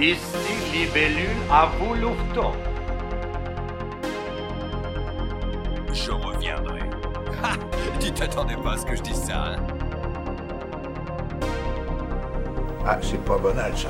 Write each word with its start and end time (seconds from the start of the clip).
Ici 0.00 0.16
Libellule 0.72 1.26
à 1.50 1.68
vous. 1.76 1.94
Je 5.92 6.10
reviendrai. 6.12 6.80
Ha 7.42 7.54
Tu 7.98 8.12
t'attendais 8.12 8.56
pas 8.56 8.74
à 8.74 8.76
ce 8.76 8.86
que 8.86 8.94
je 8.94 9.02
dise 9.02 9.20
ça, 9.24 9.44
hein? 9.44 9.56
Ah, 12.86 12.98
c'est 13.02 13.22
pas 13.24 13.38
banal, 13.38 13.72
ça. 13.76 13.88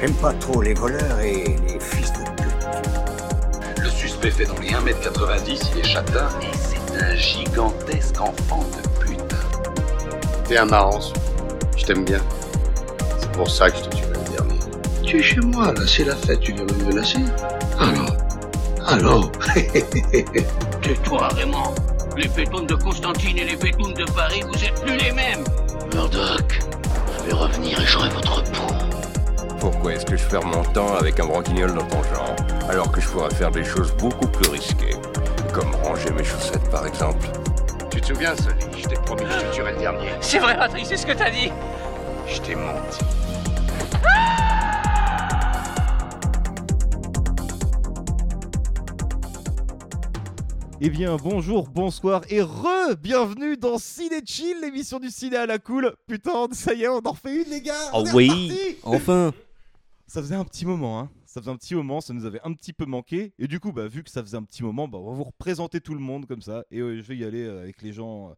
J'aime 0.00 0.14
pas 0.14 0.34
trop 0.34 0.60
les 0.60 0.74
voleurs 0.74 1.18
et 1.20 1.56
les 1.66 1.80
fils 1.80 2.12
de 2.12 2.24
pute. 2.42 3.82
Le 3.82 3.88
suspect 3.88 4.30
fait 4.30 4.44
dans 4.44 4.58
les 4.60 4.68
1m90, 4.68 5.70
il 5.72 5.78
est 5.80 5.82
châtain 5.82 6.28
et 6.42 6.56
c'est 6.56 7.02
un 7.02 7.14
gigantesque 7.14 8.20
enfant 8.20 8.64
de 8.64 9.00
pute. 9.00 9.34
T'es 10.44 10.58
un 10.58 10.66
marrant, 10.66 11.00
je 11.74 11.84
t'aime 11.86 12.04
bien. 12.04 12.20
C'est 13.36 13.42
pour 13.42 13.50
ça 13.50 13.70
que 13.70 13.76
je 13.76 13.82
te 13.82 13.96
tuerai 13.96 14.12
le 14.14 14.32
dernier. 14.34 14.60
Tu 15.02 15.18
es 15.18 15.22
chez 15.22 15.40
moi, 15.40 15.70
là, 15.70 15.82
c'est 15.86 16.04
la 16.04 16.16
fête, 16.16 16.40
tu 16.40 16.54
viens 16.54 16.64
me 16.64 16.84
menacer 16.84 17.18
Alors 17.78 18.16
Alors 18.86 19.32
Tais-toi, 20.80 21.28
Raymond. 21.34 21.74
Les 22.16 22.28
pétounes 22.28 22.66
de 22.66 22.74
Constantine 22.76 23.36
et 23.36 23.44
les 23.44 23.56
pétounes 23.56 23.92
de 23.92 24.04
Paris, 24.12 24.40
vous 24.50 24.64
êtes 24.64 24.80
plus 24.80 24.96
les 24.96 25.12
mêmes. 25.12 25.44
Murdoch, 25.92 26.62
je 27.18 27.24
vais 27.26 27.34
revenir 27.34 27.78
et 27.78 27.84
j'aurai 27.84 28.08
votre 28.08 28.42
peau. 28.44 28.72
Pourquoi 29.60 29.92
est-ce 29.92 30.06
que 30.06 30.16
je 30.16 30.24
perds 30.24 30.46
mon 30.46 30.64
temps 30.72 30.96
avec 30.96 31.20
un 31.20 31.26
branquignol 31.26 31.74
dans 31.74 31.84
ton 31.84 32.02
genre, 32.04 32.36
alors 32.70 32.90
que 32.90 33.02
je 33.02 33.08
pourrais 33.08 33.34
faire 33.34 33.50
des 33.50 33.64
choses 33.64 33.92
beaucoup 33.98 34.28
plus 34.28 34.48
risquées 34.48 34.96
Comme 35.52 35.74
ranger 35.84 36.08
mes 36.16 36.24
chaussettes, 36.24 36.70
par 36.70 36.86
exemple? 36.86 37.28
Tu 37.90 38.00
te 38.00 38.06
souviens, 38.06 38.34
Sully 38.34 38.82
Je 38.82 38.88
t'ai 38.88 38.96
promis 38.96 39.24
que 39.24 39.30
je 39.30 39.40
te 39.40 39.54
tuerais 39.54 39.72
le 39.72 39.78
dernier. 39.80 40.08
C'est 40.22 40.38
vrai, 40.38 40.56
Patrick, 40.56 40.86
c'est 40.86 40.96
ce 40.96 41.04
que 41.04 41.12
t'as 41.12 41.28
dit. 41.28 41.52
Je 42.26 42.40
t'ai 42.40 42.54
menti. 42.54 43.04
Eh 50.86 50.90
bien, 50.90 51.16
bonjour, 51.16 51.68
bonsoir 51.68 52.22
et 52.28 52.40
re-bienvenue 52.40 53.56
dans 53.56 53.76
Ciné 53.76 54.20
Chill, 54.24 54.60
l'émission 54.60 55.00
du 55.00 55.10
ciné 55.10 55.34
à 55.36 55.44
la 55.44 55.58
cool. 55.58 55.92
Putain, 56.06 56.46
ça 56.52 56.74
y 56.74 56.84
est, 56.84 56.88
on 56.88 57.04
en 57.04 57.10
refait 57.10 57.42
une, 57.42 57.50
les 57.50 57.60
gars. 57.60 57.74
Oh 57.92 58.02
On 58.02 58.04
est 58.06 58.14
oui. 58.14 58.28
reparti. 58.28 58.76
Enfin 58.84 59.34
Ça 60.06 60.22
faisait 60.22 60.36
un 60.36 60.44
petit 60.44 60.64
moment, 60.64 61.00
hein. 61.00 61.10
Ça 61.24 61.40
faisait 61.40 61.50
un 61.50 61.56
petit 61.56 61.74
moment, 61.74 62.00
ça 62.00 62.14
nous 62.14 62.24
avait 62.24 62.38
un 62.44 62.52
petit 62.52 62.72
peu 62.72 62.84
manqué. 62.84 63.32
Et 63.40 63.48
du 63.48 63.58
coup, 63.58 63.72
bah, 63.72 63.88
vu 63.88 64.04
que 64.04 64.10
ça 64.12 64.22
faisait 64.22 64.36
un 64.36 64.44
petit 64.44 64.62
moment, 64.62 64.86
bah, 64.86 64.98
on 64.98 65.10
va 65.10 65.16
vous 65.16 65.24
représenter 65.24 65.80
tout 65.80 65.92
le 65.92 65.98
monde 65.98 66.24
comme 66.26 66.40
ça. 66.40 66.62
Et 66.70 66.78
euh, 66.78 66.98
je 66.98 67.02
vais 67.02 67.16
y 67.16 67.24
aller 67.24 67.42
euh, 67.42 67.62
avec 67.62 67.82
les 67.82 67.92
gens 67.92 68.30
euh, 68.30 68.34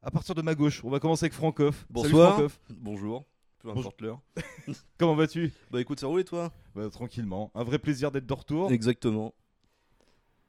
à 0.00 0.10
partir 0.10 0.34
de 0.34 0.40
ma 0.40 0.54
gauche. 0.54 0.82
On 0.84 0.90
va 0.90 1.00
commencer 1.00 1.24
avec 1.26 1.34
Francoff. 1.34 1.80
Salut, 1.80 1.86
Bonsoir. 1.90 2.32
Francoff. 2.32 2.60
Bonjour. 2.80 3.26
Peu 3.58 3.68
importe 3.68 4.00
l'heure. 4.00 4.22
Comment 4.98 5.16
vas-tu? 5.16 5.52
Bah 5.70 5.82
écoute, 5.82 6.00
ça 6.00 6.06
roule 6.06 6.20
et 6.20 6.24
toi? 6.24 6.50
Bah, 6.74 6.88
Tranquillement. 6.88 7.50
Un 7.54 7.62
vrai 7.62 7.78
plaisir 7.78 8.10
d'être 8.10 8.26
de 8.26 8.32
retour. 8.32 8.72
Exactement. 8.72 9.34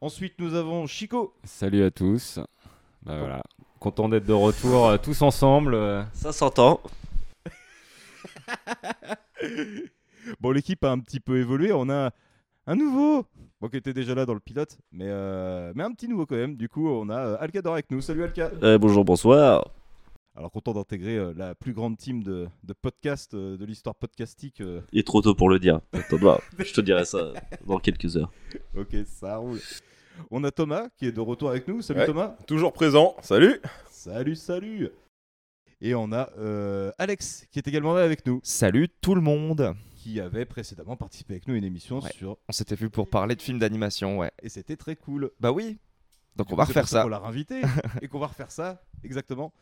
Ensuite, 0.01 0.33
nous 0.39 0.53
avons 0.55 0.87
Chico. 0.87 1.33
Salut 1.43 1.83
à 1.83 1.91
tous. 1.91 2.39
Bah 3.03 3.17
voilà, 3.19 3.41
content 3.79 4.09
d'être 4.09 4.25
de 4.25 4.33
retour 4.33 4.87
euh, 4.87 4.97
tous 4.97 5.21
ensemble. 5.21 5.73
euh. 5.75 6.03
Ça 6.13 6.31
s'entend. 6.31 6.81
Bon, 10.39 10.49
l'équipe 10.49 10.83
a 10.83 10.89
un 10.89 10.97
petit 10.99 11.19
peu 11.19 11.37
évolué. 11.37 11.71
On 11.71 11.87
a 11.87 12.09
un 12.65 12.75
nouveau, 12.75 13.25
bon, 13.61 13.67
qui 13.69 13.77
était 13.77 13.93
déjà 13.93 14.15
là 14.15 14.25
dans 14.25 14.33
le 14.33 14.39
pilote, 14.39 14.75
mais, 14.91 15.05
euh, 15.07 15.71
mais 15.75 15.83
un 15.83 15.91
petit 15.91 16.07
nouveau 16.07 16.25
quand 16.25 16.35
même. 16.35 16.55
Du 16.55 16.67
coup, 16.67 16.89
on 16.89 17.09
a 17.09 17.17
euh, 17.19 17.37
Alcador 17.39 17.73
avec 17.73 17.91
nous. 17.91 18.01
Salut 18.01 18.23
Alca. 18.23 18.49
Euh, 18.63 18.79
bonjour, 18.79 19.05
bonsoir. 19.05 19.67
Alors, 20.37 20.51
content 20.51 20.73
d'intégrer 20.73 21.15
euh, 21.17 21.33
la 21.35 21.55
plus 21.55 21.71
grande 21.73 21.97
team 21.97 22.21
de, 22.21 22.47
de 22.63 22.73
podcasts 22.73 23.33
euh, 23.35 23.55
de 23.57 23.63
l'histoire 23.65 23.95
podcastique. 23.95 24.59
euh. 24.59 24.81
Il 24.91 24.99
est 24.99 25.03
trop 25.07 25.21
tôt 25.21 25.33
pour 25.33 25.47
le 25.49 25.59
dire. 25.59 25.79
Bah, 26.21 26.41
je 26.59 26.73
te 26.73 26.81
dirai 26.81 27.05
ça 27.05 27.31
dans 27.65 27.79
quelques 27.79 28.17
heures. 28.17 28.31
Ok, 28.75 28.95
ça 29.05 29.37
roule. 29.37 29.59
On 30.31 30.43
a 30.43 30.51
Thomas 30.51 30.87
qui 30.97 31.05
est 31.07 31.11
de 31.13 31.21
retour 31.21 31.49
avec 31.49 31.67
nous. 31.67 31.81
Salut 31.81 32.01
Ouais. 32.01 32.05
Thomas. 32.05 32.35
Toujours 32.47 32.73
présent, 32.73 33.15
salut 33.21 33.61
Salut, 33.89 34.35
salut. 34.35 34.89
Et 35.81 35.95
on 35.95 36.11
a 36.11 36.29
euh, 36.37 36.91
Alex 36.97 37.45
qui 37.51 37.59
est 37.59 37.67
également 37.67 37.93
là 37.93 38.03
avec 38.03 38.25
nous, 38.25 38.39
Salut 38.43 38.89
tout 39.01 39.15
le 39.15 39.21
monde 39.21 39.73
qui 39.95 40.19
avait 40.19 40.45
précédemment 40.45 40.95
participé 40.97 41.33
avec 41.35 41.47
nous 41.47 41.53
à 41.55 41.57
une 41.57 41.63
émission 41.63 41.99
Ouais. 41.99 42.11
sur. 42.13 42.37
On 42.47 42.51
s'était 42.51 42.75
vu 42.75 42.89
pour 42.89 43.09
parler 43.09 43.35
de 43.35 43.41
films 43.41 43.59
d'animation, 43.59 44.17
ouais. 44.19 44.31
Et 44.41 44.49
c'était 44.49 44.75
très 44.77 44.95
cool. 44.95 45.31
Bah 45.39 45.51
oui 45.51 45.77
Donc 46.35 46.51
on 46.51 46.55
va 46.55 46.63
refaire 46.65 46.87
ça. 46.87 47.03
qu'on 47.03 47.09
l'a 47.09 47.19
réinvité 47.19 47.61
et 48.01 48.07
qu'on 48.07 48.19
va 48.19 48.27
refaire 48.27 48.51
ça, 48.51 48.81
exactement. 49.03 49.53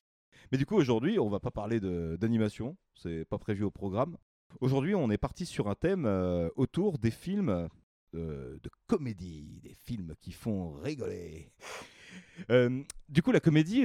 Mais 0.52 0.58
du 0.58 0.66
coup, 0.66 0.76
aujourd'hui, 0.76 1.20
on 1.20 1.30
va 1.30 1.40
pas 1.40 1.52
parler 1.52 1.80
d'animation, 1.80 2.78
c'est 2.96 3.26
pas 3.26 3.38
prévu 3.38 3.64
au 3.64 3.72
programme. 3.72 4.18
Aujourd'hui, 4.62 4.96
on 4.96 5.10
est 5.10 5.18
parti 5.18 5.46
sur 5.46 5.68
un 5.68 5.76
thème 5.76 6.06
euh, 6.06 6.50
autour 6.56 6.98
des 7.00 7.12
films 7.12 7.70
euh, 8.16 8.58
de 8.62 8.70
comédie, 8.88 9.60
des 9.64 9.74
films 9.74 10.14
qui 10.22 10.32
font 10.32 10.74
rigoler. 10.74 11.52
Euh, 12.52 12.82
du 13.10 13.22
coup, 13.22 13.32
la 13.32 13.40
comédie, 13.40 13.84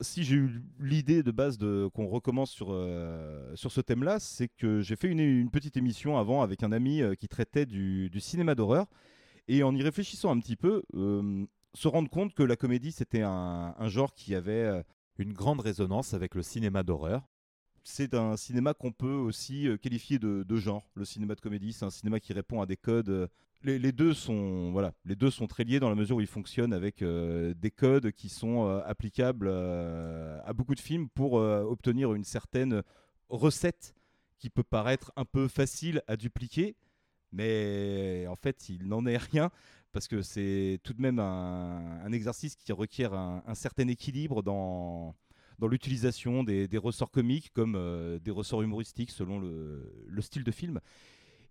si 0.00 0.24
j'ai 0.24 0.36
eu 0.36 0.62
l'idée 0.80 1.22
de 1.22 1.30
base 1.30 1.58
de 1.58 1.88
qu'on 1.92 2.06
recommence 2.06 2.50
sur, 2.50 2.68
sur 3.54 3.72
ce 3.72 3.80
thème-là, 3.80 4.18
c'est 4.18 4.48
que 4.48 4.80
j'ai 4.80 4.96
fait 4.96 5.08
une, 5.08 5.50
petite 5.50 5.76
émission 5.76 6.16
avant 6.16 6.42
avec 6.42 6.62
un 6.62 6.72
ami 6.72 7.02
qui 7.18 7.28
traitait 7.28 7.66
du, 7.66 8.10
cinéma 8.18 8.54
d'horreur. 8.54 8.86
Et 9.48 9.62
en 9.62 9.74
y 9.74 9.82
réfléchissant 9.82 10.30
un 10.30 10.40
petit 10.40 10.56
peu, 10.56 10.82
se 11.74 11.88
rendre 11.88 12.10
compte 12.10 12.34
que 12.34 12.42
la 12.42 12.56
comédie, 12.56 12.92
c'était 12.92 13.22
un, 13.22 13.88
genre 13.88 14.14
qui 14.14 14.34
avait 14.34 14.82
une 15.18 15.32
grande 15.32 15.60
résonance 15.60 16.14
avec 16.14 16.34
le 16.34 16.42
cinéma 16.42 16.82
d'horreur. 16.82 17.22
C'est 17.84 18.14
un 18.14 18.36
cinéma 18.36 18.74
qu'on 18.74 18.90
peut 18.90 19.14
aussi 19.14 19.68
euh, 19.68 19.76
qualifier 19.76 20.18
de, 20.18 20.42
de 20.42 20.56
genre. 20.56 20.90
Le 20.94 21.04
cinéma 21.04 21.34
de 21.36 21.40
comédie, 21.40 21.72
c'est 21.72 21.84
un 21.84 21.90
cinéma 21.90 22.18
qui 22.18 22.32
répond 22.32 22.60
à 22.60 22.66
des 22.66 22.76
codes. 22.76 23.08
euh, 23.08 23.28
les, 23.62 23.92
deux 23.92 24.12
sont 24.12 24.72
voilà, 24.72 24.92
les 25.04 25.14
deux 25.16 25.30
sont 25.30 25.46
très 25.46 25.64
liés 25.64 25.80
dans 25.80 25.88
la 25.88 25.94
mesure 25.94 26.16
où 26.16 26.20
ils 26.20 26.26
fonctionnent 26.26 26.72
avec 26.72 27.02
euh, 27.02 27.54
des 27.54 27.70
codes 27.70 28.12
qui 28.12 28.28
sont 28.28 28.66
applicables 28.84 29.48
à 29.48 30.52
beaucoup 30.52 30.74
de 30.74 30.80
films 30.80 31.08
pour 31.08 31.34
obtenir 31.34 32.12
une 32.14 32.24
certaine 32.24 32.82
recette 33.28 33.94
qui 34.38 34.50
peut 34.50 34.62
paraître 34.62 35.12
un 35.16 35.24
peu 35.24 35.48
facile 35.48 36.02
à 36.06 36.16
dupliquer, 36.16 36.76
mais 37.32 38.26
en 38.28 38.36
fait, 38.36 38.68
il 38.68 38.86
n'en 38.86 39.06
est 39.06 39.16
rien 39.16 39.50
parce 39.96 40.08
que 40.08 40.20
c'est 40.20 40.78
tout 40.82 40.92
de 40.92 41.00
même 41.00 41.18
un, 41.18 42.12
exercice 42.12 42.54
qui 42.54 42.70
requiert 42.70 43.14
un, 43.14 43.54
certain 43.54 43.88
équilibre 43.88 44.42
dans, 44.42 45.14
dans 45.58 45.68
l'utilisation 45.68 46.44
des, 46.44 46.68
ressorts 46.76 47.10
comiques 47.10 47.50
comme 47.54 47.76
euh, 47.76 48.18
des 48.18 48.30
ressorts 48.30 48.60
humoristiques 48.60 49.10
selon 49.10 49.38
le, 49.40 49.90
le 50.06 50.20
style 50.20 50.44
de 50.44 50.50
film. 50.50 50.80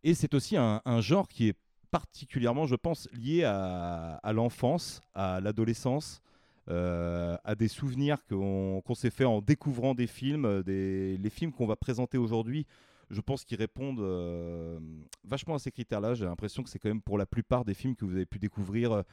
Et 0.03 0.13
c'est 0.13 0.35
aussi 0.35 0.57
un, 0.57 1.01
genre 1.01 1.27
qui 1.27 1.47
est 1.47 1.55
particulièrement, 1.89 2.67
je 2.67 2.75
pense, 2.75 3.09
lié 3.13 3.43
à, 3.45 4.31
l'enfance, 4.31 5.01
à 5.15 5.41
l'adolescence, 5.41 6.21
euh, 6.69 7.37
à 7.45 7.55
des 7.55 7.67
souvenirs 7.67 8.23
qu'on 8.29 8.83
qu'on 8.85 8.93
s'est 8.93 9.09
fait 9.09 9.25
en 9.25 9.41
découvrant 9.41 9.95
des 9.95 10.05
films, 10.05 10.45
euh, 10.45 10.61
des, 10.61 11.17
les 11.17 11.29
films 11.31 11.51
qu'on 11.51 11.65
va 11.65 11.75
présenter 11.75 12.19
aujourd'hui. 12.19 12.67
Je 13.09 13.21
pense 13.21 13.45
qu'ils 13.45 13.57
répondent 13.57 13.99
euh, 13.99 14.79
vachement 15.23 15.55
à 15.55 15.59
ces 15.59 15.71
critères-là. 15.71 16.15
J'ai 16.15 16.25
l'impression 16.25 16.63
que 16.63 16.69
c'est 16.69 16.79
quand 16.79 16.89
même 16.89 17.01
pour 17.01 17.17
la 17.17 17.25
plupart 17.25 17.65
des 17.65 17.73
films 17.73 17.95
que 17.95 18.05
vous 18.05 18.15
avez 18.15 18.25
pu 18.25 18.39
découvrir, 18.39 18.91
euh, 18.91 19.03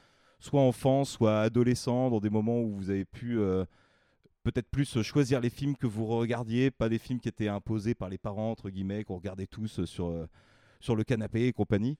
soit 0.41 0.63
enfant, 0.63 1.05
soit 1.05 1.41
adolescent, 1.41 2.11
dans 2.11 2.21
des 2.21 2.31
moments 2.31 2.61
où 2.61 2.75
vous 2.75 2.91
avez 2.91 3.05
pu 3.05 3.39
euh, 3.39 3.65
peut-être 4.45 4.69
plus 4.71 5.03
choisir 5.03 5.41
les 5.41 5.51
films 5.51 5.77
que 5.77 5.87
vous 5.87 6.07
regardiez, 6.07 6.71
pas 6.71 6.89
des 6.89 6.99
films 6.99 7.21
qui 7.21 7.29
étaient 7.29 7.49
imposés 7.49 7.95
par 7.95 8.09
les 8.09 8.19
parents, 8.19 8.51
entre 8.51 8.71
guillemets, 8.71 9.05
qu'on 9.05 9.17
regardait 9.17 9.47
tous 9.47 9.85
sur, 9.85 10.27
sur 10.81 10.97
le 10.97 11.05
canapé 11.05 11.47
et 11.47 11.53
compagnie. 11.53 11.97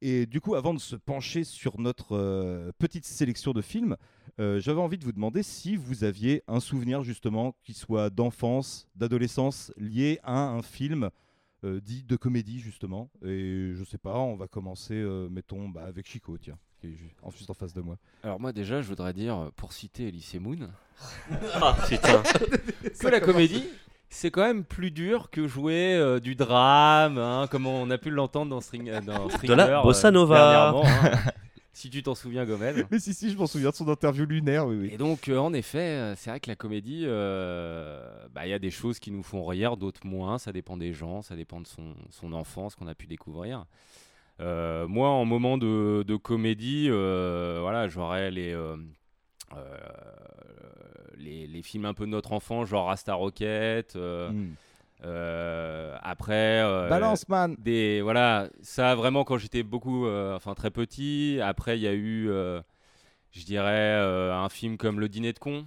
Et 0.00 0.26
du 0.26 0.40
coup, 0.40 0.54
avant 0.54 0.72
de 0.72 0.78
se 0.78 0.96
pencher 0.96 1.44
sur 1.44 1.78
notre 1.78 2.72
petite 2.78 3.04
sélection 3.04 3.52
de 3.52 3.60
films, 3.60 3.96
j'avais 4.38 4.80
envie 4.80 4.96
de 4.96 5.04
vous 5.04 5.12
demander 5.12 5.42
si 5.42 5.76
vous 5.76 6.04
aviez 6.04 6.42
un 6.48 6.60
souvenir 6.60 7.02
justement 7.02 7.54
qui 7.62 7.74
soit 7.74 8.08
d'enfance, 8.08 8.88
d'adolescence, 8.94 9.70
lié 9.76 10.20
à 10.22 10.48
un 10.48 10.62
film 10.62 11.10
euh, 11.64 11.80
dit 11.80 12.02
de 12.04 12.16
comédie 12.16 12.60
justement. 12.60 13.10
Et 13.24 13.72
je 13.74 13.82
sais 13.84 13.98
pas, 13.98 14.14
on 14.18 14.36
va 14.36 14.46
commencer, 14.46 14.94
euh, 14.94 15.28
mettons, 15.30 15.68
bah, 15.68 15.84
avec 15.86 16.06
Chico, 16.06 16.36
tiens, 16.38 16.58
qui 16.80 16.88
est 16.88 16.96
ju- 16.96 17.14
en 17.22 17.30
juste 17.30 17.48
en 17.50 17.54
face 17.54 17.72
de 17.72 17.80
moi. 17.80 17.96
Alors 18.22 18.38
moi 18.38 18.52
déjà, 18.52 18.82
je 18.82 18.88
voudrais 18.88 19.12
dire, 19.12 19.50
pour 19.56 19.72
citer 19.72 20.08
Elise 20.08 20.34
Moon, 20.40 20.68
Ah 21.54 21.76
putain. 21.88 22.22
que 23.00 23.08
la 23.08 23.20
comédie, 23.20 23.64
c'est 24.10 24.30
quand 24.30 24.42
même 24.42 24.64
plus 24.64 24.90
dur 24.90 25.30
que 25.30 25.46
jouer 25.48 25.94
euh, 25.94 26.20
du 26.20 26.34
drame, 26.36 27.18
hein, 27.18 27.46
comme 27.50 27.66
on 27.66 27.90
a 27.90 27.98
pu 27.98 28.10
l'entendre 28.10 28.50
dans, 28.50 28.60
String, 28.60 28.88
euh, 28.90 29.00
dans 29.00 29.28
Stringer. 29.28 29.56
la 29.56 29.82
bossa 29.82 30.10
nova. 30.10 30.72
dernièrement, 30.72 30.84
hein. 30.86 31.18
si 31.74 31.90
tu 31.90 32.02
t'en 32.02 32.14
souviens, 32.14 32.46
Gomez. 32.46 32.72
Mais 32.90 32.98
si, 32.98 33.12
si, 33.12 33.30
je 33.30 33.36
m'en 33.36 33.46
souviens 33.46 33.70
de 33.70 33.74
son 33.74 33.88
interview 33.88 34.24
lunaire, 34.24 34.66
oui, 34.66 34.76
oui. 34.76 34.90
Et 34.92 34.96
donc, 34.96 35.28
euh, 35.28 35.36
en 35.38 35.52
effet, 35.52 35.78
euh, 35.78 36.14
c'est 36.16 36.30
vrai 36.30 36.40
que 36.40 36.48
la 36.48 36.56
comédie, 36.56 37.02
euh, 37.04 38.26
bah, 38.32 38.46
il 38.46 38.50
y 38.50 38.54
a 38.54 38.58
des 38.58 38.70
choses 38.70 38.98
qui 38.98 39.10
nous 39.10 39.22
font 39.22 39.44
rire, 39.44 39.76
d'autres 39.76 40.06
moins. 40.06 40.38
Ça 40.38 40.52
dépend 40.52 40.76
des 40.76 40.92
gens, 40.92 41.20
ça 41.20 41.36
dépend 41.36 41.60
de 41.60 41.66
son, 41.66 41.94
son 42.10 42.32
enfance 42.32 42.74
qu'on 42.74 42.86
a 42.86 42.94
pu 42.94 43.06
découvrir. 43.06 43.66
Euh, 44.40 44.86
moi, 44.88 45.08
en 45.10 45.24
moment 45.24 45.58
de, 45.58 46.04
de 46.06 46.16
comédie, 46.16 46.88
voilà, 46.88 47.88
j'aurais 47.88 48.30
les, 48.30 48.56
les, 51.16 51.46
les 51.46 51.62
films 51.62 51.84
un 51.84 51.94
peu 51.94 52.04
de 52.06 52.10
notre 52.10 52.32
enfant, 52.32 52.64
genre 52.64 52.86
Rasta 52.86 53.14
Rocket, 53.14 53.96
euh, 53.96 54.30
Mm. 54.30 54.54
Euh, 55.02 55.96
après, 56.02 56.62
euh, 56.62 56.88
Balance, 56.88 57.28
man 57.28 57.56
des 57.58 58.00
voilà, 58.00 58.48
ça 58.62 58.94
vraiment 58.94 59.24
quand 59.24 59.38
j'étais 59.38 59.62
beaucoup, 59.62 60.06
euh, 60.06 60.36
enfin 60.36 60.54
très 60.54 60.70
petit. 60.70 61.40
Après, 61.42 61.76
il 61.78 61.82
y 61.82 61.88
a 61.88 61.92
eu, 61.92 62.30
euh, 62.30 62.62
je 63.32 63.44
dirais, 63.44 63.94
un 63.96 64.48
film 64.48 64.76
comme 64.76 65.00
Le 65.00 65.08
Dîner 65.08 65.32
de 65.32 65.38
con. 65.38 65.66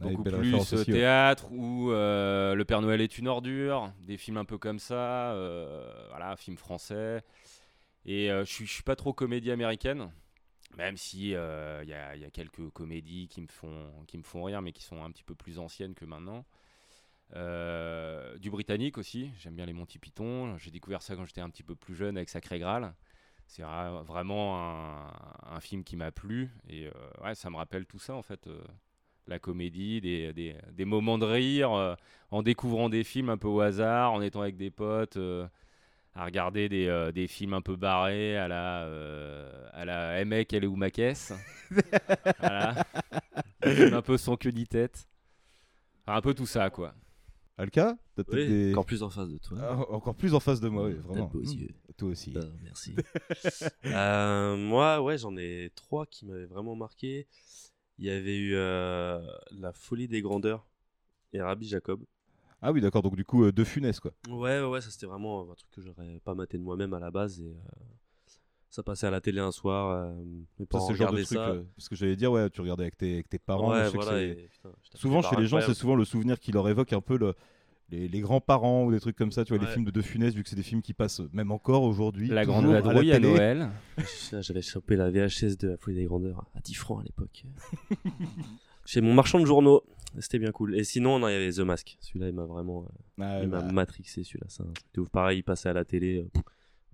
Ouais, 0.00 0.12
beaucoup 0.12 0.22
plus 0.24 0.84
théâtre 0.86 1.50
ou 1.52 1.90
Le 1.90 2.62
Père 2.62 2.80
Noël 2.80 3.00
est 3.00 3.18
une 3.18 3.28
ordure, 3.28 3.92
des 4.00 4.16
films 4.16 4.38
un 4.38 4.44
peu 4.46 4.56
comme 4.56 4.78
ça, 4.78 5.34
voilà, 6.08 6.36
film 6.36 6.56
français. 6.56 7.22
Et 8.06 8.28
je 8.28 8.44
suis 8.44 8.66
je 8.66 8.72
suis 8.72 8.82
pas 8.82 8.96
trop 8.96 9.12
comédie 9.12 9.50
américaine, 9.50 10.10
même 10.78 10.96
si 10.96 11.30
il 11.30 11.84
y, 11.84 11.90
y 11.90 12.24
a 12.24 12.30
quelques 12.32 12.70
comédies 12.70 13.28
qui 13.28 13.42
me 13.42 13.48
font 13.48 13.90
qui 14.06 14.16
me 14.16 14.22
font 14.22 14.44
rire, 14.44 14.62
mais 14.62 14.72
qui 14.72 14.84
sont 14.84 15.04
un 15.04 15.10
petit 15.10 15.24
peu 15.24 15.34
plus 15.34 15.58
anciennes 15.58 15.94
que 15.94 16.06
maintenant. 16.06 16.46
Euh, 17.36 18.36
du 18.38 18.50
britannique 18.50 18.98
aussi, 18.98 19.30
j'aime 19.38 19.54
bien 19.54 19.66
les 19.66 19.72
Monty 19.72 19.98
Python. 19.98 20.56
J'ai 20.58 20.70
découvert 20.70 21.02
ça 21.02 21.14
quand 21.16 21.24
j'étais 21.24 21.40
un 21.40 21.50
petit 21.50 21.62
peu 21.62 21.74
plus 21.76 21.94
jeune 21.94 22.16
avec 22.16 22.28
Sacré 22.28 22.58
Graal. 22.58 22.94
C'est 23.46 23.62
vra- 23.62 24.02
vraiment 24.04 24.58
un, 24.60 25.12
un 25.56 25.60
film 25.60 25.82
qui 25.84 25.96
m'a 25.96 26.12
plu 26.12 26.50
et 26.68 26.86
euh, 26.86 26.90
ouais, 27.24 27.34
ça 27.34 27.50
me 27.50 27.56
rappelle 27.56 27.86
tout 27.86 27.98
ça 27.98 28.14
en 28.14 28.22
fait. 28.22 28.46
euh, 28.46 28.62
la 29.26 29.38
comédie, 29.38 30.00
des, 30.00 30.32
des- 30.32 30.56
des 30.72 30.84
moments 30.84 31.16
de 31.18 31.24
rire, 31.26 31.96
en 32.32 32.42
découvrant 32.42 32.88
des 32.88 33.04
films 33.04 33.28
un 33.30 33.38
peu 33.38 33.46
au 33.48 33.60
hasard, 33.60 34.12
en 34.12 34.22
étant 34.22 34.40
avec 34.40 34.56
des 34.56 34.70
potes, 34.70 35.18
à 36.16 36.24
regarder 36.24 36.68
des, 36.68 37.10
des 37.14 37.28
films 37.28 37.54
un 37.54 37.60
peu 37.62 37.76
barrés 37.76 38.36
à 38.36 38.48
la, 38.48 38.82
à 39.72 39.84
la 39.84 40.18
hey 40.18 40.24
mec, 40.24 40.52
elle 40.52 40.64
est 40.64 40.66
où 40.66 40.74
ma 40.76 40.90
caisse 40.90 41.32
Voilà. 42.40 42.74
Un 43.62 44.02
peu 44.02 44.16
sans 44.16 44.36
queue 44.36 44.50
ni 44.50 44.66
tête. 44.66 45.06
Enfin, 46.06 46.16
un 46.18 46.20
peu 46.22 46.34
tout 46.34 46.46
ça 46.46 46.70
quoi. 46.70 46.94
Alka 47.60 47.96
T'as 48.16 48.24
peut-être 48.24 48.38
Oui, 48.38 48.48
des- 48.48 48.72
encore 48.72 48.86
plus 48.86 49.02
en 49.02 49.10
face 49.10 49.28
de 49.28 49.36
toi. 49.38 49.58
Ah, 49.60 49.76
encore 49.92 50.14
plus 50.14 50.34
en 50.34 50.40
face 50.40 50.60
de 50.60 50.68
moi, 50.68 50.86
oui, 50.86 50.94
vraiment. 50.94 51.26
beaux 51.26 51.42
yeux. 51.42 51.68
Toi 51.98 52.08
aussi. 52.08 52.32
Ah, 52.36 52.40
merci. 52.62 52.94
Euh, 53.84 54.56
moi, 54.56 55.02
ouais, 55.02 55.18
j'en 55.18 55.36
ai 55.36 55.70
trois 55.74 56.06
qui 56.06 56.24
m'avaient 56.26 56.46
vraiment 56.46 56.74
marqué. 56.74 57.26
Il 57.98 58.06
y 58.06 58.10
avait 58.10 58.38
eu 58.38 58.54
euh, 58.54 59.20
La 59.50 59.72
folie 59.72 60.08
des 60.08 60.22
grandeurs 60.22 60.66
et 61.34 61.40
Rabbi 61.42 61.68
Jacob. 61.68 62.00
Ah 62.62 62.72
oui, 62.72 62.80
d'accord, 62.80 63.02
donc 63.02 63.16
du 63.16 63.24
coup, 63.24 63.44
euh, 63.44 63.52
de 63.52 63.64
funeste, 63.64 64.00
quoi. 64.00 64.12
Ouais, 64.28 64.60
ouais, 64.60 64.66
ouais, 64.66 64.80
ça 64.80 64.90
c'était 64.90 65.06
vraiment 65.06 65.50
un 65.50 65.54
truc 65.54 65.70
que 65.70 65.82
j'aurais 65.82 66.20
pas 66.24 66.34
maté 66.34 66.56
de 66.56 66.62
moi-même 66.62 66.94
à 66.94 66.98
la 67.00 67.10
base. 67.10 67.40
Et 67.40 67.54
ça 68.70 68.82
passait 68.82 69.06
à 69.06 69.10
la 69.10 69.20
télé 69.20 69.40
un 69.40 69.50
soir. 69.52 69.90
euh, 69.90 70.12
mes 70.58 70.64
Ça, 70.64 70.66
parents 70.70 70.86
c'est 70.86 70.92
le 70.92 70.98
genre 70.98 71.12
de 71.12 71.22
truc. 71.22 71.38
euh, 71.38 71.62
parce 71.76 71.88
que 71.88 71.96
j'allais 71.96 72.16
dire, 72.16 72.30
ouais, 72.32 72.48
tu 72.50 72.60
regardais 72.60 72.84
avec 72.84 72.96
tes, 72.96 73.14
avec 73.14 73.28
tes 73.28 73.38
parents. 73.38 73.70
Ouais, 73.72 73.80
je 73.80 73.84
sais 73.86 73.90
que 73.98 74.02
voilà, 74.02 74.18
c'est- 74.18 74.28
et 74.28 74.34
putain, 74.48 74.70
je 74.82 74.88
tapais 74.90 74.98
souvent, 74.98 75.22
chez 75.22 75.36
les 75.36 75.46
gens, 75.46 75.60
c'est 75.60 75.74
souvent 75.74 75.96
le 75.96 76.04
souvenir 76.04 76.38
qui 76.40 76.52
leur 76.52 76.68
évoque 76.68 76.92
un 76.92 77.00
peu 77.00 77.18
le- 77.18 77.34
les, 77.90 78.06
les 78.06 78.20
grands-parents 78.20 78.84
ou 78.84 78.92
des 78.92 79.00
trucs 79.00 79.16
comme 79.16 79.32
ça. 79.32 79.44
Tu 79.44 79.52
vois, 79.52 79.64
les 79.64 79.68
films 79.72 79.84
de 79.84 79.90
De 79.90 80.00
Funès, 80.00 80.32
vu 80.32 80.44
que 80.44 80.48
c'est 80.48 80.54
des 80.56 80.62
films 80.62 80.80
qui 80.82 80.94
passent 80.94 81.20
même 81.32 81.50
encore 81.50 81.82
aujourd'hui. 81.82 82.28
La 82.28 82.44
Grande 82.44 82.66
à 82.66 82.72
la 82.74 82.80
Vadrouille 82.80 83.10
à, 83.10 83.16
télé. 83.16 83.28
Noël. 83.32 83.70
J'avais 84.40 84.62
chopé 84.62 84.94
la 84.94 85.10
VHS 85.10 85.56
de 85.58 85.68
La 85.70 85.76
folie 85.76 85.96
des 85.96 86.04
grandeurs 86.04 86.44
à 86.54 86.60
10 86.60 86.74
francs 86.74 87.00
à 87.00 87.02
l'époque. 87.04 87.44
Chez 88.86 89.00
mon 89.00 89.14
marchand 89.14 89.40
de 89.40 89.44
journaux. 89.44 89.82
C'était 90.18 90.38
bien 90.40 90.50
cool. 90.50 90.76
Et 90.76 90.82
sinon, 90.84 91.18
non, 91.20 91.28
il 91.28 91.32
y 91.32 91.36
avait 91.36 91.52
The 91.52 91.60
Mask. 91.60 91.96
Celui-là, 92.00 92.28
il 92.28 92.34
m'a 92.34 92.44
vraiment. 92.44 92.82
euh, 92.84 93.22
Ah, 93.22 93.40
il 93.42 93.48
bah, 93.48 93.62
m'a 93.62 93.72
matrixé 93.72 94.24
celui-là. 94.24 94.46
C'est 94.48 94.62
un 94.62 94.66
truc 94.72 94.86
de 94.94 95.00
ouf. 95.02 95.08
Pareil, 95.08 95.38
il 95.38 95.42
passait 95.42 95.68
à 95.68 95.72
la 95.72 95.84
télé. 95.84 96.18
euh, 96.18 96.40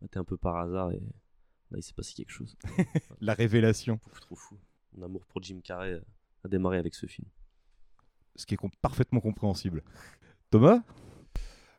C'était 0.02 0.18
un 0.18 0.24
peu 0.24 0.36
par 0.36 0.56
hasard 0.56 0.92
et 0.92 1.00
là, 1.70 1.78
il 1.78 1.82
s'est 1.82 1.94
passé 1.94 2.14
quelque 2.14 2.30
chose. 2.32 2.56
la 3.20 3.34
révélation. 3.34 3.98
Trop, 3.98 4.20
trop 4.20 4.36
fou. 4.36 4.58
Mon 4.96 5.04
amour 5.04 5.24
pour 5.26 5.42
Jim 5.42 5.60
Carrey 5.62 5.92
euh, 5.92 6.04
a 6.44 6.48
démarré 6.48 6.78
avec 6.78 6.94
ce 6.94 7.06
film. 7.06 7.28
Ce 8.36 8.46
qui 8.46 8.54
est 8.54 8.58
com- 8.58 8.70
parfaitement 8.82 9.20
compréhensible. 9.20 9.82
Thomas? 10.50 10.82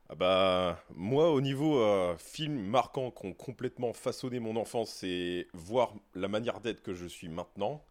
Ah 0.10 0.16
bah, 0.16 0.84
moi, 0.96 1.32
au 1.32 1.42
niveau 1.42 1.80
euh, 1.80 2.16
film 2.18 2.58
marquant 2.60 3.12
qui 3.12 3.26
ont 3.26 3.34
complètement 3.34 3.92
façonné 3.94 4.40
mon 4.40 4.56
enfance 4.56 5.04
et 5.04 5.48
voir 5.54 5.94
la 6.16 6.28
manière 6.30 6.62
d'être 6.62 6.82
que 6.82 6.94
je 6.94 7.06
suis 7.06 7.28
maintenant, 7.28 7.84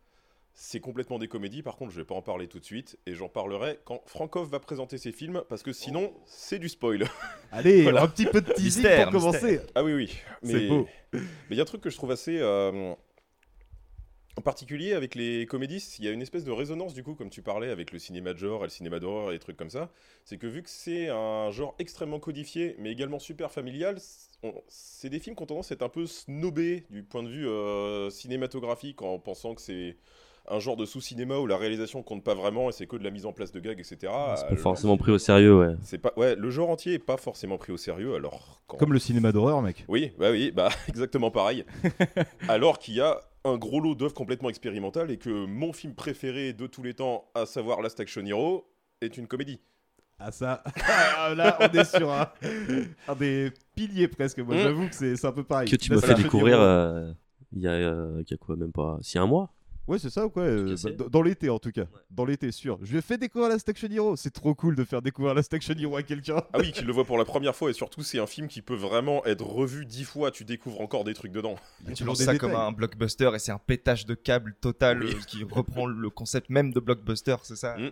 c'est 0.58 0.80
complètement 0.80 1.18
des 1.18 1.28
comédies. 1.28 1.62
Par 1.62 1.76
contre, 1.76 1.92
je 1.92 2.00
vais 2.00 2.06
pas 2.06 2.14
en 2.14 2.22
parler 2.22 2.48
tout 2.48 2.58
de 2.58 2.64
suite 2.64 2.98
et 3.06 3.12
j'en 3.14 3.28
parlerai 3.28 3.78
quand 3.84 4.00
Frankov 4.06 4.48
va 4.48 4.58
présenter 4.58 4.96
ses 4.96 5.12
films 5.12 5.42
parce 5.50 5.62
que 5.62 5.72
sinon, 5.72 6.14
c'est 6.24 6.58
du 6.58 6.70
spoil. 6.70 7.04
Allez, 7.52 7.82
Voilà. 7.82 8.02
un 8.02 8.08
petit 8.08 8.24
peu 8.24 8.40
de 8.40 8.50
teasing 8.54 8.82
Mystère, 8.82 9.10
pour 9.10 9.20
commencer. 9.20 9.60
Ah 9.74 9.84
oui, 9.84 9.92
oui. 9.92 10.18
C'est 10.42 10.52
Mais 10.54 10.68
beau. 10.68 10.88
mais 11.12 11.20
il 11.50 11.56
y 11.56 11.60
a 11.60 11.62
un 11.62 11.66
truc 11.66 11.82
que 11.82 11.90
je 11.90 11.96
trouve 11.96 12.10
assez. 12.10 12.38
euh, 12.40 12.94
En 14.38 14.40
particulier 14.42 14.94
avec 14.94 15.14
les 15.14 15.44
comédies, 15.46 15.82
il 15.98 16.04
y 16.06 16.08
a 16.08 16.10
une 16.10 16.22
espèce 16.22 16.44
de 16.44 16.52
résonance 16.52 16.94
du 16.94 17.02
coup, 17.02 17.14
comme 17.14 17.28
tu 17.30 17.42
parlais, 17.42 17.68
avec 17.70 17.92
le 17.92 17.98
cinéma 17.98 18.32
de 18.32 18.38
genre 18.38 18.60
et 18.62 18.64
le 18.66 18.70
cinéma 18.70 18.98
d'horreur 18.98 19.30
et 19.30 19.34
des 19.34 19.38
trucs 19.38 19.58
comme 19.58 19.70
ça. 19.70 19.90
C'est 20.24 20.38
que 20.38 20.46
vu 20.46 20.62
que 20.62 20.70
c'est 20.70 21.08
un 21.10 21.50
genre 21.50 21.74
extrêmement 21.78 22.18
codifié, 22.18 22.76
mais 22.78 22.90
également 22.92 23.18
super 23.18 23.50
familial, 23.52 23.98
c'est 24.68 25.10
des 25.10 25.20
films 25.20 25.36
qui 25.36 25.42
ont 25.42 25.46
tendance 25.46 25.70
à 25.70 25.74
être 25.74 25.82
un 25.82 25.90
peu 25.90 26.06
snobés 26.06 26.84
du 26.88 27.02
point 27.02 27.22
de 27.22 27.28
vue 27.28 27.46
euh, 27.46 28.08
cinématographique 28.10 29.02
en 29.02 29.18
pensant 29.18 29.54
que 29.54 29.60
c'est 29.62 29.96
un 30.48 30.58
genre 30.60 30.76
de 30.76 30.84
sous-cinéma 30.84 31.38
où 31.38 31.46
la 31.46 31.56
réalisation 31.56 32.02
compte 32.02 32.22
pas 32.24 32.34
vraiment 32.34 32.68
et 32.68 32.72
c'est 32.72 32.86
que 32.86 32.96
de 32.96 33.04
la 33.04 33.10
mise 33.10 33.26
en 33.26 33.32
place 33.32 33.52
de 33.52 33.60
gags, 33.60 33.78
etc. 33.78 33.96
c'est 34.00 34.06
Euh, 34.08 34.34
pas 34.48 34.50
le- 34.50 34.56
forcément 34.56 34.96
pris 34.96 35.12
au 35.12 35.18
sérieux, 35.18 35.56
ouais. 35.58 35.74
C'est 35.82 35.98
pas, 35.98 36.12
ouais, 36.16 36.34
le 36.36 36.50
genre 36.50 36.70
entier 36.70 36.94
est 36.94 36.98
pas 36.98 37.16
forcément 37.16 37.58
pris 37.58 37.72
au 37.72 37.76
sérieux 37.76 38.14
alors. 38.14 38.62
Quand... 38.66 38.76
Comme 38.76 38.92
le 38.92 38.98
cinéma 38.98 39.32
d'horreur, 39.32 39.60
mec. 39.62 39.84
Oui, 39.88 40.12
bah 40.18 40.30
oui, 40.30 40.50
bah 40.52 40.68
exactement 40.88 41.30
pareil. 41.30 41.64
Alors 42.48 42.78
qu'il 42.78 42.94
y 42.94 43.00
a 43.00 43.20
un 43.44 43.56
gros 43.56 43.80
lot 43.80 43.94
d'œuvres 43.94 44.14
complètement 44.14 44.48
expérimentales 44.50 45.10
et 45.10 45.18
que 45.18 45.46
mon 45.46 45.72
film 45.72 45.94
préféré 45.94 46.52
de 46.52 46.66
tous 46.66 46.82
les 46.82 46.94
temps, 46.94 47.28
à 47.34 47.46
savoir 47.46 47.80
Last 47.82 47.98
Action 48.00 48.24
Hero, 48.24 48.68
est 49.00 49.16
une 49.16 49.26
comédie. 49.26 49.60
Ah 50.18 50.32
ça, 50.32 50.64
Ah, 51.18 51.34
là 51.36 51.58
on 51.60 51.78
est 51.78 51.84
sur 51.84 52.10
un, 52.10 52.28
un 53.06 53.14
des 53.14 53.52
piliers 53.74 54.08
presque. 54.08 54.38
Moi 54.38 54.54
Mm. 54.56 54.58
j'avoue 54.60 54.88
que 54.88 54.94
c'est 54.94 55.14
c'est 55.16 55.26
un 55.26 55.32
peu 55.32 55.44
pareil. 55.44 55.68
Que 55.70 55.76
tu 55.76 55.92
m'as 55.92 56.00
fait 56.00 56.14
découvrir 56.14 56.58
euh, 56.60 57.12
il 57.52 57.60
y, 57.60 57.68
a, 57.68 57.72
euh, 57.72 58.22
il 58.26 58.30
y 58.30 58.34
a 58.34 58.36
quoi, 58.38 58.56
même 58.56 58.72
pas. 58.72 58.98
Si 59.02 59.18
un 59.18 59.26
mois 59.26 59.52
Ouais 59.88 59.98
c'est 60.00 60.10
ça 60.10 60.26
ou 60.26 60.30
quoi 60.30 60.42
euh, 60.42 60.76
bah, 60.82 61.04
Dans 61.10 61.22
l'été 61.22 61.48
en 61.48 61.58
tout 61.58 61.70
cas. 61.70 61.84
Dans 62.10 62.24
l'été 62.24 62.50
sûr. 62.50 62.78
Je 62.82 62.90
lui 62.90 62.98
ai 62.98 63.02
fait 63.02 63.18
découvrir 63.18 63.48
la 63.50 63.56
Action 63.56 63.88
Hero. 63.90 64.16
C'est 64.16 64.30
trop 64.32 64.54
cool 64.54 64.74
de 64.74 64.84
faire 64.84 65.00
découvrir 65.00 65.34
la 65.34 65.42
Action 65.50 65.74
Hero 65.78 65.96
à 65.96 66.02
quelqu'un. 66.02 66.42
Ah 66.52 66.58
oui, 66.58 66.72
qu'il 66.72 66.86
le 66.86 66.92
voit 66.92 67.04
pour 67.04 67.18
la 67.18 67.24
première 67.24 67.54
fois 67.54 67.70
et 67.70 67.72
surtout 67.72 68.02
c'est 68.02 68.18
un 68.18 68.26
film 68.26 68.48
qui 68.48 68.62
peut 68.62 68.74
vraiment 68.74 69.24
être 69.26 69.44
revu 69.46 69.86
dix 69.86 70.04
fois, 70.04 70.30
tu 70.30 70.44
découvres 70.44 70.80
encore 70.80 71.04
des 71.04 71.14
trucs 71.14 71.32
dedans. 71.32 71.56
A 71.88 71.92
Tu 71.92 72.04
lances 72.04 72.18
ça 72.18 72.32
détails. 72.32 72.38
comme 72.38 72.54
un 72.54 72.72
blockbuster 72.72 73.30
et 73.34 73.38
c'est 73.38 73.52
un 73.52 73.58
pétage 73.58 74.06
de 74.06 74.14
câble 74.14 74.54
total 74.60 75.04
Oui. 75.04 75.12
euh, 75.14 75.20
qui 75.26 75.44
reprend 75.44 75.86
le 75.86 76.10
concept 76.10 76.50
même 76.50 76.72
de 76.72 76.80
blockbuster, 76.80 77.36
c'est 77.42 77.56
ça? 77.56 77.76
Mm. 77.76 77.90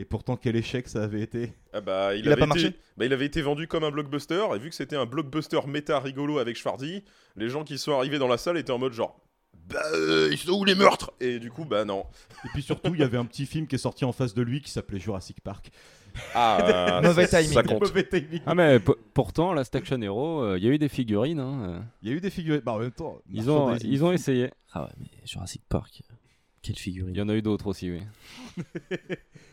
Et 0.00 0.04
pourtant 0.04 0.36
quel 0.36 0.54
échec 0.54 0.86
ça 0.86 1.02
avait 1.02 1.22
été. 1.22 1.52
Ah 1.72 1.80
bah, 1.80 2.14
il, 2.14 2.20
Il 2.20 2.28
a 2.28 2.32
avait 2.32 2.40
pas 2.40 2.46
été... 2.46 2.62
marché 2.62 2.78
bah, 2.96 3.04
il 3.04 3.12
avait 3.12 3.26
été 3.26 3.42
vendu 3.42 3.66
comme 3.66 3.82
un 3.82 3.90
blockbuster 3.90 4.44
et 4.54 4.58
vu 4.60 4.68
que 4.70 4.74
c'était 4.76 4.94
un 4.94 5.06
blockbuster 5.06 5.58
méta 5.66 5.98
rigolo 5.98 6.38
avec 6.38 6.56
Schwarzy, 6.56 7.02
les 7.34 7.48
gens 7.48 7.64
qui 7.64 7.78
sont 7.78 7.92
arrivés 7.92 8.18
dans 8.20 8.28
la 8.28 8.38
salle 8.38 8.56
étaient 8.58 8.70
en 8.70 8.78
mode 8.78 8.92
genre 8.92 9.20
bah 9.68 9.82
euh, 9.94 10.28
ils 10.32 10.38
sont 10.38 10.52
où 10.52 10.64
les 10.64 10.74
meurtres? 10.74 11.12
Et 11.20 11.38
du 11.38 11.50
coup 11.50 11.64
bah 11.64 11.84
non. 11.84 12.04
Et 12.44 12.48
puis 12.54 12.62
surtout 12.62 12.94
il 12.94 13.00
y 13.00 13.02
avait 13.02 13.18
un 13.18 13.24
petit 13.26 13.46
film 13.46 13.66
qui 13.66 13.74
est 13.74 13.78
sorti 13.78 14.04
en 14.04 14.12
face 14.12 14.34
de 14.34 14.42
lui 14.42 14.60
qui 14.62 14.70
s'appelait 14.70 14.98
Jurassic 14.98 15.40
Park. 15.40 15.70
Ah, 16.34 17.00
Mauvais 17.04 17.26
ça- 17.26 17.38
timing. 17.40 17.54
Ça 17.54 17.62
compte. 17.62 17.80
Mauvais 17.82 18.04
timing. 18.08 18.40
Ah 18.46 18.54
mais 18.54 18.80
po- 18.80 18.96
pourtant, 19.14 19.52
la 19.52 19.62
Action 19.72 20.00
Hero, 20.02 20.42
euh, 20.42 20.58
il 20.58 20.64
y 20.64 20.68
a 20.68 20.70
eu 20.72 20.78
des 20.78 20.88
figurines. 20.88 21.38
hein, 21.38 21.62
euh. 21.68 21.80
Il 22.02 22.08
y 22.08 22.12
a 22.12 22.16
eu 22.16 22.20
des 22.20 22.30
figurines. 22.30 22.62
Bah 22.64 22.72
en 22.72 22.78
même 22.78 22.90
temps. 22.92 23.18
Ils 23.30 23.50
ont, 23.50 23.76
ils 23.76 24.04
ont 24.04 24.10
essayé. 24.10 24.50
Ah 24.72 24.84
ouais, 24.84 24.90
mais 24.98 25.06
Jurassic 25.26 25.62
Park, 25.68 26.02
euh, 26.10 26.14
quelle 26.62 26.74
Il 26.74 26.78
figurine. 26.80 27.14
y 27.14 27.20
en 27.20 27.28
a 27.28 27.34
eu 27.34 27.42
d'autres 27.42 27.66
aussi, 27.68 27.90
oui. 27.90 28.64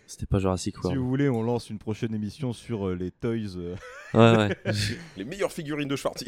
C'était 0.08 0.26
pas 0.28 0.40
Jurassic 0.40 0.76
Si 0.76 0.82
World. 0.84 1.00
vous 1.00 1.08
voulez, 1.10 1.30
on 1.30 1.44
lance 1.44 1.70
une 1.70 1.80
prochaine 1.80 2.14
émission 2.16 2.54
sur 2.54 2.88
euh, 2.88 2.96
les 2.96 3.12
toys. 3.12 3.58
euh, 3.58 3.76
Ouais, 4.14 4.38
ouais. 4.38 4.74
Les 5.18 5.24
meilleures 5.26 5.52
figurines 5.52 5.88
de 5.90 5.96
Schwarzy. 5.96 6.28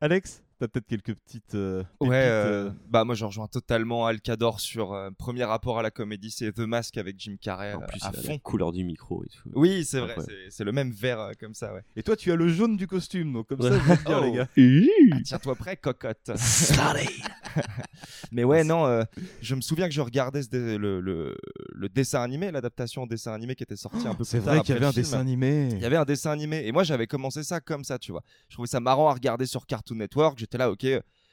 Alex, 0.00 0.42
t'as 0.62 0.68
peut-être 0.68 0.86
quelques 0.86 1.14
petites. 1.18 1.54
euh, 1.54 1.82
Ouais, 2.00 2.08
pépites, 2.08 2.12
euh, 2.12 2.68
euh, 2.68 2.70
bah 2.88 3.04
moi 3.04 3.14
je 3.14 3.24
rejoins 3.24 3.48
totalement 3.48 4.06
Alcador 4.06 4.60
sur 4.60 4.92
euh, 4.92 5.10
premier 5.18 5.44
rapport 5.44 5.78
à 5.78 5.82
la 5.82 5.90
comédie, 5.90 6.30
c'est 6.30 6.52
The 6.52 6.60
Mask 6.60 6.96
avec 6.98 7.16
Jim 7.18 7.36
Carrey 7.40 7.74
en 7.74 7.80
plus, 7.80 8.02
à 8.02 8.12
la 8.12 8.22
fond. 8.22 8.38
couleur 8.38 8.72
du 8.72 8.84
micro 8.84 9.24
et 9.24 9.28
tout. 9.28 9.50
Oui, 9.54 9.84
c'est 9.84 10.00
vrai, 10.00 10.14
c'est- 10.24 10.50
c'est 10.50 10.64
le 10.64 10.72
même 10.72 10.90
vert 10.92 11.20
euh, 11.20 11.32
comme 11.40 11.54
ça, 11.54 11.72
ouais. 11.74 11.82
Et 11.96 12.02
toi, 12.02 12.16
tu 12.16 12.30
as 12.30 12.36
le 12.36 12.48
jaune 12.48 12.76
du 12.76 12.86
costume, 12.86 13.32
donc 13.32 13.48
comme 13.48 13.60
Ouais. 13.60 13.70
ça, 13.70 13.78
je 13.78 13.88
vais 13.88 13.96
te 13.96 14.04
dire, 14.04 14.18
Oh. 14.22 14.24
les 14.24 14.32
gars. 14.32 14.48
Ah, 15.12 15.20
Tiens-toi 15.24 15.54
prêt, 15.56 15.76
cocotte. 15.76 16.30
Mais 18.32 18.44
ouais, 18.44 18.64
non, 18.64 18.86
euh, 18.86 19.02
je 19.42 19.54
me 19.54 19.60
souviens 19.60 19.88
que 19.88 19.94
je 19.94 20.00
regardais 20.00 20.42
ce 20.42 20.48
dé- 20.48 20.78
le, 20.78 21.00
le, 21.00 21.36
le 21.74 21.88
dessin 21.88 22.22
animé, 22.22 22.50
l'adaptation 22.50 23.02
en 23.02 23.06
dessin 23.06 23.32
animé 23.32 23.54
qui 23.54 23.62
était 23.62 23.76
sorti 23.76 24.06
un 24.08 24.14
peu 24.14 24.24
C'est 24.24 24.38
plus 24.38 24.44
tard 24.46 24.54
vrai 24.54 24.62
qu'il 24.64 24.74
y 24.74 24.76
avait 24.78 24.86
un 24.86 24.92
film. 24.92 25.02
dessin 25.04 25.20
animé. 25.20 25.68
Il 25.72 25.78
y 25.80 25.84
avait 25.84 25.96
un 25.96 26.04
dessin 26.04 26.30
animé. 26.30 26.66
Et 26.66 26.72
moi, 26.72 26.82
j'avais 26.84 27.06
commencé 27.06 27.42
ça 27.42 27.60
comme 27.60 27.84
ça, 27.84 27.98
tu 27.98 28.12
vois. 28.12 28.22
Je 28.48 28.54
trouvais 28.54 28.68
ça 28.68 28.80
marrant 28.80 29.08
à 29.08 29.12
regarder 29.14 29.46
sur 29.46 29.66
Cartoon 29.66 29.96
Network. 29.96 30.38
J'étais 30.52 30.58
là, 30.58 30.70
ok, 30.70 30.86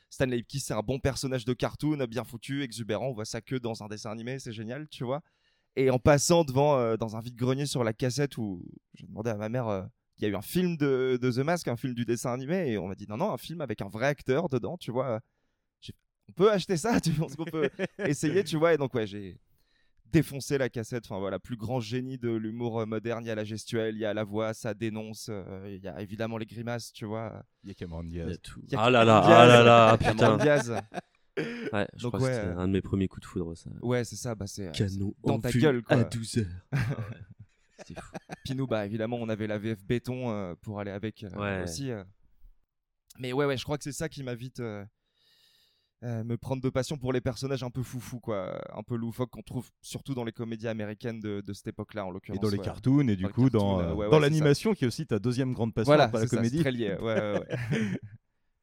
Stanley 0.09 0.37
Ipkiss, 0.37 0.63
c'est 0.67 0.73
un 0.73 0.81
bon 0.81 0.97
personnage 0.97 1.43
de 1.43 1.51
cartoon, 1.51 2.05
bien 2.05 2.23
foutu, 2.23 2.63
exubérant. 2.63 3.09
On 3.09 3.13
voit 3.13 3.25
ça 3.25 3.41
que 3.41 3.57
dans 3.57 3.83
un 3.83 3.89
dessin 3.89 4.11
animé, 4.11 4.39
c'est 4.39 4.53
génial, 4.53 4.87
tu 4.87 5.03
vois. 5.03 5.21
Et 5.75 5.89
en 5.89 5.99
passant 5.99 6.45
devant, 6.45 6.77
euh, 6.77 6.95
dans 6.95 7.17
un 7.17 7.19
vide-grenier 7.19 7.65
sur 7.65 7.83
la 7.83 7.91
cassette 7.91 8.37
où 8.37 8.63
j'ai 8.93 9.07
demandé 9.07 9.29
à 9.29 9.35
ma 9.35 9.49
mère, 9.49 9.67
euh, 9.67 9.83
il 10.17 10.23
y 10.23 10.25
a 10.25 10.29
eu 10.29 10.37
un 10.37 10.41
film 10.41 10.77
de, 10.77 11.19
de 11.21 11.31
The 11.31 11.39
Mask, 11.39 11.67
un 11.67 11.75
film 11.75 11.95
du 11.95 12.05
dessin 12.05 12.31
animé. 12.31 12.71
Et 12.71 12.77
on 12.77 12.87
m'a 12.87 12.95
dit, 12.95 13.07
non, 13.09 13.17
non, 13.17 13.33
un 13.33 13.37
film 13.37 13.59
avec 13.59 13.81
un 13.81 13.89
vrai 13.89 14.07
acteur 14.07 14.47
dedans, 14.47 14.77
tu 14.77 14.89
vois. 14.89 15.19
On 16.29 16.31
peut 16.31 16.49
acheter 16.49 16.77
ça, 16.77 17.01
tu 17.01 17.11
penses 17.11 17.35
qu'on 17.35 17.43
peut 17.43 17.69
essayer, 17.99 18.45
tu 18.45 18.55
vois. 18.55 18.73
Et 18.73 18.77
donc, 18.77 18.93
ouais, 18.93 19.05
j'ai 19.05 19.37
défoncé 20.11 20.57
la 20.57 20.69
cassette. 20.69 21.05
Enfin 21.05 21.19
voilà, 21.19 21.39
plus 21.39 21.57
grand 21.57 21.79
génie 21.79 22.17
de 22.17 22.29
l'humour 22.29 22.79
euh, 22.81 22.85
moderne. 22.85 23.23
Il 23.23 23.27
y 23.27 23.31
a 23.31 23.35
la 23.35 23.43
gestuelle, 23.43 23.95
il 23.95 23.99
y 24.01 24.05
a 24.05 24.13
la 24.13 24.23
voix, 24.23 24.53
ça 24.53 24.73
dénonce. 24.73 25.27
euh, 25.29 25.65
Il 25.75 25.83
y 25.83 25.87
a 25.87 25.99
évidemment 26.01 26.37
les 26.37 26.45
grimaces, 26.45 26.91
tu 26.93 27.05
vois. 27.05 27.43
Il 27.63 27.69
y 27.69 27.71
a 27.71 27.75
Cameron 27.75 28.03
Il 28.03 28.15
y 28.17 28.21
a 28.21 28.25
Diaz. 28.25 28.39
tout. 28.43 28.61
Il 28.67 28.71
y 28.71 28.75
a 28.75 28.81
Ah 28.81 28.89
là 28.89 29.03
là, 29.05 29.21
ah 29.23 29.45
là 29.47 29.63
là, 29.63 29.97
Cameron 29.97 30.13
putain. 30.13 30.37
Diaz. 30.37 30.73
Ouais, 31.71 31.87
je 31.95 32.01
Donc 32.03 32.15
crois 32.15 32.27
ouais, 32.27 32.33
que 32.35 32.35
c'était 32.35 32.47
un 32.59 32.67
de 32.67 32.73
mes 32.73 32.81
premiers 32.81 33.07
coups 33.07 33.21
de 33.21 33.25
foudre, 33.25 33.55
ça. 33.55 33.69
Ouais, 33.81 34.03
c'est 34.03 34.17
ça. 34.17 34.35
Bah, 34.35 34.45
c'est 34.45 34.67
euh, 34.67 34.71
Canon 34.71 35.13
c'est 35.23 35.27
dans 35.29 35.39
ta 35.39 35.51
gueule, 35.53 35.81
quoi. 35.83 35.95
à 35.95 36.03
12 36.03 36.39
heures. 36.39 36.45
C'était 37.77 38.01
fou. 38.01 38.11
Puis 38.43 38.55
nous, 38.55 38.67
bah, 38.67 38.85
évidemment, 38.85 39.15
on 39.21 39.29
avait 39.29 39.47
la 39.47 39.57
VF 39.57 39.81
béton 39.85 40.29
euh, 40.31 40.53
pour 40.61 40.81
aller 40.81 40.91
avec 40.91 41.23
euh, 41.23 41.29
Ouais. 41.37 41.63
aussi. 41.63 41.91
euh. 41.91 42.03
Mais 43.19 43.31
ouais, 43.31 43.45
ouais, 43.45 43.55
je 43.57 43.63
crois 43.63 43.77
que 43.77 43.85
c'est 43.85 43.93
ça 43.93 44.09
qui 44.09 44.21
m'a 44.21 44.35
vite 44.35 44.61
euh, 46.03 46.23
me 46.23 46.37
prendre 46.37 46.61
de 46.61 46.69
passion 46.69 46.97
pour 46.97 47.11
les 47.13 47.21
personnages 47.21 47.63
un 47.63 47.69
peu 47.69 47.83
foufou, 47.83 48.19
quoi, 48.19 48.61
un 48.73 48.83
peu 48.83 48.95
loufoques 48.95 49.31
qu'on 49.31 49.41
trouve 49.41 49.69
surtout 49.81 50.13
dans 50.13 50.23
les 50.23 50.31
comédies 50.31 50.67
américaines 50.67 51.19
de, 51.19 51.41
de 51.41 51.53
cette 51.53 51.67
époque-là, 51.67 52.05
en 52.05 52.09
Et 52.09 52.13
l'occurrence. 52.13 52.39
dans 52.39 52.49
les 52.49 52.57
ouais. 52.57 52.63
cartoons, 52.63 53.07
et 53.09 53.15
du 53.15 53.23
Dans 53.23 53.29
coup, 53.29 53.49
cartoons, 53.49 53.59
dans, 53.59 53.79
euh, 53.79 53.93
ouais, 53.93 54.09
dans 54.09 54.19
ouais, 54.19 54.19
c'est 54.19 54.19
l'animation, 54.21 54.73
qui 54.73 54.85
est 54.85 54.87
aussi 54.87 55.05
ta 55.05 55.19
deuxième 55.19 55.53
grande 55.53 55.73
passion 55.73 55.89
Voilà, 55.89 56.03
après 56.05 56.19
la 56.19 56.27
ça, 56.27 56.37
comédie. 56.37 56.57
c'est 56.57 56.63
très 56.63 56.71
lié, 56.71 56.95
ouais, 57.01 57.01
ouais, 57.01 57.39
ouais. 57.39 57.99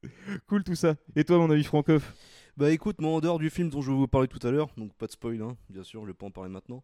cool 0.47 0.64
tout 0.64 0.75
ça. 0.75 0.97
Et 1.14 1.25
toi, 1.25 1.38
mon 1.38 1.50
ami 1.50 1.64
Francoff? 1.64 2.14
Bah 2.57 2.71
écoute, 2.71 3.00
moi 3.02 3.12
en 3.12 3.21
dehors 3.21 3.38
du 3.38 3.50
film 3.50 3.69
dont 3.69 3.83
je 3.83 3.90
vais 3.90 3.97
vous 3.97 4.09
parler 4.09 4.28
tout 4.28 4.45
à 4.47 4.50
l'heure, 4.50 4.71
donc 4.78 4.95
pas 4.95 5.07
de 5.07 5.12
spoil, 5.12 5.43
hein, 5.43 5.57
bien 5.69 5.83
sûr, 5.83 6.00
je 6.02 6.07
vais 6.07 6.14
pas 6.14 6.25
en 6.26 6.31
parler 6.31 6.50
maintenant. 6.50 6.83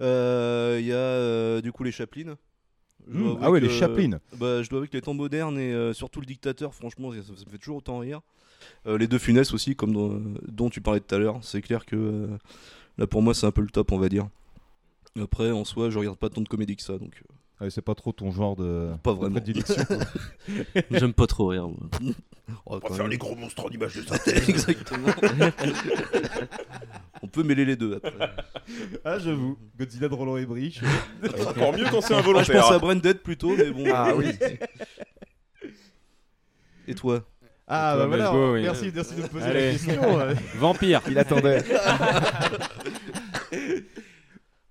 euh, 0.00 0.76
Il 0.80 0.86
y 0.86 0.92
a 0.92 0.96
euh, 0.96 1.60
du 1.62 1.72
coup 1.72 1.82
les 1.82 1.92
Chaplin. 1.92 2.36
Avouer 3.12 3.36
ah 3.42 3.50
ouais, 3.50 3.60
les 3.60 3.68
Chaplin. 3.70 4.18
Bah, 4.38 4.62
je 4.62 4.68
dois 4.70 4.78
avouer 4.78 4.88
que 4.88 4.96
les 4.96 5.02
temps 5.02 5.14
modernes 5.14 5.58
et 5.58 5.72
euh, 5.72 5.92
surtout 5.92 6.20
le 6.20 6.26
dictateur, 6.26 6.74
franchement, 6.74 7.12
ça, 7.12 7.22
ça 7.22 7.44
me 7.46 7.50
fait 7.50 7.58
toujours 7.58 7.76
autant 7.78 7.98
rire. 7.98 8.20
Euh, 8.86 8.96
les 8.96 9.06
deux 9.06 9.18
Funès 9.18 9.52
aussi, 9.52 9.76
comme 9.76 9.92
dans- 9.92 10.20
dont 10.48 10.70
tu 10.70 10.80
parlais 10.80 11.00
tout 11.00 11.14
à 11.14 11.18
l'heure. 11.18 11.38
C'est 11.42 11.60
clair 11.60 11.84
que 11.84 11.96
euh, 11.96 12.26
là 12.96 13.06
pour 13.06 13.20
moi 13.20 13.34
c'est 13.34 13.46
un 13.46 13.50
peu 13.50 13.60
le 13.60 13.68
top, 13.68 13.92
on 13.92 13.98
va 13.98 14.08
dire. 14.08 14.28
Après, 15.20 15.50
en 15.50 15.64
soi, 15.64 15.90
je 15.90 15.98
regarde 15.98 16.16
pas 16.18 16.28
tant 16.30 16.40
de 16.40 16.48
comédies 16.48 16.76
que 16.76 16.82
ça, 16.82 16.98
donc. 16.98 17.22
Ouais, 17.60 17.70
c'est 17.70 17.82
pas 17.82 17.94
trop 17.94 18.10
ton 18.10 18.32
genre 18.32 18.56
de, 18.56 18.90
Pas 19.04 19.12
vraiment. 19.12 19.38
J'aime 20.90 21.12
pas 21.12 21.26
trop 21.28 21.48
rire, 21.48 21.68
moi. 21.68 21.78
Oh, 22.66 22.72
On 22.76 22.78
va 22.78 22.88
faire 22.94 23.04
même. 23.04 23.12
les 23.12 23.16
gros 23.16 23.34
monstres 23.36 23.64
en 23.64 23.70
images 23.70 23.96
de 23.96 24.02
synthèse. 24.06 24.48
Exactement. 24.50 25.08
On 27.24 27.28
peut 27.28 27.42
mêler 27.42 27.64
les 27.64 27.74
deux 27.74 27.94
après. 27.96 28.12
Ah, 29.04 29.18
j'avoue. 29.18 29.56
Godzilla 29.78 30.08
de 30.08 30.14
Roland 30.14 30.36
Emmerich. 30.36 30.80
C'est 31.22 31.46
encore 31.46 31.72
mieux 31.72 31.84
quand 31.90 32.02
c'est 32.02 32.12
Ah, 32.12 32.16
je 32.16 32.20
involontaire. 32.20 32.60
pense 32.62 32.72
à 32.72 32.78
Branded 32.78 33.18
plutôt, 33.22 33.56
mais 33.56 33.70
bon. 33.70 33.84
Ah 33.94 34.14
oui. 34.14 34.26
Et 36.86 36.94
toi 36.94 37.24
Ah, 37.66 37.94
Toi, 37.96 38.02
bah 38.02 38.06
voilà. 38.08 38.34
Oui. 38.52 38.60
Merci, 38.62 38.92
merci 38.94 39.14
de 39.14 39.22
me 39.22 39.26
poser 39.28 39.44
Allez. 39.46 39.66
la 39.66 39.72
question. 39.72 40.20
euh. 40.20 40.34
Vampire. 40.56 41.00
Il 41.08 41.18
attendait. 41.18 41.64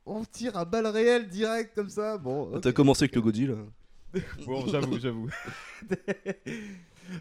On 0.06 0.24
tire 0.26 0.56
à 0.58 0.66
balles 0.66 0.88
réelles 0.88 1.28
direct 1.30 1.74
comme 1.74 1.90
ça. 1.90 2.18
Bon, 2.20 2.54
ok. 2.54 2.62
T'as 2.62 2.72
commencé 2.72 3.04
avec 3.06 3.16
le 3.16 3.22
Godzilla. 3.22 3.56
Bon, 4.46 4.68
j'avoue, 4.68 5.00
j'avoue. 5.00 5.30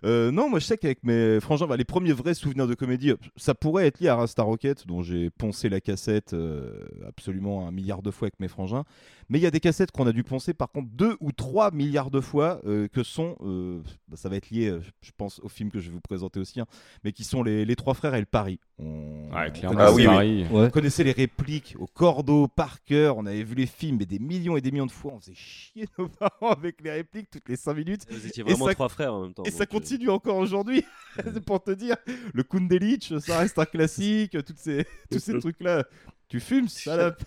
Euh, 0.05 0.31
non, 0.31 0.49
moi 0.49 0.59
je 0.59 0.67
sais 0.67 0.77
qu'avec 0.77 1.03
mes 1.05 1.41
frangins, 1.41 1.67
les 1.77 1.85
premiers 1.85 2.13
vrais 2.13 2.35
souvenirs 2.35 2.67
de 2.67 2.75
comédie, 2.75 3.13
ça 3.37 3.55
pourrait 3.55 3.87
être 3.87 4.01
lié 4.01 4.09
à 4.09 4.17
Rasta 4.17 4.43
Rocket, 4.43 4.87
dont 4.87 5.03
j'ai 5.03 5.31
poncé 5.31 5.69
la 5.69 5.81
cassette 5.81 6.35
euh, 6.35 6.87
absolument 7.07 7.67
un 7.67 7.71
milliard 7.71 8.03
de 8.03 8.11
fois 8.11 8.27
avec 8.27 8.41
mes 8.41 8.49
frangins. 8.49 8.85
Mais 9.33 9.39
il 9.39 9.43
y 9.43 9.47
a 9.47 9.51
des 9.51 9.61
cassettes 9.61 9.93
qu'on 9.93 10.07
a 10.07 10.13
dû 10.13 10.25
poncer 10.25 10.53
par 10.53 10.71
contre 10.71 10.91
deux 10.91 11.17
ou 11.21 11.33
trois 11.33 11.71
milliards 11.71 12.11
de 12.11 12.21
fois, 12.21 12.61
euh, 12.67 12.87
que 12.89 13.03
sont, 13.03 13.35
euh, 13.41 13.81
bah, 14.07 14.19
ça 14.19 14.29
va 14.29 14.37
être 14.37 14.51
lié, 14.51 14.69
euh, 14.69 14.83
je 15.01 15.11
pense, 15.17 15.41
au 15.43 15.49
film 15.49 15.71
que 15.71 15.81
je 15.81 15.87
vais 15.89 15.95
vous 15.95 16.03
présenter 16.03 16.39
aussi, 16.39 16.61
hein, 16.61 16.67
mais 17.03 17.13
qui 17.13 17.25
sont 17.25 17.43
les, 17.43 17.65
les 17.65 17.75
Trois 17.75 17.95
Frères 17.95 18.15
et 18.15 18.21
le 18.21 18.27
Paris. 18.27 18.61
On, 18.79 19.31
Ouais, 19.33 19.51
Ah 19.63 19.69
connaissait- 19.69 19.93
oui, 19.95 20.07
oui. 20.07 20.47
on 20.53 20.69
connaissait 20.69 21.05
les 21.05 21.13
répliques 21.13 21.77
au 21.79 21.87
cordeau, 21.87 22.47
par 22.47 22.85
cœur, 22.85 23.17
on 23.17 23.25
avait 23.25 23.43
vu 23.43 23.55
les 23.55 23.65
films 23.65 23.97
mais 24.01 24.05
des 24.05 24.19
millions 24.19 24.59
et 24.59 24.61
des 24.61 24.71
millions 24.71 24.85
de 24.85 24.91
fois, 24.93 25.13
on 25.15 25.21
faisait 25.21 25.33
chier 25.35 25.87
nos 25.99 26.09
parents 26.09 26.51
avec 26.51 26.83
les 26.83 26.91
répliques 26.91 27.31
toutes 27.31 27.49
les 27.49 27.57
5 27.57 27.73
minutes. 27.73 28.03
Vous 28.11 28.27
étiez 28.27 28.43
Et 28.43 28.45
vraiment 28.45 28.67
ça- 28.67 28.75
trois 28.75 28.91
frères 28.91 29.15
en 29.15 29.23
même 29.23 29.33
temps. 29.33 29.45
Et 29.45 29.51
ça 29.51 29.61
donc, 29.65 29.69
euh, 29.75 29.79
continue 29.79 30.11
encore 30.11 30.37
aujourd'hui, 30.37 30.85
pour 31.47 31.63
te 31.65 31.71
dire. 31.71 31.97
Le 32.35 32.43
Kundelich, 32.43 33.15
ça 33.21 33.39
reste 33.39 33.59
un 33.59 33.65
classique, 33.65 34.33
toutes 34.45 34.59
ces, 34.59 34.85
tous 35.11 35.21
ces 35.21 35.39
trucs-là. 35.39 35.85
Tu 36.29 36.39
fumes, 36.39 36.69
salope 36.69 37.23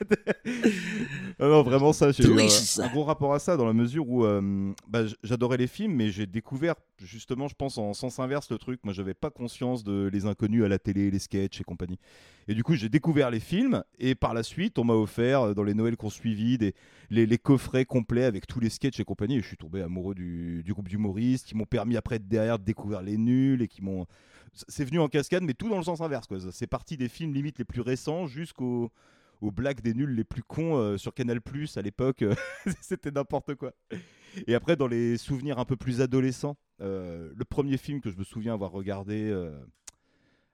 Ah 1.40 1.48
Non, 1.48 1.62
vraiment, 1.62 1.92
ça, 1.92 2.12
j'ai 2.12 2.24
eu 2.24 2.40
un, 2.40 2.88
gros 2.88 3.02
rapport 3.02 3.34
à 3.34 3.38
ça, 3.38 3.56
dans 3.56 3.66
la 3.66 3.72
mesure 3.72 4.08
où 4.08 4.24
euh, 4.24 4.72
bah, 4.86 5.02
j'adorais 5.24 5.56
les 5.56 5.66
films, 5.66 5.94
mais 5.94 6.10
j'ai 6.10 6.26
découvert, 6.26 6.74
justement, 6.98 7.48
je 7.48 7.54
pense, 7.54 7.76
en 7.76 7.92
sens 7.92 8.20
inverse 8.20 8.50
le 8.50 8.58
truc. 8.58 8.80
Moi, 8.84 8.92
j'avais 8.94 9.14
pas 9.14 9.30
conscience 9.30 9.82
de 9.82 10.08
les 10.12 10.26
inconnus 10.26 10.64
à 10.64 10.68
la 10.68 10.78
télé, 10.78 11.10
les 11.10 11.18
sketchs 11.18 11.60
et 11.60 11.64
compagnie. 11.64 11.98
Et 12.46 12.54
du 12.54 12.62
coup, 12.62 12.74
j'ai 12.74 12.88
découvert 12.88 13.30
les 13.30 13.40
films, 13.40 13.82
et 13.98 14.14
par 14.14 14.32
la 14.32 14.42
suite, 14.42 14.78
on 14.78 14.84
m'a 14.84 14.94
offert, 14.94 15.42
euh, 15.42 15.54
dans 15.54 15.64
les 15.64 15.74
Noëls 15.74 15.96
qu'on 15.96 16.10
suivi, 16.10 16.56
des, 16.56 16.74
les, 17.10 17.26
les 17.26 17.38
coffrets 17.38 17.84
complets 17.84 18.24
avec 18.24 18.46
tous 18.46 18.60
les 18.60 18.70
sketchs 18.70 19.00
et 19.00 19.04
compagnie. 19.04 19.36
Et 19.36 19.40
je 19.40 19.46
suis 19.48 19.56
tombé 19.56 19.82
amoureux 19.82 20.14
du, 20.14 20.62
du 20.62 20.72
groupe 20.72 20.88
d'humoristes 20.88 21.46
qui 21.46 21.56
m'ont 21.56 21.66
permis 21.66 21.96
après 21.96 22.18
derrière 22.18 22.58
de 22.58 22.64
découvrir 22.64 23.02
les 23.02 23.16
nuls 23.16 23.62
et 23.62 23.68
qui 23.68 23.82
m'ont. 23.82 24.06
C'est 24.68 24.84
venu 24.84 25.00
en 25.00 25.08
cascade, 25.08 25.42
mais 25.42 25.54
tout 25.54 25.68
dans 25.68 25.78
le 25.78 25.82
sens 25.82 26.00
inverse. 26.00 26.28
C'est 26.52 26.68
parti 26.68 26.96
des 26.96 27.08
films 27.08 27.34
limite 27.34 27.58
les 27.58 27.64
plus 27.64 27.80
récents 27.80 28.26
jusqu'aux 28.26 28.92
aux 29.40 29.50
blagues 29.50 29.80
des 29.80 29.94
nuls 29.94 30.14
les 30.14 30.24
plus 30.24 30.42
cons 30.42 30.76
euh, 30.76 30.96
sur 30.96 31.14
Canal 31.14 31.40
à 31.76 31.82
l'époque. 31.82 32.22
euh, 32.22 32.34
C'était 32.80 33.10
n'importe 33.10 33.54
quoi. 33.54 33.72
Et 34.46 34.54
après, 34.54 34.76
dans 34.76 34.88
les 34.88 35.16
souvenirs 35.16 35.58
un 35.58 35.64
peu 35.64 35.76
plus 35.76 36.00
adolescents, 36.00 36.56
euh, 36.80 37.30
le 37.34 37.44
premier 37.44 37.76
film 37.76 38.00
que 38.00 38.10
je 38.10 38.16
me 38.16 38.24
souviens 38.24 38.54
avoir 38.54 38.72
regardé. 38.72 39.30
euh, 39.30 39.52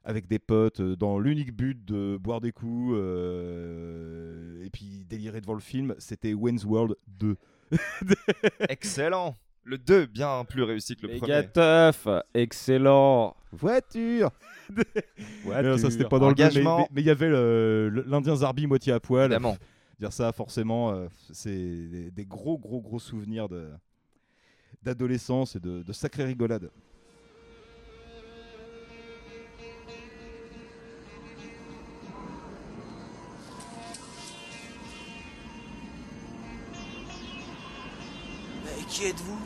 avec 0.04 0.26
des 0.26 0.38
potes 0.38 0.80
euh, 0.80 0.96
dans 0.96 1.18
l'unique 1.18 1.54
but 1.54 1.84
de 1.84 2.16
boire 2.16 2.40
des 2.40 2.52
coups 2.52 2.94
euh, 2.96 4.64
et 4.64 4.70
puis 4.70 5.04
délirer 5.08 5.40
devant 5.40 5.54
le 5.54 5.60
film, 5.60 5.94
c'était 5.99 6.34
Wayne's 6.34 6.64
World 6.64 6.96
2. 7.08 7.37
Excellent. 8.68 9.37
Le 9.64 9.76
2, 9.78 10.06
bien 10.06 10.44
plus 10.46 10.62
réussi 10.62 10.96
que 10.96 11.06
le 11.06 11.18
premier. 11.18 11.46
teuf, 11.52 12.08
excellent. 12.34 13.37
Voiture 13.52 14.30
Voiture. 15.45 15.71
Non, 15.71 15.78
Ça, 15.78 15.90
c'était 15.90 16.04
pas 16.09 16.19
dans 16.19 16.28
le 16.28 16.35
2, 16.35 16.45
mais- 16.62 16.87
il 16.97 17.04
y 17.04 17.11
avait 17.11 17.30
l'Indien 18.07 18.37
Zarbi 18.37 18.66
moitié 18.66 18.92
à 18.92 19.00
poil. 19.00 19.26
Évidemment. 19.33 19.57
Dire 19.99 20.12
ça, 20.12 20.33
forcément, 20.33 20.92
euh, 20.92 21.09
c'est 21.33 21.50
des, 21.50 22.11
des 22.11 22.25
gros, 22.25 22.57
gros, 22.59 22.80
gros 22.80 22.99
souvenirs 22.99 23.49
de 23.49 23.69
d'adolescence 24.83 25.57
et 25.57 25.61
de, 25.61 25.83
de 25.83 25.92
sacrées 25.92 26.25
rigolades. 26.25 26.71
Mais 38.64 38.85
qui 38.88 39.04
êtes-vous? 39.07 39.38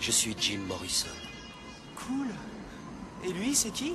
Je 0.00 0.10
suis 0.10 0.34
Jim 0.38 0.60
Morrison, 0.68 1.08
Cool. 1.96 2.28
Et 3.24 3.32
lui, 3.32 3.54
c'est 3.54 3.70
qui 3.70 3.94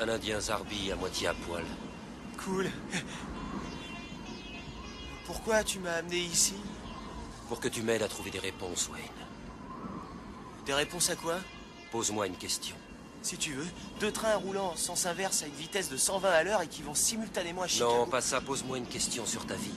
un 0.00 0.08
Indien 0.08 0.38
zarbi 0.38 0.92
à 0.92 0.96
moitié 0.96 1.26
à 1.26 1.34
poil. 1.34 1.64
Cool. 2.44 2.70
Pourquoi 5.26 5.64
tu 5.64 5.80
m'as 5.80 5.94
amené 5.94 6.18
ici 6.18 6.54
Pour 7.48 7.58
que 7.58 7.66
tu 7.66 7.82
m'aides 7.82 8.02
à 8.02 8.08
trouver 8.08 8.30
des 8.30 8.38
réponses, 8.38 8.88
Wayne. 8.92 9.04
Des 10.66 10.74
réponses 10.74 11.10
à 11.10 11.16
quoi 11.16 11.38
Pose-moi 11.90 12.28
une 12.28 12.36
question. 12.36 12.76
Si 13.22 13.36
tu 13.36 13.54
veux, 13.54 13.66
deux 13.98 14.12
trains 14.12 14.36
roulant 14.36 14.68
en 14.68 14.76
sens 14.76 15.06
inverse 15.06 15.42
à 15.42 15.46
une 15.46 15.54
vitesse 15.54 15.88
de 15.88 15.96
120 15.96 16.30
à 16.30 16.42
l'heure 16.44 16.62
et 16.62 16.68
qui 16.68 16.82
vont 16.82 16.94
simultanément 16.94 17.62
à 17.62 17.66
Chicago. 17.66 17.90
Non, 17.90 18.06
pas 18.06 18.20
ça, 18.20 18.40
pose-moi 18.40 18.78
une 18.78 18.86
question 18.86 19.26
sur 19.26 19.46
ta 19.46 19.54
vie. 19.54 19.74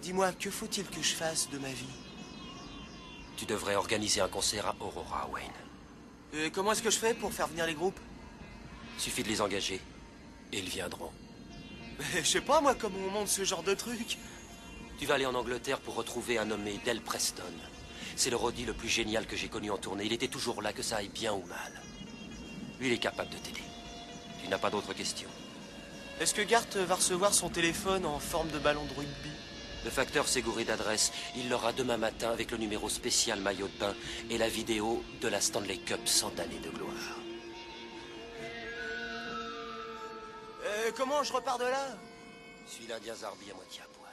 Dis-moi, 0.00 0.32
que 0.32 0.50
faut-il 0.50 0.86
que 0.86 1.02
je 1.02 1.14
fasse 1.14 1.50
de 1.50 1.58
ma 1.58 1.68
vie 1.68 1.84
Tu 3.36 3.44
devrais 3.44 3.76
organiser 3.76 4.22
un 4.22 4.28
concert 4.28 4.66
à 4.66 4.76
Aurora, 4.80 5.28
Wayne. 5.30 5.52
Euh, 6.36 6.50
Comment 6.52 6.72
est-ce 6.72 6.82
que 6.82 6.90
je 6.90 6.98
fais 6.98 7.14
pour 7.14 7.32
faire 7.32 7.48
venir 7.48 7.66
les 7.66 7.74
groupes? 7.74 7.98
Suffit 8.98 9.22
de 9.22 9.28
les 9.28 9.40
engager. 9.40 9.80
Et 10.52 10.58
ils 10.58 10.68
viendront. 10.68 11.10
Je 12.14 12.22
sais 12.22 12.40
pas, 12.40 12.60
moi, 12.60 12.74
comment 12.74 12.98
on 13.06 13.10
monte 13.10 13.28
ce 13.28 13.44
genre 13.44 13.62
de 13.62 13.74
truc. 13.74 14.18
Tu 14.98 15.06
vas 15.06 15.14
aller 15.14 15.26
en 15.26 15.34
Angleterre 15.34 15.80
pour 15.80 15.94
retrouver 15.94 16.38
un 16.38 16.46
nommé 16.46 16.78
Del 16.84 17.00
Preston. 17.00 17.42
C'est 18.16 18.30
le 18.30 18.36
Roddy 18.36 18.64
le 18.64 18.72
plus 18.72 18.88
génial 18.88 19.26
que 19.26 19.36
j'ai 19.36 19.48
connu 19.48 19.70
en 19.70 19.76
tournée. 19.76 20.04
Il 20.04 20.12
était 20.12 20.28
toujours 20.28 20.62
là, 20.62 20.72
que 20.72 20.82
ça 20.82 20.96
aille 20.96 21.08
bien 21.08 21.32
ou 21.32 21.44
mal. 21.46 21.82
Lui, 22.80 22.88
il 22.88 22.92
est 22.92 22.98
capable 22.98 23.30
de 23.30 23.36
t'aider. 23.36 23.62
Tu 24.42 24.48
n'as 24.48 24.58
pas 24.58 24.70
d'autres 24.70 24.94
questions? 24.94 25.28
Est-ce 26.20 26.32
que 26.32 26.42
Gart 26.42 26.66
va 26.74 26.94
recevoir 26.94 27.34
son 27.34 27.50
téléphone 27.50 28.06
en 28.06 28.18
forme 28.18 28.48
de 28.50 28.58
ballon 28.58 28.84
de 28.84 28.94
rugby? 28.94 29.30
Le 29.86 29.92
facteur 29.92 30.26
s'est 30.26 30.42
gouré 30.42 30.64
d'adresse. 30.64 31.12
Il 31.36 31.48
l'aura 31.48 31.72
demain 31.72 31.96
matin 31.96 32.30
avec 32.32 32.50
le 32.50 32.56
numéro 32.56 32.88
spécial 32.88 33.40
maillot 33.40 33.68
de 33.68 33.78
bain 33.78 33.94
et 34.28 34.36
la 34.36 34.48
vidéo 34.48 35.00
de 35.20 35.28
la 35.28 35.40
Stanley 35.40 35.76
Cup 35.76 36.00
100 36.04 36.40
années 36.40 36.58
de 36.58 36.70
gloire. 36.70 36.90
Euh, 40.64 40.90
comment 40.96 41.22
je 41.22 41.32
repars 41.32 41.58
de 41.58 41.66
là? 41.66 41.96
Suis 42.66 42.88
l'Indien 42.88 43.14
Zarbi 43.14 43.48
à 43.48 43.54
moitié 43.54 43.82
à 43.82 43.86
poil. 43.96 44.10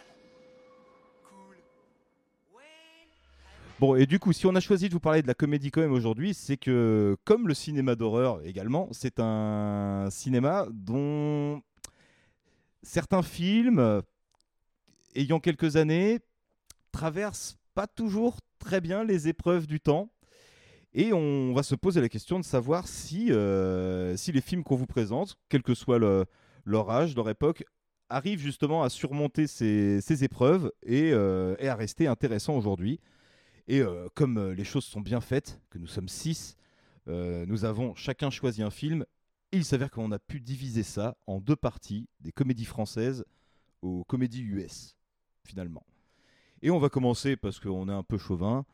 Bon, 3.80 3.96
et 3.96 4.06
du 4.06 4.20
coup, 4.20 4.32
si 4.32 4.46
on 4.46 4.54
a 4.54 4.60
choisi 4.60 4.90
de 4.90 4.94
vous 4.94 5.00
parler 5.00 5.24
de 5.24 5.28
la 5.28 5.34
comédie 5.34 5.72
quand 5.72 5.82
même 5.82 5.92
aujourd'hui, 5.92 6.36
c'est 6.36 6.58
que, 6.58 7.18
comme 7.24 7.48
le 7.48 7.56
cinéma 7.56 7.96
d'horreur 7.96 8.46
également, 8.46 8.90
c'est 8.92 9.20
un 9.20 10.08
cinéma 10.12 10.68
dont 10.72 11.64
certains 12.84 13.24
films, 13.24 14.04
ayant 15.16 15.40
quelques 15.40 15.76
années, 15.76 16.20
traversent 16.92 17.58
pas 17.74 17.88
toujours 17.88 18.38
très 18.60 18.82
bien 18.82 19.04
les 19.04 19.28
épreuves 19.28 19.68
du 19.68 19.80
temps. 19.80 20.12
Et 20.94 21.12
on 21.12 21.54
va 21.54 21.64
se 21.64 21.74
poser 21.76 22.02
la 22.02 22.10
question 22.10 22.40
de 22.40 22.46
savoir 22.46 22.88
si, 22.88 23.32
euh, 23.32 24.16
si 24.16 24.32
les 24.32 24.42
films 24.42 24.64
qu'on 24.64 24.76
vous 24.76 24.86
présente, 24.86 25.36
quel 25.50 25.64
que 25.64 25.74
soit 25.74 25.98
le- 25.98 26.26
leur 26.66 26.90
âge, 26.92 27.16
leur 27.16 27.30
époque, 27.30 27.64
arrivent 28.10 28.40
justement 28.40 28.84
à 28.84 28.90
surmonter 28.90 29.48
ces, 29.48 30.02
ces 30.02 30.24
épreuves 30.24 30.72
et, 30.84 31.12
euh, 31.12 31.56
et 31.58 31.68
à 31.68 31.76
rester 31.76 32.06
intéressants 32.06 32.56
aujourd'hui. 32.56 33.00
Et 33.68 33.80
euh, 33.82 34.08
comme 34.14 34.52
les 34.52 34.64
choses 34.64 34.84
sont 34.86 35.02
bien 35.02 35.20
faites, 35.20 35.60
que 35.72 35.80
nous 35.80 35.88
sommes 35.88 36.10
six, 36.10 36.56
nous 37.08 37.66
avons 37.66 37.96
chacun 37.96 38.30
choisi 38.30 38.62
un 38.62 38.70
film. 38.70 39.04
Et 39.52 39.58
il 39.58 39.66
s'avère 39.66 39.92
qu'on 39.92 40.12
a 40.12 40.20
pu 40.20 40.40
diviser 40.40 40.84
ça 40.84 41.18
en 41.28 41.40
deux 41.42 41.56
parties, 41.56 42.08
des 42.22 42.32
comédies 42.32 42.66
françaises 42.66 43.26
aux 43.82 44.04
comédies 44.06 44.42
US, 44.42 44.96
finalement. 45.44 45.84
Et 46.62 46.72
on 46.72 46.80
va 46.80 46.90
commencer, 46.90 47.36
parce 47.36 47.60
qu'on 47.60 47.90
est 47.90 47.94
un 47.94 48.04
peu 48.04 48.18
chauvin, 48.18 48.66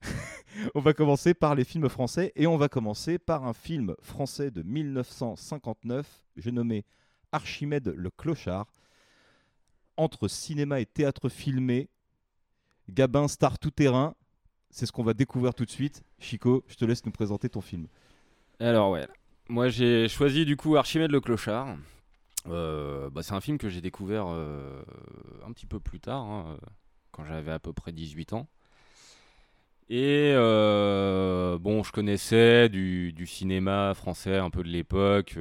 on 0.74 0.80
va 0.80 0.92
commencer 0.92 1.34
par 1.34 1.54
les 1.54 1.64
films 1.64 1.88
français, 1.88 2.32
et 2.36 2.46
on 2.46 2.56
va 2.56 2.68
commencer 2.68 3.18
par 3.18 3.44
un 3.44 3.52
film 3.52 3.94
français 4.00 4.50
de 4.50 4.62
1959, 4.62 6.24
j'ai 6.36 6.52
nommé 6.52 6.84
Archimède 7.32 7.92
le 7.96 8.10
Clochard. 8.10 8.66
Entre 9.96 10.28
cinéma 10.28 10.80
et 10.80 10.86
théâtre 10.86 11.28
filmé, 11.28 11.88
Gabin 12.88 13.28
star 13.28 13.58
tout-terrain, 13.58 14.14
c'est 14.70 14.86
ce 14.86 14.92
qu'on 14.92 15.02
va 15.02 15.14
découvrir 15.14 15.54
tout 15.54 15.64
de 15.64 15.70
suite. 15.70 16.02
Chico, 16.18 16.64
je 16.66 16.76
te 16.76 16.84
laisse 16.84 17.04
nous 17.04 17.12
présenter 17.12 17.48
ton 17.48 17.60
film. 17.60 17.86
Alors 18.58 18.90
ouais, 18.90 19.06
moi 19.48 19.68
j'ai 19.68 20.08
choisi 20.08 20.44
du 20.44 20.56
coup 20.56 20.76
Archimède 20.76 21.10
le 21.10 21.20
clochard. 21.20 21.76
Euh, 22.48 23.10
bah, 23.10 23.22
c'est 23.22 23.34
un 23.34 23.40
film 23.40 23.58
que 23.58 23.68
j'ai 23.68 23.80
découvert 23.80 24.26
euh, 24.28 24.82
un 25.46 25.52
petit 25.52 25.66
peu 25.66 25.80
plus 25.80 26.00
tard, 26.00 26.22
hein, 26.22 26.44
euh, 26.48 26.66
quand 27.12 27.24
j'avais 27.24 27.52
à 27.52 27.58
peu 27.58 27.72
près 27.72 27.92
18 27.92 28.32
ans. 28.32 28.48
Et 29.88 30.32
bon, 30.32 31.82
je 31.82 31.92
connaissais 31.92 32.70
du, 32.70 33.26
cinéma 33.26 33.92
français 33.94 34.38
un 34.38 34.48
peu 34.48 34.62
de 34.62 34.68
l'époque, 34.68 35.36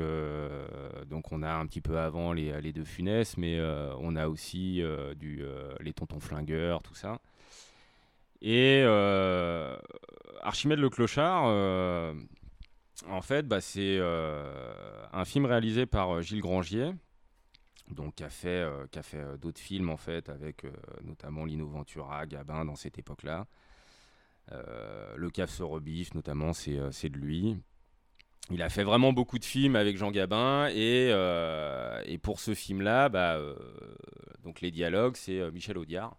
donc 1.07 1.31
on 1.31 1.41
a 1.41 1.53
un 1.53 1.65
petit 1.67 1.79
peu 1.79 1.97
avant 1.97 2.33
les, 2.33 2.59
les 2.59 2.73
deux 2.73 2.83
Funès, 2.83 3.37
mais 3.37 3.61
on 3.99 4.17
a 4.17 4.27
aussi 4.27 4.83
du, 5.17 5.45
les 5.79 5.93
Tontons 5.93 6.19
Flingueurs, 6.19 6.83
tout 6.83 6.95
ça. 6.95 7.21
Et 8.41 8.83
Archimède 10.41 10.79
le 10.79 10.89
Clochard, 10.89 11.45
en 13.09 13.21
fait, 13.21 13.47
bah, 13.47 13.61
c'est 13.61 13.97
euh, 13.99 15.05
un 15.11 15.25
film 15.25 15.45
réalisé 15.45 15.85
par 15.85 16.15
euh, 16.15 16.21
Gilles 16.21 16.41
Grangier, 16.41 16.91
donc 17.89 18.15
qui 18.15 18.23
a 18.23 18.29
fait, 18.29 18.47
euh, 18.47 19.37
d'autres 19.37 19.59
films 19.59 19.89
en 19.89 19.97
fait, 19.97 20.29
avec 20.29 20.65
notamment 21.03 21.45
Lino 21.45 21.67
Ventura, 21.67 22.25
Gabin 22.25 22.65
dans 22.65 22.75
cette 22.75 22.99
époque-là. 22.99 23.47
Le 24.49 25.29
Cave 25.29 25.49
se 25.49 25.63
notamment, 26.13 26.51
c'est 26.53 27.09
de 27.09 27.17
lui. 27.17 27.57
Il 28.49 28.61
a 28.61 28.69
fait 28.69 28.83
vraiment 28.83 29.13
beaucoup 29.13 29.39
de 29.39 29.45
films 29.45 29.77
avec 29.77 29.95
Jean 29.95 30.11
Gabin 30.11 30.67
et, 30.67 31.09
pour 32.21 32.39
ce 32.41 32.53
film-là, 32.53 33.07
bah, 33.07 33.39
donc 34.43 34.59
les 34.59 34.71
dialogues, 34.71 35.15
c'est 35.15 35.49
Michel 35.51 35.77
Audiard. 35.77 36.17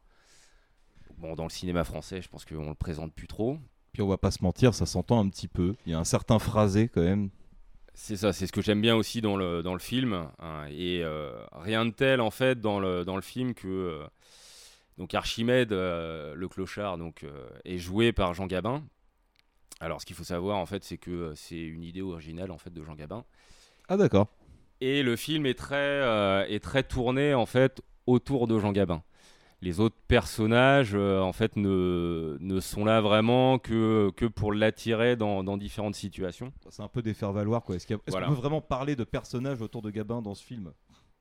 Dans 1.19 1.45
le 1.45 1.51
cinéma 1.51 1.85
français, 1.85 2.23
je 2.23 2.29
pense 2.29 2.47
qu'on 2.47 2.71
le 2.71 2.75
présente 2.75 3.13
plus 3.15 3.29
trop. 3.29 3.59
Puis 3.93 4.01
on 4.03 4.09
va 4.09 4.17
pas 4.17 4.31
se 4.31 4.43
mentir, 4.43 4.75
ça 4.75 4.87
s'entend 4.87 5.21
un 5.21 5.29
petit 5.29 5.49
peu. 5.49 5.75
Il 5.87 5.93
y 5.93 5.95
a 5.95 5.99
un 5.99 6.05
certain 6.05 6.39
phrasé 6.39 6.89
quand 6.89 7.03
même. 7.03 7.29
C'est 7.95 8.17
ça, 8.17 8.33
c'est 8.33 8.47
ce 8.47 8.53
que 8.53 8.63
j'aime 8.63 8.81
bien 8.81 8.97
aussi 8.97 9.21
dans 9.21 9.37
le, 9.37 9.63
dans 9.63 9.75
le 9.75 9.79
film. 9.79 10.29
hein, 10.39 10.67
et 10.71 11.03
euh, 11.05 11.45
rien 11.53 11.85
de 11.85 11.91
tel 11.91 12.21
en 12.23 12.31
fait 12.31 12.59
dans 12.59 12.81
le, 12.81 13.05
dans 13.05 13.17
le 13.17 13.23
film 13.23 13.53
que 13.53 13.69
euh, 13.69 14.07
donc 14.97 15.13
Archimède, 15.15 15.73
euh, 15.73 16.35
le 16.35 16.49
clochard, 16.49 16.97
donc, 16.97 17.27
est 17.65 17.79
joué 17.79 18.13
par 18.13 18.33
Jean 18.33 18.47
Gabin. 18.47 18.83
Alors 19.81 20.01
ce 20.01 20.07
qu'il 20.07 20.17
faut 20.17 20.25
savoir 20.25 20.57
en 20.57 20.67
fait, 20.67 20.85
c'est 20.85 20.99
que 20.99 21.35
c'est 21.35 21.61
une 21.61 21.85
idée 21.85 22.03
originale 22.03 22.51
en 22.51 22.59
fait 22.59 22.73
de 22.73 22.83
Jean 22.83 22.95
Gabin. 22.95 23.25
Ah 23.89 23.99
d'accord. 23.99 24.29
Et 24.81 25.03
le 25.03 25.17
film 25.17 25.45
est 25.45 25.59
très, 25.59 26.47
est 26.51 26.61
très 26.61 26.83
tourné 26.83 27.35
en 27.35 27.47
fait 27.47 27.83
autour 28.07 28.47
de 28.47 28.59
Jean 28.59 28.73
Gabin. 28.73 29.03
Les 29.63 29.79
autres 29.81 29.97
personnages 30.09 30.93
euh, 30.95 31.21
en 31.21 31.33
fait 31.33 31.57
ne, 31.57 32.37
ne 32.41 32.61
sont 32.61 32.85
là 32.85 33.01
vraiment 33.01 33.59
que, 33.59 34.11
que 34.17 34.27
pour 34.27 34.53
l'attirer 34.53 35.15
dans, 35.17 35.45
dans 35.45 35.57
différentes 35.57 35.95
situations. 35.95 36.53
C'est 36.69 36.83
un 36.83 36.89
peu 36.89 37.01
des 37.01 37.15
faire 37.15 37.33
valoir 37.33 37.63
quoi. 37.63 37.77
Est-ce 37.77 37.87
Voilà. 38.09 38.27
qu'on 38.27 38.35
peut 38.35 38.41
vraiment 38.41 38.61
parler 38.61 38.97
de 38.97 39.05
personnages 39.05 39.63
autour 39.63 39.81
de 39.83 39.91
Gabin 39.91 40.21
dans 40.21 40.35
ce 40.35 40.43
film? 40.43 40.73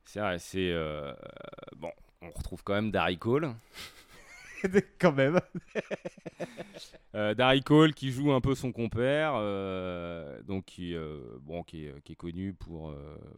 C'est 0.04 0.18
vrai, 0.18 0.38
c'est 0.40 0.70
euh, 0.72 1.12
bon, 1.76 1.90
on 2.20 2.30
retrouve 2.30 2.64
quand 2.64 2.74
même 2.74 2.90
Darry 2.90 3.16
Cole. 3.16 3.54
quand 4.98 5.12
même. 5.12 5.40
Euh, 7.14 7.34
Darry 7.34 7.60
Cole 7.60 7.92
qui 7.92 8.10
joue 8.10 8.32
un 8.32 8.40
peu 8.40 8.54
son 8.54 8.72
compère, 8.72 9.34
euh, 9.36 10.40
donc 10.44 10.64
qui, 10.64 10.94
euh, 10.94 11.18
bon, 11.42 11.62
qui, 11.62 11.84
est, 11.84 12.00
qui 12.04 12.12
est 12.12 12.16
connu 12.16 12.54
pour 12.54 12.88
euh, 12.88 12.94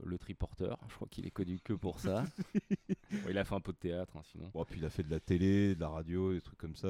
le 0.07 0.17
triporteur. 0.17 0.79
Je 0.89 0.95
crois 0.95 1.09
qu'il 1.11 1.27
est 1.27 1.33
connu 1.33 1.59
que 1.63 1.73
pour 1.73 1.99
ça. 1.99 2.25
Bon, 3.23 3.29
il 3.31 3.39
a 3.39 3.45
fait 3.45 3.55
un 3.55 3.61
peu 3.61 3.71
de 3.71 3.77
théâtre, 3.77 4.13
hein, 4.17 4.23
sinon. 4.33 4.47
Bon, 4.53 4.65
puis 4.65 4.81
il 4.81 4.85
a 4.85 4.91
fait 4.91 5.05
de 5.05 5.11
la 5.11 5.21
télé, 5.21 5.77
de 5.77 5.81
la 5.81 5.87
radio, 5.89 6.33
des 6.33 6.41
trucs 6.41 6.59
comme 6.59 6.75
ça. 6.75 6.89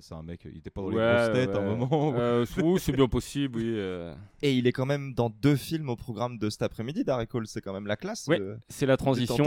C'est 0.00 0.12
un 0.14 0.22
mec, 0.24 0.40
il 0.44 0.58
était 0.58 0.70
pas 0.70 0.80
dans 0.80 0.88
les 0.88 0.96
Ouais, 0.96 1.04
grosses 1.04 1.32
têtes 1.34 1.54
à 1.54 1.58
un 1.60 1.76
moment. 1.76 2.14
Euh, 2.16 2.44
c'est 2.80 2.90
bien 2.92 3.06
possible, 3.06 3.58
oui. 3.58 3.64
euh. 3.76 4.12
Et 4.42 4.54
il 4.54 4.66
est 4.66 4.72
quand 4.72 4.86
même 4.86 5.14
dans 5.14 5.30
deux 5.30 5.54
films 5.54 5.88
au 5.88 5.94
programme 5.94 6.38
de 6.38 6.50
cet 6.50 6.62
après-midi, 6.62 7.04
Darry 7.04 7.28
Cole. 7.28 7.46
C'est 7.46 7.60
quand 7.60 7.72
même 7.72 7.86
la 7.86 7.94
classe. 7.94 8.26
Ouais, 8.26 8.38
le- 8.38 8.58
c'est 8.68 8.86
la 8.86 8.96
transition. 8.96 9.44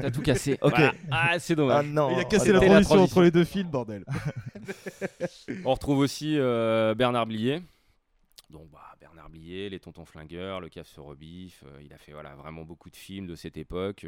T'as 0.00 0.10
tout 0.10 0.22
cassé. 0.22 0.54
ok. 0.60 0.70
Voilà. 0.74 0.94
Ah, 1.12 1.38
c'est 1.38 1.54
dommage. 1.54 1.84
Ah 1.86 1.88
non. 1.88 2.10
Il 2.10 2.18
a 2.18 2.24
cassé 2.24 2.52
la 2.52 2.58
transition, 2.60 3.00
entre 3.02 3.22
les 3.22 3.30
deux 3.30 3.37
films, 3.44 3.70
bordel. 3.70 4.04
On 5.64 5.72
retrouve 5.72 5.98
aussi 5.98 6.36
euh, 6.38 6.94
Bernard 6.94 7.26
Blier. 7.26 7.62
Donc 8.50 8.70
bah, 8.70 8.94
Bernard 9.00 9.30
Blier, 9.30 9.68
les 9.68 9.80
Tontons 9.80 10.04
Flingueurs, 10.04 10.60
le 10.60 10.68
Cave 10.68 10.86
se 10.86 11.00
rebiffe. 11.00 11.64
euh, 11.66 11.82
il 11.82 11.92
a 11.92 11.98
fait 11.98 12.12
voilà, 12.12 12.34
vraiment 12.36 12.64
beaucoup 12.64 12.90
de 12.90 12.96
films 12.96 13.26
de 13.26 13.34
cette 13.36 13.56
époque. 13.56 14.04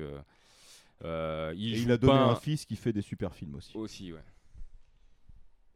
euh, 1.04 1.52
il, 1.56 1.74
Et 1.74 1.76
joue 1.76 1.84
il 1.84 1.92
a 1.92 1.96
donné 1.96 2.18
un 2.18 2.34
fils 2.36 2.64
qui 2.64 2.76
fait 2.76 2.92
des 2.92 3.02
super 3.02 3.34
films 3.34 3.54
aussi. 3.56 3.76
Aussi, 3.76 4.12
ouais. 4.12 4.20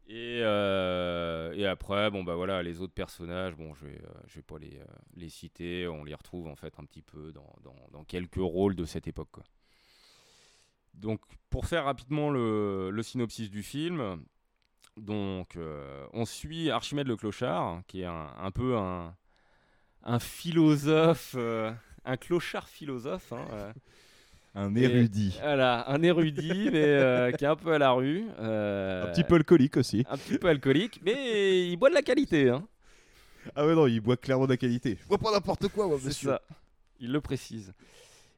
Et, 0.06 0.40
euh, 0.42 1.54
et 1.54 1.66
après, 1.66 2.10
bon 2.10 2.24
bah 2.24 2.34
voilà, 2.34 2.62
les 2.62 2.82
autres 2.82 2.92
personnages, 2.92 3.54
bon, 3.56 3.72
je 3.74 3.86
vais, 3.86 4.02
euh, 4.02 4.12
je 4.26 4.34
vais 4.34 4.42
pas 4.42 4.58
les, 4.58 4.76
euh, 4.78 4.84
les 5.16 5.30
citer, 5.30 5.88
on 5.88 6.04
les 6.04 6.14
retrouve 6.14 6.46
en 6.46 6.56
fait 6.56 6.74
un 6.78 6.84
petit 6.84 7.00
peu 7.00 7.32
dans, 7.32 7.54
dans, 7.62 7.74
dans 7.90 8.04
quelques 8.04 8.34
rôles 8.36 8.76
de 8.76 8.84
cette 8.84 9.06
époque. 9.08 9.30
Quoi. 9.32 9.44
Donc, 10.94 11.20
pour 11.50 11.66
faire 11.66 11.84
rapidement 11.84 12.30
le, 12.30 12.90
le 12.90 13.02
synopsis 13.02 13.50
du 13.50 13.62
film, 13.62 14.22
donc 14.96 15.56
euh, 15.56 16.06
on 16.12 16.24
suit 16.24 16.70
Archimède 16.70 17.06
le 17.08 17.16
clochard, 17.16 17.82
qui 17.86 18.02
est 18.02 18.06
un, 18.06 18.28
un 18.38 18.50
peu 18.50 18.76
un, 18.76 19.14
un 20.04 20.18
philosophe, 20.18 21.34
euh, 21.36 21.72
un 22.04 22.16
clochard 22.16 22.68
philosophe. 22.68 23.32
hein, 23.32 23.44
euh. 23.52 23.72
Un 24.56 24.72
Et- 24.76 24.82
érudit. 24.82 25.36
Voilà, 25.42 25.90
un 25.90 26.00
érudit, 26.02 26.70
mais 26.70 26.84
euh, 26.84 27.32
qui 27.32 27.44
est 27.44 27.48
un 27.48 27.56
peu 27.56 27.72
à 27.72 27.78
la 27.78 27.90
rue. 27.90 28.24
euh, 28.38 29.08
Un 29.08 29.12
petit 29.12 29.24
peu 29.24 29.34
alcoolique 29.34 29.76
aussi. 29.76 30.04
Un 30.08 30.16
petit 30.16 30.38
peu 30.38 30.48
alcoolique, 30.48 31.00
mais 31.04 31.68
il 31.68 31.76
boit 31.76 31.88
de 31.90 31.94
la 31.94 32.02
qualité. 32.02 32.50
Hein. 32.50 32.64
Ah 33.56 33.66
ouais, 33.66 33.74
non, 33.74 33.88
il 33.88 34.00
boit 34.00 34.16
clairement 34.16 34.44
de 34.46 34.52
la 34.52 34.56
qualité. 34.56 34.96
Je 35.02 35.08
bois 35.08 35.18
pas 35.18 35.32
n'importe 35.32 35.66
quoi, 35.68 35.88
moi, 35.88 35.98
C'est 36.00 36.06
monsieur. 36.06 36.28
ça. 36.30 36.40
Il 37.00 37.10
le 37.10 37.20
précise. 37.20 37.72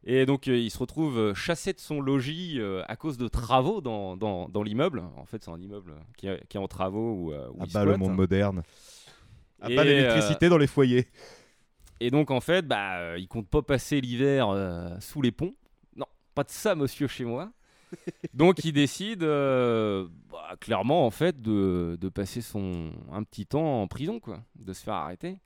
Et 0.09 0.25
donc, 0.25 0.47
euh, 0.47 0.57
il 0.57 0.71
se 0.71 0.79
retrouve 0.79 1.19
euh, 1.19 1.35
chassé 1.35 1.73
de 1.73 1.81
son 1.81 2.01
logis 2.01 2.61
euh, 2.61 2.83
à 2.87 2.95
cause 2.95 3.19
de 3.19 3.27
travaux 3.27 3.81
dans, 3.81 4.17
dans, 4.17 4.49
dans 4.49 4.63
l'immeuble. 4.63 5.03
En 5.17 5.25
fait, 5.25 5.43
c'est 5.43 5.51
un 5.51 5.61
immeuble 5.61 5.95
qui 6.17 6.29
est, 6.29 6.47
qui 6.49 6.57
est 6.57 6.61
en 6.61 6.69
travaux 6.69 7.13
où, 7.13 7.33
euh, 7.33 7.49
où 7.51 7.57
Ah 7.61 7.65
il 7.67 7.73
bah, 7.73 7.85
le 7.85 7.97
monde 7.97 8.15
moderne. 8.15 8.63
Ah 9.61 9.69
Et, 9.69 9.75
bah, 9.75 9.83
l'électricité 9.83 10.49
dans 10.49 10.59
les 10.59 10.69
foyers. 10.69 11.09
Et 11.99 12.13
donc, 12.13 12.31
en 12.31 12.41
fait, 12.41 12.69
bah, 12.69 13.19
il 13.19 13.27
compte 13.27 13.49
pas 13.49 13.63
passer 13.63 14.01
l'hiver 14.01 14.49
sous 15.01 15.23
les 15.23 15.33
ponts. 15.33 15.55
Non, 15.97 16.07
pas 16.37 16.45
de 16.45 16.51
ça, 16.51 16.77
monsieur, 16.77 17.09
chez 17.09 17.25
moi. 17.25 17.51
donc, 18.35 18.65
il 18.65 18.73
décide, 18.73 19.21
bah, 19.21 20.57
clairement, 20.61 21.05
en 21.05 21.11
fait, 21.11 21.43
de, 21.43 21.99
de 22.01 22.09
passer 22.11 22.43
son 22.43 22.93
un 23.11 23.25
petit 23.25 23.47
temps 23.47 23.83
en 23.83 23.89
prison, 23.89 24.21
quoi, 24.21 24.41
de 24.57 24.73
se 24.73 24.85
faire 24.85 24.95
arrêter. 24.95 25.39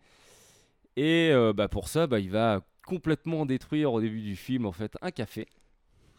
Et 0.97 1.31
euh, 1.33 1.53
bah, 1.53 1.69
pour 1.69 1.89
ça, 1.89 2.07
bah, 2.07 2.21
il 2.21 2.31
va 2.31 2.61
complètement 2.91 3.47
détruire 3.47 3.93
au 3.93 4.01
début 4.01 4.21
du 4.21 4.35
film, 4.35 4.67
en 4.67 4.73
fait, 4.73 4.93
un 5.01 5.13
café. 5.13 5.47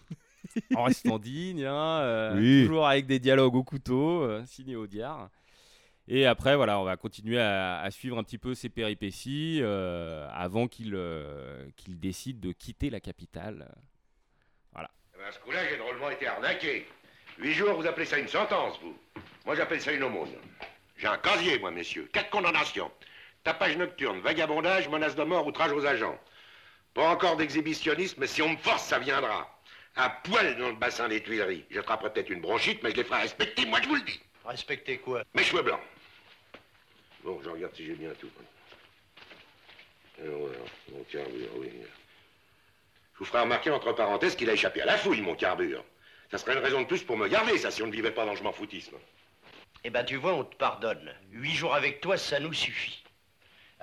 en 0.76 0.84
restant 0.84 1.20
digne, 1.20 1.66
hein, 1.66 2.00
euh, 2.00 2.38
Oui. 2.38 2.66
toujours 2.66 2.88
avec 2.88 3.06
des 3.08 3.20
dialogues 3.20 3.56
au 3.56 3.64
couteau, 3.64 4.22
euh, 4.24 4.42
signé 4.46 4.78
au 4.78 4.88
diard. 4.88 5.30
Et 6.08 6.26
après, 6.26 6.56
voilà, 6.56 6.80
on 6.80 6.86
va 6.86 6.96
continuer 6.96 7.40
à, 7.40 7.82
à 7.82 7.92
suivre 7.92 8.18
un 8.18 8.24
petit 8.24 8.38
peu 8.38 8.54
ses 8.56 8.70
péripéties 8.70 9.60
euh, 9.62 10.28
avant 10.34 10.68
qu'il 10.70 10.94
euh, 10.96 11.68
qu'il 11.76 12.00
décide 12.00 12.40
de 12.40 12.54
quitter 12.54 12.90
la 12.90 13.02
capitale. 13.02 13.68
Voilà. 14.72 14.90
Eh 15.14 15.18
ben, 15.18 15.26
à 15.28 15.32
ce 15.34 15.40
coup-là, 15.40 15.60
j'ai 15.70 15.78
drôlement 15.78 16.10
été 16.10 16.26
arnaqué. 16.26 16.88
Huit 17.38 17.54
jours, 17.54 17.74
vous 17.74 17.86
appelez 17.86 18.06
ça 18.06 18.18
une 18.18 18.28
sentence, 18.30 18.80
vous 18.82 18.96
Moi, 19.46 19.56
j'appelle 19.56 19.82
ça 19.82 19.92
une 19.92 20.04
aumône. 20.04 20.30
J'ai 20.98 21.08
un 21.08 21.18
casier, 21.18 21.60
moi, 21.60 21.72
messieurs. 21.72 22.10
Quatre 22.14 22.30
condamnations. 22.30 22.92
Tapage 23.44 23.76
nocturne, 23.78 24.20
vagabondage, 24.22 24.88
menace 24.88 25.16
de 25.16 25.24
mort, 25.24 25.46
outrage 25.48 25.72
aux 25.74 25.86
agents. 25.86 26.18
Pas 26.94 27.10
encore 27.10 27.38
d'exhibitionnisme, 27.38 28.20
mais 28.20 28.28
si 28.28 28.42
on 28.42 28.50
me 28.50 28.58
force, 28.58 28.84
ça 28.84 29.00
viendra. 29.00 29.48
À 29.96 30.10
poil 30.10 30.58
dans 30.58 30.70
le 30.70 30.76
bassin 30.76 31.08
des 31.08 31.22
Tuileries. 31.22 31.66
J'attraperai 31.70 32.14
peut-être 32.14 32.30
une 32.30 32.42
bronchite, 32.42 32.82
mais 32.84 32.92
je 32.92 32.98
les 32.98 33.04
ferai 33.04 33.22
respecter, 33.22 33.66
moi 33.66 33.80
je 33.82 33.88
vous 33.88 33.96
le 33.96 34.02
dis. 34.02 34.20
Respectez 34.46 34.98
quoi? 34.98 35.24
Mes 35.34 35.44
cheveux 35.44 35.62
blancs. 35.62 35.82
Bon, 37.24 37.40
je 37.44 37.50
regarde 37.50 37.76
si 37.76 37.86
j'ai 37.86 37.94
bien 37.94 38.12
tout. 38.20 38.30
Alors, 40.22 40.40
voilà, 40.40 40.58
mon 40.92 41.04
carbure, 41.04 41.50
oui. 41.58 41.72
Je 43.14 43.20
vous 43.20 43.26
ferai 43.26 43.42
remarquer 43.42 43.70
entre 43.70 43.94
parenthèses 43.94 44.36
qu'il 44.36 44.50
a 44.50 44.54
échappé 44.54 44.82
à 44.82 44.86
la 44.86 44.98
fouille, 44.98 45.22
mon 45.22 45.36
carbure. 45.36 45.84
Ça 46.32 46.38
serait 46.38 46.54
une 46.54 46.64
raison 46.64 46.82
de 46.82 46.88
plus 46.88 47.04
pour 47.04 47.18
me 47.18 47.28
garder, 47.28 47.58
ça, 47.58 47.72
si 47.72 47.84
on 47.84 47.88
ne 47.88 47.92
vivait 47.92 48.12
pas 48.12 48.26
dans 48.26 48.32
le 48.32 48.38
je 48.38 48.44
m'en 48.44 48.54
foutisme. 48.54 48.98
Eh 49.84 49.90
ben, 49.90 50.04
tu 50.04 50.16
vois, 50.16 50.34
on 50.34 50.44
te 50.44 50.56
pardonne. 50.56 51.14
Huit 51.32 51.54
jours 51.54 51.76
avec 51.76 52.02
toi, 52.02 52.18
ça 52.18 52.40
nous 52.40 52.54
suffit. 52.54 53.01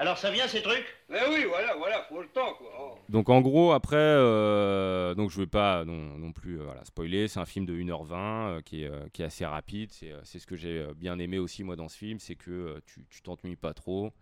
Alors, 0.00 0.16
ça 0.16 0.30
vient, 0.30 0.46
ces 0.46 0.62
trucs? 0.62 0.86
Mais 1.10 1.18
oui, 1.28 1.44
voilà, 1.48 1.74
voilà, 1.76 2.02
faut 2.08 2.22
le 2.22 2.28
temps, 2.28 2.54
quoi. 2.54 2.70
Oh. 2.80 2.98
Donc 3.08 3.28
en 3.28 3.40
gros, 3.40 3.72
après, 3.72 3.96
euh, 3.96 5.14
donc 5.14 5.30
je 5.30 5.40
vais 5.40 5.46
pas 5.48 5.84
non, 5.84 6.16
non 6.18 6.30
plus 6.32 6.60
euh, 6.60 6.64
voilà, 6.64 6.84
spoiler, 6.84 7.26
c'est 7.26 7.40
un 7.40 7.44
film 7.46 7.66
de 7.66 7.74
1h20 7.74 8.12
euh, 8.14 8.60
qui, 8.60 8.84
est, 8.84 8.88
euh, 8.88 9.08
qui 9.12 9.22
est 9.22 9.24
assez 9.24 9.44
rapide, 9.44 9.90
c'est 9.92 10.12
euh, 10.12 10.20
c'est 10.22 10.38
ce 10.38 10.46
que 10.46 10.54
j'ai 10.56 10.86
bien 10.94 11.18
aimé 11.18 11.38
aussi 11.38 11.64
moi 11.64 11.74
dans 11.74 11.88
ce 11.88 11.96
film, 11.98 12.20
c'est 12.20 12.36
que 12.36 12.50
euh, 12.50 12.80
tu 12.86 13.04
tu 13.10 13.22
t'ennuies 13.22 13.56
pas 13.56 13.74
trop, 13.74 14.12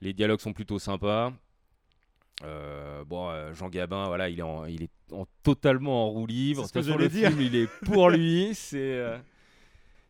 les 0.00 0.12
dialogues 0.12 0.40
sont 0.40 0.52
plutôt 0.54 0.78
sympas. 0.80 1.32
Euh, 2.42 3.04
bon, 3.04 3.28
euh, 3.30 3.52
Jean 3.52 3.68
Gabin, 3.68 4.06
voilà, 4.06 4.28
il 4.30 4.38
est, 4.38 4.42
en, 4.42 4.64
il 4.64 4.84
est 4.84 4.90
en- 5.12 5.26
totalement 5.42 6.06
en 6.06 6.08
roue 6.08 6.26
libre. 6.26 6.62
C'est 6.62 6.68
ce 6.68 6.72
que 6.72 6.78
De 6.78 6.84
toute 6.84 6.92
façon, 6.94 6.98
j'allais 6.98 7.14
le 7.14 7.20
dire. 7.20 7.28
film, 7.28 7.42
il 7.42 7.56
est 7.56 7.68
pour 7.84 8.08
lui. 8.08 8.50
c'est, 8.54 8.78
euh, 8.78 9.18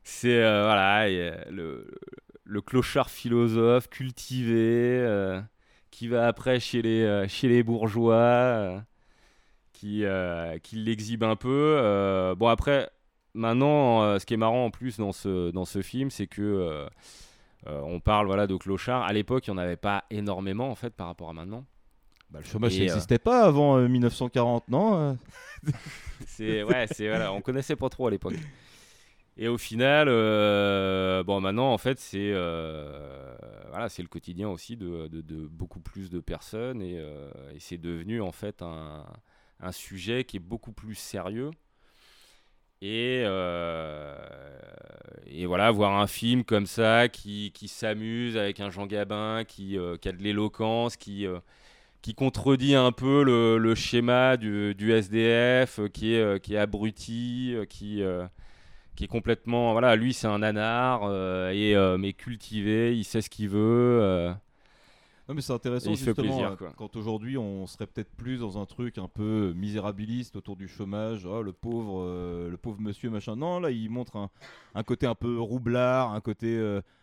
c'est 0.05 0.41
euh, 0.43 0.63
voilà, 0.65 1.09
le, 1.51 1.91
le 2.51 2.61
clochard 2.61 3.11
philosophe 3.11 3.89
cultivé 3.89 4.99
euh, 4.99 5.41
qui 5.93 6.09
va 6.09 6.27
après 6.27 6.59
chez 6.59 6.83
les, 6.83 7.03
euh, 7.05 7.29
chez 7.29 7.49
les 7.49 7.63
bourgeois, 7.63 8.15
euh, 8.15 8.81
qui, 9.73 10.05
qui 10.63 10.77
l'exhibe 10.77 11.23
un 11.23 11.37
peu. 11.37 12.35
Bon, 12.37 12.49
après, 12.49 12.91
maintenant, 13.35 14.19
ce 14.19 14.27
qui 14.27 14.35
est 14.35 14.37
marrant 14.37 14.67
en 14.67 14.71
plus 14.71 14.99
dans 14.99 15.13
ce, 15.13 15.51
dans 15.53 15.65
ce 15.65 15.81
film, 15.81 16.11
c'est 16.11 16.27
que 16.27 16.87
on 17.67 18.01
parle 18.01 18.27
voilà, 18.27 18.47
de 18.47 18.57
clochard. 18.57 19.05
À 19.05 19.13
l'époque, 19.15 19.47
il 19.47 19.53
n'y 19.53 19.59
en 19.59 19.63
avait 19.63 19.77
pas 19.77 20.05
énormément 20.11 20.71
en 20.71 20.75
fait 20.75 20.91
par 20.91 21.07
rapport 21.07 21.31
à 21.31 21.33
maintenant. 21.33 21.65
Bah, 22.31 22.39
le 22.41 22.45
chômage, 22.45 22.79
n'existait 22.79 23.19
pas 23.19 23.45
avant 23.45 23.79
euh, 23.79 23.89
1940, 23.89 24.69
non 24.69 25.19
c'est 26.27 26.63
ouais, 26.63 26.87
c'est 26.89 27.09
voilà, 27.09 27.33
on 27.33 27.41
connaissait 27.41 27.75
pas 27.75 27.89
trop 27.89 28.07
à 28.07 28.11
l'époque. 28.11 28.37
Et 29.43 29.49
au 29.49 29.57
final, 29.57 30.09
euh, 30.11 31.25
bon, 31.25 31.41
maintenant, 31.41 31.73
en 31.73 31.79
fait, 31.79 31.99
c'est 31.99 32.31
euh, 32.35 33.35
voilà, 33.71 33.89
le 33.99 34.07
quotidien 34.07 34.51
aussi 34.51 34.77
de, 34.77 35.09
beaucoup 35.51 35.81
plus 35.81 36.11
de 36.11 36.21
personnes 36.21 36.83
et, 36.83 36.99
euh, 36.99 37.31
c'est 37.59 37.79
devenu 37.79 38.21
en 38.21 38.33
fait 38.33 38.61
un, 38.61 39.03
sujet 39.73 40.25
qui 40.25 40.37
est 40.37 40.41
beaucoup 40.41 40.73
plus 40.73 40.95
sérieux. 40.95 41.51
Et, 42.83 43.23
et 45.27 45.47
voilà, 45.47 45.71
voir 45.71 45.99
un 45.99 46.07
film 46.07 46.45
comme 46.45 46.67
ça 46.67 47.09
qui, 47.09 47.51
qui 47.55 47.69
s'amuse 47.69 48.37
avec 48.37 48.61
un 48.61 48.69
Jean 48.69 48.87
Gabin 48.87 49.45
qui, 49.45 49.79
qui 50.03 50.09
a 50.09 50.13
de 50.13 50.23
l'éloquence, 50.23 50.99
qui, 50.99 51.27
qui 52.03 52.15
contredit 52.15 52.75
un 52.75 52.93
peu 52.93 53.23
le, 53.25 53.57
le 53.57 53.75
schéma 53.75 54.37
du, 54.37 54.75
du 54.75 54.93
SDF, 54.93 55.81
qui 55.95 56.15
est, 56.15 56.43
qui 56.43 56.55
est 56.55 56.59
abruti, 56.59 57.55
qui, 57.71 58.03
qui 59.01 59.05
est 59.05 59.09
complètement. 59.09 59.73
Voilà, 59.73 59.97
lui, 59.97 60.13
c'est 60.13 60.27
un 60.27 60.41
nanar, 60.41 61.01
euh, 61.05 61.51
et, 61.53 61.75
euh, 61.75 61.97
mais 61.97 62.13
cultivé, 62.13 62.95
il 62.95 63.05
sait 63.05 63.23
ce 63.23 63.31
qu'il 63.31 63.49
veut. 63.49 63.99
euh, 64.03 64.31
Non 65.27 65.35
mais 65.35 65.41
c'est 65.41 65.55
intéressant 65.55 65.95
justement 65.95 66.15
plaisir, 66.29 66.57
quoi. 66.59 66.75
quand 66.77 66.97
aujourd'hui 66.97 67.39
on 67.39 67.67
serait 67.67 67.87
peut-être 67.87 68.11
plus 68.15 68.37
dans 68.41 68.59
un 68.61 68.67
truc 68.67 68.99
un 68.99 69.09
peu 69.09 69.55
misérabiliste 69.57 70.37
autour 70.37 70.57
du 70.57 70.69
chômage, 70.69 71.25
oh, 71.25 71.41
le 71.43 71.53
pauvre 71.53 72.05
le 72.51 72.57
pauvre 72.59 72.79
monsieur 72.81 73.09
machin. 73.09 73.37
Non 73.37 73.59
là 73.61 73.71
il 73.71 73.89
montre 73.89 74.17
un, 74.17 74.29
un 74.75 74.83
côté 74.83 75.07
un 75.07 75.15
peu 75.15 75.39
roublard, 75.41 76.13
un 76.13 76.21
côté 76.21 76.51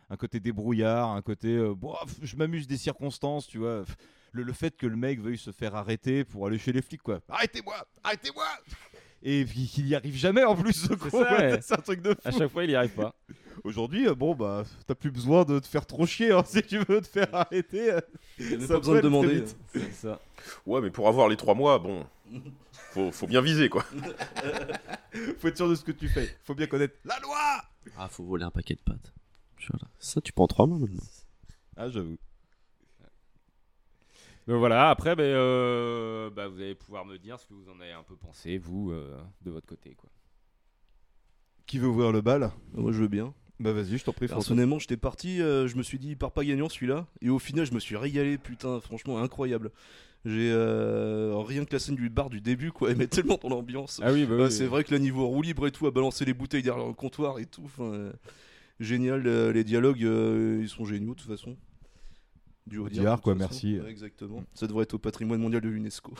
un 0.09 0.17
côté 0.17 0.39
débrouillard, 0.39 1.09
un 1.09 1.21
côté 1.23 1.57
pff, 1.81 2.17
je 2.21 2.35
m'amuse 2.35 2.67
des 2.67 2.77
circonstances, 2.77 3.47
tu 3.47 3.57
vois. 3.59 3.85
Le 4.33 4.53
fait 4.53 4.75
que 4.77 4.85
le 4.85 4.97
mec 4.97 5.19
veuille 5.19 5.37
se 5.39 5.51
faire 5.51 5.73
arrêter 5.75 6.23
pour 6.25 6.45
aller 6.45 6.59
chez 6.59 6.73
les 6.73 6.81
flics 6.83 7.01
quoi. 7.01 7.21
Arrêtez-moi, 7.29 7.75
arrêtez-moi. 8.03 8.45
Et 9.23 9.45
qu'il 9.45 9.87
y 9.87 9.95
arrive 9.95 10.15
jamais 10.15 10.43
en 10.43 10.55
plus 10.55 10.87
ouais. 10.89 11.59
c'est 11.61 11.73
un 11.73 11.81
truc 11.81 12.01
de 12.01 12.11
fou. 12.13 12.19
À 12.23 12.31
chaque 12.31 12.51
fois, 12.51 12.63
il 12.63 12.71
y 12.71 12.75
arrive 12.75 12.91
pas. 12.91 13.13
Aujourd'hui, 13.63 14.07
euh, 14.07 14.13
bon 14.13 14.35
bah, 14.35 14.63
t'as 14.85 14.93
plus 14.95 15.09
besoin 15.09 15.43
de 15.43 15.57
te 15.59 15.67
faire 15.67 15.85
trop 15.85 16.05
chier 16.05 16.31
hein, 16.31 16.43
si 16.47 16.61
tu 16.61 16.77
veux 16.77 17.01
te 17.01 17.07
faire 17.07 17.27
arrêter. 17.33 17.91
euh, 17.93 17.99
ça 18.61 18.67
pas 18.67 18.77
besoin 18.79 18.95
de 18.97 19.01
demander, 19.01 19.41
vite. 19.41 19.57
C'est 19.73 19.91
ça. 19.93 20.19
Ouais, 20.65 20.79
mais 20.81 20.91
pour 20.91 21.07
avoir 21.07 21.27
les 21.27 21.35
trois 21.35 21.55
mois, 21.55 21.79
bon, 21.79 22.05
faut, 22.91 23.11
faut 23.11 23.27
bien 23.27 23.41
viser 23.41 23.67
quoi. 23.69 23.83
Faut 25.39 25.47
être 25.47 25.57
sûr 25.57 25.67
de 25.69 25.75
ce 25.75 25.83
que 25.83 25.91
tu 25.91 26.07
fais. 26.07 26.29
Faut 26.43 26.53
bien 26.53 26.67
connaître 26.67 26.95
la 27.03 27.19
loi. 27.19 27.37
Ah, 27.97 28.07
faut 28.07 28.23
voler 28.23 28.43
un 28.43 28.51
paquet 28.51 28.75
de 28.75 28.81
pâtes. 28.81 29.11
Voilà. 29.69 29.87
Ça, 29.99 30.21
tu 30.21 30.31
prends 30.31 30.47
trois 30.47 30.67
mois 30.67 30.77
maintenant. 30.77 31.03
Ah, 31.75 31.89
j'avoue. 31.89 32.17
Donc 34.47 34.59
voilà, 34.59 34.89
après, 34.89 35.15
ben, 35.15 35.23
euh, 35.23 36.29
bah, 36.29 36.47
vous 36.47 36.59
allez 36.61 36.75
pouvoir 36.75 37.05
me 37.05 37.17
dire 37.17 37.39
ce 37.39 37.45
que 37.45 37.53
vous 37.53 37.69
en 37.69 37.79
avez 37.81 37.91
un 37.91 38.03
peu 38.03 38.15
pensé, 38.15 38.57
vous, 38.57 38.91
euh, 38.91 39.17
de 39.43 39.51
votre 39.51 39.67
côté. 39.67 39.93
Quoi. 39.95 40.09
Qui 41.65 41.79
veut 41.79 41.87
ouvrir 41.87 42.11
le 42.13 42.21
bal? 42.21 42.51
Moi 42.73 42.91
je 42.93 42.99
veux 43.01 43.07
bien. 43.09 43.33
Bah 43.59 43.73
vas-y, 43.73 43.97
je 43.97 44.05
t'en 44.05 44.13
prie. 44.13 44.27
Personnellement, 44.27 44.79
j'étais 44.79 44.97
parti, 44.97 45.41
euh, 45.41 45.67
je 45.67 45.75
me 45.75 45.83
suis 45.83 45.97
dit, 45.99 46.09
il 46.09 46.17
part 46.17 46.31
pas 46.31 46.45
gagnant 46.45 46.69
celui-là. 46.69 47.07
Et 47.21 47.29
au 47.29 47.39
final, 47.39 47.65
je 47.65 47.73
me 47.73 47.79
suis 47.79 47.97
régalé, 47.97 48.37
putain, 48.37 48.79
franchement, 48.79 49.17
incroyable. 49.17 49.71
J'ai 50.25 50.49
euh, 50.51 51.33
rien 51.37 51.65
que 51.65 51.73
la 51.73 51.79
scène 51.79 51.95
du 51.95 52.09
bar 52.09 52.29
du 52.29 52.39
début, 52.39 52.71
quoi, 52.71 52.89
elle 52.91 52.97
met 52.97 53.07
tellement 53.07 53.37
dans 53.41 53.49
l'ambiance. 53.49 53.99
Ah 54.03 54.13
oui, 54.13 54.25
bah 54.25 54.35
Euh, 54.35 54.45
oui, 54.45 54.51
c'est 54.51 54.63
oui. 54.63 54.69
vrai 54.69 54.83
que 54.83 54.93
la 54.93 54.99
niveau 54.99 55.27
roue 55.27 55.41
libre 55.41 55.67
et 55.67 55.71
tout, 55.71 55.87
à 55.87 55.91
balancer 55.91 56.23
les 56.23 56.33
bouteilles 56.33 56.61
derrière 56.63 56.85
le 56.87 56.93
comptoir 56.93 57.39
et 57.39 57.47
tout, 57.47 57.69
euh, 57.79 58.13
génial. 58.79 59.25
euh, 59.25 59.51
les 59.51 59.63
dialogues, 59.63 60.03
euh, 60.03 60.59
ils 60.61 60.69
sont 60.69 60.85
géniaux 60.85 61.15
de 61.15 61.19
toute 61.19 61.29
façon. 61.31 61.57
Du 62.67 62.77
Audiard, 62.79 63.21
quoi, 63.21 63.33
merci. 63.35 63.79
Ouais, 63.79 63.89
exactement. 63.89 64.43
Ça 64.53 64.67
devrait 64.67 64.83
être 64.83 64.93
au 64.93 64.99
patrimoine 64.99 65.39
mondial 65.39 65.61
de 65.61 65.69
l'UNESCO. 65.69 66.13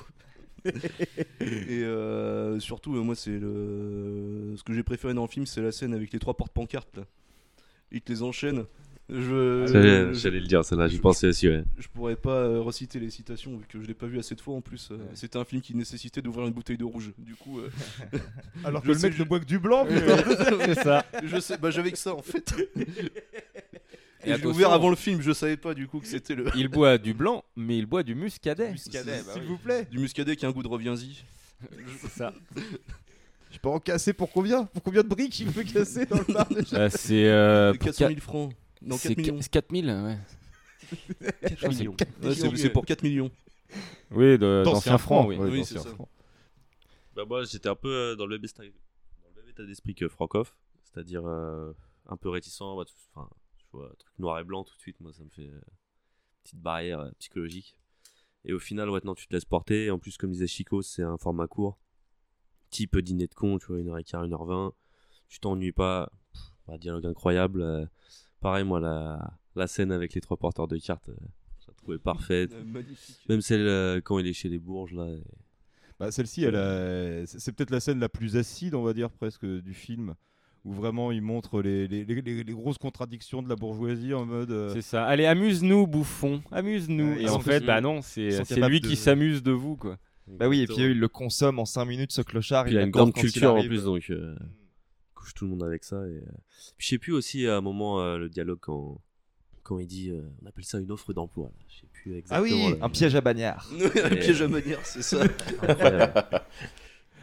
et 0.66 1.84
euh, 1.84 2.60
surtout, 2.60 2.96
euh, 2.96 3.02
moi, 3.02 3.16
c'est 3.16 3.38
le. 3.38 4.54
Ce 4.58 4.64
que 4.64 4.74
j'ai 4.74 4.84
préféré 4.84 5.14
dans 5.14 5.22
le 5.24 5.28
film, 5.30 5.46
c'est 5.46 5.62
la 5.62 5.72
scène 5.72 5.94
avec 5.94 6.12
les 6.12 6.20
trois 6.20 6.36
porte-pancartes. 6.36 6.98
là. 6.98 7.04
Il 7.92 8.02
te 8.02 8.12
les 8.12 8.24
enchaîne. 8.24 8.66
Je... 9.10 9.66
J'allais- 9.72 10.08
je- 10.10 10.20
j'allais 10.20 10.42
le 10.42 10.48
dire, 10.48 10.66
celle-là, 10.66 10.90
j'y 10.90 10.98
je- 10.98 11.02
pensais 11.02 11.28
aussi, 11.28 11.48
ouais. 11.48 11.64
Je 11.78 11.88
pourrais 11.88 12.18
pas 12.18 12.40
euh, 12.42 12.60
reciter 12.60 13.00
les 13.00 13.10
citations 13.10 13.56
vu 13.56 13.64
que 13.70 13.82
je 13.82 13.88
l'ai 13.88 13.94
pas 13.94 14.08
vu 14.08 14.20
assez 14.20 14.36
de 14.36 14.42
fois 14.42 14.56
en 14.56 14.60
plus. 14.62 14.90
euh, 14.92 14.98
C'était 15.14 15.38
un 15.38 15.46
film 15.46 15.62
qui 15.62 15.74
nécessitait 15.76 16.22
d'ouvrir 16.22 16.46
une 16.48 16.54
bouteille 16.54 16.78
de 16.78 16.84
rouge. 16.84 17.14
Du 17.18 17.36
coup. 17.36 17.60
euh, 17.60 17.70
Alors 18.66 18.82
je 18.82 18.88
que 18.88 18.92
le 18.94 18.98
sais- 19.00 19.10
mec 19.10 19.18
ne 19.20 19.24
boit 19.24 19.40
que 19.40 19.46
du 19.46 19.60
blanc. 19.60 19.88
C'est 20.66 20.76
ça. 20.84 21.06
Je 21.24 21.40
sais, 21.40 21.58
bah 21.58 21.70
j'avais 21.72 21.92
que 21.92 21.98
ça 21.98 22.14
en 22.16 22.22
fait. 22.22 22.54
Et 24.28 24.32
Et, 24.32 24.34
je 24.34 24.38
l'ai 24.38 24.42
attention. 24.44 24.50
ouvert 24.50 24.72
avant 24.72 24.90
le 24.90 24.96
film, 24.96 25.22
je 25.22 25.32
savais 25.32 25.58
pas 25.58 25.74
du 25.74 25.88
coup 25.88 26.00
que 26.00 26.08
c'était 26.08 26.36
le. 26.36 26.46
Il 26.56 26.68
boit 26.68 26.98
du 26.98 27.14
blanc, 27.14 27.44
mais 27.56 27.78
il 27.78 27.86
boit 27.86 28.04
du 28.04 28.14
muscadet. 28.16 28.72
Muscadet, 28.72 29.24
bah 29.26 29.34
S'il 29.34 29.42
oui. 29.44 29.48
vous 29.48 29.58
plaît. 29.58 29.86
Du 29.92 30.00
muscadet 30.00 30.36
qui 30.36 30.46
a 30.46 30.50
un 30.50 30.52
goût 30.52 30.64
de 30.64 30.68
reviens-y. 30.68 31.24
C'est 32.02 32.10
ça. 32.12 32.34
Je 33.52 33.58
peux 33.60 33.70
en 33.70 33.80
casser 33.80 34.14
pour 34.14 34.32
combien? 34.32 34.66
Pour 34.66 34.84
combien 34.84 35.02
de 35.04 35.08
briques 35.08 35.40
il 35.40 35.52
peut 35.52 35.64
casser 35.64 36.06
dans 36.06 36.18
le 36.18 36.34
bar 36.34 36.48
déjà? 36.50 36.78
Euh, 36.78 36.90
c'est 36.92 37.26
euh, 37.26 37.72
De 37.74 37.78
pour 37.78 37.86
400 37.88 37.98
000 38.00 38.10
quatre- 38.16 38.24
francs. 38.24 38.54
Non, 38.82 38.98
c'est 38.98 39.16
4 39.16 39.18
millions. 39.18 39.40
qu- 39.40 39.50
4 39.50 39.66
000, 39.72 39.88
ouais. 40.06 40.18
Je 40.92 41.56
crois 41.56 41.56
que 41.56 41.60
c'est 41.60 41.68
millions. 41.80 41.94
quatre 41.94 42.12
Ouais, 42.24 42.36
c'est- 42.36 42.58
c'est 42.58 42.70
pour 42.70 42.86
4 42.86 43.04
millions. 43.04 43.32
Oui, 44.12 44.38
de- 44.38 44.62
D'anciens 44.66 44.98
francs, 44.98 45.28
oui. 45.30 45.38
ouais, 45.38 45.50
Oui, 45.50 45.58
d'anciens 45.60 45.78
c'est 45.82 45.90
ça. 45.90 45.96
francs. 45.96 46.10
Bah 47.16 47.24
moi 47.28 47.44
j'étais 47.46 47.68
un 47.70 47.76
peu 47.76 47.90
euh, 47.92 48.16
dans 48.16 48.26
le 48.28 48.36
même 48.38 48.46
état, 48.46 48.62
dans 48.64 49.30
le 49.36 49.42
même 49.42 49.50
état 49.50 49.64
d'esprit 49.64 49.96
que 49.96 50.08
Francoff, 50.08 50.54
c'est-à-dire 50.84 51.24
euh, 51.26 51.74
un 52.08 52.16
peu 52.18 52.30
réticent, 52.30 52.60
bah, 52.60 52.86
tout- 52.86 52.94
enfin 53.16 53.28
vois 53.78 53.94
truc 54.00 54.14
noir 54.20 54.40
et 54.40 54.44
blanc 54.44 54.64
tout 54.64 54.76
de 54.76 54.80
suite, 54.82 55.00
moi 55.00 55.14
ça 55.14 55.24
me 55.24 55.30
fait 55.30 55.50
euh, 55.50 55.62
petite 56.44 56.60
barrière 56.60 57.00
euh, 57.00 57.12
psychologique. 57.20 57.78
Et 58.46 58.54
au 58.54 58.60
final 58.60 58.90
maintenant 58.90 59.16
tu 59.16 59.28
te 59.28 59.34
laisses 59.34 59.46
porter, 59.46 59.86
et 59.86 59.92
en 59.92 60.00
plus 60.00 60.18
comme 60.18 60.32
disait 60.32 60.48
Chico 60.48 60.82
c'est 60.82 61.04
un 61.04 61.18
format 61.18 61.48
court, 61.48 61.78
type 62.70 62.98
dîner 63.00 63.28
de 63.28 63.34
con, 63.34 63.58
tu 63.60 63.68
vois 63.68 63.78
1h15, 63.80 64.28
1h20, 64.30 64.74
tu 65.28 65.40
t'ennuies 65.40 65.72
pas, 65.72 66.12
Pff, 66.34 66.80
dialogue 66.80 67.06
incroyable, 67.06 67.62
euh, 67.62 67.86
pareil 68.40 68.64
moi 68.66 68.80
la, 68.80 69.40
la 69.56 69.68
scène 69.68 69.92
avec 69.92 70.14
les 70.14 70.22
trois 70.22 70.38
porteurs 70.38 70.68
de 70.68 70.78
cartes, 70.78 71.10
euh, 71.10 71.16
je 71.62 71.68
la 71.68 71.74
trouvais 71.74 71.98
parfaite, 72.00 72.54
magnifique. 72.66 73.20
même 73.30 73.42
celle 73.42 73.68
euh, 73.68 74.00
quand 74.02 74.20
il 74.20 74.28
est 74.28 74.34
chez 74.34 74.50
les 74.50 74.60
Bourges 74.60 74.94
là. 74.94 75.08
et- 75.10 75.24
Bah, 76.00 76.12
celle-ci, 76.12 76.44
elle 76.44 76.56
a- 76.56 77.26
c'est 77.26 77.40
c'est 77.40 77.52
peut-être 77.52 77.72
la 77.72 77.80
scène 77.80 78.00
la 78.00 78.08
plus 78.10 78.36
acide, 78.38 78.76
on 78.76 78.84
va 78.84 78.94
dire, 78.94 79.10
presque, 79.12 79.46
du 79.46 79.74
film, 79.74 80.14
où 80.68 80.74
vraiment 80.74 81.12
il 81.14 81.22
montre 81.22 81.62
les, 81.62 81.88
les, 81.88 82.04
les- 82.04 82.22
les- 82.22 82.44
les 82.44 82.54
grosses 82.54 82.78
contradictions 82.78 83.42
de 83.42 83.48
la 83.48 83.56
bourgeoisie 83.56 84.14
en 84.14 84.26
mode. 84.26 84.52
euh, 84.52 84.70
C'est 84.74 84.82
ça. 84.82 85.06
Allez, 85.06 85.26
amuse-nous, 85.26 85.88
bouffon. 85.88 86.42
Amuse-nous. 86.52 87.14
Ouais, 87.16 87.24
et 87.24 87.30
en 87.30 87.40
fait, 87.40 87.62
bah 87.62 87.80
non, 87.80 88.02
c'est 88.02 88.30
lui 88.68 88.82
de- 88.82 88.88
qui 88.88 88.96
s'amuse 88.98 89.42
de 89.44 89.52
vous, 89.52 89.78
quoi. 89.78 89.98
Bah 90.28 90.50
oui, 90.50 90.60
et 90.60 90.68
puis 90.68 90.82
eux, 90.84 90.92
ils 90.92 91.00
le 91.00 91.08
consomment 91.08 91.60
en 91.60 91.66
5 91.66 91.86
minutes, 91.86 92.12
ce 92.12 92.22
clochard. 92.22 92.66
Puis 92.66 92.74
il 92.74 92.78
a 92.78 92.82
une 92.84 92.92
grande 92.92 93.14
il 93.16 93.22
culture 93.22 93.56
en 93.56 93.64
plus, 93.64 93.86
donc 93.86 94.10
euh, 94.10 94.36
couche 95.16 95.34
tout 95.34 95.46
le 95.46 95.52
monde 95.52 95.64
avec 95.64 95.86
ça. 95.86 96.06
Et, 96.06 96.18
euh, 96.18 96.22
je 96.78 96.86
sais 96.86 96.98
plus 96.98 97.14
aussi 97.14 97.48
à 97.48 97.56
un 97.56 97.62
moment 97.62 98.02
euh, 98.02 98.18
le 98.18 98.28
dialogue 98.28 98.60
quand, 98.60 99.00
quand 99.64 99.80
il 99.80 99.88
dit, 99.88 100.10
euh, 100.12 100.22
on 100.44 100.48
appelle 100.48 100.66
ça 100.66 100.80
une 100.80 100.92
offre 100.92 101.14
d'emploi. 101.14 101.46
là. 101.58 101.66
Je 101.70 101.76
sais 101.80 101.88
plus 101.94 102.22
Ah 102.30 102.42
oui, 102.42 102.74
un 102.82 102.90
piège 102.90 103.16
à 103.16 103.22
bagnard. 103.22 103.70
un 104.04 104.10
piège 104.18 104.42
à 104.42 104.50
manière, 104.50 104.86
c'est 104.86 105.02
ça. 105.02 105.24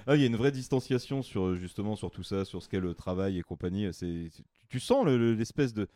Ah, 0.07 0.17
il 0.17 0.21
y 0.21 0.25
a 0.25 0.27
une 0.27 0.37
vraie 0.37 0.53
distanciation 0.53 1.23
sur 1.23 1.55
justement 1.57 1.97
sur 1.97 2.11
tout 2.11 2.23
ça, 2.23 2.45
sur 2.45 2.62
ce 2.62 2.69
qu'est 2.69 2.81
le 2.81 2.95
travail 2.95 3.38
et 3.38 3.43
compagnie. 3.43 3.88
C'est, 3.93 4.31
tu- 4.69 4.81
sens 4.81 5.05
le- 5.07 5.17
le- 5.17 5.35
l'espèce 5.35 5.73
de, 5.73 5.87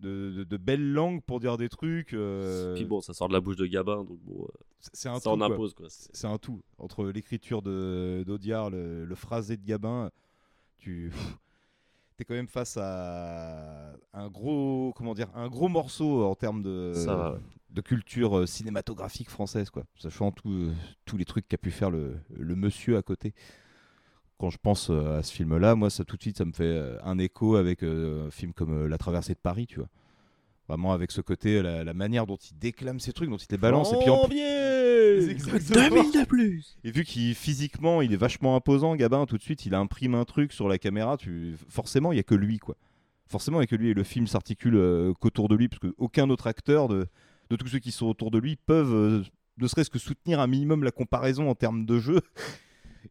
de, 0.00 0.30
de- 0.30 0.44
de 0.44 0.56
belle 0.56 0.92
langue 0.92 1.22
pour 1.22 1.40
dire 1.40 1.56
des 1.56 1.68
trucs. 1.68 2.12
euh, 2.14 2.74
Puis 2.74 2.84
bon, 2.84 3.00
ça 3.00 3.14
sort 3.14 3.28
de 3.28 3.32
la 3.32 3.40
bouche 3.40 3.56
de 3.56 3.66
Gabin, 3.66 4.04
donc 4.04 4.18
bon. 4.22 4.42
euh, 4.44 4.46
c'est- 4.80 5.08
un 5.08 5.14
ça 5.14 5.20
tout, 5.20 5.28
en 5.30 5.40
impose 5.40 5.74
quoi. 5.74 5.86
C'est 5.88 6.10
c'est 6.14 6.26
un 6.26 6.38
tout 6.38 6.60
entre 6.78 7.04
l'écriture 7.06 7.62
de 7.62 8.24
d'Audiard, 8.26 8.70
le, 8.70 9.04
le 9.04 9.14
phrasé 9.14 9.56
de 9.56 9.64
Gabin. 9.64 10.10
Tu 10.78 11.10
es 12.18 12.24
quand 12.24 12.34
même 12.34 12.48
face 12.48 12.76
à 12.78 13.92
un 14.12 14.28
gros 14.28 14.92
comment 14.96 15.14
dire 15.14 15.28
un 15.34 15.48
gros 15.48 15.68
morceau 15.68 16.24
en 16.24 16.34
termes 16.34 16.62
de 16.62 16.92
Ça 16.94 17.14
va, 17.16 17.32
ouais. 17.32 17.38
De 17.72 17.80
culture 17.80 18.38
euh, 18.38 18.46
cinématographique 18.46 19.30
française 19.30 19.70
quoi. 19.70 19.84
Sachant 19.96 20.30
tout, 20.30 20.50
euh, 20.50 20.72
tous 21.04 21.16
les 21.16 21.24
trucs 21.24 21.48
qu'a 21.48 21.58
pu 21.58 21.70
faire 21.70 21.90
le, 21.90 22.16
le 22.36 22.54
monsieur 22.56 22.96
à 22.96 23.02
côté. 23.02 23.34
Quand 24.38 24.50
je 24.50 24.58
pense 24.62 24.90
euh, 24.90 25.18
à 25.18 25.22
ce 25.22 25.32
film-là, 25.32 25.74
moi 25.74 25.90
ça 25.90 26.04
tout 26.04 26.16
de 26.16 26.22
suite 26.22 26.38
ça 26.38 26.44
me 26.44 26.52
fait 26.52 26.64
euh, 26.64 26.98
un 27.04 27.18
écho 27.18 27.56
avec 27.56 27.82
euh, 27.82 28.28
un 28.28 28.30
film 28.30 28.52
comme 28.52 28.84
euh, 28.84 28.88
La 28.88 28.98
Traversée 28.98 29.34
de 29.34 29.38
Paris, 29.38 29.66
tu 29.66 29.76
vois. 29.76 29.88
Vraiment 30.68 30.92
avec 30.92 31.10
ce 31.10 31.20
côté, 31.20 31.62
la, 31.62 31.82
la 31.82 31.94
manière 31.94 32.26
dont 32.26 32.36
il 32.36 32.56
déclame 32.56 33.00
ses 33.00 33.12
trucs, 33.12 33.28
dont 33.28 33.36
il 33.36 33.46
les 33.50 33.58
balance. 33.58 33.92
et 33.92 33.96
puis 33.98 34.08
en 34.08 34.22
Janvier 34.22 34.80
Exactement. 35.30 35.88
2000 35.88 36.20
de 36.20 36.24
plus 36.26 36.78
Et 36.84 36.90
vu 36.92 37.04
qu'il 37.04 37.34
physiquement, 37.34 38.02
il 38.02 38.12
est 38.12 38.16
vachement 38.16 38.54
imposant, 38.54 38.94
Gabin, 38.94 39.26
tout 39.26 39.36
de 39.36 39.42
suite, 39.42 39.66
il 39.66 39.74
imprime 39.74 40.14
un 40.14 40.24
truc 40.24 40.52
sur 40.52 40.68
la 40.68 40.78
caméra. 40.78 41.16
Tu... 41.16 41.56
Forcément, 41.68 42.12
il 42.12 42.16
y 42.16 42.20
a 42.20 42.22
que 42.22 42.36
lui, 42.36 42.58
quoi. 42.58 42.76
Forcément, 43.26 43.58
il 43.60 43.62
y 43.62 43.64
a 43.64 43.66
que 43.66 43.76
lui 43.76 43.90
et 43.90 43.94
le 43.94 44.04
film 44.04 44.26
s'articule 44.26 44.76
euh, 44.76 45.12
qu'autour 45.14 45.48
de 45.48 45.56
lui, 45.56 45.68
parce 45.68 45.80
qu'aucun 45.80 46.30
autre 46.30 46.46
acteur 46.46 46.88
de... 46.88 47.06
de 47.50 47.56
tous 47.56 47.68
ceux 47.68 47.78
qui 47.78 47.92
sont 47.92 48.06
autour 48.06 48.30
de 48.30 48.38
lui 48.38 48.56
peuvent, 48.56 48.94
euh, 48.94 49.22
ne 49.58 49.66
serait-ce 49.66 49.90
que 49.90 49.98
soutenir 49.98 50.40
un 50.40 50.46
minimum 50.46 50.84
la 50.84 50.92
comparaison 50.92 51.50
en 51.50 51.54
termes 51.54 51.84
de 51.84 51.98
jeu. 51.98 52.20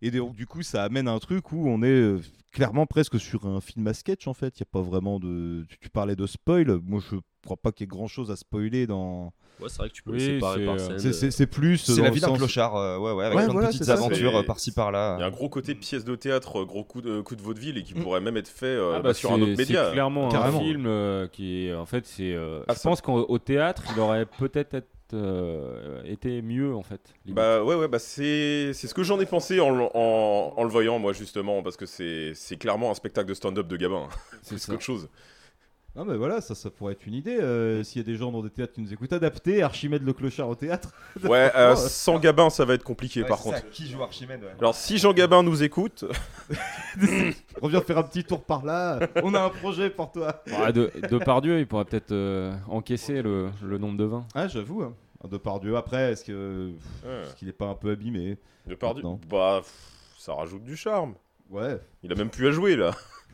Et 0.01 0.11
donc, 0.11 0.35
du 0.35 0.45
coup, 0.45 0.61
ça 0.63 0.83
amène 0.83 1.07
à 1.07 1.11
un 1.11 1.19
truc 1.19 1.51
où 1.51 1.67
on 1.67 1.81
est 1.83 1.87
euh, 1.87 2.19
clairement 2.51 2.85
presque 2.85 3.19
sur 3.19 3.45
un 3.45 3.61
film 3.61 3.87
à 3.87 3.93
sketch, 3.93 4.27
en 4.27 4.33
fait. 4.33 4.59
Il 4.59 4.63
n'y 4.63 4.67
a 4.67 4.71
pas 4.71 4.81
vraiment 4.81 5.19
de. 5.19 5.65
Tu, 5.81 5.89
parlais 5.89 6.15
de 6.15 6.25
spoil. 6.27 6.79
Moi, 6.85 7.01
je 7.11 7.17
crois 7.43 7.57
pas 7.57 7.71
qu'il 7.71 7.83
y 7.83 7.85
ait 7.85 7.87
grand-chose 7.87 8.31
à 8.31 8.35
spoiler 8.35 8.87
dans. 8.87 9.33
Ouais, 9.61 9.67
c'est 9.67 9.77
vrai 9.79 9.89
que 9.89 9.93
tu 9.93 10.03
peux 10.03 10.11
Oui, 10.11 10.19
le 10.19 10.33
séparer 10.35 10.59
c'est, 10.59 10.65
par 10.65 10.75
euh, 10.75 10.77
scène. 10.87 10.99
C'est- 10.99 11.13
C'est 11.13 11.31
c'est 11.31 11.47
plus. 11.47 11.77
C'est 11.79 12.01
la 12.01 12.11
vie 12.11 12.21
d'un 12.21 12.27
sens- 12.27 12.37
clochard, 12.37 12.75
euh, 12.77 12.97
ouais, 12.97 13.11
ouais, 13.11 13.25
avec 13.25 13.37
Ouais, 13.37 13.43
plein 13.43 13.53
voilà, 13.53 13.67
de 13.67 13.71
petites 13.73 13.83
ça, 13.87 13.93
aventures 13.93 14.37
euh, 14.37 14.43
par-ci 14.43 14.71
par-là. 14.71 15.15
Il 15.17 15.21
y 15.21 15.23
a 15.23 15.27
un 15.27 15.31
gros 15.31 15.49
côté 15.49 15.75
pièce 15.75 16.05
de 16.05 16.15
théâtre, 16.15 16.63
gros 16.63 16.85
coup 16.85 17.01
de, 17.01 17.19
coup 17.19 17.35
de 17.35 17.41
vaudeville 17.41 17.77
et 17.77 17.83
qui 17.83 17.93
pourrait 17.93 18.21
même 18.21 18.37
être 18.37 18.47
fait 18.47 18.67
euh, 18.67 18.91
Ah 18.93 18.97
bah, 18.99 19.09
bah, 19.09 19.13
sur 19.13 19.33
un 19.33 19.41
autre 19.41 19.57
média. 19.57 19.87
C'est 19.87 19.91
clairement 19.91 20.29
Carrément. 20.29 20.59
un 20.59 20.63
film 20.63 20.85
euh, 20.85 21.27
qui 21.27 21.65
est 21.65 21.73
en 21.73 21.85
fait 21.85 22.05
c'est. 22.05 22.33
euh, 22.33 22.61
Ah, 22.69 22.73
je 22.73 22.79
ça- 22.79 22.89
pense 22.89 23.01
qu'au 23.01 23.25
au 23.27 23.37
théâtre 23.37 23.83
il 23.93 23.99
aurait 23.99 24.25
peut-être 24.25 24.75
être, 24.75 24.87
euh, 25.13 26.01
été 26.05 26.41
mieux 26.41 26.75
en 26.75 26.83
fait. 26.83 27.01
limite. 27.25 27.35
Bah 27.35 27.63
ouais, 27.63 27.75
ouais, 27.75 27.87
bah 27.87 27.99
c'est 27.99 28.71
c'est 28.73 28.87
ce 28.87 28.93
que 28.93 29.03
j'en 29.03 29.19
ai 29.19 29.25
pensé 29.25 29.59
en, 29.59 29.71
le- 29.71 29.89
en, 29.95 30.53
en 30.55 30.63
le 30.63 30.69
voyant, 30.69 30.99
moi, 30.99 31.13
justement, 31.13 31.61
parce 31.63 31.77
que 31.77 31.85
c'est 31.85 32.57
clairement 32.57 32.91
un 32.91 32.93
spectacle 32.95 33.29
de 33.29 33.33
stand-up 33.33 33.67
de 33.67 33.77
Gabin. 33.77 34.07
C'est 34.41 34.59
qu'autre 34.65 34.81
chose. 34.81 35.09
Non 35.95 36.05
mais 36.05 36.15
voilà, 36.15 36.39
ça, 36.39 36.55
ça 36.55 36.69
pourrait 36.69 36.93
être 36.93 37.05
une 37.07 37.15
idée. 37.15 37.37
euh, 37.39 37.83
S'il 37.83 37.99
y 38.01 38.05
a 38.05 38.05
des 38.05 38.15
gens 38.15 38.31
dans 38.31 38.41
des 38.43 38.49
théâtres 38.49 38.73
qui 38.73 38.81
nous 38.81 38.93
écoutent, 38.93 39.11
adapter 39.11 39.63
Archimède 39.63 40.03
le 40.03 40.13
clochard 40.13 40.47
au 40.47 40.55
théâtre. 40.55 40.93
Ouais, 41.23 41.51
euh, 41.55 41.71
Franchement, 41.73 41.89
sans 41.89 42.19
Gabin, 42.19 42.49
ça 42.49 42.63
va 42.63 42.75
être 42.75 42.83
compliqué 42.83 43.23
Ouais, 43.23 43.27
par 43.27 43.39
ça, 43.39 43.59
contre. 43.59 43.69
qui 43.71 43.87
joue 43.89 44.01
Archimède 44.03 44.41
ouais. 44.43 44.51
Alors, 44.59 44.75
si 44.75 44.97
Jean 44.97 45.11
Gabin 45.13 45.43
nous 45.43 45.63
écoute, 45.63 46.05
On 47.61 47.67
vient 47.67 47.81
faire 47.81 47.97
un 47.97 48.03
petit 48.03 48.23
tour 48.23 48.43
par 48.43 48.63
là. 48.63 48.99
On 49.23 49.33
a 49.33 49.41
un 49.41 49.49
projet 49.49 49.89
pour 49.89 50.11
toi. 50.11 50.41
Ah, 50.55 50.71
de, 50.71 50.91
Depardieu 51.09 51.59
il 51.59 51.67
pourrait 51.67 51.85
peut-être 51.85 52.11
euh, 52.11 52.53
encaisser 52.67 53.21
le, 53.21 53.49
le 53.63 53.77
nombre 53.77 53.97
de 53.97 54.05
vins. 54.05 54.25
Ah, 54.35 54.47
j'avoue. 54.47 54.83
Hein. 54.83 54.93
Un 55.23 55.27
Depardieu. 55.27 55.75
Après, 55.75 56.11
est-ce 56.13 56.23
que 56.23 56.69
Ouais. 57.05 57.23
est-ce 57.23 57.35
qu'il 57.35 57.49
est 57.49 57.53
pas 57.53 57.65
un 57.65 57.75
peu 57.75 57.91
abîmé 57.91 58.37
de 58.67 58.75
Pardieu, 58.75 59.03
Non. 59.03 59.19
bah 59.29 59.59
pff, 59.61 59.73
ça 60.17 60.33
rajoute 60.33 60.63
du 60.63 60.77
charme. 60.77 61.15
Ouais. 61.49 61.79
Il 62.03 62.11
a 62.11 62.15
même 62.15 62.29
plus 62.29 62.47
à 62.47 62.51
jouer 62.51 62.75
là. 62.75 62.91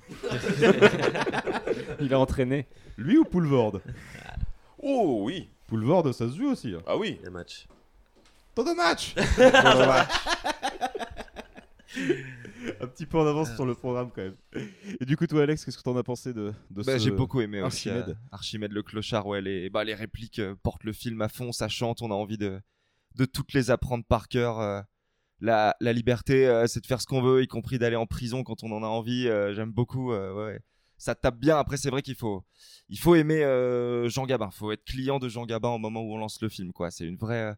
Il 1.99 2.13
a 2.13 2.19
entraîné. 2.19 2.67
Lui 2.97 3.17
ou 3.17 3.23
Poulvord? 3.25 3.81
Oh 4.81 5.21
oui, 5.23 5.49
Poulvord, 5.67 6.13
ça 6.13 6.29
se 6.29 6.35
joue 6.37 6.49
aussi. 6.51 6.73
hein. 6.73 6.81
ah 6.87 6.97
oui. 6.97 7.19
Les 7.23 7.29
matchs. 7.29 7.67
Temps 8.53 8.63
de 8.63 8.73
match 8.75 9.15
Temps 9.15 9.21
de 9.79 9.85
match. 9.85 10.09
Un 12.81 12.87
petit 12.87 13.05
peu 13.05 13.17
en 13.19 13.25
avance 13.27 13.53
sur 13.55 13.65
le 13.65 13.73
programme 13.75 14.09
quand 14.13 14.21
même. 14.23 14.35
Et 14.99 15.05
du 15.05 15.15
coup, 15.17 15.27
toi, 15.27 15.43
Alex, 15.43 15.63
qu'est-ce 15.63 15.77
que 15.77 15.83
t'en 15.83 15.95
as 15.97 16.03
pensé 16.03 16.33
de, 16.33 16.51
de 16.71 16.83
Bah, 16.83 16.97
ce 16.97 17.03
J'ai 17.03 17.11
beaucoup 17.11 17.39
aimé 17.41 17.61
aussi. 17.61 17.89
Archimède? 17.89 18.09
Euh, 18.17 18.27
Archimède 18.31 18.71
le 18.71 18.83
clochard, 18.83 19.27
ouais, 19.27 19.41
les, 19.41 19.69
bah, 19.69 19.83
les 19.83 19.93
répliques 19.93 20.39
euh, 20.39 20.55
portent 20.61 20.83
le 20.83 20.91
film 20.93 21.21
à 21.21 21.29
fond, 21.29 21.51
ça 21.51 21.67
chante, 21.69 22.01
on 22.01 22.11
a 22.11 22.15
envie 22.15 22.37
de, 22.37 22.59
de 23.15 23.25
toutes 23.25 23.53
les 23.53 23.71
apprendre 23.71 24.03
par 24.03 24.27
cœur. 24.27 24.59
euh, 24.59 24.81
la, 25.39 25.75
liberté, 25.81 26.47
euh, 26.47 26.67
c'est 26.67 26.79
de 26.81 26.85
faire 26.87 27.01
ce 27.01 27.05
qu'on 27.07 27.21
veut, 27.21 27.43
y 27.43 27.47
compris 27.47 27.77
d'aller 27.77 27.95
en 27.95 28.05
prison 28.05 28.43
quand 28.43 28.63
on 28.63 28.71
en 28.71 28.83
a 28.83 28.87
envie. 28.87 29.27
euh, 29.27 29.53
J'aime 29.53 29.71
beaucoup. 29.71 30.11
euh. 30.11 30.57
Ça 30.97 31.13
tape 31.13 31.37
bien. 31.39 31.57
Après, 31.57 31.75
c'est 31.77 31.89
vrai 31.89 32.01
qu'il 32.01 32.15
faut, 32.15 32.43
il 32.87 32.97
faut 32.97 33.15
aimer 33.15 33.41
Jean 34.07 34.25
Gabin. 34.25 34.49
faut 34.51 34.71
être 34.71 34.83
client 34.85 35.19
de 35.19 35.27
Jean 35.27 35.45
Gabin 35.45 35.69
au 35.69 35.77
moment 35.77 36.01
où 36.01 36.13
on 36.13 36.17
lance 36.17 36.41
le 36.41 36.47
film. 36.49 36.71
quoi. 36.71 36.89
C'est 36.89 37.05
une 37.05 37.17
vraie 37.17 37.53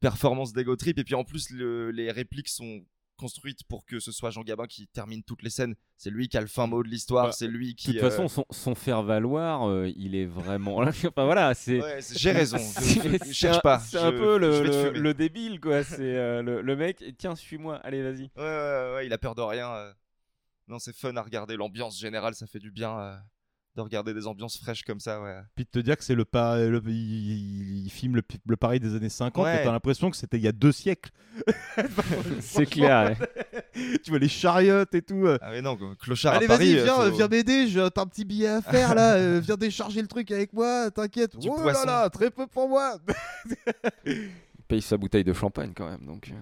performance 0.00 0.52
d'ego 0.52 0.74
trip. 0.74 0.98
Et 0.98 1.04
puis 1.04 1.14
en 1.14 1.22
plus, 1.24 1.50
le- 1.50 1.92
les 1.92 2.10
répliques 2.10 2.48
sont 2.48 2.80
construites 3.22 3.62
pour 3.64 3.86
que 3.86 4.00
ce 4.00 4.10
soit 4.10 4.30
Jean 4.30 4.42
Gabin 4.42 4.66
qui 4.66 4.88
termine 4.88 5.22
toutes 5.22 5.42
les 5.42 5.50
scènes. 5.50 5.74
C'est 5.96 6.10
lui 6.10 6.28
qui 6.28 6.36
a 6.36 6.40
le 6.40 6.48
fin 6.48 6.66
mot 6.66 6.82
de 6.82 6.88
l'histoire. 6.88 7.26
Bah, 7.26 7.32
c'est 7.32 7.46
lui 7.46 7.74
De 7.74 7.80
qui. 7.80 7.92
toute 7.92 8.02
euh, 8.02 8.10
façon, 8.10 8.26
son, 8.26 8.44
son 8.50 8.74
faire 8.74 9.02
valoir, 9.04 9.68
euh, 9.68 9.90
il 9.96 10.16
est 10.16 10.26
vraiment. 10.26 10.78
enfin 10.88 11.24
voilà, 11.24 11.54
c'est. 11.54 11.80
Ouais, 11.80 12.00
j'ai 12.16 12.32
raison, 12.32 12.58
je- 12.80 13.32
cherche 13.32 13.62
pas, 13.62 13.78
C'est 13.78 13.98
un 13.98 14.10
peu 14.10 14.38
le, 14.38 15.14
débile, 15.14 15.60
quoi. 15.60 15.84
C'est 15.84 16.00
euh, 16.16 16.42
le, 16.42 16.62
le 16.62 16.76
mec. 16.76 17.04
Tiens, 17.16 17.36
suis-moi. 17.36 17.76
Allez, 17.84 18.02
vas-y. 18.02 18.30
Ouais, 18.36 18.42
ouais, 18.42 18.92
ouais, 18.96 19.06
il 19.06 19.12
a 19.12 19.18
peur 19.18 19.34
de 19.36 19.42
rien. 19.42 19.70
euh. 19.72 19.92
Non, 20.68 20.78
c'est 20.78 20.94
fun 20.94 21.14
à 21.16 21.22
regarder. 21.22 21.56
L'ambiance 21.56 21.98
générale, 21.98 22.34
ça 22.34 22.46
fait 22.46 22.58
du 22.58 22.70
bien 22.72 22.98
euh, 22.98 23.16
de 23.74 23.80
regarder 23.80 24.12
des 24.12 24.26
ambiances 24.26 24.58
fraîches 24.58 24.82
comme 24.82 25.00
ça. 25.00 25.22
Ouais. 25.22 25.38
Puis 25.54 25.64
de 25.64 25.70
te 25.70 25.78
dire 25.78 25.96
que 25.96 26.04
c'est 26.04 26.14
le, 26.14 26.24
pa- 26.26 26.58
le- 26.58 26.82
il, 26.88 27.86
il 27.86 27.90
filme 27.90 28.16
le, 28.16 28.22
le 28.46 28.56
Paris 28.56 28.80
des 28.80 28.94
années 28.94 29.08
50, 29.08 29.42
Ouais. 29.44 29.54
mais 29.56 29.64
t'as 29.64 29.72
l'impression 29.72 30.10
que 30.10 30.16
c'était 30.16 30.36
il 30.36 30.42
y 30.42 30.48
a 30.48 30.52
deux 30.52 30.72
siècles. 30.72 31.10
C'est 32.40 32.66
clair, 32.66 33.16
tu 34.04 34.10
vois 34.10 34.18
les 34.18 34.28
chariotes 34.28 34.94
et 34.94 35.00
tout. 35.02 35.24
Ah, 35.40 35.50
mais 35.50 35.62
non, 35.62 35.78
clochard 35.98 36.34
Allez, 36.34 36.44
à 36.44 36.48
Paris. 36.48 36.74
vas-y, 36.74 36.78
euh, 36.80 36.84
viens, 36.84 36.94
faut- 36.96 37.10
viens 37.16 37.28
m'aider, 37.28 37.66
j'ai 37.68 37.88
t'as 37.94 38.02
un 38.02 38.06
petit 38.06 38.24
billet 38.24 38.48
à 38.48 38.62
faire 38.62 38.94
là, 38.94 39.14
euh, 39.14 39.40
viens 39.42 39.56
décharger 39.56 40.02
le 40.02 40.08
truc 40.08 40.30
avec 40.30 40.52
moi, 40.52 40.90
t'inquiète. 40.90 41.36
Du 41.38 41.48
oh 41.50 41.56
poisson. 41.60 41.86
là 41.86 42.02
là, 42.02 42.10
très 42.10 42.30
peu 42.30 42.46
pour 42.46 42.68
moi. 42.68 42.98
Il 44.06 44.30
paye 44.68 44.82
sa 44.82 44.96
bouteille 44.96 45.24
de 45.24 45.32
champagne 45.32 45.72
quand 45.74 45.88
même. 45.88 46.04
Donc. 46.06 46.28
euh. 46.30 46.34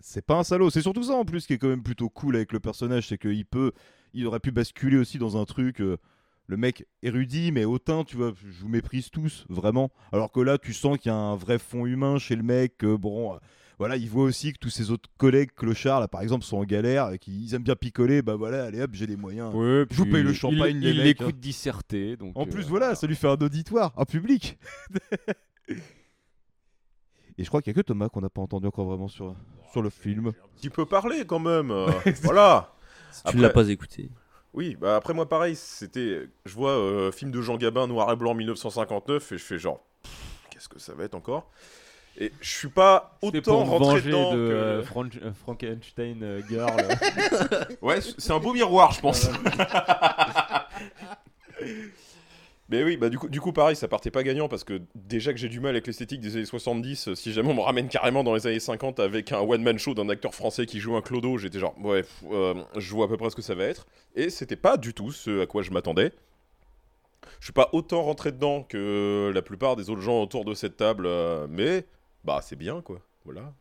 C'est 0.00 0.24
pas 0.24 0.36
un 0.36 0.44
salaud, 0.44 0.70
c'est 0.70 0.82
surtout 0.82 1.02
ça 1.02 1.14
en 1.14 1.24
plus 1.24 1.46
qui 1.46 1.54
est 1.54 1.58
quand 1.58 1.68
même 1.68 1.82
plutôt 1.82 2.08
cool 2.08 2.36
avec 2.36 2.52
le 2.52 2.60
personnage, 2.60 3.08
c'est 3.08 3.18
qu'il 3.18 3.44
peut, 3.44 3.72
il 4.14 4.24
aurait 4.26 4.38
pu 4.38 4.52
basculer 4.52 4.98
aussi 4.98 5.18
dans 5.18 5.36
un 5.40 5.44
truc, 5.44 5.80
euh, 5.80 5.96
le 6.46 6.56
mec 6.56 6.86
érudit 7.02 7.50
mais 7.52 7.64
hautain, 7.64 8.04
tu 8.04 8.16
vois, 8.16 8.32
je 8.36 8.60
vous 8.62 8.68
méprise 8.68 9.10
tous, 9.10 9.44
vraiment. 9.48 9.90
Alors 10.12 10.30
que 10.32 10.40
là, 10.40 10.58
tu 10.58 10.72
sens 10.72 10.98
qu'il 10.98 11.10
y 11.10 11.14
a 11.14 11.18
un 11.18 11.36
vrai 11.36 11.58
fond 11.58 11.86
humain 11.86 12.18
chez 12.18 12.36
le 12.36 12.42
mec, 12.42 12.78
que 12.78 12.94
bon, 12.96 13.34
euh, 13.34 13.38
voilà, 13.78 13.96
il 13.96 14.08
voit 14.08 14.24
aussi 14.24 14.52
que 14.52 14.58
tous 14.58 14.70
ses 14.70 14.90
autres 14.90 15.10
collègues 15.18 15.50
clochards, 15.54 16.00
là 16.00 16.08
par 16.08 16.22
exemple, 16.22 16.44
sont 16.44 16.56
en 16.58 16.64
galère 16.64 17.10
et 17.10 17.18
qu'ils 17.18 17.54
aiment 17.54 17.62
bien 17.64 17.76
picoler, 17.76 18.22
bah 18.22 18.34
voilà, 18.36 18.64
allez 18.64 18.80
hop, 18.80 18.90
j'ai 18.94 19.06
les 19.06 19.16
moyens. 19.16 19.52
Ouais, 19.54 19.84
je 19.90 19.96
vous 19.96 20.06
paye 20.06 20.22
le 20.22 20.30
il- 20.30 20.34
champagne, 20.36 20.78
les 20.78 20.90
il 20.90 20.96
mecs. 20.98 21.04
l'écoute 21.18 21.34
hein. 21.34 21.38
disserter. 21.40 22.16
Donc, 22.16 22.32
En 22.38 22.46
euh, 22.46 22.50
plus, 22.50 22.62
voilà, 22.68 22.94
ça 22.94 23.06
lui 23.06 23.16
fait 23.16 23.28
un 23.28 23.32
auditoire, 23.34 23.92
un 23.96 24.04
public. 24.04 24.56
Et 27.38 27.44
je 27.44 27.48
crois 27.48 27.60
qu'il 27.60 27.70
y 27.70 27.76
a 27.78 27.82
que 27.82 27.86
Thomas 27.86 28.08
qu'on 28.08 28.22
n'a 28.22 28.30
pas 28.30 28.40
entendu 28.40 28.66
encore 28.66 28.86
vraiment 28.86 29.08
sur, 29.08 29.36
sur 29.72 29.82
le 29.82 29.90
film. 29.90 30.32
Tu 30.60 30.70
peux 30.70 30.86
parler 30.86 31.24
quand 31.26 31.38
même. 31.38 31.70
euh, 31.70 31.90
voilà. 32.22 32.72
Tu 33.28 33.36
ne 33.36 33.42
l'as 33.42 33.50
pas 33.50 33.68
écouté. 33.68 34.10
Oui, 34.56 34.74
bah 34.80 34.96
après 34.96 35.12
moi 35.12 35.28
pareil, 35.28 35.54
c'était, 35.54 36.22
je 36.46 36.54
vois 36.54 36.70
euh, 36.70 37.12
film 37.12 37.30
de 37.30 37.42
Jean 37.42 37.56
Gabin 37.58 37.86
noir 37.86 38.10
et 38.10 38.16
blanc 38.16 38.34
1959 38.34 39.32
et 39.32 39.38
je 39.38 39.44
fais 39.44 39.58
genre, 39.58 39.84
qu'est-ce 40.50 40.68
que 40.68 40.78
ça 40.78 40.94
va 40.94 41.04
être 41.04 41.14
encore? 41.14 41.50
Et 42.18 42.32
je 42.40 42.48
suis 42.50 42.68
pas 42.68 43.18
autant 43.20 43.66
pour 43.66 43.78
rentré 43.78 44.00
dedans 44.00 44.32
de 44.32 44.36
que. 44.48 44.52
euh, 44.52 44.82
Fran- 44.82 45.04
euh, 45.22 45.32
Frankenstein 45.34 46.22
euh, 46.22 46.40
Girl. 46.48 46.72
ouais, 47.82 48.00
c'est 48.00 48.32
un 48.32 48.38
beau 48.38 48.54
miroir, 48.54 48.92
je 48.92 49.00
pense. 49.02 49.28
Mais 52.68 52.82
oui, 52.82 52.96
bah 52.96 53.08
du 53.08 53.18
coup, 53.18 53.28
du 53.28 53.40
coup, 53.40 53.52
pareil, 53.52 53.76
ça 53.76 53.86
partait 53.86 54.10
pas 54.10 54.24
gagnant 54.24 54.48
parce 54.48 54.64
que 54.64 54.82
déjà 54.96 55.32
que 55.32 55.38
j'ai 55.38 55.48
du 55.48 55.60
mal 55.60 55.70
avec 55.70 55.86
l'esthétique 55.86 56.20
des 56.20 56.36
années 56.36 56.44
70, 56.44 57.08
euh, 57.08 57.14
si 57.14 57.32
jamais 57.32 57.50
on 57.50 57.54
me 57.54 57.60
ramène 57.60 57.88
carrément 57.88 58.24
dans 58.24 58.34
les 58.34 58.46
années 58.48 58.58
50 58.58 58.98
avec 58.98 59.30
un 59.30 59.38
one-man 59.38 59.78
show 59.78 59.94
d'un 59.94 60.08
acteur 60.08 60.34
français 60.34 60.66
qui 60.66 60.80
joue 60.80 60.96
un 60.96 61.02
clodo, 61.02 61.38
j'étais 61.38 61.60
genre, 61.60 61.76
ouais, 61.80 62.04
euh, 62.32 62.54
je 62.76 62.92
vois 62.92 63.04
à 63.04 63.08
peu 63.08 63.16
près 63.16 63.30
ce 63.30 63.36
que 63.36 63.42
ça 63.42 63.54
va 63.54 63.64
être. 63.64 63.86
Et 64.16 64.30
c'était 64.30 64.56
pas 64.56 64.76
du 64.76 64.94
tout 64.94 65.12
ce 65.12 65.42
à 65.42 65.46
quoi 65.46 65.62
je 65.62 65.70
m'attendais. 65.70 66.12
Je 67.38 67.46
suis 67.46 67.52
pas 67.52 67.68
autant 67.72 68.02
rentré 68.02 68.32
dedans 68.32 68.64
que 68.64 69.30
la 69.32 69.42
plupart 69.42 69.76
des 69.76 69.88
autres 69.90 70.00
gens 70.00 70.22
autour 70.22 70.44
de 70.44 70.54
cette 70.54 70.76
table, 70.76 71.06
euh, 71.06 71.46
mais 71.48 71.86
bah 72.24 72.40
c'est 72.42 72.56
bien 72.56 72.80
quoi, 72.80 73.00
voilà. 73.24 73.52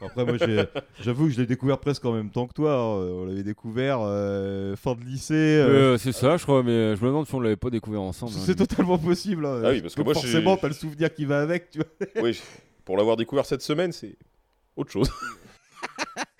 Après, 0.00 0.24
moi, 0.24 0.36
j'ai- 0.38 0.64
j'avoue 1.02 1.26
que 1.26 1.32
je 1.32 1.40
l'ai 1.40 1.46
découvert 1.46 1.78
presque 1.78 2.04
en 2.04 2.12
même 2.12 2.30
temps 2.30 2.46
que 2.46 2.52
toi. 2.52 2.72
hein. 2.74 3.06
On 3.12 3.24
l'avait 3.26 3.42
découvert 3.42 3.98
euh, 4.02 4.76
fin 4.76 4.94
de 4.94 5.00
lycée. 5.02 5.34
euh, 5.34 5.94
Euh, 5.94 5.98
c'est 5.98 6.12
ça, 6.12 6.36
je 6.36 6.42
crois, 6.44 6.62
mais 6.62 6.94
je 6.96 7.00
me 7.02 7.06
demande 7.08 7.26
si 7.26 7.34
on 7.34 7.40
l'avait 7.40 7.56
pas 7.56 7.70
découvert 7.70 8.02
ensemble. 8.02 8.32
hein, 8.34 8.38
C'est 8.40 8.52
limite. 8.54 8.68
totalement 8.68 8.98
possible. 8.98 9.46
hein. 9.46 9.62
Ah 9.64 9.70
oui, 9.70 9.80
parce 9.82 9.94
que 9.94 10.00
Donc 10.00 10.06
moi, 10.06 10.14
j'ai- 10.14 10.20
forcément, 10.20 10.56
t'as 10.56 10.68
le 10.68 10.74
souvenir 10.74 11.12
qui 11.14 11.24
va 11.24 11.40
avec, 11.40 11.70
tu 11.70 11.78
vois. 11.78 12.22
oui, 12.22 12.40
pour 12.84 12.96
l'avoir 12.96 13.16
découvert 13.16 13.46
cette 13.46 13.62
semaine, 13.62 13.92
c'est 13.92 14.16
autre 14.76 14.90
chose. 14.92 15.10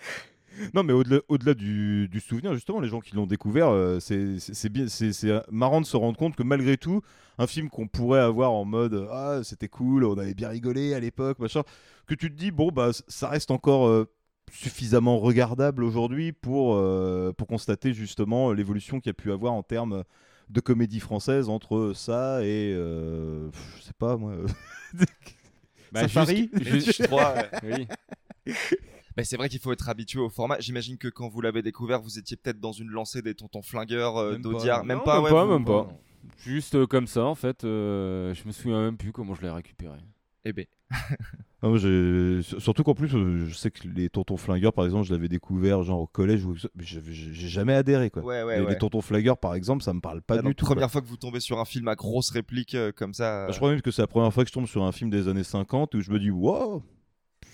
Non, 0.74 0.82
mais 0.82 0.92
au-delà 0.92 1.20
au-delà 1.28 1.54
du, 1.54 2.08
du 2.08 2.20
souvenir, 2.20 2.54
justement, 2.54 2.80
les 2.80 2.88
gens 2.88 3.00
qui 3.00 3.14
l'ont 3.14 3.26
découvert, 3.26 3.68
euh, 3.68 4.00
c'est 4.00 4.38
c'est- 4.38 4.54
c'est 4.54 4.68
bien, 4.68 4.88
c'est 4.88 5.12
c'est, 5.12 5.32
marrant 5.50 5.80
de 5.80 5.86
se 5.86 5.96
rendre 5.96 6.16
compte 6.18 6.36
que 6.36 6.42
malgré 6.42 6.76
tout, 6.76 7.02
un 7.38 7.46
film 7.46 7.68
qu'on 7.68 7.86
pourrait 7.88 8.20
avoir 8.20 8.52
en 8.52 8.64
mode 8.64 9.06
ah 9.10 9.40
c'était 9.44 9.68
cool, 9.68 10.04
on 10.04 10.16
avait 10.18 10.34
bien 10.34 10.48
rigolé 10.48 10.94
à 10.94 11.00
l'époque, 11.00 11.38
machin, 11.38 11.62
que 12.06 12.14
tu 12.14 12.30
te 12.30 12.36
dis 12.36 12.50
bon 12.50 12.68
bah 12.72 12.90
ça 13.08 13.28
reste 13.28 13.50
encore 13.50 13.86
euh, 13.88 14.06
suffisamment 14.52 15.18
regardable 15.18 15.82
aujourd'hui 15.84 16.32
pour 16.32 16.74
euh, 16.76 17.32
pour 17.32 17.46
constater 17.48 17.92
justement 17.92 18.52
l'évolution 18.52 19.00
qu'il 19.00 19.10
y 19.10 19.10
a 19.10 19.14
pu 19.14 19.32
avoir 19.32 19.52
en 19.52 19.62
termes 19.62 20.04
de 20.50 20.60
comédie 20.60 21.00
française 21.00 21.48
entre 21.48 21.92
ça 21.94 22.42
et 22.44 22.72
euh, 22.74 23.50
je 23.78 23.82
sais 23.82 23.92
pas 23.98 24.16
moi. 24.16 24.32
Bah, 25.92 26.00
Safari 26.08 26.50
je 26.54 27.06
crois, 27.06 27.34
ouais. 27.62 27.86
Mais 29.16 29.24
c'est 29.24 29.36
vrai 29.36 29.48
qu'il 29.48 29.60
faut 29.60 29.72
être 29.72 29.88
habitué 29.88 30.18
au 30.20 30.28
format. 30.28 30.58
J'imagine 30.60 30.98
que 30.98 31.08
quand 31.08 31.28
vous 31.28 31.40
l'avez 31.40 31.62
découvert, 31.62 32.00
vous 32.02 32.18
étiez 32.18 32.36
peut-être 32.36 32.60
dans 32.60 32.72
une 32.72 32.88
lancée 32.90 33.22
des 33.22 33.34
tontons 33.34 33.62
flingueurs 33.62 34.16
euh, 34.18 34.32
Même 34.32 34.42
pas, 34.42 34.48
d'Audiard. 34.50 34.84
Même 34.84 35.00
pas, 35.04 35.14
même 35.16 35.24
ouais, 35.24 35.30
pas, 35.30 35.44
vous- 35.44 35.52
même 35.52 35.64
pas. 35.64 35.88
Juste 36.38 36.74
euh, 36.74 36.86
comme 36.86 37.06
ça, 37.06 37.24
en 37.24 37.34
fait. 37.34 37.64
euh, 37.64 38.34
je 38.34 38.46
me 38.46 38.52
souviens 38.52 38.82
même 38.82 38.96
plus 38.96 39.12
comment 39.12 39.34
je 39.34 39.42
l'ai 39.42 39.50
récupéré. 39.50 39.98
Eh 40.44 40.52
ben. 40.52 40.66
Ah, 41.62 41.68
moi, 41.68 41.78
Surtout 41.78 42.82
qu'en 42.84 42.94
plus, 42.94 43.14
euh, 43.14 43.46
je 43.46 43.54
sais 43.54 43.70
que 43.70 43.88
les 43.88 44.10
tontons 44.10 44.36
flingueurs, 44.36 44.74
par 44.74 44.84
exemple, 44.84 45.06
je 45.06 45.12
l'avais 45.14 45.26
découvert 45.28 45.82
genre 45.82 46.00
au 46.02 46.06
collège, 46.06 46.44
ou... 46.44 46.54
mais 46.74 46.84
j'avais- 46.84 47.14
j'ai 47.14 47.48
jamais 47.48 47.72
adhéré. 47.72 48.10
Quoi. 48.10 48.22
Ouais, 48.22 48.42
ouais, 48.42 48.58
les, 48.58 48.64
ouais. 48.64 48.70
les 48.72 48.78
tontons 48.78 49.00
flingueurs, 49.00 49.38
par 49.38 49.54
exemple, 49.54 49.82
ça 49.82 49.94
me 49.94 50.00
parle 50.00 50.20
pas 50.20 50.36
La 50.36 50.42
du 50.42 50.54
tout. 50.54 50.66
quoi. 50.66 50.74
première 50.74 50.90
fois 50.90 51.00
que 51.00 51.06
vous 51.06 51.16
tombez 51.16 51.40
sur 51.40 51.58
un 51.58 51.64
film 51.64 51.88
à 51.88 51.94
grosse 51.94 52.28
réplique 52.30 52.74
euh, 52.74 52.92
comme 52.92 53.14
ça. 53.14 53.46
Bah, 53.46 53.52
je 53.52 53.56
crois 53.56 53.70
même 53.70 53.80
que 53.80 53.90
c'est 53.90 54.02
la 54.02 54.06
première 54.06 54.32
fois 54.34 54.44
que 54.44 54.50
je 54.50 54.52
tombe 54.54 54.66
sur 54.66 54.84
un 54.84 54.92
film 54.92 55.08
des 55.08 55.28
années 55.28 55.42
50 55.44 55.94
où 55.94 56.02
je 56.02 56.10
me 56.10 56.18
dis, 56.20 56.30
wow, 56.30 56.82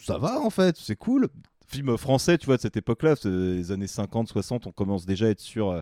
ça 0.01 0.19
va 0.19 0.41
en 0.41 0.51
fait, 0.51 0.77
c'est 0.77 0.97
cool. 0.97 1.29
Film 1.73 1.97
français, 1.97 2.37
tu 2.39 2.47
vois, 2.47 2.57
de 2.57 2.61
cette 2.63 2.77
époque-là, 2.77 3.15
les 3.25 3.73
années 3.73 3.87
50, 3.87 4.29
60, 4.29 4.67
on 4.67 4.73
commence 4.73 5.07
déjà 5.07 5.27
à 5.27 5.29
être 5.31 5.41
sur 5.41 5.71
euh, 5.71 5.81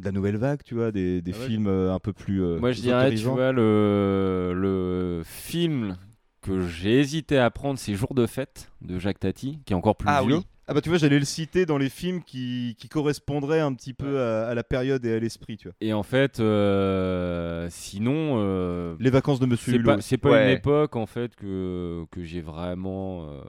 de 0.00 0.04
la 0.06 0.12
nouvelle 0.12 0.36
vague, 0.36 0.62
tu 0.64 0.74
vois, 0.74 0.90
des, 0.90 1.22
des 1.22 1.32
Ah 1.34 1.38
ouais. 1.38 1.46
films 1.46 1.66
euh, 1.68 1.94
un 1.94 1.98
peu 2.00 2.12
plus. 2.12 2.42
euh, 2.42 2.58
Moi, 2.58 2.72
je 2.72 2.80
dirais, 2.80 3.10
tu 3.14 3.22
vois, 3.24 3.52
le, 3.52 4.52
le 4.54 5.22
film 5.24 5.96
que 6.40 6.66
j'ai 6.66 6.98
hésité 6.98 7.38
à 7.38 7.50
prendre, 7.50 7.78
c'est 7.78 7.94
Jour 7.94 8.14
de 8.14 8.26
fête 8.26 8.72
de 8.80 8.98
Jacques 8.98 9.20
Tati, 9.20 9.60
qui 9.64 9.72
est 9.72 9.76
encore 9.76 9.96
plus 9.96 10.08
Ah 10.10 10.22
vieux. 10.24 10.36
oui. 10.38 10.46
Ah 10.68 10.74
bah 10.74 10.80
tu 10.80 10.88
vois, 10.88 10.98
j'allais 10.98 11.18
le 11.18 11.24
citer 11.24 11.66
dans 11.66 11.76
les 11.76 11.88
films 11.88 12.22
qui, 12.22 12.76
qui 12.78 12.88
correspondraient 12.88 13.60
un 13.60 13.74
petit 13.74 13.92
peu 13.94 14.20
à, 14.20 14.46
à 14.48 14.54
la 14.54 14.62
période 14.62 15.04
et 15.04 15.12
à 15.14 15.18
l'esprit, 15.18 15.56
tu 15.56 15.68
vois. 15.68 15.74
Et 15.80 15.92
en 15.92 16.02
fait, 16.04 16.38
euh, 16.40 17.66
sinon. 17.70 18.34
euh, 18.38 18.94
Les 19.00 19.10
vacances 19.10 19.38
de 19.40 19.46
Monsieur 19.46 19.72
c'est 19.72 19.78
Hulot 19.78 19.96
pas-. 19.96 20.00
C'est 20.00 20.18
pas 20.18 20.30
Ouais. 20.30 20.44
une 20.52 20.58
époque, 20.58 20.94
en 20.96 21.06
fait, 21.06 21.34
que, 21.36 22.04
que 22.12 22.22
j'ai 22.24 22.40
vraiment. 22.40 23.24
euh, 23.28 23.40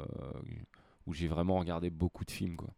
où 1.08 1.14
j'ai 1.14 1.28
vraiment 1.28 1.60
regardé 1.60 1.90
beaucoup 1.90 2.26
de 2.26 2.32
films, 2.32 2.56
quoi. 2.56 2.70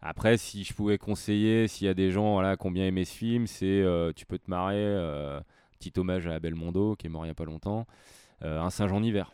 Après, 0.00 0.36
si 0.36 0.62
je 0.62 0.72
pouvais 0.74 0.96
conseiller, 0.96 1.66
s'il 1.66 1.86
y 1.86 1.90
a 1.90 1.94
des 1.94 2.12
gens 2.12 2.34
voilà, 2.34 2.56
qui 2.56 2.66
ont 2.66 2.70
bien 2.70 2.86
aimé 2.86 3.04
ce 3.04 3.16
film, 3.16 3.46
c'est 3.48 3.66
euh, 3.66 4.12
Tu 4.14 4.26
peux 4.26 4.38
te 4.38 4.48
marrer, 4.48 4.76
euh, 4.76 5.40
petit 5.78 5.92
hommage 5.98 6.26
à 6.28 6.38
Belmondo, 6.38 6.94
qui 6.96 7.06
est 7.06 7.10
mort 7.10 7.24
il 7.24 7.28
y 7.28 7.32
a 7.32 7.34
pas 7.34 7.44
longtemps, 7.44 7.86
euh, 8.44 8.60
Un 8.60 8.70
singe 8.70 8.92
en 8.92 9.02
hiver, 9.02 9.32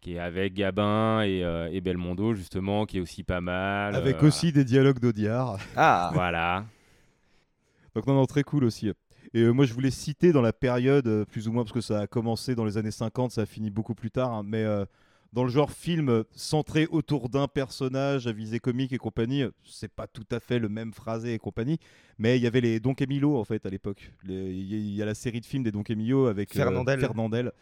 qui 0.00 0.14
est 0.14 0.18
avec 0.18 0.54
Gabin 0.54 1.20
et, 1.22 1.44
euh, 1.44 1.68
et 1.70 1.82
Belmondo, 1.82 2.32
justement, 2.32 2.86
qui 2.86 2.96
est 2.96 3.00
aussi 3.00 3.22
pas 3.22 3.42
mal. 3.42 3.94
Avec 3.94 4.22
euh, 4.22 4.28
aussi 4.28 4.50
des 4.50 4.64
dialogues 4.64 4.98
d'Audiard. 4.98 5.58
Ah 5.76 6.10
Voilà. 6.14 6.64
Donc 7.94 8.06
non, 8.06 8.14
non, 8.14 8.24
très 8.26 8.44
cool 8.44 8.64
aussi. 8.64 8.88
Et 9.34 9.40
euh, 9.42 9.52
moi, 9.52 9.66
je 9.66 9.74
voulais 9.74 9.90
citer 9.90 10.32
dans 10.32 10.42
la 10.42 10.54
période, 10.54 11.24
plus 11.26 11.48
ou 11.48 11.52
moins, 11.52 11.64
parce 11.64 11.72
que 11.72 11.80
ça 11.82 12.00
a 12.00 12.06
commencé 12.06 12.54
dans 12.54 12.64
les 12.64 12.78
années 12.78 12.90
50, 12.90 13.30
ça 13.30 13.42
a 13.42 13.46
fini 13.46 13.70
beaucoup 13.70 13.94
plus 13.94 14.10
tard, 14.10 14.32
hein, 14.32 14.42
mais 14.42 14.64
euh, 14.64 14.86
dans 15.32 15.44
le 15.44 15.50
genre 15.50 15.70
film 15.70 16.24
centré 16.34 16.86
autour 16.86 17.28
d'un 17.28 17.48
personnage 17.48 18.26
à 18.26 18.32
visée 18.32 18.58
comique 18.58 18.92
et 18.92 18.98
compagnie, 18.98 19.44
c'est 19.64 19.90
pas 19.92 20.06
tout 20.06 20.24
à 20.30 20.40
fait 20.40 20.58
le 20.58 20.68
même 20.68 20.92
phrasé 20.92 21.34
et 21.34 21.38
compagnie, 21.38 21.78
mais 22.18 22.36
il 22.38 22.42
y 22.42 22.46
avait 22.46 22.60
les 22.60 22.80
Don 22.80 22.94
Camillo, 22.94 23.36
en 23.36 23.44
fait, 23.44 23.66
à 23.66 23.68
l'époque. 23.70 24.12
Il 24.24 24.94
y, 24.94 25.02
a- 25.02 25.04
la 25.06 25.14
série 25.14 25.40
de 25.40 25.46
films 25.46 25.62
des 25.62 25.72
Don 25.72 25.82
Camillo 25.82 26.26
avec 26.26 26.54
euh, 26.56 26.58
Fernandel. 26.58 27.00
Fernandel. 27.00 27.52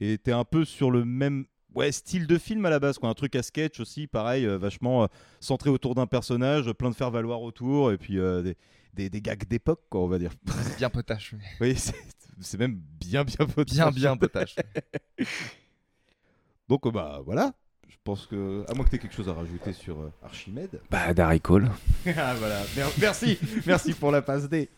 Et 0.00 0.18
t'es 0.18 0.32
un 0.32 0.44
peu 0.44 0.64
sur 0.64 0.90
le 0.90 1.04
même 1.04 1.46
ouais, 1.74 1.90
style 1.92 2.26
de 2.26 2.38
film 2.38 2.64
à 2.66 2.70
la 2.70 2.78
base, 2.78 2.98
quoi. 2.98 3.08
un 3.08 3.14
truc 3.14 3.34
à 3.36 3.42
sketch 3.42 3.80
aussi, 3.80 4.06
pareil, 4.06 4.46
euh, 4.46 4.56
vachement 4.58 5.04
euh, 5.04 5.06
centré 5.40 5.70
autour 5.70 5.94
d'un 5.94 6.06
personnage, 6.06 6.70
plein 6.72 6.90
de 6.90 6.94
faire 6.94 7.10
valoir 7.10 7.42
autour, 7.42 7.92
et 7.92 7.98
puis 7.98 8.14
des, 8.16 8.54
des, 8.94 9.10
des 9.10 9.20
gags 9.20 9.46
d'époque, 9.48 9.82
quoi, 9.90 10.00
on 10.02 10.06
va 10.08 10.18
dire. 10.18 10.32
Bien 10.78 10.90
potache. 10.90 11.34
oui. 11.34 11.40
Oui, 11.60 11.74
c'est 11.76 11.94
c'est 12.40 12.58
même 12.58 12.78
bien, 13.00 13.24
bien 13.24 13.46
potache. 13.46 13.74
Bien, 13.74 13.90
bien 13.90 14.16
potache. 14.16 14.56
Donc, 16.68 16.86
euh, 16.86 16.90
bah 16.90 17.20
voilà. 17.24 17.52
Je 17.88 17.96
pense 18.02 18.26
que. 18.26 18.64
À 18.68 18.74
moins 18.74 18.84
que 18.84 18.90
tu 18.90 18.96
aies 18.96 18.98
quelque 18.98 19.14
chose 19.14 19.28
à 19.28 19.32
rajouter 19.34 19.72
sur 19.72 20.00
euh, 20.00 20.12
Archimède. 20.22 20.80
Bah, 20.90 21.14
Darry 21.14 21.40
Cole. 21.40 21.68
ah, 22.16 22.34
voilà. 22.34 22.60
Mer- 22.76 22.90
Merci. 22.98 23.38
Merci 23.66 23.94
pour 23.94 24.10
la 24.10 24.22
passe 24.22 24.48
D. 24.48 24.68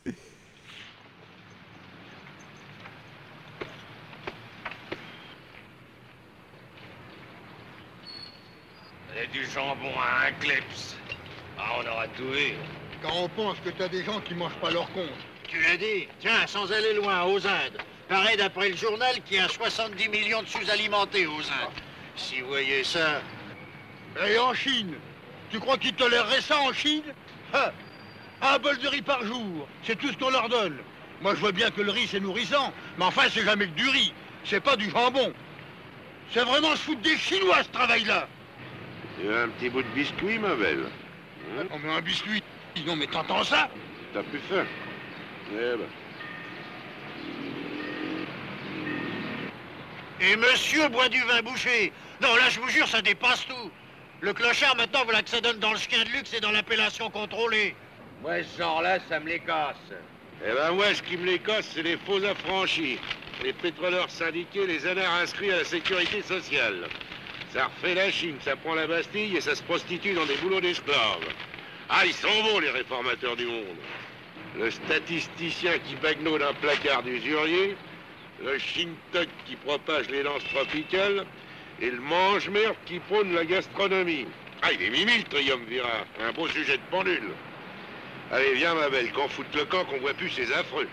Et 9.20 9.26
du 9.28 9.44
jambon 9.46 9.92
à 9.98 10.26
un 10.28 10.32
kleps. 10.40 10.96
Ah, 11.58 11.72
on 11.78 11.86
aura 11.90 12.06
tout 12.08 12.30
vu. 12.30 12.54
Quand 13.02 13.12
on 13.24 13.28
pense 13.28 13.58
que 13.60 13.70
t'as 13.70 13.88
des 13.88 14.04
gens 14.04 14.20
qui 14.20 14.34
mangent 14.34 14.60
pas 14.60 14.70
leur 14.70 14.90
compte. 14.92 15.08
Tu 15.44 15.60
l'as 15.62 15.76
dit 15.76 16.06
Tiens, 16.20 16.46
sans 16.46 16.70
aller 16.70 16.94
loin, 16.94 17.24
aux 17.24 17.44
Indes. 17.46 17.78
Paraît 18.08 18.36
d'après 18.36 18.70
le 18.70 18.76
journal 18.76 19.14
qu'il 19.26 19.36
y 19.36 19.40
a 19.40 19.48
70 19.48 20.08
millions 20.08 20.42
de 20.42 20.48
sous-alimentés 20.48 21.26
aux 21.26 21.40
Indes. 21.40 21.82
Si 22.16 22.40
vous 22.40 22.48
voyez 22.48 22.82
ça. 22.82 23.20
Et 24.26 24.38
en 24.38 24.54
Chine? 24.54 24.94
Tu 25.50 25.60
crois 25.60 25.76
qu'ils 25.78 25.94
toléreraient 25.94 26.40
ça 26.40 26.58
en 26.60 26.72
Chine? 26.72 27.02
Ah, 27.52 27.72
Un 28.40 28.58
bol 28.58 28.78
de 28.78 28.88
riz 28.88 29.02
par 29.02 29.22
jour, 29.24 29.68
c'est 29.82 29.96
tout 29.98 30.08
ce 30.12 30.16
qu'on 30.16 30.30
leur 30.30 30.48
donne. 30.48 30.78
Moi 31.20 31.34
je 31.34 31.40
vois 31.40 31.52
bien 31.52 31.70
que 31.70 31.80
le 31.80 31.90
riz 31.90 32.06
c'est 32.06 32.20
nourrissant, 32.20 32.72
mais 32.96 33.04
enfin 33.04 33.22
c'est 33.30 33.44
jamais 33.44 33.66
que 33.66 33.72
du 33.74 33.88
riz, 33.88 34.12
c'est 34.44 34.60
pas 34.60 34.76
du 34.76 34.88
jambon. 34.90 35.32
C'est 36.32 36.44
vraiment 36.44 36.72
se 36.72 36.82
foutre 36.82 37.00
des 37.00 37.16
Chinois 37.16 37.62
ce 37.64 37.68
travail-là. 37.70 38.28
Tu 39.18 39.26
veux 39.26 39.42
un 39.42 39.48
petit 39.48 39.68
bout 39.70 39.82
de 39.82 39.88
biscuit, 39.88 40.38
ma 40.38 40.54
belle 40.54 40.84
On 41.70 41.78
met 41.78 41.92
un 41.92 42.00
biscuit? 42.00 42.42
Non 42.86 42.94
mais 42.96 43.06
t'entends 43.06 43.42
ça? 43.44 43.68
T'as 44.14 44.22
plus 44.22 44.38
faim 44.48 44.64
Eh 45.52 45.76
ben. 45.76 45.78
Et 50.20 50.36
monsieur 50.36 50.88
boit 50.88 51.08
du 51.08 51.20
vin 51.22 51.42
bouché. 51.42 51.92
Non, 52.20 52.34
là, 52.34 52.48
je 52.50 52.58
vous 52.60 52.68
jure, 52.68 52.88
ça 52.88 53.00
dépasse 53.02 53.46
tout. 53.46 53.70
Le 54.20 54.32
clochard, 54.32 54.76
maintenant, 54.76 55.04
voilà 55.04 55.22
que 55.22 55.30
ça 55.30 55.40
donne 55.40 55.58
dans 55.60 55.72
le 55.72 55.78
chien 55.78 56.02
de 56.04 56.10
luxe 56.10 56.34
et 56.34 56.40
dans 56.40 56.50
l'appellation 56.50 57.08
contrôlée. 57.10 57.76
Ouais, 58.24 58.42
ce 58.42 58.58
genre-là, 58.58 58.98
ça 59.08 59.20
me 59.20 59.28
les 59.28 59.38
casse. 59.38 59.76
Eh 60.44 60.52
ben 60.52 60.72
moi, 60.72 60.92
ce 60.92 61.02
qui 61.02 61.16
me 61.16 61.24
les 61.24 61.38
casse, 61.38 61.68
c'est 61.72 61.82
les 61.82 61.96
faux 61.98 62.22
affranchis. 62.24 62.98
Les 63.44 63.52
pétroleurs 63.52 64.10
syndiqués, 64.10 64.66
les 64.66 64.84
anards 64.86 65.14
inscrits 65.22 65.52
à 65.52 65.58
la 65.58 65.64
sécurité 65.64 66.22
sociale. 66.22 66.88
Ça 67.52 67.66
refait 67.66 67.94
la 67.94 68.10
Chine, 68.10 68.36
ça 68.44 68.56
prend 68.56 68.74
la 68.74 68.88
Bastille 68.88 69.36
et 69.36 69.40
ça 69.40 69.54
se 69.54 69.62
prostitue 69.62 70.14
dans 70.14 70.26
des 70.26 70.36
boulots 70.36 70.60
d'esclaves. 70.60 71.24
Ah, 71.88 72.04
ils 72.04 72.12
sont 72.12 72.28
bons, 72.42 72.58
les 72.58 72.70
réformateurs 72.70 73.36
du 73.36 73.46
monde. 73.46 73.76
Le 74.58 74.70
statisticien 74.70 75.78
qui 75.78 75.94
bagnole 75.94 76.42
un 76.42 76.54
placard 76.54 77.04
d'usurier, 77.04 77.76
le 78.44 78.58
shintok 78.58 79.28
qui 79.46 79.56
propage 79.56 80.08
les 80.10 80.22
lances 80.22 80.44
tropicales, 80.44 81.26
et 81.80 81.90
le 81.90 82.00
mange-merde 82.00 82.76
qui 82.86 82.98
prône 83.00 83.32
la 83.32 83.44
gastronomie. 83.44 84.26
Ah, 84.62 84.72
il 84.72 84.82
est 84.82 84.90
mimi, 84.90 85.18
le 85.18 85.24
triumvirat. 85.24 86.04
Un 86.20 86.32
beau 86.32 86.48
sujet 86.48 86.76
de 86.76 86.82
pendule. 86.90 87.30
Allez, 88.32 88.54
viens, 88.54 88.74
ma 88.74 88.90
belle, 88.90 89.12
qu'on 89.12 89.28
foute 89.28 89.54
le 89.54 89.64
camp, 89.64 89.84
qu'on 89.84 90.00
voit 90.00 90.14
plus 90.14 90.30
ces 90.30 90.52
affreux. 90.52 90.88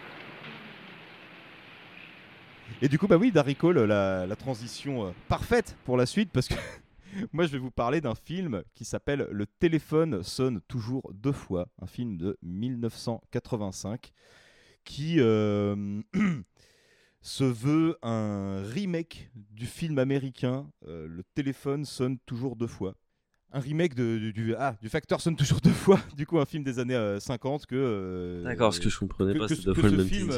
Et 2.82 2.88
du 2.88 2.99
coup, 2.99 3.07
bah 3.07 3.17
oui, 3.17 3.32
Darry 3.32 3.57
la 3.61 4.36
transition 4.36 5.07
euh, 5.07 5.11
parfaite 5.28 5.78
pour 5.86 5.97
la 5.97 6.05
suite, 6.05 6.32
parce 6.32 6.47
que 6.47 6.55
moi, 7.34 7.45
je 7.45 7.51
vais 7.51 7.57
vous 7.57 7.72
parler 7.72 8.01
d'un 8.01 8.15
film 8.15 8.63
qui 8.76 8.86
s'appelle 8.86 9.28
Le 9.32 9.45
téléphone 9.47 10.24
sonne 10.24 10.61
toujours 10.67 11.11
deux 11.13 11.32
fois, 11.32 11.67
un 11.82 11.88
film 11.88 12.17
de 12.17 12.38
1985, 12.43 14.11
qui 14.84 15.15
euh, 15.20 16.01
se 17.26 17.43
veut 17.43 17.97
un 18.03 18.61
remake 18.61 19.32
du 19.34 19.65
film 19.65 19.97
américain 19.97 20.69
euh, 20.88 21.07
Le 21.07 21.23
téléphone 21.34 21.84
sonne 21.84 22.19
toujours 22.28 22.55
deux 22.55 22.67
fois. 22.67 22.93
Un 23.51 23.59
remake 23.59 23.95
de, 23.95 24.19
du, 24.19 24.32
du- 24.32 24.55
ah, 24.55 24.78
du 24.80 24.89
facteur 24.89 25.19
sonne 25.21 25.36
toujours 25.36 25.59
deux 25.59 25.71
fois, 25.71 25.99
du 26.15 26.28
coup 26.28 26.38
un 26.39 26.45
film 26.45 26.63
des 26.63 26.78
années 26.78 26.93
euh, 26.93 27.19
50 27.19 27.65
que... 27.65 27.76
euh, 27.76 28.43
D'accord, 28.43 28.71
ce 28.76 28.80
que 28.80 28.89
je 28.89 28.99
comprenais 28.99 29.34
que- 29.34 29.39
pas, 29.39 29.47
c'est 29.47 29.63
deux 29.65 29.73
fois 29.73 29.89
le 29.89 29.97
même 29.97 30.07
film, 30.07 30.30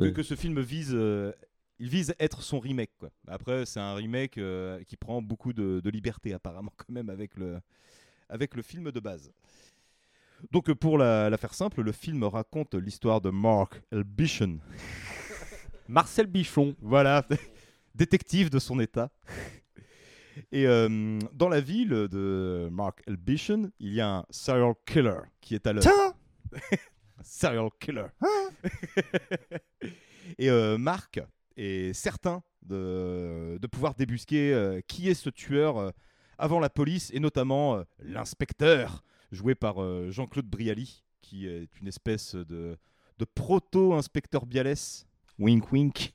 euh, 0.00 0.10
que, 0.10 0.24
ce 0.24 0.34
film 0.34 0.60
vise, 0.60 0.90
euh, 0.92 1.30
il 1.78 1.88
vise 1.88 2.12
être 2.18 2.42
son 2.42 2.58
remake. 2.58 2.90
Quoi. 2.98 3.10
Après, 3.28 3.64
c'est 3.64 3.78
un 3.78 3.94
remake 3.94 4.36
euh, 4.38 4.82
qui 4.88 4.96
prend 4.96 5.22
beaucoup 5.22 5.52
de, 5.52 5.78
de 5.78 5.90
liberté 5.90 6.32
apparemment 6.32 6.72
quand 6.76 6.90
même 6.92 7.10
avec 7.10 7.36
le, 7.36 7.60
avec 8.28 8.56
le 8.56 8.62
film 8.62 8.90
de 8.90 8.98
base. 8.98 9.30
Donc 10.50 10.68
euh, 10.68 10.74
pour 10.74 10.98
la, 10.98 11.30
la 11.30 11.36
faire 11.36 11.54
simple, 11.54 11.80
le 11.82 11.92
film 11.92 12.24
raconte 12.24 12.74
l'histoire 12.74 13.20
de 13.20 13.30
Mark 13.30 13.82
L. 13.92 14.02
Marcel 15.88 16.26
Bichon. 16.26 16.74
Voilà, 16.80 17.26
détective 17.94 18.50
de 18.50 18.58
son 18.58 18.80
état. 18.80 19.10
Et 20.50 20.66
euh, 20.66 21.18
dans 21.32 21.48
la 21.48 21.60
ville 21.60 22.08
de 22.10 22.68
Mark 22.72 23.02
L. 23.06 23.16
Il 23.78 23.92
y 23.92 24.00
a 24.00 24.16
un 24.16 24.26
serial 24.30 24.74
killer 24.86 25.20
qui 25.40 25.54
est 25.54 25.66
à 25.66 25.72
l'œuvre. 25.72 25.88
Tiens 25.88 26.14
serial 27.22 27.68
killer. 27.80 28.06
Et 30.38 30.50
euh, 30.50 30.78
Mark 30.78 31.20
est 31.56 31.92
certain 31.92 32.42
de, 32.62 33.58
de 33.60 33.66
pouvoir 33.66 33.94
débusquer 33.94 34.52
euh, 34.52 34.80
qui 34.86 35.08
est 35.08 35.14
ce 35.14 35.30
tueur 35.30 35.78
euh, 35.78 35.90
avant 36.38 36.60
la 36.60 36.70
police 36.70 37.10
et 37.14 37.20
notamment 37.20 37.82
l'inspecteur 38.00 39.04
joué 39.30 39.54
par 39.54 39.76
Jean-Claude 40.10 40.46
Brialy 40.46 41.04
qui 41.22 41.46
est 41.46 41.68
une 41.80 41.86
espèce 41.86 42.34
de, 42.34 42.76
de 43.18 43.24
proto-inspecteur 43.24 44.44
Bialès. 44.44 45.06
Wink 45.38 45.72
wink. 45.72 46.12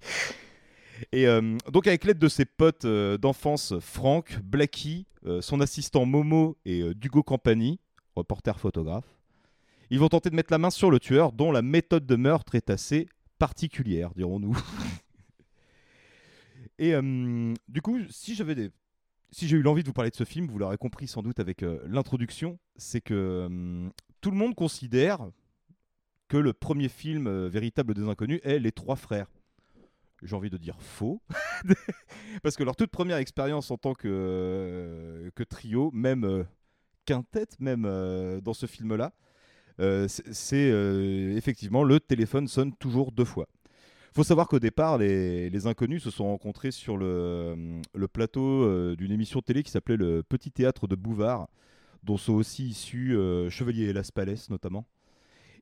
Et 1.11 1.27
euh, 1.27 1.57
donc 1.71 1.87
avec 1.87 2.03
l'aide 2.03 2.19
de 2.19 2.27
ses 2.27 2.45
potes 2.45 2.85
euh, 2.85 3.17
d'enfance 3.17 3.73
Franck, 3.79 4.39
Blacky, 4.43 5.07
euh, 5.25 5.41
son 5.41 5.61
assistant 5.61 6.05
Momo 6.05 6.57
et 6.65 6.93
Dugo 6.93 7.23
Campani, 7.23 7.79
reporter 8.15 8.59
photographe, 8.59 9.05
ils 9.89 9.99
vont 9.99 10.09
tenter 10.09 10.29
de 10.29 10.35
mettre 10.35 10.51
la 10.51 10.57
main 10.57 10.69
sur 10.69 10.91
le 10.91 10.99
tueur 10.99 11.31
dont 11.31 11.51
la 11.51 11.61
méthode 11.61 12.05
de 12.05 12.15
meurtre 12.15 12.55
est 12.55 12.69
assez 12.69 13.07
particulière, 13.39 14.11
dirons-nous. 14.15 14.57
et 16.79 16.93
du 17.67 17.81
coup, 17.81 17.97
si 18.11 18.35
j'ai 18.35 19.57
eu 19.57 19.61
l'envie 19.61 19.81
de 19.81 19.87
vous 19.87 19.93
parler 19.93 20.11
de 20.11 20.15
ce 20.15 20.25
film, 20.25 20.47
vous 20.47 20.59
l'aurez 20.59 20.77
compris 20.77 21.07
sans 21.07 21.23
doute 21.23 21.39
avec 21.39 21.65
l'introduction, 21.87 22.59
c'est 22.75 23.01
que 23.01 23.89
tout 24.21 24.29
le 24.29 24.37
monde 24.37 24.53
considère 24.53 25.27
que 26.29 26.37
le 26.37 26.53
premier 26.53 26.87
film 26.87 27.27
euh, 27.27 27.49
véritable 27.49 27.93
des 27.93 28.07
inconnus 28.07 28.39
est 28.43 28.59
Les 28.59 28.71
Trois 28.71 28.95
Frères. 28.95 29.27
J'ai 30.21 30.35
envie 30.35 30.49
de 30.49 30.57
dire 30.57 30.79
faux, 30.79 31.21
parce 32.43 32.55
que 32.55 32.63
leur 32.63 32.75
toute 32.75 32.91
première 32.91 33.17
expérience 33.17 33.71
en 33.71 33.77
tant 33.77 33.93
que, 33.93 34.07
euh, 34.07 35.45
trio, 35.49 35.91
même 35.91 36.25
euh, 36.25 36.43
quintette, 37.05 37.59
même 37.59 37.83
dans 38.41 38.53
ce 38.53 38.65
film-là, 38.65 39.13
c'est 40.07 40.67
effectivement 41.37 41.85
le 41.85 42.01
téléphone 42.01 42.49
sonne 42.49 42.75
toujours 42.75 43.13
deux 43.13 43.23
fois. 43.23 43.47
faut 44.13 44.25
savoir 44.25 44.49
qu'au 44.49 44.59
départ, 44.59 44.97
les, 44.97 45.67
inconnus 45.67 46.03
se 46.03 46.11
sont 46.11 46.25
rencontrés 46.25 46.71
sur 46.71 46.97
le, 46.97 47.79
plateau 48.11 48.95
d'une 48.97 49.11
émission 49.13 49.41
télé 49.41 49.63
qui 49.63 49.71
s'appelait 49.71 49.95
Le 49.95 50.21
Petit 50.21 50.51
Théâtre 50.51 50.85
de 50.85 50.95
Bouvard, 50.95 51.47
dont 52.03 52.17
sont 52.17 52.33
aussi 52.33 52.67
issus 52.67 53.17
Chevalier 53.49 53.85
et 53.85 53.93
Las 53.93 54.11
Palais 54.11 54.35
notamment. 54.49 54.85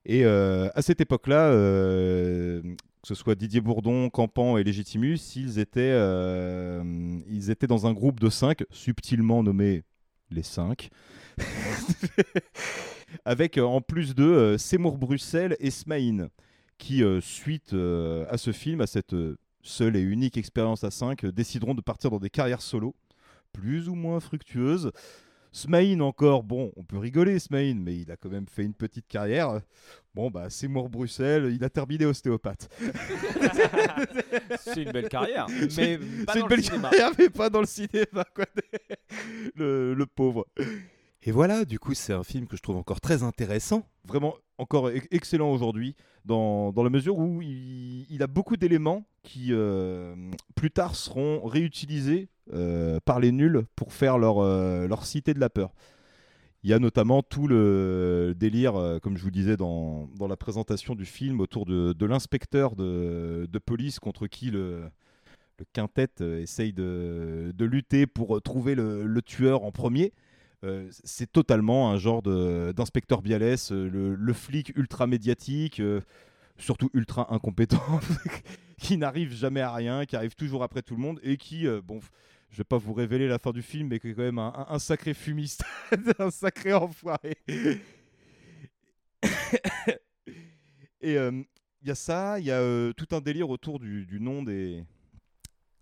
Et 0.10 0.24
euh, 0.24 0.70
à 0.74 0.82
cette 0.82 1.02
époque-là, 1.02 1.50
euh, 1.50 2.62
que 2.62 3.08
ce 3.08 3.14
soit 3.14 3.36
Didier 3.36 3.60
Bourdon, 3.60 4.10
Campan 4.10 4.58
et 4.58 4.64
Légitimus, 4.64 5.36
ils 5.36 5.60
étaient, 5.60 5.82
euh, 5.82 7.20
ils 7.30 7.52
étaient 7.52 7.68
dans 7.68 7.88
un 7.88 7.94
groupe 7.94 8.22
de 8.22 8.30
cinq, 8.30 8.64
subtilement 8.72 9.44
nommé 9.44 9.84
les 10.32 10.44
cinq, 10.44 10.90
avec 13.26 13.58
en 13.58 13.82
plus 13.82 14.16
euh, 14.18 14.58
Seymour 14.58 14.98
Bruxelles 14.98 15.58
et 15.60 15.72
Smaïn, 15.72 16.30
qui, 16.78 17.04
suite 17.20 17.74
à 17.74 18.38
ce 18.38 18.52
film, 18.54 18.80
à 18.82 18.88
cette 18.88 19.16
seule 19.62 19.98
et 19.98 20.02
unique 20.02 20.38
expérience 20.38 20.86
à 20.86 20.92
cinq, 20.92 21.26
décideront 21.26 21.74
de 21.74 21.82
partir 21.82 22.12
dans 22.12 22.20
des 22.20 22.30
carrières 22.30 22.62
solo, 22.62 22.96
plus 23.52 23.90
ou 23.90 23.96
moins 23.96 24.22
fructueuses. 24.22 24.92
Smaïn 25.52 26.02
encore, 26.02 26.44
bon, 26.44 26.72
on 26.76 26.84
peut 26.84 26.98
rigoler 26.98 27.40
Smaïn, 27.40 27.82
mais 27.82 27.98
il 27.98 28.12
a 28.12 28.18
quand 28.18 28.30
même 28.30 28.48
fait 28.48 28.64
une 28.64 28.74
petite 28.74 29.08
carrière. 29.08 29.60
Bon, 30.14 30.30
bah, 30.30 30.50
Seymour 30.50 30.90
Bruxelles, 30.90 31.52
il 31.54 31.64
a 31.64 31.70
terminé 31.70 32.06
ostéopathe. 32.06 32.70
C'est 34.60 34.84
une 34.84 34.92
belle 34.92 35.10
carrière, 35.10 35.48
mais 35.78 35.98
pas 36.26 36.34
c'est 36.34 36.40
dans 36.40 36.40
une 36.40 36.42
le 36.42 36.48
belle 36.48 36.64
cinéma. 36.64 36.90
carrière, 36.90 37.12
mais 37.18 37.30
pas 37.30 37.50
dans 37.50 37.62
le 37.62 37.66
cinéma, 37.68 38.26
quoi. 38.36 38.46
le, 39.56 39.94
le 39.94 40.06
pauvre. 40.06 40.46
Et 41.24 41.32
voilà, 41.32 41.66
du 41.66 41.80
coup, 41.80 41.94
c'est 41.94 42.14
un 42.14 42.24
film 42.24 42.48
que 42.48 42.56
je 42.58 42.62
trouve 42.62 42.78
encore 42.78 43.02
très 43.02 43.24
intéressant, 43.24 43.88
vraiment 44.06 44.36
encore 44.58 44.90
excellent 45.12 45.52
aujourd'hui, 45.52 45.96
dans, 46.26 46.74
la 46.76 46.90
mesure 46.90 47.18
où 47.18 47.42
il, 47.42 48.22
a 48.22 48.28
beaucoup 48.28 48.58
d'éléments 48.58 49.06
qui, 49.24 49.50
euh, 49.52 50.16
plus 50.56 50.72
tard, 50.72 50.96
seront 50.96 51.46
réutilisés 51.46 52.30
euh, 52.54 53.00
par 53.06 53.20
les 53.20 53.32
nuls 53.32 53.64
pour 53.76 53.94
faire 53.94 54.18
leur, 54.18 54.40
euh, 54.40 54.88
leur 54.88 55.06
cité 55.06 55.34
de 55.34 55.40
la 55.40 55.50
peur. 55.50 55.74
Il 56.64 56.70
y 56.70 56.74
a 56.74 56.80
notamment 56.80 57.22
tout 57.22 57.48
le 57.48 58.34
délire, 58.36 59.00
comme 59.02 59.16
je 59.16 59.24
vous 59.24 59.32
disais 59.32 59.56
dans, 59.56 60.10
la 60.28 60.36
présentation 60.36 60.96
du 60.96 61.06
film, 61.06 61.40
autour 61.40 61.66
de, 61.66 62.06
l'inspecteur 62.06 62.76
de, 62.76 63.60
police 63.64 64.00
contre 64.00 64.28
qui 64.28 64.50
le, 64.50 64.90
quintet 65.72 66.10
essaye 66.20 66.74
de, 66.74 67.54
lutter 67.60 68.08
pour 68.08 68.42
trouver 68.42 68.76
le 68.76 69.22
tueur 69.22 69.64
en 69.64 69.72
premier. 69.72 70.12
Euh, 70.64 70.90
c'est 71.04 71.32
totalement 71.32 71.92
un 71.92 71.98
genre 71.98 72.24
d'inspecteur 72.24 73.22
Bialès, 73.22 73.72
euh, 73.72 74.16
le, 74.18 74.34
flic 74.34 74.76
ultra 74.76 75.06
médiatique, 75.06 75.80
euh, 75.80 76.02
surtout 76.58 76.90
ultra 76.94 77.32
incompétent, 77.34 78.00
qui 78.80 78.98
n'arrive 78.98 79.32
jamais 79.32 79.62
à 79.62 79.72
rien, 79.74 80.06
qui 80.06 80.16
arrive 80.16 80.36
toujours 80.36 80.64
après 80.64 80.82
tout 80.82 80.96
le 80.96 81.02
monde 81.02 81.20
et 81.22 81.38
qui, 81.38 81.68
bon, 81.84 82.00
je 82.50 82.58
vais 82.58 82.64
pas 82.64 82.78
vous 82.78 82.94
révéler 82.94 83.28
la 83.28 83.38
fin 83.38 83.52
du 83.52 83.62
film, 83.62 83.90
mais 83.90 84.00
qui 84.00 84.10
est 84.10 84.14
quand 84.16 84.24
même 84.24 84.40
un, 84.40 84.80
sacré 84.80 85.14
fumiste, 85.14 85.64
un 86.20 86.32
sacré 86.32 86.74
enfoiré. 86.74 87.38
Et 91.00 91.14
il 91.14 91.88
y 91.88 91.92
a 91.92 91.96
ça, 91.96 92.40
il 92.40 92.46
y 92.46 92.52
a 92.52 92.92
tout 92.94 93.08
un 93.12 93.22
délire 93.22 93.50
autour 93.52 93.80
du, 93.80 94.08
du 94.08 94.20
nom 94.20 94.42
des, 94.42 94.84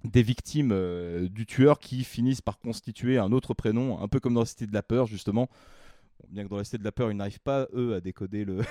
des 0.06 0.24
victimes 0.24 0.72
euh, 0.72 1.28
du 1.28 1.46
tueur 1.46 1.80
qui 1.80 2.04
finissent 2.04 2.42
par 2.42 2.60
constituer 2.60 3.18
un 3.18 3.32
autre 3.32 3.54
prénom, 3.54 4.02
un 4.02 4.08
peu 4.08 4.20
comme 4.20 4.34
dans 4.34 4.42
la 4.42 4.46
Cité 4.46 4.68
de 4.68 4.74
la 4.74 4.84
Peur, 4.84 5.08
justement. 5.08 5.50
Bien 6.30 6.44
que 6.44 6.50
dans 6.50 6.58
la 6.58 6.64
Cité 6.64 6.78
de 6.78 6.84
la 6.84 6.92
Peur, 6.92 7.12
ils 7.12 7.18
n'arrivent 7.18 7.40
pas, 7.40 7.68
eux, 7.74 7.96
à 7.96 8.02
décoder 8.02 8.46
le, 8.46 8.62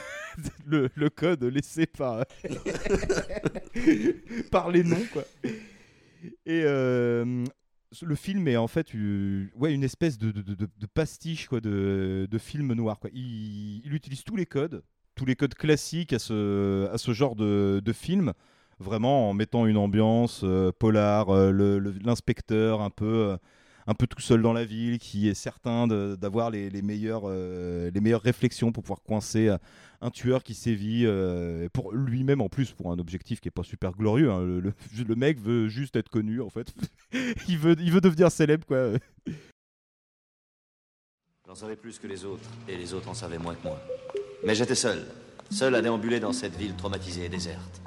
le, 0.66 1.10
code 1.10 1.44
laissé 1.44 1.86
par, 1.86 2.24
par 4.50 4.70
les 4.70 4.82
noms, 4.82 5.04
quoi. 5.12 5.24
Et 6.46 6.62
euh, 6.64 7.44
le 8.02 8.14
film 8.14 8.48
est 8.48 8.56
en 8.56 8.66
fait 8.66 8.94
euh, 8.94 9.46
ouais, 9.56 9.74
une 9.74 9.84
espèce 9.84 10.16
de, 10.16 10.32
de, 10.32 10.86
pastiche 10.86 11.48
quoi, 11.48 11.60
de, 11.60 12.38
film 12.38 12.72
noir. 12.72 12.98
Quoi. 12.98 13.10
Il, 13.12 13.82
il 13.84 13.94
utilise 13.94 14.24
tous 14.24 14.36
les 14.36 14.46
codes, 14.46 14.82
tous 15.14 15.26
les 15.26 15.36
codes 15.36 15.54
classiques 15.54 16.14
à 16.14 16.18
ce, 16.18 16.88
à 16.90 16.96
ce 16.96 17.12
genre 17.12 17.36
de 17.36 17.92
film, 17.92 18.32
vraiment 18.78 19.30
en 19.30 19.34
mettant 19.34 19.66
une 19.66 19.76
ambiance 19.76 20.40
euh, 20.44 20.72
polar, 20.78 21.30
euh, 21.30 21.80
l'inspecteur 22.04 22.80
un 22.82 22.90
peu, 22.90 23.04
euh, 23.32 23.36
un 23.86 23.94
peu 23.94 24.06
tout 24.06 24.20
seul 24.20 24.40
dans 24.42 24.52
la 24.52 24.64
ville, 24.64 24.98
qui 24.98 25.28
est 25.28 25.34
certain 25.34 25.86
d'avoir 25.86 26.50
les, 26.50 26.70
les, 26.70 26.82
meilleures, 26.82 27.24
euh, 27.26 27.90
les 27.92 28.00
meilleures 28.00 28.22
réflexions 28.22 28.72
pour 28.72 28.82
pouvoir 28.82 29.02
coincer 29.02 29.54
un 30.00 30.10
tueur 30.10 30.42
qui 30.42 30.54
sévit, 30.54 31.04
euh, 31.06 31.68
pour 31.72 31.92
lui-même 31.92 32.40
en 32.40 32.48
plus, 32.48 32.72
pour 32.72 32.90
un 32.92 32.98
objectif 32.98 33.40
qui 33.40 33.48
est 33.48 33.50
pas 33.50 33.62
super 33.62 33.92
glorieux. 33.92 34.30
hein. 34.30 34.40
Le, 34.42 34.60
le- 34.60 34.74
le 35.08 35.14
mec 35.14 35.38
veut 35.40 35.68
juste 35.68 35.96
être 35.96 36.08
connu 36.10 36.40
en 36.40 36.50
fait. 36.50 36.74
il, 37.48 37.58
veut, 37.58 37.76
il 37.78 37.90
veut 37.92 38.00
devenir 38.00 38.30
célèbre 38.30 38.66
quoi. 38.66 38.90
J'en 41.46 41.54
savais 41.54 41.76
plus 41.76 41.98
que 41.98 42.06
les 42.06 42.24
autres, 42.24 42.48
et 42.68 42.76
les 42.76 42.94
autres 42.94 43.08
en 43.08 43.14
savaient 43.14 43.38
moins 43.38 43.54
que 43.54 43.62
moi. 43.64 43.78
Mais 44.46 44.54
j'étais 44.54 44.74
seul, 44.74 45.04
seul 45.50 45.74
à 45.74 45.82
déambuler 45.82 46.18
dans 46.18 46.32
cette 46.32 46.56
ville 46.56 46.74
traumatisée 46.74 47.26
et 47.26 47.28
déserte. 47.28 47.82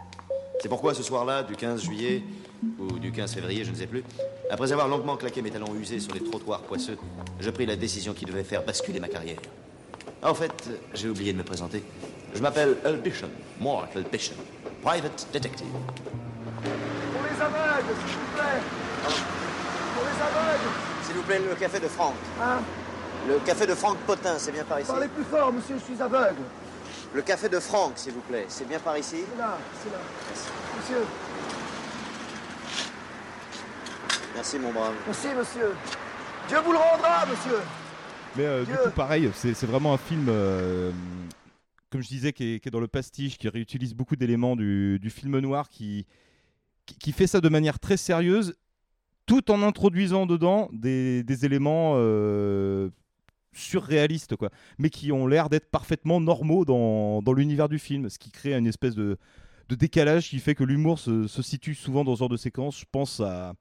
C'est 0.60 0.70
pourquoi 0.70 0.93
ce 0.93 1.03
soir-là, 1.03 1.43
du 1.43 1.55
15 1.55 1.82
juillet, 1.84 2.24
ou 2.80 2.97
du 2.97 3.12
15 3.12 3.34
février, 3.34 3.64
je 3.64 3.72
ne 3.72 3.76
sais 3.76 3.86
plus, 3.86 4.03
après 4.49 4.72
avoir 4.72 4.88
longuement 4.88 5.16
claqué 5.16 5.41
mes 5.41 5.51
talons 5.51 5.76
usés 5.76 5.99
sur 5.99 6.14
les 6.14 6.24
trottoirs 6.24 6.62
poisseux, 6.62 6.97
je 7.39 7.49
pris 7.51 7.66
la 7.66 7.76
décision 7.76 8.14
qui 8.14 8.26
devait 8.26 8.43
faire 8.43 8.64
basculer 8.64 8.99
ma 8.99 9.08
carrière. 9.08 9.38
En 10.24 10.34
fait, 10.34 10.70
j'ai 10.95 11.10
oublié 11.10 11.32
de 11.32 11.38
me 11.38 11.43
présenter. 11.43 11.84
Je 12.34 12.41
m'appelle 12.41 12.78
Earl 12.84 12.97
Bishop, 12.97 13.28
Bishop, 14.12 14.36
private 14.82 15.28
detective. 15.32 15.68
Pour 15.68 17.22
les 17.24 17.41
aveugles, 17.41 17.93
s'il 18.08 18.18
vous 18.18 18.34
plaît. 18.36 18.62
Pour 19.93 20.03
les 20.05 20.22
aveugles. 20.22 20.72
S'il 21.03 21.16
vous 21.16 21.24
plaît, 21.24 21.39
le 21.39 21.55
café 21.55 21.80
de 21.80 21.88
Franck. 21.88 22.16
Hein? 22.41 22.60
Le 23.28 23.39
café 23.45 23.68
de 23.68 23.76
Franck 23.76 23.97
Potin, 24.08 24.36
c'est 24.38 24.51
bien 24.51 24.64
par 24.64 24.80
ici 24.80 24.88
Parlez 24.88 25.08
plus 25.08 25.24
fort, 25.24 25.53
monsieur, 25.53 25.76
je 25.78 25.93
suis 25.93 26.01
aveugle. 26.01 26.41
Le 27.18 27.24
café 27.24 27.49
de 27.49 27.59
Franck, 27.59 27.93
s'il 27.95 28.13
vous 28.13 28.22
plaît, 28.22 28.45
c'est 28.47 28.68
bien 28.70 28.78
par 28.78 28.95
ici 28.95 29.15
C'est 29.28 29.38
là, 29.39 29.57
c'est 29.84 29.89
là. 29.89 29.97
Monsieur, 30.78 31.03
Merci, 34.36 34.59
mon 34.59 34.72
brave. 34.72 34.93
merci, 35.07 35.28
monsieur. 35.36 35.72
Dieu 36.47 36.57
vous 36.63 36.74
le 36.74 36.78
rendra, 36.78 37.26
monsieur. 37.26 37.57
Mais 38.36 38.45
euh, 38.45 38.63
du 38.65 38.72
coup, 38.72 38.91
pareil, 38.95 39.32
c'est 39.34 39.55
c'est 39.55 39.65
vraiment 39.65 39.95
un 39.95 39.97
film, 39.97 40.28
euh, 40.30 40.91
comme 41.89 42.03
je 42.03 42.07
disais, 42.07 42.34
qui 42.34 42.53
est, 42.53 42.59
qui 42.59 42.68
est 42.70 42.72
dans 42.72 42.80
le 42.80 42.88
pastiche, 42.88 43.39
qui 43.39 43.49
réutilise 43.49 43.95
beaucoup 43.95 44.15
d'éléments 44.15 44.55
du, 44.55 44.99
du 44.99 45.09
film 45.09 45.39
noir, 45.39 45.70
qui, 45.70 46.05
qui, 46.86 46.99
qui 46.99 47.11
fait 47.13 47.26
ça 47.26 47.41
de 47.41 47.49
manière 47.49 47.80
très 47.80 47.97
sérieuse, 47.97 48.53
tout 49.26 49.49
en 49.49 49.63
introduisant 49.63 50.28
dedans 50.28 50.70
des, 50.72 51.24
des 51.24 51.45
éléments 51.45 51.93
euh, 51.95 52.91
surréalistes, 53.58 54.36
quoi, 54.36 54.49
mais 54.78 54.89
qui 54.89 55.12
ont 55.12 55.28
l'air 55.28 55.49
d'être 55.49 55.70
parfaitement 55.70 56.20
normaux 56.22 56.66
dans, 56.66 57.22
dans 57.22 57.34
l'univers 57.34 57.70
du 57.70 57.80
film, 57.80 58.10
ce 58.10 58.20
qui 58.20 58.32
crée 58.32 58.53
une 58.53 58.68
espèce 58.68 58.95
de, 58.95 59.18
de 59.70 59.76
décalage 59.76 60.30
qui 60.30 60.39
fait 60.39 60.55
que 60.55 60.64
l'humour 60.64 60.99
se, 60.99 61.28
se 61.28 61.41
situe 61.41 61.76
souvent 61.76 62.03
dans 62.03 62.16
ce 62.16 62.20
genre 62.20 62.30
de 62.30 62.38
séquence. 62.38 62.80
Je 62.80 62.86
pense 62.91 63.20
à 63.20 63.53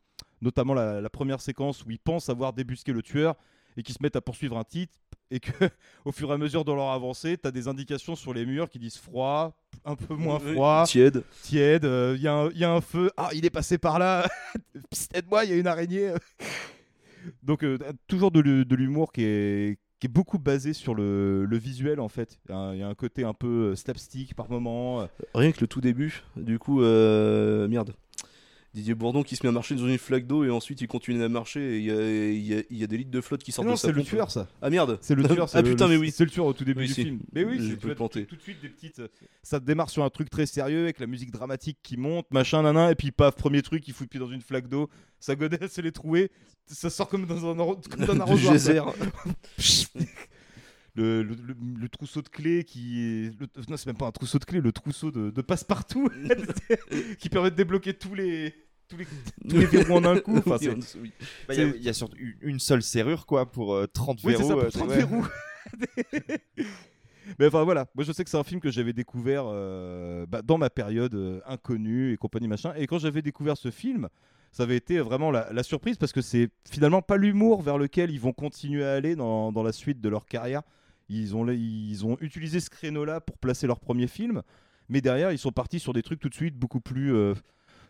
notamment 0.43 0.75
la, 0.75 1.01
la 1.01 1.11
première 1.11 1.41
séquence 1.41 1.85
où 1.85 1.91
ils 1.91 1.99
pensent 1.99 2.29
avoir 2.29 2.53
débusqué 2.53 2.93
le 2.93 3.03
tueur 3.03 3.35
et 3.77 3.83
qui 3.83 3.93
se 3.93 3.99
mettent 4.03 4.17
à 4.17 4.21
poursuivre 4.21 4.57
un 4.59 4.65
titre 4.65 4.95
et 5.31 5.41
que 5.41 5.51
au 6.05 6.13
fur 6.13 6.31
et 6.31 6.35
à 6.35 6.39
mesure 6.39 6.65
de 6.65 6.73
leur 6.73 6.91
avancée, 6.91 7.37
tu 7.37 7.49
as 7.49 7.51
des 7.51 7.67
indications 7.69 8.15
sur 8.15 8.33
les 8.33 8.47
murs 8.47 8.69
qui 8.71 8.79
disent 8.79 8.97
froid, 8.99 9.59
un 9.85 9.97
peu 9.97 10.15
moins 10.15 10.39
froid, 10.39 10.85
tiède. 10.87 11.25
tiède, 11.43 11.85
euh, 11.85 12.15
il 12.17 12.23
y, 12.23 12.29
a 12.29 12.35
un- 12.35 12.51
il 12.51 12.59
y 12.59 12.65
a 12.65 12.71
un 12.73 12.81
feu, 12.81 13.11
ah 13.17 13.31
il 13.35 13.45
est 13.45 13.51
passé 13.51 13.77
par 13.79 13.99
là, 13.99 14.29
aide-moi, 15.15 15.45
il 15.45 15.51
y 15.51 15.55
a 15.55 15.57
une 15.57 15.67
araignée. 15.67 16.13
Donc 17.43 17.65
euh, 17.65 17.77
toujours 18.07 18.31
de 18.31 18.41
l'humour 18.41 19.13
qui 19.13 19.25
est, 19.25 19.79
qui 19.99 20.07
est 20.07 20.13
beaucoup 20.13 20.39
basé 20.39 20.73
sur 20.73 20.95
le, 20.95 21.47
visuel 21.53 22.01
en 22.01 22.09
fait. 22.09 22.39
Il 22.49 22.53
y 22.53 22.55
a 22.55 22.59
un- 22.59 22.75
il 22.75 22.81
y, 22.81 22.83
a 22.83 22.89
un 22.89 22.95
côté 22.95 23.25
un 23.25 23.33
peu 23.35 23.71
euh, 23.73 23.77
slapstick 23.77 24.35
par 24.35 24.51
moment. 24.51 25.01
euh. 25.03 25.07
Rien 25.35 25.53
que 25.53 25.61
le 25.61 25.67
tout 25.67 25.81
début, 25.81 26.23
du 26.37 26.59
coup, 26.59 26.83
euh, 26.83 27.67
merde. 27.69 27.95
Didier 28.77 28.95
Bourdon 28.95 29.23
qui 29.23 29.37
se 29.37 29.43
met 29.45 29.49
à 29.49 29.53
marcher 29.53 29.75
dans 29.75 29.89
une 29.89 29.97
flaque 29.97 30.27
d'eau 30.27 30.45
et 30.45 30.51
ensuite 30.51 30.83
il 30.83 30.87
continue 30.87 31.23
à 31.23 31.29
marcher 31.31 31.61
et 31.61 31.79
il 31.79 32.45
y 32.47 32.55
a, 32.55 32.59
y 32.71 32.83
y 32.83 32.87
des 32.87 32.99
litres 32.99 33.11
de 33.11 33.21
flotte 33.23 33.43
qui 33.43 33.51
sortent 33.51 33.67
non, 33.67 33.73
de 33.73 33.79
sa 33.79 33.89
c'est 33.89 33.93
le 33.93 34.01
pompe. 34.01 34.07
tueur 34.09 34.31
ça. 34.31 34.49
Ah 34.61 34.69
merde 34.69 34.99
C'est 35.01 35.15
le 35.15 35.25
tueur. 35.27 35.49
c'est 35.49 35.57
Ah 35.59 35.63
le- 35.63 35.71
putain, 35.71 35.87
le- 35.87 35.95
mais 35.95 35.97
oui. 35.97 36.11
C'est 36.11 36.25
le 36.25 36.31
tueur 36.31 36.45
au 36.45 36.53
tout 36.53 36.65
début 36.65 36.81
Oui, 36.83 36.87
du 36.89 36.93
si. 36.93 37.05
film. 37.05 37.21
Mais 37.33 37.45
oui, 37.45 37.57
c'est- 37.59 37.77
tu 37.79 37.87
vois, 37.87 37.95
planter. 37.95 38.27
tout 38.27 38.37
de 38.37 38.43
suite 38.43 38.61
des 38.61 38.69
petites. 38.69 38.99
euh, 38.99 39.09
Ça 39.43 39.59
démarre 39.61 39.89
sur 39.89 40.05
un 40.05 40.11
truc 40.11 40.29
très 40.29 40.45
sérieux 40.45 40.83
avec 40.83 41.01
la 41.01 41.07
musique 41.07 41.31
dramatique 41.31 41.79
qui 41.83 41.97
monte, 41.97 42.27
machin, 42.31 42.63
nanan, 42.63 42.91
et 42.91 42.95
puis 42.95 43.13
paf, 43.13 43.35
premier 43.35 43.63
truc, 43.63 43.89
il 43.89 43.95
fout 43.95 44.03
le 44.05 44.09
pied 44.09 44.21
dans 44.21 44.31
une 44.31 44.43
flaque 44.43 44.69
d'eau, 44.69 44.91
sa 45.21 45.35
godesse 45.37 45.79
elle 45.79 45.87
est 45.87 45.93
trouée, 45.93 46.31
ça 46.67 46.91
sort 46.91 47.09
comme 47.09 47.25
dans 47.27 47.51
un, 47.51 47.57
comme 47.57 48.05
dans 48.07 48.13
un 48.15 48.21
arrosoir. 48.21 48.53
geyser. 48.53 48.83
Le, 50.99 51.23
le- 51.23 51.35
le- 51.35 51.57
le 51.79 51.89
trousseau 51.91 52.23
de 52.23 52.29
clés 52.31 52.65
qui 52.65 53.03
est. 53.03 53.39
le- 53.39 53.47
non, 53.69 53.77
c'est 53.77 53.85
même 53.85 53.99
pas 53.99 54.07
un 54.07 54.13
trousseau 54.13 54.39
de 54.39 54.47
clés, 54.47 54.63
le 54.63 54.73
trousseau 54.73 55.11
de, 55.11 55.29
de 55.29 55.43
passe-partout 55.43 56.09
qui 57.19 57.29
permet 57.29 57.51
de 57.51 57.55
débloquer 57.57 57.93
tous 57.93 58.15
les, 58.15 58.55
tous 58.89 58.97
les, 58.97 59.05
tous 59.49 59.57
les 59.57 59.67
verrous 59.67 59.95
en 59.97 60.05
un 60.05 60.19
coup. 60.21 60.37
Enfin, 60.39 60.57
Bah, 61.49 61.55
Il 61.55 61.59
y 61.83 61.89
a- 61.89 61.91
y, 61.91 61.95
surtout 61.95 62.17
une- 62.41 62.61
seule 62.61 62.83
serrure 62.83 63.27
quoi 63.27 63.51
pour 63.51 63.75
euh, 63.75 63.87
30 63.87 64.21
Oui, 64.25 64.35
c'est 64.37 64.43
verrous. 64.45 64.49
ça, 64.49 64.55
pour 64.55 64.65
euh, 64.65 64.71
30 64.71 64.89
ouais. 64.89 64.97
verrous. 64.97 65.27
Mais 67.41 67.49
enfin 67.49 67.65
voilà, 67.65 67.87
moi 67.97 68.05
je 68.05 68.13
sais 68.13 68.23
que 68.23 68.31
c'est 68.31 68.37
un 68.37 68.45
film 68.45 68.61
que 68.61 68.71
j'avais 68.71 68.93
découvert 68.93 69.45
euh, 69.47 70.27
bah, 70.27 70.43
dans 70.43 70.59
ma 70.59 70.71
période 70.71 71.15
euh, 71.17 71.41
inconnue 71.47 72.13
et 72.13 72.17
compagnie 72.17 72.47
machin. 72.47 72.73
Et 72.77 72.87
quand 72.87 72.99
j'avais 72.99 73.21
découvert 73.21 73.57
ce 73.57 73.73
film, 73.73 74.09
ça 74.53 74.63
avait 74.63 74.77
été 74.77 75.01
vraiment 75.01 75.33
la, 75.33 75.53
la 75.53 75.63
surprise 75.65 75.97
parce 75.97 76.13
que 76.13 76.21
c'est 76.23 76.51
finalement 76.71 77.03
pas 77.03 77.17
l'humour 77.17 77.63
vers 77.63 77.79
lequel 77.79 78.13
ils 78.13 78.21
vont 78.21 78.33
continuer 78.33 78.85
à 78.85 78.93
aller 78.93 79.17
dans, 79.17 79.51
dans 79.51 79.65
la 79.65 79.73
suite 79.73 80.01
de 80.01 80.09
leur 80.09 80.27
carrière. 80.27 80.63
Ils 81.09 81.35
ont, 81.35 81.49
ils 81.51 82.07
ont 82.07 82.17
utilisé 82.21 82.61
ce 82.61 82.71
créneau-là 82.71 83.21
pour 83.21 83.39
placer 83.39 83.67
leur 83.67 83.81
premier 83.81 84.07
film, 84.07 84.43
mais 84.89 85.01
derrière 85.01 85.33
ils 85.33 85.39
sont 85.39 85.53
partis 85.53 85.81
sur 85.81 85.93
des 85.93 86.03
trucs 86.03 86.21
tout 86.21 86.29
de 86.29 86.35
suite 86.35 86.57
beaucoup 86.57 86.81
plus 86.81 87.13
euh, 87.13 87.35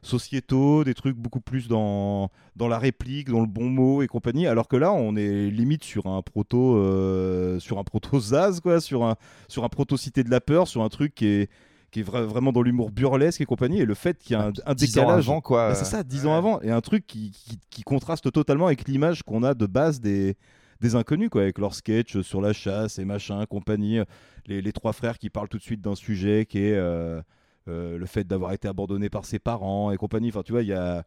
sociétaux, 0.07 0.85
des 0.85 0.95
trucs 0.95 1.17
beaucoup 1.17 1.41
plus 1.41 1.69
dans, 1.69 2.31
dans 2.57 2.69
la 2.69 2.79
réplique, 2.79 3.29
dans 3.29 3.41
le 3.41 3.47
bon 3.47 3.69
mot 3.69 4.03
et 4.03 4.07
compagnie. 4.07 4.47
Alors 4.47 4.69
que 4.69 4.77
là, 4.77 4.93
on 4.93 5.17
est 5.17 5.51
limite 5.51 5.85
sur 5.85 6.07
un 6.07 6.23
proto, 6.23 6.77
euh, 6.77 7.59
sur 7.61 7.79
un 7.79 7.85
proto 7.85 8.19
Zaz, 8.21 8.61
quoi, 8.61 8.81
sur 8.81 9.05
un, 9.05 9.17
sur 9.49 9.65
un 9.65 9.69
proto 9.69 9.97
Cité 9.97 10.25
de 10.25 10.31
la 10.31 10.41
peur, 10.41 10.69
sur 10.69 10.83
un 10.83 10.89
truc 10.89 11.15
qui 11.15 11.27
est 11.27 11.51
qui 11.93 12.01
est 12.01 12.03
vra- 12.03 12.25
vraiment 12.25 12.53
dans 12.53 12.63
l'humour 12.63 12.91
burlesque 12.91 13.41
et 13.41 13.45
compagnie, 13.47 13.81
et 13.81 13.85
le 13.85 13.95
fait 13.95 14.19
qu'il 14.19 14.33
y 14.33 14.35
a 14.39 14.47
un, 14.47 14.53
un 14.67 14.75
10 14.75 14.99
ans 14.99 15.03
décalage. 15.03 15.29
avant, 15.29 15.41
quoi. 15.41 15.69
Bah, 15.69 15.75
c'est 15.77 15.85
ça, 15.85 16.03
10 16.03 16.27
ans 16.27 16.35
avant, 16.37 16.61
et 16.61 16.71
un 16.71 16.81
truc 16.81 17.07
qui, 17.07 17.31
qui, 17.31 17.59
qui 17.71 17.83
contraste 17.85 18.31
totalement 18.33 18.67
avec 18.67 18.87
l'image 18.89 19.23
qu'on 19.23 19.45
a 19.45 19.55
de 19.55 19.67
base 19.67 20.01
des, 20.01 20.37
des 20.81 20.95
inconnus, 20.97 21.31
quoi, 21.31 21.43
avec 21.43 21.59
leurs 21.59 21.75
sketchs 21.75 22.21
sur 22.23 22.41
la 22.41 22.53
chasse 22.53 22.99
et 22.99 23.05
machin, 23.05 23.47
compagnie, 23.47 24.01
les, 24.47 24.61
les 24.63 24.73
trois 24.73 24.93
frères 24.93 25.17
qui 25.17 25.31
parlent 25.31 25.49
tout 25.49 25.59
de 25.59 25.63
suite 25.63 25.81
d'un 25.81 25.95
sujet 25.95 26.45
qui 26.45 26.59
est 26.59 26.75
euh, 26.75 27.23
euh, 27.69 27.99
le 27.99 28.07
fait 28.07 28.25
d'avoir 28.25 28.53
été 28.53 28.69
abandonné 28.69 29.11
par 29.11 29.25
ses 29.25 29.39
parents 29.39 29.91
et 29.91 29.97
compagnie. 29.97 30.29
Enfin, 30.29 30.43
tu 30.43 30.53
vois, 30.53 30.63
il 30.63 30.69
y 30.69 30.73
a 30.73 31.05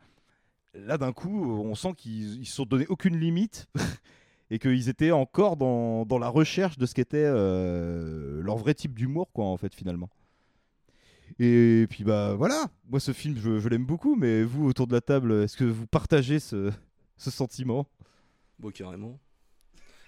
là 0.73 0.97
d'un 0.97 1.13
coup, 1.13 1.45
on 1.45 1.75
sent 1.75 1.93
qu'ils 1.97 2.41
ils 2.41 2.45
se 2.45 2.55
sont 2.55 2.65
donné 2.65 2.85
aucune 2.87 3.17
limite 3.17 3.67
et 4.51 4.59
qu'ils 4.59 4.89
étaient 4.89 5.11
encore 5.11 5.57
dans, 5.57 6.05
dans 6.05 6.19
la 6.19 6.29
recherche 6.29 6.77
de 6.77 6.85
ce 6.85 6.93
qu'était 6.93 7.17
euh, 7.25 8.41
leur 8.41 8.57
vrai 8.57 8.73
type 8.73 8.93
d'humour, 8.93 9.31
quoi, 9.31 9.45
en 9.45 9.57
fait, 9.57 9.73
finalement. 9.73 10.09
Et 11.37 11.87
puis 11.89 12.03
bah 12.03 12.33
voilà, 12.33 12.65
moi 12.89 12.99
ce 12.99 13.13
film 13.13 13.37
je, 13.37 13.69
l'aime 13.69 13.85
beaucoup, 13.85 14.15
mais 14.15 14.43
vous 14.43 14.67
autour 14.67 14.87
de 14.87 14.93
la 14.93 14.99
table, 14.99 15.31
est-ce 15.43 15.55
que 15.55 15.63
vous 15.63 15.87
partagez 15.87 16.39
ce, 16.39 16.69
ce 17.17 17.31
sentiment? 17.31 17.87
Bon, 18.57 18.71
carrément. 18.71 19.17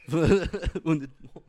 Honnêtement. 0.84 1.44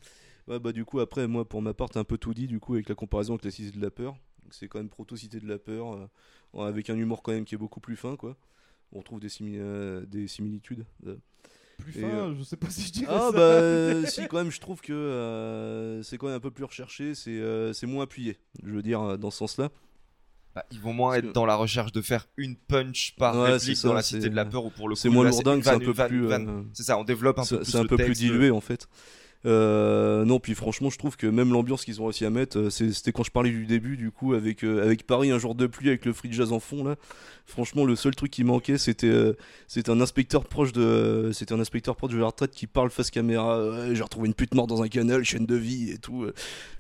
Bah, 0.47 0.73
du 0.73 0.85
coup, 0.85 1.01
après, 1.01 1.27
moi, 1.27 1.49
pour 1.49 1.63
ma 1.63 1.73
part, 1.73 1.89
un 1.95 2.05
peu 2.05 2.19
tout 2.19 2.35
dit, 2.35 2.47
du 2.47 2.61
coup, 2.61 2.75
avec 2.75 2.89
la 2.89 2.95
comparaison 2.95 3.35
avec 3.35 3.45
la 3.45 3.51
Cité 3.51 3.77
de 3.77 3.83
la 3.83 3.91
Peur. 3.91 4.17
C'est 4.51 4.69
quand 4.69 4.79
même 4.79 4.89
proto-Cité 4.89 5.41
de 5.41 5.49
la 5.49 5.59
Peur, 5.59 6.09
euh, 6.55 6.67
avec 6.67 6.91
un 6.91 6.97
humour 6.97 7.23
quand 7.23 7.33
même 7.33 7.45
qui 7.45 7.55
est 7.55 7.59
beaucoup 7.59 7.81
plus 7.81 7.97
fin, 7.97 8.17
quoi. 8.17 8.37
On 8.93 8.99
retrouve 8.99 9.21
des, 9.21 9.29
simili- 9.29 9.59
euh, 9.59 10.05
des 10.07 10.29
similitudes. 10.29 10.85
euh. 11.07 11.17
Plus 11.79 11.97
Et, 11.99 12.01
fin, 12.03 12.07
euh, 12.07 12.35
je 12.39 12.43
sais 12.45 12.57
pas 12.57 12.69
si 12.71 12.83
je 12.89 12.93
dirais 12.93 13.07
Ah, 13.19 13.31
ça. 13.33 13.33
bah, 13.33 14.07
si, 14.11 14.29
quand 14.29 14.37
même, 14.37 14.51
je 14.51 14.61
trouve 14.61 14.81
que 14.81 14.93
euh, 14.93 16.03
c'est 16.03 16.19
quand 16.19 16.27
même 16.27 16.37
un 16.37 16.41
peu 16.41 16.51
plus 16.51 16.65
recherché, 16.65 17.15
c'est 17.15 17.31
euh, 17.31 17.73
c'est 17.73 17.87
moins 17.87 18.05
appuyé, 18.05 18.37
je 18.65 18.71
veux 18.73 18.83
dire, 18.83 19.19
dans 19.19 19.31
ce 19.31 19.39
sens-là. 19.39 19.71
Bah, 20.55 20.67
ils 20.71 20.79
vont 20.81 20.93
moins 20.93 21.15
être 21.15 21.33
dans 21.33 21.47
la 21.47 21.57
recherche 21.57 21.93
de 21.93 22.03
faire 22.03 22.29
une 22.37 22.57
punch 22.57 23.15
par 23.17 23.35
Ouais, 23.35 23.53
réplique 23.53 23.61
c'est 23.61 23.75
ça, 23.75 23.89
dans 23.89 23.95
la 23.95 24.03
cité 24.03 24.29
de 24.29 24.35
la 24.37 24.45
peur 24.45 24.67
ou 24.67 24.71
pour 24.71 24.87
le 24.87 24.95
coup 24.95 25.01
c'est 25.01 25.09
moins 25.09 25.25
lourdingue, 25.25 25.63
c'est 25.65 25.71
un 25.71 25.79
peu 25.79 25.95
plus 25.95 26.27
euh, 26.31 26.63
c'est 26.75 26.83
ça 26.83 26.99
on 26.99 27.05
développe 27.05 27.39
un 27.39 27.47
peu 27.47 27.57
plus 27.61 27.71
c'est 27.71 27.79
un 27.79 27.87
peu 27.87 27.97
plus 27.97 28.13
dilué 28.19 28.51
en 28.51 28.61
fait 28.61 28.87
Euh, 29.45 30.25
non 30.25 30.39
puis 30.39 30.55
franchement 30.55 30.89
je 30.89 30.99
trouve 30.99 31.17
que 31.17 31.27
même 31.27 31.53
l'ambiance 31.53 31.85
qu'ils 31.85 32.01
ont 32.01 32.05
réussi 32.05 32.25
à 32.25 32.31
mettre 32.31 32.57
euh, 32.59 32.71
c'était 32.71 33.11
quand 33.11 33.25
je 33.25 33.33
parlais 33.33 33.51
du 33.51 33.67
début 33.67 33.97
du 33.97 34.13
coup 34.13 34.35
avec 34.35 34.63
euh, 34.63 34.85
avec 34.85 35.05
Paris 35.05 35.33
un 35.33 35.41
jour 35.41 35.57
de 35.57 35.67
pluie 35.67 35.89
avec 35.89 36.05
le 36.05 36.13
free 36.13 36.33
jazz 36.33 36.53
en 36.53 36.61
fond 36.61 36.85
là 36.85 36.95
franchement 37.45 37.85
le 37.85 37.97
seul 37.97 38.15
truc 38.15 38.31
qui 38.31 38.45
manquait 38.45 38.79
c'était 38.79 39.35
un 39.89 40.01
inspecteur 40.01 40.45
proche 40.45 40.73
de 40.73 41.31
c'était 41.33 41.55
un 41.55 41.59
inspecteur 41.59 41.97
proche 41.97 42.13
de 42.13 42.19
la 42.19 42.27
retraite 42.27 42.53
qui 42.53 42.69
parle 42.69 42.91
face 42.91 43.11
caméra 43.11 43.93
j'ai 43.93 44.03
retrouvé 44.05 44.29
une 44.29 44.35
pute 44.35 44.55
morte 44.55 44.69
dans 44.69 44.81
un 44.81 44.89
canal 44.89 45.25
chaîne 45.25 45.47
de 45.47 45.57
vie 45.57 45.91
et 45.91 45.99
tout. 45.99 46.25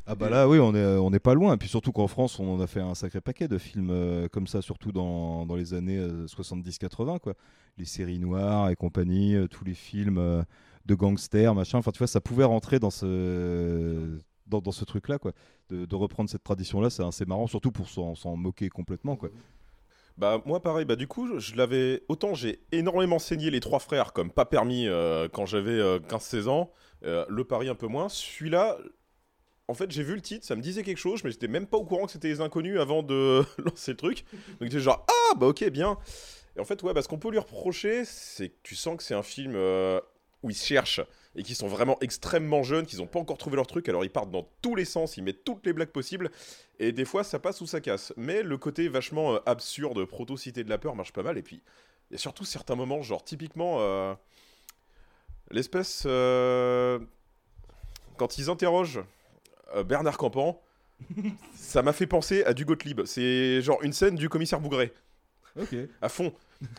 Ah 0.07 0.15
bah 0.15 0.29
là 0.29 0.49
oui 0.49 0.59
on 0.61 0.75
est, 0.75 0.97
on 0.97 1.11
pas 1.11 1.35
loin, 1.35 1.55
et 1.55 1.57
puis 1.57 1.69
surtout 1.69 1.93
qu'en 1.93 2.09
France 2.09 2.39
on 2.41 2.61
a 2.61 2.67
fait 2.67 2.81
un 2.81 2.95
sacré 2.95 3.21
paquet 3.21 3.49
de 3.49 3.59
films 3.59 4.29
comme 4.33 4.47
ça, 4.47 4.63
surtout 4.63 4.93
dans, 4.93 5.47
dans 5.47 5.57
les 5.57 5.75
années 5.75 5.99
euh, 5.99 6.27
70-80 6.27 7.21
quoi. 7.21 7.35
Les 7.79 7.85
séries 7.85 8.19
noires 8.19 8.71
et 8.71 8.77
compagnie, 8.77 9.37
tous 9.51 9.65
les 9.65 9.75
films 9.75 10.45
de 10.87 10.95
gangsters, 10.95 11.55
machin, 11.55 11.79
enfin 11.79 11.91
tu 11.93 11.99
vois 11.99 12.07
ça 12.07 12.21
pouvait 12.21 12.45
rentrer 12.45 12.79
dans 12.79 12.91
ce, 12.91 14.19
dans, 14.47 14.73
ce 14.73 14.85
truc 14.85 15.09
là 15.09 15.19
quoi. 15.19 15.33
De, 15.71 15.95
reprendre 15.95 16.29
cette 16.29 16.45
tradition 16.45 16.81
là 16.81 16.91
c'est 16.91 17.05
assez 17.05 17.25
marrant, 17.25 17.47
surtout 17.47 17.73
pour 17.73 17.89
s'en 17.89 18.15
s'en 18.15 18.37
moquer 18.37 18.69
complètement 18.69 19.17
quoi. 19.17 19.31
Bah 20.19 20.43
moi 20.45 20.61
pareil, 20.61 20.85
bah 20.85 20.97
du 20.97 21.07
coup 21.07 21.39
je 21.39 21.55
l'avais 21.57 22.03
autant 22.09 22.35
j'ai 22.35 22.61
énormément 22.71 23.19
saigné 23.19 23.51
les 23.51 23.61
trois 23.61 23.79
frères 23.79 24.13
comme 24.13 24.31
pas 24.31 24.45
permis 24.45 24.87
euh, 24.87 25.29
quand 25.33 25.47
j'avais 25.47 25.71
euh, 25.71 25.99
15-16 26.01 26.49
ans, 26.49 26.71
Euh, 27.05 27.25
le 27.29 27.43
pari 27.45 27.69
un 27.69 27.75
peu 27.75 27.89
moins. 27.89 28.09
Celui-là, 28.09 28.79
en 29.67 29.75
fait 29.75 29.91
j'ai 29.91 30.05
vu 30.05 30.15
le 30.15 30.21
titre, 30.21 30.47
ça 30.47 30.55
me 30.55 30.63
disait 30.63 30.83
quelque 30.85 30.99
chose, 30.99 31.25
mais 31.25 31.31
j'étais 31.33 31.49
même 31.49 31.67
pas 31.67 31.77
au 31.79 31.85
courant 31.85 32.07
que 32.07 32.13
c'était 32.13 32.29
les 32.29 32.41
inconnus 32.41 32.79
avant 32.79 33.03
de 33.03 33.43
lancer 33.59 33.93
le 33.93 33.97
truc. 33.97 34.25
Donc 34.61 34.69
j'étais 34.69 34.81
genre 34.81 35.05
ah 35.09 35.35
bah 35.37 35.47
ok 35.47 35.69
bien. 35.71 35.97
Et 36.57 36.61
en 36.61 36.65
fait 36.65 36.83
ouais, 36.83 36.93
bah, 36.93 37.03
ce 37.03 37.09
qu'on 37.09 37.19
peut 37.19 37.31
lui 37.31 37.39
reprocher, 37.39 38.05
c'est 38.05 38.51
que 38.51 38.59
tu 38.63 38.77
sens 38.77 38.97
que 38.97 39.03
c'est 39.03 39.15
un 39.15 39.23
film 39.23 39.55
euh, 39.57 40.01
où 40.43 40.51
ils 40.51 40.57
cherchent 40.57 41.01
et 41.35 41.43
qui 41.43 41.55
sont 41.55 41.67
vraiment 41.67 41.97
extrêmement 42.01 42.63
jeunes, 42.63 42.85
qu'ils 42.85 42.99
n'ont 42.99 43.07
pas 43.07 43.19
encore 43.19 43.39
trouvé 43.39 43.57
leur 43.57 43.67
truc, 43.67 43.89
alors 43.89 44.05
ils 44.05 44.11
partent 44.11 44.31
dans 44.31 44.49
tous 44.61 44.75
les 44.75 44.85
sens, 44.85 45.17
ils 45.17 45.23
mettent 45.23 45.45
toutes 45.45 45.65
les 45.65 45.73
blagues 45.73 45.89
possibles, 45.89 46.31
et 46.79 46.93
des 46.93 47.05
fois 47.05 47.25
ça 47.25 47.39
passe 47.39 47.61
ou 47.61 47.67
ça 47.67 47.81
casse. 47.81 48.13
Mais 48.17 48.43
le 48.43 48.59
côté 48.59 48.89
vachement 48.89 49.35
euh, 49.35 49.39
absurde, 49.47 50.05
proto-cité 50.05 50.63
de 50.65 50.69
la 50.69 50.79
peur 50.79 50.95
marche 50.95 51.13
pas 51.13 51.23
mal, 51.23 51.39
et 51.39 51.43
puis 51.43 51.63
il 52.11 52.15
y 52.15 52.17
a 52.17 52.19
surtout 52.19 52.45
certains 52.45 52.75
moments, 52.75 53.03
genre 53.03 53.25
typiquement 53.25 53.79
euh, 53.81 54.15
l'espèce... 55.51 56.05
euh, 56.07 56.99
quand 58.19 58.37
ils 58.37 58.51
interrogent 58.51 59.01
Bernard 59.87 60.19
Campan, 60.19 60.61
ça 61.55 61.83
m'a 61.83 61.95
fait 61.95 62.07
penser 62.07 62.45
à 62.45 62.53
du 62.53 62.67
Gottlieb. 62.67 63.01
C'est 63.07 63.63
genre 63.63 63.83
une 63.83 63.95
scène 63.95 64.17
du 64.17 64.29
commissaire 64.29 64.61
Bougret. 64.61 64.93
Ok. 65.61 65.75
À 66.01 66.09
fond. 66.09 66.33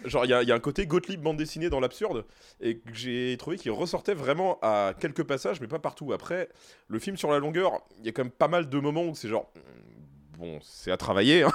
Genre, 0.06 0.26
il 0.26 0.30
y, 0.30 0.34
a- 0.34 0.56
un 0.56 0.60
côté 0.60 0.88
Gottlieb 0.88 1.22
bande 1.22 1.38
dessinée 1.38 1.70
dans 1.70 1.80
l'absurde, 1.82 2.26
et 2.62 2.78
que 2.78 2.94
j'ai 2.94 3.36
trouvé 3.38 3.58
qu'il 3.58 3.72
ressortait 3.72 4.14
vraiment 4.14 4.58
à 4.62 4.94
quelques 5.00 5.24
passages, 5.24 5.60
mais 5.60 5.68
pas 5.68 5.80
partout. 5.80 6.14
Après, 6.14 6.50
le 6.88 7.00
film 7.00 7.18
sur 7.18 7.30
la 7.32 7.40
longueur, 7.40 7.82
il 8.00 8.06
y 8.06 8.10
a 8.10 8.12
quand 8.14 8.24
même 8.24 8.32
pas 8.32 8.48
mal 8.48 8.70
de 8.70 8.80
moments 8.80 9.04
où 9.04 9.14
c'est 9.16 9.28
genre. 9.28 9.52
Hmm, 10.36 10.40
Bon, 10.40 10.60
c'est 10.62 10.92
à 10.92 10.98
travailler. 10.98 11.44
Hein. 11.44 11.52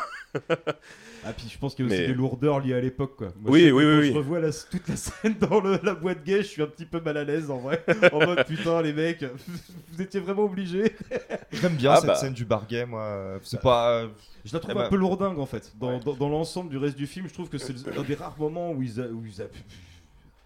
Ah 1.24 1.32
puis 1.32 1.48
je 1.52 1.58
pense 1.58 1.74
qu'il 1.74 1.84
y 1.84 1.88
a 1.88 1.90
aussi 1.92 2.00
Mais- 2.02 2.06
des 2.08 2.14
lourdeurs 2.14 2.60
liées 2.60 2.74
à 2.74 2.80
l'époque 2.80 3.16
quoi. 3.16 3.28
Moi, 3.40 3.50
Oui, 3.50 3.66
je 3.68 3.72
oui, 3.72 3.82
quand 3.82 3.88
oui, 3.88 3.96
Je 4.06 4.10
oui. 4.12 4.16
revois 4.16 4.38
la- 4.40 4.52
toute 4.52 4.88
la 4.88 4.96
scène 4.96 5.34
dans 5.40 5.60
le- 5.60 5.80
la 5.82 5.94
boîte 5.94 6.22
gay, 6.22 6.38
je 6.38 6.46
suis 6.48 6.62
un 6.62 6.66
petit 6.68 6.86
peu 6.86 7.00
mal 7.00 7.16
à 7.16 7.24
l'aise 7.24 7.50
en 7.50 7.58
vrai. 7.58 7.84
en 8.12 8.18
mode 8.24 8.46
putain 8.46 8.80
les 8.82 8.92
mecs, 8.92 9.24
vous 9.92 10.00
étiez 10.02 10.20
vraiment 10.20 10.44
obligés. 10.44 10.94
J'aime 11.52 11.74
bien 11.74 11.92
Ah 11.92 11.96
cette 11.96 12.06
bah. 12.06 12.14
scène 12.14 12.34
du 12.34 12.44
bar 12.44 12.66
gay 12.68 12.86
moi 12.86 13.38
c'est 13.42 13.60
pas 13.60 13.90
euh, 13.90 14.08
Je 14.44 14.52
la 14.54 14.60
trouve 14.60 14.74
eh 14.76 14.78
un 14.78 14.82
ben, 14.84 14.88
peu 14.90 14.96
lourdingue 14.96 15.38
en 15.40 15.46
fait. 15.46 15.72
Dans, 15.76 15.98
dans- 15.98 16.14
dans 16.14 16.28
l'ensemble 16.28 16.70
du 16.70 16.76
reste 16.78 16.96
du 16.96 17.06
film, 17.08 17.26
je 17.28 17.34
trouve 17.34 17.48
que 17.48 17.58
c'est 17.58 17.74
un 17.96 18.02
des 18.02 18.14
rares 18.14 18.38
moments 18.38 18.70
où 18.72 18.80
ils, 18.82 19.00
a- 19.00 19.08
où 19.08 19.24
ils 19.26 19.42
a- 19.42 19.46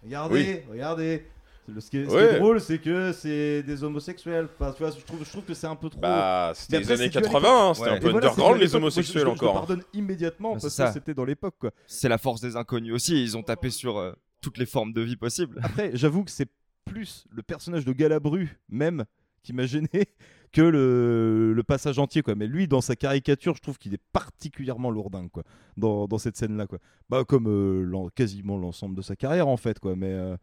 Regardez, 0.03 0.35
Oui. 0.35 0.59
regardez. 0.71 1.25
Le- 1.67 1.79
Ce 1.79 1.89
qui 1.89 1.97
est, 1.97 2.03
ce 2.05 2.09
qui 2.09 2.15
Ouais. 2.15 2.35
est 2.35 2.39
drôle, 2.39 2.59
c'est 2.59 2.77
que 2.79 3.11
c'est 3.13 3.63
des 3.63 3.83
homosexuels. 3.83 4.47
Enfin, 4.59 4.71
tu 4.73 4.83
vois, 4.83 4.91
je 4.91 5.03
trouve, 5.03 5.23
je 5.23 5.29
trouve 5.29 5.43
que 5.45 5.53
c'est 5.53 5.67
un 5.67 5.75
peu 5.77 5.89
trop. 5.89 6.01
Bah, 6.01 6.51
c'était 6.55 6.73
Mais 6.73 6.79
les 6.79 6.91
après, 6.91 6.93
années 7.03 7.11
c'est 7.13 7.19
dû 7.19 7.25
à 7.25 7.29
80, 7.29 7.39
l'époque. 7.39 7.61
hein, 7.69 7.73
c'était 7.73 7.89
un 7.89 7.95
Et 7.95 7.99
peu 7.99 8.09
voilà, 8.11 8.27
underground, 8.27 8.53
c'est 8.55 8.59
les 8.59 8.65
l'époque. 8.65 8.81
Moi, 8.81 8.89
je- 8.89 8.97
homosexuels, 8.99 9.21
je, 9.23 9.27
je, 9.27 9.31
encore, 9.33 9.53
pardonne 9.53 9.83
immédiatement 9.93 10.49
Bah, 10.53 10.59
parce 10.61 10.73
c'est 10.73 10.83
que 10.83 10.87
ça. 10.87 10.93
c'était 10.93 11.13
dans 11.13 11.25
l'époque, 11.25 11.55
quoi. 11.59 11.71
C'est 11.87 12.09
la 12.09 12.17
force 12.17 12.41
des 12.41 12.55
inconnus 12.57 12.93
aussi. 12.93 13.21
Ils 13.23 13.37
ont 13.37 13.43
tapé 13.43 13.69
sur 13.69 13.97
euh, 13.97 14.11
toutes 14.41 14.57
les 14.57 14.65
formes 14.65 14.91
de 14.93 15.01
vie 15.01 15.15
possibles. 15.15 15.57
Après, 15.63 15.91
j'avoue 15.93 16.23
que 16.25 16.31
c'est 16.31 16.49
plus 16.85 17.25
le 17.31 17.41
personnage 17.43 17.85
de 17.85 17.93
Galabru 17.93 18.57
même 18.67 19.05
qui 19.41 19.53
m'a 19.53 19.65
gêné 19.65 19.87
que 20.51 20.61
le, 20.61 21.53
le 21.53 21.63
passage 21.63 21.97
entier 21.97 22.21
quoi. 22.23 22.35
Mais 22.35 22.45
lui 22.47 22.67
dans 22.67 22.81
sa 22.81 22.95
caricature, 22.97 23.55
je 23.55 23.61
trouve 23.61 23.77
qu'il 23.77 23.93
est 23.93 24.01
particulièrement 24.11 24.89
lourdin 24.91 25.27
quoi 25.29 25.43
dans, 25.77 26.07
dans 26.07 26.17
cette 26.17 26.35
scène 26.35 26.57
là 26.57 26.67
quoi. 26.67 26.79
Bah 27.09 27.23
comme 27.25 27.47
euh, 27.47 27.83
l'en- 27.83 28.09
quasiment 28.09 28.57
l'ensemble 28.57 28.95
de 28.95 29.01
sa 29.01 29.15
carrière 29.15 29.47
en 29.47 29.55
fait 29.57 29.79
quoi. 29.79 29.95
Mais 29.95 30.11
euh, 30.11 30.35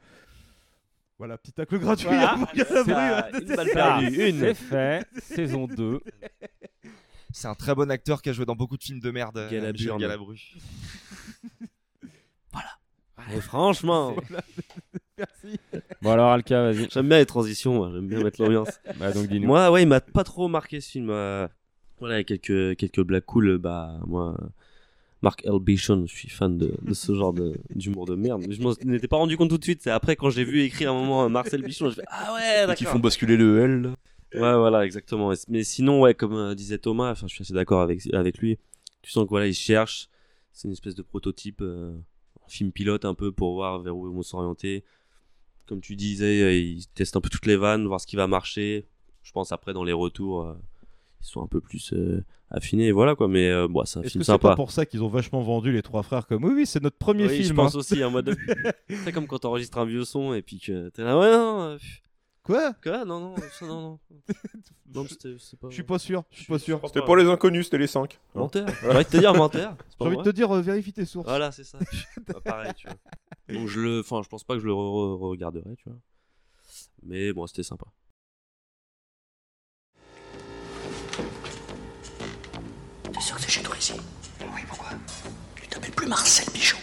voilà, 1.20 1.36
petit 1.36 1.52
tacle 1.52 1.78
gratuit 1.78 2.06
Voilà, 2.08 2.48
Galabru. 2.54 2.64
ça, 2.64 3.38
une 3.38 3.54
balle 3.56 3.70
perdue, 3.72 4.28
une. 4.30 4.38
C'est 4.40 4.54
fait, 4.54 5.06
saison 5.22 5.66
2. 5.66 6.00
C'est 7.32 7.46
un 7.46 7.54
très 7.54 7.74
bon 7.74 7.90
acteur 7.90 8.22
qui 8.22 8.30
a 8.30 8.32
joué 8.32 8.46
dans 8.46 8.56
beaucoup 8.56 8.78
de 8.78 8.82
films 8.82 9.00
de 9.00 9.10
merde. 9.10 9.36
euh, 9.36 9.50
Galaburne. 9.50 9.72
Michel 9.76 9.98
Galabru. 9.98 10.36
Et 13.34 13.40
franchement. 13.42 14.16
Merci. 15.18 15.60
Bon 16.00 16.10
alors 16.12 16.30
Alka, 16.30 16.62
vas-y. 16.72 16.88
J'aime 16.90 17.06
bien 17.08 17.18
les 17.18 17.26
transitions, 17.26 17.92
j'aime 17.92 18.08
bien 18.08 18.24
mettre 18.24 18.42
l'ambiance. 18.42 18.80
Bah, 18.98 19.12
donc, 19.12 19.26
dis-nous. 19.28 19.46
Moi, 19.46 19.70
ouais, 19.70 19.82
il 19.82 19.86
m'a 19.88 20.00
pas 20.00 20.24
trop 20.24 20.48
marqué 20.48 20.80
ce 20.80 20.90
film. 20.90 21.10
euh, 21.10 21.46
Voilà, 21.98 22.24
quelques, 22.24 22.76
quelques 22.76 23.02
blagues 23.02 23.24
cool. 23.26 23.58
Bah, 23.58 23.98
moi, 24.06 24.34
euh, 24.40 24.46
Mark 25.22 25.42
L. 25.44 25.58
Bichon, 25.60 26.04
je 26.06 26.14
suis 26.14 26.28
fan 26.30 26.56
de, 26.56 26.74
de 26.80 26.94
ce 26.94 27.14
genre 27.14 27.32
de- 27.32 27.58
d'humour 27.74 28.06
de, 28.06 28.14
merde. 28.14 28.44
Je 28.48 28.62
m'en 28.62 28.72
étais 28.72 29.08
pas 29.08 29.16
rendu 29.18 29.36
compte 29.36 29.50
tout 29.50 29.58
de 29.58 29.64
suite. 29.64 29.82
C'est 29.82 29.90
après, 29.90 30.16
quand 30.16 30.30
j'ai 30.30 30.44
vu 30.44 30.62
écrire 30.62 30.92
un 30.92 30.94
moment 30.94 31.24
euh, 31.24 31.28
Marcel 31.28 31.62
Bichon, 31.62 31.90
je 31.90 31.96
fais 31.96 32.04
Ah 32.08 32.32
ouais, 32.34 32.60
d'accord. 32.60 32.74
Qui 32.76 32.84
font 32.84 32.98
basculer 32.98 33.36
le 33.36 33.60
L. 33.60 33.92
Ouais, 34.34 34.56
voilà, 34.56 34.84
exactement. 34.84 35.32
Mais 35.48 35.64
sinon, 35.64 36.00
ouais, 36.00 36.14
comme 36.14 36.34
euh, 36.34 36.54
disait 36.54 36.78
Thomas, 36.78 37.14
je 37.14 37.26
suis 37.26 37.42
assez 37.42 37.52
d'accord 37.52 37.82
avec, 37.82 38.00
avec 38.14 38.38
lui. 38.38 38.58
Tu 39.02 39.10
sens 39.10 39.24
que 39.24 39.30
voilà, 39.30 39.46
il 39.46 39.54
cherche. 39.54 40.08
C'est 40.52 40.68
une 40.68 40.72
espèce 40.72 40.94
de 40.94 41.02
prototype, 41.02 41.60
euh, 41.62 41.92
film 42.48 42.72
pilote 42.72 43.04
un 43.04 43.14
peu 43.14 43.30
pour 43.32 43.54
voir 43.54 43.80
vers 43.80 43.96
où 43.96 44.08
ils 44.10 44.14
vont 44.14 44.22
s'orienter. 44.22 44.84
Comme 45.66 45.80
tu 45.80 45.96
disais, 45.96 46.42
euh, 46.42 46.52
il 46.54 46.86
teste 46.88 47.16
un 47.16 47.20
peu 47.20 47.28
toutes 47.28 47.46
les 47.46 47.56
vannes, 47.56 47.86
voir 47.86 48.00
ce 48.00 48.06
qui 48.06 48.16
va 48.16 48.26
marcher. 48.26 48.86
Je 49.22 49.32
pense 49.32 49.52
après 49.52 49.72
dans 49.72 49.84
les 49.84 49.92
retours, 49.92 50.42
euh, 50.42 50.54
ils 51.20 51.26
sont 51.26 51.42
un 51.42 51.46
peu 51.46 51.60
plus 51.60 51.92
euh, 51.92 52.24
affinés. 52.50 52.86
Et 52.88 52.92
voilà 52.92 53.14
quoi. 53.14 53.28
Mais 53.28 53.50
euh, 53.50 53.68
bon, 53.68 53.84
c'est 53.84 53.98
un 53.98 54.02
Est-ce 54.02 54.12
film 54.12 54.20
que 54.20 54.26
c'est 54.26 54.32
sympa. 54.32 54.48
pas 54.50 54.56
pour 54.56 54.70
ça 54.72 54.86
qu'ils 54.86 55.02
ont 55.02 55.08
vachement 55.08 55.40
vendu 55.42 55.72
les 55.72 55.82
trois 55.82 56.02
frères 56.02 56.26
comme 56.26 56.44
oui 56.44 56.52
oui 56.54 56.66
c'est 56.66 56.82
notre 56.82 56.98
premier 56.98 57.26
Oui, 57.26 57.36
film. 57.36 57.48
je 57.48 57.54
pense 57.54 57.74
hein. 57.74 57.78
aussi 57.78 58.02
en 58.04 58.10
mode. 58.10 58.36
c'est 59.04 59.12
comme 59.12 59.26
quand 59.26 59.38
t'enregistres 59.40 59.78
un 59.78 59.84
vieux 59.86 60.04
son 60.04 60.34
et 60.34 60.42
puis 60.42 60.58
que 60.60 60.88
t'es 60.90 61.02
là, 61.04 61.18
ouais, 61.18 61.30
non. 61.32 61.60
euh. 61.62 61.78
Quoi? 62.42 62.72
Quoi? 62.82 63.04
Non, 63.04 63.20
non, 63.20 63.34
ça, 63.36 63.66
non, 63.66 63.80
non. 63.82 63.98
non 64.94 65.06
c'était- 65.06 65.36
c'est 65.38 65.60
pas... 65.60 65.68
Je 65.68 65.74
suis 65.74 65.82
pas 65.82 65.98
sûr, 65.98 66.24
je 66.30 66.38
suis 66.38 66.46
pas 66.46 66.58
sûr. 66.58 66.80
C'était 66.86 67.02
pour 67.02 67.14
les 67.16 67.26
inconnus, 67.26 67.66
c'était 67.66 67.76
les 67.78 67.86
5. 67.86 68.18
Menteur. 68.34 68.66
J'ai 68.80 68.88
envie 68.88 69.04
de 69.04 69.10
te 69.10 69.16
dire 69.18 69.34
menteur. 69.34 69.76
pas 69.76 69.84
J'ai 70.00 70.06
envie 70.06 70.16
de 70.16 70.22
te 70.22 70.30
dire 70.30 70.50
euh, 70.50 70.62
vérifie 70.62 70.92
tes 70.94 71.04
sources. 71.04 71.28
Voilà, 71.28 71.52
c'est 71.52 71.64
ça. 71.64 71.78
Bah, 72.26 72.40
pareil, 72.42 72.72
tu 72.74 72.86
vois. 72.88 72.96
Donc 73.54 73.68
je 73.68 73.78
le, 73.80 74.00
enfin, 74.00 74.22
je 74.24 74.28
pense 74.28 74.42
pas 74.42 74.54
que 74.54 74.60
je 74.60 74.66
le 74.66 74.72
re- 74.72 74.74
re- 74.74 75.18
regarderai, 75.28 75.76
tu 75.76 75.84
vois. 75.90 75.98
Mais 77.02 77.32
bon, 77.34 77.46
c'était 77.46 77.62
sympa. 77.62 77.86
T'es 83.20 83.26
sûr 83.26 83.36
que 83.36 83.42
c'est 83.42 83.50
chez 83.50 83.62
toi 83.62 83.76
ici 83.78 83.92
Oui, 84.40 84.62
pourquoi? 84.66 84.88
Tu 85.54 85.68
t'appelles 85.68 85.90
plus 85.90 86.06
Marcel 86.06 86.50
Bichon 86.54 86.78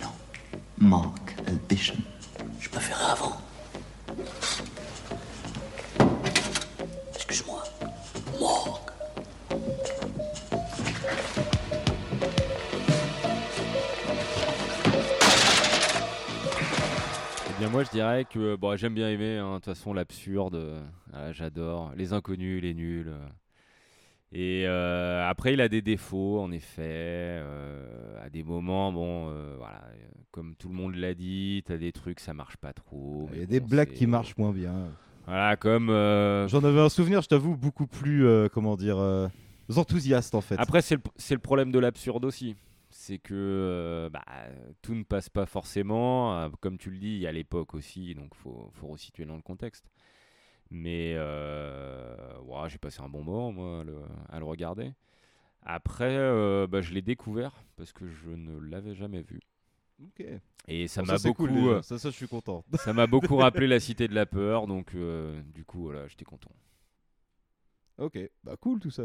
Non. 0.00 0.12
Marc 0.78 1.34
Bichon. 1.68 1.96
Je 2.60 2.68
préférais 2.68 3.10
avant. 3.10 3.36
Excuse-moi. 7.16 7.64
Marc. 8.40 8.92
Eh 17.50 17.58
bien 17.58 17.68
moi 17.68 17.82
je 17.82 17.90
dirais 17.90 18.24
que 18.24 18.54
bon, 18.54 18.76
j'aime 18.76 18.94
bien 18.94 19.08
aimer, 19.10 19.38
hein, 19.38 19.54
de 19.54 19.56
toute 19.56 19.64
façon 19.64 19.92
l'absurde, 19.92 20.54
euh, 20.54 21.32
j'adore, 21.32 21.90
les 21.96 22.12
inconnus, 22.12 22.62
les 22.62 22.74
nuls. 22.74 23.08
euh. 23.08 23.26
Et 24.32 24.64
euh, 24.66 25.28
après 25.28 25.54
il 25.54 25.60
a 25.60 25.68
des 25.68 25.82
défauts 25.82 26.40
en 26.40 26.50
effet, 26.50 26.82
euh, 26.82 28.24
à 28.24 28.28
des 28.28 28.42
moments, 28.42 28.92
bon 28.92 29.30
euh, 29.30 29.54
voilà, 29.56 29.82
comme 30.32 30.56
tout 30.56 30.68
le 30.68 30.74
monde 30.74 30.96
l'a 30.96 31.14
dit, 31.14 31.62
t'as 31.64 31.76
des 31.76 31.92
trucs 31.92 32.18
ça 32.20 32.34
marche 32.34 32.56
pas 32.56 32.72
trop. 32.72 33.28
Il 33.32 33.38
y 33.38 33.42
a 33.42 33.46
des 33.46 33.60
bon, 33.60 33.68
blagues 33.68 33.92
qui 33.92 34.06
marchent 34.06 34.36
moins 34.36 34.52
bien. 34.52 34.88
Voilà, 35.26 35.56
comme... 35.56 35.90
euh, 35.90 36.46
J'en 36.48 36.62
avais 36.62 36.80
un 36.80 36.88
souvenir, 36.88 37.20
je 37.20 37.28
t'avoue, 37.28 37.56
beaucoup 37.56 37.86
plus, 37.86 38.24
euh, 38.26 38.48
comment 38.48 38.76
dire, 38.76 38.98
euh, 38.98 39.28
enthousiaste 39.74 40.34
en 40.34 40.40
fait. 40.40 40.54
Après, 40.58 40.82
c'est 40.82 40.96
le, 41.30 41.38
problème 41.38 41.72
de 41.72 41.78
l'absurde 41.78 42.24
aussi. 42.24 42.54
C'est 42.90 43.18
que 43.18 43.34
euh, 43.34 44.08
bah, 44.08 44.24
tout 44.82 44.94
ne 44.94 45.02
passe 45.02 45.28
pas 45.28 45.44
forcément. 45.44 46.48
Comme 46.60 46.78
tu 46.78 46.90
le 46.90 46.98
dis, 46.98 47.08
il 47.16 47.18
y 47.18 47.26
a 47.26 47.32
l'époque 47.32 47.74
aussi, 47.74 48.14
donc 48.14 48.30
il 48.34 48.38
faut, 48.38 48.70
faut 48.74 48.86
resituer 48.86 49.24
dans 49.24 49.36
le 49.36 49.42
contexte. 49.42 49.90
Mais 50.70 51.14
euh, 51.16 52.38
ouais, 52.42 52.68
j'ai 52.68 52.78
passé 52.78 53.00
un 53.00 53.08
bon 53.08 53.22
moment, 53.22 53.52
moi, 53.52 53.80
à 53.80 53.84
le, 53.84 53.96
à 54.28 54.38
le 54.38 54.44
regarder. 54.44 54.92
Après, 55.62 56.16
euh, 56.16 56.66
bah, 56.66 56.80
je 56.80 56.92
l'ai 56.92 57.02
découvert 57.02 57.52
parce 57.76 57.92
que 57.92 58.08
je 58.08 58.30
ne 58.30 58.58
l'avais 58.58 58.94
jamais 58.94 59.22
vu. 59.22 59.40
Et 60.68 60.88
ça 60.88 61.02
Bon, 61.02 61.12
m'a 61.12 61.18
beaucoup, 61.18 61.46
cool, 61.46 61.56
euh, 61.56 61.82
Ça, 61.82 61.98
ça, 61.98 62.10
je 62.10 62.16
suis 62.16 62.28
content. 62.28 62.64
ça 62.74 62.92
m'a 62.92 63.06
beaucoup 63.06 63.36
rappelé 63.42 63.66
la 63.66 63.80
Cité 63.80 64.08
de 64.08 64.14
la 64.14 64.26
peur, 64.26 64.66
donc 64.66 64.94
euh, 64.94 65.40
du 65.54 65.64
coup, 65.64 65.82
voilà, 65.82 66.06
j'étais 66.08 66.24
content. 66.24 66.50
Ok, 67.98 68.18
bah 68.44 68.56
cool 68.60 68.78
tout 68.80 68.90
ça. 68.90 69.04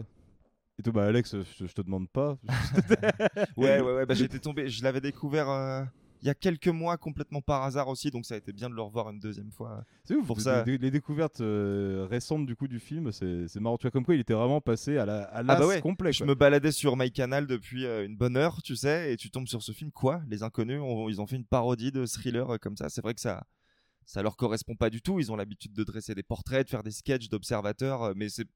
Et 0.79 0.83
toi, 0.83 0.93
bah 0.93 1.05
Alex, 1.05 1.35
je, 1.41 1.65
je 1.65 1.73
te 1.73 1.81
demande 1.81 2.09
pas. 2.09 2.37
ouais, 3.57 3.79
ouais, 3.79 3.93
ouais. 3.93 4.05
Bah, 4.05 4.13
j'étais 4.13 4.39
tombé. 4.39 4.67
Je 4.67 4.83
l'avais 4.83 5.01
découvert 5.01 5.49
euh, 5.49 5.83
il 6.21 6.27
y 6.27 6.29
a 6.29 6.35
quelques 6.35 6.67
mois 6.67 6.97
complètement 6.97 7.41
par 7.41 7.63
hasard 7.63 7.87
aussi, 7.87 8.11
donc 8.11 8.25
ça 8.25 8.35
a 8.35 8.37
été 8.37 8.53
bien 8.53 8.69
de 8.69 8.75
le 8.75 8.81
revoir 8.81 9.09
une 9.09 9.19
deuxième 9.19 9.51
fois. 9.51 9.83
C'est 10.03 10.15
ouf, 10.15 10.27
Pour 10.27 10.35
de- 10.37 10.41
ça. 10.41 10.63
de- 10.63 10.71
les 10.73 10.91
découvertes 10.91 11.41
euh, 11.41 12.05
récentes 12.09 12.45
du 12.45 12.55
coup 12.55 12.67
du 12.67 12.79
film, 12.79 13.11
c'est 13.11 13.55
marrant. 13.59 13.77
Tu 13.77 13.83
vois, 13.83 13.91
comme 13.91 14.05
quoi 14.05 14.13
il 14.15 14.21
était 14.21 14.33
vraiment 14.33 14.61
passé 14.61 14.97
à 14.97 15.05
la 15.05 15.23
à 15.23 15.39
Ah 15.39 15.43
bah 15.43 15.65
ouais, 15.67 15.81
complet. 15.81 16.13
je 16.13 16.23
me 16.23 16.35
baladais 16.35 16.71
sur 16.71 16.95
MyCanal 16.95 17.47
depuis 17.47 17.85
euh, 17.85 18.05
une 18.05 18.15
bonne 18.17 18.37
heure, 18.37 18.61
tu 18.61 18.75
sais, 18.75 19.13
et 19.13 19.17
tu 19.17 19.31
tombes 19.31 19.47
sur 19.47 19.63
ce 19.63 19.71
film. 19.71 19.91
Quoi? 19.91 20.21
Les 20.27 20.43
inconnus, 20.43 20.81
ils 21.09 21.19
ont 21.21 21.25
fait 21.27 21.37
une 21.37 21.45
parodie 21.45 21.91
de 21.91 22.05
thriller 22.05 22.53
euh, 22.53 22.57
comme 22.57 22.77
ça. 22.77 22.89
C'est 22.89 23.01
vrai 23.01 23.13
que 23.15 23.21
ça, 23.21 23.45
ça 24.05 24.21
leur 24.21 24.37
correspond 24.37 24.75
pas 24.75 24.89
du 24.91 25.01
tout. 25.01 25.19
Ils 25.19 25.31
ont 25.31 25.35
l'habitude 25.35 25.73
de 25.73 25.83
dresser 25.83 26.13
des 26.13 26.23
portraits, 26.23 26.65
de 26.65 26.69
faire 26.69 26.83
des 26.83 26.91
sketchs 26.91 27.29
d'observateurs, 27.29 28.13
mais 28.15 28.29
c'est 28.29 28.47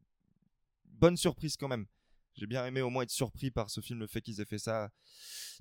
bonne 0.99 1.17
surprise 1.17 1.57
quand 1.57 1.67
même. 1.67 1.85
J'ai 2.35 2.47
bien 2.47 2.65
aimé 2.65 2.81
au 2.81 2.89
moins 2.89 3.03
être 3.03 3.09
surpris 3.11 3.49
par 3.49 3.69
ce 3.69 3.79
film, 3.81 3.99
le 3.99 4.07
fait 4.07 4.21
qu'ils 4.21 4.41
aient 4.41 4.45
fait 4.45 4.57
ça. 4.57 4.89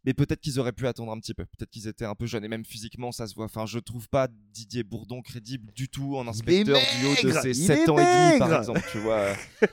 Mais 0.05 0.13
peut-être 0.13 0.41
qu'ils 0.41 0.59
auraient 0.59 0.73
pu 0.73 0.87
attendre 0.87 1.13
un 1.13 1.19
petit 1.21 1.33
peu. 1.35 1.45
Peut-être 1.47 1.71
qu'ils 1.71 1.87
étaient 1.89 2.05
un 2.05 2.15
peu 2.15 2.27
jeunes 2.27 2.45
et 2.45 2.49
même 2.49 2.65
physiquement, 2.65 3.13
ça 3.13 3.27
se 3.27 3.35
voit. 3.35 3.45
Enfin, 3.47 3.65
je 3.65 3.79
trouve 3.79 4.09
pas 4.09 4.29
Didier 4.53 4.83
Bourdon 4.83 5.23
crédible 5.23 5.73
du 5.73 5.89
tout 5.89 6.17
en 6.17 6.27
inspecteur 6.29 6.79
du 7.01 7.07
haut 7.07 7.29
de 7.29 7.33
ses 7.41 7.51
il 7.51 7.67
7 7.67 7.79
est 7.79 7.89
ans 7.89 7.99
et 7.99 8.03
demi, 8.03 8.39
par 8.39 8.59
exemple, 8.59 8.83
tu 8.91 8.99
vois. 8.99 9.29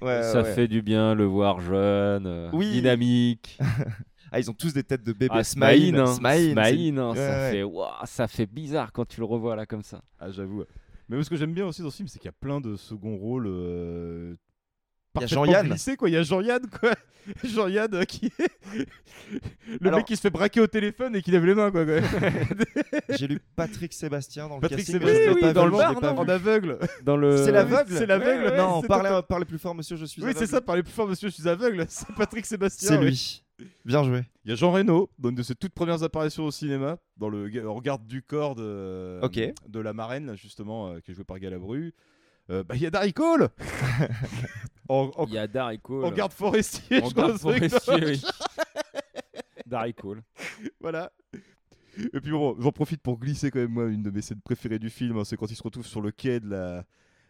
Ouais, 0.00 0.22
ça 0.22 0.42
ouais. 0.42 0.54
fait 0.54 0.66
du 0.68 0.82
bien 0.82 1.14
le 1.14 1.24
voir 1.24 1.60
jeune, 1.60 2.26
euh, 2.26 2.50
Oui. 2.52 2.70
dynamique. 2.72 3.58
Ah, 4.34 4.40
ils 4.40 4.50
ont 4.50 4.54
tous 4.54 4.72
des 4.72 4.82
têtes 4.82 5.04
de 5.04 5.12
bébé. 5.12 5.34
Ah, 5.36 5.44
Smaïn, 5.44 5.94
hein. 5.94 6.06
Smaïn, 6.06 6.98
hein, 6.98 7.10
Ouais, 7.10 7.16
ça, 7.16 7.30
ouais. 7.38 7.50
fait, 7.52 7.62
ouah, 7.64 8.00
ça 8.06 8.26
fait 8.26 8.46
bizarre 8.46 8.90
quand 8.90 9.04
tu 9.04 9.20
le 9.20 9.26
revois 9.26 9.54
là 9.56 9.66
comme 9.66 9.82
ça. 9.82 10.02
Ah, 10.18 10.30
j'avoue. 10.30 10.64
Mais 11.10 11.22
ce 11.22 11.28
que 11.28 11.36
j'aime 11.36 11.52
bien 11.52 11.66
aussi 11.66 11.82
dans 11.82 11.90
ce 11.90 11.96
film, 11.96 12.08
c'est 12.08 12.18
qu'il 12.18 12.28
y 12.28 12.30
a 12.30 12.32
plein 12.40 12.58
de 12.58 12.74
second 12.76 13.14
rôles. 13.18 13.46
Euh... 13.46 14.34
Il 15.16 15.20
y 15.20 15.24
a 15.24 15.26
Jean-Yann. 15.26 15.76
quoi. 15.98 16.08
Il 16.08 16.12
y 16.12 16.16
a 16.16 16.22
Jean-Yann, 16.22 16.62
quoi. 16.80 16.92
Jean-Yann 17.44 17.94
euh, 17.94 18.04
qui 18.04 18.26
est. 18.26 18.32
le 19.80 19.86
Alors- 19.88 19.98
mec 19.98 20.06
qui 20.06 20.16
se 20.16 20.22
fait 20.22 20.30
braquer 20.30 20.60
au 20.60 20.66
téléphone 20.66 21.14
et 21.14 21.22
qui 21.22 21.30
lève 21.30 21.44
les 21.44 21.54
mains, 21.54 21.70
quoi. 21.70 21.84
quoi. 21.84 21.96
J'ai 23.16 23.28
lu 23.28 23.38
Patrick 23.54 23.92
Sébastien 23.92 24.48
dans 24.48 24.56
le 24.56 24.60
Patrick 24.62 24.78
casting. 24.86 24.98
Sébastien, 24.98 25.32
oui, 25.34 25.40
pas 25.40 25.52
dans 25.52 25.66
le 25.66 25.70
bar, 25.72 26.00
non, 26.02 26.18
en 26.18 26.28
aveugle. 26.28 26.78
Dans 27.04 27.16
le... 27.16 27.36
C'est 27.44 27.52
l'aveugle 27.52 27.94
C'est 27.96 28.06
l'aveugle. 28.06 28.44
Ouais, 28.44 28.50
ouais, 28.52 28.56
Non, 28.56 28.80
c'est 28.80 28.88
parlez, 29.28 29.44
plus 29.44 29.58
fort, 29.58 29.74
monsieur, 29.74 29.96
je 29.96 30.04
suis 30.06 30.22
Oui, 30.22 30.30
c'est 30.32 30.38
aveugle. 30.38 30.50
ça, 30.50 30.60
parlez 30.62 30.82
plus 30.82 30.92
fort, 30.92 31.06
monsieur, 31.08 31.28
je 31.28 31.34
suis 31.34 31.48
aveugle. 31.48 31.84
C'est 31.88 32.08
Patrick 32.14 32.46
Sébastien. 32.46 32.88
C'est 32.88 32.98
oui. 32.98 33.06
lui. 33.06 33.44
Bien 33.84 34.02
joué. 34.02 34.24
Il 34.44 34.50
y 34.50 34.52
a 34.52 34.56
Jean 34.56 34.72
Reno, 34.72 35.08
dans 35.18 35.28
une 35.28 35.36
de 35.36 35.42
ses 35.44 35.54
toutes 35.54 35.74
premières 35.74 36.02
apparitions 36.02 36.44
au 36.46 36.50
cinéma, 36.50 36.96
dans 37.18 37.28
le 37.28 37.48
ga- 37.48 37.62
Regarde 37.68 38.04
du 38.06 38.22
corps 38.22 38.56
de, 38.56 39.20
Ok. 39.22 39.38
de 39.68 39.78
la 39.80 39.92
marraine, 39.92 40.34
justement, 40.36 40.88
euh, 40.88 40.98
qui 40.98 41.12
est 41.12 41.14
joué 41.14 41.22
par 41.22 41.38
Galabru. 41.38 41.94
Euh, 42.50 42.64
bah, 42.64 42.74
il 42.74 42.82
y 42.82 42.86
a 42.86 42.90
Darry 42.90 43.12
Cole 43.12 43.50
Il 45.28 45.34
y 45.34 45.38
a 45.38 45.46
Darry 45.46 45.78
Cole. 45.78 46.04
en 46.04 46.10
garde 46.10 46.32
forestier. 46.32 47.00
Crois, 47.00 47.12
garde 47.12 47.38
forestier, 47.38 47.94
oui. 48.04 48.22
Darry 49.66 49.94
Cole. 49.94 50.22
voilà. 50.80 51.10
Et 51.98 52.20
puis 52.20 52.30
bon, 52.32 52.56
j'en 52.58 52.72
profite 52.72 53.02
pour 53.02 53.18
glisser 53.18 53.50
quand 53.50 53.58
même, 53.58 53.70
moi, 53.70 53.84
une 53.86 54.02
de 54.02 54.10
mes 54.10 54.22
scènes 54.22 54.40
préférées 54.42 54.78
du 54.78 54.90
film, 54.90 55.18
hein, 55.18 55.24
c'est 55.24 55.36
quand 55.36 55.50
il 55.50 55.56
se 55.56 55.62
retrouve 55.62 55.86
sur 55.86 56.00
le 56.00 56.10
quai 56.10 56.40
de 56.40 56.48
la, 56.48 56.84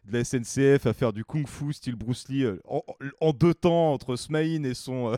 de 0.05 0.13
la 0.13 0.25
SNCF 0.25 0.87
à 0.87 0.93
faire 0.93 1.13
du 1.13 1.25
kung-fu 1.25 1.73
style 1.73 1.97
Bruce 1.97 2.29
Lee 2.29 2.45
euh, 2.45 2.61
en, 2.69 2.83
en 3.21 3.33
deux 3.33 3.55
temps 3.55 3.93
entre 3.93 4.15
Smaïn 4.17 4.65
et 4.65 4.75
son, 4.75 5.13
euh, 5.13 5.17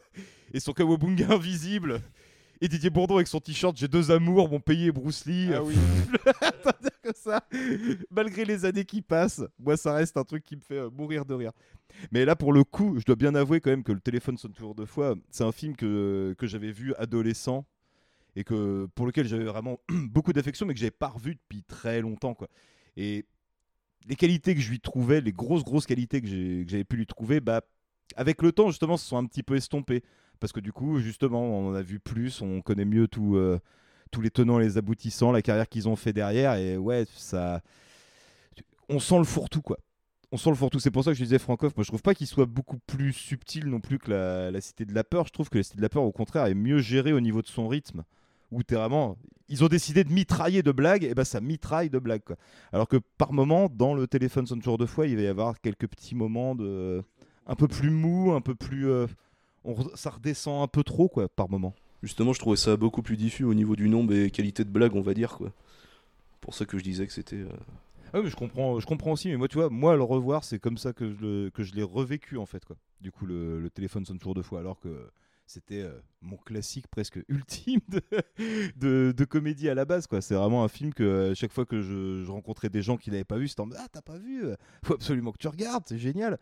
et 0.55 0.61
son 0.61 0.73
Kawabunga 0.73 1.27
invisible. 1.35 2.01
Et 2.63 2.69
Didier 2.69 2.89
Bourdon 2.89 3.17
avec 3.17 3.27
son 3.29 3.41
t-shirt 3.41 3.77
J'ai 3.77 3.89
deux 3.89 4.11
amours, 4.11 4.49
mon 4.49 4.61
pays 4.61 4.87
est 4.87 4.93
Bruce 4.93 5.27
Lee. 5.27 5.51
Ah 5.53 5.63
oui. 5.63 5.75
ça. 7.15 7.47
Malgré 8.11 8.45
les 8.45 8.65
années 8.65 8.85
qui 8.85 9.03
passent, 9.03 9.43
moi, 9.59 9.77
ça 9.77 9.95
reste 9.95 10.17
un 10.17 10.25
truc 10.25 10.45
qui 10.45 10.57
me 10.57 10.61
fait 10.61 10.79
euh, 10.79 10.91
mourir 10.91 11.25
de 11.25 11.35
rire. 11.35 11.53
Mais 12.13 12.25
là, 12.25 12.37
pour 12.37 12.53
le 12.53 12.65
coup, 12.65 12.99
je 12.99 13.05
dois 13.05 13.17
bien 13.17 13.35
avouer 13.35 13.61
quand 13.61 13.71
même 13.71 13.85
que 13.85 13.93
Le 13.93 14.01
téléphone 14.01 14.39
sonne 14.39 14.53
toujours 14.53 14.75
deux 14.75 14.87
fois. 14.87 15.15
C'est 15.31 15.45
un 15.45 15.53
film 15.53 15.77
que, 15.77 16.35
que 16.39 16.47
j'avais 16.47 16.73
vu 16.73 16.95
adolescent 16.97 17.67
et 18.37 18.45
que 18.45 18.89
pour 18.95 19.07
lequel 19.07 19.27
j'avais 19.27 19.45
vraiment 19.45 19.79
beaucoup 19.89 20.33
d'affection, 20.33 20.67
mais 20.67 20.75
que 20.75 20.81
j'avais 20.81 20.91
pas 20.91 21.09
revu 21.09 21.35
depuis 21.35 21.63
très 21.63 22.01
longtemps, 22.01 22.35
quoi. 22.35 22.49
Et 22.97 23.25
les 24.07 24.17
qualités 24.17 24.55
que 24.55 24.61
je 24.61 24.71
lui 24.71 24.81
trouvais, 24.81 25.21
les 25.21 25.33
grosses 25.33 25.65
grosses 25.65 25.87
qualités 25.87 26.21
que 26.21 26.29
j'avais 26.29 26.85
pu 26.85 26.97
lui 26.97 27.07
trouver, 27.07 27.41
bah 27.41 27.63
avec 28.17 28.43
le 28.43 28.53
temps 28.53 28.69
justement, 28.69 28.97
se 28.97 29.07
sont 29.07 29.17
un 29.17 29.25
petit 29.25 29.43
peu 29.43 29.57
estompées 29.57 30.03
parce 30.41 30.53
que 30.53 30.61
du 30.61 30.73
coup, 30.73 30.99
justement, 30.99 31.43
on 31.43 31.71
en 31.71 31.75
a 31.75 31.83
vu 31.83 32.01
plus, 32.01 32.43
on 32.43 32.61
connaît 32.61 32.85
mieux 32.85 33.09
tout, 33.09 33.37
euh, 33.37 33.59
tous 34.11 34.21
les 34.21 34.31
tenants 34.31 34.59
les 34.59 34.79
aboutissants, 34.79 35.33
la 35.33 35.43
carrière 35.43 35.69
qu'ils 35.69 35.89
ont 35.89 35.97
fait 35.97 36.13
derrière, 36.13 36.55
et 36.55 36.77
ouais, 36.77 37.07
ça, 37.15 37.61
on 38.89 39.01
sent 39.01 39.19
le 39.19 39.25
fourre-tout 39.25 39.63
quoi. 39.63 39.79
On 40.33 40.37
sent 40.37 40.51
le 40.51 40.57
fourre-tout. 40.57 40.81
C'est 40.81 40.91
pour 40.91 41.05
ça 41.05 41.13
que 41.13 41.17
je 41.17 41.23
disais 41.23 41.39
Francoff. 41.39 41.77
Moi, 41.77 41.85
je 41.85 41.91
trouve 41.91 42.03
pas 42.03 42.13
qu'il 42.13 42.27
soit 42.27 42.47
beaucoup 42.47 42.79
plus 42.89 43.13
subtil 43.13 43.67
non 43.67 43.79
plus 43.79 44.01
que 44.01 44.11
la, 44.11 44.61
Cité 44.61 44.85
de 44.85 44.93
la 44.93 45.05
Peur. 45.05 45.29
Je 45.29 45.33
trouve 45.33 45.49
que 45.49 45.59
la 45.59 45.63
Cité 45.63 45.77
de 45.77 45.83
la 45.83 45.89
Peur, 45.89 46.03
au 46.03 46.11
contraire, 46.11 46.47
est 46.47 46.55
mieux 46.55 46.79
gérée 46.79 47.13
au 47.13 47.21
niveau 47.21 47.41
de 47.41 47.47
son 47.47 47.69
rythme. 47.69 48.03
Où. 48.51 48.61
Ils 49.49 49.63
ont 49.63 49.69
décidé 49.69 50.03
de 50.03 50.13
mitrailler 50.13 50.65
de 50.65 50.73
blagues, 50.73 51.05
et 51.05 51.15
ben 51.15 51.25
ça 51.25 51.41
mitraille 51.41 51.89
de 51.89 52.01
blagues. 52.01 52.23
Alors 52.73 52.89
que 52.89 52.97
par 52.97 53.33
moment, 53.33 53.69
dans 53.69 53.95
le 53.95 54.09
téléphone 54.09 54.47
sonne 54.47 54.59
toujours 54.59 54.79
deux 54.79 54.87
fois, 54.87 55.07
il 55.07 55.15
va 55.17 55.23
y 55.23 55.27
avoir 55.29 55.61
quelques 55.61 55.87
petits 55.87 56.17
moments 56.17 56.57
de. 56.57 57.03
un 57.47 57.55
peu 57.55 57.69
plus 57.69 57.91
mou, 57.91 58.33
un 58.33 58.41
peu 58.41 58.55
plus. 58.57 58.89
euh, 58.89 59.07
on 59.65 59.77
ça 59.97 60.11
redescend 60.11 60.63
un 60.63 60.69
peu 60.69 60.83
trop, 60.83 61.09
quoi, 61.09 61.29
par 61.29 61.49
moment. 61.49 61.75
Justement, 62.05 62.35
je 62.35 62.39
trouvais 62.39 62.59
ça 62.59 62.77
beaucoup 62.77 63.01
plus 63.01 63.17
diffus 63.17 63.45
au 63.45 63.55
niveau 63.55 63.77
du 63.77 63.89
nombre 63.89 64.13
et 64.13 64.31
qualité 64.31 64.63
de 64.63 64.69
blague, 64.69 64.95
on 64.95 65.01
va 65.01 65.15
dire, 65.15 65.39
quoi. 65.39 65.51
Pour 66.43 66.55
ça 66.55 66.67
que 66.67 66.77
je 66.77 66.85
disais 66.85 67.07
que 67.07 67.13
c'était. 67.15 67.37
euh, 67.37 67.49
Ah 68.13 68.21
oui, 68.21 68.29
je 68.29 68.37
comprends, 68.37 68.79
je 68.79 68.85
comprends 68.85 69.13
aussi, 69.13 69.29
mais 69.29 69.39
moi, 69.39 69.49
tu 69.49 69.57
vois, 69.57 69.71
moi, 69.71 69.97
le 69.97 70.03
revoir, 70.03 70.45
c'est 70.45 70.59
comme 70.59 70.77
ça 70.77 70.93
que 70.93 71.15
je, 71.15 71.49
que 71.49 71.63
je 71.63 71.75
l'ai 71.75 71.83
revécu, 71.83 72.37
en 72.37 72.45
fait, 72.45 72.63
quoi. 72.67 72.77
Du 73.01 73.11
coup, 73.11 73.25
le, 73.25 73.71
téléphone 73.73 74.05
sonne 74.05 74.19
toujours 74.19 74.35
deux 74.35 74.43
fois, 74.43 74.61
alors 74.61 74.79
que 74.81 75.09
c'était 75.47 75.81
euh, 75.81 75.99
mon 76.21 76.37
classique 76.37 76.89
presque 76.89 77.19
ultime 77.29 77.81
de, 78.77 79.15
de, 79.17 79.25
comédie 79.25 79.71
à 79.71 79.75
la 79.75 79.87
base, 79.87 80.07
quoi. 80.07 80.21
C'est 80.21 80.35
vraiment 80.35 80.63
un 80.63 80.69
film 80.69 80.93
que, 80.93 81.03
euh, 81.03 81.35
chaque 81.35 81.53
fois 81.53 81.65
que 81.65 81.81
je, 81.81 82.31
rencontrais 82.31 82.69
des 82.69 82.83
gens 82.83 82.99
qui 82.99 83.13
l'avaient 83.13 83.25
pas 83.25 83.39
vu, 83.39 83.49
c'était 83.49 83.63
en 83.63 83.67
mode, 83.67 83.79
Ah, 83.81 83.89
t'as 83.91 84.03
pas 84.03 84.19
vu 84.19 84.45
Faut 84.85 84.93
absolument 84.93 85.33
que 85.33 85.39
tu 85.39 85.49
regardes, 85.49 85.85
c'est 85.87 85.97
génial 85.97 86.39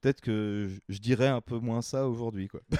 Peut-être 0.00 0.20
que 0.20 0.68
je, 0.70 0.94
je 0.94 1.00
dirais 1.00 1.26
un 1.26 1.40
peu 1.40 1.58
moins 1.58 1.82
ça 1.82 2.08
aujourd'hui, 2.08 2.46
quoi. 2.46 2.60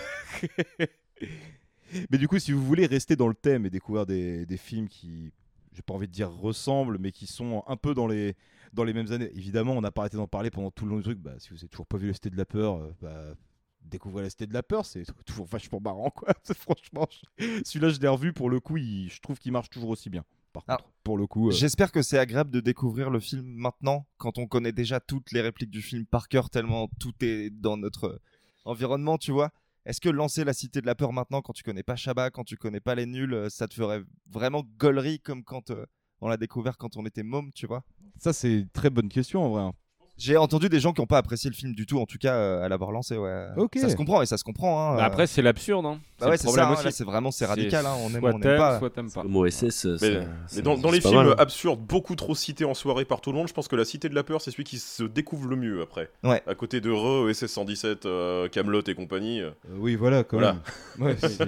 Mais 2.10 2.18
du 2.18 2.28
coup, 2.28 2.38
si 2.38 2.52
vous 2.52 2.64
voulez 2.64 2.86
rester 2.86 3.16
dans 3.16 3.28
le 3.28 3.34
thème 3.34 3.66
et 3.66 3.70
découvrir 3.70 4.06
des, 4.06 4.46
des 4.46 4.56
films 4.56 4.88
qui, 4.88 5.32
j'ai 5.72 5.82
pas 5.82 5.94
envie 5.94 6.06
de 6.08 6.12
dire 6.12 6.30
ressemblent, 6.30 6.98
mais 6.98 7.12
qui 7.12 7.26
sont 7.26 7.62
un 7.66 7.76
peu 7.76 7.94
dans 7.94 8.06
les, 8.06 8.34
dans 8.72 8.84
les 8.84 8.92
mêmes 8.92 9.10
années. 9.12 9.30
Évidemment, 9.34 9.72
on 9.72 9.80
n'a 9.80 9.90
pas 9.90 10.02
arrêté 10.02 10.16
d'en 10.16 10.26
parler 10.28 10.50
pendant 10.50 10.70
tout 10.70 10.84
le 10.84 10.90
long 10.90 10.96
du 10.98 11.02
truc. 11.02 11.18
Bah, 11.18 11.34
si 11.38 11.50
vous 11.50 11.56
n'avez 11.56 11.68
toujours 11.68 11.86
pas 11.86 11.96
vu 11.98 12.08
La 12.08 12.14
Cité 12.14 12.30
de 12.30 12.36
la 12.36 12.44
Peur, 12.44 12.76
euh, 12.76 12.90
bah, 13.00 13.34
découvrez 13.82 14.22
La 14.22 14.30
Cité 14.30 14.46
de 14.46 14.54
la 14.54 14.62
Peur, 14.62 14.84
c'est 14.86 15.04
toujours 15.26 15.46
vachement 15.46 15.80
marrant, 15.80 16.10
quoi. 16.10 16.28
Franchement, 16.56 17.06
je- 17.38 17.60
celui-là, 17.64 17.90
je 17.90 18.00
l'ai 18.00 18.08
revu 18.08 18.32
pour 18.32 18.50
le 18.50 18.60
coup, 18.60 18.76
il- 18.76 19.08
je 19.10 19.20
trouve 19.20 19.38
qu'il 19.38 19.52
marche 19.52 19.70
toujours 19.70 19.90
aussi 19.90 20.10
bien. 20.10 20.24
Par 20.52 20.64
contre, 20.78 20.90
pour 21.02 21.18
le 21.18 21.26
coup. 21.26 21.48
euh, 21.48 21.52
J'espère 21.52 21.90
que 21.90 22.00
c'est 22.02 22.18
agréable 22.18 22.50
de 22.50 22.60
découvrir 22.60 23.10
le 23.10 23.18
film 23.18 23.44
maintenant, 23.44 24.06
quand 24.18 24.38
on 24.38 24.46
connaît 24.46 24.70
déjà 24.72 25.00
toutes 25.00 25.32
les 25.32 25.40
répliques 25.40 25.70
du 25.70 25.82
film 25.82 26.06
par 26.06 26.28
cœur, 26.28 26.48
tellement 26.48 26.88
tout 27.00 27.12
est 27.22 27.50
dans 27.50 27.76
notre 27.76 28.20
environnement, 28.64 29.18
tu 29.18 29.32
vois. 29.32 29.50
Est-ce 29.86 30.00
que 30.00 30.08
lancer 30.08 30.44
la 30.44 30.54
Cité 30.54 30.80
de 30.80 30.86
la 30.86 30.94
Peur 30.94 31.12
maintenant, 31.12 31.42
quand 31.42 31.52
tu 31.52 31.62
connais 31.62 31.82
pas 31.82 31.96
Shabba, 31.96 32.30
quand 32.30 32.44
tu 32.44 32.56
connais 32.56 32.80
pas 32.80 32.94
les 32.94 33.04
nuls, 33.04 33.34
euh, 33.34 33.50
ça 33.50 33.68
te 33.68 33.74
ferait 33.74 34.02
vraiment 34.30 34.62
gaulerie 34.78 35.20
comme 35.20 35.44
quand 35.44 35.70
euh, 35.70 35.84
on 36.20 36.28
l'a 36.28 36.38
découvert 36.38 36.78
quand 36.78 36.96
on 36.96 37.04
était 37.04 37.22
môme, 37.22 37.52
tu 37.52 37.66
vois? 37.66 37.84
Ça, 38.16 38.32
c'est 38.32 38.60
une 38.60 38.70
très 38.70 38.88
bonne 38.88 39.10
question 39.10 39.44
en 39.44 39.50
vrai. 39.50 39.70
J'ai 40.16 40.36
entendu 40.36 40.68
des 40.68 40.78
gens 40.78 40.92
qui 40.92 41.00
n'ont 41.00 41.06
pas 41.08 41.18
apprécié 41.18 41.50
le 41.50 41.56
film 41.56 41.74
du 41.74 41.86
tout, 41.86 41.98
en 41.98 42.06
tout 42.06 42.18
cas 42.18 42.34
euh, 42.34 42.62
à 42.64 42.68
l'avoir 42.68 42.92
lancé. 42.92 43.16
Ouais. 43.16 43.46
Ok. 43.56 43.76
Ça 43.80 43.88
se 43.88 43.96
comprend 43.96 44.22
et 44.22 44.26
ça 44.26 44.36
se 44.38 44.44
comprend. 44.44 44.80
Hein, 44.92 44.96
Bah 44.96 45.02
euh. 45.02 45.06
après, 45.06 45.26
c'est 45.26 45.42
l'absurde. 45.42 45.84
Hein. 45.86 45.98
Bah 46.20 46.26
le 46.26 46.30
ouais, 46.32 46.36
c'est 46.36 46.44
problème 46.44 46.66
ça. 46.76 46.86
hein, 46.86 46.90
c'est 46.92 47.02
vraiment 47.04 47.32
c'est 47.32 47.46
radical. 47.46 47.84
hein, 47.84 47.94
On 48.00 48.08
aime, 48.14 48.20
soit 48.20 48.30
on 48.32 48.40
aime 48.40 48.56
pas. 48.56 48.78
soit 48.78 48.90
t'aimes 48.90 49.10
pas. 49.10 49.22
Le 49.24 49.28
mot 49.28 49.44
SS, 49.44 49.62
Mais, 49.62 49.70
c'est- 49.98 50.10
mais 50.20 50.26
c'est- 50.46 50.62
dans, 50.62 50.76
les 50.92 51.00
films 51.00 51.14
mal. 51.16 51.34
absurdes, 51.38 51.80
beaucoup 51.80 52.14
trop 52.14 52.36
cités 52.36 52.64
en 52.64 52.74
soirée 52.74 53.04
par 53.04 53.20
tout 53.20 53.32
le 53.32 53.38
monde, 53.38 53.48
je 53.48 53.52
pense 53.52 53.66
que 53.66 53.74
La 53.74 53.84
Cité 53.84 54.08
de 54.08 54.14
la 54.14 54.22
Peur, 54.22 54.40
c'est 54.40 54.52
celui 54.52 54.62
qui 54.62 54.78
se 54.78 55.02
découvre 55.02 55.48
le 55.48 55.56
mieux 55.56 55.82
après. 55.82 56.08
Ouais. 56.22 56.40
À 56.46 56.54
côté 56.54 56.80
de 56.80 56.90
Re, 56.92 57.28
SS 57.34 57.50
117, 57.52 58.06
euh, 58.06 58.48
Camelot 58.48 58.82
et 58.86 58.94
compagnie. 58.94 59.40
euh. 59.40 59.48
Euh, 59.68 59.76
oui, 59.78 59.96
voilà, 59.96 60.22
quand 60.22 60.38
Voilà. 60.38 60.56
même. 60.98 61.08
Ouais, 61.08 61.16
c'est- 61.18 61.44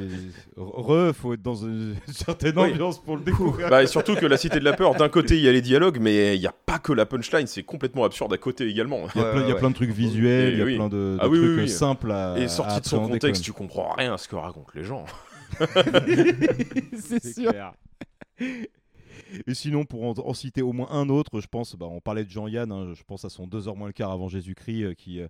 Re, 0.57 1.13
faut 1.15 1.35
être 1.35 1.43
dans 1.43 1.55
une 1.55 1.95
certaine 2.13 2.59
Oui. 2.59 2.73
ambiance 2.73 2.99
pour 3.01 3.17
le 3.17 3.23
découvrir. 3.23 3.69
Bah, 3.71 3.85
et 3.85 3.87
surtout 3.87 4.17
que 4.17 4.27
La 4.27 4.37
Cité 4.37 4.59
de 4.59 4.65
la 4.65 4.73
Peur, 4.73 4.97
d'un 4.97 5.09
côté, 5.09 5.37
il 5.37 5.45
y 5.45 5.49
a 5.49 5.53
les 5.53 5.63
dialogues, 5.63 5.99
mais 6.01 6.35
il 6.37 6.41
n'y 6.41 6.47
a 6.49 6.55
pas 6.67 6.81
que 6.81 6.93
la 6.93 7.07
punchline, 7.07 7.47
c'est 7.47 7.63
complètement 7.63 8.05
absurde 8.05 8.33
à 8.33 8.39
côté 8.39 8.56
également. 8.61 9.07
Il 9.15 9.21
y 9.21 9.25
a 9.25 9.31
plein- 9.33 9.43
il 9.43 9.49
y 9.49 9.53
a 9.53 9.55
plein 9.57 9.71
de 9.71 9.75
trucs 9.75 9.91
visuels, 9.91 10.53
il 10.55 10.59
y 10.59 10.63
a 10.75 10.77
plein 10.77 10.89
de- 10.89 10.97
de 10.97 11.19
Ah 11.21 11.29
oui, 11.29 11.39
trucs, 11.39 11.51
oui, 11.51 11.63
oui. 11.63 11.69
simples 11.69 12.11
à- 12.13 12.37
Et 12.39 12.45
à 12.45 12.49
sorti 12.49 12.81
de 12.81 12.87
son 12.87 13.07
contexte, 13.09 13.43
tu 13.43 13.53
comprends 13.53 13.93
rien 13.95 14.15
à 14.15 14.19
ce 14.19 14.29
que 14.29 14.37
racontent 14.37 14.71
les 14.75 14.85
gens. 14.85 15.05
c'est 16.99 17.25
sûr. 17.35 17.53
Et 18.41 19.55
sinon, 19.55 19.85
pour 19.85 20.05
en, 20.05 20.13
en 20.19 20.35
citer 20.35 20.63
au 20.63 20.73
moins 20.73 20.89
un 20.91 21.09
autre, 21.09 21.41
je 21.41 21.47
pense, 21.49 21.75
bah, 21.77 21.87
on 21.91 22.01
parlait 22.01 22.25
de 22.25 22.31
Jean-Yann, 22.31 22.71
hein, 22.71 22.93
je 22.95 23.03
pense 23.05 23.25
à 23.25 23.29
son 23.29 23.47
2h 23.47 23.75
moins 23.77 23.89
le 23.89 23.93
quart 23.93 24.13
avant 24.13 24.29
Jésus-Christ, 24.29 24.83
euh, 24.85 24.95
qui. 24.95 25.21
euh, 25.21 25.29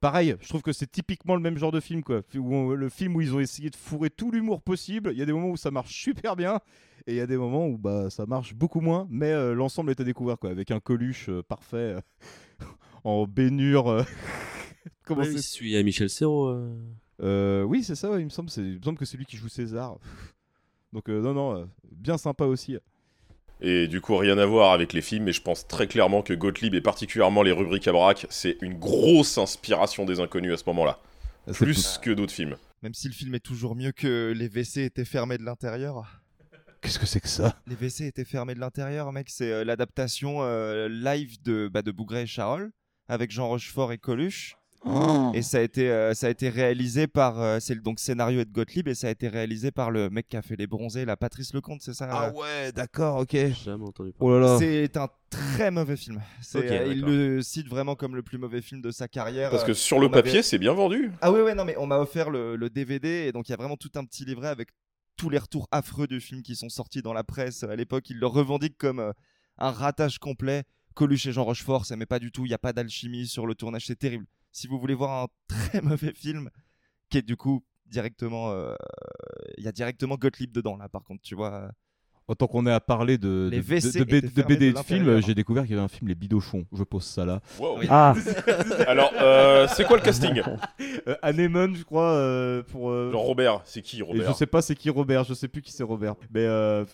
Pareil, 0.00 0.36
je 0.40 0.48
trouve 0.48 0.62
que 0.62 0.72
c'est 0.72 0.90
typiquement 0.90 1.34
le 1.34 1.40
même 1.40 1.56
genre 1.56 1.72
de 1.72 1.80
film, 1.80 2.02
quoi. 2.02 2.20
Où 2.36 2.54
on- 2.54 2.70
le 2.74 2.88
film 2.88 3.16
où 3.16 3.20
ils 3.22 3.34
ont 3.34 3.40
essayé 3.40 3.70
de 3.70 3.76
fourrer 3.76 4.10
tout 4.10 4.30
l'humour 4.30 4.60
possible. 4.62 5.10
Il 5.12 5.18
y 5.18 5.22
a 5.22 5.26
des 5.26 5.32
moments 5.32 5.48
où 5.48 5.56
ça 5.56 5.70
marche 5.70 5.92
super 5.94 6.36
bien, 6.36 6.60
et 7.06 7.14
il 7.14 7.16
y 7.16 7.20
a 7.20 7.26
des 7.26 7.38
moments 7.38 7.66
où 7.66 7.78
bah, 7.78 8.10
ça 8.10 8.26
marche 8.26 8.54
beaucoup 8.54 8.80
moins, 8.80 9.06
mais 9.10 9.30
euh, 9.32 9.54
l'ensemble 9.54 9.90
est 9.90 10.00
à 10.00 10.04
découvrir, 10.04 10.38
quoi. 10.38 10.50
Avec 10.50 10.70
un 10.70 10.80
Coluche 10.80 11.28
euh, 11.30 11.42
parfait, 11.42 11.76
euh, 11.96 12.00
en 13.04 13.26
bénure. 13.26 14.04
Comment 15.04 15.22
Ouais, 15.22 15.28
à 15.28 15.82
Michel 15.82 16.10
Serrault. 16.10 16.54
oui, 17.20 17.82
c'est 17.82 17.94
ça, 17.94 18.10
ouais, 18.10 18.20
il 18.20 18.26
me 18.26 18.30
semble, 18.30 18.50
il 18.58 18.78
me 18.78 18.82
semble 18.82 18.98
que 18.98 19.04
c'est 19.06 19.16
lui 19.16 19.24
qui 19.26 19.36
joue 19.36 19.48
César. 19.48 19.98
Donc, 20.92 21.08
non, 21.08 21.32
non, 21.34 21.68
bien 21.90 22.18
sympa 22.18 22.44
aussi. 22.44 22.76
Et 23.60 23.88
du 23.88 24.00
coup, 24.00 24.16
rien 24.16 24.36
à 24.38 24.44
voir 24.44 24.72
avec 24.72 24.92
les 24.92 25.00
films, 25.00 25.24
mais 25.24 25.32
je 25.32 25.40
pense 25.40 25.66
très 25.66 25.86
clairement 25.86 26.22
que 26.22 26.34
Gottlieb 26.34 26.74
et 26.74 26.80
particulièrement 26.80 27.42
les 27.42 27.52
rubriques 27.52 27.88
à 27.88 27.92
braque, 27.92 28.26
c'est 28.28 28.58
une 28.60 28.78
grosse 28.78 29.38
inspiration 29.38 30.04
des 30.04 30.20
inconnus 30.20 30.52
à 30.52 30.56
ce 30.58 30.64
moment-là. 30.66 30.98
Ah, 31.46 31.52
Plus 31.52 31.98
que 31.98 32.10
d'autres 32.10 32.32
films. 32.32 32.56
Même 32.82 32.92
si 32.94 33.08
le 33.08 33.14
film 33.14 33.34
est 33.34 33.40
toujours 33.40 33.74
mieux 33.74 33.92
que 33.92 34.34
les 34.36 34.48
WC 34.48 34.84
étaient 34.84 35.04
fermés 35.06 35.38
de 35.38 35.44
l'intérieur. 35.44 36.20
Qu'est-ce 36.82 36.98
que 36.98 37.06
c'est 37.06 37.20
que 37.20 37.28
ça? 37.28 37.58
Les 37.66 37.74
WC 37.74 38.06
étaient 38.06 38.24
fermés 38.24 38.54
de 38.54 38.60
l'intérieur, 38.60 39.10
mec. 39.12 39.28
C'est 39.30 39.50
euh, 39.50 39.64
l'adaptation 39.64 40.42
euh, 40.42 40.88
live 40.88 41.42
de, 41.42 41.68
bah, 41.72 41.82
de 41.82 41.90
Bougret 41.90 42.24
et 42.24 42.26
Charol 42.26 42.70
avec 43.08 43.30
Jean 43.30 43.48
Rochefort 43.48 43.92
et 43.92 43.98
Coluche. 43.98 44.56
Oh. 44.88 45.32
Et 45.34 45.42
ça 45.42 45.58
a 45.58 45.60
été, 45.62 45.90
euh, 45.90 46.14
ça 46.14 46.28
a 46.28 46.30
été 46.30 46.48
réalisé 46.48 47.06
par. 47.08 47.40
euh, 47.40 47.58
c'est 47.60 47.74
le 47.74 47.80
donc 47.80 47.98
scénario 47.98 48.44
de 48.44 48.50
Gottlieb 48.50 48.86
et 48.88 48.94
ça 48.94 49.08
a 49.08 49.10
été 49.10 49.26
réalisé 49.28 49.70
par 49.72 49.90
le 49.90 50.10
mec 50.10 50.28
qui 50.28 50.36
a 50.36 50.42
fait 50.42 50.54
Les 50.56 50.66
Bronzés, 50.66 51.04
la 51.04 51.16
Patrice 51.16 51.52
Lecomte, 51.52 51.82
c'est 51.82 51.92
ça 51.94 52.08
Ah 52.10 52.28
euh? 52.28 52.32
ouais, 52.32 52.72
d'accord, 52.72 53.16
ok. 53.18 53.36
Jamais 53.64 53.84
entendu 53.84 54.12
Oh 54.20 54.30
là 54.30 54.38
là. 54.38 54.58
C'est 54.58 54.96
un 54.96 55.08
très 55.28 55.70
mauvais 55.70 55.96
film. 55.96 56.22
C'est, 56.40 56.70
euh, 56.70 56.86
il 56.92 57.00
le 57.02 57.42
cite 57.42 57.68
vraiment 57.68 57.96
comme 57.96 58.14
le 58.14 58.22
plus 58.22 58.38
mauvais 58.38 58.62
film 58.62 58.80
de 58.80 58.90
sa 58.92 59.08
carrière. 59.08 59.50
Parce 59.50 59.64
que 59.64 59.74
sur 59.74 59.98
le 59.98 60.06
on 60.06 60.12
avait- 60.12 60.22
papier, 60.22 60.42
c'est 60.42 60.58
bien 60.58 60.72
vendu. 60.72 61.10
Ah 61.20 61.32
oui, 61.32 61.40
ouais, 61.40 61.54
non, 61.54 61.64
mais 61.64 61.76
on 61.78 61.86
m'a 61.86 61.98
offert 61.98 62.30
le, 62.30 62.54
le 62.56 62.70
DVD 62.70 63.26
et 63.26 63.32
donc 63.32 63.48
il 63.48 63.52
y 63.52 63.54
a 63.54 63.58
vraiment 63.58 63.76
tout 63.76 63.90
un 63.96 64.04
petit 64.04 64.24
livret 64.24 64.48
avec 64.48 64.68
tous 65.16 65.30
les 65.30 65.38
retours 65.38 65.66
affreux 65.72 66.06
du 66.06 66.20
film 66.20 66.42
qui 66.42 66.54
sont 66.54 66.68
sortis 66.68 67.02
dans 67.02 67.12
la 67.12 67.24
presse 67.24 67.64
à 67.64 67.74
l'époque. 67.74 68.08
Ils 68.10 68.18
le 68.18 68.26
revendiquent 68.26 68.78
comme 68.78 69.00
euh, 69.00 69.12
un 69.58 69.70
ratage 69.72 70.18
complet. 70.18 70.62
Coluche 70.94 71.26
et 71.26 71.32
Jean 71.32 71.44
Rochefort, 71.44 71.84
ça 71.84 71.94
met 71.96 72.06
pas 72.06 72.18
du 72.18 72.32
tout. 72.32 72.46
Il 72.46 72.48
n'y 72.48 72.54
a 72.54 72.58
pas 72.58 72.72
d'alchimie 72.72 73.26
sur 73.26 73.46
le 73.46 73.54
tournage, 73.54 73.84
c'est 73.86 73.98
terrible. 73.98 74.24
Si 74.56 74.66
vous 74.68 74.78
voulez 74.78 74.94
voir 74.94 75.24
un 75.24 75.26
très 75.70 75.82
mauvais 75.82 76.14
film, 76.14 76.48
qui 77.10 77.18
est 77.18 77.22
du 77.22 77.36
coup 77.36 77.62
directement. 77.84 78.52
euh, 78.52 78.74
Il 79.58 79.64
y 79.64 79.68
a 79.68 79.72
directement 79.72 80.16
Gottlieb 80.16 80.50
dedans, 80.50 80.78
là, 80.78 80.88
par 80.88 81.02
contre, 81.04 81.20
tu 81.22 81.34
vois. 81.34 81.70
Autant 82.28 82.48
qu'on 82.48 82.66
est 82.66 82.72
à 82.72 82.80
parler 82.80 83.18
de, 83.18 83.48
Les 83.52 83.58
de, 83.60 83.62
de- 83.62 83.98
de- 84.00 84.42
BD 84.42 84.66
et 84.66 84.72
de 84.72 84.78
de 84.78 84.82
films, 84.82 85.22
j'ai 85.22 85.34
découvert 85.34 85.62
qu'il 85.62 85.72
y 85.72 85.74
avait 85.74 85.84
un 85.84 85.88
film 85.88 86.08
Les 86.08 86.16
Bidochons. 86.16 86.64
Je 86.72 86.82
pose 86.82 87.04
ça 87.04 87.24
là. 87.24 87.40
Wow. 87.60 87.78
Ah 87.88 88.14
Alors, 88.88 89.12
euh, 89.20 89.68
c'est 89.76 89.84
quoi 89.84 89.98
le 89.98 90.02
casting? 90.02 90.42
Euh, 91.08 91.14
Anemone, 91.22 91.76
je 91.76 91.84
crois, 91.84 92.10
euh, 92.14 92.64
pour. 92.64 92.90
euh, 92.90 93.12
Genre 93.12 93.22
Robert, 93.22 93.60
c'est 93.64 93.80
qui 93.80 94.00
Et 94.00 94.02
Robert? 94.02 94.28
je 94.28 94.36
sais 94.36 94.46
pas 94.46 94.60
c'est 94.60 94.74
qui 94.74 94.90
Robert, 94.90 95.22
je 95.22 95.34
sais 95.34 95.46
plus 95.46 95.62
qui 95.62 95.70
c'est 95.70 95.84
Robert. 95.84 96.16
Mais 96.34 96.40
euh, 96.44 96.84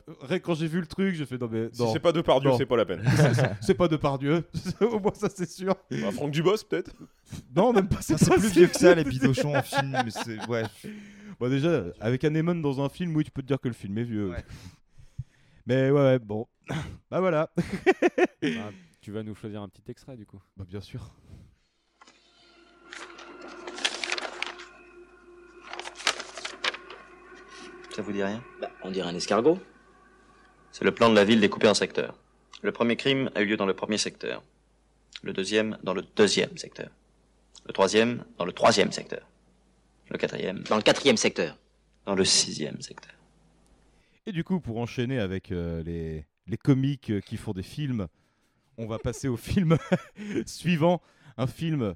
quand 0.42 0.52
j'ai 0.54 0.66
vu 0.66 0.80
le 0.80 0.86
truc, 0.86 1.14
j'ai 1.14 1.24
fait 1.24 1.38
non 1.40 1.48
mais. 1.50 1.70
Si 1.72 1.80
non, 1.80 1.90
c'est 1.94 1.98
pas 2.00 2.12
Depardieu, 2.12 2.50
c'est 2.58 2.66
pas 2.66 2.76
la 2.76 2.84
peine. 2.84 3.02
C'est 3.62 3.72
pas 3.72 3.88
Depardieu, 3.88 4.44
au 4.82 4.98
moins 5.00 5.14
ça 5.14 5.30
c'est 5.34 5.48
sûr. 5.48 5.74
Bah, 5.90 6.10
Franck 6.12 6.30
Dubos, 6.32 6.56
peut-être 6.68 6.90
Non, 7.54 7.72
même 7.72 7.88
pas. 7.88 8.00
C'est 8.00 8.18
pas 8.28 8.36
plus 8.36 8.48
vieux 8.52 8.66
que 8.68 8.78
ça, 8.78 8.94
les 8.94 9.04
bidochons 9.04 9.56
en 9.56 9.62
film. 9.62 9.96
mais 10.04 10.10
c'est- 10.10 10.46
Ouais. 10.48 10.62
Bon, 11.40 11.48
déjà, 11.48 11.84
avec 12.00 12.24
Anemone 12.24 12.62
dans 12.62 12.80
un 12.84 12.88
film, 12.88 13.14
oui, 13.16 13.24
tu 13.24 13.30
peux 13.30 13.42
te 13.42 13.46
dire 13.48 13.60
que 13.60 13.68
le 13.68 13.74
film 13.74 13.96
est 13.98 14.04
vieux. 14.04 14.32
Mais 15.66 15.90
ouais, 15.90 16.00
ouais, 16.00 16.18
bon. 16.18 16.46
bah 17.10 17.20
voilà. 17.20 17.50
Ah, 18.44 18.70
tu 19.00 19.12
vas 19.12 19.22
nous 19.22 19.34
choisir 19.36 19.62
un 19.62 19.68
petit 19.68 19.88
extrait 19.88 20.16
du 20.16 20.26
coup. 20.26 20.40
Bah 20.56 20.64
bien 20.68 20.80
sûr. 20.80 21.12
Ça 27.94 28.02
vous 28.02 28.12
dit 28.12 28.22
rien? 28.22 28.42
Bah, 28.60 28.70
on 28.82 28.90
dirait 28.90 29.08
un 29.08 29.14
escargot. 29.14 29.58
C'est 30.70 30.84
le 30.84 30.92
plan 30.92 31.10
de 31.10 31.14
la 31.14 31.24
ville 31.24 31.40
découpé 31.40 31.68
en 31.68 31.74
secteurs. 31.74 32.14
Le 32.62 32.72
premier 32.72 32.96
crime 32.96 33.30
a 33.34 33.42
eu 33.42 33.46
lieu 33.46 33.56
dans 33.56 33.66
le 33.66 33.74
premier 33.74 33.98
secteur. 33.98 34.42
Le 35.22 35.32
deuxième 35.32 35.76
dans 35.82 35.94
le 35.94 36.02
deuxième 36.16 36.56
secteur. 36.56 36.88
Le 37.66 37.72
troisième 37.72 38.24
dans 38.38 38.44
le 38.44 38.52
troisième 38.52 38.92
secteur. 38.92 39.28
Le 40.10 40.18
quatrième 40.18 40.62
dans 40.64 40.76
le 40.76 40.82
quatrième 40.82 41.16
secteur. 41.16 41.58
Dans 42.06 42.14
le 42.14 42.24
sixième 42.24 42.80
secteur. 42.80 43.12
Et 44.26 44.32
du 44.32 44.42
coup, 44.44 44.60
pour 44.60 44.78
enchaîner 44.78 45.18
avec 45.20 45.52
euh, 45.52 45.82
les, 45.84 46.26
les 46.48 46.56
comiques 46.56 47.10
euh, 47.10 47.20
qui 47.20 47.36
font 47.36 47.52
des 47.52 47.62
films, 47.62 48.08
on 48.78 48.86
va 48.86 48.98
passer 48.98 49.28
au 49.28 49.36
film 49.36 49.76
suivant. 50.46 51.00
Un 51.38 51.46
film, 51.46 51.94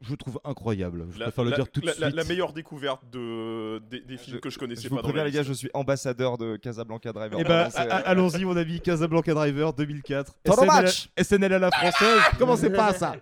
je 0.00 0.14
trouve 0.14 0.40
incroyable. 0.44 1.06
Je 1.12 1.18
La, 1.18 1.26
préfère 1.26 1.44
le 1.44 1.50
la- 1.50 1.56
dire 1.56 1.68
tout 1.70 1.80
de 1.80 1.86
la- 1.86 1.92
suite. 1.94 2.14
la- 2.14 2.24
meilleure 2.24 2.52
découverte 2.52 3.02
de, 3.10 3.80
des, 3.90 4.00
des 4.00 4.16
films 4.16 4.40
que 4.40 4.48
je 4.50 4.58
connaissais 4.58 4.82
Je 4.84 4.88
vous 4.88 4.96
pas 4.96 5.02
préviens, 5.02 5.24
les 5.24 5.30
gars, 5.32 5.42
je 5.42 5.52
suis 5.52 5.68
ambassadeur 5.74 6.38
de 6.38 6.56
Casablanca 6.56 7.12
Driver. 7.12 7.38
Eh 7.40 7.44
ben, 7.44 7.68
c'est- 7.70 7.78
a- 7.78 7.96
allons-y, 7.96 8.44
mon 8.44 8.56
ami. 8.56 8.80
Casablanca 8.80 9.34
Driver 9.34 9.72
2004. 9.74 10.34
Pendant 10.44 10.62
SNL, 10.62 10.66
match. 10.84 11.08
SNL 11.20 11.52
à 11.52 11.58
la 11.58 11.70
française. 11.70 12.20
Commencez 12.38 12.70
pas 12.70 12.86
à 12.86 12.94
ça? 12.94 13.16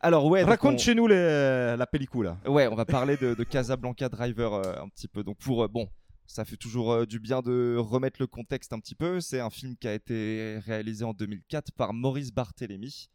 Alors 0.00 0.26
ouais, 0.26 0.42
Raconte 0.42 0.74
on- 0.74 0.78
chez 0.78 0.94
nous 0.94 1.06
les- 1.06 1.76
la 1.76 1.86
pellicule. 1.86 2.34
Ouais, 2.46 2.66
on 2.68 2.74
va 2.74 2.84
parler 2.86 3.16
de, 3.16 3.34
de 3.34 3.44
Casablanca 3.44 4.08
Driver 4.08 4.54
euh, 4.54 4.82
un 4.82 4.88
petit 4.88 5.08
peu. 5.08 5.22
Donc 5.22 5.36
pour 5.38 5.64
euh, 5.64 5.68
bon, 5.68 5.88
ça 6.26 6.44
fait 6.44 6.56
toujours 6.56 6.92
euh, 6.92 7.06
du 7.06 7.20
bien 7.20 7.42
de 7.42 7.76
remettre 7.78 8.16
le 8.20 8.26
contexte 8.26 8.72
un 8.72 8.80
petit 8.80 8.94
peu. 8.94 9.20
C'est 9.20 9.40
un 9.40 9.50
film 9.50 9.76
qui 9.76 9.88
a 9.88 9.94
été 9.94 10.58
réalisé 10.64 11.04
en 11.04 11.12
2004 11.12 11.72
par 11.72 11.92
Maurice 11.92 12.32
Barthélémy. 12.32 13.08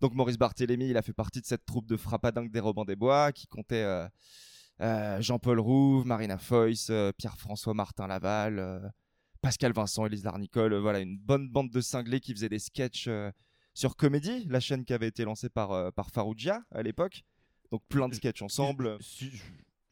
Donc 0.00 0.14
Maurice 0.14 0.38
Barthélémy, 0.38 0.88
il 0.88 0.96
a 0.96 1.02
fait 1.02 1.12
partie 1.12 1.42
de 1.42 1.46
cette 1.46 1.66
troupe 1.66 1.86
de 1.86 1.96
frappadingue 1.98 2.50
des 2.50 2.60
Robins 2.60 2.84
des 2.86 2.96
Bois 2.96 3.32
qui 3.32 3.46
comptait 3.46 3.82
euh, 3.84 4.08
euh, 4.80 5.20
Jean-Paul 5.20 5.60
Rouve, 5.60 6.06
Marina 6.06 6.38
Foïs, 6.38 6.88
euh, 6.88 7.12
Pierre-François 7.18 7.74
Martin 7.74 8.06
Laval, 8.06 8.58
euh, 8.58 8.80
Pascal 9.42 9.72
Vincent, 9.74 10.06
Élise 10.06 10.24
Larnicole. 10.24 10.72
euh, 10.72 10.80
voilà, 10.80 11.00
une 11.00 11.18
bonne 11.18 11.50
bande 11.50 11.68
de 11.70 11.82
cinglés 11.82 12.20
qui 12.20 12.32
faisaient 12.32 12.48
des 12.48 12.58
sketchs 12.58 13.08
euh, 13.08 13.30
sur 13.74 13.96
Comédie, 13.96 14.46
la 14.48 14.60
chaîne 14.60 14.84
qui 14.84 14.92
avait 14.92 15.08
été 15.08 15.24
lancée 15.24 15.48
par, 15.48 15.72
euh, 15.72 15.90
par 15.90 16.10
Farougia 16.10 16.62
à 16.70 16.82
l'époque. 16.82 17.22
Donc 17.70 17.82
plein 17.88 18.08
de 18.08 18.14
sketchs 18.14 18.42
ensemble. 18.42 18.98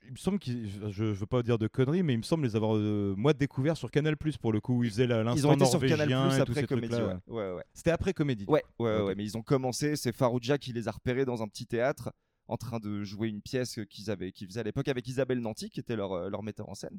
Il 0.05 0.13
me 0.13 0.17
semble 0.17 0.39
qu'ils, 0.39 0.71
je, 0.91 0.91
je 0.91 1.21
veux 1.21 1.27
pas 1.27 1.43
dire 1.43 1.59
de 1.59 1.67
conneries, 1.67 2.03
mais 2.03 2.15
il 2.15 2.19
me 2.19 2.23
semble 2.23 2.45
les 2.45 2.57
avoir 2.57 2.77
euh, 2.77 3.15
moi 3.17 3.35
découvert 3.35 3.77
sur 3.77 3.91
Canal 3.91 4.17
pour 4.41 4.53
le 4.53 4.61
coup 4.61 4.79
où 4.79 4.85
ils 4.85 4.91
faisaient 4.91 5.07
la- 5.07 5.21
Ils 5.21 5.25
l'instant 5.25 5.51
ont 5.51 5.53
été 5.55 5.65
sur 5.67 5.73
norvégien 5.75 5.97
Canal 5.99 6.09
et 6.33 6.35
tous 6.35 6.41
après 6.41 6.61
ces 6.63 6.67
Comédie. 6.67 6.95
Ouais. 6.95 7.15
Ouais, 7.27 7.53
ouais. 7.57 7.65
C'était 7.75 7.91
après 7.91 8.15
Comédie. 8.15 8.47
Ouais, 8.49 8.63
ouais, 8.79 8.87
ouais, 8.95 9.01
Ok. 9.01 9.07
ouais, 9.09 9.15
mais 9.15 9.25
ils 9.25 9.37
ont 9.37 9.43
commencé. 9.43 9.97
C'est 9.97 10.13
Farouja 10.17 10.57
qui 10.57 10.73
les 10.73 10.89
a 10.89 10.93
repérés 10.93 11.27
dans 11.27 11.43
un 11.43 11.47
petit 11.49 11.67
théâtre 11.67 12.11
en 12.47 12.57
train 12.57 12.79
de 12.81 13.05
jouer 13.05 13.29
une 13.29 13.43
pièce 13.43 13.79
qu'ils 13.91 14.11
avaient, 14.11 14.33
qu'ils 14.33 14.47
faisaient 14.49 14.61
à 14.61 14.65
l'époque 14.65 14.89
avec 14.89 15.07
Isabelle 15.07 15.41
Nanty 15.41 15.69
qui 15.69 15.79
était 15.81 15.95
leur, 15.97 16.13
euh, 16.13 16.31
leur 16.31 16.43
metteur 16.43 16.71
en 16.71 16.75
scène. 16.75 16.99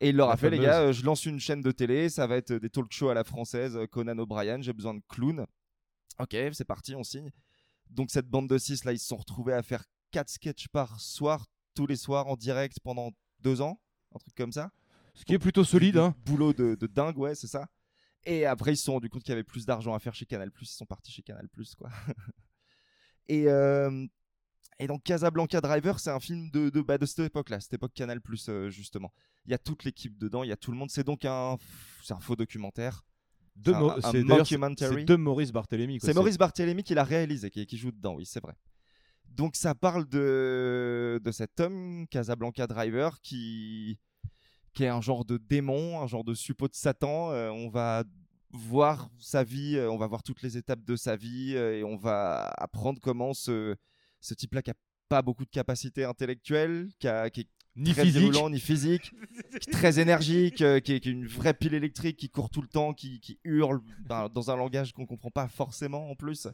Et 0.00 0.08
il 0.08 0.16
leur 0.16 0.28
a 0.30 0.36
fait, 0.36 0.50
les 0.50 0.58
gars, 0.58 0.80
euh, 0.80 0.92
je 0.92 1.04
lance 1.06 1.24
une 1.24 1.38
chaîne 1.38 1.62
de 1.62 1.70
télé, 1.70 2.08
ça 2.10 2.26
va 2.26 2.36
être 2.36 2.52
des 2.52 2.68
talk 2.68 2.92
shows 2.92 3.08
à 3.08 3.14
la 3.14 3.22
française, 3.24 3.76
euh, 3.76 3.86
Conan 3.86 4.18
O'Brien, 4.18 4.60
j'ai 4.60 4.72
besoin 4.72 4.92
de 4.94 5.00
clowns. 5.08 5.46
Ok, 6.18 6.36
c'est 6.52 6.64
parti, 6.64 6.94
on 6.94 7.04
signe. 7.04 7.30
Donc 7.90 8.10
cette 8.10 8.28
bande 8.28 8.48
de 8.48 8.58
6 8.58 8.84
là, 8.84 8.92
ils 8.92 8.98
se 8.98 9.06
sont 9.06 9.16
retrouvés 9.16 9.52
à 9.52 9.62
faire 9.62 9.84
4 10.12 10.28
sketchs 10.28 10.68
par 10.68 11.00
soir, 11.00 11.46
tous 11.74 11.86
les 11.86 11.96
soirs 11.96 12.26
en 12.26 12.36
direct 12.36 12.80
pendant 12.80 13.12
2 13.40 13.60
ans, 13.60 13.80
un 14.14 14.18
truc 14.18 14.34
comme 14.34 14.52
ça. 14.52 14.70
Ce 15.14 15.24
qui 15.24 15.34
est 15.34 15.38
plutôt 15.38 15.64
solide, 15.64 15.96
hein. 15.96 16.14
Boulot 16.24 16.52
de, 16.52 16.74
de 16.74 16.86
dingue, 16.86 17.16
ouais, 17.18 17.34
c'est 17.34 17.46
ça. 17.46 17.68
Et 18.24 18.44
après, 18.44 18.72
ils 18.72 18.76
se 18.76 18.84
sont 18.84 18.94
rendus 18.94 19.08
compte 19.08 19.22
qu'il 19.22 19.30
y 19.30 19.32
avait 19.32 19.44
plus 19.44 19.66
d'argent 19.66 19.94
à 19.94 19.98
faire 19.98 20.14
chez 20.14 20.26
Canal+, 20.26 20.50
ils 20.60 20.66
sont 20.66 20.84
partis 20.84 21.12
chez 21.12 21.22
Canal+, 21.22 21.48
quoi. 21.78 21.90
et, 23.28 23.48
euh, 23.48 24.06
et 24.78 24.86
donc 24.86 25.04
Casablanca 25.04 25.60
Driver, 25.60 26.00
c'est 26.00 26.10
un 26.10 26.20
film 26.20 26.50
de, 26.50 26.70
de, 26.70 26.80
bah, 26.82 26.98
de 26.98 27.06
cette 27.06 27.20
époque-là, 27.26 27.60
cette 27.60 27.74
époque 27.74 27.94
Canal+, 27.94 28.20
euh, 28.48 28.68
justement. 28.68 29.12
Il 29.46 29.52
y 29.52 29.54
a 29.54 29.58
toute 29.58 29.84
l'équipe 29.84 30.18
dedans, 30.18 30.42
il 30.42 30.48
y 30.48 30.52
a 30.52 30.56
tout 30.56 30.72
le 30.72 30.76
monde. 30.76 30.90
C'est 30.90 31.04
donc 31.04 31.24
un 31.24 31.56
faux 32.20 32.36
documentaire. 32.36 33.04
De 33.56 33.72
C'est 33.72 33.76
un- 33.76 34.12
c'est 34.78 35.04
de 35.06 35.16
Maurice 35.16 35.50
Barthélémy, 35.52 35.98
C'est- 36.00 36.14
Maurice 36.14 36.38
Barthélémy 36.38 36.82
qui 36.82 36.94
l'a 36.94 37.04
réalisé, 37.04 37.50
qui, 37.50 37.66
qui 37.66 37.76
joue 37.76 37.90
dedans, 37.90 38.14
oui, 38.14 38.26
c'est 38.26 38.40
vrai. 38.42 38.54
Donc 39.28 39.56
ça 39.56 39.74
parle 39.74 40.06
de, 40.08 41.20
de 41.22 41.30
cet 41.32 41.58
homme, 41.60 42.06
Casablanca 42.10 42.66
Driver, 42.66 43.20
qui, 43.22 43.98
qui 44.72 44.84
est 44.84 44.88
un 44.88 45.00
genre 45.00 45.24
de 45.24 45.36
démon, 45.38 46.00
un 46.00 46.06
genre 46.06 46.24
de 46.24 46.34
suppôt 46.34 46.68
de 46.68 46.74
Satan. 46.74 47.32
Euh, 47.32 47.50
on 47.50 47.68
va 47.68 48.04
voir 48.52 49.10
sa 49.18 49.42
vie, 49.44 49.76
euh, 49.76 49.90
on 49.90 49.96
va 49.98 50.06
voir 50.06 50.22
toutes 50.22 50.42
les 50.42 50.56
étapes 50.56 50.84
de 50.84 50.96
sa 50.96 51.16
vie 51.16 51.54
euh, 51.56 51.78
et 51.78 51.84
on 51.84 51.96
va 51.96 52.46
apprendre 52.58 53.00
comment 53.00 53.34
ce, 53.34 53.74
ce 54.20 54.34
type-là 54.34 54.62
qui 54.62 54.70
a 54.70 54.74
pas 55.08 55.22
beaucoup 55.22 55.44
de 55.44 55.50
capacité 55.50 56.04
intellectuelle, 56.04 56.88
qui, 56.98 57.08
a- 57.08 57.28
qui 57.30 57.40
est 57.40 57.48
Ni 57.76 57.92
très 57.92 58.04
physique. 58.04 58.20
virulent, 58.20 58.48
ni 58.48 58.58
physique, 58.58 59.12
qui 59.60 59.68
est 59.68 59.72
très 59.72 60.00
énergique, 60.00 60.62
euh, 60.62 60.80
qui, 60.80 60.94
est, 60.94 61.00
qui 61.00 61.10
est 61.10 61.12
une 61.12 61.26
vraie 61.26 61.52
pile 61.52 61.74
électrique, 61.74 62.16
qui 62.16 62.30
court 62.30 62.48
tout 62.48 62.62
le 62.62 62.68
temps, 62.68 62.94
qui, 62.94 63.20
qui 63.20 63.38
hurle 63.44 63.80
ben, 64.08 64.30
dans 64.32 64.50
un 64.50 64.56
langage 64.56 64.92
qu'on 64.92 65.04
comprend 65.04 65.30
pas 65.30 65.46
forcément 65.46 66.10
en 66.10 66.14
plus. 66.14 66.48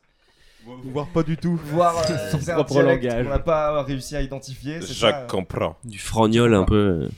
Voire 0.84 1.08
pas 1.08 1.22
du 1.22 1.36
tout. 1.36 1.58
Voire 1.64 1.96
euh, 2.10 2.30
Son 2.30 2.38
propre 2.38 2.82
langage. 2.82 3.24
qu'on 3.24 3.30
n'a 3.30 3.38
pas 3.38 3.82
réussi 3.82 4.16
à 4.16 4.22
identifier. 4.22 4.80
c'est 4.80 4.94
Jacques 4.94 5.14
ça, 5.14 5.22
euh. 5.22 5.26
comprend. 5.26 5.76
Du 5.84 5.98
frognol 5.98 6.54
un 6.54 6.64
peu. 6.64 7.08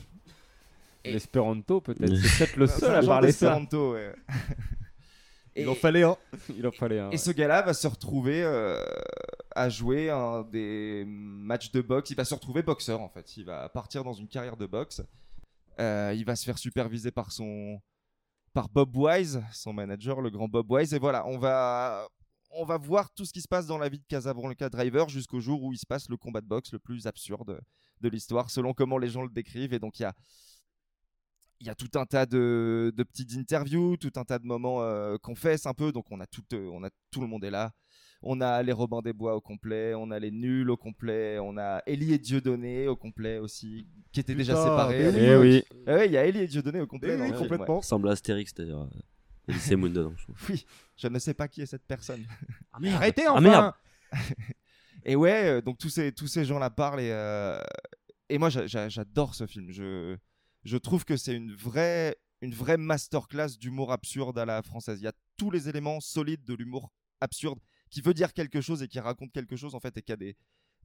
L'espéranto, 1.03 1.81
peut-être. 1.81 2.15
C'est 2.15 2.37
peut-être 2.37 2.57
le 2.57 2.67
seul 2.67 2.95
à 2.95 3.01
parler 3.03 3.31
ça. 3.31 3.47
d'espéranto, 3.47 3.95
Il 5.55 5.69
en 5.69 5.75
fallait 5.75 6.03
un. 6.03 6.17
Il 6.57 6.67
en 6.67 6.71
fallait 6.71 6.99
un. 6.99 7.09
Et 7.11 7.17
ce 7.17 7.31
gars-là 7.31 7.61
va 7.61 7.73
se 7.73 7.87
retrouver 7.87 8.43
euh, 8.43 8.83
à 9.55 9.69
jouer 9.69 10.09
un 10.09 10.43
des 10.43 11.03
matchs 11.07 11.71
de 11.71 11.81
boxe. 11.81 12.09
Il 12.09 12.17
va 12.17 12.25
se 12.25 12.33
retrouver 12.33 12.61
boxeur 12.61 13.01
en 13.01 13.09
fait. 13.09 13.37
Il 13.37 13.45
va 13.45 13.69
partir 13.69 14.03
dans 14.03 14.13
une 14.13 14.27
carrière 14.27 14.57
de 14.57 14.65
boxe. 14.65 15.01
Euh, 15.79 16.13
il 16.15 16.25
va 16.25 16.35
se 16.35 16.45
faire 16.45 16.57
superviser 16.57 17.11
par 17.11 17.31
son 17.31 17.79
par 18.53 18.69
Bob 18.69 18.95
Wise, 18.95 19.43
son 19.51 19.73
manager, 19.73 20.21
le 20.21 20.29
grand 20.29 20.47
Bob 20.47 20.69
Wise. 20.71 20.93
Et 20.93 20.99
voilà, 20.99 21.25
on 21.27 21.37
va 21.37 22.07
on 22.51 22.65
va 22.65 22.77
voir 22.77 23.11
tout 23.13 23.25
ce 23.25 23.33
qui 23.33 23.41
se 23.41 23.47
passe 23.47 23.67
dans 23.67 23.77
la 23.77 23.89
vie 23.89 23.99
de 23.99 24.05
Casablanca 24.07 24.69
Driver 24.69 25.09
jusqu'au 25.09 25.39
jour 25.39 25.61
où 25.63 25.73
il 25.73 25.77
se 25.77 25.85
passe 25.85 26.09
le 26.09 26.17
combat 26.17 26.41
de 26.41 26.47
boxe 26.47 26.71
le 26.71 26.79
plus 26.79 27.05
absurde 27.05 27.59
de 28.01 28.09
l'histoire, 28.09 28.49
selon 28.49 28.73
comment 28.73 28.97
les 28.97 29.09
gens 29.09 29.23
le 29.23 29.29
décrivent. 29.29 29.73
Et 29.73 29.79
donc 29.79 29.99
il 29.99 30.03
y 30.03 30.05
a 30.05 30.13
il 31.59 31.67
y 31.67 31.69
a 31.69 31.75
tout 31.75 31.89
un 31.97 32.05
tas 32.05 32.25
de, 32.25 32.93
de 32.95 33.03
petites 33.03 33.33
interviews, 33.35 33.97
tout 33.97 34.11
un 34.15 34.23
tas 34.23 34.39
de 34.39 34.45
moments 34.45 34.81
euh, 34.83 35.17
qu'on 35.17 35.35
fesse 35.35 35.65
un 35.65 35.73
peu. 35.73 35.91
Donc 35.91 36.05
on 36.11 36.19
a 36.19 36.25
tout, 36.27 36.43
euh, 36.53 36.69
on 36.73 36.83
a 36.83 36.89
tout 37.11 37.21
le 37.21 37.27
monde 37.27 37.43
est 37.43 37.51
là. 37.51 37.71
On 38.21 38.41
a 38.41 38.63
les 38.63 38.71
Robins 38.71 39.01
des 39.03 39.13
Bois 39.13 39.35
au 39.35 39.41
complet, 39.41 39.93
on 39.93 40.09
a 40.09 40.17
les 40.19 40.31
Nuls 40.31 40.69
au 40.71 40.77
complet, 40.77 41.37
on 41.39 41.57
a 41.57 41.81
Ellie 41.85 42.13
et 42.13 42.17
Dieudonné 42.17 42.87
au 42.87 42.95
complet 42.95 43.37
aussi, 43.37 43.87
qui 44.11 44.19
étaient 44.19 44.33
déjà 44.33 44.55
séparés. 44.55 45.11
mais 45.11 45.19
l'époque. 45.21 45.41
oui. 45.43 45.63
Eh 45.85 45.93
oui, 45.93 46.01
il 46.05 46.11
y 46.11 46.17
a 46.17 46.25
Ellie 46.25 46.39
et 46.39 46.47
Dieudonné 46.47 46.81
au 46.81 46.87
complet. 46.87 47.15
Eh 47.19 47.21
oui, 47.21 47.31
complètement. 47.37 47.67
ouais. 47.75 47.77
Ressemble 47.81 48.09
à 48.09 48.13
Astérix 48.13 48.53
d'ailleurs. 48.53 48.89
Et 49.47 49.53
c'est 49.53 49.75
Moon 49.75 49.89
dedans, 49.89 50.11
je 50.17 50.23
trouve. 50.23 50.35
Oui, 50.49 50.65
je 50.97 51.07
ne 51.07 51.19
sais 51.19 51.35
pas 51.35 51.47
qui 51.47 51.61
est 51.61 51.67
cette 51.67 51.85
personne. 51.85 52.25
Ah 52.73 52.79
merde. 52.79 52.95
Arrêtez 52.95 53.25
Ah 53.27 53.33
enfin 53.33 53.41
merde. 53.41 53.73
et 55.05 55.15
ouais, 55.15 55.47
euh, 55.49 55.61
donc 55.61 55.77
tous 55.77 55.89
ces, 55.89 56.11
tous 56.11 56.27
ces 56.27 56.45
gens-là 56.45 56.69
parlent 56.71 57.01
et, 57.01 57.11
euh, 57.11 57.59
et 58.29 58.37
moi 58.39 58.49
j'a- 58.49 58.65
j'a- 58.65 58.89
j'adore 58.89 59.35
ce 59.35 59.45
film. 59.45 59.71
Je, 59.71 60.17
je 60.65 60.77
trouve 60.77 61.05
que 61.05 61.15
c'est 61.15 61.35
une 61.35 61.53
vraie, 61.53 62.17
une 62.41 62.53
vraie 62.53 62.77
masterclass 62.77 63.57
d'humour 63.57 63.91
absurde 63.91 64.37
à 64.37 64.45
la 64.45 64.61
française. 64.61 64.99
Il 64.99 65.05
y 65.05 65.07
a 65.07 65.13
tous 65.37 65.51
les 65.51 65.69
éléments 65.69 65.99
solides 65.99 66.43
de 66.43 66.55
l'humour 66.55 66.91
absurde 67.21 67.59
qui 67.89 68.01
veut 68.01 68.13
dire 68.13 68.33
quelque 68.33 68.61
chose 68.61 68.81
et 68.81 68.87
qui 68.87 68.99
raconte 68.99 69.31
quelque 69.31 69.55
chose 69.55 69.75
en 69.75 69.79
fait 69.79 69.95
et 69.97 70.01
qui 70.01 70.11
a 70.11 70.17
des, 70.17 70.35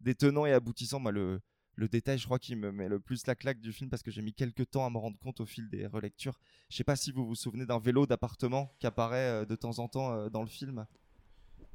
des 0.00 0.14
tenants 0.14 0.46
et 0.46 0.52
aboutissants. 0.52 1.00
Moi, 1.00 1.12
le, 1.12 1.40
le 1.76 1.88
détail, 1.88 2.18
je 2.18 2.26
crois, 2.26 2.38
qui 2.38 2.56
me 2.56 2.70
met 2.70 2.88
le 2.88 3.00
plus 3.00 3.26
la 3.26 3.34
claque 3.34 3.60
du 3.60 3.72
film 3.72 3.88
parce 3.88 4.02
que 4.02 4.10
j'ai 4.10 4.22
mis 4.22 4.34
quelques 4.34 4.70
temps 4.70 4.84
à 4.84 4.90
me 4.90 4.98
rendre 4.98 5.18
compte 5.18 5.40
au 5.40 5.46
fil 5.46 5.68
des 5.70 5.86
relectures. 5.86 6.38
Je 6.68 6.76
sais 6.76 6.84
pas 6.84 6.96
si 6.96 7.10
vous 7.10 7.26
vous 7.26 7.34
souvenez 7.34 7.64
d'un 7.64 7.78
vélo 7.78 8.06
d'appartement 8.06 8.74
qui 8.78 8.86
apparaît 8.86 9.42
euh, 9.42 9.44
de 9.46 9.56
temps 9.56 9.78
en 9.78 9.88
temps 9.88 10.12
euh, 10.12 10.28
dans 10.28 10.42
le 10.42 10.48
film. 10.48 10.86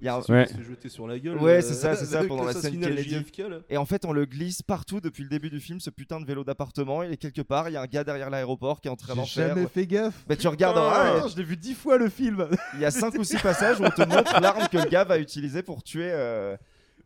Il 0.02 0.06
y 0.06 0.10
a 0.10 0.20
qui 0.20 0.54
se 0.54 0.62
jeter 0.62 0.90
sur 0.90 1.08
la 1.08 1.18
gueule, 1.18 1.38
Ouais, 1.38 1.58
euh, 1.58 1.62
c'est 1.62 1.74
ça, 1.74 1.96
c'est 1.96 2.06
ça, 2.06 2.24
pendant 2.28 2.44
la 2.44 2.54
scène 2.54 2.80
Kennedy. 2.80 3.10
JFK, 3.10 3.38
là. 3.50 3.58
Et 3.70 3.78
en 3.78 3.86
fait, 3.86 4.04
on 4.04 4.12
le 4.12 4.26
glisse 4.26 4.62
partout 4.62 5.00
depuis 5.00 5.24
le 5.24 5.30
début 5.30 5.50
du 5.50 5.62
film, 5.62 5.80
ce 5.80 5.90
putain 5.90 6.20
de 6.20 6.26
vélo 6.26 6.44
d'appartement. 6.44 7.02
Il 7.04 7.14
est 7.14 7.18
quelque 7.18 7.42
part, 7.42 7.70
il 7.70 7.74
y 7.74 7.78
a 7.78 7.82
un 7.82 7.88
gars 7.88 8.04
derrière 8.04 8.30
l'aéroport 8.30 8.82
qui 8.82 8.90
est 8.90 8.92
en 8.92 8.98
train 8.98 9.16
d'en 9.16 9.26
faire. 9.26 9.56
jamais 9.56 9.68
fait 9.68 9.88
gaffe. 9.88 10.26
Bah, 10.28 10.36
tu 10.36 10.48
regardes. 10.48 10.78
Oh, 10.78 10.82
ah, 10.84 11.24
ouais. 11.24 11.30
je 11.30 11.38
l'ai 11.38 11.44
vu 11.44 11.56
dix 11.56 11.74
fois 11.74 11.98
le 11.98 12.10
film. 12.10 12.48
Il 12.74 12.82
y 12.82 12.86
a 12.86 12.92
5 12.92 13.16
ou 13.16 13.24
6 13.24 13.38
passages 13.38 13.80
où 13.80 13.86
on 13.86 13.90
te 13.90 14.02
montre 14.02 14.40
l'arme 14.42 14.68
que 14.68 14.78
le 14.78 14.90
gars 14.90 15.06
va 15.06 15.18
utiliser 15.18 15.64
pour 15.64 15.82
tuer, 15.82 16.12
euh, 16.12 16.58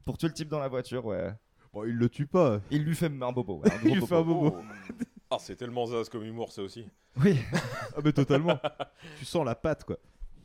pour 0.03 0.17
tuer 0.17 0.29
le 0.29 0.33
type 0.33 0.49
dans 0.49 0.59
la 0.59 0.67
voiture. 0.67 1.05
Ouais. 1.05 1.31
Bon, 1.71 1.83
il 1.83 1.95
le 1.95 2.09
tue 2.09 2.25
pas. 2.25 2.59
Il 2.71 2.83
lui 2.83 2.95
fait 2.95 3.05
un 3.05 3.31
bobo. 3.31 3.61
ouais, 3.63 3.71
un 3.71 3.77
gros 3.77 3.87
Il 3.87 3.99
lui 3.99 4.07
fait 4.07 4.15
un 4.15 4.23
bobo. 4.23 4.57
Ah, 5.29 5.37
c'est 5.39 5.55
tellement 5.55 5.85
zaz 5.85 6.09
comme 6.09 6.25
humour, 6.25 6.51
ça 6.51 6.63
aussi. 6.63 6.87
Oui. 7.23 7.37
ah, 7.95 7.99
mais 8.03 8.11
totalement. 8.13 8.59
tu 9.19 9.25
sens 9.25 9.45
la 9.45 9.53
patte, 9.53 9.83
quoi. 9.83 9.97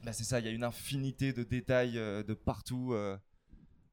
Bah, 0.04 0.12
c'est 0.12 0.24
ça, 0.24 0.38
il 0.40 0.46
y 0.46 0.48
a 0.48 0.52
une 0.52 0.64
infinité 0.64 1.32
de 1.32 1.42
détails 1.42 1.98
euh, 1.98 2.22
de 2.22 2.34
partout. 2.34 2.92
euh. 2.92 3.16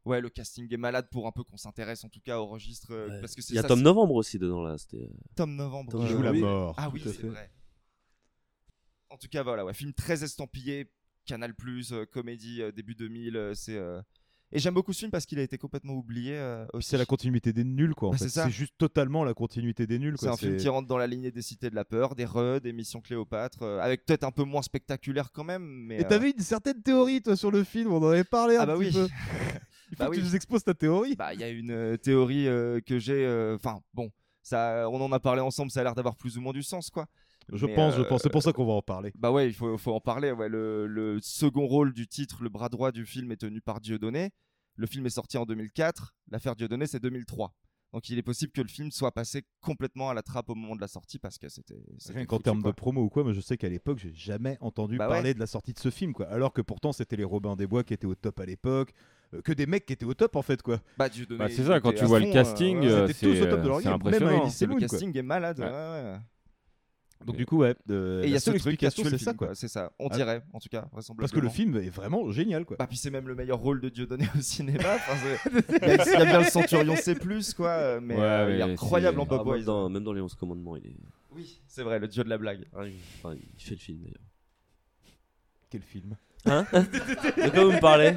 Ouais, 0.04 0.20
le 0.20 0.30
casting 0.30 0.68
est 0.74 0.78
malade 0.78 1.08
pour 1.12 1.28
un 1.28 1.32
peu 1.32 1.44
qu'on 1.44 1.58
s'intéresse 1.58 2.04
en 2.04 2.10
tout 2.10 2.20
cas 2.22 2.40
au 2.40 2.48
registre. 2.48 2.92
euh, 2.92 3.20
parce 3.22 3.36
que 3.36 3.42
c'est 3.42 3.54
Il 3.54 3.56
y 3.56 3.60
a 3.60 3.62
ça, 3.62 3.68
Tom 3.68 3.78
c'est- 3.80 3.84
Novembre 3.84 4.16
aussi 4.16 4.40
dedans 4.40 4.62
là. 4.64 4.78
C'était. 4.78 5.08
Tom 5.36 5.56
Novembre. 5.56 5.92
Tom 5.92 6.02
qui 6.02 6.06
Novembre. 6.14 6.18
joue 6.18 6.24
la 6.24 6.32
Oui. 6.32 6.42
mort. 6.42 6.76
Ah 6.78 6.90
oui, 6.90 7.02
Tout 7.02 7.10
à 7.10 7.14
c'est 7.14 7.20
fait. 7.22 7.28
vrai. 7.28 7.52
En 9.10 9.18
tout 9.18 9.28
cas, 9.28 9.44
voilà, 9.44 9.64
ouais, 9.66 9.74
film 9.74 9.94
très 9.94 10.24
estampillé, 10.24 10.90
Canal+, 11.26 11.54
euh, 11.92 12.06
comédie, 12.06 12.62
euh, 12.62 12.72
début 12.72 12.96
2000, 12.96 13.36
euh, 13.36 13.54
c'est... 13.54 13.76
euh, 13.78 14.02
Et 14.54 14.60
j'aime 14.60 14.74
beaucoup 14.74 14.92
ce 14.94 15.00
film 15.00 15.12
parce 15.12 15.26
qu'il 15.26 15.40
a 15.40 15.42
été 15.44 15.58
complètement 15.58 15.94
oublié. 15.94 16.34
euh, 16.38 16.66
aussi. 16.74 16.90
C'est 16.90 16.98
la 16.98 17.06
continuité 17.06 17.54
des 17.54 17.64
nuls, 17.64 17.96
quoi. 17.96 18.12
Bah, 18.12 18.18
c'est 18.18 18.50
juste 18.50 18.74
totalement 18.78 19.24
la 19.24 19.34
continuité 19.34 19.88
des 19.88 19.98
nuls. 20.00 20.16
C'est 20.20 20.28
un 20.28 20.36
film 20.38 20.58
qui 20.58 20.68
rentre 20.68 20.88
dans 20.88 20.98
la 20.98 21.08
lignée 21.08 21.32
des 21.32 21.42
cités 21.42 21.70
de 21.70 21.76
la 21.76 21.86
peur, 21.86 22.16
des 22.16 22.26
Reux, 22.26 22.60
des 22.60 22.74
Missions 22.74 23.00
Cléopâtre, 23.02 23.64
euh, 23.64 23.80
avec 23.80 24.06
peut-être 24.06 24.24
un 24.26 24.32
peu 24.32 24.44
moins 24.44 24.62
spectaculaire 24.62 25.32
quand 25.32 25.44
même. 25.46 25.64
Mais, 25.64 25.98
Et 26.02 26.06
euh, 26.06 26.10
t'avais 26.10 26.32
une 26.32 26.40
certaine 26.44 26.82
théorie, 26.82 27.22
toi, 27.22 27.36
sur 27.38 27.52
le 27.52 27.64
film. 27.64 27.92
On 27.94 28.04
en 28.04 28.10
avait 28.10 28.24
parlé 28.26 28.58
un 28.58 28.62
Ah 28.62 28.66
bah 28.66 28.74
petit 28.78 28.88
oui. 28.88 28.92
peu. 28.94 29.08
Il 29.92 29.98
faut 29.98 30.04
Bah 30.04 30.10
que 30.10 30.16
tu 30.16 30.22
nous 30.22 30.36
exposes 30.36 30.64
ta 30.64 30.74
théorie. 30.74 31.16
Bah, 31.16 31.34
il 31.34 31.40
y 31.42 31.44
a 31.44 31.50
une 31.50 31.72
euh, 31.72 31.98
théorie 31.98 32.48
euh, 32.48 32.80
que 32.80 32.98
j'ai. 32.98 33.26
euh, 33.26 33.56
Enfin, 33.56 33.82
bon, 33.94 34.10
ça, 34.42 34.88
on 34.90 35.02
en 35.02 35.12
a 35.12 35.20
parlé 35.20 35.42
ensemble, 35.42 35.70
ça 35.70 35.82
a 35.82 35.84
l'air 35.84 35.96
d'avoir 35.96 36.16
plus 36.16 36.38
ou 36.38 36.42
moins 36.42 36.54
du 36.54 36.64
sens, 36.64 36.90
quoi. 36.90 37.08
Je 37.52 37.66
Mais, 37.66 37.76
pense, 37.76 37.96
je 37.96 38.02
euh, 38.02 38.06
pense. 38.06 38.22
C'est 38.24 38.30
pour 38.30 38.44
ça 38.44 38.54
qu'on 38.54 38.66
va 38.66 38.74
en 38.74 38.82
parler. 38.82 39.12
Bah 39.18 39.32
ouais, 39.32 39.48
il 39.48 39.54
faut, 39.54 39.78
faut 39.78 39.94
en 39.94 40.00
parler. 40.00 40.32
Ouais. 40.32 40.50
Le, 40.50 40.88
le 40.88 41.20
second 41.22 41.66
rôle 41.68 41.94
du 41.94 42.08
titre, 42.08 42.44
le 42.44 42.50
bras 42.50 42.70
droit 42.70 42.92
du 42.92 43.06
film, 43.06 43.32
est 43.32 43.38
tenu 43.38 43.62
par 43.62 43.80
Dieudonné. 43.82 44.32
Le 44.76 44.88
film 44.88 45.06
est 45.06 45.10
sorti 45.12 45.38
en 45.38 45.46
2004. 45.46 46.14
L'affaire 46.32 46.56
Dieudonné, 46.56 46.88
c'est 46.88 47.00
2003. 47.02 47.54
Donc 47.94 48.08
il 48.10 48.18
est 48.18 48.22
possible 48.24 48.54
que 48.54 48.62
le 48.62 48.70
film 48.70 48.90
soit 48.90 49.12
passé 49.12 49.44
complètement 49.60 50.10
à 50.10 50.14
la 50.14 50.22
trappe 50.22 50.50
au 50.50 50.56
moment 50.56 50.78
de 50.78 50.82
la 50.82 50.88
sortie 50.88 51.20
parce 51.20 51.38
que 51.38 51.50
c'était. 51.50 51.76
Rien 52.14 52.26
qu'en 52.26 52.40
termes 52.40 52.64
de 52.64 52.72
promo 52.72 53.02
ou 53.02 53.10
quoi, 53.10 53.26
mais 53.26 53.34
je 53.34 53.42
sais 53.42 53.58
qu'à 53.58 53.68
l'époque, 53.68 53.98
j'ai 54.00 54.14
jamais 54.14 54.58
entendu 54.62 54.98
Bah 54.98 55.10
ouais. 55.10 55.14
parler 55.16 55.34
de 55.34 55.40
la 55.40 55.46
sortie 55.48 55.74
de 55.74 55.80
ce 55.80 55.90
film, 55.90 56.14
quoi. 56.14 56.28
Alors 56.28 56.54
que 56.54 56.62
pourtant, 56.62 56.94
c'était 56.94 57.18
les 57.18 57.26
Robins 57.26 57.58
des 57.58 57.68
Bois 57.68 57.84
qui 57.84 57.94
étaient 57.94 58.08
au 58.08 58.16
top 58.16 58.40
à 58.40 58.46
l'époque, 58.46 58.94
euh, 59.34 59.42
que 59.42 59.52
des 59.52 59.66
mecs 59.66 59.86
qui 59.86 59.92
étaient 59.92 60.06
au 60.06 60.14
top 60.14 60.38
en 60.38 60.42
fait, 60.42 60.62
quoi. 60.62 60.80
Bah, 60.98 61.10
Dieudonné, 61.10 61.40
Bah, 61.40 61.50
c'est 61.50 61.66
ça, 61.66 61.82
quand 61.82 61.92
tu 61.92 62.06
à 62.06 62.08
vois 62.08 62.22
le 62.22 62.28
fond, 62.28 62.32
casting, 62.32 62.78
euh, 62.86 63.08
Ils 63.08 63.12
étaient 63.12 63.26
tous 63.28 63.36
c'est 63.36 63.42
au 63.42 63.46
top 63.50 63.62
de 63.62 63.68
leur 63.68 63.78
c'est 63.80 63.84
game, 63.84 63.92
même 63.92 64.08
impressionnant. 64.08 64.42
Elise 64.44 64.56
C'est 64.56 64.66
le 64.68 64.72
quoi. 64.72 64.80
casting 64.80 65.18
est 65.18 65.22
malade. 65.22 65.60
Ouais. 65.60 66.16
Ouais, 67.22 67.26
ouais. 67.26 67.26
Donc 67.28 67.36
du 67.38 67.46
coup, 67.46 67.58
ouais. 67.60 67.76
euh, 67.90 68.22
Et 68.24 68.28
il 68.28 68.32
y 68.32 68.36
a 68.36 68.40
ce 68.40 68.52
seule 68.52 68.60
truc 68.60 68.78
c'est 68.82 68.92
film, 68.94 69.18
ça, 69.18 69.34
quoi. 69.34 69.56
C'est 69.56 69.68
ça. 69.68 69.92
On 70.00 70.08
Ah. 70.10 70.16
dirait, 70.16 70.42
en 70.54 70.60
tout 70.60 70.70
cas, 70.70 70.88
vraisemblablement. 70.92 71.22
Parce 71.22 71.32
que 71.32 71.40
le 71.40 71.50
film 71.50 71.78
est 71.78 71.90
vraiment 71.90 72.30
génial, 72.32 72.66
quoi. 72.66 72.78
Bah, 72.78 72.88
puis 72.88 72.98
c'est 72.98 73.10
même 73.12 73.28
le 73.28 73.36
meilleur 73.36 73.60
rôle 73.60 73.82
de 73.82 73.90
Dieudonné 73.90 74.28
au 74.38 74.42
cinéma. 74.42 74.98
Il, 75.70 75.88
y 75.88 75.92
a, 75.92 76.26
bien 76.26 76.40
le 76.40 76.46
Centurion 76.46 76.96
C+, 76.96 77.16
quoi, 77.56 78.00
mais 78.02 78.16
Ouais, 78.16 78.22
euh, 78.22 78.50
il 78.56 78.62
est 78.62 78.66
mais 78.66 78.74
incroyable 78.74 79.20
en 79.20 79.26
Bob 79.26 79.42
Ah, 79.42 79.46
même, 79.46 79.54
Wise. 79.56 79.66
dans, 79.66 79.90
même 79.90 80.04
dans 80.04 80.14
les 80.14 80.22
11 80.22 80.34
commandements, 80.36 80.76
il 80.76 80.88
est. 80.88 80.96
Oui, 81.34 81.62
c'est 81.68 81.84
vrai, 81.84 82.00
le 82.00 82.08
dieu 82.08 82.24
de 82.24 82.30
la 82.30 82.38
blague. 82.38 82.66
Ah, 82.76 82.86
il, 82.86 82.94
enfin, 83.24 83.36
il 83.36 83.62
fait 83.64 83.76
le 83.76 83.80
film 83.80 84.00
d'ailleurs. 84.02 84.18
Quel 85.70 85.82
film? 85.82 86.16
Hein? 86.46 86.66
De 86.74 87.50
quoi 87.52 87.64
vous 87.66 87.72
me 87.72 87.80
parlez? 87.80 88.14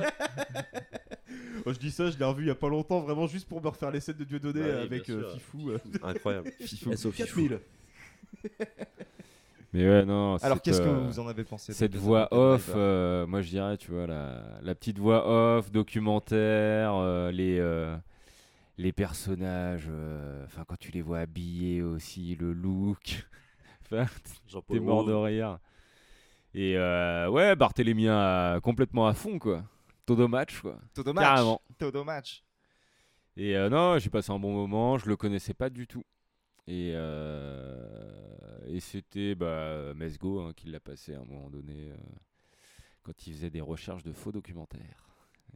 Oh, 1.67 1.73
je 1.73 1.79
dis 1.79 1.91
ça, 1.91 2.11
je 2.11 2.19
l'ai 2.19 2.25
revu 2.25 2.45
il 2.45 2.49
y 2.49 2.51
a 2.51 2.55
pas 2.55 2.69
longtemps, 2.69 3.01
vraiment 3.01 3.27
juste 3.27 3.49
pour 3.49 3.63
me 3.63 3.69
refaire 3.69 3.91
les 3.91 4.01
scènes 4.01 4.17
de 4.17 4.25
Dieudonné 4.25 4.61
Bah 4.61 4.67
oui, 4.81 4.83
avec 4.83 5.09
euh. 5.11 5.33
Fifou. 5.35 5.71
euh. 5.71 5.79
Incroyable. 6.03 6.51
Fifou. 6.61 6.91
4000. 7.13 7.59
Mais 9.73 9.89
ouais, 9.89 10.05
non. 10.05 10.37
Alors, 10.37 10.63
qu'est-ce 10.63 10.81
que 10.81 10.87
euh, 10.87 11.01
vous 11.09 11.19
en 11.19 11.27
avez 11.27 11.43
pensé 11.43 11.73
Cette 11.73 11.97
voix 11.97 12.29
off, 12.33 12.67
Driver 12.67 12.77
euh, 12.81 13.27
moi 13.27 13.43
je 13.43 13.49
dirais, 13.49 13.77
tu 13.77 13.91
vois, 13.91 14.07
la, 14.07 14.43
la 14.63 14.75
petite 14.77 14.99
voix 15.01 15.27
off, 15.59 15.73
documentaire, 15.73 16.95
euh, 16.95 17.33
les, 17.33 17.59
euh, 17.59 17.97
les 18.79 18.93
personnages, 18.93 19.89
euh, 19.91 20.45
enfin, 20.45 20.65
quand 20.69 20.79
tu 20.79 20.93
les 20.93 21.03
vois 21.03 21.19
habillés 21.21 21.83
aussi, 21.83 22.37
le 22.37 22.53
look. 22.53 23.27
T'es 23.91 24.81
mort 24.81 25.05
de 25.05 25.13
rire. 25.13 25.59
Et 26.55 26.77
euh, 26.77 27.29
ouais, 27.29 27.57
Barthélémy 27.57 28.09
à- 28.09 28.61
complètement 28.63 29.09
à 29.09 29.15
fond, 29.15 29.41
quoi. 29.41 29.65
Todo 30.07 30.29
match, 30.29 30.61
quoi. 30.61 30.79
Todo 30.95 31.13
match. 31.13 31.25
Carrément. 31.25 31.61
Todo 31.79 32.05
match. 32.05 32.45
Et 33.37 33.57
euh, 33.57 33.69
non, 33.69 33.99
j'ai 33.99 34.09
passé 34.11 34.31
un 34.31 34.39
bon 34.39 34.53
moment, 34.53 34.99
je 34.99 35.09
le 35.09 35.17
connaissais 35.17 35.55
pas 35.55 35.69
du 35.69 35.89
tout. 35.89 36.05
Et, 36.67 36.93
euh, 36.95 38.59
et 38.67 38.81
c'était 38.81 39.35
bah, 39.35 39.93
Mesgo 39.95 40.41
hein, 40.41 40.53
qui 40.57 40.69
l'a 40.69 40.81
passé 40.81 41.15
à 41.15 41.21
un 41.21 41.25
moment 41.25 41.51
donné 41.51 41.91
euh, 41.91 41.97
quand 43.03 43.27
il 43.27 43.35
faisait 43.35 43.51
des 43.51 43.61
recherches 43.61 44.03
de 44.03 44.13
faux 44.13 44.33
documentaires. 44.33 45.09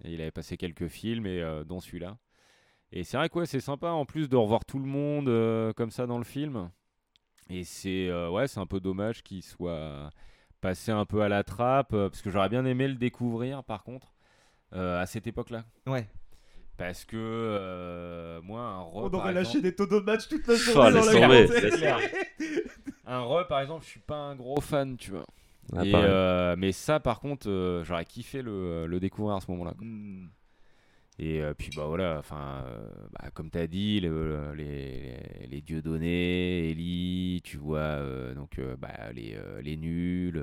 Il 0.04 0.20
avait 0.20 0.30
passé 0.30 0.56
quelques 0.56 0.88
films, 0.88 1.26
et, 1.26 1.40
euh, 1.40 1.64
dont 1.64 1.80
celui-là. 1.80 2.18
Et 2.92 3.04
c'est 3.04 3.16
vrai 3.16 3.28
que 3.28 3.44
c'est 3.44 3.60
sympa 3.60 3.88
en 3.88 4.04
plus 4.04 4.28
de 4.28 4.36
revoir 4.36 4.64
tout 4.64 4.78
le 4.78 4.86
monde 4.86 5.74
comme 5.74 5.90
ça 5.90 6.06
dans 6.06 6.18
le 6.18 6.24
film. 6.24 6.70
Et 7.50 7.64
c'est 7.64 8.10
ouais, 8.28 8.46
un 8.56 8.66
peu 8.66 8.80
dommage 8.80 9.22
qu'il 9.22 9.42
soit 9.42 10.10
passé 10.62 10.90
un 10.90 11.04
peu 11.04 11.20
à 11.20 11.28
la 11.28 11.44
trappe, 11.44 11.90
parce 11.90 12.22
que 12.22 12.30
j'aurais 12.30 12.48
bien 12.48 12.64
aimé 12.64 12.88
le 12.88 12.94
découvrir 12.94 13.62
par 13.62 13.84
contre 13.84 14.14
à 14.72 15.04
cette 15.04 15.26
époque-là. 15.26 15.66
Ouais. 15.86 16.08
Parce 16.78 17.04
que 17.04 17.16
euh, 17.18 18.40
moi, 18.42 18.60
un 18.62 18.80
re, 18.82 18.96
On 18.96 19.10
aurait 19.14 19.34
lâché 19.34 19.58
exemple- 19.58 19.62
des 19.64 19.74
taux 19.74 19.86
de 19.86 19.98
match 19.98 20.28
toute 20.28 20.46
la 20.46 20.54
Oh, 20.54 20.56
journée 20.56 20.90
dans 20.92 21.28
laisse 21.28 21.80
la 21.82 21.98
un 23.06 23.20
re, 23.20 23.46
par 23.48 23.60
exemple, 23.60 23.84
je 23.84 23.90
suis 23.90 24.00
pas 24.00 24.16
un 24.16 24.36
gros 24.36 24.60
fan, 24.60 24.96
tu 24.96 25.10
vois. 25.10 25.26
Ah, 25.76 25.84
Et, 25.84 25.92
euh, 25.94 26.54
mais 26.56 26.72
ça, 26.72 27.00
par 27.00 27.20
contre, 27.20 27.50
euh, 27.50 27.82
j'aurais 27.84 28.04
kiffé 28.06 28.40
le, 28.42 28.86
le 28.86 29.00
découvrir 29.00 29.34
à 29.36 29.40
ce 29.40 29.50
moment-là. 29.50 29.74
Hmm. 29.80 30.28
Et 31.18 31.42
euh, 31.42 31.52
puis 31.52 31.70
bah 31.76 31.84
voilà, 31.86 32.16
enfin, 32.20 32.62
euh, 32.68 32.86
bah, 33.12 33.28
comme 33.34 33.50
tu 33.50 33.58
as 33.58 33.66
dit, 33.66 33.98
le- 33.98 34.52
les, 34.54 35.16
les 35.50 35.60
dieux 35.60 35.82
donnés, 35.82 36.70
Ellie, 36.70 37.40
tu 37.42 37.56
vois, 37.56 37.78
euh, 37.80 38.34
donc 38.34 38.60
euh, 38.60 38.76
bah, 38.78 39.10
les, 39.12 39.34
euh, 39.34 39.60
les 39.60 39.76
nuls, 39.76 40.40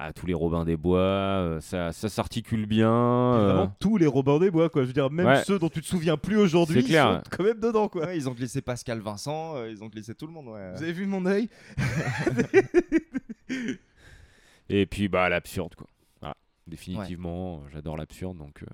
euh, 0.00 0.04
ah, 0.08 0.12
tous 0.12 0.26
les 0.26 0.34
Robins 0.34 0.64
des 0.64 0.76
Bois, 0.76 0.98
euh, 1.00 1.60
ça, 1.60 1.92
ça 1.92 2.08
s'articule 2.08 2.66
bien. 2.66 2.90
euh, 2.92 3.52
Vraiment 3.52 3.74
tous 3.80 3.96
les 3.96 4.06
Robins 4.06 4.38
des 4.38 4.50
Bois, 4.50 4.68
quoi. 4.70 4.82
Je 4.82 4.86
veux 4.88 4.92
dire, 4.92 5.10
même 5.10 5.26
Ouais. 5.26 5.42
ceux 5.44 5.58
dont 5.58 5.68
tu 5.68 5.80
te 5.80 5.86
souviens 5.86 6.16
plus 6.16 6.36
aujourd'hui, 6.36 6.82
C'est 6.82 6.88
clair. 6.88 7.10
ils 7.10 7.30
sont 7.30 7.36
quand 7.36 7.44
même 7.44 7.60
dedans, 7.60 7.88
quoi. 7.88 8.06
Ouais, 8.06 8.16
ils 8.16 8.28
ont 8.28 8.32
glissé 8.32 8.62
Pascal 8.62 9.00
Vincent, 9.00 9.56
euh, 9.56 9.70
ils 9.70 9.82
ont 9.82 9.88
glissé 9.88 10.14
tout 10.14 10.26
le 10.26 10.32
monde. 10.32 10.48
Ouais. 10.48 10.72
Vous 10.76 10.82
avez 10.82 10.92
vu 10.92 11.06
mon 11.06 11.26
œil 11.26 11.48
Et 14.70 14.86
puis 14.86 15.08
bah 15.08 15.28
l'absurde 15.28 15.74
quoi. 15.74 15.86
Voilà, 16.20 16.36
définitivement, 16.66 17.62
j'adore 17.72 17.96
l'absurde 17.96 18.36
donc 18.36 18.62
euh, 18.62 18.66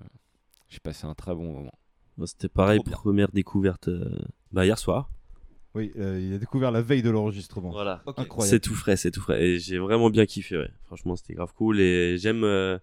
j'ai 0.67 0.79
passé 0.79 1.05
un 1.07 1.13
très 1.15 1.33
bon 1.33 1.53
moment. 1.53 1.71
C'était 2.25 2.49
pareil, 2.49 2.79
première 2.83 3.29
découverte 3.31 3.87
euh, 3.89 4.19
bah, 4.51 4.65
hier 4.65 4.77
soir. 4.77 5.09
Oui, 5.75 5.91
euh, 5.97 6.19
il 6.21 6.33
a 6.33 6.37
découvert 6.37 6.71
la 6.71 6.81
veille 6.81 7.01
de 7.03 7.09
l'enregistrement. 7.09 7.69
Voilà. 7.71 8.01
Incroyable. 8.17 8.43
C'est 8.49 8.59
tout 8.59 8.73
frais, 8.75 8.95
c'est 8.95 9.11
tout 9.11 9.21
frais. 9.21 9.43
Et 9.45 9.59
j'ai 9.59 9.77
vraiment 9.77 10.09
bien 10.09 10.25
kiffé, 10.25 10.57
ouais. 10.57 10.71
Franchement, 10.85 11.15
c'était 11.15 11.33
grave 11.33 11.53
cool. 11.53 11.79
Et 11.79 12.17
j'aime 12.17 12.43
euh, 12.43 12.77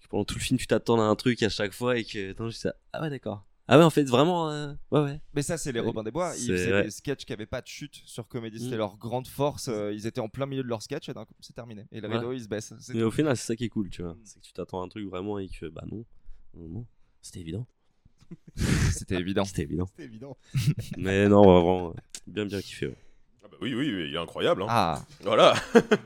que 0.00 0.08
pendant 0.08 0.24
tout 0.24 0.34
le 0.36 0.40
film, 0.40 0.58
tu 0.58 0.66
t'attends 0.66 0.98
à 1.00 1.04
un 1.04 1.14
truc 1.16 1.42
à 1.42 1.48
chaque 1.48 1.72
fois 1.72 1.98
et 1.98 2.04
que. 2.04 2.30
Attends, 2.30 2.48
je 2.48 2.54
dis 2.54 2.60
ça. 2.60 2.74
Ah 2.92 3.02
ouais, 3.02 3.10
d'accord. 3.10 3.44
Ah 3.66 3.78
ouais, 3.78 3.84
en 3.84 3.88
fait, 3.90 4.04
vraiment. 4.04 4.50
euh, 4.50 4.72
Ouais, 4.90 5.00
ouais. 5.00 5.20
Mais 5.34 5.40
ça, 5.42 5.56
c'est 5.56 5.72
les 5.72 5.80
Ouais. 5.80 5.86
Robins 5.86 6.02
des 6.02 6.10
Bois. 6.10 6.32
Ils 6.36 6.40
C'est- 6.46 6.52
faisaient 6.52 6.72
ouais. 6.72 6.82
des 6.84 6.90
sketchs 6.90 7.24
qui 7.24 7.32
n'avaient 7.32 7.46
pas 7.46 7.62
de 7.62 7.66
chute 7.66 8.02
sur 8.04 8.28
comédie. 8.28 8.58
C'était 8.58 8.74
Mm. 8.74 8.78
leur 8.78 8.96
grande 8.98 9.26
force. 9.26 9.70
ils 9.92 10.06
étaient 10.06 10.20
en 10.20 10.28
plein 10.28 10.44
milieu 10.46 10.62
de 10.62 10.68
leur 10.68 10.82
sketch 10.82 11.08
et 11.08 11.14
d'un 11.14 11.24
coup, 11.24 11.34
c'est 11.40 11.54
terminé. 11.54 11.86
Et 11.92 12.00
le 12.00 12.06
Voilà. 12.08 12.20
rideau, 12.20 12.32
il 12.34 12.42
se 12.42 12.48
baisse. 12.48 12.74
C'est 12.78 12.92
Mais 12.94 13.00
tout. 13.00 13.06
au 13.06 13.10
final, 13.10 13.36
c'est 13.38 13.46
ça 13.46 13.56
qui 13.56 13.64
est 13.64 13.68
cool, 13.70 13.88
tu 13.90 14.02
vois. 14.02 14.16
C'est 14.24 14.38
que 14.40 14.44
tu 14.46 14.52
t'attends 14.52 14.82
à 14.82 14.84
un 14.84 14.88
truc 14.88 15.06
vraiment 15.08 15.38
et 15.38 15.48
que, 15.48 15.66
bah 15.66 15.84
non. 15.90 16.04
Non, 16.54 16.68
non. 16.68 16.86
C'était 17.22 17.40
évident. 17.40 17.66
C'était 18.92 19.16
évident. 19.16 19.44
C'était 19.44 19.62
évident. 19.62 19.86
C'était 19.86 20.04
évident. 20.04 20.36
Mais 20.98 21.28
non, 21.28 21.42
vraiment, 21.42 21.94
bien, 22.26 22.44
bien 22.46 22.60
kiffé, 22.60 22.86
ouais. 22.88 22.96
Ah 23.44 23.48
bah 23.50 23.56
oui, 23.60 23.74
oui, 23.74 23.92
oui, 23.94 24.06
il 24.08 24.14
est 24.14 24.18
incroyable. 24.18 24.62
hein. 24.62 24.66
Ah. 24.68 25.02
Voilà. 25.22 25.54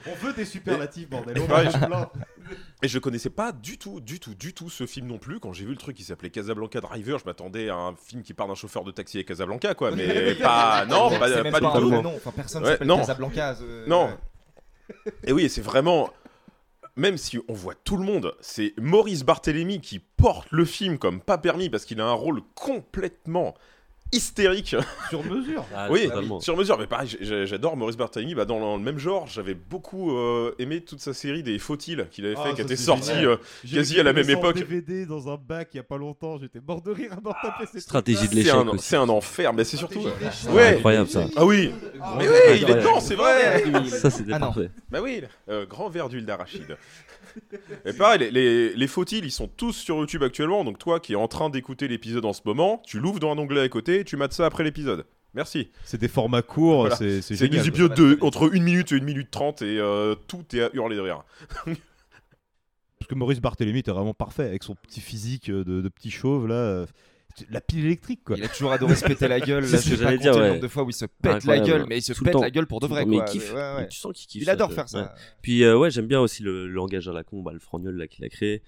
On 0.06 0.14
veut 0.26 0.32
des 0.32 0.44
superlatifs, 0.44 1.08
bordel. 1.08 1.38
On 1.40 1.46
Ouais, 1.54 1.70
je- 1.70 1.86
plein. 1.86 2.10
Et 2.82 2.88
je 2.88 2.98
connaissais 2.98 3.30
pas 3.30 3.52
du 3.52 3.76
tout, 3.78 4.00
du 4.00 4.18
tout, 4.20 4.34
du 4.34 4.54
tout 4.54 4.70
ce 4.70 4.86
film 4.86 5.06
non 5.08 5.18
plus. 5.18 5.38
Quand 5.40 5.52
j'ai 5.52 5.64
vu 5.64 5.72
le 5.72 5.76
truc 5.76 5.96
qui 5.96 6.02
s'appelait 6.04 6.30
Casablanca 6.30 6.80
Driver, 6.80 7.18
je 7.18 7.24
m'attendais 7.26 7.68
à 7.68 7.76
un 7.76 7.94
film 7.96 8.22
qui 8.22 8.34
parle 8.34 8.48
d'un 8.50 8.54
chauffeur 8.54 8.84
de 8.84 8.90
taxi 8.90 9.18
à 9.18 9.22
Casablanca, 9.24 9.74
quoi. 9.74 9.90
Mais 9.92 10.34
pas, 10.42 10.84
non, 10.86 11.10
pas, 11.18 11.28
même 11.28 11.52
pas 11.52 11.60
pas 11.60 11.80
du 11.80 11.86
tout. 11.90 11.94
Enfin, 12.16 12.32
personne 12.34 12.62
Ouais, 12.64 12.70
s'appelle 12.72 12.86
non. 12.88 12.98
Casablanca, 12.98 13.56
euh, 13.60 13.86
Non. 13.86 14.06
ouais. 14.06 15.12
Et 15.24 15.32
oui, 15.32 15.48
c'est 15.50 15.60
vraiment. 15.60 16.10
Même 16.96 17.16
si 17.16 17.38
on 17.48 17.52
voit 17.52 17.74
tout 17.76 17.96
le 17.96 18.02
monde, 18.04 18.34
c'est 18.40 18.74
Maurice 18.80 19.22
Barthélémy 19.24 19.80
qui 19.80 20.00
porte 20.00 20.48
le 20.50 20.64
film 20.64 20.98
comme 20.98 21.20
pas 21.20 21.38
permis 21.38 21.70
parce 21.70 21.84
qu'il 21.84 22.00
a 22.00 22.06
un 22.06 22.12
rôle 22.12 22.40
complètement 22.56 23.54
hystérique. 24.12 24.74
Sur 25.10 25.24
mesure. 25.24 25.64
Ah, 25.74 25.88
oui, 25.90 26.04
totalement. 26.08 26.40
sur 26.40 26.56
mesure. 26.56 26.78
Mais 26.78 26.86
pareil, 26.86 27.16
j'ai- 27.20 27.46
j'adore 27.46 27.76
Maurice 27.76 27.96
Barthélémy. 27.96 28.34
Bah, 28.34 28.44
dans, 28.44 28.76
le 28.76 28.82
même 28.82 28.98
genre, 28.98 29.26
j'avais 29.26 29.54
beaucoup 29.54 30.16
euh, 30.16 30.54
aimé 30.58 30.80
toute 30.80 31.00
sa 31.00 31.12
série 31.12 31.42
des 31.42 31.58
Faux-ils 31.58 32.06
qu'il 32.10 32.24
avait 32.26 32.34
fait, 32.34 32.40
Ah, 32.44 32.50
qui 32.50 32.56
ça, 32.56 32.62
était 32.62 32.76
c'est 32.76 32.84
sorti 32.84 33.08
génial. 33.08 33.26
euh, 33.26 33.36
J'ai 33.64 33.76
quasi 33.76 34.00
à 34.00 34.02
la 34.02 34.12
même 34.12 34.28
époque. 34.30 34.56
DVD 34.56 35.06
dans 35.06 35.28
un 35.32 35.36
bac 35.36 35.68
il 35.74 35.76
y 35.78 35.80
a 35.80 35.84
pas 35.84 35.98
longtemps, 35.98 36.38
j'étais 36.38 36.60
mort 36.66 36.80
de 36.82 36.90
rire 36.90 37.12
à 37.12 37.20
m'en 37.20 37.32
taper 37.32 37.66
Stratégie 37.80 38.28
de 38.28 38.34
l'échec 38.34 38.54
c'est 38.78 38.96
un 38.96 39.08
enfer, 39.08 39.52
mais 39.52 39.64
c'est 39.64 39.76
surtout. 39.76 40.00
Ouais. 40.50 40.76
Incroyable, 40.76 41.08
ça. 41.08 41.24
Ah 41.36 41.44
oui. 41.44 41.72
Ah, 42.00 42.14
mais 42.18 42.28
oui, 42.28 42.34
il 42.62 42.70
est 42.70 42.74
dedans, 42.74 43.00
c'est 43.00 43.14
vrai. 43.14 43.62
Ça, 43.88 44.10
c'était 44.10 44.32
Ah 44.32 44.38
non. 44.38 44.46
parfait. 44.52 44.70
Bah 44.90 45.00
oui, 45.02 45.22
euh, 45.48 45.66
grand 45.66 45.88
verre 45.88 46.08
d'huile 46.08 46.24
d'arachide. 46.26 46.76
Et 47.84 47.92
pareil, 47.92 48.18
les, 48.20 48.30
les, 48.30 48.74
les 48.74 48.88
ils 49.12 49.30
sont 49.32 49.48
tous 49.48 49.72
sur 49.72 49.96
YouTube 49.96 50.22
actuellement. 50.22 50.64
Donc 50.64 50.78
toi 50.78 51.00
qui 51.00 51.12
es 51.12 51.16
en 51.16 51.28
train 51.28 51.50
d'écouter 51.50 51.88
l'épisode 51.88 52.24
en 52.24 52.32
ce 52.32 52.40
moment, 52.44 52.82
tu 52.86 52.98
l'ouvres 53.00 53.20
dans 53.20 53.32
un 53.32 53.38
onglet 53.38 53.60
à 53.60 53.68
côté 53.68 54.00
et 54.00 54.04
tu 54.04 54.16
mates 54.16 54.32
ça 54.32 54.46
après 54.46 54.64
l'épisode. 54.64 55.06
Merci. 55.34 55.70
C'est 55.84 56.00
des 56.00 56.08
formats 56.08 56.42
courts, 56.42 56.80
Voilà. 56.80 56.96
c'est 56.96 57.20
c'est 57.22 57.48
des 57.48 57.68
épisodes 57.68 57.94
de 57.94 58.18
entre 58.22 58.50
1 58.54 58.60
minute 58.60 58.92
et 58.92 58.96
1 58.96 59.00
minute 59.04 59.30
30 59.30 59.62
et 59.62 59.78
euh, 59.78 60.14
tout 60.26 60.44
est 60.54 60.62
à 60.62 60.70
hurler 60.72 60.96
de 60.96 61.00
rire. 61.02 61.22
Parce 61.66 63.08
que 63.08 63.14
Maurice 63.14 63.40
Barthélémy 63.40 63.78
était 63.80 63.90
vraiment 63.92 64.14
parfait 64.14 64.44
avec 64.44 64.62
son 64.64 64.74
petit 64.74 65.00
physique 65.00 65.50
euh, 65.50 65.64
de, 65.64 65.80
de 65.80 65.88
petit 65.88 66.10
chauve 66.10 66.46
là. 66.48 66.86
La 67.50 67.60
pile 67.60 67.86
électrique 67.86 68.20
quoi. 68.24 68.36
Il 68.36 68.44
a 68.44 68.48
toujours 68.48 68.72
adoré 68.72 68.94
se 68.94 69.04
péter 69.04 69.28
la 69.28 69.40
gueule. 69.40 69.64
C'est 69.66 69.72
Là, 69.76 69.78
ce 69.82 69.88
je 69.90 69.94
que 69.94 69.98
vais 70.00 70.04
pas 70.04 70.16
dire, 70.16 70.32
le 70.34 70.40
ouais. 70.40 70.48
nombre 70.50 70.60
de 70.62 70.68
fois 70.68 70.82
où 70.84 70.90
il 70.90 70.92
se 70.94 71.04
pète 71.06 71.44
la 71.44 71.58
gueule, 71.60 71.86
mais 71.88 71.98
il 71.98 72.02
se 72.02 72.12
Tout 72.12 72.24
pète 72.24 72.32
temps. 72.32 72.40
la 72.40 72.50
gueule 72.50 72.66
pour 72.66 72.80
de 72.80 72.86
vrai. 72.86 73.04
mais 73.06 73.16
quoi. 73.16 73.26
il 73.28 73.32
kiffe. 73.32 73.52
Ouais, 73.52 73.74
ouais. 73.76 73.88
Tu 73.88 73.98
sens 73.98 74.12
qu'il 74.14 74.26
kiffe. 74.26 74.42
Il 74.42 74.50
adore 74.50 74.70
ça, 74.70 74.74
faire 74.74 74.88
ça. 74.88 75.14
Puis 75.42 75.62
euh, 75.64 75.76
ouais, 75.76 75.90
j'aime 75.90 76.06
bien 76.06 76.20
aussi 76.20 76.42
le, 76.42 76.66
le 76.66 76.72
langage 76.72 77.08
à 77.08 77.12
la 77.12 77.24
con, 77.24 77.42
bah, 77.42 77.52
le 77.52 77.58
frangnol 77.60 77.96
là 77.96 78.06
qu'il 78.06 78.24
a 78.24 78.28
créé. 78.28 78.62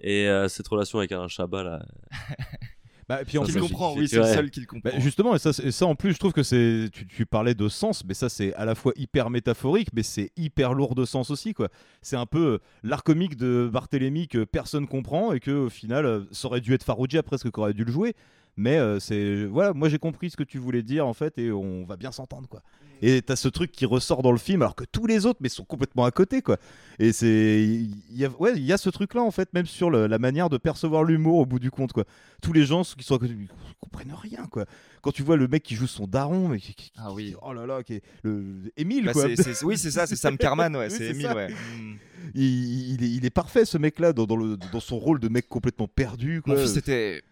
Et 0.00 0.28
euh, 0.28 0.48
cette 0.48 0.68
relation 0.68 0.98
avec 0.98 1.10
Alain 1.12 1.28
Chabat 1.28 1.62
là. 1.64 1.82
Bah, 3.08 3.22
et 3.22 3.24
puis 3.24 3.38
en 3.38 3.42
Ça, 3.44 3.52
plus- 3.52 3.68
c'est- 3.94 4.00
c'est- 4.08 4.16
ouais. 4.20 4.34
Bah, 4.82 4.90
justement, 5.00 5.34
et 5.34 5.38
ça, 5.38 5.50
et 5.64 5.70
ça 5.70 5.86
en 5.86 5.94
plus, 5.94 6.12
je 6.12 6.18
trouve 6.18 6.32
que 6.32 6.42
c'est. 6.42 6.90
Tu, 6.92 7.06
tu 7.06 7.24
parlais 7.26 7.54
de 7.54 7.68
sens, 7.68 8.04
mais 8.04 8.12
ça, 8.14 8.28
c'est 8.28 8.52
à 8.54 8.64
la 8.66 8.74
fois 8.74 8.92
hyper 8.96 9.30
métaphorique, 9.30 9.88
mais 9.94 10.02
c'est 10.02 10.30
hyper 10.36 10.74
lourd 10.74 10.94
de 10.94 11.04
sens 11.06 11.30
aussi, 11.30 11.54
quoi. 11.54 11.68
C'est 12.02 12.16
un 12.16 12.26
peu 12.26 12.38
euh, 12.46 12.58
l'art 12.82 13.02
comique 13.04 13.36
de 13.36 13.70
Barthélemy 13.72 14.28
que 14.28 14.44
personne 14.44 14.86
comprend 14.86 15.32
et 15.32 15.40
que 15.40 15.50
au 15.52 15.70
final, 15.70 16.04
euh, 16.04 16.20
ça 16.32 16.48
aurait 16.48 16.60
dû 16.60 16.74
être 16.74 16.84
Farouja 16.84 17.22
presque 17.22 17.50
qui 17.50 17.60
aurait 17.60 17.72
dû 17.74 17.84
le 17.84 17.92
jouer. 17.92 18.14
Mais 18.60 18.76
euh, 18.76 18.98
c'est. 18.98 19.44
Voilà, 19.46 19.72
moi 19.72 19.88
j'ai 19.88 19.98
compris 19.98 20.30
ce 20.30 20.36
que 20.36 20.42
tu 20.42 20.58
voulais 20.58 20.82
dire 20.82 21.06
en 21.06 21.14
fait, 21.14 21.38
et 21.38 21.50
on 21.52 21.84
va 21.86 21.96
bien 21.96 22.10
s'entendre, 22.12 22.48
quoi. 22.48 22.60
Et 23.00 23.22
t'as 23.22 23.36
ce 23.36 23.46
truc 23.46 23.70
qui 23.70 23.86
ressort 23.86 24.22
dans 24.22 24.32
le 24.32 24.38
film, 24.38 24.60
alors 24.62 24.74
que 24.74 24.82
tous 24.90 25.06
les 25.06 25.24
autres, 25.24 25.38
mais 25.40 25.48
sont 25.48 25.64
complètement 25.64 26.04
à 26.04 26.10
côté, 26.10 26.42
quoi. 26.42 26.56
Et 26.98 27.12
c'est, 27.12 27.62
il 27.64 28.16
y 28.16 28.24
a, 28.24 28.28
ouais, 28.40 28.54
il 28.56 28.64
y 28.64 28.72
a 28.72 28.76
ce 28.76 28.90
truc-là 28.90 29.22
en 29.22 29.30
fait, 29.30 29.54
même 29.54 29.66
sur 29.66 29.88
le- 29.88 30.08
la 30.08 30.18
manière 30.18 30.50
de 30.50 30.56
percevoir 30.58 31.04
l'humour 31.04 31.38
au 31.38 31.46
bout 31.46 31.60
du 31.60 31.70
compte, 31.70 31.92
quoi. 31.92 32.02
Tous 32.42 32.52
les 32.52 32.64
gens 32.64 32.82
qui 32.82 33.04
sont 33.04 33.14
à 33.14 33.18
côté, 33.20 33.34
ils 33.38 33.48
comprennent 33.78 34.12
rien, 34.20 34.46
quoi. 34.50 34.64
Quand 35.00 35.12
tu 35.12 35.22
vois 35.22 35.36
le 35.36 35.46
mec 35.46 35.62
qui 35.62 35.76
joue 35.76 35.86
son 35.86 36.08
daron, 36.08 36.48
mais 36.48 36.58
qui, 36.58 36.74
qui- 36.74 36.90
Ah 36.96 37.12
oui. 37.12 37.36
oh 37.40 37.52
là 37.52 37.66
là, 37.66 37.84
qui 37.84 37.94
est 37.94 38.02
le 38.24 38.72
Émile, 38.76 39.04
Bah, 39.04 39.12
quoi. 39.12 39.26
oui, 39.62 39.78
c'est 39.78 39.90
ça, 39.92 40.08
c'est 40.08 40.16
Sam 40.16 40.36
Carman, 40.36 40.74
ouais, 40.74 40.88
Oui, 40.90 40.94
c'est 40.98 41.10
Émile, 41.10 41.30
ouais. 41.36 41.50
Mm. 41.50 41.96
Il, 42.34 42.90
il 42.94 43.04
est, 43.04 43.10
il 43.10 43.24
est 43.24 43.30
parfait, 43.30 43.64
ce 43.64 43.78
mec-là, 43.78 44.12
dans, 44.12 44.26
dans 44.26 44.34
le, 44.36 44.56
dans 44.56 44.80
son 44.80 44.98
rôle 44.98 45.20
de 45.20 45.28
mec 45.28 45.48
complètement 45.48 45.86
perdu, 45.86 46.42
quoi. 46.42 46.56
Mon 46.56 46.60
fils 46.60 46.76
était. 46.76 47.22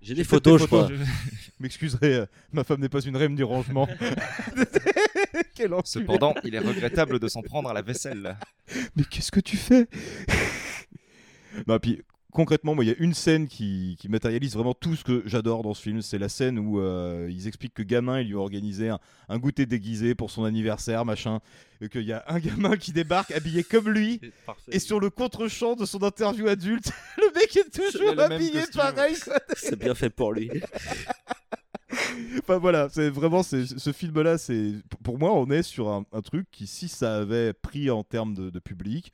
J'ai 0.00 0.14
des 0.14 0.24
photos, 0.24 0.60
je 0.60 0.66
crois. 0.66 0.88
M'excuserai, 1.60 2.14
euh, 2.14 2.26
ma 2.52 2.62
femme 2.62 2.80
n'est 2.80 2.88
pas 2.88 3.00
une 3.00 3.16
reine 3.16 3.34
du 3.34 3.42
rangement. 3.42 3.88
Quel. 5.54 5.72
Cependant, 5.84 6.34
il 6.44 6.54
est 6.54 6.60
regrettable 6.60 7.18
de 7.18 7.28
s'en 7.28 7.42
prendre 7.42 7.68
à 7.68 7.74
la 7.74 7.82
vaisselle. 7.82 8.36
Mais 8.94 9.02
qu'est-ce 9.04 9.32
que 9.32 9.40
tu 9.40 9.56
fais? 9.56 9.88
Non, 11.66 11.78
puis 11.80 12.02
concrètement, 12.32 12.74
moi, 12.74 12.84
il 12.84 12.88
y 12.88 12.90
a 12.92 12.96
une 12.98 13.14
scène 13.14 13.48
qui, 13.48 13.96
qui 13.98 14.08
matérialise 14.08 14.54
vraiment 14.54 14.74
tout 14.74 14.94
ce 14.96 15.04
que 15.04 15.22
j'adore 15.26 15.62
dans 15.62 15.74
ce 15.74 15.82
film. 15.82 16.02
C'est 16.02 16.18
la 16.18 16.28
scène 16.28 16.58
où 16.58 16.80
euh, 16.80 17.28
ils 17.30 17.46
expliquent 17.48 17.74
que 17.74 17.82
gamin, 17.82 18.20
il 18.20 18.28
lui 18.28 18.34
a 18.34 18.38
organisé 18.38 18.88
un, 18.90 18.98
un 19.28 19.38
goûter 19.38 19.66
déguisé 19.66 20.14
pour 20.14 20.30
son 20.30 20.44
anniversaire, 20.44 21.04
machin. 21.04 21.40
Et 21.80 21.88
qu'il 21.88 22.02
y 22.02 22.12
a 22.12 22.24
un 22.28 22.38
gamin 22.40 22.76
qui 22.76 22.92
débarque 22.92 23.30
habillé 23.32 23.64
comme 23.64 23.88
lui. 23.90 24.20
Et 24.70 24.78
sur 24.78 25.00
le 25.00 25.10
contre-champ 25.10 25.74
de 25.76 25.84
son 25.86 26.02
interview 26.02 26.48
adulte, 26.48 26.92
le 27.18 27.32
mec 27.34 27.56
est 27.56 27.70
toujours 27.70 28.18
habillé 28.20 28.52
costume. 28.60 28.80
pareil. 28.80 29.16
C'est 29.56 29.78
bien 29.78 29.94
fait 29.94 30.10
pour 30.10 30.32
lui. 30.32 30.50
Enfin 32.42 32.58
voilà, 32.58 32.88
c'est 32.90 33.08
vraiment 33.08 33.42
c'est- 33.42 33.78
ce 33.78 33.92
film-là, 33.92 34.36
c'est 34.38 34.72
pour 35.02 35.18
moi, 35.18 35.32
on 35.32 35.50
est 35.50 35.62
sur 35.62 35.88
un, 35.88 36.04
un 36.12 36.20
truc 36.20 36.46
qui, 36.50 36.66
si 36.66 36.86
ça 36.88 37.16
avait 37.18 37.52
pris 37.54 37.90
en 37.90 38.02
termes 38.04 38.34
de, 38.34 38.50
de 38.50 38.58
public, 38.58 39.12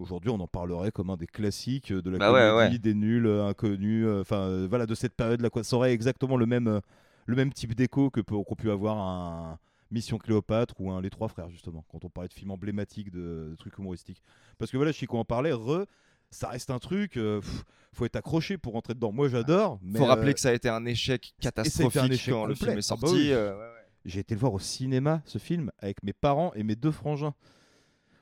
aujourd'hui, 0.00 0.30
on 0.30 0.40
en 0.40 0.46
parlerait 0.48 0.90
comme 0.90 1.10
un 1.10 1.16
des 1.16 1.26
classiques 1.26 1.92
de 1.92 2.10
la 2.10 2.18
Bah 2.18 2.28
comédie, 2.28 2.74
ouais. 2.74 2.78
des 2.78 2.94
nuls, 2.94 3.26
euh, 3.26 3.46
inconnus, 3.46 4.04
euh, 4.06 4.20
enfin 4.22 4.38
euh, 4.48 4.66
voilà, 4.68 4.86
de 4.86 4.94
cette 4.94 5.14
période-là, 5.14 5.50
quoi. 5.50 5.62
Ça 5.62 5.76
aurait 5.76 5.92
exactement 5.92 6.36
le 6.36 6.46
même, 6.46 6.66
euh, 6.68 6.80
le 7.26 7.36
même 7.36 7.52
type 7.52 7.74
d'écho 7.74 8.10
que 8.10 8.20
peut- 8.20 8.42
qu'ont 8.42 8.54
pu 8.56 8.70
avoir 8.70 8.98
un 8.98 9.58
Mission 9.92 10.18
Cléopâtre 10.18 10.74
ou 10.80 10.90
un 10.90 11.00
Les 11.00 11.10
Trois 11.10 11.28
Frères 11.28 11.50
justement, 11.50 11.84
quand 11.90 12.04
on 12.04 12.08
parlait 12.08 12.28
de 12.28 12.34
films 12.34 12.50
emblématiques 12.52 13.10
de, 13.10 13.48
de 13.50 13.56
trucs 13.56 13.76
humoristiques. 13.78 14.22
Parce 14.58 14.70
que 14.70 14.76
voilà, 14.76 14.92
Chico 14.92 15.18
en 15.18 15.24
parlait, 15.24 15.52
re. 15.52 15.84
Ça 16.32 16.48
reste 16.48 16.70
un 16.70 16.78
truc, 16.78 17.16
euh, 17.16 17.40
pff, 17.40 17.64
faut 17.92 18.04
être 18.04 18.14
accroché 18.14 18.56
pour 18.56 18.74
rentrer 18.74 18.94
dedans. 18.94 19.10
Moi 19.10 19.28
j'adore. 19.28 19.80
mais 19.82 19.98
Faut 19.98 20.04
rappeler 20.04 20.30
euh, 20.30 20.34
que 20.34 20.38
ça 20.40 20.50
a 20.50 20.52
été 20.52 20.68
un 20.68 20.84
échec 20.86 21.34
un 21.38 21.42
catastrophique 21.42 22.12
échec 22.12 22.32
quand 22.32 22.46
le 22.46 22.54
film 22.54 22.70
est 22.70 22.72
Ah 22.72 22.76
bah 22.76 22.82
sorti. 22.82 23.14
oui. 23.14 23.32
euh, 23.32 23.52
ouais, 23.52 23.58
ouais. 23.58 23.66
J'ai 24.04 24.20
été 24.20 24.34
le 24.34 24.40
voir 24.40 24.52
au 24.54 24.60
cinéma, 24.60 25.22
ce 25.26 25.38
film, 25.38 25.72
avec 25.80 26.02
mes 26.04 26.12
parents 26.12 26.52
et 26.54 26.62
mes 26.62 26.76
deux 26.76 26.92
frangins. 26.92 27.34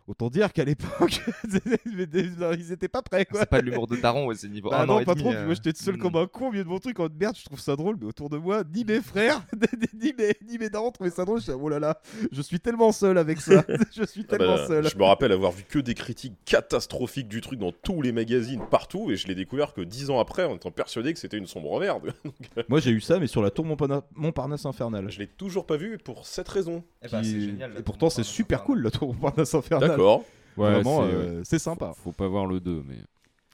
Autant 0.09 0.31
dire 0.31 0.53
qu'à 0.55 0.65
l'époque, 0.65 1.21
ils 1.85 2.73
étaient 2.73 2.89
pas 2.89 3.03
prêts. 3.03 3.27
quoi. 3.27 3.41
C'est 3.41 3.49
pas 3.51 3.61
de 3.61 3.67
l'humour 3.67 3.87
de 3.87 3.97
daron, 3.97 4.27
ouais, 4.27 4.35
c'est 4.35 4.49
niveau 4.49 4.71
Bah 4.71 4.87
non, 4.87 5.05
pas 5.05 5.15
trop. 5.15 5.31
euh. 5.33 5.45
Moi, 5.45 5.55
j'étais 5.55 5.73
seul 5.79 5.97
Mm. 5.97 5.99
comme 5.99 6.17
un 6.17 6.27
con 6.27 6.49
au 6.49 6.51
milieu 6.51 6.65
de 6.65 6.69
mon 6.69 6.79
truc 6.79 6.99
en 7.01 7.09
merde. 7.21 7.37
Je 7.39 7.45
trouve 7.45 7.61
ça 7.61 7.77
drôle, 7.77 7.97
mais 8.01 8.07
autour 8.07 8.31
de 8.31 8.39
moi, 8.39 8.63
ni 8.75 8.85
mes 8.85 9.01
frères, 9.03 9.43
ni 10.01 10.13
mes, 10.19 10.33
ni 10.49 10.57
mes 10.59 10.71
darons 10.71 10.91
trouvaient 10.93 11.11
ça 11.11 11.25
drôle. 11.25 11.41
Je 11.41 11.45
suis, 11.45 11.53
oh 11.53 11.69
là 11.69 11.79
là, 11.79 12.01
je 12.33 12.41
suis 12.43 12.59
tellement 12.59 12.91
seul 12.93 13.19
avec 13.19 13.41
ça. 13.41 13.65
je 13.95 14.03
suis 14.05 14.25
Ah 14.29 14.37
tellement 14.39 14.57
bah, 14.57 14.67
seul. 14.67 14.89
Je 14.89 14.97
me 14.97 15.05
rappelle 15.05 15.31
avoir 15.33 15.53
vu 15.53 15.65
que 15.69 15.79
des 15.79 15.95
critiques 15.95 16.37
catastrophiques 16.45 17.29
du 17.29 17.41
truc 17.41 17.59
dans 17.59 17.73
tous 17.73 18.01
les 18.03 18.13
magazines, 18.13 18.63
partout, 18.71 19.11
et 19.11 19.17
je 19.17 19.27
l'ai 19.29 19.35
découvert 19.35 19.75
que 19.75 19.81
dix 19.83 20.09
ans 20.11 20.21
après 20.21 20.45
en 20.45 20.57
étant 20.57 20.71
persuadé 20.71 21.13
que 21.13 21.19
c'était 21.19 21.37
une 21.39 21.47
sombre 21.47 21.79
merde. 21.81 22.15
Euh, 22.57 22.63
Moi, 22.69 22.81
j'ai 22.81 22.91
eu 22.93 23.01
ça, 23.01 23.19
mais 23.19 23.27
sur 23.27 23.43
la 23.43 23.51
tour 23.51 23.67
Montparna- 23.67 24.03
Montparnasse 24.15 24.65
infernale. 24.67 25.11
je 25.11 25.19
l'ai 25.19 25.27
toujours 25.27 25.67
pas 25.67 25.77
vu 25.77 25.99
pour 25.99 26.27
cette 26.27 26.49
raison. 26.49 26.83
Eh 27.03 27.09
ben, 27.09 27.21
Qui- 27.23 27.57
et 27.79 27.83
pourtant, 27.83 28.09
c'est 28.11 28.23
super 28.25 28.65
cool, 28.65 28.83
la 28.83 28.91
tour 28.91 29.13
Montparnasse 29.15 29.55
infernale. 29.55 29.98
D'accord. 29.99 30.25
Ouais, 30.57 30.73
Vraiment, 30.73 31.03
c'est- 31.07 31.15
euh, 31.15 31.45
c'est 31.45 31.59
sympa. 31.59 31.93
Faut, 31.95 32.05
faut 32.11 32.13
pas 32.13 32.27
voir 32.27 32.47
le 32.47 32.59
2, 32.61 32.83
mais. 32.87 32.97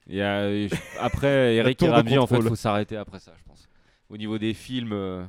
Et 0.08 0.22
après, 1.00 1.54
Eric 1.56 1.82
et 1.82 1.88
Ramsey, 1.88 2.18
en 2.18 2.26
fait, 2.26 2.40
faut 2.40 2.54
s'arrêter 2.56 2.96
après 2.96 3.18
ça, 3.18 3.32
je 3.38 3.44
pense. 3.44 3.68
Au 4.10 4.16
niveau 4.16 4.38
des 4.38 4.54
films, 4.54 4.92
euh, 4.92 5.24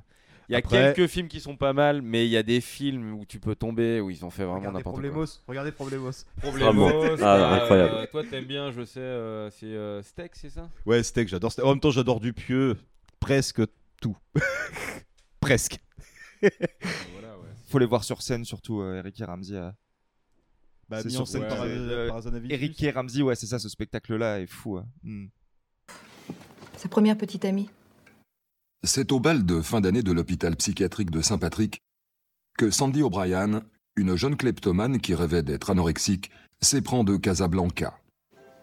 il 0.48 0.54
y 0.54 0.56
a 0.56 0.60
Après- 0.60 0.94
quelques 0.94 1.10
films 1.10 1.28
qui 1.28 1.40
sont 1.40 1.56
pas 1.58 1.74
mal, 1.74 2.02
mais 2.02 2.26
il 2.26 2.30
y 2.30 2.38
a 2.38 2.44
des 2.44 2.62
films 2.62 3.14
où 3.14 3.26
tu 3.26 3.40
peux 3.40 3.56
tomber, 3.56 4.00
où 4.02 4.10
ils 4.10 4.24
ont 4.26 4.30
fait 4.30 4.44
vraiment 4.44 4.60
n'importe 4.72 4.84
quoi. 4.84 4.94
Problemos, 4.94 5.26
regardez 5.48 5.72
Problemos. 5.72 6.12
Problemos, 6.42 6.90
Ah, 7.22 7.36
euh, 7.36 7.56
incroyable. 7.62 8.08
Toi, 8.12 8.24
t'aimes 8.30 8.46
bien, 8.46 8.72
je 8.72 8.84
sais, 8.86 9.00
euh, 9.00 9.50
c'est 9.50 9.66
euh, 9.66 10.02
Steak, 10.04 10.36
c'est 10.36 10.50
ça? 10.50 10.70
Ouais, 10.86 11.02
Steak, 11.04 11.28
j'adore 11.30 11.52
Steak. 11.52 11.66
En 11.66 11.70
même 11.70 11.80
temps, 11.80 11.92
j'adore 11.92 12.20
Dupieux. 12.20 12.78
Presque 13.20 13.62
tout. 14.02 14.16
Presque. 15.40 15.80
Faut 17.70 17.80
les 17.80 17.86
voir 17.86 18.04
sur 18.04 18.22
scène, 18.22 18.46
surtout 18.46 18.82
euh, 18.82 18.98
Eric 19.00 19.20
et 19.20 19.26
Ramsey. 19.26 19.60
Bah, 20.90 21.02
C'est 21.02 21.08
mis 21.10 21.18
en 21.18 21.26
sur- 21.26 21.28
scène 21.28 21.48
par, 21.48 21.64
c'est, 21.64 21.70
euh, 21.70 22.08
par. 22.10 22.22
Eric 22.50 22.84
et 22.84 22.92
Ramsey, 22.92 23.22
ouais, 23.24 23.36
c'est 23.36 23.48
ça, 23.48 23.58
ce 23.60 23.70
spectacle-là 23.70 24.40
est 24.42 24.48
fou. 24.48 24.78
hein. 24.78 24.86
Mm. 25.04 25.26
Sa 26.78 26.90
première 26.90 27.18
petite 27.18 27.46
amie. 27.46 27.70
C'est 28.84 29.12
au 29.12 29.20
bal 29.20 29.46
de 29.46 29.62
fin 29.62 29.82
d'année 29.82 30.04
de 30.04 30.12
l'hôpital 30.12 30.56
psychiatrique 30.56 31.10
de 31.10 31.22
Saint-Patrick 31.22 31.82
que 32.58 32.70
Sandy 32.70 33.02
O'Brien, 33.02 33.64
une 33.96 34.16
jeune 34.16 34.38
kleptomane 34.38 35.00
qui 35.02 35.16
rêvait 35.16 35.42
d'être 35.44 35.72
anorexique, 35.72 36.30
s'éprend 36.62 37.04
de 37.04 37.18
Casablanca. 37.18 37.98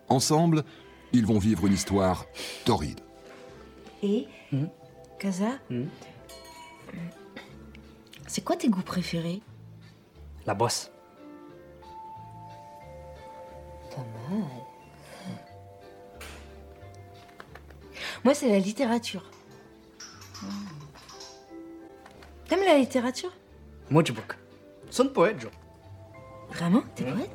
Ensemble, 0.08 0.62
ils 1.12 1.26
vont 1.26 1.38
vivre 1.38 1.66
une 1.66 1.72
histoire 1.72 2.26
torride. 2.64 3.00
Et 4.02 4.26
Kaza 5.18 5.58
C'est 8.26 8.42
quoi 8.44 8.56
tes 8.56 8.68
goûts 8.68 8.82
préférés? 8.82 9.42
La 10.46 10.54
bosse. 10.54 10.90
Pas 13.94 14.02
mal. 14.30 14.48
Moi, 18.24 18.34
c'est 18.34 18.48
la 18.48 18.58
littérature. 18.58 19.24
T'aimes 22.48 22.64
la 22.64 22.78
littérature? 22.78 23.32
Muito 23.90 24.14
pouco. 24.14 24.34
Sou 24.90 25.04
um 25.04 25.12
poeta, 25.12 25.38
Joe. 25.40 25.50
Vraiment? 26.50 26.82
T'es 26.94 27.04
poète? 27.04 27.30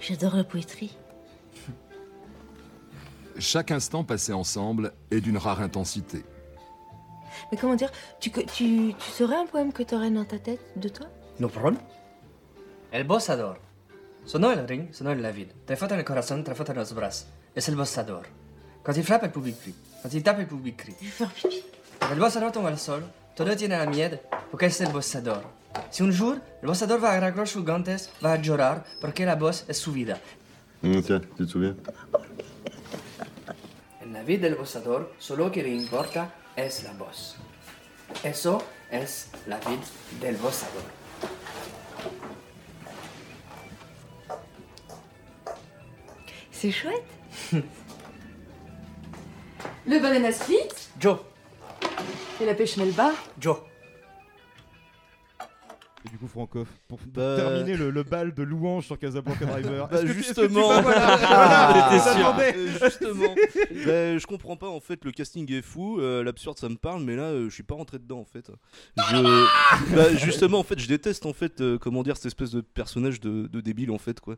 J'adore 0.00 0.36
la 0.36 0.44
poétrie. 0.44 0.96
Chaque 3.38 3.70
instant 3.70 4.04
passé 4.04 4.32
ensemble 4.32 4.92
est 5.10 5.20
d'une 5.20 5.36
rare 5.36 5.60
intensité. 5.60 6.24
Mais 7.50 7.58
comment 7.58 7.74
dire 7.74 7.90
tu, 8.20 8.30
tu, 8.30 8.94
tu 8.94 9.10
saurais 9.12 9.36
un 9.36 9.46
poème 9.46 9.72
que 9.72 9.82
t'aurais 9.82 10.10
dans 10.10 10.24
ta 10.24 10.38
tête 10.38 10.60
de 10.76 10.88
toi? 10.88 11.06
No 11.38 11.48
problème. 11.48 11.78
El 12.92 13.04
bossador. 13.04 13.60
Sonó 14.24 14.50
el 14.50 14.66
ring, 14.66 14.92
sonó 14.92 15.14
la 15.14 15.30
ville. 15.30 15.52
Très 15.64 15.76
fort 15.76 15.88
dans 15.88 15.96
le 15.96 16.02
corazon, 16.02 16.42
très 16.42 16.54
fort 16.54 16.66
dans 16.66 16.74
les 16.74 16.94
bras. 16.94 17.24
Et 17.54 17.60
c'est 17.60 17.70
le 17.70 17.76
bossador. 17.76 18.22
Quand 18.82 18.92
il 18.96 19.04
frappe, 19.04 19.22
le 19.22 19.30
public 19.30 19.60
crie. 19.60 19.74
Quand 20.02 20.08
il 20.12 20.22
tape, 20.22 20.38
le 20.40 20.46
public 20.46 20.76
crie. 20.76 20.96
Je 21.00 21.04
vais 21.04 21.10
faire 21.10 21.30
pipi. 21.30 21.62
Quand 22.00 22.14
le 22.14 22.20
bossador 22.20 22.50
tombe 22.50 22.66
al 22.66 22.78
sol, 22.78 23.04
todo 23.36 23.54
tiene 23.54 23.78
la 23.78 23.86
miedo 23.86 24.18
porque 24.50 24.66
es 24.66 24.80
el 24.80 24.90
bossador. 24.92 25.44
Si 25.90 26.02
un 26.02 26.12
jour, 26.12 26.40
el 26.62 26.66
bossador 26.68 27.02
va 27.02 27.12
a 27.12 27.16
agarrar 27.16 27.46
sus 27.46 27.64
guantes, 27.64 28.10
va 28.24 28.32
a 28.32 28.36
llorar 28.36 28.84
porque 29.00 29.24
la 29.24 29.36
voz 29.36 29.64
es 29.68 29.78
su 29.78 29.92
vida. 29.92 30.18
tiens, 30.80 31.04
tu 31.04 31.46
te 31.46 31.46
souviens? 31.46 31.76
En 34.00 34.12
la 34.12 34.22
vida 34.24 34.48
del 34.48 34.56
bossador, 34.56 35.12
solo 35.18 35.52
que 35.52 35.62
le 35.62 35.68
importa 35.68 36.34
es 36.56 36.82
la 36.82 36.92
voz. 36.94 37.36
Eso 38.24 38.64
es 38.90 39.28
la 39.46 39.58
vida 39.58 39.84
del 40.20 40.36
bossador. 40.36 40.82
C'est 46.60 46.70
chouette. 46.70 47.02
Le 49.86 49.98
banana 49.98 50.30
split 50.30 50.58
Joe. 51.00 51.16
et 52.40 52.44
la 52.44 52.54
pêche 52.54 52.76
melba. 52.76 53.12
Joe. 53.40 53.56
Et 56.04 56.08
du 56.10 56.16
coup, 56.18 56.28
Francoff, 56.28 56.68
pour 56.86 56.98
Bah- 57.06 57.36
terminer 57.36 57.76
le, 57.76 57.88
le 57.90 58.02
bal 58.02 58.32
de 58.34 58.42
louange 58.42 58.84
sur 58.86 58.98
Casablanca 58.98 59.44
Driver. 59.46 59.88
Bah 59.88 60.00
tu- 60.00 60.12
justement, 60.12 60.80
voilà, 60.82 61.98
ça 61.98 62.14
sûr. 62.14 62.34
Euh, 62.38 62.66
justement, 62.82 63.34
Bah, 63.86 64.18
je 64.18 64.26
comprends 64.26 64.56
pas 64.56 64.68
en 64.68 64.80
fait. 64.80 65.02
Le 65.04 65.12
casting 65.12 65.50
est 65.52 65.60
fou, 65.62 65.98
euh, 65.98 66.22
l'absurde 66.22 66.58
ça 66.58 66.68
me 66.68 66.76
parle, 66.76 67.02
mais 67.04 67.16
là 67.16 67.24
euh, 67.24 67.48
je 67.50 67.54
suis 67.54 67.62
pas 67.62 67.74
rentré 67.74 67.98
dedans 67.98 68.20
en 68.20 68.24
fait. 68.26 68.50
Je, 68.96 69.94
bah, 69.96 70.14
justement 70.16 70.58
en 70.60 70.64
fait, 70.64 70.78
je 70.78 70.88
déteste 70.88 71.24
en 71.26 71.32
fait, 71.34 71.60
euh, 71.62 71.78
comment 71.78 72.02
dire, 72.02 72.16
cette 72.16 72.26
espèce 72.26 72.50
de 72.50 72.60
personnage 72.62 73.20
de, 73.20 73.46
de 73.46 73.60
débile 73.60 73.90
en 73.90 73.98
fait 73.98 74.20
quoi. 74.20 74.36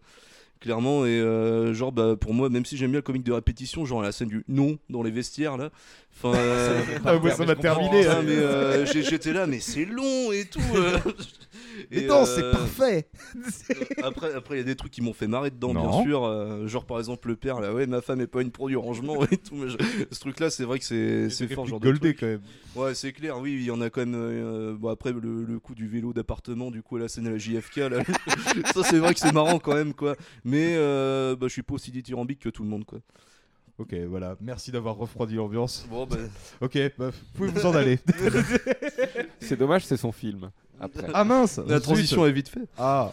Clairement. 0.62 1.04
Et 1.04 1.20
euh, 1.20 1.74
genre, 1.74 1.92
bah, 1.92 2.16
pour 2.18 2.32
moi, 2.32 2.48
même 2.48 2.64
si 2.64 2.76
j'aime 2.76 2.92
bien 2.92 2.98
le 2.98 3.02
comique 3.02 3.24
de 3.24 3.32
répétition, 3.32 3.84
genre 3.84 4.00
la 4.00 4.12
scène 4.12 4.28
du 4.28 4.44
non 4.48 4.78
dans 4.88 5.02
les 5.02 5.10
vestiaires 5.10 5.56
là. 5.56 5.70
Enfin, 6.16 6.36
euh, 6.38 6.80
Ah, 7.04 7.18
moi, 7.18 7.30
ça 7.30 7.44
m'a 7.44 7.56
terminé, 7.56 8.06
hein. 8.06 8.22
mais 8.24 8.36
euh, 8.36 8.86
j'étais 8.86 9.32
là, 9.32 9.46
mais 9.46 9.60
c'est 9.60 9.84
long 9.84 10.32
et 10.32 10.46
tout. 10.46 10.60
euh. 11.80 11.84
Mais 11.90 12.02
Et, 12.02 12.06
non, 12.06 12.24
c'est 12.24 12.50
parfait. 12.50 13.08
après, 14.02 14.34
après, 14.34 14.54
il 14.56 14.58
y 14.58 14.60
a 14.60 14.64
des 14.64 14.76
trucs 14.76 14.92
qui 14.92 15.02
m'ont 15.02 15.12
fait 15.12 15.26
marrer 15.26 15.50
dedans, 15.50 15.72
Non. 15.74 15.88
bien 15.90 16.02
sûr. 16.04 16.24
euh, 16.24 16.66
genre, 16.66 16.84
par 16.84 16.98
exemple, 16.98 17.28
le 17.28 17.36
père, 17.36 17.60
là, 17.60 17.72
ouais, 17.72 17.86
ma 17.86 18.00
femme 18.00 18.20
est 18.20 18.26
pas 18.26 18.42
une 18.42 18.50
pro 18.50 18.68
du 18.68 18.76
rangement 18.76 19.24
et 19.30 19.36
tout. 19.36 19.54
mais 19.56 19.68
je- 19.68 19.76
Ce 20.10 20.20
truc-là, 20.20 20.50
c'est 20.50 20.64
vrai 20.64 20.78
que 20.78 20.84
c'est 20.84 21.30
c'est 21.30 21.48
fort, 21.52 21.66
genre 21.66 21.80
truc. 21.80 22.16
quand 22.20 22.26
même. 22.26 22.40
Ouais, 22.76 22.94
c'est 22.94 23.12
clair, 23.12 23.38
oui, 23.38 23.52
il 23.54 23.64
y 23.64 23.70
en 23.70 23.80
a 23.80 23.90
quand 23.90 24.00
même. 24.00 24.14
euh, 24.14 24.74
bon, 24.78 24.88
après, 24.88 25.12
le, 25.12 25.44
le 25.44 25.58
coup 25.58 25.74
du 25.74 25.86
vélo 25.88 26.12
d'appartement, 26.12 26.70
du 26.70 26.82
coup, 26.82 26.96
à 26.96 27.00
la 27.00 27.08
scène 27.08 27.26
à 27.26 27.30
la 27.30 27.38
JFK, 27.38 27.76
là, 27.76 28.02
ça, 28.74 28.82
c'est 28.84 28.98
vrai 28.98 29.14
que 29.14 29.20
c'est 29.20 29.32
marrant 29.32 29.58
quand 29.58 29.74
même, 29.74 29.94
quoi. 29.94 30.16
Mais 30.44 30.74
euh, 30.76 31.36
bah, 31.36 31.46
je 31.48 31.52
suis 31.52 31.62
pas 31.62 31.74
aussi 31.74 31.90
dithyrambique 31.90 32.40
que 32.40 32.48
tout 32.48 32.62
le 32.62 32.68
monde, 32.68 32.84
quoi. 32.84 32.98
Ok, 33.78 33.94
voilà. 34.08 34.36
Merci 34.40 34.70
d'avoir 34.70 34.96
refroidi 34.96 35.34
l'ambiance. 35.34 35.86
Bon, 35.90 36.06
bah. 36.06 36.16
Ok, 36.60 36.78
bah, 36.98 37.08
vous 37.10 37.16
pouvez 37.34 37.48
vous 37.50 37.66
en 37.66 37.74
aller. 37.74 37.98
C'est 39.40 39.58
dommage, 39.58 39.84
c'est 39.86 39.96
son 39.96 40.12
film. 40.12 40.50
Après. 40.82 41.06
Ah 41.14 41.22
mince 41.22 41.60
La 41.66 41.78
transition 41.78 42.26
est 42.26 42.32
vite 42.32 42.48
faite. 42.48 42.68
Ah. 42.76 43.12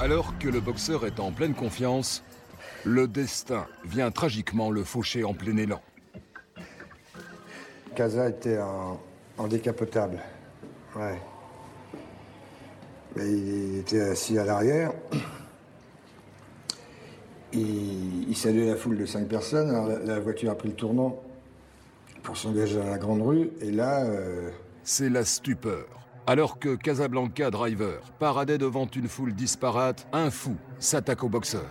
Alors 0.00 0.36
que 0.38 0.48
le 0.48 0.60
boxeur 0.60 1.06
est 1.06 1.20
en 1.20 1.30
pleine 1.30 1.54
confiance, 1.54 2.24
le 2.84 3.06
destin 3.06 3.66
vient 3.84 4.10
tragiquement 4.10 4.72
le 4.72 4.82
faucher 4.82 5.22
en 5.22 5.34
plein 5.34 5.56
élan. 5.56 5.80
Casa 7.94 8.28
était 8.28 8.58
en, 8.58 9.00
en 9.38 9.46
décapotable. 9.46 10.18
Ouais. 10.96 11.20
Mais 13.14 13.30
il 13.30 13.78
était 13.78 14.00
assis 14.00 14.38
à 14.38 14.44
l'arrière. 14.44 14.92
Il, 17.52 18.28
il 18.28 18.36
saluait 18.36 18.66
la 18.66 18.76
foule 18.76 18.98
de 18.98 19.06
cinq 19.06 19.28
personnes. 19.28 19.70
Alors 19.70 19.86
la, 19.86 19.98
la 20.00 20.18
voiture 20.18 20.50
a 20.50 20.56
pris 20.56 20.70
le 20.70 20.74
tournant 20.74 21.22
pour 22.24 22.36
s'engager 22.36 22.78
dans 22.78 22.88
la 22.88 22.98
grande 22.98 23.22
rue. 23.22 23.50
Et 23.60 23.70
là, 23.70 24.02
euh, 24.04 24.50
C'est 24.84 25.08
la 25.08 25.24
stupeur. 25.24 25.86
Alors 26.26 26.58
que 26.58 26.74
Casablanca 26.74 27.52
Driver 27.52 28.00
paradait 28.18 28.58
devant 28.58 28.86
une 28.86 29.06
foule 29.06 29.32
disparate, 29.32 30.08
un 30.12 30.28
fou 30.28 30.56
s'attaque 30.80 31.22
au 31.22 31.28
boxeur. 31.28 31.70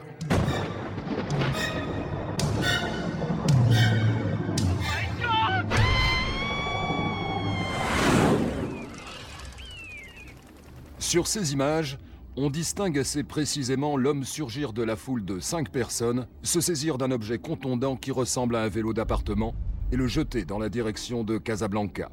Sur 10.99 11.27
ces 11.27 11.51
images, 11.51 11.97
on 12.37 12.49
distingue 12.49 12.97
assez 12.97 13.23
précisément 13.23 13.97
l'homme 13.97 14.23
surgir 14.23 14.71
de 14.71 14.83
la 14.83 14.95
foule 14.95 15.25
de 15.25 15.41
cinq 15.41 15.69
personnes, 15.69 16.27
se 16.43 16.61
saisir 16.61 16.97
d'un 16.97 17.11
objet 17.11 17.39
contondant 17.39 17.97
qui 17.97 18.11
ressemble 18.11 18.55
à 18.55 18.61
un 18.61 18.69
vélo 18.69 18.93
d'appartement 18.93 19.53
et 19.91 19.97
le 19.97 20.07
jeter 20.07 20.45
dans 20.45 20.59
la 20.59 20.69
direction 20.69 21.25
de 21.25 21.37
Casablanca. 21.37 22.09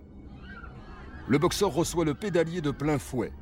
Le 1.29 1.37
boxeur 1.37 1.73
reçoit 1.75 2.07
le 2.07 2.15
pédalier 2.15 2.63
de 2.63 2.71
plein 2.71 2.99
fouet. 2.99 3.33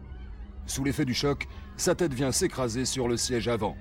Sous 0.67 0.83
l'effet 0.83 1.05
du 1.05 1.15
choc, 1.15 1.47
sa 1.77 1.95
tête 1.95 2.13
vient 2.13 2.33
s'écraser 2.33 2.85
sur 2.85 3.07
le 3.07 3.17
siège 3.17 3.47
avant. 3.47 3.77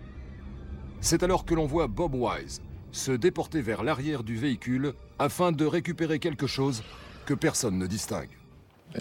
C'est 1.01 1.23
alors 1.23 1.43
que 1.43 1.55
l'on 1.55 1.65
voit 1.65 1.87
Bob 1.87 2.13
Wise 2.13 2.61
se 2.91 3.11
déporter 3.11 3.61
vers 3.61 3.83
l'arrière 3.83 4.23
du 4.23 4.35
véhicule 4.35 4.93
afin 5.17 5.51
de 5.51 5.65
récupérer 5.65 6.19
quelque 6.19 6.47
chose 6.47 6.83
que 7.25 7.33
personne 7.33 7.79
ne 7.79 7.87
distingue. 7.87 8.29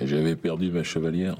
Et 0.01 0.07
j'avais 0.07 0.37
perdu 0.37 0.71
ma 0.71 0.83
chevalière. 0.83 1.37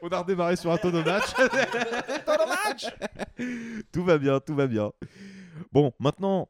On 0.00 0.08
a 0.08 0.20
redémarré 0.20 0.54
sur 0.54 0.70
un 0.70 0.78
tonneau 0.78 1.02
match. 1.02 1.34
Tonneau 2.26 2.46
match 2.46 2.86
Tout 3.92 4.04
va 4.04 4.16
bien, 4.16 4.38
tout 4.38 4.54
va 4.54 4.68
bien. 4.68 4.92
Bon, 5.72 5.92
maintenant, 5.98 6.48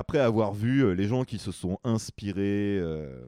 après 0.00 0.18
avoir 0.18 0.54
vu 0.54 0.80
euh, 0.82 0.92
les 0.94 1.06
gens 1.06 1.24
qui 1.24 1.36
se 1.38 1.52
sont 1.52 1.78
inspirés, 1.84 2.78
euh, 2.80 3.22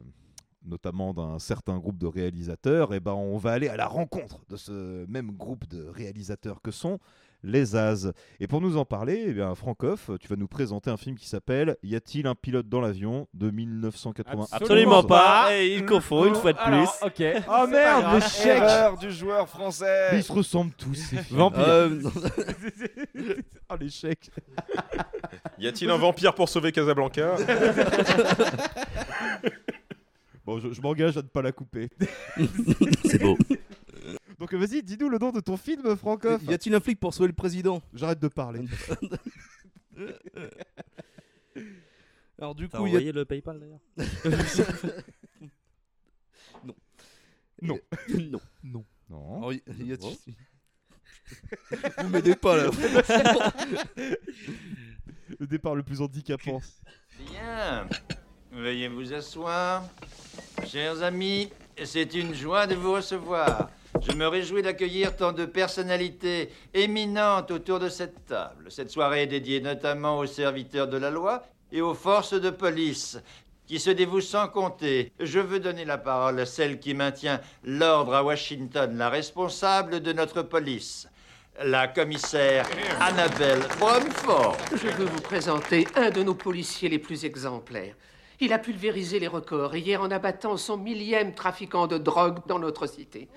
notamment 0.65 1.13
d'un 1.13 1.37
certain 1.37 1.77
groupe 1.77 1.99
de 1.99 2.07
réalisateurs, 2.07 2.95
eh 2.95 2.99
ben, 2.99 3.13
on 3.13 3.37
va 3.37 3.51
aller 3.51 3.67
à 3.67 3.77
la 3.77 3.85
rencontre 3.85 4.43
de 4.49 4.55
ce 4.57 5.05
même 5.05 5.29
groupe 5.29 5.67
de 5.67 5.83
réalisateurs 5.83 6.63
que 6.63 6.71
sont 6.71 6.97
les 7.43 7.75
As. 7.75 8.07
Et 8.39 8.47
pour 8.47 8.61
nous 8.61 8.77
en 8.77 8.85
parler, 8.85 9.25
eh 9.27 9.33
bien, 9.33 9.53
Francoff, 9.55 10.09
tu 10.19 10.27
vas 10.27 10.35
nous 10.35 10.47
présenter 10.47 10.89
un 10.89 10.97
film 10.97 11.17
qui 11.17 11.27
s'appelle 11.27 11.75
Y 11.83 11.95
a-t-il 11.95 12.27
un 12.27 12.35
pilote 12.35 12.67
dans 12.69 12.81
l'avion 12.81 13.27
de 13.33 13.51
1980 13.51 14.47
Absolument 14.51 15.03
pas, 15.03 15.55
et 15.55 15.75
il 15.75 15.85
confond 15.85 16.25
une 16.25 16.35
fois 16.35 16.53
de 16.53 16.57
Alors, 16.59 16.97
plus. 16.99 17.07
ok. 17.07 17.43
Oh 17.49 17.67
merde, 17.67 18.15
l'échec 18.15 18.61
du 18.99 19.11
joueur 19.11 19.47
français. 19.49 20.09
Mais 20.13 20.19
ils 20.19 20.23
se 20.23 20.31
ressemblent 20.31 20.73
tous, 20.77 20.93
ces 20.93 21.17
films. 21.23 21.39
Vampire. 21.39 21.63
Euh, 21.67 22.01
oh 23.69 23.75
l'échec 23.79 24.31
Y 25.59 25.67
a-t-il 25.67 25.89
un 25.91 25.97
vampire 25.97 26.33
pour 26.33 26.49
sauver 26.49 26.71
Casablanca 26.71 27.35
Bon, 30.45 30.59
je, 30.59 30.73
je 30.73 30.81
m'engage 30.81 31.15
à 31.17 31.21
ne 31.21 31.27
pas 31.27 31.41
la 31.41 31.51
couper. 31.53 31.89
C'est 33.05 33.21
beau. 33.21 33.37
Donc 34.43 34.53
vas-y, 34.55 34.83
dis-nous 34.83 35.07
le 35.07 35.17
nom 35.19 35.31
de 35.31 35.39
ton 35.39 35.55
film, 35.55 35.95
Francoff. 35.95 36.43
Y 36.43 36.53
a-t-il 36.53 36.75
un 36.75 36.81
flic 36.81 36.99
pour 36.99 37.13
sauver 37.13 37.27
le 37.27 37.33
président? 37.33 37.81
J'arrête 37.93 38.19
de 38.19 38.27
parler. 38.27 38.65
Alors, 42.37 42.53
du 42.53 42.67
T'as 42.67 42.77
coup, 42.79 42.87
y 42.87 42.89
a- 42.89 42.95
envoyé 42.95 43.13
le 43.13 43.23
PayPal 43.23 43.57
d'ailleurs? 43.57 43.79
Non. 46.65 46.75
Non. 47.61 47.79
non. 48.19 48.41
Non. 48.65 48.85
Non. 49.09 49.37
Alors, 49.37 49.53
y- 49.53 49.63
y 49.79 49.93
a-t-il- 49.93 50.33
Vous 51.99 52.09
m'aidez 52.09 52.35
pas 52.35 52.57
là. 52.57 52.69
le 55.39 55.47
départ 55.47 55.73
le 55.75 55.83
plus 55.83 56.01
handicapant. 56.01 56.59
Bien. 57.29 57.87
Veuillez 58.51 58.89
vous 58.89 59.13
asseoir. 59.13 59.87
Chers 60.65 61.01
amis, 61.01 61.49
c'est 61.81 62.13
une 62.13 62.33
joie 62.33 62.67
de 62.67 62.75
vous 62.75 62.91
recevoir. 62.91 63.69
Je 64.01 64.11
me 64.13 64.27
réjouis 64.27 64.61
d'accueillir 64.61 65.15
tant 65.15 65.31
de 65.31 65.45
personnalités 65.45 66.49
éminentes 66.73 67.51
autour 67.51 67.79
de 67.79 67.89
cette 67.89 68.25
table. 68.25 68.69
Cette 68.69 68.89
soirée 68.89 69.23
est 69.23 69.27
dédiée 69.27 69.61
notamment 69.61 70.17
aux 70.17 70.25
serviteurs 70.25 70.87
de 70.87 70.97
la 70.97 71.09
loi 71.09 71.43
et 71.71 71.81
aux 71.81 71.93
forces 71.93 72.33
de 72.33 72.49
police 72.49 73.19
qui 73.65 73.79
se 73.79 73.89
dévouent 73.89 74.21
sans 74.21 74.47
compter. 74.47 75.11
Je 75.19 75.39
veux 75.39 75.59
donner 75.59 75.85
la 75.85 75.97
parole 75.97 76.39
à 76.39 76.45
celle 76.45 76.79
qui 76.79 76.93
maintient 76.93 77.39
l'ordre 77.63 78.13
à 78.13 78.23
Washington, 78.23 78.97
la 78.97 79.09
responsable 79.09 80.01
de 80.01 80.11
notre 80.11 80.41
police, 80.41 81.07
la 81.63 81.87
commissaire 81.87 82.67
Annabelle 82.99 83.61
Bromford. 83.79 84.57
Je 84.71 84.87
veux 84.87 85.05
vous 85.05 85.21
présenter 85.21 85.87
un 85.95 86.09
de 86.09 86.23
nos 86.23 86.35
policiers 86.35 86.89
les 86.89 86.99
plus 86.99 87.25
exemplaires. 87.25 87.95
Il 88.39 88.51
a 88.51 88.59
pulvérisé 88.59 89.19
les 89.19 89.27
records 89.27 89.75
hier 89.75 90.01
en 90.01 90.11
abattant 90.11 90.57
son 90.57 90.77
millième 90.77 91.33
trafiquant 91.33 91.87
de 91.87 91.97
drogue 91.97 92.39
dans 92.47 92.59
notre 92.59 92.87
cité. 92.87 93.29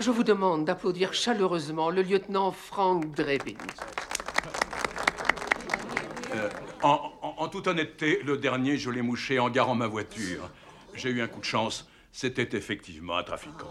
Je 0.00 0.10
vous 0.10 0.24
demande 0.24 0.64
d'applaudir 0.64 1.12
chaleureusement 1.12 1.90
le 1.90 2.02
lieutenant 2.02 2.52
Frank 2.52 3.14
Drebin. 3.14 3.52
Euh, 6.34 6.48
en, 6.82 7.12
en- 7.22 7.34
en 7.38 7.48
toute 7.48 7.66
honnêteté, 7.66 8.20
le 8.24 8.38
dernier, 8.38 8.78
je 8.78 8.90
l'ai 8.90 9.02
mouché 9.02 9.38
en 9.38 9.50
garant 9.50 9.74
ma 9.74 9.86
voiture. 9.86 10.48
J'ai 10.94 11.10
eu 11.10 11.20
un 11.20 11.26
coup 11.28 11.40
de 11.40 11.44
chance. 11.44 11.86
C'était 12.12 12.56
effectivement 12.56 13.16
un 13.18 13.22
trafiquant. 13.22 13.68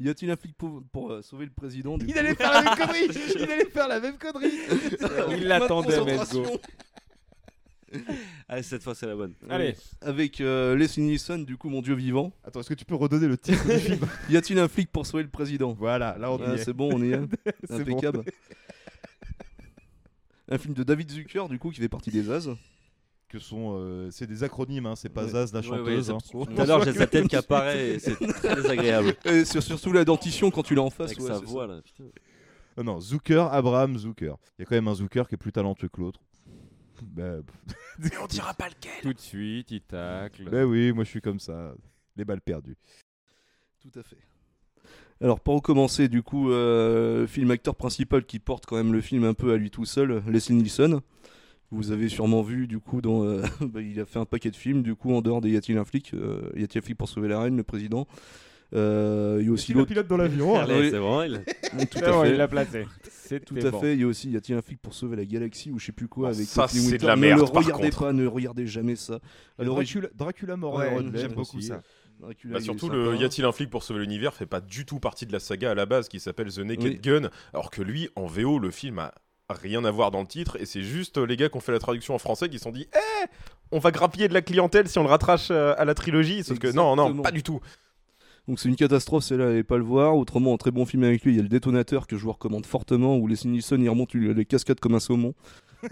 Y 0.00 0.08
a-t-il 0.08 0.30
un 0.30 0.36
flic 0.36 0.56
pour, 0.56 0.82
pour, 0.92 1.12
euh, 1.12 1.22
sauver 1.22 1.44
le 1.46 1.52
président 1.52 1.96
du 1.98 2.06
Il 2.06 2.12
coup 2.12 2.18
allait 2.18 2.34
faire 2.34 2.52
la 2.52 2.62
même 2.62 2.76
connerie 2.76 3.08
Il 3.36 3.50
allait 3.50 3.64
faire 3.70 3.88
la 3.88 4.00
même 4.00 4.18
connerie 4.18 4.52
Il 5.30 5.46
l'attendait. 5.48 5.98
Allez, 8.48 8.62
cette 8.62 8.82
fois 8.82 8.94
c'est 8.94 9.06
la 9.06 9.14
bonne. 9.16 9.34
Allez. 9.48 9.74
Avec 10.00 10.40
euh, 10.40 10.74
Leslie 10.76 11.02
Nielsen, 11.02 11.44
du 11.44 11.56
coup, 11.56 11.68
mon 11.68 11.82
dieu 11.82 11.94
vivant. 11.94 12.32
Attends, 12.44 12.60
est-ce 12.60 12.68
que 12.68 12.74
tu 12.74 12.84
peux 12.84 12.94
redonner 12.94 13.26
le 13.28 13.38
titre 13.38 13.62
du 13.66 13.78
film 13.78 14.00
Y 14.30 14.36
a-t-il 14.36 14.58
un 14.58 14.68
flic 14.68 14.90
pour 14.90 15.06
sauver 15.06 15.22
le 15.24 15.28
président? 15.30 15.72
Voilà, 15.72 16.16
là 16.18 16.30
on 16.32 16.38
Ah, 16.44 16.50
y 16.52 16.54
est. 16.54 16.58
C'est 16.64 16.72
bon, 16.72 16.90
on 16.92 17.02
y 17.02 17.12
est. 17.12 17.20
C'est 17.64 17.74
Impeccable. 17.74 18.18
bon. 18.18 18.24
Un 20.50 20.58
film 20.58 20.74
de 20.74 20.82
David 20.82 21.10
Zucker, 21.10 21.48
du 21.48 21.58
coup, 21.58 21.70
qui 21.70 21.80
fait 21.80 21.88
partie 21.88 22.10
des 22.10 22.30
As. 22.30 22.48
Que 23.28 23.38
sont, 23.40 23.74
euh, 23.78 24.10
c'est 24.12 24.26
des 24.28 24.44
acronymes, 24.44 24.86
hein, 24.86 24.94
c'est 24.94 25.08
pas 25.08 25.24
Ouais. 25.24 25.30
Zaz 25.30 25.52
la 25.52 25.62
chanteuse. 25.62 26.10
hein. 26.10 26.18
Tout 26.30 26.44
à 26.56 26.66
l'heure, 26.66 26.84
j'ai 26.84 26.92
sa 26.92 27.06
tête 27.08 27.26
qui 27.26 27.34
apparaît 27.34 27.94
et 27.94 27.98
c'est 27.98 28.14
très 28.14 28.54
désagréable. 28.54 29.16
Et 29.24 29.44
sur- 29.44 29.60
surtout 29.62 29.92
la 29.92 30.04
dentition 30.04 30.52
quand 30.52 30.62
tu 30.62 30.74
l'as 30.76 30.82
en 30.82 30.90
face. 30.90 31.10
Avec 31.10 31.20
ouais, 31.20 31.26
sa 31.26 31.38
c'est 31.40 31.44
voix 31.44 31.66
ça. 31.66 31.74
là. 31.74 31.80
putain. 31.82 32.04
Ah 32.76 32.82
non, 32.84 33.00
Zucker, 33.00 33.48
Abraham 33.52 33.96
Zucker. 33.98 34.34
Il 34.58 34.62
y 34.62 34.62
a 34.62 34.66
quand 34.66 34.74
même 34.76 34.86
un 34.88 34.94
Zucker 34.94 35.24
qui 35.28 35.34
est 35.34 35.38
plus 35.38 35.50
talentueux 35.52 35.88
que 35.88 36.00
l'autre. 36.00 36.20
Bah, 37.02 37.38
Mais 37.98 38.16
on 38.22 38.26
dira 38.26 38.54
pas 38.54 38.68
lequel. 38.68 39.02
Tout 39.02 39.12
de 39.12 39.20
suite, 39.20 39.70
il 39.70 39.80
tacle. 39.80 40.48
bah 40.50 40.64
oui, 40.64 40.92
moi 40.92 41.04
je 41.04 41.10
suis 41.10 41.20
comme 41.20 41.40
ça. 41.40 41.74
Les 42.16 42.24
balles 42.24 42.40
perdues. 42.40 42.76
Tout 43.80 43.98
à 43.98 44.02
fait. 44.02 44.18
Alors, 45.20 45.40
pour 45.40 45.54
recommencer, 45.54 46.08
du 46.08 46.22
coup, 46.22 46.50
euh, 46.50 47.26
film 47.26 47.50
acteur 47.50 47.76
principal 47.76 48.24
qui 48.24 48.38
porte 48.38 48.66
quand 48.66 48.76
même 48.76 48.92
le 48.92 49.00
film 49.00 49.24
un 49.24 49.34
peu 49.34 49.52
à 49.52 49.56
lui 49.56 49.70
tout 49.70 49.84
seul, 49.84 50.22
Leslie 50.28 50.56
Nielsen. 50.56 51.00
Vous 51.70 51.92
avez 51.92 52.08
sûrement 52.08 52.42
vu, 52.42 52.66
du 52.66 52.78
coup, 52.78 53.00
dans, 53.00 53.24
euh, 53.24 53.42
bah, 53.60 53.80
il 53.80 53.98
a 54.00 54.06
fait 54.06 54.18
un 54.18 54.24
paquet 54.24 54.50
de 54.50 54.56
films, 54.56 54.82
du 54.82 54.94
coup, 54.94 55.12
en 55.14 55.22
dehors 55.22 55.40
des 55.40 55.50
Y 55.50 55.56
a-t-il 55.56 55.78
un 55.78 55.84
flic 55.84 56.14
euh, 56.14 56.50
Y 56.56 56.64
a-t-il 56.64 56.78
un 56.78 56.82
flic 56.82 56.98
pour 56.98 57.08
sauver 57.08 57.28
la 57.28 57.40
reine, 57.40 57.56
le 57.56 57.62
président? 57.62 58.06
Euh, 58.74 59.38
Il 59.40 59.46
y 59.46 59.48
a 59.48 59.52
aussi 59.52 59.72
le 59.72 59.78
l'autre. 59.80 59.88
pilote 59.88 60.06
dans 60.08 60.16
l'avion. 60.16 60.54
Ah, 60.58 60.62
Allez, 60.62 60.90
c'est 60.90 60.98
bon, 60.98 61.22
il- 61.22 61.42
C'est 61.72 61.98
fait. 62.04 62.30
il 62.30 62.36
l'a 62.36 62.48
placé. 62.48 62.86
C'était 63.10 63.44
Tout 63.44 63.66
à 63.66 63.70
bon. 63.70 63.80
fait. 63.80 63.94
Il 63.94 64.00
y 64.00 64.04
a 64.04 64.06
aussi 64.06 64.30
Y 64.30 64.36
a-t-il 64.36 64.56
un 64.58 64.62
flic 64.62 64.80
pour 64.80 64.92
sauver 64.94 65.16
la 65.16 65.24
galaxie 65.24 65.70
ou 65.70 65.78
je 65.78 65.86
sais 65.86 65.92
plus 65.92 66.08
quoi 66.08 66.28
Oh, 66.28 66.34
avec 66.34 66.46
ça, 66.46 66.66
c'est 66.68 66.98
de 66.98 67.06
la 67.06 67.16
Ne 67.16 67.20
merde, 67.20 67.52
par 67.52 67.62
regardez 67.62 67.84
contre. 67.90 67.98
pas, 68.04 68.12
ne 68.12 68.26
regardez 68.26 68.66
jamais 68.66 68.96
ça. 68.96 69.20
L'origine- 69.58 70.00
Dracula, 70.02 70.08
Dracula 70.16 70.56
mort 70.56 70.74
Ouais, 70.74 70.90
j'aime 71.14 71.32
beaucoup 71.32 71.58
aussi. 71.58 71.68
ça. 71.68 71.82
Dracula, 72.20 72.54
Bah 72.54 72.60
surtout 72.60 72.88
le 72.88 73.16
Y 73.16 73.24
a-t-il 73.24 73.44
un 73.44 73.52
flic 73.52 73.70
pour 73.70 73.82
sauver 73.82 74.00
l'univers 74.00 74.34
fait 74.34 74.46
pas 74.46 74.60
du 74.60 74.84
tout 74.86 75.00
partie 75.00 75.26
de 75.26 75.32
la 75.32 75.40
saga 75.40 75.72
à 75.72 75.74
la 75.74 75.84
base 75.84 76.08
qui 76.08 76.20
s'appelle 76.20 76.52
The 76.52 76.58
Naked 76.60 76.84
Oui. 76.84 76.98
Gun 77.02 77.28
alors 77.52 77.70
que 77.70 77.82
lui 77.82 78.08
en 78.14 78.26
VO 78.26 78.58
le 78.60 78.70
film 78.70 79.00
a 79.00 79.12
rien 79.50 79.84
à 79.84 79.90
voir 79.90 80.10
dans 80.12 80.20
le 80.20 80.26
titre 80.26 80.56
et 80.60 80.64
c'est 80.64 80.82
juste 80.82 81.18
euh, 81.18 81.26
les 81.26 81.36
gars 81.36 81.48
qui 81.48 81.56
ont 81.56 81.60
fait 81.60 81.72
la 81.72 81.80
traduction 81.80 82.14
en 82.14 82.18
français 82.18 82.48
qui 82.48 82.58
se 82.58 82.62
sont 82.64 82.70
dit 82.70 82.86
eh 82.94 83.26
on 83.72 83.78
va 83.80 83.90
grappiller 83.90 84.28
de 84.28 84.32
la 84.34 84.42
clientèle 84.42 84.88
si 84.88 84.96
on 84.98 85.02
le 85.02 85.08
rattrache 85.08 85.48
euh, 85.50 85.74
à 85.76 85.84
la 85.84 85.94
trilogie 85.94 86.44
sauf 86.44 86.58
que 86.60 86.68
non 86.72 86.94
non 86.94 87.20
pas 87.20 87.32
du 87.32 87.42
tout 87.42 87.60
Donc 88.46 88.60
c'est 88.60 88.68
une 88.68 88.76
catastrophe, 88.76 89.24
celle-là, 89.24 89.48
allez 89.48 89.64
pas 89.64 89.78
le 89.78 89.84
voir. 89.84 90.16
Autrement, 90.16 90.52
un 90.52 90.58
très 90.58 90.70
bon 90.70 90.84
film 90.84 91.02
avec 91.04 91.24
lui, 91.24 91.32
il 91.32 91.36
y 91.36 91.40
a 91.40 91.42
le 91.42 91.48
détonateur 91.48 92.06
que 92.06 92.16
je 92.16 92.24
vous 92.24 92.32
recommande 92.32 92.66
fortement, 92.66 93.16
où 93.16 93.26
les 93.26 93.36
Nilsson 93.44 93.78
il 93.80 93.88
remonte 93.88 94.12
les 94.14 94.34
les 94.34 94.44
cascades 94.44 94.80
comme 94.80 94.94
un 94.94 95.00
saumon. 95.00 95.34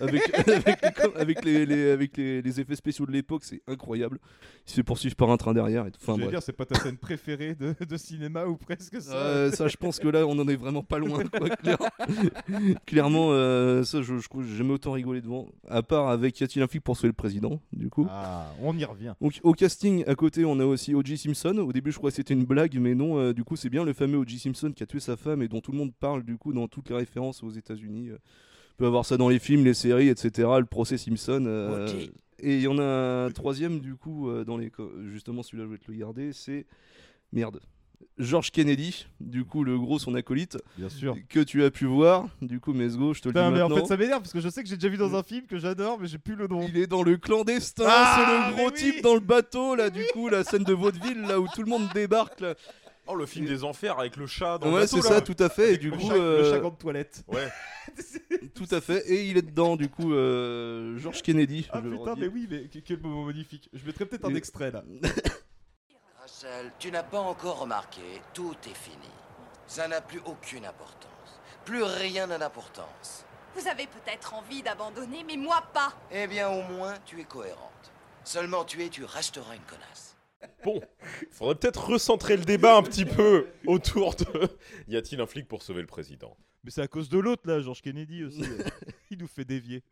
Avec, 0.01 0.23
avec, 0.49 0.83
les, 0.83 0.93
com- 0.93 1.13
avec 1.17 1.45
les- 1.45 1.67
les- 1.67 1.91
avec 1.91 2.17
les- 2.17 2.43
les 2.43 2.61
effets 2.61 2.77
spéciaux 2.77 3.07
de 3.07 3.13
l'époque, 3.13 3.45
c'est 3.45 3.63
incroyable. 3.67 4.19
Il 4.67 4.71
se 4.71 4.75
fait 4.77 4.83
poursuivre 4.83 5.17
par 5.17 5.31
un 5.31 5.37
train 5.37 5.53
derrière. 5.55 5.87
Et 5.87 5.91
tout. 5.91 5.99
Enfin, 6.03 6.15
Je 6.19 6.25
veux 6.25 6.31
dire, 6.31 6.43
c'est 6.43 6.53
pas 6.53 6.65
ta 6.67 6.79
scène 6.79 6.97
préférée 6.97 7.55
de, 7.55 7.75
de 7.85 7.97
cinéma 7.97 8.47
ou 8.47 8.57
presque 8.57 9.01
ça. 9.01 9.15
Euh, 9.15 9.51
ça, 9.51 9.69
je 9.69 9.77
pense 9.77 9.99
que 9.99 10.09
là, 10.09 10.27
on 10.27 10.39
en 10.39 10.49
est 10.49 10.57
vraiment 10.57 10.83
pas 10.83 10.99
loin. 10.99 11.23
Quoi, 11.25 11.49
clair- 11.51 11.79
Clairement, 12.87 13.29
euh, 13.31 13.83
ça, 13.85 14.03
je, 14.03 14.15
je 14.19 14.55
jamais 14.57 14.73
autant 14.73 14.93
rigolé 14.93 15.21
devant. 15.21 15.49
À 15.69 15.83
part 15.83 16.09
avec 16.09 16.41
Y 16.41 16.45
a-t-il 16.45 16.63
un 16.63 16.67
flic 16.69 16.83
pour 16.83 16.97
sauver 16.97 17.09
le 17.09 17.13
président, 17.15 17.61
du 17.73 17.89
coup. 17.91 18.07
Ah, 18.11 18.53
on 18.61 18.77
y 18.77 18.85
revient. 18.85 19.15
Donc, 19.21 19.41
au 19.43 19.53
casting, 19.53 20.05
à 20.07 20.15
côté, 20.15 20.45
on 20.45 20.59
a 20.61 20.65
aussi 20.65 20.95
O.J. 20.95 21.17
Simpson. 21.19 21.57
Au 21.59 21.73
début, 21.73 21.93
je 21.93 21.99
crois 21.99 22.11
que 22.11 22.17
c'était 22.17 22.35
une 22.35 22.45
blague, 22.45 22.79
mais 22.79 22.95
non, 22.95 23.19
euh, 23.19 23.33
du 23.33 23.45
coup, 23.45 23.57
c'est 23.57 23.71
bien 23.71 23.85
le 23.85 23.93
fameux 23.93 24.19
O.J. 24.19 24.39
Simpson 24.39 24.73
qui 24.75 24.83
a 24.83 24.87
tué 24.87 25.01
sa 25.01 25.17
femme 25.17 25.43
et 25.43 25.49
dont 25.49 25.61
tout 25.61 25.73
le 25.73 25.79
monde 25.79 25.93
parle, 25.99 26.23
du 26.23 26.37
coup, 26.37 26.53
dans 26.53 26.69
toutes 26.69 26.91
les 26.91 26.97
références 26.97 27.43
aux 27.43 27.51
États-Unis. 27.51 28.11
On 28.73 28.79
peut 28.79 28.87
avoir 28.87 29.05
ça 29.05 29.17
dans 29.17 29.29
les 29.29 29.39
films, 29.39 29.65
les 29.65 29.75
séries, 29.75 30.09
etc. 30.09 30.49
Le 30.59 30.65
procès 30.65 30.99
Simpson. 30.99 31.45
euh. 31.47 31.89
Et 32.45 32.57
il 32.57 32.63
y 32.63 32.67
en 32.69 32.79
a 32.79 33.27
un 33.27 33.31
troisième, 33.31 33.79
du 33.81 33.95
coup, 33.95 34.29
euh, 34.29 34.45
dans 34.45 34.57
les. 34.57 34.73
Justement, 35.13 35.43
celui-là, 35.43 35.65
je 35.67 35.73
vais 35.73 35.79
te 35.79 35.91
le 35.91 35.97
garder. 35.99 36.33
C'est. 36.33 36.67
Merde. 37.33 37.61
George 38.19 38.51
Kennedy, 38.51 39.07
du 39.21 39.45
coup, 39.45 39.63
le 39.63 39.79
gros, 39.79 39.99
son 39.99 40.15
acolyte. 40.17 40.59
Bien 40.77 40.89
sûr. 40.89 41.17
Que 41.29 41.39
tu 41.41 41.63
as 41.63 41.71
pu 41.71 41.85
voir. 41.87 42.27
Du 42.43 42.59
coup, 42.59 42.73
Mesgo, 42.73 43.15
je 43.15 43.21
te 43.23 43.29
le 43.29 43.33
dis 43.35 43.39
mais 43.39 43.47
en 43.47 43.51
maintenant. 43.69 43.77
fait, 43.77 43.87
ça 43.87 43.97
m'énerve 43.97 44.21
parce 44.23 44.33
que 44.33 44.41
je 44.41 44.49
sais 44.49 44.63
que 44.63 44.69
j'ai 44.69 44.75
déjà 44.77 44.89
vu 44.89 44.97
dans 44.97 45.15
un 45.15 45.23
film 45.23 45.47
que 45.47 45.57
j'adore, 45.59 45.99
mais 46.01 46.09
j'ai 46.09 46.19
plus 46.19 46.35
le 46.35 46.49
nom. 46.49 46.67
Il 46.69 46.77
est 46.77 46.89
dans 46.89 47.05
le 47.05 47.17
clandestin, 47.17 47.85
Ah, 47.87 48.17
c'est 48.51 48.51
le 48.51 48.57
gros 48.57 48.71
type 48.73 49.03
dans 49.03 49.15
le 49.15 49.21
bateau, 49.21 49.77
là, 49.77 49.89
du 49.89 50.03
coup, 50.13 50.29
la 50.29 50.43
scène 50.43 50.65
de 50.65 50.75
vaudeville, 50.75 51.23
là, 51.23 51.39
où 51.41 51.47
tout 51.55 51.63
le 51.63 51.69
monde 51.71 51.89
débarque, 51.95 52.41
là. 52.41 52.55
Oh 53.13 53.17
le 53.17 53.27
film 53.27 53.47
des 53.47 53.65
enfers 53.65 53.99
avec 53.99 54.17
le 54.17 54.27
chat 54.27 54.59
dans 54.59 54.69
le 54.69 54.75
Ouais, 54.75 54.81
bateau, 54.83 55.01
c'est 55.03 55.09
là. 55.11 55.17
ça, 55.17 55.21
tout 55.21 55.37
à 55.39 55.49
fait. 55.49 55.75
Et 55.75 55.77
du 55.79 55.91
le 55.91 55.97
coup, 55.97 56.09
chat- 56.09 56.15
euh, 56.15 56.43
Le 56.43 56.51
chagrin 56.51 56.71
de 56.71 56.75
toilette. 56.77 57.25
ouais 57.29 57.49
tout 58.55 58.67
à 58.71 58.81
fait. 58.81 59.09
Et 59.11 59.25
il 59.27 59.37
est 59.37 59.43
dedans, 59.43 59.77
du 59.77 59.89
coup, 59.89 60.13
euh, 60.15 60.97
George 60.99 61.23
Kennedy. 61.23 61.69
Ah 61.73 61.81
je 61.83 61.89
le 61.89 61.97
putain, 61.99 62.11
redis. 62.13 62.21
mais 62.23 62.29
oui, 62.29 62.47
mais 62.51 62.69
que- 62.69 62.79
quel 62.79 63.01
moment 63.01 63.25
magnifique. 63.25 63.69
Je 63.73 63.85
mettrais 63.87 64.07
peut-être 64.07 64.25
un 64.25 64.35
Et- 64.35 64.37
extrait 64.39 64.71
là. 64.71 64.83
Rachel, 66.21 66.73
tu 66.79 66.91
n'as 66.93 67.03
pas 67.03 67.19
encore 67.19 67.61
remarqué, 67.61 68.01
tout 68.33 68.55
est 68.67 68.75
fini. 68.77 69.11
Ça 69.67 69.89
n'a 69.89 70.01
plus 70.01 70.21
aucune 70.27 70.65
importance. 70.65 71.41
Plus 71.65 71.83
rien 71.83 72.27
n'a 72.27 72.39
d'importance. 72.39 73.25
Vous 73.57 73.67
avez 73.69 73.87
peut-être 73.87 74.35
envie 74.35 74.63
d'abandonner, 74.63 75.25
mais 75.27 75.37
moi 75.37 75.63
pas. 75.75 75.93
Eh 76.11 76.27
bien, 76.27 76.49
au 76.49 76.63
moins, 76.63 76.95
tu 77.05 77.21
es 77.21 77.25
cohérente. 77.25 77.93
Seulement 78.25 78.65
tu 78.65 78.83
es, 78.85 78.89
tu 78.89 79.05
resteras 79.05 79.55
une 79.55 79.63
connasse. 79.63 80.12
Bon, 80.65 80.81
faudrait 81.31 81.57
peut-être 81.57 81.87
recentrer 81.89 82.37
le 82.37 82.45
débat 82.45 82.77
un 82.77 82.83
petit 82.83 83.05
peu 83.05 83.47
autour 83.67 84.15
de 84.15 84.49
y 84.89 84.97
a-t-il 84.97 85.21
un 85.21 85.27
flic 85.27 85.49
pour 85.49 85.63
sauver 85.63 85.81
le 85.81 85.87
président? 85.87 86.37
Mais 86.65 86.71
c'est 86.71 86.83
à 86.83 86.89
cause 86.89 87.09
de 87.09 87.19
l'autre 87.19 87.43
là, 87.47 87.61
George 87.61 87.83
Kennedy 87.83 88.25
aussi. 88.25 88.43
Il 89.11 89.19
nous 89.19 89.27
fait 89.27 89.45
dévier. 89.45 89.83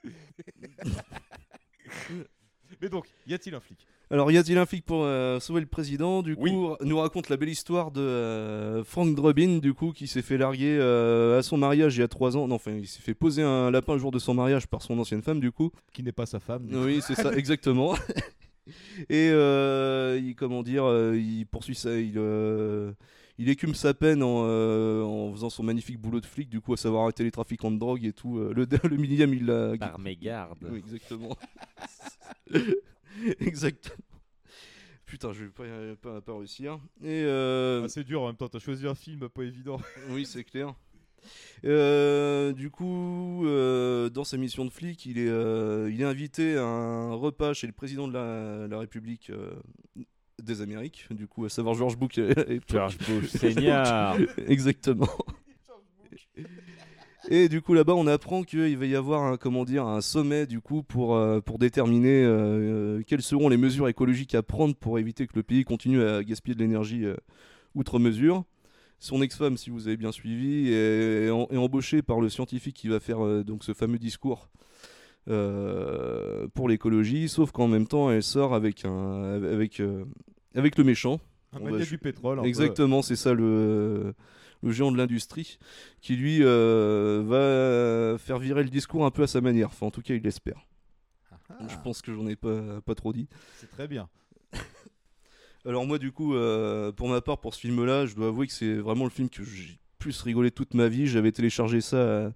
mais 2.81 2.89
donc, 2.89 3.09
y 3.27 3.35
a-t-il 3.35 3.55
un 3.55 3.61
flic? 3.61 3.87
Alors, 4.13 4.33
y 4.33 4.39
a-t-il 4.39 4.59
un 4.59 4.67
flic 4.67 4.85
pour 4.85 5.05
euh, 5.05 5.39
sauver 5.39 5.61
le 5.61 5.69
président? 5.69 6.23
Du 6.23 6.35
coup, 6.35 6.75
nous 6.81 6.99
raconte 6.99 7.29
la 7.29 7.37
belle 7.37 7.49
histoire 7.49 7.93
de 7.93 8.01
euh, 8.01 8.83
Frank 8.83 9.15
Drabin, 9.15 9.59
du 9.59 9.73
coup, 9.73 9.93
qui 9.93 10.09
s'est 10.09 10.23
fait 10.23 10.37
larguer 10.37 10.77
euh, 10.81 11.39
à 11.39 11.43
son 11.43 11.57
mariage 11.57 11.97
il 11.97 12.01
y 12.01 12.03
a 12.03 12.09
3 12.09 12.37
ans. 12.37 12.49
Non, 12.49 12.57
enfin, 12.57 12.73
il 12.73 12.89
s'est 12.89 13.03
fait 13.03 13.15
poser 13.15 13.43
un 13.43 13.71
lapin 13.71 13.93
le 13.93 14.01
jour 14.01 14.11
de 14.11 14.19
son 14.19 14.35
mariage 14.35 14.67
par 14.67 14.83
son 14.83 14.99
ancienne 14.99 15.23
femme, 15.23 15.39
du 15.39 15.53
coup. 15.53 15.71
Qui 15.93 16.03
n'est 16.03 16.11
pas 16.11 16.27
sa 16.27 16.41
femme. 16.41 16.67
du 16.67 16.77
Oui, 16.77 17.01
c'est 17.07 17.15
ça, 17.15 17.33
exactement. 17.35 17.95
Et 19.09 19.31
euh, 19.33 20.21
il, 20.23 20.35
comment 20.35 20.63
dire, 20.63 20.85
euh, 20.85 21.17
il 21.19 21.47
poursuit 21.47 21.75
ça, 21.75 21.99
il, 21.99 22.15
euh, 22.17 22.93
il 23.39 23.49
écume 23.49 23.75
sa 23.75 23.95
peine 23.95 24.23
en, 24.23 24.45
euh, 24.47 25.03
en 25.03 25.33
faisant 25.33 25.51
son 25.51 25.63
magnifique 25.63 25.99
boulot 25.99 26.21
de 26.21 26.27
flic, 26.27 26.49
du 26.49 26.61
coup, 26.61 26.73
à 26.75 26.77
savoir 26.77 27.05
arrêter 27.05 27.25
les 27.25 27.31
trafiquants 27.31 27.71
de 27.71 27.79
drogue 27.79 28.05
et 28.05 28.13
tout. 28.13 28.39
euh, 28.39 28.53
le, 28.55 28.67
le 28.89 28.97
millième, 28.97 29.35
il 29.35 29.47
l'a. 29.47 29.77
Par 29.79 29.99
mégarde. 29.99 30.59
Oui, 30.71 30.79
exactement. 30.79 31.37
exactement. 33.41 33.97
Putain, 35.07 35.33
je 35.33 35.45
vais 35.45 35.51
pas, 35.51 35.65
pas, 36.01 36.21
pas 36.21 36.37
réussir. 36.39 36.79
Et 37.03 37.25
euh, 37.25 37.83
Ah, 37.85 37.89
c'est 37.89 38.05
dur 38.05 38.23
en 38.23 38.27
même 38.29 38.37
temps, 38.37 38.49
t'as 38.49 38.61
choisi 38.61 38.87
un 38.87 38.95
film 38.95 39.29
pas 39.29 39.43
évident. 39.43 39.81
oui, 40.11 40.25
c'est 40.25 40.45
clair. 40.45 40.75
Euh, 41.65 42.53
du 42.53 42.71
coup, 42.71 43.47
euh, 43.47 44.09
dans 44.09 44.25
sa 44.25 44.37
mission 44.37 44.65
de 44.65 44.71
flic, 44.71 45.05
il 45.07 45.19
est, 45.19 45.29
euh, 45.29 45.91
il 45.93 46.01
est 46.01 46.05
invité 46.05 46.57
à 46.57 46.65
un 46.65 47.15
repas 47.15 47.53
chez 47.53 47.67
le 47.67 47.73
président 47.73 48.09
de 48.09 48.15
la, 48.15 48.67
la 48.69 48.79
République 48.79 49.31
des 50.43 50.63
Amériques, 50.63 51.07
du 51.11 51.27
coup, 51.27 51.45
à 51.45 51.49
savoir 51.49 51.75
George 51.75 51.99
Bush. 51.99 52.19
George 52.69 52.99
Bush 52.99 53.29
Senior. 53.29 54.17
Exactement. 54.47 55.09
Et 57.29 57.49
du 57.49 57.61
coup 57.61 57.75
là-bas 57.75 57.95
on 57.95 58.07
apprend 58.07 58.43
qu'il 58.43 58.77
va 58.79 58.87
y 58.87 58.97
avoir 58.97 59.23
un 59.23 59.37
comment 59.37 59.65
dire 59.65 59.87
un 59.87 60.01
sommet 60.01 60.47
du 60.47 60.61
coup 60.61 60.83
pour 60.83 61.15
euh, 61.15 61.41
pour 61.41 61.59
déterminer 61.59 62.25
euh, 62.25 63.03
quelles 63.07 63.23
seront 63.23 63.49
les 63.49 63.59
mesures 63.59 63.89
écologiques 63.89 64.35
à 64.35 64.43
prendre 64.43 64.75
pour 64.75 64.99
éviter 64.99 65.27
que 65.27 65.35
le 65.37 65.43
pays 65.43 65.65
continue 65.65 66.03
à 66.03 66.25
gaspiller 66.25 66.55
de 66.55 66.61
l'énergie 66.61 67.05
euh, 67.05 67.17
outre 67.75 67.99
mesure. 67.99 68.45
Son 69.01 69.23
ex-femme, 69.23 69.57
si 69.57 69.71
vous 69.71 69.89
avez 69.89 69.97
bien 69.97 70.13
suivi, 70.13 70.73
est, 70.73 71.31
embauchée 71.31 72.03
par 72.03 72.21
le 72.21 72.29
scientifique 72.29 72.77
qui 72.77 72.89
va 72.89 73.01
faire 73.01 73.25
euh, 73.25 73.43
donc 73.43 73.65
ce 73.65 73.73
fameux 73.73 73.99
discours 73.99 74.51
euh, 75.29 76.49
pour 76.55 76.69
l'écologie, 76.69 77.29
sauf 77.29 77.51
qu'en 77.51 77.69
même 77.69 77.87
temps 77.87 78.11
elle 78.11 78.23
sort 78.23 78.55
avec 78.55 78.85
un 78.85 79.43
avec 79.43 79.81
euh, 79.81 80.05
avec 80.55 80.77
le 80.77 80.85
méchant. 80.85 81.21
Un 81.53 81.61
On 81.61 81.71
va 81.71 81.85
du 81.85 81.99
pétrole. 81.99 82.45
Exactement, 82.45 83.03
c'est 83.03 83.17
ça 83.17 83.35
le 83.35 84.15
le 84.63 84.73
géant 84.73 84.93
de 84.93 84.99
l'industrie, 84.99 85.59
qui 86.03 86.17
lui 86.17 86.41
euh, 86.43 87.23
va 87.25 88.19
faire 88.19 88.39
virer 88.39 88.63
le 88.63 88.69
discours 88.69 89.07
un 89.07 89.11
peu 89.11 89.23
à 89.23 89.27
sa 89.27 89.41
manière. 89.41 89.69
Enfin, 89.69 89.87
en 89.87 89.91
tout 89.91 90.03
cas, 90.03 90.15
il 90.15 90.23
l'espère. 90.23 90.67
Je 91.69 91.77
pense 91.83 92.03
que 92.03 92.13
j'en 92.13 92.27
ai 92.27 92.37
pas, 92.37 92.81
pas 92.85 92.95
trop 92.95 93.13
dit. 93.13 93.27
C'est 93.57 93.71
très 93.71 93.89
bien. 93.89 94.09
Alors 95.67 95.87
moi, 95.87 95.99
du 95.99 96.11
coup, 96.13 96.35
euh, 96.35 96.91
pour 96.93 97.09
ma 97.09 97.21
part, 97.21 97.39
pour 97.39 97.55
ce 97.55 97.61
film-là, 97.61 98.07
je 98.07 98.15
dois 98.15 98.29
avouer 98.29 98.47
que 98.47 98.53
c'est 98.53 98.75
vraiment 98.75 99.05
le 99.05 99.11
film 99.11 99.29
que 99.29 99.45
j'ai 99.45 99.79
plus 99.99 100.23
rigolé 100.23 100.51
toute 100.51 100.75
ma 100.75 100.89
vie. 100.89 101.07
J'avais 101.07 101.33
téléchargé 101.33 101.81
ça 101.83 102.27
à, 102.27 102.33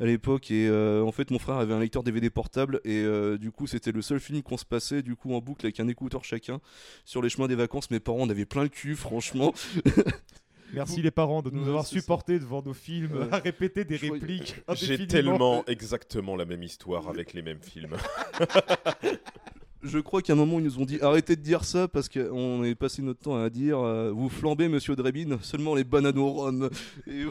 à 0.00 0.04
l'époque 0.04 0.50
et 0.50 0.66
euh, 0.68 1.02
en 1.04 1.12
fait, 1.12 1.30
mon 1.30 1.38
frère 1.38 1.56
avait 1.56 1.72
un 1.74 1.78
lecteur 1.80 2.02
DVD 2.02 2.28
portable 2.28 2.80
et 2.84 3.02
euh, 3.04 3.38
du 3.38 3.52
coup, 3.52 3.66
c'était 3.68 3.92
le 3.92 4.02
seul 4.02 4.18
film 4.18 4.42
qu'on 4.42 4.56
se 4.56 4.64
passait 4.64 5.02
du 5.02 5.14
coup 5.14 5.32
en 5.32 5.40
boucle 5.40 5.64
avec 5.64 5.78
un 5.78 5.86
écouteur 5.88 6.24
chacun 6.24 6.60
sur 7.04 7.22
les 7.22 7.28
chemins 7.28 7.46
des 7.46 7.54
vacances. 7.54 7.90
Mes 7.92 8.00
parents 8.00 8.22
en 8.22 8.28
avaient 8.30 8.46
plein 8.46 8.64
le 8.64 8.68
cul, 8.68 8.96
franchement. 8.96 9.54
Merci 10.74 11.00
les 11.00 11.12
parents 11.12 11.42
de 11.42 11.50
nous 11.50 11.62
Ouais, 11.62 11.68
avoir 11.68 11.86
supportés 11.86 12.40
devant 12.40 12.60
nos 12.60 12.74
films, 12.74 13.12
Ouais. 13.16 13.28
à 13.30 13.38
répéter 13.38 13.84
des 13.84 13.96
Je 13.98 14.10
répliques. 14.12 14.56
J'ai 14.74 15.06
tellement 15.06 15.64
exactement 15.68 16.34
la 16.34 16.44
même 16.44 16.64
histoire 16.64 17.08
avec 17.08 17.32
les 17.34 17.42
mêmes 17.42 17.62
films. 17.62 17.96
Je 19.82 19.98
crois 19.98 20.22
qu'à 20.22 20.32
un 20.32 20.36
moment 20.36 20.58
ils 20.58 20.64
nous 20.64 20.78
ont 20.80 20.84
dit 20.84 20.98
arrêtez 21.00 21.36
de 21.36 21.42
dire 21.42 21.62
ça 21.64 21.86
parce 21.86 22.08
qu'on 22.08 22.64
est 22.64 22.74
passé 22.74 23.02
notre 23.02 23.20
temps 23.20 23.36
à 23.36 23.50
dire 23.50 23.78
euh, 23.78 24.10
vous 24.10 24.28
flambez 24.28 24.68
monsieur 24.68 24.96
Drebin 24.96 25.38
seulement 25.42 25.74
les 25.74 25.84
bananes 25.84 26.18
au 26.18 26.30
rhum 26.32 26.70
et 27.06 27.24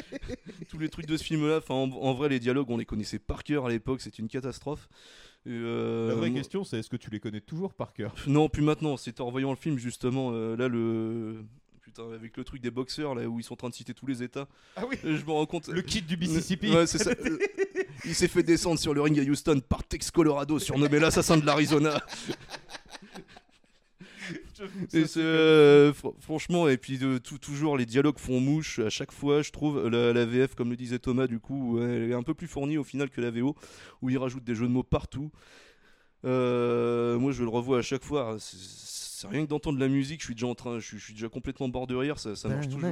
tous 0.68 0.78
les 0.78 0.88
trucs 0.88 1.06
de 1.06 1.16
ce 1.16 1.24
film 1.24 1.46
là 1.48 1.58
enfin 1.58 1.74
en, 1.74 1.90
en 1.90 2.14
vrai 2.14 2.28
les 2.28 2.40
dialogues 2.40 2.70
on 2.70 2.76
les 2.76 2.84
connaissait 2.84 3.18
par 3.18 3.44
cœur 3.44 3.66
à 3.66 3.70
l'époque 3.70 4.00
c'est 4.00 4.18
une 4.18 4.28
catastrophe. 4.28 4.88
Et, 5.46 5.50
euh, 5.52 6.08
La 6.08 6.14
vraie 6.16 6.28
moi- 6.30 6.38
question, 6.40 6.64
c'est 6.64 6.78
est-ce 6.80 6.90
que 6.90 6.96
tu 6.96 7.08
les 7.08 7.20
connais 7.20 7.40
toujours 7.40 7.72
par 7.72 7.92
cœur? 7.92 8.14
Non 8.26 8.48
plus 8.48 8.62
maintenant 8.62 8.96
c'est 8.96 9.20
en 9.20 9.30
voyant 9.30 9.50
le 9.50 9.56
film 9.56 9.78
justement 9.78 10.30
euh, 10.32 10.56
là 10.56 10.66
le 10.68 11.44
putain 11.96 12.12
avec 12.14 12.36
le 12.36 12.44
truc 12.44 12.60
des 12.62 12.70
boxeurs 12.70 13.14
là 13.14 13.26
où 13.26 13.38
ils 13.38 13.42
sont 13.42 13.54
en 13.54 13.56
train 13.56 13.68
de 13.70 13.74
citer 13.74 13.94
tous 13.94 14.06
les 14.06 14.22
états 14.22 14.46
Ah 14.76 14.84
oui. 14.88 14.96
je 15.02 15.08
me 15.24 15.30
rends 15.30 15.46
compte 15.46 15.68
Le 15.68 15.82
kit 15.82 16.02
du 16.02 16.16
Mississippi. 16.16 16.70
ouais 16.72 16.86
c'est 16.86 16.98
ça 16.98 17.10
Euh, 17.10 17.38
il 18.04 18.14
s'est 18.14 18.28
fait 18.28 18.42
descendre 18.42 18.78
sur 18.78 18.94
le 18.94 19.00
ring 19.00 19.18
à 19.18 19.22
Houston 19.22 19.60
par 19.66 19.82
Tex 19.84 20.10
Colorado 20.10 20.58
surnommé 20.58 20.98
l'assassin 20.98 21.36
de 21.36 21.46
l'Arizona 21.46 22.00
Et 24.94 25.04
euh, 25.18 25.92
fr- 25.92 26.14
franchement, 26.20 26.68
et 26.68 26.76
puis 26.78 26.98
de, 26.98 27.18
tout, 27.18 27.38
toujours 27.38 27.76
les 27.76 27.86
dialogues 27.86 28.18
font 28.18 28.40
mouche 28.40 28.78
à 28.80 28.88
chaque 28.90 29.12
fois, 29.12 29.42
je 29.42 29.50
trouve. 29.50 29.86
La, 29.88 30.12
la 30.12 30.24
VF, 30.24 30.54
comme 30.54 30.70
le 30.70 30.76
disait 30.76 30.98
Thomas, 30.98 31.26
du 31.26 31.38
coup, 31.38 31.78
elle 31.80 32.10
est 32.10 32.14
un 32.14 32.22
peu 32.22 32.34
plus 32.34 32.46
fournie 32.48 32.78
au 32.78 32.84
final 32.84 33.10
que 33.10 33.20
la 33.20 33.30
VO, 33.30 33.54
où 34.02 34.10
il 34.10 34.18
rajoute 34.18 34.42
des 34.44 34.54
jeux 34.54 34.66
de 34.66 34.72
mots 34.72 34.82
partout. 34.82 35.30
Euh, 36.24 37.18
moi, 37.18 37.32
je 37.32 37.42
le 37.42 37.48
revois 37.50 37.78
à 37.78 37.82
chaque 37.82 38.02
fois. 38.02 38.36
C'est 39.16 39.28
rien 39.28 39.44
que 39.46 39.48
d'entendre 39.48 39.78
la 39.78 39.88
musique, 39.88 40.20
je 40.20 40.26
suis 40.26 40.34
déjà 40.34 40.46
en 40.46 40.54
train, 40.54 40.78
je 40.78 40.98
suis, 40.98 41.14
déjà 41.14 41.30
complètement 41.30 41.70
bord 41.70 41.86
de 41.86 41.94
rire, 41.94 42.18
ça, 42.18 42.34
marche 42.48 42.68
toujours. 42.68 42.90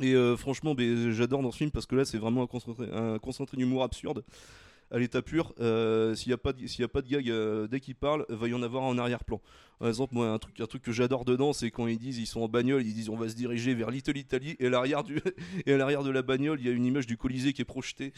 Et, 0.00 0.36
franchement, 0.36 0.76
j'adore 1.12 1.40
dans 1.40 1.50
ce 1.50 1.56
film 1.56 1.70
parce 1.70 1.86
que 1.86 1.96
là, 1.96 2.04
c'est 2.04 2.18
vraiment 2.18 2.42
un 2.42 3.18
concentré, 3.18 3.56
d'humour 3.56 3.84
absurde 3.84 4.22
à 4.90 4.98
l'état 4.98 5.22
pur. 5.22 5.54
S'il 5.56 6.28
n'y 6.28 6.34
a, 6.34 6.38
pas 6.38 6.52
de- 6.52 6.62
y 6.62 6.82
a 6.82 6.88
pas 6.88 7.00
de 7.00 7.08
gag 7.08 7.30
euh, 7.30 7.66
dès 7.68 7.80
qu'il 7.80 7.94
parle, 7.94 8.26
va 8.28 8.46
y 8.46 8.52
en 8.52 8.62
avoir 8.62 8.82
en 8.82 8.98
arrière-plan. 8.98 9.40
Par 9.78 9.88
exemple, 9.88 10.14
moi, 10.14 10.28
un 10.28 10.38
truc, 10.38 10.60
un 10.60 10.66
truc 10.66 10.82
que 10.82 10.92
j'adore 10.92 11.24
dedans, 11.24 11.54
c'est 11.54 11.70
quand 11.70 11.86
ils 11.86 11.98
disent 11.98 12.18
ils 12.18 12.26
sont 12.26 12.42
en 12.42 12.48
bagnole, 12.48 12.84
ils 12.84 12.92
disent 12.92 13.08
on 13.08 13.16
va 13.16 13.30
se 13.30 13.34
diriger 13.34 13.74
vers 13.74 13.90
Little 13.90 14.16
Italy, 14.16 14.56
et 14.60 14.66
à 14.66 14.70
l'arrière 14.70 15.02
de 15.04 16.10
la 16.10 16.22
bagnole, 16.22 16.60
il 16.60 16.66
y 16.66 16.68
a 16.68 16.72
une 16.72 16.84
image 16.84 17.06
du 17.06 17.16
Colisée 17.16 17.54
qui 17.54 17.62
est 17.62 17.64
projetée. 17.64 18.12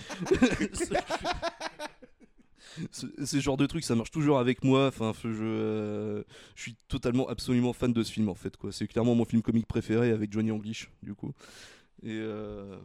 Ce- 2.91 3.07
Ces 3.25 3.41
genres 3.41 3.57
de 3.57 3.67
trucs, 3.67 3.85
ça 3.85 3.95
marche 3.95 4.11
toujours 4.11 4.39
avec 4.39 4.65
moi. 4.65 4.87
Enfin, 4.89 5.13
je, 5.23 5.29
euh, 5.43 6.23
je 6.55 6.63
suis 6.63 6.77
totalement, 6.89 7.29
absolument 7.29 7.73
fan 7.73 7.93
de 7.93 8.03
ce 8.03 8.13
film 8.13 8.29
en 8.29 8.35
fait. 8.35 8.57
quoi. 8.57 8.73
C'est 8.73 8.87
clairement 8.87 9.15
mon 9.15 9.25
film 9.25 9.43
comique 9.43 9.67
préféré 9.67 10.11
avec 10.11 10.33
Johnny 10.33 10.51
English, 10.51 10.91
du 11.03 11.15
coup. 11.15 11.33
Et 12.03 12.11
euh, 12.21 12.77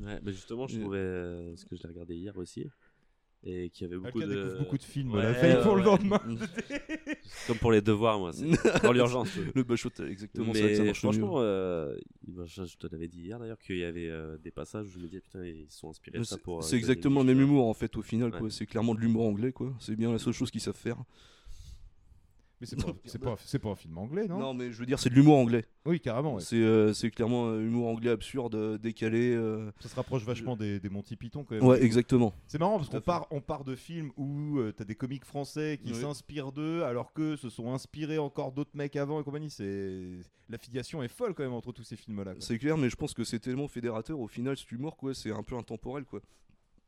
Ouais, 0.00 0.20
bah 0.22 0.30
justement, 0.30 0.66
je 0.68 0.78
trouvais. 0.78 0.98
euh, 0.98 1.48
parce 1.50 1.64
que 1.64 1.76
je 1.76 1.82
l'ai 1.82 1.88
regardé 1.88 2.14
hier 2.16 2.36
aussi. 2.36 2.66
Et 3.44 3.70
qu'il 3.70 3.86
y 3.86 3.90
avait 3.90 3.96
beaucoup 4.02 4.20
Alka 4.20 4.34
de. 4.34 4.58
beaucoup 4.58 4.78
de 4.78 4.82
films, 4.82 5.12
Ouais, 5.12 5.22
la 5.22 5.32
veille 5.32 5.62
pour 5.62 5.76
le 5.76 5.84
lendemain. 5.84 6.20
Comme 7.46 7.58
pour 7.58 7.70
les 7.70 7.80
devoirs, 7.80 8.18
moi. 8.18 8.32
c'est 8.32 8.46
Dans 8.82 8.92
l'urgence. 8.92 9.28
Le 9.54 9.62
bachot, 9.62 9.90
exactement, 10.08 10.52
que 10.52 10.58
ça 10.58 10.64
Mais 10.64 10.86
marche 10.86 10.98
franchement, 10.98 11.34
euh, 11.36 11.96
je, 12.26 12.76
te 12.76 12.86
l'avais 12.88 13.06
dit 13.06 13.20
hier 13.22 13.38
d'ailleurs 13.38 13.58
qu'il 13.60 13.78
y 13.78 13.84
avait 13.84 14.08
euh, 14.08 14.36
des 14.38 14.50
passages 14.50 14.86
où 14.86 14.90
je 14.90 14.98
me 14.98 15.06
disais, 15.06 15.20
putain, 15.20 15.44
ils 15.44 15.66
sont 15.68 15.88
inspirés 15.88 16.18
de 16.18 16.24
ça 16.24 16.36
pour. 16.36 16.58
euh, 16.58 16.62
c'est 16.62 16.76
exactement 16.76 17.20
le 17.20 17.26
même 17.26 17.40
humour 17.40 17.68
en 17.68 17.74
fait 17.74 17.96
au 17.96 18.02
final. 18.02 18.32
quoi. 18.32 18.50
C'est 18.50 18.66
clairement 18.66 18.94
de 18.94 19.00
l'humour 19.00 19.26
anglais. 19.26 19.52
quoi. 19.52 19.72
C'est 19.78 19.94
bien 19.94 20.10
la 20.10 20.18
seule 20.18 20.32
chose 20.34 20.50
qu'ils 20.50 20.60
savent 20.60 20.74
faire. 20.76 20.98
Mais 22.60 22.66
c'est 22.66 22.74
pas, 22.76 22.92
c'est 23.04 23.18
pas, 23.20 23.36
c'est 23.44 23.58
pas 23.60 23.68
un 23.68 23.76
film 23.76 23.96
anglais, 23.98 24.26
non? 24.26 24.38
Non, 24.40 24.52
mais 24.54 24.72
je 24.72 24.78
veux 24.78 24.86
dire, 24.86 24.98
c'est 24.98 25.10
de 25.10 25.14
l'humour 25.14 25.36
anglais. 25.38 25.64
Oui, 25.86 26.00
carrément. 26.00 26.34
ouais. 26.34 26.40
C'est 26.40 26.56
euh, 26.56 26.92
c'est 26.92 27.10
clairement 27.10 27.50
un 27.50 27.60
humour 27.60 27.86
anglais 27.88 28.10
absurde, 28.10 28.56
euh, 28.56 28.78
décalé. 28.78 29.30
euh. 29.32 29.70
Ça 29.78 29.88
se 29.88 29.94
rapproche 29.94 30.24
vachement 30.24 30.56
des, 30.56 30.80
des 30.80 30.88
Monty 30.88 31.14
Python 31.14 31.44
quand 31.44 31.54
même. 31.54 31.64
Ouais, 31.64 31.80
exactement. 31.82 32.34
C'est 32.48 32.58
marrant 32.58 32.78
parce 32.78 32.90
Tout 32.90 32.96
à 32.96 33.00
qu'on 33.00 33.02
fait. 33.02 33.06
part, 33.06 33.26
on 33.30 33.40
part 33.40 33.62
de 33.64 33.76
films 33.76 34.10
où 34.16 34.58
tu 34.66 34.74
t'as 34.74 34.84
des 34.84 34.96
comiques 34.96 35.24
français 35.24 35.78
qui 35.80 35.92
Oui. 35.92 36.00
s'inspirent 36.00 36.50
d'eux 36.50 36.82
alors 36.82 37.12
que 37.12 37.36
se 37.36 37.48
sont 37.48 37.72
inspirés 37.72 38.18
encore 38.18 38.50
d'autres 38.50 38.74
mecs 38.74 38.96
avant 38.96 39.20
et 39.20 39.24
compagnie. 39.24 39.50
C'est 39.50 40.18
l'affiliation 40.48 41.00
est 41.02 41.08
folle 41.08 41.34
quand 41.34 41.44
même 41.44 41.52
entre 41.52 41.70
tous 41.72 41.84
ces 41.84 41.94
films-là. 41.96 42.32
quoi. 42.32 42.40
C'est 42.40 42.58
clair, 42.58 42.76
mais 42.76 42.90
je 42.90 42.96
pense 42.96 43.14
que 43.14 43.22
c'est 43.22 43.38
tellement 43.38 43.68
fédérateur 43.68 44.18
au 44.18 44.26
final, 44.26 44.56
cet 44.56 44.72
humour, 44.72 44.96
quoi. 44.96 45.14
C'est 45.14 45.30
un 45.30 45.44
peu 45.44 45.54
intemporel, 45.56 46.04
quoi. 46.04 46.20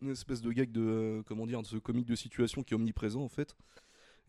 Une 0.02 0.10
espèce 0.10 0.40
de 0.42 0.50
gag 0.50 0.72
de, 0.72 0.80
euh, 0.80 1.22
comment 1.26 1.46
dire, 1.46 1.60
de 1.62 1.66
ce 1.66 1.76
comique 1.76 2.06
de 2.06 2.14
situation 2.16 2.62
qui 2.64 2.74
est 2.74 2.76
omniprésent, 2.76 3.22
en 3.22 3.28
fait. 3.28 3.54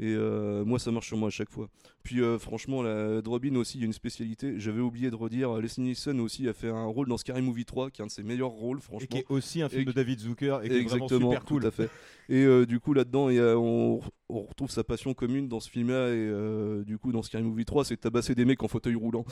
Et 0.04 0.16
euh, 0.16 0.66
moi, 0.66 0.80
ça 0.80 0.90
marche 0.92 1.06
sur 1.08 1.18
moi 1.18 1.28
à 1.28 1.32
chaque 1.32 1.52
fois. 1.52 1.70
Puis, 2.02 2.22
euh, 2.22 2.40
franchement, 2.40 2.82
la 2.82 3.22
Robin 3.24 3.56
aussi, 3.56 3.78
il 3.78 3.82
y 3.82 3.84
a 3.84 3.86
une 3.86 3.94
spécialité. 3.94 4.56
J'avais 4.60 4.82
oublié 4.82 5.12
de 5.12 5.16
redire, 5.16 5.54
Leslie 5.58 5.84
Nielsen 5.84 6.20
aussi 6.20 6.48
a 6.50 6.54
fait 6.54 6.70
un 6.70 6.86
rôle 6.86 7.08
dans 7.08 7.18
Scary 7.18 7.44
Movie 7.44 7.66
3, 7.66 7.92
qui 7.92 8.02
est 8.02 8.04
un 8.04 8.08
de 8.08 8.12
ses 8.12 8.24
meilleurs 8.24 8.50
rôles, 8.50 8.80
franchement. 8.82 9.06
Et 9.06 9.08
qui 9.08 9.18
est 9.20 9.26
aussi 9.30 9.62
un 9.62 9.70
film 9.70 9.84
Et 9.84 9.86
de 9.86 9.92
David 9.92 10.20
Zucker 10.20 10.60
et 10.64 10.70
qui 10.70 10.76
est 10.76 10.82
vraiment 10.82 11.06
Exactement, 11.06 11.30
super 11.32 11.46
cool. 11.46 11.62
Tout 11.62 11.68
à 11.68 11.72
fait. 11.72 11.90
Et 12.30 12.44
euh, 12.44 12.66
du 12.66 12.80
coup, 12.80 12.94
là-dedans, 12.96 13.30
il 13.30 13.36
y 13.36 13.40
a- 13.40 13.56
on, 13.60 14.02
on 14.30 14.42
retrouve 14.42 14.72
sa 14.72 14.84
passion 14.84 15.14
commune 15.14 15.48
dans 15.48 15.60
ce 15.60 15.70
film-là. 15.70 16.08
Et 16.08 16.14
euh, 16.18 16.84
du 16.84 16.98
coup, 16.98 17.12
dans 17.12 17.22
Scary 17.22 17.44
Movie 17.44 17.66
3, 17.66 17.86
c'est 17.86 17.96
de 17.96 18.00
tabasser 18.02 18.34
des 18.34 18.46
mecs 18.46 18.64
en 18.64 18.68
fauteuil 18.68 18.96
roulant. 18.96 19.24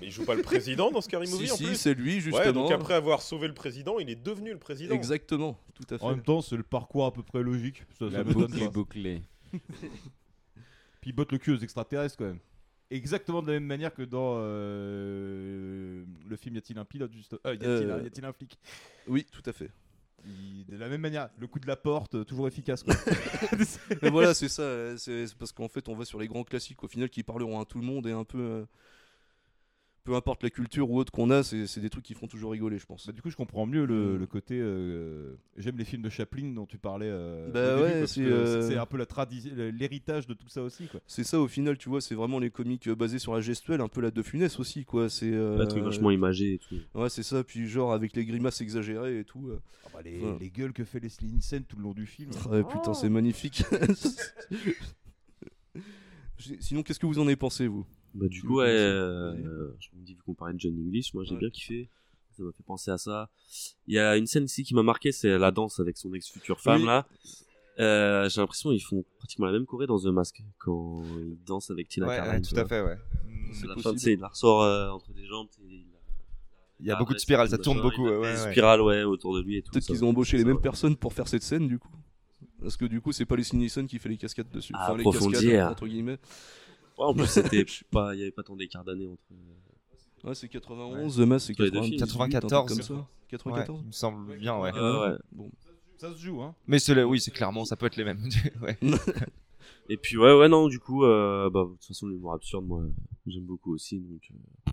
Mais 0.00 0.06
il 0.06 0.10
joue 0.12 0.24
pas 0.24 0.34
le 0.34 0.42
président 0.42 0.90
dans 0.90 1.00
Scary 1.02 1.26
Si, 1.26 1.34
Movie 1.34 1.50
en 1.50 1.56
si, 1.56 1.64
plus 1.64 1.74
c'est 1.74 1.94
lui, 1.94 2.14
Ouais, 2.14 2.20
justement. 2.20 2.52
donc 2.62 2.72
après 2.72 2.94
avoir 2.94 3.20
sauvé 3.20 3.48
le 3.48 3.54
président, 3.54 3.98
il 3.98 4.08
est 4.08 4.22
devenu 4.22 4.52
le 4.52 4.58
président. 4.58 4.94
Exactement, 4.94 5.58
tout 5.74 5.92
à 5.94 5.98
fait. 5.98 6.04
En 6.04 6.10
même 6.10 6.22
temps, 6.22 6.40
c'est 6.40 6.56
le 6.56 6.62
parcours 6.62 7.04
à 7.04 7.12
peu 7.12 7.22
près 7.22 7.42
logique. 7.42 7.82
Ça, 7.98 8.10
ça 8.10 8.18
La 8.18 8.24
m'étonne 8.24 8.46
boucle 8.46 8.62
est 8.62 8.68
bouclée. 8.72 9.22
Puis 11.00 11.10
il 11.10 11.12
botte 11.12 11.32
le 11.32 11.38
cul 11.38 11.52
aux 11.52 11.58
extraterrestres 11.58 12.16
quand 12.16 12.24
même. 12.26 12.38
Exactement 12.90 13.42
de 13.42 13.48
la 13.48 13.52
même 13.54 13.66
manière 13.66 13.92
que 13.94 14.02
dans 14.02 14.36
euh, 14.38 16.04
le 16.26 16.36
film 16.36 16.54
Y 16.54 16.58
a-t-il 16.58 16.78
un 16.78 16.84
pilote 16.84 17.12
juste 17.12 17.34
euh, 17.46 17.54
y 17.54 17.56
a-t-il 17.56 17.90
un, 17.90 17.96
Euh, 17.98 18.02
y 18.02 18.06
a-t-il 18.06 18.24
un 18.24 18.32
flic? 18.32 18.58
Oui, 19.06 19.26
tout 19.30 19.42
à 19.44 19.52
fait. 19.52 19.70
Il- 20.24 20.64
De 20.66 20.76
la 20.76 20.88
même 20.88 21.00
manière, 21.02 21.28
le 21.38 21.46
coup 21.46 21.60
de 21.60 21.66
la 21.66 21.76
porte, 21.76 22.14
euh, 22.14 22.24
toujours 22.24 22.48
efficace. 22.48 22.82
Quoi. 22.82 22.94
Mais 24.02 24.10
voilà, 24.10 24.34
c'est 24.34 24.48
ça. 24.48 24.62
euh, 24.62 24.96
C'est 24.96 25.26
c'est 25.26 25.36
parce 25.36 25.52
qu'en 25.52 25.68
fait, 25.68 25.88
on 25.88 25.94
va 25.94 26.04
sur 26.04 26.18
les 26.18 26.26
grands 26.28 26.44
classiques 26.44 26.82
au 26.82 26.88
final 26.88 27.08
qui 27.10 27.22
parleront 27.22 27.60
à 27.60 27.64
tout 27.64 27.78
le 27.78 27.84
monde 27.84 28.06
et 28.06 28.12
un 28.12 28.24
peu. 28.24 28.38
euh, 28.40 28.64
peu 30.08 30.16
importe 30.16 30.42
la 30.42 30.48
culture 30.48 30.90
ou 30.90 30.98
autre 30.98 31.12
qu'on 31.12 31.28
a, 31.30 31.42
c'est 31.42 31.80
des 31.80 31.90
trucs 31.90 32.02
qui 32.04 32.14
font 32.14 32.26
toujours 32.26 32.52
rigoler, 32.52 32.78
je 32.78 32.86
pense. 32.86 33.06
Bah, 33.06 33.12
du 33.12 33.20
coup, 33.20 33.28
je 33.28 33.36
comprends 33.36 33.66
mieux 33.66 33.84
le, 33.84 34.16
le 34.16 34.26
côté. 34.26 34.58
euh, 34.58 35.34
J'aime 35.58 35.76
les 35.76 35.84
films 35.84 36.00
de 36.00 36.08
Chaplin 36.08 36.52
dont 36.54 36.64
tu 36.64 36.78
parlais. 36.78 37.10
euh, 37.10 37.50
Bah 37.52 37.76
ouais, 37.82 38.00
parce 38.00 38.12
c'est, 38.14 38.22
que 38.22 38.26
euh, 38.26 38.66
c'est 38.66 38.78
un 38.78 38.86
peu 38.86 38.96
la 38.96 39.04
tradition, 39.04 39.50
l'héritage 39.54 40.26
de 40.26 40.32
tout 40.32 40.48
ça 40.48 40.62
aussi. 40.62 40.86
Quoi. 40.86 41.00
C'est 41.06 41.24
ça 41.24 41.38
au 41.38 41.46
final, 41.46 41.76
tu 41.76 41.90
vois, 41.90 42.00
c'est 42.00 42.14
vraiment 42.14 42.38
les 42.38 42.48
comiques 42.50 42.88
basés 42.88 43.18
sur 43.18 43.34
la 43.34 43.42
gestuelle, 43.42 43.82
un 43.82 43.88
peu 43.88 44.00
la 44.00 44.10
de 44.10 44.22
Funès 44.22 44.58
aussi, 44.58 44.86
quoi. 44.86 45.10
C'est 45.10 45.30
euh, 45.30 45.60
Un 45.60 45.66
truc 45.66 45.82
vachement 45.84 46.10
imagé 46.10 46.54
et 46.54 46.58
tout. 46.58 46.76
Ouais, 46.94 47.10
c'est 47.10 47.22
ça. 47.22 47.44
Puis 47.44 47.68
genre 47.68 47.92
avec 47.92 48.16
les 48.16 48.24
grimaces 48.24 48.62
exagérées 48.62 49.18
et 49.18 49.24
tout. 49.24 49.48
euh. 49.50 49.60
Ah 49.84 49.90
bah, 49.92 50.00
les, 50.02 50.48
gueules 50.50 50.72
que 50.72 50.84
fait 50.84 51.00
Leslie 51.00 51.28
Nielsen 51.28 51.64
tout 51.64 51.76
le 51.76 51.82
long 51.82 51.92
du 51.92 52.06
film. 52.06 52.30
ah, 52.50 52.62
putain, 52.64 52.94
c'est 52.94 53.10
magnifique. 53.10 53.62
Sinon, 56.60 56.82
qu'est-ce 56.82 56.98
que 57.00 57.06
vous 57.06 57.18
en 57.18 57.26
avez 57.26 57.36
pensé, 57.36 57.66
vous? 57.66 57.84
Bah, 58.18 58.28
du 58.28 58.42
coup, 58.42 58.56
ouais, 58.58 58.66
euh, 58.66 59.32
euh, 59.34 59.76
je 59.80 59.88
me 59.96 60.04
dis, 60.04 60.14
vu 60.14 60.22
qu'on 60.22 60.34
parlait 60.34 60.54
de 60.54 60.60
John 60.60 60.74
English, 60.74 61.14
moi 61.14 61.24
j'ai 61.24 61.34
Ouais. 61.34 61.38
bien 61.40 61.50
kiffé. 61.50 61.88
Ça 62.36 62.42
m'a 62.42 62.52
fait 62.52 62.62
penser 62.62 62.90
à 62.90 62.98
ça. 62.98 63.30
Il 63.86 63.94
y 63.94 63.98
a 63.98 64.16
une 64.16 64.26
scène 64.26 64.44
ici 64.44 64.62
qui 64.62 64.74
m'a 64.74 64.82
marqué, 64.82 65.10
c'est 65.12 65.38
la 65.38 65.50
danse 65.50 65.80
avec 65.80 65.96
son 65.96 66.12
ex-future 66.14 66.60
femme 66.60 66.80
Oui. 66.82 66.86
là. 66.86 67.06
Euh, 67.80 68.28
j'ai 68.28 68.40
l'impression 68.40 68.70
qu'ils 68.70 68.82
font 68.82 69.04
pratiquement 69.18 69.46
la 69.46 69.52
même 69.52 69.64
choré 69.66 69.86
dans 69.86 69.98
The 70.00 70.06
Mask 70.06 70.42
quand 70.58 71.02
ils 71.20 71.38
dansent 71.44 71.70
avec 71.70 71.88
Tina 71.88 72.06
Ouais, 72.08 72.40
tout 72.40 72.56
à 72.56 72.64
fait, 72.64 72.80
ouais. 72.82 72.96
C'est 73.52 73.66
la 73.66 73.74
fin, 73.74 73.82
possible. 73.82 73.94
tu 73.94 73.98
sais, 74.00 74.12
il 74.14 74.20
la 74.20 74.28
ressort 74.28 74.62
euh, 74.62 74.88
entre 74.90 75.10
les 75.16 75.24
jambes. 75.26 75.46
il 76.80 76.86
y 76.86 76.90
a 76.90 76.96
beaucoup 76.96 77.14
de 77.14 77.18
spirales, 77.18 77.48
ça 77.48 77.58
tourne 77.58 77.80
beaucoup. 77.80 78.06
il 78.06 78.12
a 78.12 78.18
ouais, 78.18 78.34
des 78.34 78.40
ouais. 78.42 78.50
spirales 78.50 78.82
ouais, 78.82 79.02
autour 79.04 79.34
de 79.36 79.42
lui 79.42 79.56
et 79.58 79.62
tout. 79.62 79.70
Peut-être 79.72 79.86
qu'ils 79.86 80.04
ont 80.04 80.08
embauché 80.10 80.36
les 80.36 80.44
mêmes 80.44 80.60
personnes 80.60 80.96
pour 80.96 81.12
faire 81.12 81.28
cette 81.28 81.42
scène, 81.44 81.66
du 81.68 81.78
coup. 81.78 81.88
Parce 82.60 82.76
que 82.76 82.84
du 82.84 83.00
coup, 83.00 83.12
c'est 83.12 83.24
pas 83.26 83.36
les 83.36 83.44
Nielsen 83.52 83.86
qui 83.86 83.98
fait 84.00 84.08
les 84.08 84.16
cascades 84.16 84.48
dessus. 84.50 84.72
Ah, 84.76 84.92
les 84.94 85.00
approfondir. 85.00 85.40
cascades, 85.40 85.70
entre 85.72 85.86
guillemets. 85.86 86.18
Ouais, 86.98 87.04
en 87.04 87.14
plus, 87.14 87.26
c'était, 87.26 87.64
je 87.66 87.72
sais 87.78 87.84
pas, 87.90 88.14
il 88.14 88.18
y 88.18 88.22
avait 88.22 88.32
pas 88.32 88.42
tant 88.42 88.56
d'écart 88.56 88.84
d'années 88.84 89.06
entre. 89.06 89.22
Ouais, 90.24 90.34
c'est 90.34 90.48
91, 90.48 91.16
The 91.16 91.20
Mask, 91.20 91.46
c'est 91.46 91.52
Entre 91.52 91.62
les 91.62 91.70
deux 91.70 91.78
98, 91.78 92.06
films. 92.06 92.28
94. 92.30 92.68
comme 92.68 92.82
ça. 92.82 93.08
94 93.28 93.78
Ouais, 93.78 93.82
il 93.84 93.86
me 93.86 93.92
semble 93.92 94.36
bien, 94.38 94.58
ouais. 94.58 94.72
Ouais, 94.72 94.80
ouais. 94.80 95.16
Bon. 95.32 95.50
Ça 95.96 96.12
se 96.12 96.18
joue, 96.18 96.42
hein. 96.42 96.54
Mais 96.66 96.78
c'est 96.78 97.02
oui, 97.04 97.20
c'est 97.20 97.30
clairement, 97.30 97.64
ça 97.64 97.76
peut 97.76 97.86
être 97.86 97.96
les 97.96 98.04
mêmes. 98.04 98.22
ouais. 98.62 98.78
Et 99.90 99.96
puis 99.96 100.16
ouais, 100.16 100.36
ouais, 100.36 100.48
non, 100.48 100.68
du 100.68 100.78
coup, 100.80 101.04
euh, 101.04 101.48
bah, 101.50 101.64
de 101.64 101.72
toute 101.72 101.84
façon, 101.84 102.08
l'humour 102.08 102.34
absurde, 102.34 102.66
moi, 102.66 102.82
j'aime 103.26 103.46
beaucoup 103.46 103.74
aussi, 103.74 104.00
donc 104.00 104.20
euh, 104.30 104.72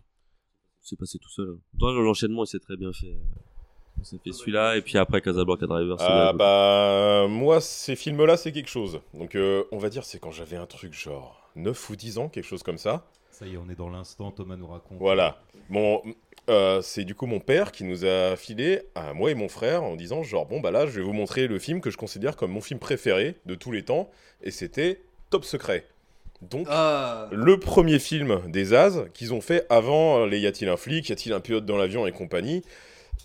c'est 0.82 0.98
passé 0.98 1.20
tout 1.20 1.30
seul. 1.30 1.58
Toi, 1.80 1.94
l'enchaînement, 1.94 2.44
il 2.44 2.48
s'est 2.48 2.60
très 2.60 2.76
bien 2.76 2.92
fait. 2.92 3.18
On 4.00 4.04
s'est 4.04 4.18
fait 4.24 4.32
celui-là, 4.34 4.76
et 4.78 4.82
puis 4.82 4.98
après 4.98 5.22
Casablanca 5.22 5.66
Driver. 5.66 5.98
c'est 6.00 6.06
Ah 6.08 6.34
bah 6.34 7.26
moi 7.30 7.62
ces 7.62 7.96
films-là 7.96 8.38
c'est 8.38 8.52
quelque 8.52 8.70
chose. 8.70 9.00
Donc 9.14 9.36
euh, 9.36 9.64
on 9.72 9.78
va 9.78 9.90
dire 9.90 10.04
c'est 10.04 10.20
quand 10.20 10.32
j'avais 10.32 10.58
un 10.58 10.66
truc 10.66 10.94
genre 10.94 11.42
9 11.56 11.90
ou 11.90 11.96
10 11.96 12.18
ans, 12.18 12.30
quelque 12.30 12.46
chose 12.46 12.64
comme 12.64 12.78
ça. 12.78 13.06
Ça 13.32 13.46
y 13.46 13.54
est, 13.54 13.58
on 13.58 13.70
est 13.70 13.76
dans 13.76 13.90
l'instant, 13.90 14.32
Thomas 14.32 14.56
nous 14.56 14.68
raconte. 14.68 14.98
Voilà. 15.00 15.42
Bon, 15.70 16.02
euh, 16.50 16.82
c'est 16.82 17.04
du 17.04 17.16
coup 17.16 17.26
mon 17.26 17.40
père 17.40 17.72
qui 17.72 17.84
nous 17.84 18.06
a 18.06 18.36
filé 18.36 18.82
à 18.96 19.14
moi 19.14 19.32
et 19.32 19.36
mon 19.36 19.50
frère 19.50 19.84
en 19.84 19.96
disant 19.96 20.24
genre 20.24 20.46
bon 20.46 20.60
bah 20.60 20.72
là 20.72 20.86
je 20.86 20.92
vais 20.92 21.02
vous 21.02 21.14
montrer 21.14 21.48
le 21.48 21.58
film 21.60 21.82
que 21.82 21.90
je 21.90 21.98
considère 21.98 22.36
comme 22.36 22.52
mon 22.52 22.62
film 22.62 22.80
préféré 22.80 23.36
de 23.46 23.56
tous 23.56 23.72
les 23.72 23.84
temps 23.84 24.10
et 24.44 24.52
c'était 24.52 25.02
Top 25.32 25.44
Secret. 25.46 25.88
Donc 26.42 26.68
Ah. 26.70 27.28
le 27.32 27.58
premier 27.60 27.98
film 27.98 28.42
des 28.50 28.74
As 28.74 29.06
qu'ils 29.14 29.34
ont 29.34 29.42
fait 29.42 29.66
avant 29.70 30.20
euh, 30.20 30.28
les 30.28 30.40
Y 30.40 30.48
a-t-il 30.48 30.70
un 30.70 30.78
flic, 30.78 31.10
y 31.10 31.14
a-t-il 31.14 31.34
un 31.34 31.40
pilote 31.40 31.66
dans 31.66 31.78
l'avion 31.78 32.06
et 32.06 32.12
compagnie. 32.12 32.62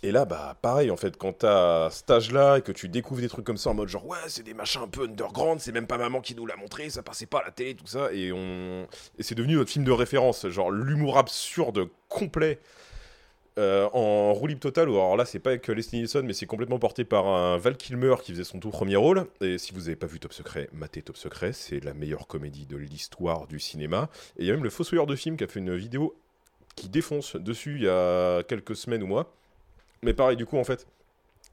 Et 0.02 0.12
là, 0.12 0.24
bah, 0.24 0.56
pareil, 0.62 0.90
en 0.90 0.96
fait, 0.96 1.16
quand 1.18 1.32
t'as 1.40 1.90
cet 1.90 2.10
âge-là 2.10 2.58
et 2.58 2.62
que 2.62 2.72
tu 2.72 2.88
découvres 2.88 3.20
des 3.20 3.28
trucs 3.28 3.44
comme 3.44 3.58
ça 3.58 3.68
en 3.70 3.74
mode 3.74 3.88
genre, 3.88 4.06
ouais, 4.06 4.16
c'est 4.28 4.42
des 4.42 4.54
machins 4.54 4.80
un 4.82 4.88
peu 4.88 5.04
underground, 5.04 5.60
c'est 5.60 5.72
même 5.72 5.86
pas 5.86 5.98
maman 5.98 6.22
qui 6.22 6.34
nous 6.34 6.46
l'a 6.46 6.56
montré, 6.56 6.88
ça 6.88 7.02
passait 7.02 7.26
pas 7.26 7.40
à 7.40 7.44
la 7.44 7.50
télé, 7.50 7.74
tout 7.74 7.86
ça, 7.86 8.10
et 8.12 8.32
on. 8.32 8.86
Et 9.18 9.22
c'est 9.22 9.34
devenu 9.34 9.56
notre 9.56 9.70
film 9.70 9.84
de 9.84 9.92
référence, 9.92 10.48
genre 10.48 10.70
l'humour 10.70 11.18
absurde 11.18 11.88
complet. 12.08 12.58
euh, 13.58 13.88
en 13.92 14.34
totale, 14.60 14.88
ou 14.88 14.94
alors 14.94 15.16
là, 15.16 15.24
c'est 15.24 15.38
pas 15.38 15.50
avec 15.50 15.68
Leslie 15.68 15.98
Nielsen, 15.98 16.24
mais 16.26 16.32
c'est 16.32 16.46
complètement 16.46 16.78
porté 16.78 17.04
par 17.04 17.26
un 17.26 17.58
Val 17.58 17.76
Kilmer 17.76 18.14
qui 18.22 18.32
faisait 18.32 18.44
son 18.44 18.58
tout 18.58 18.70
premier 18.70 18.96
rôle. 18.96 19.26
Et 19.40 19.58
si 19.58 19.72
vous 19.74 19.88
avez 19.88 19.96
pas 19.96 20.06
vu 20.06 20.18
Top 20.18 20.32
Secret, 20.32 20.68
matez 20.72 21.02
Top 21.02 21.16
Secret, 21.16 21.52
c'est 21.52 21.82
la 21.84 21.94
meilleure 21.94 22.26
comédie 22.26 22.66
de 22.66 22.76
l'histoire 22.76 23.46
du 23.46 23.60
cinéma. 23.60 24.08
Et 24.38 24.42
il 24.42 24.46
y 24.46 24.50
a 24.50 24.54
même 24.54 24.64
le 24.64 24.70
Fossoyeur 24.70 25.06
de 25.06 25.16
film 25.16 25.36
qui 25.36 25.44
a 25.44 25.46
fait 25.46 25.60
une 25.60 25.76
vidéo 25.76 26.14
qui 26.76 26.88
défonce 26.88 27.36
dessus 27.36 27.76
il 27.76 27.82
y 27.82 27.88
a 27.88 28.42
quelques 28.44 28.76
semaines 28.76 29.02
ou 29.02 29.06
mois. 29.06 29.34
Mais 30.02 30.14
pareil, 30.14 30.36
du 30.36 30.46
coup, 30.46 30.58
en 30.58 30.64
fait, 30.64 30.86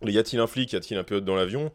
y 0.02 0.18
a-t-il 0.18 0.40
un 0.40 0.48
flic, 0.48 0.74
y 0.74 0.76
a-t-il 0.76 0.98
un 0.98 1.03
pilote 1.03 1.26
dans 1.26 1.36
l'avion? 1.36 1.72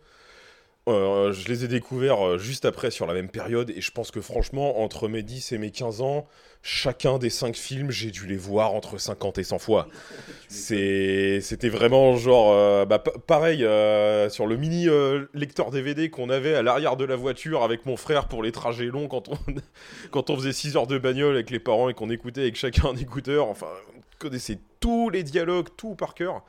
Euh, 0.88 1.32
je 1.32 1.46
les 1.46 1.64
ai 1.64 1.68
découverts 1.68 2.26
euh, 2.26 2.38
juste 2.38 2.64
après 2.64 2.90
sur 2.90 3.06
la 3.06 3.14
même 3.14 3.28
période 3.28 3.70
et 3.70 3.80
je 3.80 3.92
pense 3.92 4.10
que 4.10 4.20
franchement 4.20 4.80
entre 4.82 5.06
mes 5.06 5.22
10 5.22 5.52
et 5.52 5.58
mes 5.58 5.70
15 5.70 6.00
ans, 6.00 6.26
chacun 6.60 7.18
des 7.18 7.30
5 7.30 7.54
films, 7.54 7.92
j'ai 7.92 8.10
dû 8.10 8.26
les 8.26 8.36
voir 8.36 8.74
entre 8.74 8.98
50 8.98 9.38
et 9.38 9.44
100 9.44 9.60
fois. 9.60 9.86
C'était 10.48 11.68
vraiment 11.68 12.16
genre 12.16 12.52
euh, 12.52 12.84
bah, 12.84 12.98
pa- 12.98 13.12
pareil 13.26 13.64
euh, 13.64 14.28
sur 14.28 14.48
le 14.48 14.56
mini 14.56 14.88
lecteur 15.34 15.70
DVD 15.70 16.10
qu'on 16.10 16.28
avait 16.30 16.54
à 16.54 16.62
l'arrière 16.62 16.96
de 16.96 17.04
la 17.04 17.14
voiture 17.14 17.62
avec 17.62 17.86
mon 17.86 17.96
frère 17.96 18.26
pour 18.26 18.42
les 18.42 18.50
trajets 18.50 18.86
longs 18.86 19.06
quand 19.06 19.28
on 19.28 19.36
quand 20.10 20.30
on 20.30 20.36
faisait 20.36 20.52
6 20.52 20.76
heures 20.76 20.88
de 20.88 20.98
bagnole 20.98 21.34
avec 21.34 21.50
les 21.50 21.60
parents 21.60 21.90
et 21.90 21.94
qu'on 21.94 22.10
écoutait 22.10 22.40
avec 22.42 22.56
chacun 22.56 22.88
un 22.88 22.96
écouteur, 22.96 23.46
enfin 23.46 23.68
on 23.96 24.00
connaissait 24.18 24.58
tous 24.80 25.10
les 25.10 25.22
dialogues, 25.22 25.68
tout 25.76 25.94
par 25.94 26.14
cœur. 26.14 26.42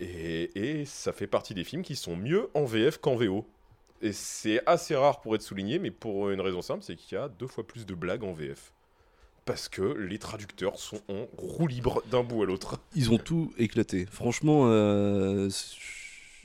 Et, 0.00 0.50
et 0.80 0.84
ça 0.84 1.12
fait 1.12 1.26
partie 1.28 1.54
des 1.54 1.62
films 1.64 1.82
qui 1.82 1.94
sont 1.94 2.16
mieux 2.16 2.48
en 2.54 2.64
VF 2.64 2.98
qu'en 2.98 3.14
VO. 3.14 3.46
Et 4.00 4.12
c'est 4.12 4.60
assez 4.66 4.94
rare 4.94 5.20
pour 5.20 5.34
être 5.34 5.42
souligné, 5.42 5.78
mais 5.78 5.90
pour 5.90 6.30
une 6.30 6.40
raison 6.40 6.62
simple, 6.62 6.82
c'est 6.84 6.96
qu'il 6.96 7.16
y 7.16 7.20
a 7.20 7.28
deux 7.28 7.46
fois 7.48 7.66
plus 7.66 7.84
de 7.86 7.94
blagues 7.94 8.24
en 8.24 8.32
VF. 8.32 8.72
Parce 9.44 9.68
que 9.68 9.82
les 9.82 10.18
traducteurs 10.18 10.78
sont 10.78 11.00
en 11.08 11.26
roue 11.36 11.66
libre 11.66 12.02
d'un 12.10 12.22
bout 12.22 12.42
à 12.42 12.46
l'autre. 12.46 12.78
Ils 12.94 13.10
ont 13.10 13.18
tout 13.18 13.52
éclaté. 13.58 14.06
Franchement, 14.10 14.64
euh, 14.66 15.48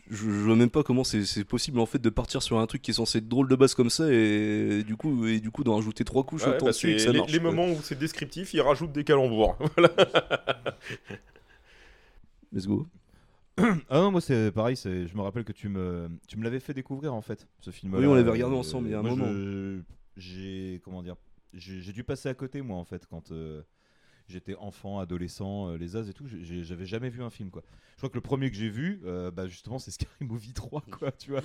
je, 0.10 0.16
je 0.16 0.30
vois 0.30 0.56
même 0.56 0.70
pas 0.70 0.84
comment 0.84 1.04
c'est 1.04 1.44
possible 1.44 1.80
en 1.80 1.86
fait 1.86 2.00
de 2.00 2.10
partir 2.10 2.42
sur 2.42 2.60
un 2.60 2.66
truc 2.66 2.82
qui 2.82 2.92
est 2.92 2.96
censé 2.96 3.18
être 3.20 3.28
drôle 3.28 3.48
de 3.48 3.56
base 3.56 3.74
comme 3.74 3.90
ça 3.90 4.06
et, 4.12 4.84
du 4.84 4.96
coup 4.96 5.28
et 5.28 5.40
du 5.40 5.52
coup 5.52 5.64
d'en 5.64 5.76
rajouter 5.76 6.04
trois 6.04 6.24
couches 6.24 6.44
Ouais, 6.44 6.56
autant 6.56 6.66
bah, 6.66 6.72
dessus 6.72 6.92
et 6.92 6.96
que 6.96 7.02
ça 7.02 7.12
les, 7.12 7.20
marche, 7.20 7.32
les 7.32 7.40
quoi. 7.40 7.52
moments 7.52 7.70
où 7.72 7.82
c'est 7.84 7.98
descriptif, 7.98 8.54
ils 8.54 8.62
rajoutent 8.62 8.92
des 8.94 9.04
calembours. 9.04 9.58
Voilà. 9.78 9.92
Let's 12.52 12.68
go. 12.68 12.88
ah 13.90 14.00
non, 14.00 14.12
moi 14.12 14.22
c'est 14.22 14.52
pareil, 14.52 14.76
c'est- 14.76 15.08
je 15.08 15.16
me 15.16 15.22
rappelle 15.22 15.44
que 15.44 15.52
tu 15.54 15.70
me, 15.70 16.10
tu 16.28 16.38
me 16.38 16.44
l'avais 16.44 16.60
fait 16.60 16.74
découvrir 16.74 17.14
en 17.14 17.22
fait, 17.22 17.48
ce 17.60 17.72
film. 17.72 17.94
Oui, 17.94 18.06
on 18.06 18.16
l'avait 18.16 18.32
regardé 18.32 18.56
ensemble 18.56 18.88
il 18.88 18.92
y 18.92 18.96
a 18.96 19.00
un 19.00 19.04
moment. 19.04 19.28
J'ai, 20.16 20.80
comment 20.84 21.02
dire, 21.02 21.16
j'ai 21.54 21.82
j'ai 21.82 21.92
dû 21.92 22.04
passer 22.04 22.30
à 22.30 22.34
côté 22.36 22.62
moi 22.62 22.78
en 22.78 22.84
fait 22.84 23.06
quand 23.08 23.32
euh, 23.32 23.64
j'étais 24.28 24.56
enfant, 24.56 25.00
adolescent, 25.00 25.70
euh, 25.70 25.78
les 25.78 25.96
As 25.96 26.08
et 26.10 26.14
tout, 26.14 26.26
j'ai- 26.28 26.64
j'avais 26.64 26.86
jamais 26.86 27.10
vu 27.10 27.24
un 27.24 27.30
film 27.32 27.50
quoi. 27.52 27.64
Je 27.94 27.98
crois 27.98 28.10
que 28.10 28.16
le 28.16 28.22
premier 28.22 28.50
que 28.52 28.58
j'ai 28.58 28.70
vu, 28.70 29.02
euh, 29.06 29.32
bah 29.32 29.48
justement 29.48 29.80
c'est 29.80 29.92
Scary 30.08 30.12
Movie 30.26 30.54
3 30.54 30.84
quoi, 30.92 31.12
tu 31.12 31.32
vois, 31.32 31.42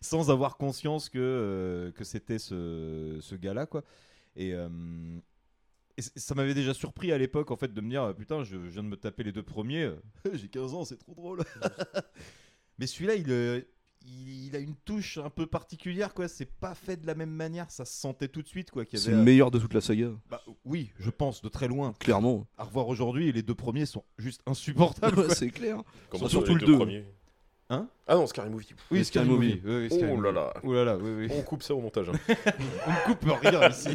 sans 0.00 0.30
avoir 0.30 0.56
conscience 0.56 1.08
que, 1.08 1.18
euh, 1.18 1.92
que 1.92 2.04
c'était 2.04 2.38
ce, 2.38 3.18
ce 3.20 3.34
gars-là 3.36 3.66
quoi. 3.66 3.84
Et, 4.36 4.54
euh, 4.54 4.68
et 5.98 6.02
ça 6.20 6.34
m'avait 6.34 6.54
déjà 6.54 6.72
surpris 6.72 7.12
à 7.12 7.18
l'époque 7.18 7.50
en 7.50 7.56
fait 7.56 7.74
de 7.74 7.80
me 7.80 7.90
dire 7.90 8.14
putain 8.16 8.44
je 8.44 8.56
viens 8.56 8.82
de 8.82 8.88
me 8.88 8.96
taper 8.96 9.24
les 9.24 9.32
deux 9.32 9.42
premiers 9.42 9.90
j'ai 10.32 10.48
15 10.48 10.74
ans 10.74 10.84
c'est 10.84 10.96
trop 10.98 11.14
drôle 11.14 11.42
mais 12.78 12.86
celui-là 12.86 13.14
il, 13.16 13.30
euh, 13.30 13.60
il 14.06 14.46
il 14.48 14.56
a 14.56 14.60
une 14.60 14.76
touche 14.76 15.18
un 15.18 15.28
peu 15.28 15.46
particulière 15.46 16.14
quoi 16.14 16.28
c'est 16.28 16.50
pas 16.50 16.74
fait 16.74 16.96
de 16.96 17.06
la 17.06 17.14
même 17.14 17.28
manière 17.30 17.70
ça 17.70 17.84
se 17.84 17.92
sentait 18.00 18.28
tout 18.28 18.40
de 18.40 18.48
suite 18.48 18.70
quoi 18.70 18.84
qu'il 18.86 18.98
y 18.98 19.02
C'est 19.02 19.10
le 19.10 19.18
euh, 19.18 19.22
meilleur 19.22 19.50
de 19.50 19.58
toute 19.58 19.74
la 19.74 19.80
saga. 19.82 20.08
bah, 20.30 20.40
oui 20.64 20.90
je 20.98 21.10
pense 21.10 21.42
de 21.42 21.48
très 21.50 21.68
loin 21.68 21.92
Clairement. 21.98 22.46
à 22.56 22.64
revoir 22.64 22.88
aujourd'hui 22.88 23.30
les 23.32 23.42
deux 23.42 23.54
premiers 23.56 23.84
sont 23.84 24.04
juste 24.16 24.40
insupportables 24.46 25.30
c'est 25.34 25.50
clair. 25.50 25.82
Comment 26.08 26.28
Surtout 26.28 26.54
le 26.54 26.60
les 26.60 26.66
deux 26.66 26.72
deux. 26.72 26.78
premiers 26.78 27.04
Hein? 27.70 27.86
Ah 28.06 28.14
non, 28.14 28.26
Scary 28.26 28.48
Movie. 28.48 28.70
Oui, 28.90 29.04
Scary 29.04 29.28
Movie. 29.28 29.60
Oui, 29.62 29.74
oui, 29.76 29.90
Scary 29.90 30.10
oh 30.10 30.18
là 30.22 30.32
Movie. 30.32 30.34
là. 30.36 30.54
Oh 30.62 30.72
là 30.72 30.84
là, 30.86 30.96
oui, 30.96 31.10
oui. 31.10 31.28
On 31.32 31.42
coupe 31.42 31.62
ça 31.62 31.74
au 31.74 31.82
montage. 31.82 32.08
hein. 32.08 32.34
On 32.86 33.12
coupe 33.12 33.26
rien 33.42 33.68
ici. 33.68 33.90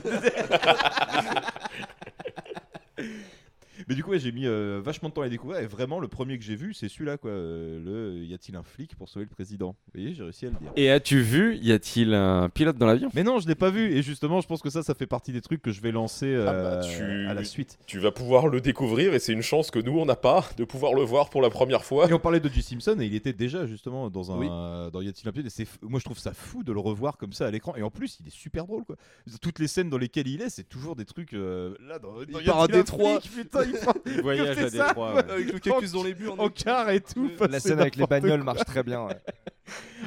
Mais 3.88 3.96
du 3.96 4.04
coup, 4.04 4.12
ouais, 4.12 4.20
j'ai 4.20 4.32
mis 4.32 4.46
euh, 4.46 4.82
vachement 4.84 5.10
de 5.10 5.14
temps 5.14 5.22
à 5.22 5.26
les 5.26 5.30
découvrir 5.32 5.60
et 5.62 5.68
vraiment 5.68 6.00
le 6.00 6.08
premier 6.08 6.38
que 6.38 6.44
j'ai 6.44 6.56
vu, 6.56 6.74
c'est 6.74 6.90
celui-là 6.90 7.18
quoi. 7.18 7.32
euh, 7.32 8.18
le 8.18 8.24
y 8.26 8.34
a-t-il 8.34 8.56
un 8.56 8.64
flic 8.64 8.96
pour 8.96 9.10
sauver 9.10 9.26
le 9.26 9.30
président? 9.32 9.76
Vous 9.94 10.00
voyez, 10.02 10.14
j'ai 10.16 10.24
réussi 10.24 10.46
à 10.46 10.50
le 10.50 10.56
dire. 10.56 10.72
Et 10.76 10.90
as-tu 10.92 11.22
vu, 11.22 11.58
y 11.58 11.72
a-t-il 11.72 12.14
un 12.14 12.50
pilote 12.50 12.78
dans 12.78 12.86
l'avion? 12.86 13.10
Mais 13.14 13.24
non, 13.24 13.40
je 13.40 13.48
l'ai 13.48 13.56
pas 13.56 13.70
vu 13.70 13.92
et 13.94 14.02
justement, 14.02 14.42
je 14.42 14.48
pense 14.48 14.62
que 14.62 14.70
ça, 14.70 14.84
ça 14.84 14.94
fait 14.94 15.08
partie 15.08 15.32
des 15.32 15.42
trucs 15.42 15.62
que 15.62 15.72
je 15.72 15.82
vais 15.82 15.92
lancer 15.92 16.28
euh, 16.28 16.46
Ah 16.48 16.54
bah, 16.82 16.88
tu... 16.88 17.04
à 17.28 17.34
la 17.34 17.44
suite. 17.44 17.78
Tu 17.86 18.00
vas 18.00 18.12
pouvoir 18.12 18.48
le 18.48 18.62
découvrir 18.62 19.14
et 19.14 19.20
c'est 19.20 19.34
une 19.34 19.42
chance 19.42 19.72
que 19.72 19.80
nous 19.80 19.98
on 20.00 20.06
n'a 20.06 20.16
pas 20.16 20.48
de 20.58 20.64
pouvoir 20.64 20.94
le 20.94 21.02
voir 21.04 21.30
pour 21.30 21.42
la 21.42 21.50
première 21.50 21.84
fois. 21.84 22.10
Et 22.10 22.14
on 22.14 22.20
parlait 22.20 22.40
de 22.40 22.50
J. 22.50 22.62
Simpson 22.62 22.98
et 23.00 23.06
il 23.06 23.16
était 23.16 23.34
déjà 23.34 23.66
justement 23.66 24.10
dans 24.10 24.32
un 24.32 24.38
Oui. 24.38 24.48
dans 24.48 25.02
Y 25.02 25.10
a-t-il 25.10 25.28
un 25.28 25.32
pilote 25.32 25.48
et 25.48 25.50
c'est 25.50 25.64
f- 25.64 25.78
moi 25.82 26.00
je 26.00 26.06
trouve 26.06 26.18
ça 26.20 26.34
fou 26.34 26.64
de 26.64 26.72
le 26.72 26.80
revoir 26.80 27.18
comme 27.18 27.34
ça 27.34 27.48
à 27.48 27.52
l'écran 27.52 27.76
et 27.76 27.84
en 27.84 27.90
plus 27.92 28.18
il 28.22 28.28
est 28.28 28.34
super 28.36 28.66
drôle 28.66 28.84
quoi. 28.86 28.96
Toutes 29.42 29.60
les 29.60 29.68
scènes 29.68 29.90
dans 29.90 29.98
lesquelles 29.98 30.28
il 30.28 30.42
est, 30.42 30.50
c'est 30.50 30.64
toujours 30.68 30.96
des 30.96 31.06
trucs 31.06 31.34
euh, 31.34 31.76
là 31.88 32.00
dans, 32.00 32.14
dans 32.14 32.22
Il 32.40 32.44
Y 32.44 32.46
part 32.46 32.60
à 32.60 32.64
a-t-il 32.64 32.76
un 32.76 32.80
Détroit. 32.80 33.20
flic, 33.22 33.34
putain, 33.44 33.64
Il 33.66 33.73
voyage 34.22 34.58
à 34.58 34.70
Détroit, 34.70 35.16
ouais. 35.16 35.32
Avec 35.32 35.54
le 35.54 35.60
cactus 35.60 35.92
dans 35.92 36.04
les 36.04 36.14
burnes. 36.14 36.40
en 36.40 36.50
car 36.50 36.90
et 36.90 37.02
tout. 37.02 37.30
La 37.50 37.60
scène 37.60 37.80
avec 37.80 37.96
les 37.96 38.06
bagnoles 38.08 38.44
quoi. 38.44 38.54
marche 38.54 38.66
très 38.66 38.84
bien. 38.84 39.06
ouais. 39.06 39.18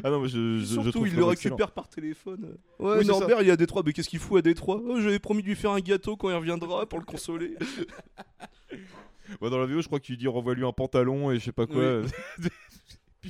Ah 0.05 0.11
non, 0.11 0.21
mais 0.21 0.29
je, 0.29 0.59
je, 0.59 0.65
je 0.65 0.65
Surtout, 0.67 0.91
trouve 0.91 1.09
il 1.09 1.15
le 1.17 1.23
excellent. 1.33 1.55
récupère 1.57 1.71
par 1.73 1.89
téléphone. 1.89 2.57
Ouais, 2.79 2.99
Oui, 2.99 3.07
Norbert, 3.07 3.41
il 3.41 3.49
est 3.49 3.53
à 3.53 3.57
Détroit. 3.57 3.83
Mais 3.87 3.95
qu'est-ce 3.95 4.11
qu'il 4.11 4.19
fout 4.19 4.39
à 4.39 4.43
Détroit? 4.43 4.83
Oh, 4.87 5.01
J'avais 5.01 5.19
promis 5.19 5.41
de 5.43 5.49
lui 5.49 5.57
faire 5.57 5.71
un 5.71 5.81
gâteau 5.81 6.15
quand 6.15 6.29
il 6.29 6.35
reviendra 6.37 6.85
pour 6.87 6.99
le 6.99 7.07
consoler. 7.07 7.55
Ouais, 9.41 9.51
dans 9.51 9.59
la 9.59 9.67
vidéo, 9.67 9.83
je 9.83 9.87
crois 9.89 9.99
qu'il 9.99 10.17
dit 10.17 10.29
renvoie-lui 10.29 10.65
un 10.65 10.71
pantalon 10.73 11.33
et 11.33 11.39
je 11.41 11.45
sais 11.47 11.53
pas 11.53 11.67
quoi. 11.67 11.83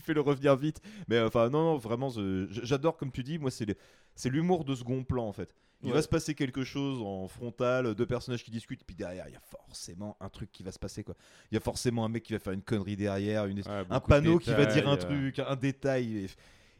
fait 0.06 0.14
le 0.14 0.20
revenir 0.22 0.56
vite. 0.56 0.80
Mais 1.08 1.16
euh, 1.16 1.26
enfin, 1.26 1.48
non, 1.50 1.62
non, 1.64 1.76
vraiment, 1.76 2.10
j'adore, 2.50 2.96
comme 2.96 3.12
tu 3.12 3.22
dis, 3.22 3.38
moi, 3.38 3.50
c'est 3.50 4.28
l'humour 4.30 4.64
de 4.64 4.74
second 4.74 5.04
plan 5.04 5.26
en 5.28 5.32
fait. 5.32 5.54
Il 5.82 5.88
Ouais. 5.88 5.94
va 5.96 6.00
se 6.02 6.08
passer 6.08 6.34
quelque 6.34 6.64
chose 6.64 7.02
en 7.02 7.28
frontal, 7.28 7.94
deux 7.94 8.06
personnages 8.06 8.42
qui 8.42 8.50
discutent, 8.50 8.82
puis 8.84 8.96
derrière, 8.96 9.28
il 9.28 9.34
y 9.34 9.36
a 9.36 9.40
forcément 9.40 10.16
un 10.20 10.30
truc 10.30 10.50
qui 10.50 10.62
va 10.62 10.72
se 10.72 10.78
passer 10.78 11.04
quoi. 11.04 11.14
Il 11.50 11.54
y 11.54 11.58
a 11.58 11.60
forcément 11.60 12.02
un 12.06 12.08
mec 12.08 12.22
qui 12.22 12.32
va 12.32 12.38
faire 12.38 12.54
une 12.54 12.62
connerie 12.62 12.96
derrière, 12.96 13.44
une... 13.44 13.62
un 13.90 14.00
panneau 14.00 14.38
qui 14.38 14.50
va 14.50 14.64
dire 14.64 14.88
un 14.88 14.94
euh. 14.94 14.96
truc, 14.96 15.38
un 15.38 15.54
détail. 15.54 16.16
Et... 16.24 16.26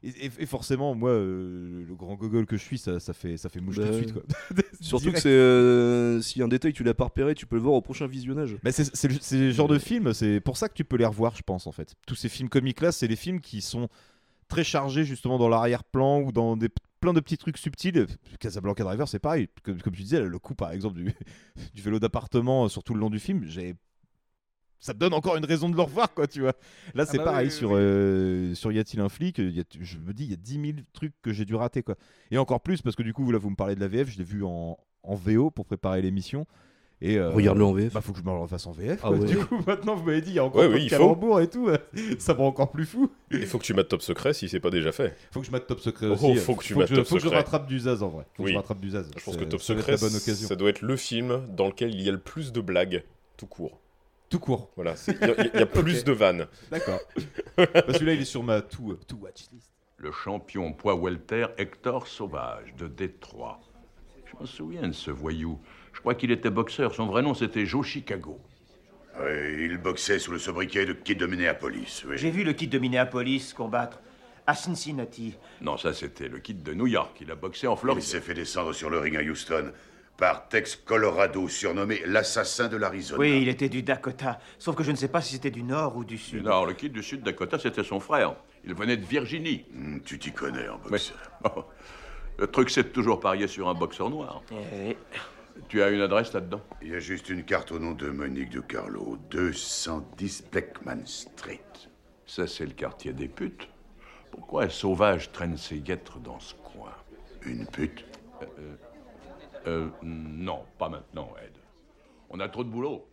et- 0.08 0.26
et- 0.26 0.30
et 0.40 0.46
forcément, 0.46 0.94
moi, 0.94 1.10
euh, 1.10 1.84
le 1.86 1.94
grand 1.94 2.14
gogol 2.14 2.46
que 2.46 2.56
je 2.56 2.62
suis, 2.62 2.78
ça, 2.78 3.00
ça 3.00 3.12
fait, 3.12 3.36
ça 3.36 3.48
fait 3.48 3.60
mouche 3.60 3.76
tout 3.76 3.82
de 3.82 3.86
Bah, 3.88 3.96
suite 3.96 4.12
quoi. 4.12 4.22
Surtout 4.80 5.12
que 5.12 5.20
c'est 5.20 5.28
euh, 5.28 6.20
si 6.22 6.42
un 6.42 6.48
détail 6.48 6.72
tu 6.72 6.84
l'as 6.84 6.94
pas 6.94 7.04
repéré, 7.04 7.34
tu 7.34 7.46
peux 7.46 7.56
le 7.56 7.62
voir 7.62 7.74
au 7.74 7.80
prochain 7.82 8.06
visionnage. 8.06 8.56
Mais 8.62 8.72
c'est 8.72 8.94
c'est 8.94 9.08
le, 9.08 9.16
c'est 9.20 9.38
le 9.38 9.50
genre 9.50 9.68
de 9.68 9.78
film, 9.78 10.12
c'est 10.14 10.40
pour 10.40 10.56
ça 10.56 10.68
que 10.68 10.74
tu 10.74 10.84
peux 10.84 10.96
les 10.96 11.06
revoir, 11.06 11.34
je 11.36 11.42
pense, 11.42 11.66
en 11.66 11.72
fait. 11.72 11.94
Tous 12.06 12.14
ces 12.14 12.28
films 12.28 12.48
comiques 12.48 12.80
là, 12.80 12.92
c'est 12.92 13.06
les 13.06 13.16
films 13.16 13.40
qui 13.40 13.60
sont 13.62 13.88
très 14.48 14.64
chargés 14.64 15.04
justement 15.04 15.38
dans 15.38 15.48
l'arrière-plan 15.48 16.20
ou 16.20 16.30
dans 16.32 16.56
des, 16.56 16.68
plein 17.00 17.12
de 17.12 17.20
petits 17.20 17.36
trucs 17.38 17.58
subtils. 17.58 18.06
Casablanca 18.38 18.84
Driver, 18.84 19.08
c'est 19.08 19.18
pareil. 19.18 19.48
Comme, 19.62 19.80
comme 19.82 19.94
tu 19.94 20.02
disais, 20.02 20.20
le 20.22 20.38
coup 20.38 20.54
par 20.54 20.70
exemple 20.72 20.96
du, 20.96 21.12
du 21.74 21.82
vélo 21.82 21.98
d'appartement 21.98 22.68
sur 22.68 22.84
tout 22.84 22.94
le 22.94 23.00
long 23.00 23.10
du 23.10 23.18
film, 23.18 23.44
j'ai 23.46 23.74
ça 24.80 24.92
te 24.94 24.98
donne 24.98 25.14
encore 25.14 25.36
une 25.36 25.44
raison 25.44 25.68
de 25.68 25.76
le 25.76 25.82
revoir, 25.82 26.12
quoi, 26.14 26.26
tu 26.26 26.40
vois. 26.40 26.54
Là, 26.94 27.04
Ah 27.04 27.06
c'est 27.06 27.18
bah 27.18 27.24
pareil 27.24 27.46
oui, 27.48 27.52
oui, 27.52 27.58
sur, 27.58 27.70
euh, 27.74 28.54
sur 28.54 28.72
Y 28.72 28.78
a-t-il 28.78 29.00
un 29.00 29.08
flic 29.08 29.38
il 29.38 29.56
y 29.56 29.60
a- 29.60 29.64
Je 29.80 29.98
me 29.98 30.12
dis, 30.12 30.24
il 30.24 30.30
y 30.30 30.34
a 30.34 30.36
10 30.36 30.60
000 30.60 30.72
trucs 30.92 31.14
que 31.22 31.32
j'ai 31.32 31.44
dû 31.44 31.54
rater, 31.54 31.82
quoi. 31.82 31.96
Et 32.30 32.38
encore 32.38 32.60
plus, 32.60 32.82
parce 32.82 32.94
que 32.96 33.02
du 33.02 33.12
coup, 33.12 33.30
là, 33.32 33.38
vous 33.38 33.50
me 33.50 33.56
parlez 33.56 33.74
de 33.74 33.80
la 33.80 33.88
VF, 33.88 34.10
je 34.10 34.18
l'ai 34.18 34.24
vu 34.24 34.44
en, 34.44 34.78
en 35.02 35.14
VO 35.14 35.50
pour 35.50 35.64
préparer 35.66 36.02
l'émission. 36.02 36.46
Et 37.02 37.18
euh, 37.18 37.28
Regarde-le 37.28 37.62
en 37.64 37.72
VF. 37.74 37.92
Bah, 37.92 38.00
faut 38.00 38.12
que 38.12 38.18
je 38.18 38.24
me 38.24 38.30
le 38.30 38.38
refasse 38.38 38.66
en 38.66 38.72
VF. 38.72 39.00
Ah 39.02 39.08
quoi. 39.08 39.18
ouais. 39.18 39.26
Du 39.26 39.36
coup, 39.36 39.60
maintenant, 39.66 39.96
vous 39.96 40.04
m'avez 40.04 40.22
dit, 40.22 40.30
il 40.30 40.36
y 40.36 40.38
a 40.38 40.44
encore 40.44 40.62
Ouais, 40.62 40.66
oui, 40.66 40.78
de 40.78 40.84
il 40.84 40.88
faut. 40.90 40.96
calembours 40.96 41.40
et 41.42 41.50
tout. 41.50 41.68
euh, 41.68 41.76
ça 42.18 42.32
me 42.32 42.38
rend 42.38 42.46
encore 42.46 42.70
plus 42.70 42.86
fou. 42.86 43.10
Il 43.30 43.44
faut 43.44 43.58
que 43.58 43.64
tu 43.64 43.74
mates 43.74 43.88
Top 43.88 44.00
Secret 44.00 44.32
si 44.32 44.48
c'est 44.48 44.60
pas 44.60 44.70
déjà 44.70 44.92
fait. 44.92 45.14
Faut 45.30 45.40
que 45.40 45.46
je 45.46 45.50
mate 45.50 45.66
Top 45.66 45.80
Secret 45.80 46.06
Oh, 46.08 46.12
aussi. 46.12 46.36
faut 46.36 46.54
que 46.54 46.64
tu 46.64 46.72
faut 46.72 46.78
mates 46.78 46.88
que 46.88 46.94
je, 46.94 47.00
Top 47.00 47.06
faut 47.08 47.14
que 47.16 47.20
je 47.20 47.26
Secret. 47.26 47.36
rattrape 47.38 47.66
du 47.66 47.78
Zaz 47.80 48.02
en 48.02 48.08
vrai. 48.08 48.24
Faut 48.34 48.44
que 48.44 48.50
je 48.50 48.56
rattrape 48.56 48.80
du 48.80 48.88
Zaz. 48.90 49.10
Je 49.14 49.22
pense 49.24 49.36
que 49.36 49.44
Top 49.44 49.60
Secret, 49.60 49.96
bonne 50.00 50.16
occasion. 50.16 50.48
ça 50.48 50.56
doit 50.56 50.70
être 50.70 50.80
le 50.80 50.96
film 50.96 51.42
dans 51.54 51.66
lequel 51.66 51.94
il 51.94 52.00
y 52.00 52.08
a 52.08 52.12
le 52.12 52.18
plus 52.20 52.50
de 52.52 52.62
blagues 52.62 53.04
tout 53.36 53.46
court. 53.46 53.78
Tout 54.28 54.38
court. 54.40 54.70
Voilà, 54.76 54.94
il 55.06 55.14
y, 55.14 55.24
a- 55.24 55.44
il 55.54 55.60
y 55.60 55.62
a 55.62 55.66
plus 55.82 56.04
de 56.04 56.12
vannes. 56.12 56.46
D'accord. 56.70 57.00
Celui-là, 57.58 58.14
il 58.14 58.20
est 58.22 58.24
sur 58.24 58.42
ma 58.42 58.54
euh, 58.56 58.60
tout 58.60 58.96
watch 59.20 59.44
list. 59.52 59.70
Le 59.98 60.12
champion 60.12 60.72
poids 60.72 60.94
welter 60.96 61.46
Hector 61.58 62.06
Sauvage 62.06 62.74
de 62.76 62.86
Détroit. 62.88 63.60
Je 64.26 64.40
me 64.40 64.46
souviens 64.46 64.88
de 64.88 64.92
ce 64.92 65.10
voyou. 65.10 65.58
Je 65.92 66.00
crois 66.00 66.14
qu'il 66.14 66.30
était 66.30 66.50
boxeur. 66.50 66.94
Son 66.94 67.06
vrai 67.06 67.22
nom, 67.22 67.32
c'était 67.34 67.64
Joe 67.64 67.86
Chicago. 67.86 68.38
Oui, 69.18 69.64
il 69.70 69.78
boxait 69.78 70.18
sous 70.18 70.32
le 70.32 70.38
sobriquet 70.38 70.84
de 70.84 70.92
Kid 70.92 71.18
de 71.18 71.26
Minneapolis. 71.26 72.04
Oui. 72.06 72.18
J'ai 72.18 72.30
vu 72.30 72.44
le 72.44 72.52
kid 72.52 72.68
de 72.68 72.78
Minneapolis 72.78 73.54
combattre 73.54 74.00
à 74.46 74.54
Cincinnati. 74.54 75.34
Non, 75.62 75.78
ça, 75.78 75.94
c'était 75.94 76.28
le 76.28 76.38
kid 76.40 76.62
de 76.62 76.74
New 76.74 76.86
York. 76.86 77.16
Il 77.22 77.30
a 77.30 77.34
boxé 77.34 77.66
en 77.66 77.74
Il 77.74 77.78
Floride. 77.78 78.02
s'est 78.02 78.20
fait 78.20 78.34
descendre 78.34 78.74
sur 78.74 78.90
le 78.90 78.98
ring 78.98 79.16
à 79.16 79.22
Houston 79.22 79.72
par 80.16 80.48
Tex 80.48 80.76
Colorado, 80.76 81.48
surnommé 81.48 82.00
l'assassin 82.06 82.68
de 82.68 82.76
l'Arizona. 82.76 83.18
Oui, 83.20 83.40
il 83.42 83.48
était 83.48 83.68
du 83.68 83.82
Dakota. 83.82 84.38
Sauf 84.58 84.74
que 84.76 84.82
je 84.82 84.90
ne 84.90 84.96
sais 84.96 85.08
pas 85.08 85.20
si 85.20 85.34
c'était 85.34 85.50
du 85.50 85.62
nord 85.62 85.96
ou 85.96 86.04
du 86.04 86.16
sud. 86.18 86.44
Non, 86.44 86.64
le 86.64 86.72
kid 86.72 86.92
du 86.92 87.02
sud 87.02 87.22
Dakota, 87.22 87.58
c'était 87.58 87.84
son 87.84 88.00
frère. 88.00 88.34
Il 88.64 88.74
venait 88.74 88.96
de 88.96 89.04
Virginie. 89.04 89.64
Hmm, 89.72 89.98
tu 90.00 90.18
t'y 90.18 90.32
connais 90.32 90.68
en 90.68 90.78
Mais- 90.84 90.90
boxeur. 90.90 91.16
Oh, 91.56 91.64
Le 92.38 92.46
truc, 92.46 92.70
c'est 92.70 92.82
de 92.84 92.88
toujours 92.88 93.20
parier 93.20 93.46
sur 93.46 93.68
un 93.68 93.74
boxeur 93.74 94.10
noir. 94.10 94.42
Tu 95.68 95.82
as 95.82 95.88
une 95.88 96.00
adresse 96.02 96.32
là-dedans? 96.32 96.60
Il 96.82 96.88
y 96.88 96.94
a 96.94 96.98
juste 96.98 97.28
une 97.30 97.44
carte 97.44 97.72
au 97.72 97.78
nom 97.78 97.92
de 97.92 98.08
Monique 98.10 98.50
de 98.50 98.60
Carlo, 98.60 99.16
210 99.30 100.44
Blackman 100.52 101.06
Street. 101.06 101.60
Ça, 102.26 102.46
c'est 102.46 102.66
le 102.66 102.72
quartier 102.72 103.12
des 103.12 103.28
putes. 103.28 103.68
Pourquoi 104.30 104.64
un 104.64 104.68
sauvage 104.68 105.32
traîne 105.32 105.56
ses 105.56 105.78
guêtres 105.78 106.18
dans 106.18 106.38
ce 106.40 106.54
coin? 106.56 106.92
Une 107.42 107.66
pute? 107.66 108.04
Euh, 108.42 108.46
euh, 108.58 108.74
euh, 109.66 109.88
non, 110.02 110.64
pas 110.78 110.88
maintenant, 110.88 111.32
Ed. 111.44 111.52
On 112.30 112.40
a 112.40 112.48
trop 112.48 112.64
de 112.64 112.68
boulot. 112.70 113.06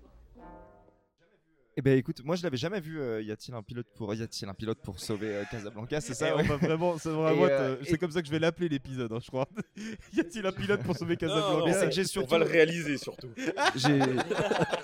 Eh 1.75 1.81
ben 1.81 1.97
écoute, 1.97 2.23
moi 2.23 2.35
je 2.35 2.43
l'avais 2.43 2.57
jamais 2.57 2.79
vu. 2.79 3.01
euh, 3.01 3.19
y 3.23 3.31
a-t-il 3.31 3.55
un 3.55 3.63
pilote 3.63 3.87
pour 3.95 4.13
y 4.13 4.21
a-t-il 4.21 4.47
un 4.47 4.53
pilote 4.53 4.77
pour 4.83 4.99
sauver 4.99 5.33
euh, 5.37 5.43
Casablanca 5.49 5.99
C'est 6.01 6.13
ça 6.13 6.29
Et 6.29 6.33
ouais. 6.33 6.41
on 6.43 6.47
va 6.47 6.57
vraiment, 6.57 6.97
c'est 6.99 7.09
Et, 7.09 7.13
euh, 7.13 7.77
c'est 7.83 7.97
comme 7.97 8.11
ça 8.11 8.21
que 8.21 8.27
je 8.27 8.31
vais 8.31 8.37
l'appeler 8.37 8.69
l'épisode, 8.69 9.11
hein, 9.11 9.17
je 9.19 9.27
crois. 9.27 9.47
y 10.13 10.19
a-t-il 10.19 10.45
un 10.45 10.51
pilote 10.51 10.83
pour 10.83 10.95
sauver 10.95 11.17
Casablanca 11.17 11.65
Mais 11.65 11.73
c'est 11.73 11.85
que 11.89 11.91
j'ai 11.95 12.01
on 12.03 12.05
surtout 12.05 12.29
va 12.29 12.37
le 12.37 12.45
réaliser 12.45 12.97
surtout. 12.99 13.29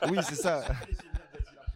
Oui, 0.09 0.17
c'est 0.27 0.35
ça. 0.35 0.63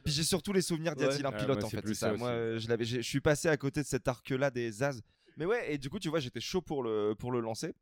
Puis 0.03 0.13
j'ai 0.13 0.23
surtout 0.23 0.51
les 0.51 0.63
souvenirs 0.63 0.95
d'y 0.95 1.03
Ouais. 1.03 1.09
a-t-il 1.13 1.25
un 1.27 1.29
Ah, 1.31 1.37
pilote 1.37 1.59
moi, 1.59 1.65
en 1.67 1.69
fait, 1.69 1.87
ça. 1.93 2.09
ça 2.09 2.13
Moi 2.17 2.57
je 2.57 2.67
l'avais 2.67 2.83
je 2.83 3.01
suis 3.01 3.21
passé 3.21 3.47
à 3.49 3.55
côté 3.55 3.81
de 3.81 3.85
cet 3.87 4.07
arc-là 4.07 4.49
des 4.49 4.71
Zaz. 4.71 4.99
Mais 5.37 5.45
ouais, 5.45 5.73
et 5.73 5.77
du 5.77 5.89
coup, 5.91 5.99
tu 5.99 6.09
vois, 6.09 6.19
j'étais 6.19 6.41
chaud 6.41 6.61
pour 6.61 6.81
le 6.83 7.13
pour 7.17 7.31
le 7.31 7.39
lancer. 7.39 7.73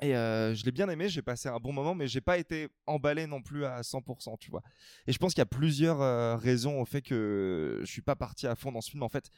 Et 0.00 0.14
euh, 0.14 0.54
je 0.54 0.64
l'ai 0.64 0.70
bien 0.72 0.88
aimé, 0.88 1.08
j'ai 1.08 1.22
passé 1.22 1.48
un 1.48 1.58
bon 1.58 1.72
moment, 1.72 1.94
mais 1.94 2.06
j'ai 2.06 2.20
pas 2.20 2.38
été 2.38 2.68
emballé 2.86 3.26
non 3.26 3.42
plus 3.42 3.64
à 3.64 3.82
100%, 3.82 4.36
tu 4.36 4.50
vois. 4.50 4.62
Et 5.08 5.12
je 5.12 5.18
pense 5.18 5.34
qu'il 5.34 5.40
y 5.40 5.42
a 5.42 5.46
plusieurs 5.46 6.00
euh, 6.00 6.36
raisons 6.36 6.80
au 6.80 6.84
fait 6.84 7.02
que 7.02 7.80
je 7.82 7.90
suis 7.90 8.02
pas 8.02 8.14
parti 8.14 8.46
à 8.46 8.54
fond 8.54 8.70
dans 8.70 8.80
ce 8.80 8.90
film. 8.90 9.02
En 9.02 9.08
fait, 9.08 9.30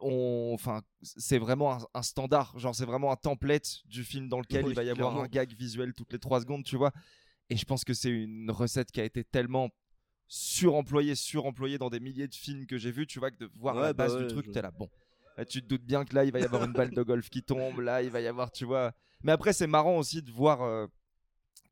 on, 0.00 0.52
enfin, 0.54 0.82
c'est 1.02 1.38
vraiment 1.38 1.74
un, 1.74 1.78
un 1.94 2.02
standard, 2.02 2.56
genre 2.58 2.74
c'est 2.74 2.84
vraiment 2.84 3.10
un 3.12 3.16
template 3.16 3.82
du 3.86 4.04
film 4.04 4.28
dans 4.28 4.38
lequel 4.40 4.64
Oui, 4.64 4.72
il 4.72 4.74
va 4.74 4.84
y 4.84 4.90
avoir 4.90 5.18
un 5.18 5.26
gag 5.26 5.52
visuel 5.54 5.92
toutes 5.92 6.12
les 6.12 6.18
3 6.20 6.40
secondes, 6.40 6.64
tu 6.64 6.76
vois. 6.76 6.92
Et 7.50 7.56
je 7.56 7.64
pense 7.64 7.84
que 7.84 7.94
c'est 7.94 8.10
une 8.10 8.50
recette 8.50 8.92
qui 8.92 9.00
a 9.00 9.04
été 9.04 9.24
tellement 9.24 9.70
suremployée, 10.28 11.14
suremployée 11.16 11.78
dans 11.78 11.90
des 11.90 12.00
milliers 12.00 12.28
de 12.28 12.34
films 12.34 12.66
que 12.66 12.78
j'ai 12.78 12.92
vus, 12.92 13.06
tu 13.06 13.18
vois, 13.18 13.30
que 13.30 13.38
de 13.38 13.50
voir 13.56 13.74
Ouais, 13.74 13.80
la 13.80 13.92
bah 13.94 14.04
base 14.04 14.14
ouais, 14.14 14.20
du 14.20 14.26
truc, 14.26 14.46
je- 14.46 14.52
t'es 14.52 14.62
là, 14.62 14.70
bon. 14.70 14.90
Là, 15.36 15.44
tu 15.44 15.62
te 15.62 15.66
doutes 15.66 15.84
bien 15.84 16.04
que 16.04 16.14
là, 16.14 16.24
il 16.24 16.32
va 16.32 16.40
y 16.40 16.44
avoir 16.44 16.64
une 16.64 16.74
balle 16.74 16.92
de 16.92 17.02
golf 17.02 17.28
qui 17.30 17.42
tombe, 17.42 17.80
là, 17.80 18.02
il 18.02 18.10
va 18.10 18.20
y 18.20 18.26
avoir, 18.26 18.50
tu 18.52 18.64
vois. 18.64 18.92
Mais 19.24 19.32
après, 19.32 19.52
c'est 19.52 19.66
marrant 19.66 19.96
aussi 19.98 20.22
de 20.22 20.30
voir 20.30 20.62
euh, 20.62 20.86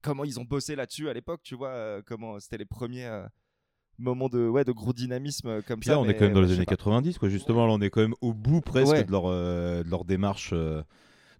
comment 0.02 0.24
ils 0.24 0.38
ont 0.40 0.44
bossé 0.44 0.76
là-dessus 0.76 1.08
à 1.08 1.12
l'époque, 1.12 1.40
tu 1.42 1.54
vois, 1.54 1.70
euh, 1.70 2.02
comment 2.04 2.38
c'était 2.40 2.58
les 2.58 2.64
premiers 2.64 3.06
euh, 3.06 3.26
moments 3.98 4.28
de, 4.28 4.46
ouais, 4.48 4.64
de 4.64 4.72
gros 4.72 4.92
dynamisme 4.92 5.62
comme 5.62 5.80
Puis 5.80 5.86
ça. 5.88 5.92
là, 5.94 6.00
on 6.00 6.08
est 6.08 6.14
quand 6.14 6.24
même 6.24 6.32
dans 6.34 6.40
ouais, 6.40 6.46
les 6.46 6.54
années 6.54 6.64
pas. 6.64 6.76
90, 6.76 7.18
quoi. 7.18 7.28
Justement, 7.28 7.66
là, 7.66 7.72
on 7.72 7.80
est 7.80 7.90
quand 7.90 8.00
même 8.00 8.14
au 8.20 8.32
bout 8.32 8.60
presque 8.60 8.92
Ouais. 8.92 9.04
de, 9.04 9.10
leur, 9.12 9.24
de 9.28 9.88
leur 9.90 10.04
démarche 10.04 10.54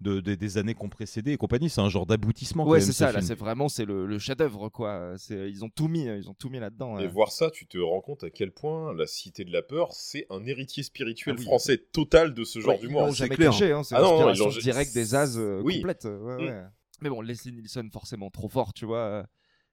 de, 0.01 0.21
de- 0.21 0.35
des 0.35 0.59
années 0.59 0.75
qu'on 0.75 0.89
précédé 0.89 1.33
et 1.33 1.37
compagnie. 1.37 1.69
C'est 1.71 1.81
un 1.81 1.89
genre 1.89 2.07
d'aboutissement. 2.07 2.67
Ouais, 2.67 2.81
c'est 2.81 2.87
ce 2.87 2.93
ça, 2.93 3.07
là, 3.07 3.13
film. 3.19 3.23
c'est 3.27 3.35
vraiment 3.35 3.69
c'est 3.69 3.85
le, 3.85 4.07
le 4.07 4.19
chef-d'œuvre, 4.19 4.69
quoi. 4.69 5.15
C'est- 5.19 5.51
Ils 5.51 5.65
ont 5.65 5.69
tout 5.69 5.89
mis, 5.89 6.05
ils 6.05 6.29
ont 6.29 6.35
tout 6.35 6.49
mis 6.49 6.59
là-dedans. 6.59 6.99
Et 6.99 7.05
euh. 7.05 7.09
voir 7.09 7.33
ça, 7.33 7.51
tu 7.51 7.67
te 7.67 7.79
rends 7.79 8.01
compte 8.01 8.25
à 8.25 8.31
quel 8.31 8.51
point 8.53 8.95
la 8.95 9.07
Cité 9.07 9.45
de 9.45 9.53
la 9.53 9.63
Peur, 9.63 9.93
c'est 9.93 10.27
un 10.31 10.45
héritier 10.47 10.83
spirituel 10.83 11.35
Ah 11.37 11.41
oui. 11.41 11.45
français 11.47 11.79
total 11.79 12.35
de 12.35 12.45
ce 12.45 12.61
genre 12.61 12.71
Ouais, 12.75 12.79
d'humour. 12.79 13.11
jamais 13.13 13.37
caché, 13.37 13.73
hein, 13.73 13.83
c'est 13.83 13.95
Ah 13.97 14.01
non, 14.03 14.35
non, 14.35 14.49
directe 14.49 14.95
des 14.95 15.15
As 15.15 15.37
euh, 15.37 15.61
Oui. 15.63 15.77
complète. 15.77 16.05
ouais, 16.05 16.11
Mm. 16.37 16.47
ouais. 16.49 16.63
Mais 17.03 17.09
bon, 17.09 17.21
Leslie 17.23 17.53
Nielsen, 17.53 17.91
forcément 17.91 18.31
trop 18.31 18.49
fort, 18.49 18.73
tu 18.75 18.85
vois. 18.87 19.25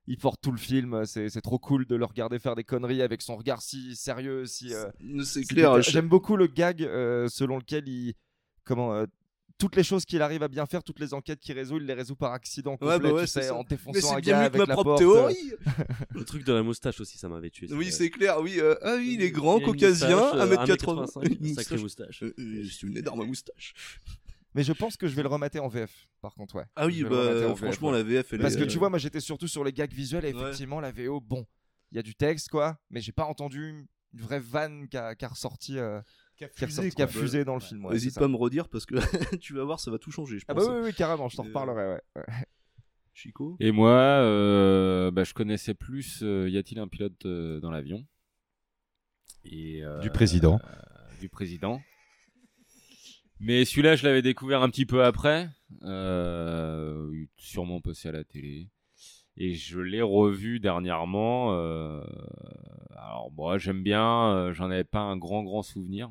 Il 0.10 0.18
porte 0.18 0.40
tout 0.42 0.52
le 0.54 0.58
film, 0.58 1.04
c'est 1.06 1.28
c'est 1.28 1.42
trop 1.42 1.60
cool 1.60 1.86
de 1.86 1.98
le 1.98 2.06
regarder 2.06 2.40
faire 2.40 2.56
des 2.56 2.64
conneries 2.64 3.02
avec 3.02 3.22
son 3.22 3.36
regard 3.36 3.62
si 3.62 3.94
sérieux, 3.98 4.46
si. 4.46 4.74
euh, 4.74 4.86
C'est 5.26 5.42
si 5.42 5.48
clair, 5.48 5.82
J'aime 5.82 6.08
beaucoup 6.08 6.38
le 6.38 6.48
gag 6.48 6.82
euh, 6.84 7.28
selon 7.28 7.58
lequel 7.58 7.90
il. 7.90 8.14
Comment. 8.64 8.94
euh, 8.94 9.06
toutes 9.58 9.76
les 9.76 9.84
choses 9.84 10.06
qu'il 10.06 10.22
arrive 10.22 10.44
à 10.44 10.48
bien 10.48 10.66
faire, 10.66 10.84
toutes 10.84 11.00
les 11.00 11.14
enquêtes 11.14 11.40
qu'il 11.40 11.56
résout, 11.56 11.78
il 11.78 11.86
les 11.86 11.94
résout 11.94 12.16
par 12.16 12.32
accident 12.34 12.74
Ouais, 12.74 12.78
complet, 12.78 13.00
bah 13.00 13.16
ouais, 13.16 13.22
tu 13.22 13.28
c'est 13.28 13.42
sais, 13.44 13.50
en 13.50 13.64
défonçant 13.64 14.16
un 14.16 14.20
bien 14.20 14.34
gars 14.34 14.44
mieux 14.44 14.50
que 14.50 14.56
avec 14.56 14.60
ma 14.60 14.66
la 14.68 14.74
propre 14.76 14.90
porte. 14.90 15.00
théorie. 15.00 15.54
Le 16.12 16.24
truc 16.24 16.44
de 16.44 16.54
la 16.54 16.62
moustache 16.64 17.00
aussi, 17.02 17.18
ça 17.18 17.28
m'avait 17.28 17.50
tué. 17.50 17.68
Oui, 17.72 17.92
c'est 17.92 18.10
clair, 18.10 18.40
oui. 18.42 18.60
euh, 18.60 18.76
ah 18.84 18.96
oui, 18.98 19.16
il 19.16 19.22
est 19.24 19.32
grand, 19.32 19.58
Il 19.60 19.66
caucasien, 19.66 20.16
moustache, 20.18 20.40
euh, 20.40 20.56
1m80. 20.66 21.06
1m85, 21.16 21.38
une 21.42 21.56
sacrée 21.56 21.78
moustache. 21.78 22.24
Euh, 22.24 22.34
euh, 22.38 22.64
C'est 22.70 22.86
une 22.88 22.98
énorme 22.98 23.26
moustache. 23.26 23.74
Mais 24.56 24.64
je 24.64 24.74
pense 24.74 24.96
que 24.98 25.08
je 25.08 25.16
vais 25.16 25.22
le 25.24 25.28
remater 25.28 25.60
en 25.60 25.68
VF, 25.68 26.08
par 26.22 26.34
contre, 26.34 26.56
ouais. 26.56 26.64
Ah 26.76 26.86
oui, 26.88 27.04
bah, 27.04 27.50
en 27.50 27.56
franchement, 27.56 27.92
la 27.92 28.02
VF, 28.04 28.34
elle 28.34 28.42
Parce 28.42 28.56
est- 28.56 28.60
que 28.60 28.64
tu 28.64 28.78
vois, 28.78 28.90
moi 28.90 28.98
j'étais 29.00 29.20
surtout 29.20 29.48
sur 29.48 29.64
les 29.64 29.74
gags 29.74 29.92
visuels 29.94 30.26
et 30.26 30.34
Ouais. 30.34 30.42
effectivement, 30.42 30.80
la 30.80 30.92
VO, 30.92 31.20
bon, 31.20 31.46
il 31.92 31.96
y 31.96 32.00
a 32.00 32.04
du 32.04 32.16
texte, 32.16 32.50
quoi, 32.50 32.78
mais 32.90 33.02
j'ai 33.02 33.12
pas 33.12 33.26
entendu 33.26 33.70
une 33.70 33.86
vraie 34.14 34.40
vanne 34.40 34.88
qui 34.88 34.98
a, 34.98 35.16
ressorti. 35.30 35.78
euh, 35.78 36.02
Qui 36.38 36.44
a 36.46 36.50
fusé, 36.50 36.82
ressorti- 36.84 36.96
qui 36.96 37.02
a 37.02 37.08
quoi. 37.08 37.22
fusé 37.22 37.44
dans 37.46 37.56
le 37.56 37.60
film. 37.60 37.86
ouais, 37.86 37.94
N'hésite 37.94 38.16
pas 38.16 38.26
à 38.26 38.28
me 38.28 38.36
redire 38.36 38.70
parce 38.70 38.86
que 38.86 38.96
tu 39.40 39.54
vas 39.54 39.64
voir, 39.64 39.80
ça 39.80 39.92
va 39.92 39.98
tout 39.98 40.12
changer, 40.12 40.40
je 40.40 40.46
Ah 40.48 40.54
bah 40.54 40.62
oui, 40.68 40.76
oui, 40.86 40.94
carrément, 40.94 41.28
je 41.30 41.38
t'en 41.38 41.44
Euh, 41.44 41.48
reparlerai, 41.48 42.00
ouais. 42.16 42.24
Chico? 43.14 43.58
Et 43.60 43.72
moi, 43.72 43.92
euh, 43.92 45.10
bah, 45.12 45.24
je 45.24 45.34
connaissais 45.34 45.74
plus 45.74 46.22
euh, 46.22 46.48
Y 46.50 46.58
a-t-il 46.58 46.80
un 46.80 46.88
pilote 46.88 47.26
euh, 47.26 47.60
dans 47.60 47.72
l'avion? 47.72 48.06
Et, 49.46 49.84
euh, 49.84 50.00
Du 50.02 50.12
président. 50.12 50.60
euh, 50.64 51.20
du 51.20 51.30
président. 51.30 51.82
Mais 53.40 53.66
celui-là, 53.66 53.96
je 53.96 54.06
l'avais 54.06 54.22
découvert 54.22 54.62
un 54.62 54.70
petit 54.70 54.86
peu 54.86 55.04
après, 55.04 55.50
euh, 55.84 57.26
sûrement 57.38 57.82
passé 57.82 58.10
à 58.10 58.12
la 58.12 58.24
télé. 58.24 58.70
Et 59.36 59.54
je 59.54 59.80
l'ai 59.80 60.02
revu 60.02 60.60
dernièrement. 60.60 61.54
euh, 61.54 62.04
alors, 62.96 63.32
moi, 63.36 63.58
j'aime 63.60 63.84
bien, 63.84 64.30
euh, 64.34 64.54
j'en 64.54 64.66
avais 64.72 64.84
pas 64.84 65.00
un 65.02 65.18
grand, 65.18 65.44
grand 65.44 65.62
souvenir. 65.62 66.10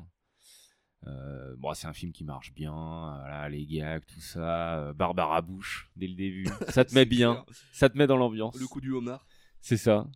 Euh, 1.07 1.55
bon, 1.57 1.73
c'est 1.75 1.87
un 1.87 1.93
film 1.93 2.13
qui 2.13 2.25
marche 2.25 2.53
bien, 2.53 2.73
voilà, 2.73 3.49
les 3.49 3.65
gags, 3.65 4.05
tout 4.07 4.21
ça, 4.21 4.79
euh, 4.81 4.93
Barbara 4.93 5.41
Bush 5.41 5.89
dès 5.95 6.09
le 6.09 6.15
début, 6.15 6.49
ça 6.69 6.85
te 6.85 6.95
met 6.95 7.05
bien, 7.05 7.35
clair. 7.35 7.45
ça 7.73 7.89
te 7.89 7.97
met 7.97 8.07
dans 8.09 8.17
l'ambiance. 8.17 8.59
Le 8.59 8.67
coup 8.67 8.81
du 8.81 8.91
homard. 8.93 9.25
C'est 9.61 9.77
ça. 9.77 10.07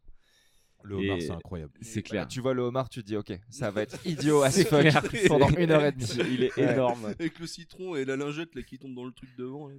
Le 0.83 0.97
homard, 0.97 1.21
c'est 1.21 1.31
incroyable. 1.31 1.73
C'est 1.83 2.03
clair. 2.03 2.27
Tu 2.27 2.41
vois 2.41 2.55
le 2.55 2.63
homard, 2.63 2.89
tu 2.89 3.03
te 3.03 3.07
dis, 3.07 3.17
ok, 3.17 3.39
ça 3.51 3.71
va 3.71 3.83
être 3.83 4.05
idiot 4.07 4.43
C'est 4.51 4.65
fuck 4.65 4.87
pendant 5.29 5.49
une 5.51 5.71
heure 5.71 5.85
et 5.85 5.93
demie. 5.93 6.09
Il 6.33 6.43
est 6.43 6.57
énorme. 6.59 7.05
Avec 7.05 7.39
le 7.39 7.47
citron 7.47 7.95
et 7.97 8.05
la 8.05 8.17
lingette 8.17 8.55
là, 8.55 8.63
qui 8.63 8.79
tombe 8.79 8.95
dans 8.95 9.05
le 9.05 9.13
truc 9.13 9.31
devant. 9.37 9.69
là. 9.69 9.75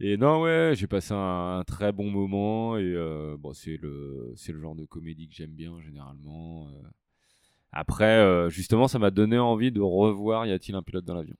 Et 0.00 0.16
non, 0.16 0.42
ouais, 0.42 0.72
j'ai 0.74 0.88
passé 0.88 1.14
un, 1.14 1.58
un 1.60 1.64
très 1.64 1.92
bon 1.92 2.10
moment 2.10 2.76
et 2.76 2.82
euh, 2.82 3.36
bon, 3.38 3.52
c'est 3.52 3.76
le, 3.76 4.32
c'est 4.36 4.50
le 4.52 4.60
genre 4.60 4.74
de 4.74 4.84
comédie 4.84 5.28
que 5.28 5.34
j'aime 5.34 5.52
bien 5.54 5.80
généralement. 5.80 6.68
Après, 7.76 8.18
euh, 8.18 8.48
justement, 8.50 8.86
ça 8.88 8.98
m'a 8.98 9.10
donné 9.10 9.38
envie 9.38 9.72
de 9.72 9.80
revoir 9.80 10.46
Y 10.46 10.52
a-t-il 10.52 10.74
un 10.76 10.82
pilote 10.82 11.04
dans 11.04 11.14
l'avion 11.14 11.34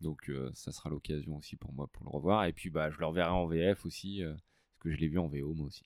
Donc, 0.00 0.30
euh, 0.30 0.50
ça 0.54 0.72
sera 0.72 0.88
l'occasion 0.90 1.36
aussi 1.36 1.56
pour 1.56 1.72
moi 1.74 1.86
pour 1.92 2.04
le 2.04 2.10
revoir. 2.10 2.44
Et 2.46 2.52
puis, 2.52 2.70
bah, 2.70 2.90
je 2.90 2.98
le 2.98 3.06
reverrai 3.06 3.30
en 3.30 3.46
VF 3.46 3.84
aussi, 3.84 4.22
euh, 4.24 4.30
parce 4.32 4.78
que 4.80 4.90
je 4.90 4.96
l'ai 4.96 5.08
vu 5.08 5.18
en 5.18 5.28
VO 5.28 5.52
moi 5.54 5.66
aussi. 5.66 5.84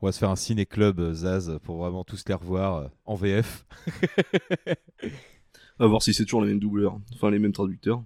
On 0.00 0.06
va 0.06 0.12
se 0.12 0.18
faire 0.20 0.30
un 0.30 0.36
ciné-club 0.36 1.12
Zaz 1.12 1.58
pour 1.64 1.78
vraiment 1.78 2.04
tous 2.04 2.24
les 2.28 2.34
revoir 2.34 2.74
euh, 2.76 2.88
en 3.04 3.16
VF. 3.16 3.66
À 5.80 5.86
voir 5.86 6.02
si 6.02 6.12
c'est 6.12 6.24
toujours 6.24 6.42
les 6.42 6.48
mêmes 6.48 6.58
doubleurs, 6.58 6.98
enfin 7.14 7.30
les 7.30 7.38
mêmes 7.38 7.52
traducteurs. 7.52 8.02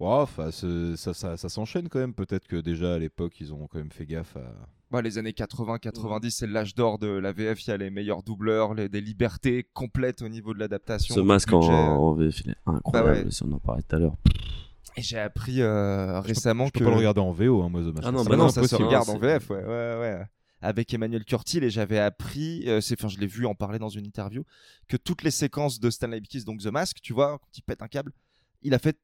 Ouais, 0.00 0.08
enfin, 0.08 0.50
ce- 0.50 0.96
ça, 0.96 1.12
ça, 1.12 1.36
ça 1.36 1.48
s'enchaîne 1.50 1.88
quand 1.90 1.98
même. 1.98 2.14
Peut-être 2.14 2.46
que 2.46 2.56
déjà 2.56 2.94
à 2.94 2.98
l'époque, 2.98 3.38
ils 3.40 3.52
ont 3.52 3.66
quand 3.66 3.78
même 3.78 3.92
fait 3.92 4.06
gaffe 4.06 4.36
à. 4.36 4.54
Bah, 4.90 5.02
les 5.02 5.18
années 5.18 5.32
80-90, 5.32 6.30
c'est 6.30 6.46
l'âge 6.46 6.74
d'or 6.74 6.98
de 6.98 7.08
la 7.08 7.32
VF. 7.32 7.66
Il 7.66 7.70
y 7.70 7.72
a 7.72 7.76
les 7.76 7.90
meilleurs 7.90 8.22
doubleurs, 8.22 8.72
les- 8.72 8.88
des 8.88 9.02
libertés 9.02 9.68
complètes 9.74 10.22
au 10.22 10.28
niveau 10.28 10.54
de 10.54 10.58
l'adaptation. 10.58 11.14
Ce 11.14 11.20
masque 11.20 11.52
en, 11.52 12.12
VF, 12.14 12.40
il 12.44 12.50
est 12.52 12.56
incroyable, 12.64 13.10
Bah 13.18 13.24
ouais. 13.24 13.30
si 13.30 13.42
on 13.42 13.52
en 13.52 13.58
parlait 13.60 13.82
tout 13.82 13.96
à 13.96 13.98
l'heure. 13.98 14.16
Et 14.96 15.02
j'ai 15.02 15.18
appris 15.18 15.60
euh, 15.60 16.20
récemment 16.20 16.66
je 16.66 16.70
peux 16.72 16.80
que. 16.80 16.84
pas 16.84 16.90
le 16.90 16.96
regarder 16.96 17.20
en 17.20 17.32
VO, 17.32 17.62
hein, 17.62 17.68
moi, 17.68 17.82
The 17.82 17.94
Mask. 17.94 17.98
Ah 18.04 18.10
non, 18.12 18.22
Ah 18.26 18.28
bah 18.30 18.36
non, 18.36 18.44
non, 18.44 18.48
ça 18.48 18.66
se 18.66 18.74
regarde 18.76 19.08
en 19.10 19.18
VF, 19.18 19.50
ouais, 19.50 19.56
ouais, 19.62 19.64
ouais. 20.00 20.22
Avec 20.62 20.92
Emmanuel 20.92 21.24
Curtil, 21.24 21.62
et 21.62 21.70
j'avais 21.70 21.98
appris, 22.00 22.68
euh, 22.68 22.80
c'est, 22.80 22.98
enfin, 22.98 23.08
je 23.08 23.18
l'ai 23.18 23.28
vu 23.28 23.46
en 23.46 23.54
parler 23.54 23.78
dans 23.78 23.90
une 23.90 24.06
interview, 24.06 24.42
que 24.88 24.96
toutes 24.96 25.22
les 25.22 25.30
séquences 25.30 25.78
de 25.78 25.88
Stanley 25.90 26.20
Kiss, 26.22 26.44
donc 26.44 26.60
The 26.62 26.66
Mask, 26.68 26.96
tu 27.00 27.12
vois, 27.12 27.38
quand 27.38 27.58
il 27.58 27.62
pète 27.62 27.82
un 27.82 27.86
câble, 27.88 28.10
il 28.62 28.74
a 28.74 28.78
fait 28.80 28.98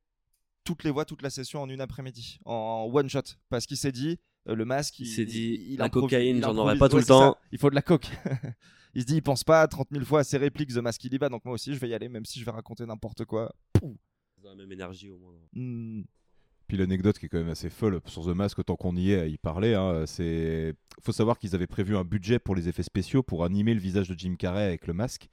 toutes 0.64 0.82
les 0.82 0.90
voix, 0.90 1.04
toute 1.04 1.22
la 1.22 1.30
session 1.30 1.60
en 1.62 1.68
une 1.68 1.80
après-midi, 1.82 2.40
en 2.46 2.88
one 2.92 3.08
shot, 3.08 3.20
parce 3.50 3.66
qu'il 3.66 3.76
s'est 3.76 3.92
dit, 3.92 4.12
euh, 4.12 4.16
le 4.46 4.64
masque, 4.64 4.98
Il 5.00 5.06
s'est 5.06 5.24
dit, 5.24 5.64
il 5.70 5.78
la 5.78 5.86
improvi- 5.86 6.02
cocaïne, 6.06 6.36
il 6.36 6.42
j'en 6.42 6.50
improvise. 6.50 6.60
aurai 6.60 6.78
pas 6.78 6.88
tout 6.88 6.94
Ouais, 6.96 7.00
le 7.02 7.06
ça, 7.06 7.14
temps. 7.14 7.36
il 7.52 7.58
faut 7.58 7.70
de 7.70 7.74
la 7.74 7.82
coke. 7.82 8.06
il 8.94 9.02
se 9.02 9.06
dit, 9.06 9.16
il 9.16 9.22
pense 9.22 9.44
pas 9.44 9.66
30 9.66 9.88
000 9.90 10.04
fois 10.04 10.20
à 10.20 10.24
ses 10.24 10.36
répliques, 10.38 10.70
The 10.72 10.78
Mask, 10.78 11.02
il 11.04 11.14
y 11.14 11.18
va, 11.18 11.28
donc 11.28 11.44
moi 11.44 11.54
aussi, 11.54 11.74
je 11.74 11.78
vais 11.78 11.88
y 11.88 11.94
aller, 11.94 12.08
même 12.08 12.24
si 12.24 12.38
je 12.40 12.44
vais 12.44 12.50
raconter 12.50 12.84
n'importe 12.86 13.24
quoi. 13.24 13.54
Pouh. 13.72 13.96
Dans 14.42 14.50
la 14.50 14.56
même 14.56 14.70
énergie 14.72 15.10
au 15.10 15.18
moins. 15.18 15.32
Hmm. 15.54 16.02
Puis 16.66 16.76
l'anecdote 16.78 17.18
qui 17.18 17.26
est 17.26 17.28
quand 17.28 17.38
même 17.38 17.48
assez 17.50 17.68
folle 17.70 18.00
sur 18.06 18.24
The 18.24 18.34
Mask, 18.34 18.58
autant 18.58 18.76
qu'on 18.76 18.96
y 18.96 19.12
est 19.12 19.20
à 19.20 19.26
y 19.26 19.36
parler, 19.36 19.74
hein, 19.74 20.04
c'est. 20.06 20.74
faut 21.00 21.12
savoir 21.12 21.38
qu'ils 21.38 21.54
avaient 21.54 21.66
prévu 21.66 21.96
un 21.96 22.04
budget 22.04 22.38
pour 22.38 22.54
les 22.54 22.68
effets 22.68 22.82
spéciaux 22.82 23.22
pour 23.22 23.44
animer 23.44 23.74
le 23.74 23.80
visage 23.80 24.08
de 24.08 24.18
Jim 24.18 24.34
Carrey 24.38 24.64
avec 24.64 24.86
le 24.86 24.94
masque. 24.94 25.28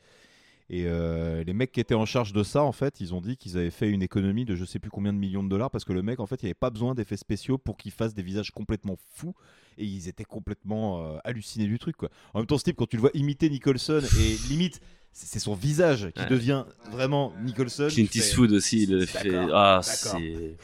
Et 0.73 0.85
euh, 0.85 1.43
les 1.43 1.52
mecs 1.52 1.73
qui 1.73 1.81
étaient 1.81 1.95
en 1.95 2.06
charge 2.06 2.31
de 2.31 2.43
ça, 2.43 2.64
en 2.64 2.72
fait, 2.72 3.02
ils 3.02 3.14
ont 3.14 3.19
dit 3.19 3.35
qu'ils 3.35 3.57
avaient 3.57 3.72
fait 3.72 3.89
une 3.89 4.02
économie 4.02 4.45
de 4.45 4.56
je 4.56 4.64
sais 4.64 4.80
plus 4.80 4.89
combien 4.89 5.11
de 5.11 5.18
millions 5.18 5.43
de 5.43 5.49
dollars 5.49 5.69
parce 5.69 5.84
que 5.84 5.91
le 5.91 6.02
mec, 6.02 6.22
en 6.22 6.26
fait, 6.26 6.41
il 6.43 6.45
avait 6.45 6.53
pas 6.53 6.69
besoin 6.69 6.95
d'effets 6.95 7.18
spéciaux 7.18 7.57
pour 7.57 7.76
qu'il 7.76 7.91
fasse 7.91 8.14
des 8.14 8.23
visages 8.23 8.52
complètement 8.52 8.95
fous. 9.14 9.35
Et 9.77 9.84
ils 9.85 10.07
étaient 10.07 10.23
complètement 10.23 11.03
euh, 11.06 11.18
hallucinés 11.26 11.65
du 11.68 11.77
truc, 11.77 11.98
quoi. 11.98 12.10
En 12.34 12.39
même 12.39 12.45
temps, 12.48 12.57
ce 12.57 12.64
type, 12.64 12.77
quand 12.77 12.88
tu 12.88 12.95
le 12.95 13.02
vois 13.02 13.11
imiter 13.14 13.49
Nicholson 13.49 14.02
et 14.18 14.38
limite, 14.49 14.80
c'est 15.11 15.39
son 15.39 15.56
visage 15.56 16.10
qui 16.15 16.22
Ouais. 16.22 16.30
devient 16.30 16.64
vraiment 16.89 17.34
Nicholson. 17.43 17.88
Clint 17.89 18.07
Eastwood 18.15 18.52
aussi, 18.53 18.84
il 18.84 18.91
le 18.91 19.06
fait. 19.06 19.30
D'accord, 19.30 19.49
Ah, 19.53 19.81
c'est. 19.84 20.56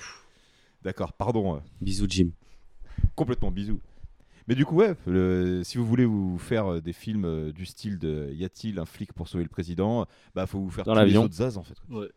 D'accord, 0.84 1.12
pardon. 1.12 1.56
euh, 1.56 1.60
Bisous, 1.82 2.06
Jim. 2.08 2.30
Complètement 3.16 3.52
bisous. 3.52 3.82
Mais 4.48 4.56
du 4.56 4.66
coup, 4.66 4.76
ouais, 4.76 4.96
le- 5.06 5.62
si 5.64 5.78
vous 5.78 5.86
voulez 5.86 6.06
vous 6.06 6.38
faire 6.38 6.68
euh, 6.74 6.82
des 6.82 6.94
films 6.94 7.26
euh, 7.26 7.52
du 7.52 7.66
style 7.66 7.98
de 8.00 8.32
Y 8.34 8.46
a-t-il 8.46 8.80
un 8.80 8.86
flic 8.86 9.12
pour 9.14 9.28
sauver 9.28 9.44
le 9.44 9.50
président 9.50 10.06
Bah, 10.36 10.46
faut 10.48 10.60
vous 10.60 10.70
faire 10.70 10.86
Dans 10.86 10.94
tous 10.94 11.00
les 11.06 11.18
autres 11.18 11.34
Zaz 11.36 11.58
en 11.58 11.64
fait. 11.64 11.76
quoi. 11.90 12.00
Ouais. 12.02 12.08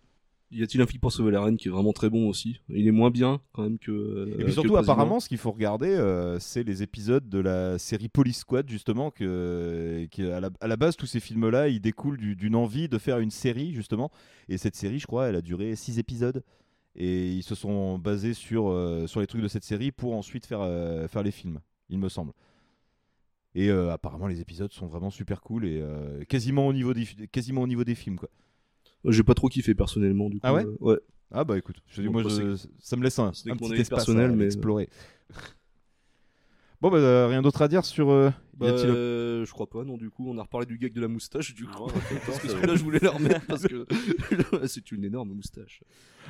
Y 0.52 0.64
a-t-il 0.64 0.80
un 0.82 0.86
flic 0.86 1.00
pour 1.00 1.12
sauver 1.12 1.30
la 1.30 1.42
reine 1.44 1.56
qui 1.56 1.68
est 1.68 1.70
vraiment 1.70 1.92
très 1.92 2.10
bon 2.10 2.28
aussi? 2.28 2.60
Il 2.68 2.86
est 2.88 2.90
moins 2.92 3.10
bien 3.10 3.40
quand 3.52 3.62
même 3.62 3.78
que. 3.78 3.92
euh, 3.92 4.26
Et 4.38 4.44
puis 4.44 4.52
surtout, 4.52 4.76
apparemment, 4.76 5.20
ce 5.20 5.28
qu'il 5.28 5.38
faut 5.38 5.52
regarder, 5.52 5.88
euh, 5.90 6.40
c'est 6.40 6.64
les 6.64 6.82
épisodes 6.82 7.28
de 7.28 7.38
la 7.38 7.78
série 7.78 8.08
Police 8.08 8.38
Squad, 8.38 8.68
justement, 8.68 9.12
que, 9.12 10.06
à, 10.32 10.40
la, 10.40 10.50
à 10.60 10.66
la 10.66 10.76
base, 10.76 10.96
tous 10.96 11.06
ces 11.06 11.20
films-là, 11.20 11.68
ils 11.68 11.80
découlent 11.80 12.16
du- 12.18 12.34
d'une 12.34 12.56
envie 12.56 12.88
de 12.88 12.98
faire 12.98 13.20
une 13.20 13.30
série, 13.30 13.72
justement. 13.74 14.10
Et 14.48 14.58
cette 14.58 14.74
série, 14.74 14.98
je 14.98 15.06
crois, 15.06 15.28
elle 15.28 15.36
a 15.36 15.40
duré 15.40 15.76
6 15.76 16.00
épisodes. 16.00 16.42
Et 16.96 17.30
ils 17.30 17.44
se 17.44 17.54
sont 17.54 17.98
basés 17.98 18.34
sur, 18.34 18.70
euh, 18.70 19.06
sur 19.06 19.20
les 19.20 19.28
trucs 19.28 19.42
de 19.42 19.48
cette 19.48 19.62
série 19.62 19.92
pour 19.92 20.14
ensuite 20.16 20.46
faire, 20.46 20.62
euh, 20.62 21.06
faire 21.06 21.22
les 21.22 21.30
films, 21.30 21.60
il 21.90 21.98
me 21.98 22.08
semble. 22.08 22.32
Et 23.54 23.68
euh, 23.68 23.90
apparemment, 23.92 24.26
les 24.28 24.40
épisodes 24.40 24.72
sont 24.72 24.86
vraiment 24.86 25.10
super 25.10 25.40
cool 25.42 25.66
et 25.66 25.80
euh, 25.80 26.22
quasiment, 26.24 26.66
au 26.68 26.72
niveau 26.72 26.94
des, 26.94 27.04
fi- 27.04 27.28
quasiment 27.28 27.62
au 27.62 27.66
niveau 27.66 27.82
des 27.84 27.94
films, 27.96 28.16
quoi. 28.16 28.28
Euh, 29.06 29.10
J'ai 29.12 29.22
pas 29.24 29.34
trop 29.34 29.48
kiffé 29.48 29.74
personnellement 29.74 30.28
du 30.30 30.36
coup. 30.36 30.46
Ah 30.46 30.54
ouais 30.54 30.64
euh, 30.64 30.76
Ouais. 30.80 30.98
Ah 31.32 31.44
bah 31.44 31.56
écoute, 31.58 31.76
je 31.88 31.96
te 31.96 32.00
dis, 32.02 32.06
Bon, 32.08 32.20
moi, 32.22 32.22
je- 32.30 32.56
c'est- 32.56 32.68
ça 32.80 32.96
me 32.96 33.02
laisse 33.02 33.18
un, 33.18 33.32
c'est 33.32 33.50
un 33.50 33.56
petit 33.56 33.72
espace 33.74 33.88
personnel, 34.04 34.30
à 34.30 34.34
mais- 34.34 34.44
explorer. 34.46 34.88
Bon 36.80 36.90
bah 36.90 36.96
euh, 36.96 37.26
rien 37.26 37.42
d'autre 37.42 37.60
à 37.60 37.68
dire 37.68 37.84
sur. 37.84 38.08
euh, 38.10 38.30
y 38.54 38.58
Bah, 38.58 38.66
euh, 38.68 39.44
je 39.44 39.52
crois 39.52 39.68
pas, 39.68 39.84
non, 39.84 39.98
du 39.98 40.08
coup, 40.10 40.26
on 40.30 40.38
a 40.38 40.42
reparlé 40.42 40.66
du 40.66 40.78
gag 40.78 40.92
de 40.94 41.00
la 41.02 41.08
moustache, 41.08 41.54
du 41.54 41.66
coup. 41.66 41.86
Parce 42.26 42.38
que 42.38 42.66
va. 42.66 42.74
je 42.74 42.82
voulais 42.82 43.00
le 43.02 43.08
remettre 43.10 43.44
parce 43.46 43.64
que 43.66 43.86
c'est 44.66 44.90
une 44.92 45.04
énorme 45.04 45.30
moustache. 45.34 45.82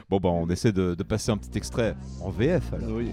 Bon 0.08 0.18
bah 0.18 0.28
on 0.30 0.48
essaie 0.48 0.72
de, 0.72 0.94
de 0.96 1.02
passer 1.04 1.30
un 1.30 1.36
petit 1.38 1.56
extrait 1.56 1.96
en 2.20 2.30
VF 2.30 2.72
alors. 2.72 2.90
Oui. 2.96 3.10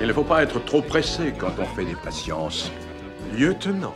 Il 0.00 0.06
ne 0.06 0.12
faut 0.12 0.24
pas 0.24 0.42
être 0.42 0.62
trop 0.64 0.82
pressé 0.82 1.32
quand 1.38 1.52
on 1.58 1.64
fait 1.64 1.84
des 1.84 1.94
patiences. 1.94 2.70
Lieutenant. 3.36 3.94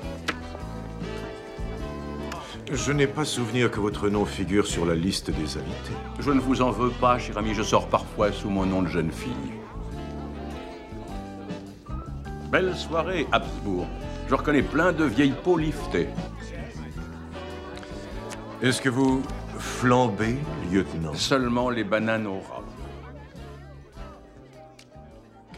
Je 2.73 2.93
n'ai 2.93 3.07
pas 3.07 3.25
souvenir 3.25 3.71
que 3.71 3.81
votre 3.81 4.09
nom 4.09 4.25
figure 4.25 4.67
sur 4.67 4.87
la 4.87 4.95
liste 4.95 5.31
des 5.31 5.57
invités. 5.57 5.97
Je 6.21 6.31
ne 6.31 6.41
vous 6.41 6.63
en 6.63 6.71
veux 6.71 6.91
pas, 6.91 7.19
cher 7.19 7.37
ami, 7.37 7.53
je 7.53 7.63
sors 7.63 7.89
parfois 7.89 8.33
sous 8.33 8.49
mon 8.49 8.65
nom 8.65 8.83
de 8.83 8.89
jeune 8.89 9.11
fille. 9.11 9.33
Belle 12.51 12.75
soirée, 12.77 13.27
Habsbourg. 13.33 13.87
Je 14.29 14.35
reconnais 14.35 14.63
plein 14.63 14.93
de 14.93 15.05
vieilles 15.05 15.35
peaux 15.45 15.59
liftées. 15.59 16.09
Est-ce 18.63 18.81
que 18.81 18.89
vous 18.89 19.23
flambez, 19.59 20.37
lieutenant? 20.71 21.15
Seulement 21.15 21.71
les 21.71 21.85
bananes 21.85 22.27
au. 22.27 22.41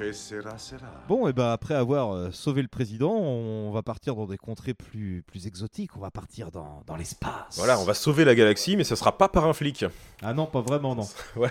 Que 0.03 0.11
sera, 0.11 0.59
sera. 0.59 0.91
Bon 1.07 1.29
et 1.29 1.33
bah 1.33 1.53
après 1.53 1.75
avoir 1.75 2.13
euh, 2.13 2.33
sauvé 2.33 2.61
le 2.61 2.67
président, 2.67 3.13
on 3.13 3.71
va 3.71 3.83
partir 3.83 4.17
dans 4.17 4.27
des 4.27 4.37
contrées 4.37 4.75
plus, 4.75 5.23
plus 5.25 5.47
exotiques, 5.47 5.97
on 5.97 6.01
va 6.01 6.11
partir 6.11 6.51
dans, 6.51 6.83
dans 6.89 6.97
l'espace. 6.97 7.57
Voilà, 7.57 7.79
on 7.79 7.85
va 7.85 7.95
sauver 7.95 8.25
la 8.25 8.35
galaxie, 8.35 8.77
mais 8.77 8.83
ça 8.83 8.97
sera 8.97 9.17
pas 9.17 9.29
par 9.29 9.47
un 9.47 9.53
flic. 9.53 9.85
Ah 10.21 10.35
non, 10.35 10.47
pas 10.47 10.61
vraiment 10.61 10.97
non. 10.97 11.07
Ouais. 11.37 11.51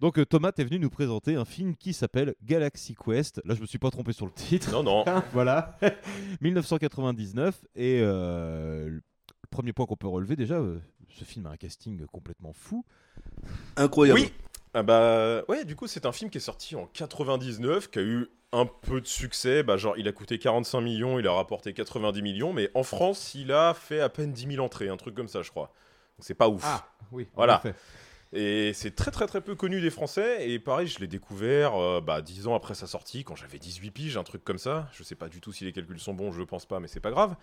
Donc 0.00 0.18
euh, 0.18 0.26
Thomas 0.26 0.50
est 0.58 0.64
venu 0.64 0.80
nous 0.80 0.90
présenter 0.90 1.36
un 1.36 1.44
film 1.44 1.76
qui 1.76 1.92
s'appelle 1.92 2.34
Galaxy 2.42 2.96
Quest. 2.96 3.40
Là 3.44 3.54
je 3.54 3.60
me 3.60 3.66
suis 3.66 3.78
pas 3.78 3.92
trompé 3.92 4.12
sur 4.12 4.26
le 4.26 4.32
titre. 4.32 4.72
Non, 4.72 4.82
non. 4.82 5.04
voilà. 5.32 5.78
1999 6.40 7.64
et 7.76 8.00
euh, 8.02 8.88
le 8.88 9.02
premier 9.50 9.72
point 9.72 9.86
qu'on 9.86 9.94
peut 9.94 10.08
relever 10.08 10.34
déjà, 10.34 10.56
euh, 10.56 10.80
ce 11.10 11.22
film 11.22 11.46
a 11.46 11.50
un 11.50 11.56
casting 11.56 12.04
complètement 12.06 12.54
fou. 12.54 12.84
Incroyable. 13.76 14.18
Oui. 14.18 14.32
Ah 14.74 14.82
bah 14.82 15.42
ouais, 15.48 15.64
du 15.64 15.76
coup 15.76 15.86
c'est 15.86 16.04
un 16.04 16.12
film 16.12 16.30
qui 16.30 16.38
est 16.38 16.40
sorti 16.40 16.74
en 16.76 16.86
99, 16.86 17.90
qui 17.90 17.98
a 17.98 18.02
eu 18.02 18.28
un 18.52 18.66
peu 18.66 19.00
de 19.00 19.06
succès. 19.06 19.62
Bah 19.62 19.76
genre 19.76 19.96
il 19.96 20.08
a 20.08 20.12
coûté 20.12 20.38
45 20.38 20.80
millions, 20.80 21.18
il 21.18 21.26
a 21.26 21.32
rapporté 21.32 21.72
90 21.72 22.22
millions, 22.22 22.52
mais 22.52 22.70
en 22.74 22.82
France 22.82 23.34
il 23.34 23.52
a 23.52 23.74
fait 23.74 24.00
à 24.00 24.08
peine 24.08 24.32
10 24.32 24.54
000 24.54 24.64
entrées, 24.64 24.88
un 24.88 24.96
truc 24.96 25.14
comme 25.14 25.28
ça 25.28 25.42
je 25.42 25.50
crois. 25.50 25.72
Donc 26.18 26.24
c'est 26.24 26.34
pas 26.34 26.48
ouf. 26.48 26.62
Ah, 26.64 26.86
oui, 27.12 27.28
Voilà. 27.34 27.62
Et 28.36 28.72
c'est 28.74 28.96
très 28.96 29.12
très 29.12 29.26
très 29.28 29.40
peu 29.40 29.54
connu 29.54 29.80
des 29.80 29.90
Français. 29.90 30.50
Et 30.50 30.58
pareil, 30.58 30.88
je 30.88 30.98
l'ai 30.98 31.06
découvert 31.06 31.76
euh, 31.76 32.00
bah, 32.00 32.20
10 32.20 32.48
ans 32.48 32.56
après 32.56 32.74
sa 32.74 32.88
sortie, 32.88 33.22
quand 33.22 33.36
j'avais 33.36 33.58
18 33.60 33.92
piges, 33.92 34.16
un 34.16 34.24
truc 34.24 34.42
comme 34.42 34.58
ça. 34.58 34.88
Je 34.92 35.04
sais 35.04 35.14
pas 35.14 35.28
du 35.28 35.40
tout 35.40 35.52
si 35.52 35.64
les 35.64 35.72
calculs 35.72 36.00
sont 36.00 36.14
bons, 36.14 36.32
je 36.32 36.42
pense 36.42 36.66
pas, 36.66 36.80
mais 36.80 36.88
c'est 36.88 36.98
pas 36.98 37.12
grave. 37.12 37.36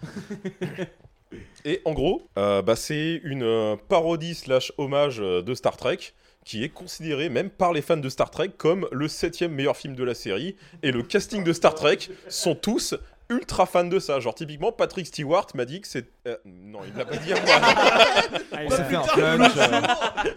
Et 1.64 1.82
en 1.86 1.94
gros, 1.94 2.28
euh, 2.38 2.62
bah, 2.62 2.76
c'est 2.76 3.22
une 3.24 3.44
euh, 3.44 3.78
parodie 3.88 4.36
slash 4.36 4.74
hommage 4.78 5.20
de 5.20 5.54
Star 5.54 5.78
Trek 5.78 6.00
qui 6.46 6.64
est 6.64 6.70
considéré 6.70 7.30
même 7.30 7.50
par 7.50 7.72
les 7.74 7.82
fans 7.82 7.98
de 7.98 8.10
Star 8.10 8.32
Trek 8.32 8.52
comme 8.58 8.88
le 8.92 9.08
septième 9.08 9.52
meilleur 9.54 9.78
film 9.78 9.96
de 9.96 10.04
la 10.04 10.14
série. 10.14 10.56
Et 10.84 10.92
le 10.92 11.04
casting 11.04 11.44
de 11.44 11.54
Star 11.54 11.76
Trek 11.76 12.00
sont 12.28 12.56
tous 12.56 12.96
ultra 13.30 13.66
fans 13.66 13.86
de 13.86 14.00
ça. 14.00 14.20
Genre 14.20 14.36
typiquement 14.36 14.72
Patrick 14.72 15.06
Stewart 15.08 15.48
m'a 15.56 15.66
dit 15.66 15.80
que 15.82 15.88
c'est... 15.88 16.06
euh, 16.28 16.36
non, 16.46 16.80
il 16.86 16.92
me 16.94 16.98
l'a 17.00 17.06
pas 17.06 17.16
dit 17.18 17.32
à 17.34 17.36
moi. 17.42 17.54
Ah, 18.54 18.64
il 18.66 18.72
s'est 18.72 18.84
fait 18.84 18.96
un 18.96 19.02
punch, 19.02 19.52
euh, 19.58 19.82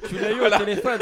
tu 0.09 0.19
l'as 0.21 0.31
eu 0.31 0.41
au 0.41 0.51
téléphone. 0.59 1.01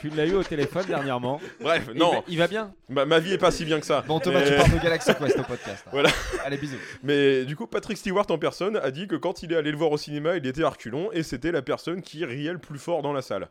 Tu 0.00 0.08
l'as 0.10 0.24
eu 0.26 0.34
au 0.34 0.42
téléphone 0.44 0.84
dernièrement. 0.86 1.40
Bref, 1.60 1.88
Il 1.92 1.98
non. 1.98 2.12
va- 2.12 2.22
il 2.28 2.38
va 2.38 2.46
bien 2.46 2.72
Ma, 2.88 3.04
ma 3.06 3.18
vie 3.18 3.32
est 3.32 3.38
pas 3.38 3.50
si 3.50 3.64
bien 3.64 3.80
que 3.80 3.86
ça. 3.86 4.02
Bon, 4.06 4.20
Thomas, 4.20 4.42
tu 4.42 4.50
Mais- 4.50 4.56
parles 4.56 4.70
de 4.72 4.78
Galaxy 4.78 5.10
Quest 5.14 5.38
au 5.38 5.42
podcast, 5.42 5.82
hein. 5.86 5.90
voilà. 5.92 6.10
Allez, 6.44 6.58
bisous. 6.58 6.76
Mais 7.02 7.44
du 7.44 7.56
coup, 7.56 7.66
Patrick 7.66 7.98
Stewart 7.98 8.26
en 8.30 8.38
personne 8.38 8.76
a 8.76 8.90
dit 8.92 9.08
que 9.08 9.16
quand 9.16 9.42
il 9.42 9.52
est 9.52 9.56
allé 9.56 9.70
le 9.72 9.76
voir 9.76 9.90
au 9.90 9.98
cinéma, 9.98 10.36
il 10.36 10.46
était 10.46 10.62
à 10.62 10.68
reculons 10.68 11.10
et 11.12 11.22
c'était 11.24 11.50
la 11.52 11.62
personne 11.62 12.02
qui 12.02 12.24
riait 12.24 12.52
le 12.52 12.58
plus 12.58 12.78
fort 12.78 13.02
dans 13.02 13.12
la 13.12 13.22
salle. 13.22 13.48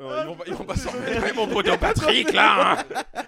Euh, 0.00 0.20
ils, 0.22 0.26
vont 0.28 0.34
pas, 0.36 0.44
ils 0.46 0.54
vont 0.54 0.64
pas 0.64 0.76
s'en 0.76 0.90
avec 0.90 1.34
mon 1.34 1.48
poteau 1.48 1.76
Patrick 1.76 2.32
là 2.32 2.84
hein. 3.14 3.22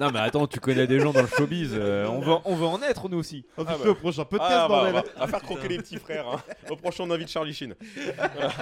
Non 0.00 0.10
mais 0.12 0.20
attends, 0.20 0.46
tu 0.46 0.60
connais 0.60 0.86
des 0.86 1.00
gens 1.00 1.12
dans 1.12 1.22
le 1.22 1.26
showbiz, 1.26 1.72
euh, 1.74 2.06
on, 2.06 2.20
veut, 2.20 2.34
on 2.44 2.54
veut 2.54 2.66
en 2.66 2.80
être 2.82 3.08
nous 3.08 3.18
aussi. 3.18 3.44
Oh, 3.56 3.64
Ah 3.66 3.74
bah. 3.82 3.90
au 3.90 3.94
prochain 3.96 4.24
podcast, 4.24 4.52
Ah, 4.54 4.68
bah, 4.68 4.68
bordel. 4.68 4.90
on, 4.94 4.98
va, 4.98 5.04
on 5.16 5.20
va 5.22 5.26
faire 5.26 5.42
croquer 5.42 5.66
les 5.68 5.78
petits 5.78 5.96
frères. 5.98 6.28
hein. 6.28 6.40
Au 6.70 6.76
prochain, 6.76 7.02
on 7.04 7.10
invite 7.10 7.28
Charlie 7.28 7.52
Sheen. 7.52 7.74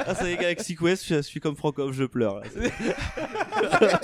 Ah, 0.06 0.14
ça 0.14 0.26
y 0.30 0.32
est, 0.32 0.36
Galaxy 0.38 0.74
Quest, 0.76 1.04
je 1.06 1.20
suis 1.20 1.38
comme 1.40 1.54
Frankov, 1.54 1.92
je 1.92 2.04
pleure. 2.04 2.36
là. 2.40 2.46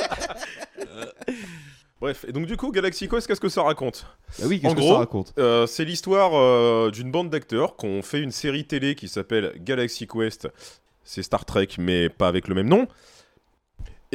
Bref, 2.00 2.24
et 2.26 2.32
donc 2.32 2.46
du 2.46 2.56
coup, 2.56 2.72
Galaxy 2.72 3.08
Quest, 3.08 3.28
qu'est-ce 3.28 3.40
que 3.40 3.48
ça 3.48 3.62
raconte? 3.62 4.06
Bah 4.40 4.46
oui, 4.48 4.60
qu'est-ce 4.60 4.72
En 4.72 4.74
que 4.74 4.80
gros, 4.80 4.92
ça 4.94 4.98
raconte? 4.98 5.32
euh, 5.38 5.66
C'est 5.66 5.84
l'histoire 5.84 6.32
euh, 6.34 6.90
d'une 6.90 7.12
bande 7.12 7.30
d'acteurs 7.30 7.76
qui 7.76 7.86
ont 7.86 8.02
fait 8.02 8.20
une 8.20 8.32
série 8.32 8.64
télé 8.66 8.96
qui 8.96 9.06
s'appelle 9.08 9.52
Galaxy 9.58 10.08
Quest. 10.08 10.48
C'est 11.04 11.22
Star 11.22 11.44
Trek, 11.44 11.68
mais 11.78 12.08
pas 12.08 12.28
avec 12.28 12.48
le 12.48 12.54
même 12.54 12.68
nom. 12.68 12.86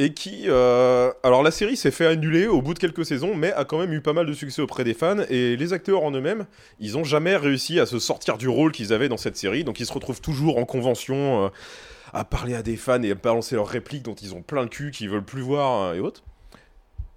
Et 0.00 0.14
qui. 0.14 0.44
euh, 0.46 1.12
Alors 1.24 1.42
la 1.42 1.50
série 1.50 1.76
s'est 1.76 1.90
fait 1.90 2.06
annuler 2.06 2.46
au 2.46 2.62
bout 2.62 2.72
de 2.72 2.78
quelques 2.78 3.04
saisons, 3.04 3.34
mais 3.34 3.52
a 3.52 3.64
quand 3.64 3.78
même 3.78 3.92
eu 3.92 4.00
pas 4.00 4.12
mal 4.12 4.26
de 4.26 4.32
succès 4.32 4.62
auprès 4.62 4.84
des 4.84 4.94
fans. 4.94 5.18
Et 5.28 5.56
les 5.56 5.72
acteurs 5.72 6.04
en 6.04 6.12
eux-mêmes, 6.12 6.46
ils 6.78 6.96
ont 6.96 7.04
jamais 7.04 7.36
réussi 7.36 7.80
à 7.80 7.86
se 7.86 7.98
sortir 7.98 8.38
du 8.38 8.48
rôle 8.48 8.70
qu'ils 8.70 8.92
avaient 8.92 9.08
dans 9.08 9.16
cette 9.16 9.36
série. 9.36 9.64
Donc 9.64 9.80
ils 9.80 9.86
se 9.86 9.92
retrouvent 9.92 10.20
toujours 10.20 10.58
en 10.58 10.64
convention 10.64 11.46
euh, 11.46 11.48
à 12.12 12.24
parler 12.24 12.54
à 12.54 12.62
des 12.62 12.76
fans 12.76 13.02
et 13.02 13.10
à 13.10 13.14
balancer 13.16 13.56
leurs 13.56 13.66
répliques 13.66 14.04
dont 14.04 14.14
ils 14.14 14.34
ont 14.34 14.42
plein 14.42 14.62
le 14.62 14.68
cul, 14.68 14.92
qu'ils 14.92 15.10
veulent 15.10 15.24
plus 15.24 15.42
voir 15.42 15.82
euh, 15.82 15.94
et 15.94 16.00
autres. 16.00 16.22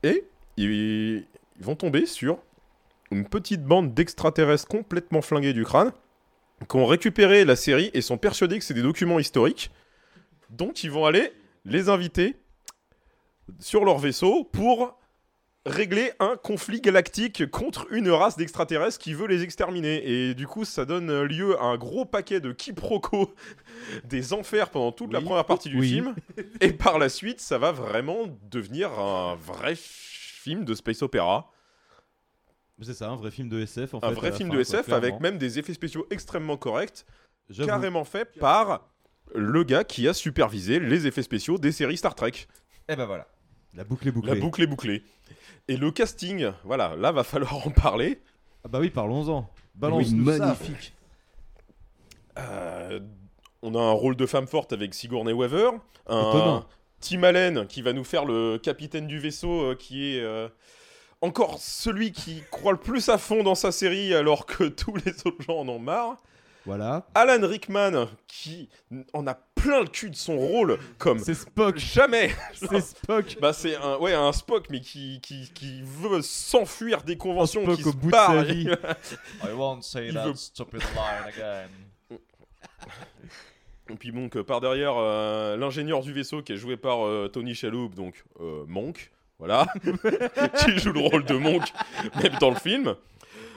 Et 0.01 0.23
ils, 0.57 1.23
ils 1.59 1.63
vont 1.63 1.75
tomber 1.75 2.07
sur 2.07 2.39
une 3.11 3.25
petite 3.25 3.63
bande 3.63 3.93
d'extraterrestres 3.93 4.67
complètement 4.67 5.21
flingués 5.21 5.53
du 5.53 5.65
crâne 5.65 5.91
qui 6.69 6.75
ont 6.77 6.85
récupéré 6.85 7.45
la 7.45 7.55
série 7.55 7.89
et 7.93 8.01
sont 8.01 8.17
persuadés 8.17 8.59
que 8.59 8.65
c'est 8.65 8.73
des 8.73 8.81
documents 8.81 9.19
historiques. 9.19 9.71
Donc 10.49 10.83
ils 10.83 10.91
vont 10.91 11.05
aller 11.05 11.31
les 11.65 11.89
inviter 11.89 12.35
sur 13.59 13.85
leur 13.85 13.97
vaisseau 13.97 14.43
pour 14.43 14.97
régler 15.65 16.11
un 16.19 16.37
conflit 16.37 16.81
galactique 16.81 17.49
contre 17.51 17.85
une 17.91 18.09
race 18.09 18.35
d'extraterrestres 18.35 18.97
qui 18.97 19.13
veut 19.13 19.27
les 19.27 19.43
exterminer. 19.43 20.01
Et 20.09 20.33
du 20.33 20.47
coup, 20.47 20.65
ça 20.65 20.85
donne 20.85 21.23
lieu 21.23 21.55
à 21.59 21.65
un 21.65 21.77
gros 21.77 22.03
paquet 22.05 22.39
de 22.39 22.51
quiproquos 22.51 23.31
des 24.05 24.33
enfers 24.33 24.69
pendant 24.69 24.91
toute 24.91 25.13
la 25.13 25.21
première 25.21 25.45
partie 25.45 25.69
du 25.69 25.79
Oui. 25.79 25.87
film. 25.89 26.15
Et 26.61 26.73
par 26.73 26.97
la 26.97 27.09
suite, 27.09 27.39
ça 27.41 27.59
va 27.59 27.71
vraiment 27.71 28.25
devenir 28.49 28.89
un 28.99 29.35
vrai 29.35 29.75
film 29.75 30.65
de 30.65 30.73
space 30.73 31.03
opéra. 31.03 31.51
C'est 32.81 32.93
ça, 32.93 33.09
un 33.09 33.15
vrai 33.15 33.31
film 33.31 33.47
de 33.49 33.59
SF 33.61 33.93
en 33.93 33.99
un 34.03 34.09
fait, 34.09 34.15
vrai 34.15 34.31
film 34.31 34.49
fin, 34.49 34.57
de 34.57 34.63
quoi, 34.63 34.79
SF 34.79 34.91
avec 34.91 35.19
même 35.19 35.37
des 35.37 35.59
effets 35.59 35.73
spéciaux 35.73 36.07
extrêmement 36.09 36.57
corrects, 36.57 37.05
carrément 37.65 38.03
fait 38.05 38.25
par 38.39 38.87
le 39.35 39.63
gars 39.63 39.83
qui 39.83 40.07
a 40.07 40.13
supervisé 40.13 40.79
les 40.79 41.07
effets 41.07 41.23
spéciaux 41.23 41.57
des 41.57 41.71
séries 41.71 41.97
Star 41.97 42.15
Trek. 42.15 42.33
Et 42.89 42.95
ben 42.95 43.05
voilà. 43.05 43.27
La 43.73 43.83
boucle 43.83 44.07
est 44.07 44.11
bouclée. 44.11 44.33
La 44.33 44.39
boucle 44.39 44.61
est 44.61 44.67
bouclée. 44.67 45.03
Et 45.67 45.77
le 45.77 45.91
casting, 45.91 46.51
voilà, 46.63 46.95
là 46.97 47.11
va 47.11 47.23
falloir 47.23 47.65
en 47.65 47.69
parler. 47.71 48.19
Ah 48.63 48.67
bah 48.67 48.79
oui, 48.79 48.89
parlons-en. 48.89 49.49
Balance 49.75 50.07
Oui, 50.07 50.13
nous 50.13 50.31
ça. 50.31 50.37
magnifique. 50.39 50.93
Euh, 52.37 52.99
on 53.61 53.75
a 53.75 53.79
un 53.79 53.91
rôle 53.91 54.15
de 54.15 54.25
femme 54.25 54.47
forte 54.47 54.73
avec 54.73 54.93
Sigourney 54.93 55.33
Weaver, 55.33 55.71
un 56.07 56.29
Étonnant. 56.29 56.65
Tim 56.99 57.23
Allen 57.23 57.67
qui 57.67 57.81
va 57.81 57.93
nous 57.93 58.03
faire 58.03 58.25
le 58.25 58.57
capitaine 58.57 59.07
du 59.07 59.19
vaisseau, 59.19 59.71
euh, 59.71 59.75
qui 59.75 60.15
est 60.15 60.21
euh, 60.21 60.47
encore 61.21 61.59
celui 61.59 62.11
qui 62.11 62.43
croit 62.51 62.71
le 62.73 62.77
plus 62.79 63.09
à 63.09 63.17
fond 63.17 63.43
dans 63.43 63.55
sa 63.55 63.71
série 63.71 64.13
alors 64.13 64.45
que 64.45 64.63
tous 64.69 64.95
les 65.05 65.13
autres 65.25 65.41
gens 65.41 65.59
en 65.59 65.67
ont 65.69 65.79
marre. 65.79 66.17
Voilà. 66.67 67.07
Alan 67.15 67.47
Rickman 67.47 68.07
qui 68.27 68.69
en 69.13 69.25
a 69.25 69.33
plein 69.33 69.81
le 69.81 69.87
cul 69.87 70.11
de 70.11 70.15
son 70.15 70.37
rôle 70.37 70.77
comme 70.99 71.17
C'est 71.17 71.33
Spock. 71.33 71.77
jamais. 71.79 72.29
C'est 72.53 72.81
Spock. 72.81 73.37
Bah 73.41 73.51
c'est 73.51 73.75
un 73.77 73.97
ouais 73.97 74.13
un 74.13 74.31
Spock 74.31 74.67
mais 74.69 74.79
qui 74.79 75.19
qui, 75.21 75.51
qui 75.55 75.81
veut 75.83 76.21
s'enfuir 76.21 77.01
des 77.01 77.17
conventions 77.17 77.63
Spock 77.63 77.77
qui 77.77 77.83
au 77.85 77.91
se 77.91 77.95
bout 77.97 78.05
de 78.07 78.11
barre. 78.11 78.31
sa 78.31 78.43
vie. 78.43 78.69
I 79.43 79.53
won't 79.55 79.81
say 79.81 80.09
Il 80.09 80.13
that 80.13 80.27
veut- 80.27 80.35
stupid 80.35 80.81
line 80.81 81.33
again. 81.35 81.67
Et 83.89 83.95
puis 83.95 84.11
donc 84.11 84.39
par 84.43 84.61
derrière 84.61 84.93
euh, 84.97 85.57
l'ingénieur 85.57 86.01
du 86.01 86.13
vaisseau 86.13 86.41
qui 86.43 86.53
est 86.53 86.57
joué 86.57 86.77
par 86.77 87.05
euh, 87.05 87.27
Tony 87.27 87.55
Shalhoub 87.55 87.89
donc 87.95 88.23
euh, 88.39 88.63
Monk 88.67 89.11
voilà 89.41 89.65
qui 90.63 90.77
joue 90.77 90.91
le 90.93 90.99
rôle 90.99 91.25
de 91.25 91.33
Monk 91.33 91.63
même 92.21 92.33
dans 92.39 92.51
le 92.51 92.55
film. 92.55 92.95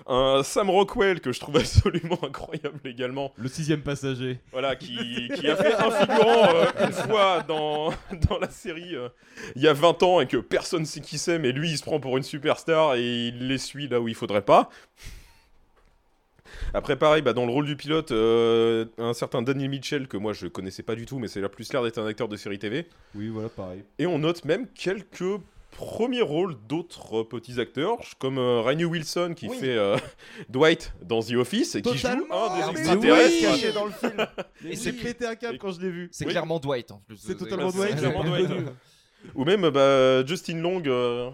Un 0.06 0.42
Sam 0.42 0.70
Rockwell 0.70 1.20
que 1.20 1.30
je 1.30 1.40
trouve 1.40 1.56
absolument 1.58 2.18
incroyable 2.22 2.80
également. 2.86 3.32
Le 3.36 3.48
sixième 3.48 3.82
passager. 3.82 4.38
Voilà, 4.50 4.76
qui, 4.76 5.28
qui 5.34 5.46
a 5.46 5.56
fait 5.56 5.74
un 5.74 5.90
figurant 5.90 6.54
euh, 6.54 6.86
une 6.86 6.92
fois 6.92 7.42
dans, 7.46 7.90
dans 8.28 8.38
la 8.38 8.48
série 8.48 8.96
euh, 8.96 9.10
il 9.56 9.62
y 9.62 9.68
a 9.68 9.74
20 9.74 10.02
ans 10.02 10.20
et 10.22 10.26
que 10.26 10.38
personne 10.38 10.86
sait 10.86 11.00
qui 11.00 11.18
c'est, 11.18 11.38
mais 11.38 11.52
lui 11.52 11.70
il 11.70 11.76
se 11.76 11.82
prend 11.82 12.00
pour 12.00 12.16
une 12.16 12.22
superstar 12.22 12.94
et 12.94 13.28
il 13.28 13.48
l'essuie 13.48 13.86
là 13.86 14.00
où 14.00 14.08
il 14.08 14.14
faudrait 14.14 14.42
pas. 14.42 14.70
Après, 16.72 16.96
pareil, 16.96 17.20
bah, 17.20 17.34
dans 17.34 17.44
le 17.44 17.52
rôle 17.52 17.66
du 17.66 17.76
pilote, 17.76 18.10
euh, 18.10 18.86
un 18.96 19.12
certain 19.12 19.42
Daniel 19.42 19.68
Mitchell, 19.68 20.08
que 20.08 20.16
moi 20.16 20.32
je 20.32 20.46
connaissais 20.46 20.82
pas 20.82 20.94
du 20.94 21.04
tout, 21.04 21.18
mais 21.18 21.28
c'est 21.28 21.40
là 21.40 21.48
plus 21.48 21.70
l'air 21.72 21.82
d'être 21.82 21.98
un 21.98 22.06
acteur 22.06 22.28
de 22.28 22.36
série 22.36 22.58
TV. 22.58 22.88
Oui, 23.14 23.28
voilà, 23.28 23.48
pareil. 23.48 23.84
Et 23.98 24.06
on 24.06 24.18
note 24.18 24.44
même 24.44 24.66
quelques 24.74 25.40
premiers 25.76 26.22
rôles 26.22 26.56
d'autres 26.68 27.20
euh, 27.20 27.24
petits 27.24 27.60
acteurs, 27.60 27.98
comme 28.18 28.38
euh, 28.38 28.60
Rainey 28.62 28.84
Wilson 28.84 29.34
qui 29.36 29.48
Oui. 29.48 29.56
fait 29.58 29.76
euh, 29.76 29.96
Dwight 30.48 30.92
dans 31.02 31.22
The 31.22 31.32
Office 31.32 31.74
et 31.74 31.82
qui 31.82 31.98
joue 31.98 32.06
un 32.08 32.14
des 32.16 32.22
mais 32.62 32.70
extraterrestres. 32.80 33.34
oui, 33.34 33.40
caché 33.42 33.72
dans 33.72 33.84
le 33.84 33.92
film. 33.92 34.26
Et 34.70 34.76
c'est 34.76 34.92
pété 34.92 35.26
un 35.26 35.34
câble 35.34 35.58
quand 35.58 35.72
je 35.72 35.80
l'ai 35.80 35.90
vu. 35.90 36.08
C'est 36.12 36.24
Oui. 36.24 36.30
clairement 36.30 36.58
Dwight 36.58 36.90
en 36.90 36.98
plus. 37.06 37.16
C'est 37.18 37.36
totalement 37.36 37.70
Dwight. 37.70 37.96
Ou 39.34 39.44
même 39.44 39.68
bah, 39.70 40.24
Justin 40.26 40.58
Long, 40.58 40.82
euh, 40.86 41.30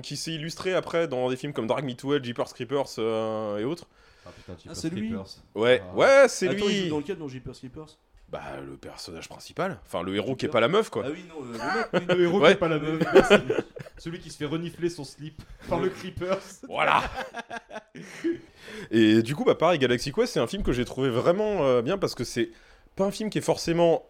qui 0.00 0.16
s'est 0.16 0.32
illustré 0.32 0.74
après 0.74 1.08
dans 1.08 1.28
des 1.28 1.36
films 1.36 1.52
comme 1.52 1.66
Drag 1.66 1.84
Me 1.84 1.94
to 1.94 2.14
Hell, 2.14 2.24
Jeepers 2.24 2.52
Creepers 2.54 2.86
euh, 2.98 3.58
et 3.58 3.64
autres. 3.64 3.86
Ah 4.24 4.30
putain, 4.36 4.56
Ah, 4.68 4.74
c'est 4.74 4.90
lui 4.90 5.12
Ouais, 5.54 5.82
Ah. 5.84 5.96
ouais, 5.96 6.26
c'est 6.28 6.48
Attends, 6.48 6.66
il 6.68 6.68
lui. 6.70 6.84
joue 6.84 6.90
dans 6.90 6.98
lequel 6.98 7.16
dans 7.18 7.28
Jeepers 7.28 7.54
Creepers? 7.54 7.98
Bah, 8.30 8.42
le 8.62 8.76
personnage 8.76 9.26
principal. 9.28 9.78
Enfin, 9.86 10.02
le 10.02 10.14
héros 10.14 10.36
qui 10.36 10.44
est 10.44 10.50
pas 10.50 10.60
la 10.60 10.68
meuf, 10.68 10.90
quoi. 10.90 11.02
Ah 11.06 11.10
oui, 11.10 11.24
non, 11.30 11.36
euh, 11.42 11.52
le 11.52 11.98
mec, 12.02 12.08
oui. 12.10 12.16
Le 12.18 12.24
héros 12.24 12.40
Ouais. 12.40 12.48
qui 12.48 12.52
est 12.52 12.56
pas 12.56 12.68
la 12.68 12.78
meuf. 12.78 13.02
Merci. 13.14 13.34
Celui 13.98 14.18
qui 14.20 14.30
se 14.30 14.36
fait 14.36 14.44
renifler 14.44 14.90
son 14.90 15.04
slip 15.04 15.40
par 15.68 15.80
le 15.80 15.88
Creepers. 15.88 16.38
Voilà. 16.68 17.02
Et 18.90 19.22
du 19.22 19.34
coup, 19.34 19.44
bah 19.44 19.54
pareil, 19.54 19.78
Galaxy 19.78 20.12
Quest, 20.12 20.34
c'est 20.34 20.40
un 20.40 20.46
film 20.46 20.62
que 20.62 20.72
j'ai 20.72 20.84
trouvé 20.84 21.08
vraiment 21.08 21.64
euh, 21.64 21.82
bien 21.82 21.98
parce 21.98 22.14
que 22.14 22.24
c'est 22.24 22.50
pas 22.96 23.04
un 23.04 23.10
film 23.10 23.30
qui 23.30 23.38
est 23.38 23.42
forcément 23.42 24.04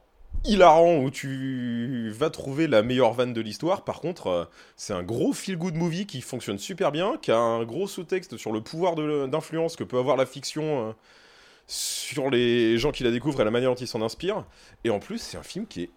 hilarant 0.45 0.97
où 0.99 1.11
tu 1.11 2.11
vas 2.11 2.31
trouver 2.31 2.67
la 2.67 2.83
meilleure 2.83 3.13
vanne 3.13 3.33
de 3.33 3.41
l'histoire. 3.41 3.85
Par 3.85 4.01
contre, 4.01 4.27
euh, 4.27 4.45
c'est 4.77 4.93
un 4.93 5.03
gros 5.03 5.33
feel-good 5.33 5.75
movie 5.75 6.07
qui 6.07 6.21
fonctionne 6.21 6.59
super 6.59 6.93
bien, 6.93 7.17
qui 7.23 7.31
a 7.31 7.39
un 7.39 7.65
gros 7.65 7.87
sous-texte 7.87 8.37
sur 8.37 8.53
le 8.53 8.61
pouvoir 8.61 8.95
d'influence 9.29 9.77
que 9.77 9.85
peut 9.85 9.99
avoir 9.99 10.17
la 10.17 10.27
fiction 10.27 10.89
euh, 10.89 10.93
sur 11.69 12.31
les 12.31 12.79
gens 12.79 12.91
qui 12.91 13.05
la 13.05 13.11
découvrent 13.13 13.41
et 13.43 13.45
la 13.45 13.51
manière 13.53 13.71
dont 13.71 13.77
ils 13.77 13.87
s'en 13.87 14.03
inspirent. 14.03 14.45
Et 14.85 14.91
en 14.91 14.99
plus, 14.99 15.19
c'est 15.19 15.37
un 15.37 15.43
film 15.43 15.67
qui 15.67 15.83
est 15.85 15.91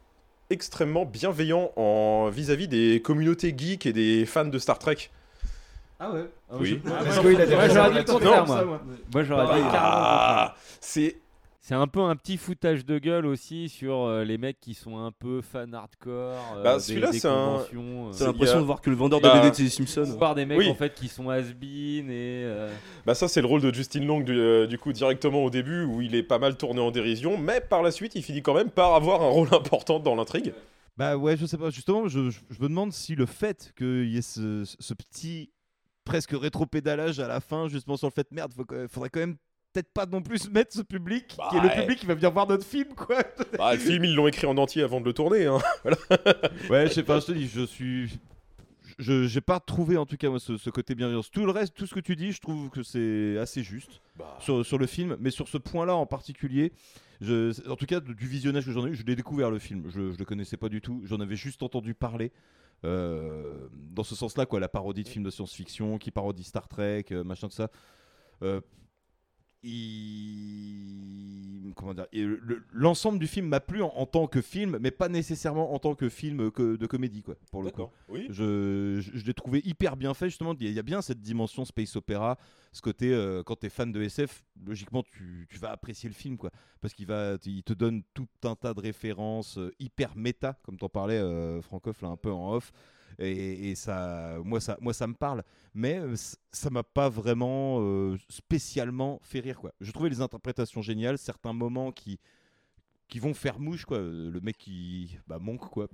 extrêmement 0.49 1.06
bienveillant 1.06 1.72
en 1.77 2.30
vis-à-vis 2.30 2.68
des 2.68 3.02
communautés 3.02 3.56
geeks 3.57 3.85
et 3.85 3.93
des 3.93 4.26
fans 4.26 4.45
de 4.45 4.60
Star 4.60 4.77
Trek. 4.77 5.10
Ah 5.98 6.11
ouais 6.11 6.26
Oui. 6.60 6.81
Ah, 6.88 7.03
Parce 7.06 7.19
qu'il 7.19 7.39
a 7.39 7.45
des 7.45 7.56
Moi, 7.56 7.69
j'aurais 7.69 7.89
dit 7.91 7.98
le 7.99 8.03
contraire, 8.03 8.45
Non, 8.45 8.65
moi. 8.65 8.81
moi. 9.14 9.23
J'aurais 9.23 9.45
dit 9.45 9.52
Ah, 9.52 9.56
le 9.56 9.64
contraire. 9.64 10.56
c'est 10.81 11.15
C'est 11.64 11.76
un 11.76 11.86
peu 11.86 12.00
un 12.00 12.16
petit 12.16 12.38
foutage 12.38 12.86
de 12.88 12.98
gueule 12.98 13.28
aussi 13.28 13.70
sur 13.70 13.94
euh, 14.06 14.24
les 14.24 14.40
mecs 14.40 14.60
qui 14.60 14.74
sont 14.74 14.98
un 14.98 15.12
peu 15.12 15.42
fans 15.42 15.72
hardcore. 15.72 16.56
euh, 16.58 16.64
Bah, 16.64 16.80
celui-là, 16.80 17.12
c'est 17.14 17.28
un- 17.28 17.60
conventions, 17.60 18.10
euh, 18.10 18.26
l'impression 18.26 18.60
de 18.62 18.66
voir 18.66 18.82
que 18.82 18.90
le 18.90 18.96
vendeur 18.96 19.20
de 19.22 19.28
Bah, 19.28 19.40
BD 19.48 19.64
de 19.66 19.70
Simpson. 19.70 20.04
voir 20.18 20.34
des 20.34 20.48
mecs 20.48 20.58
Oui. 20.58 20.70
en 20.70 20.74
fait 20.74 20.96
qui 20.96 21.08
sont 21.08 21.30
has-been 21.30 22.10
et. 22.10 22.44
euh, 22.46 22.74
Bah 23.06 23.14
ça 23.14 23.28
c'est 23.28 23.42
le 23.42 23.48
rôle 23.48 23.62
de 23.62 23.72
Justin 23.72 24.06
Long 24.06 24.22
du, 24.22 24.32
euh, 24.34 24.66
du 24.66 24.80
coup 24.80 24.92
directement 24.92 25.44
au 25.44 25.52
début 25.52 25.84
où 25.84 26.02
il 26.02 26.16
est 26.16 26.24
pas 26.24 26.40
mal 26.40 26.58
tourné 26.58 26.82
en 26.82 26.90
dérision 26.90 27.38
mais 27.38 27.62
par 27.62 27.84
la 27.84 27.92
suite 27.92 28.16
il 28.16 28.24
finit 28.24 28.42
quand 28.42 28.56
même 28.56 28.72
par 28.72 28.96
avoir 28.96 29.22
un 29.22 29.30
rôle 29.30 29.50
important 29.54 30.00
dans 30.00 30.16
l'intrigue. 30.16 30.54
Bah 30.98 31.16
ouais, 31.16 31.38
je 31.38 31.46
sais 31.46 31.58
pas. 31.60 31.70
Justement, 31.70 32.08
je, 32.08 32.32
je- 32.32 32.40
je 32.50 32.60
me 32.62 32.70
demande 32.70 32.92
si 32.92 33.14
le 33.16 33.28
fait 33.28 33.72
qu'il 33.78 34.10
y 34.10 34.18
ait 34.18 34.22
ce, 34.24 34.64
ce 34.80 34.94
petit 34.96 35.52
presque 36.06 36.32
rétro-pédalage 36.32 37.20
à 37.20 37.28
la 37.28 37.40
fin, 37.40 37.68
justement 37.70 37.98
sur 37.98 38.08
le 38.08 38.12
fait 38.14 38.32
merde, 38.32 38.52
faut, 38.52 38.66
faudrait 38.90 39.10
quand 39.12 39.20
même 39.20 39.38
peut-être 39.73 39.91
pas 39.93 40.06
non 40.06 40.22
plus 40.22 40.49
mettre 40.52 40.73
ce 40.76 40.81
public, 40.81 41.27
qui 41.49 41.56
est 41.57 41.61
le 41.61 41.68
ouais. 41.68 41.81
public 41.81 41.99
qui 41.99 42.06
va 42.06 42.14
venir 42.15 42.31
voir 42.31 42.48
notre 42.48 42.65
film, 42.65 42.93
quoi. 42.95 43.18
Bah, 43.57 43.73
le 43.73 43.80
film 43.80 44.03
ils 44.06 44.15
l'ont 44.15 44.27
écrit 44.27 44.48
en 44.48 44.57
entier 44.57 44.84
avant 44.84 44.99
de 45.02 45.06
le 45.06 45.14
tourner. 45.14 45.45
Hein. 45.45 45.60
Voilà. 45.84 45.98
Ouais, 46.69 46.88
je 46.88 46.93
sais 46.93 47.03
pas, 47.03 47.19
je 47.19 47.26
te 47.27 47.31
dis, 47.34 47.48
je 47.48 47.65
suis. 47.65 48.19
Je 48.99 49.26
j'ai 49.26 49.41
pas 49.41 49.60
trouvé 49.60 49.98
en 49.98 50.06
tout 50.06 50.18
cas 50.18 50.30
moi, 50.30 50.39
ce, 50.39 50.57
ce 50.57 50.69
côté 50.69 50.93
bienveillance. 50.95 51.31
Tout 51.31 51.45
le 51.45 51.52
reste, 51.52 51.73
tout 51.73 51.88
ce 51.88 51.95
que 51.95 51.99
tu 52.02 52.15
dis, 52.15 52.34
je 52.34 52.41
trouve 52.41 52.69
que 52.69 52.84
c'est 52.84 53.38
assez 53.39 53.64
juste 53.64 54.02
Bah. 54.18 54.38
sur, 54.39 54.65
sur 54.65 54.77
le 54.77 54.85
film, 54.85 55.18
mais 55.19 55.31
sur 55.31 55.48
ce 55.48 55.57
point-là 55.57 55.95
en 55.95 56.06
particulier, 56.06 56.72
je, 57.22 57.68
en 57.69 57.76
tout 57.77 57.85
cas 57.85 57.99
du 57.99 58.14
visionnage 58.27 58.65
que 58.65 58.72
j'en 58.72 58.85
ai 58.85 58.89
eu, 58.91 58.95
je 58.95 59.03
l'ai 59.06 59.15
découvert 59.15 59.49
le 59.49 59.60
film. 59.60 59.85
Je, 59.89 60.11
je 60.11 60.18
le 60.19 60.26
connaissais 60.26 60.57
pas 60.57 60.69
du 60.69 60.81
tout, 60.81 61.02
j'en 61.06 61.19
avais 61.19 61.35
juste 61.38 61.64
entendu 61.64 61.93
parler. 61.95 62.31
euh, 62.84 63.68
dans 63.73 64.03
ce 64.03 64.14
sens-là, 64.15 64.45
quoi, 64.45 64.60
la 64.60 64.68
parodie 64.69 65.03
de 65.03 65.07
films 65.07 65.23
de 65.26 65.30
science-fiction 65.31 65.98
qui 65.98 66.11
parodie 66.11 66.43
Star 66.43 66.68
Trek, 66.68 67.06
euh, 67.11 67.23
machin 67.23 67.48
tout 67.48 67.56
ça. 67.56 67.69
Euh, 68.43 68.60
il- 69.64 71.74
comment 71.76 71.94
dire 71.94 72.08
et 72.12 72.24
le- 72.24 72.64
l'ensemble 72.72 73.20
du 73.20 73.28
film 73.28 73.48
m'a 73.48 73.60
plu 73.60 73.82
en, 73.82 73.92
en 73.96 74.06
tant 74.06 74.28
que 74.28 74.42
film 74.42 74.78
mais 74.82 74.92
pas 74.92 75.10
nécessairement 75.10 75.74
en 75.74 75.80
tant 75.80 75.96
que 75.96 76.10
film 76.10 76.52
que 76.52 76.76
de 76.76 76.86
comédie 76.88 77.22
quoi 77.24 77.36
pour 77.52 77.64
le 77.64 77.72
coup. 77.72 77.88
Oui. 78.10 78.28
je, 78.30 79.00
je- 79.02 79.18
je 79.18 79.26
l'ai 79.26 79.34
trouvé 79.34 79.62
hyper 79.64 79.96
bien 79.98 80.14
fait 80.14 80.30
justement. 80.30 80.54
Il 80.60 80.70
y, 80.72 80.80
a- 80.80 80.84
bien 80.84 81.02
cette 81.02 81.22
dimension 81.22 81.66
space 81.66 81.96
opéra 81.96 82.38
ce 82.74 82.82
côté 82.82 83.14
euh, 83.14 83.44
quand 83.44 83.58
tu 83.60 83.68
es 83.68 83.70
fan 83.70 83.92
de 83.92 84.02
SF 84.02 84.44
logiquement 84.66 85.04
tu, 85.04 85.48
tu 85.50 85.58
vas 85.60 85.72
apprécier 85.72 86.10
le 86.10 86.16
film 86.16 86.38
quoi. 86.38 86.52
Parce 86.82 86.94
qu'il 86.94 87.06
va 87.06 87.38
il 87.46 87.64
te 87.64 87.74
donne 87.74 88.04
tout 88.14 88.28
un 88.44 88.56
tas 88.56 88.74
de 88.74 88.80
références 88.82 89.58
euh, 89.58 89.74
hyper 89.80 90.16
méta 90.16 90.58
comme 90.64 90.78
t'en 90.78 90.90
parlais 90.90 91.18
euh, 91.20 91.62
Francoff 91.62 92.02
là 92.02 92.10
un 92.10 92.18
peu 92.18 92.32
en 92.32 92.54
off 92.54 92.72
et, 93.20 93.76
ça 93.76 94.38
moi 94.44 94.60
ça 94.60 94.78
moi 94.82 94.94
ça 94.94 95.08
me 95.08 95.14
parle. 95.14 95.44
Mais 95.74 96.00
euh, 96.00 96.16
ça 96.52 96.70
m'a 96.70 96.84
pas 96.84 97.10
vraiment 97.10 97.80
euh, 97.82 98.18
spécialement 98.30 99.20
fait 99.24 99.40
rire 99.40 99.60
quoi. 99.60 99.74
Je 99.80 99.92
trouvais 99.92 100.10
les 100.10 100.22
interprétations 100.22 100.82
géniales 100.82 101.18
certains 101.18 101.54
moments 101.54 101.92
qui 101.92 102.20
qui 103.08 103.20
vont 103.20 103.34
faire 103.34 103.60
mouche 103.60 103.86
quoi. 103.86 104.00
Le 104.00 104.40
mec 104.42 104.58
qui 104.58 105.18
bah 105.28 105.40
Monk 105.40 105.62
quoi. 105.70 105.88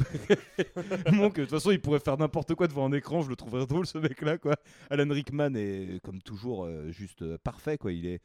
Monk 1.12 1.36
de 1.36 1.42
toute 1.42 1.50
façon 1.50 1.72
il 1.72 1.82
pourrait 1.82 2.00
faire 2.00 2.18
n'importe 2.18 2.56
quoi 2.56 2.68
devant 2.68 2.86
un 2.86 2.94
écran 2.94 3.22
je 3.22 3.30
le 3.30 3.36
trouverais 3.36 3.66
drôle 3.66 3.86
ce 3.86 3.98
mec 3.98 4.22
là 4.22 4.38
quoi. 4.38 4.56
Alan 4.90 5.12
Rickman 5.12 5.56
est 5.56 6.00
comme 6.04 6.22
toujours 6.22 6.66
euh, 6.66 6.92
juste 6.92 7.38
parfait 7.38 7.78
quoi. 7.78 7.92
Il 7.92 8.06
est 8.06 8.22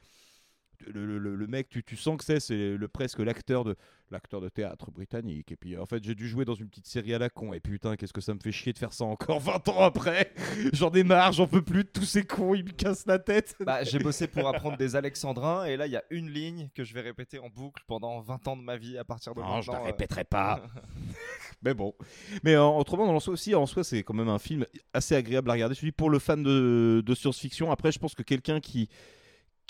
le, 0.92 1.06
le- 1.06 1.18
le- 1.18 1.36
le 1.36 1.46
mec, 1.46 1.68
tu, 1.68 1.82
tu 1.84 1.96
sens 1.96 2.16
que 2.16 2.24
c'est, 2.24 2.40
c'est 2.40 2.76
le, 2.76 2.88
presque 2.88 3.18
l'acteur 3.20 3.64
de 3.64 3.76
l'acteur 4.10 4.42
de 4.42 4.50
théâtre 4.50 4.90
britannique. 4.90 5.52
Et 5.52 5.56
puis 5.56 5.76
en 5.78 5.86
fait, 5.86 6.04
j'ai 6.04 6.14
dû 6.14 6.28
jouer 6.28 6.44
dans 6.44 6.54
une 6.54 6.68
petite 6.68 6.86
série 6.86 7.14
à 7.14 7.18
la 7.18 7.30
con. 7.30 7.54
Et 7.54 7.60
putain, 7.60 7.96
qu'est-ce 7.96 8.12
que 8.12 8.20
ça 8.20 8.34
me 8.34 8.40
fait 8.40 8.52
chier 8.52 8.72
de 8.74 8.78
faire 8.78 8.92
ça 8.92 9.04
encore 9.04 9.40
20 9.40 9.68
ans 9.70 9.80
après? 9.82 10.32
J'en 10.74 10.90
ai 10.92 11.02
marre, 11.02 11.32
j'en 11.32 11.46
peux 11.46 11.62
plus 11.62 11.84
de 11.84 11.88
tous 11.88 12.04
ces 12.04 12.24
cons, 12.24 12.54
ils 12.54 12.64
me 12.64 12.70
cassent 12.72 13.06
la 13.06 13.18
tête. 13.18 13.56
Bah, 13.64 13.84
j'ai 13.84 13.98
bossé 13.98 14.26
pour 14.26 14.46
apprendre 14.48 14.76
des 14.76 14.96
alexandrins 14.96 15.64
et 15.64 15.76
là 15.78 15.86
il 15.86 15.92
y 15.92 15.96
a 15.96 16.02
une 16.10 16.28
ligne 16.28 16.68
que 16.74 16.84
je 16.84 16.92
vais 16.94 17.00
répéter 17.00 17.38
en 17.38 17.48
boucle 17.48 17.82
pendant 17.86 18.20
20 18.20 18.48
ans 18.48 18.56
de 18.56 18.62
ma 18.62 18.76
vie 18.76 18.98
à 18.98 19.04
partir 19.04 19.34
de 19.34 19.40
Non, 19.40 19.46
maintenant. 19.46 19.62
je 19.62 19.70
la 19.72 19.78
euh. 19.78 19.84
répéterai 19.84 20.24
pas. 20.24 20.62
Mais 21.62 21.74
bon. 21.74 21.94
Mais 22.42 22.56
en, 22.56 22.76
autrement, 22.76 23.06
dans 23.06 23.12
l'ensemble 23.12 23.34
aussi, 23.34 23.54
en 23.54 23.66
soi, 23.66 23.84
c'est 23.84 24.02
quand 24.02 24.14
même 24.14 24.28
un 24.28 24.38
film 24.40 24.66
assez 24.92 25.14
agréable 25.14 25.48
à 25.48 25.52
regarder. 25.54 25.74
Je 25.74 25.80
dis 25.80 25.92
pour 25.92 26.10
le 26.10 26.18
fan 26.18 26.42
de, 26.42 27.02
de 27.06 27.14
science-fiction. 27.14 27.70
Après, 27.70 27.92
je 27.92 27.98
pense 28.00 28.14
que 28.14 28.22
quelqu'un 28.22 28.59
qui 28.60 28.88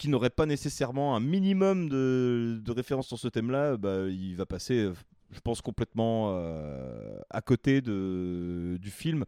qui 0.03 0.09
n'aurait 0.09 0.31
pas 0.31 0.47
nécessairement 0.47 1.15
un 1.15 1.21
minimum 1.21 1.89
de, 1.89 2.61
de 2.61 2.73
références 2.73 3.07
sur 3.07 3.21
ce 3.21 3.29
thème-là, 3.29 3.77
bah, 3.77 4.09
il 4.09 4.35
va 4.35 4.47
passer, 4.47 4.79
euh, 4.81 4.95
je 5.31 5.39
pense, 5.39 5.61
complètement 5.61 6.33
euh, 6.35 7.21
à 7.31 7.41
côté 7.41 7.81
de, 7.81 8.79
du 8.81 8.91
film 8.91 9.25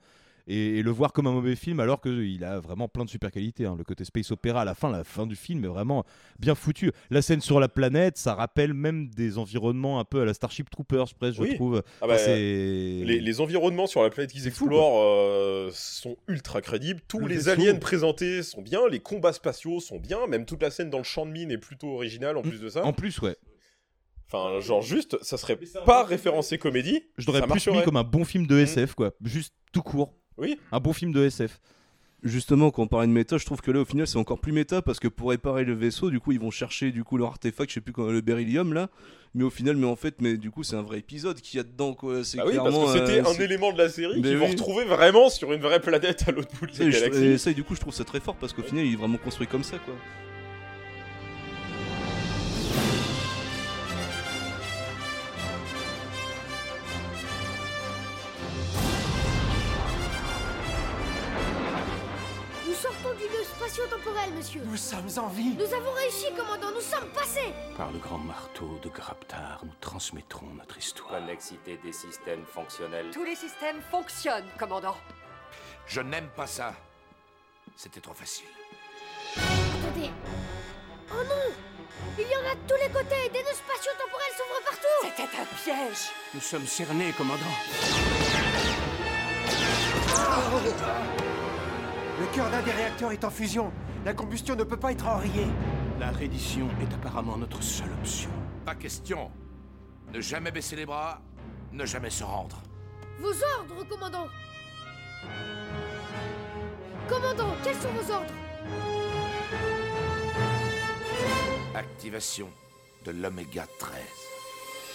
et, 0.46 0.78
et 0.78 0.82
le 0.82 0.90
voir 0.90 1.12
comme 1.12 1.26
un 1.26 1.32
mauvais 1.32 1.56
film 1.56 1.80
alors 1.80 2.00
qu'il 2.00 2.44
a 2.44 2.60
vraiment 2.60 2.86
plein 2.88 3.04
de 3.04 3.08
super 3.10 3.30
qualités. 3.30 3.64
hein. 3.66 3.74
Le 3.78 3.84
côté 3.84 4.04
space 4.04 4.30
opéra 4.30 4.62
à 4.62 4.64
la 4.64 4.74
fin, 4.74 4.90
la 4.90 5.04
fin 5.04 5.26
du 5.26 5.36
film 5.36 5.64
est 5.64 5.68
vraiment 5.68 6.04
bien 6.38 6.54
foutu. 6.54 6.92
La 7.10 7.22
scène 7.22 7.40
sur 7.40 7.60
la 7.60 7.68
planète, 7.68 8.18
ça 8.18 8.34
rappelle 8.34 8.74
même 8.74 9.08
des 9.08 9.38
environnements 9.38 10.00
un 10.00 10.04
peu 10.04 10.20
à 10.20 10.24
la 10.24 10.34
Starship 10.34 10.68
Troopers, 10.70 11.14
presque, 11.14 11.40
Oui. 11.40 11.50
je 11.52 11.54
trouve. 11.56 11.82
Ah 12.02 12.06
bah, 12.06 12.14
Enfin, 12.14 12.34
les, 12.34 13.20
les 13.20 13.40
environnements 13.40 13.86
sur 13.86 14.02
la 14.02 14.10
planète 14.10 14.32
qu'ils 14.32 14.42
fou, 14.42 14.48
explorent 14.48 15.02
euh, 15.02 15.70
sont 15.72 16.16
ultra 16.28 16.60
crédibles. 16.60 17.00
Tous 17.08 17.20
Le 17.20 17.28
les 17.28 17.36
vaisseau. 17.36 17.50
aliens 17.50 17.74
présentés 17.76 18.42
sont 18.42 18.62
bien, 18.62 18.80
les 18.90 19.00
combats 19.00 19.32
spatiaux 19.32 19.80
sont 19.80 19.98
bien, 19.98 20.26
même 20.26 20.44
toute 20.46 20.62
la 20.62 20.70
scène 20.70 20.90
dans 20.90 20.98
le 20.98 21.04
champ 21.04 21.24
de 21.26 21.30
mine 21.30 21.50
est 21.50 21.58
plutôt 21.58 21.88
originale 21.94 22.36
en 22.36 22.42
plus 22.42 22.60
de 22.60 22.68
ça. 22.68 22.82
Mm. 22.82 22.86
En 22.86 22.92
plus, 22.92 23.18
ouais. 23.20 23.36
Enfin, 24.26 24.58
genre 24.60 24.82
juste, 24.82 25.16
ça 25.22 25.36
serait 25.36 25.58
pas 25.86 26.02
référencé 26.02 26.58
comédie. 26.58 27.02
Je 27.18 27.26
l'aurais 27.26 27.42
plus 27.46 27.66
mis 27.68 27.82
comme 27.82 27.96
un 27.96 28.02
bon 28.04 28.24
film 28.24 28.46
de 28.46 28.58
SF, 28.58 28.94
quoi. 28.94 29.12
Juste 29.22 29.54
tout 29.72 29.82
court. 29.82 30.12
Oui. 30.38 30.58
Un 30.72 30.80
bon 30.80 30.92
film 30.92 31.12
de 31.12 31.24
SF. 31.24 31.60
Justement, 32.22 32.70
quand 32.70 32.84
on 32.84 32.86
parlait 32.86 33.06
de 33.06 33.12
méta, 33.12 33.36
je 33.36 33.44
trouve 33.44 33.60
que 33.60 33.70
là, 33.70 33.80
au 33.80 33.84
final, 33.84 34.06
c'est 34.06 34.16
encore 34.16 34.40
plus 34.40 34.52
méta 34.52 34.80
parce 34.80 34.98
que 34.98 35.08
pour 35.08 35.28
réparer 35.28 35.64
le 35.64 35.74
vaisseau, 35.74 36.08
du 36.08 36.20
coup, 36.20 36.32
ils 36.32 36.40
vont 36.40 36.50
chercher 36.50 36.90
du 36.90 37.04
coup 37.04 37.18
leur 37.18 37.28
artefact, 37.28 37.68
je 37.68 37.74
sais 37.74 37.80
plus 37.82 37.92
comment, 37.92 38.10
le 38.10 38.22
beryllium 38.22 38.72
là. 38.72 38.88
Mais 39.34 39.44
au 39.44 39.50
final, 39.50 39.76
mais 39.76 39.86
en 39.86 39.96
fait, 39.96 40.14
mais 40.20 40.38
du 40.38 40.50
coup, 40.50 40.62
c'est 40.62 40.76
un 40.76 40.82
vrai 40.82 40.98
épisode 41.00 41.40
qu'il 41.40 41.58
y 41.58 41.60
a 41.60 41.64
dedans, 41.64 41.92
quoi. 41.92 42.24
C'est 42.24 42.38
Ah 42.38 42.46
oui, 42.46 42.56
parce 42.56 42.74
que 42.74 42.92
c'était 42.98 43.20
euh, 43.20 43.30
un 43.30 43.34
élément 43.44 43.72
de 43.72 43.78
la 43.78 43.88
série 43.90 44.22
Mais 44.22 44.28
qu'ils 44.28 44.38
vont 44.38 44.46
oui. 44.46 44.52
retrouver 44.52 44.84
vraiment 44.84 45.28
sur 45.28 45.52
une 45.52 45.60
vraie 45.60 45.80
planète 45.80 46.24
à 46.26 46.30
l'autre 46.30 46.48
bout 46.58 46.66
de 46.66 46.72
la 46.84 46.90
galaxie. 46.90 47.24
et 47.24 47.38
ça, 47.38 47.50
et 47.50 47.54
du 47.54 47.64
coup, 47.64 47.74
je 47.74 47.80
trouve 47.80 47.92
ça 47.92 48.04
très 48.04 48.20
fort 48.20 48.36
parce 48.36 48.52
qu'au 48.52 48.62
final, 48.62 48.86
il 48.86 48.94
est 48.94 48.96
vraiment 48.96 49.18
construit 49.18 49.46
comme 49.48 49.64
ça, 49.64 49.76
quoi. 49.78 49.94
Spatio-temporel, 63.84 64.32
monsieur. 64.34 64.62
Nous 64.64 64.76
sommes 64.76 65.08
en 65.18 65.28
vie. 65.28 65.54
Nous 65.54 65.74
avons 65.74 65.92
réussi, 65.92 66.26
commandant. 66.36 66.70
Nous 66.72 66.80
sommes 66.80 67.08
passés. 67.10 67.52
Par 67.76 67.90
le 67.92 67.98
grand 67.98 68.18
marteau 68.18 68.78
de 68.82 68.88
Graptar, 68.88 69.60
nous 69.64 69.72
transmettrons 69.80 70.46
notre 70.54 70.78
histoire. 70.78 71.10
Connexité 71.10 71.78
des 71.82 71.92
systèmes 71.92 72.44
fonctionnels. 72.46 73.10
Tous 73.12 73.24
les 73.24 73.36
systèmes 73.36 73.80
fonctionnent, 73.90 74.48
commandant. 74.58 74.96
Je 75.86 76.00
n'aime 76.00 76.28
pas 76.36 76.46
ça. 76.46 76.74
C'était 77.76 78.00
trop 78.00 78.14
facile. 78.14 78.46
Attendez. 79.36 80.10
Oh 81.10 81.22
non 81.28 81.52
Il 82.18 82.24
y 82.26 82.36
en 82.36 82.50
a 82.50 82.54
de 82.54 82.60
tous 82.66 82.76
les 82.80 82.90
côtés. 82.90 83.28
Des 83.32 83.42
nœuds 83.42 83.52
spatio-temporels 83.52 84.34
s'ouvrent 84.36 84.64
partout. 84.64 85.00
C'était 85.02 85.36
un 85.40 85.46
piège. 85.62 86.10
Nous 86.34 86.40
sommes 86.40 86.66
cernés, 86.66 87.12
commandant. 87.12 87.44
Le 92.20 92.26
cœur 92.34 92.50
d'un 92.50 92.62
des 92.62 92.70
réacteurs 92.72 93.12
est 93.12 93.24
en 93.24 93.30
fusion. 93.30 93.72
La 94.04 94.14
combustion 94.14 94.54
ne 94.54 94.64
peut 94.64 94.76
pas 94.76 94.92
être 94.92 95.06
enrayée. 95.06 95.46
La 95.98 96.10
reddition 96.10 96.68
est 96.80 96.92
apparemment 96.94 97.36
notre 97.36 97.62
seule 97.62 97.90
option. 98.00 98.30
Pas 98.64 98.74
question. 98.74 99.30
Ne 100.12 100.20
jamais 100.20 100.50
baisser 100.50 100.76
les 100.76 100.86
bras, 100.86 101.20
ne 101.72 101.84
jamais 101.84 102.10
se 102.10 102.22
rendre. 102.24 102.62
Vos 103.18 103.28
ordres, 103.30 103.84
commandant. 103.88 104.26
Commandant, 107.08 107.54
quels 107.62 107.74
sont 107.76 107.90
vos 107.90 108.12
ordres? 108.12 108.32
Activation 111.74 112.48
de 113.04 113.10
l'oméga 113.10 113.66
13. 113.78 114.00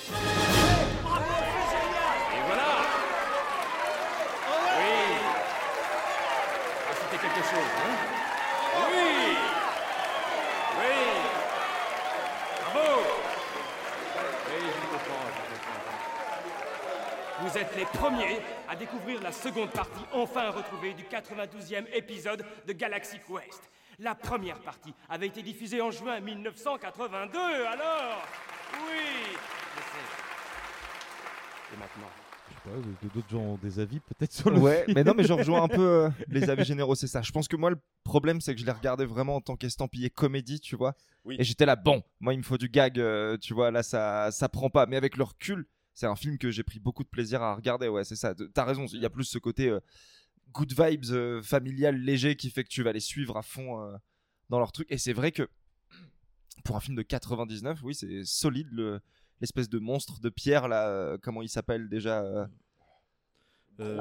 Et 0.09 0.13
voilà 2.47 2.67
Oui 4.77 4.93
Ah, 6.89 6.93
c'était 7.03 7.08
quelque 7.21 7.43
chose, 7.43 7.71
hein? 7.77 7.95
Oui 8.91 9.37
Oui 10.79 10.95
Bravo 12.73 13.01
Oui, 14.47 14.59
je 14.65 14.87
comprends, 14.87 15.25
je 15.35 15.55
comprends. 15.55 15.99
Vous 17.41 17.57
êtes 17.57 17.75
les 17.75 17.85
premiers 17.85 18.41
à 18.69 18.75
découvrir 18.75 19.21
la 19.21 19.31
seconde 19.31 19.71
partie 19.71 20.05
enfin 20.13 20.49
retrouvée 20.51 20.93
du 20.93 21.03
92e 21.03 21.85
épisode 21.93 22.45
de 22.65 22.73
Galaxy 22.73 23.19
Quest. 23.19 23.69
La 23.99 24.15
première 24.15 24.59
partie 24.59 24.93
avait 25.09 25.27
été 25.27 25.41
diffusée 25.41 25.81
en 25.81 25.91
juin 25.91 26.19
1982, 26.21 27.37
alors? 27.65 28.23
Oui 28.87 29.35
je 29.75 29.81
sais. 29.81 30.05
Et 31.73 31.77
maintenant? 31.77 32.18
D'autres 33.13 33.29
gens 33.29 33.39
ont 33.41 33.57
des 33.57 33.79
avis 33.79 33.99
peut-être 33.99 34.31
sur 34.33 34.49
le 34.49 34.59
Ouais, 34.59 34.83
film. 34.85 34.95
mais 34.95 35.03
non, 35.03 35.13
mais 35.15 35.23
je 35.23 35.33
rejoins 35.33 35.63
un 35.63 35.67
peu 35.67 35.81
euh, 35.87 36.09
les 36.29 36.49
avis 36.49 36.63
généraux, 36.65 36.95
c'est 36.95 37.07
ça. 37.07 37.21
Je 37.21 37.31
pense 37.31 37.47
que 37.47 37.55
moi, 37.55 37.69
le 37.69 37.79
problème, 38.03 38.41
c'est 38.41 38.53
que 38.53 38.61
je 38.61 38.65
l'ai 38.65 38.71
regardé 38.71 39.05
vraiment 39.05 39.35
en 39.37 39.41
tant 39.41 39.55
qu'estampillé 39.55 40.09
comédie, 40.09 40.59
tu 40.59 40.75
vois. 40.75 40.95
Oui. 41.25 41.35
Et 41.39 41.43
j'étais 41.43 41.65
là, 41.65 41.75
bon, 41.75 42.03
moi, 42.19 42.33
il 42.33 42.37
me 42.37 42.43
faut 42.43 42.57
du 42.57 42.69
gag, 42.69 42.99
euh, 42.99 43.37
tu 43.37 43.53
vois, 43.53 43.71
là, 43.71 43.83
ça, 43.83 44.31
ça 44.31 44.49
prend 44.49 44.69
pas. 44.69 44.85
Mais 44.85 44.95
avec 44.97 45.17
le 45.17 45.23
recul, 45.23 45.65
c'est 45.93 46.05
un 46.05 46.15
film 46.15 46.37
que 46.37 46.51
j'ai 46.51 46.63
pris 46.63 46.79
beaucoup 46.79 47.03
de 47.03 47.09
plaisir 47.09 47.41
à 47.41 47.55
regarder, 47.55 47.87
ouais, 47.87 48.03
c'est 48.03 48.15
ça. 48.15 48.33
T'as 48.53 48.65
raison, 48.65 48.85
il 48.93 49.01
y 49.01 49.05
a 49.05 49.09
plus 49.09 49.25
ce 49.25 49.37
côté 49.37 49.69
euh, 49.69 49.79
good 50.53 50.71
vibes, 50.71 51.05
euh, 51.11 51.41
familial, 51.41 51.95
léger, 51.97 52.35
qui 52.35 52.49
fait 52.49 52.63
que 52.63 52.69
tu 52.69 52.83
vas 52.83 52.91
les 52.93 52.99
suivre 52.99 53.37
à 53.37 53.41
fond 53.41 53.81
euh, 53.81 53.95
dans 54.49 54.59
leur 54.59 54.71
truc. 54.71 54.87
Et 54.91 54.97
c'est 54.97 55.13
vrai 55.13 55.31
que 55.31 55.47
pour 56.63 56.75
un 56.75 56.79
film 56.79 56.95
de 56.97 57.01
99, 57.03 57.79
oui, 57.83 57.95
c'est 57.95 58.23
solide, 58.25 58.67
le- 58.71 58.99
l'espèce 59.41 59.69
de 59.69 59.79
monstre 59.79 60.19
de 60.19 60.29
pierre, 60.29 60.67
là, 60.67 60.87
euh, 60.89 61.17
comment 61.21 61.41
il 61.41 61.49
s'appelle 61.49 61.89
déjà 61.89 62.21
euh, 62.21 62.45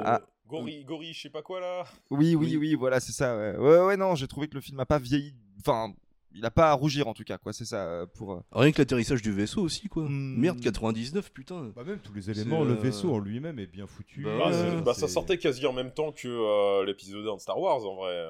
ah, 0.04 0.20
Gori, 0.46 0.84
Gori, 0.84 1.12
je 1.12 1.22
sais 1.22 1.30
pas 1.30 1.42
quoi 1.42 1.60
là. 1.60 1.84
oui, 2.10 2.34
oui, 2.34 2.56
oui, 2.56 2.74
voilà, 2.74 3.00
c'est 3.00 3.12
ça. 3.12 3.36
Ouais. 3.36 3.56
ouais, 3.56 3.80
ouais, 3.86 3.96
non, 3.96 4.14
j'ai 4.14 4.26
trouvé 4.26 4.48
que 4.48 4.54
le 4.54 4.60
film 4.60 4.80
a 4.80 4.86
pas 4.86 4.98
vieilli. 4.98 5.34
Enfin, 5.60 5.92
il 6.32 6.44
a 6.44 6.50
pas 6.50 6.70
à 6.70 6.72
rougir 6.72 7.06
en 7.06 7.14
tout 7.14 7.22
cas, 7.24 7.38
quoi. 7.38 7.52
C'est 7.52 7.64
ça 7.64 7.84
euh, 7.86 8.06
pour. 8.06 8.32
euh, 8.32 8.40
Rien 8.52 8.72
que 8.72 8.78
l'atterrissage 8.78 9.22
du 9.22 9.30
vaisseau 9.32 9.62
aussi, 9.62 9.88
quoi. 9.88 10.04
Hmm. 10.04 10.36
Merde, 10.38 10.60
99, 10.60 11.32
putain. 11.32 11.70
Bah 11.76 11.84
même 11.84 11.98
tous 12.00 12.12
les 12.14 12.30
éléments, 12.30 12.64
le 12.64 12.72
euh, 12.72 12.76
vaisseau 12.76 13.12
en 13.14 13.18
lui-même 13.18 13.58
est 13.58 13.66
bien 13.66 13.86
foutu. 13.86 14.22
Bah 14.24 14.36
Bah, 14.38 14.46
ouais, 14.46 14.52
c'est- 14.52 14.82
bah, 14.82 14.94
ça 14.94 15.06
sortait 15.08 15.38
quasi 15.38 15.64
en 15.66 15.72
même 15.72 15.92
temps 15.92 16.12
que 16.12 16.28
euh, 16.28 16.84
l'épisode 16.84 17.26
1 17.26 17.36
de 17.36 17.40
Star 17.40 17.58
Wars 17.58 17.84
en 17.84 17.96
vrai. 17.96 18.26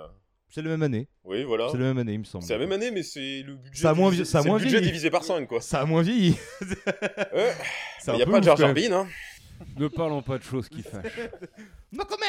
C'est 0.50 0.62
la 0.62 0.70
même 0.70 0.82
année. 0.82 1.08
Oui, 1.24 1.44
voilà. 1.44 1.68
C'est 1.70 1.76
la 1.78 1.84
même 1.84 1.98
année, 1.98 2.14
il 2.14 2.20
me 2.20 2.24
semble. 2.24 2.44
C'est 2.44 2.54
la 2.54 2.58
même 2.60 2.72
année, 2.72 2.90
mais 2.90 3.02
c'est 3.02 3.42
le 3.42 3.56
budget. 3.56 3.82
Ça 3.82 3.90
a 3.90 3.94
moins, 3.94 4.10
divisé- 4.10 4.22
vi- 4.22 4.24
ça 4.26 4.38
a 4.38 4.42
c'est 4.42 4.48
moins 4.48 4.58
le 4.58 4.64
budget 4.64 4.76
vieilli. 4.78 4.90
divisé 4.92 5.10
par 5.10 5.22
5 5.24 5.46
quoi. 5.46 5.60
Ça 5.60 5.80
a 5.80 5.84
moins 5.84 6.02
vieilli. 6.02 6.36
Ouais. 7.34 7.54
C'est 8.00 8.12
Il 8.12 8.14
un 8.14 8.16
n'y 8.16 8.22
a 8.22 8.26
pas 8.26 8.40
de 8.40 8.44
Jar 8.44 8.56
Jar 8.56 8.70
hein. 8.70 9.06
Ne 9.76 9.88
parlons 9.88 10.22
pas 10.22 10.38
de 10.38 10.42
choses 10.44 10.68
qui 10.68 10.82
fâchent. 10.82 11.12
No 11.92 12.04
comment 12.08 12.24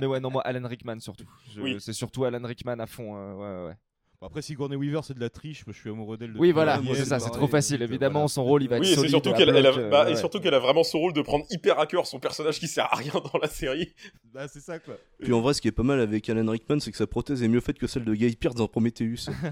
Mais 0.00 0.06
ouais, 0.06 0.20
non, 0.20 0.30
moi, 0.30 0.42
Alan 0.42 0.66
Rickman 0.68 1.00
surtout. 1.00 1.24
Oui. 1.58 1.76
C'est 1.80 1.92
surtout 1.92 2.24
Alan 2.24 2.40
Rickman 2.46 2.78
à 2.78 2.86
fond. 2.86 3.16
euh, 3.16 3.34
ouais, 3.34 3.68
ouais. 3.68 3.74
Bon, 4.20 4.26
après, 4.26 4.42
Sigourney 4.42 4.76
Weaver, 4.76 5.00
c'est 5.02 5.14
de 5.14 5.20
la 5.20 5.30
triche. 5.30 5.64
Moi, 5.66 5.72
je 5.74 5.80
suis 5.80 5.88
amoureux 5.88 6.18
d'elle. 6.18 6.36
Oui, 6.36 6.52
voilà, 6.52 6.78
c'est 6.94 7.06
ça, 7.06 7.18
c'est 7.18 7.30
trop 7.30 7.46
facile. 7.46 7.80
euh, 7.80 7.86
Évidemment, 7.86 8.20
voilà. 8.20 8.28
son 8.28 8.44
rôle, 8.44 8.62
il 8.62 8.68
va 8.68 8.76
être 8.76 8.82
Oui, 8.82 8.88
et 8.88 8.90
c'est 8.90 8.96
solide. 8.96 9.10
surtout 9.12 9.32
qu'elle 9.32 9.48
elle 9.48 9.66
a, 9.66 9.72
bloc, 9.72 9.78
euh, 9.82 9.88
bah, 9.88 10.04
ouais, 10.04 10.12
et 10.12 10.16
surtout 10.16 10.40
qu'elle 10.40 10.52
a 10.52 10.58
vraiment 10.58 10.84
ce 10.84 10.94
rôle 10.94 11.14
de 11.14 11.22
prendre 11.22 11.46
hyper 11.48 11.78
à 11.78 11.86
cœur 11.86 12.06
son 12.06 12.20
personnage 12.20 12.58
qui 12.60 12.68
sert 12.68 12.84
à 12.92 12.96
rien 12.96 13.12
dans 13.14 13.38
la 13.40 13.48
série. 13.48 13.94
Bah, 14.34 14.46
c'est 14.46 14.60
ça 14.60 14.78
quoi. 14.78 14.94
Puis 15.20 15.32
en 15.32 15.40
vrai, 15.40 15.54
ce 15.54 15.60
qui 15.62 15.66
est 15.68 15.72
pas 15.72 15.82
mal 15.82 15.98
avec 16.00 16.28
Alan 16.28 16.48
Rickman, 16.52 16.78
c'est 16.80 16.92
que 16.92 16.96
sa 16.98 17.06
prothèse 17.08 17.42
est 17.42 17.48
mieux 17.48 17.58
faite 17.60 17.78
que 17.78 17.86
celle 17.88 18.04
de 18.04 18.14
Guy 18.14 18.36
Pearce 18.36 18.54
dans 18.54 18.68
Prometheus. 18.68 19.16
C'est 19.16 19.32
là 19.32 19.42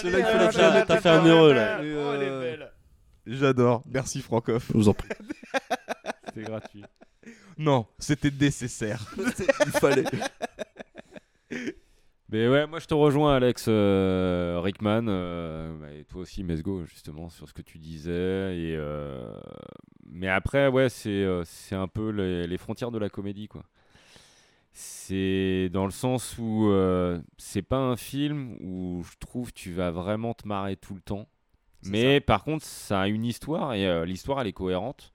qu'il 0.00 0.10
là 0.12 0.50
fallait 0.50 0.52
faire- 0.52 0.86
t'as 0.86 1.00
fait 1.00 1.08
un 1.10 1.24
heureux, 1.26 1.52
là. 1.52 1.78
Oh, 1.80 1.84
Et, 1.84 1.88
elle 1.88 2.22
est 2.22 2.30
belle. 2.40 2.72
J'adore. 3.26 3.82
Merci, 3.92 4.22
Francoff. 4.22 4.68
Je 4.68 4.72
vous 4.78 4.88
en 4.88 4.94
prie. 4.94 5.08
C'était 6.28 6.44
gratuit. 6.44 6.84
Non, 7.58 7.86
c'était 7.98 8.30
nécessaire. 8.30 9.04
Il 9.66 9.72
fallait. 9.72 10.04
Mais 12.30 12.46
ouais, 12.46 12.66
moi 12.66 12.78
je 12.78 12.86
te 12.86 12.92
rejoins, 12.92 13.36
Alex 13.36 13.66
euh, 13.68 14.60
Rickman, 14.62 15.06
euh, 15.08 15.74
bah, 15.80 15.92
et 15.92 16.04
toi 16.04 16.20
aussi, 16.20 16.44
Mesgo, 16.44 16.84
justement, 16.84 17.30
sur 17.30 17.48
ce 17.48 17.54
que 17.54 17.62
tu 17.62 17.78
disais. 17.78 18.10
Et, 18.10 18.76
euh, 18.76 19.32
mais 20.04 20.28
après, 20.28 20.68
ouais, 20.68 20.90
c'est 20.90 21.26
c'est 21.44 21.74
un 21.74 21.88
peu 21.88 22.10
les, 22.10 22.46
les 22.46 22.58
frontières 22.58 22.90
de 22.90 22.98
la 22.98 23.08
comédie, 23.08 23.48
quoi. 23.48 23.62
C'est 24.72 25.70
dans 25.72 25.86
le 25.86 25.90
sens 25.90 26.36
où 26.38 26.70
c'est 27.38 27.62
pas 27.62 27.78
un 27.78 27.96
film 27.96 28.56
où 28.60 29.02
je 29.10 29.16
trouve 29.18 29.52
tu 29.52 29.72
vas 29.72 29.90
vraiment 29.90 30.34
te 30.34 30.46
marrer 30.46 30.76
tout 30.76 30.94
le 30.94 31.00
temps. 31.00 31.26
Mais 31.84 32.20
par 32.20 32.44
contre, 32.44 32.64
ça 32.64 33.00
a 33.02 33.08
une 33.08 33.24
histoire 33.24 33.72
et 33.72 34.04
l'histoire 34.04 34.40
elle 34.40 34.48
est 34.48 34.52
cohérente. 34.52 35.14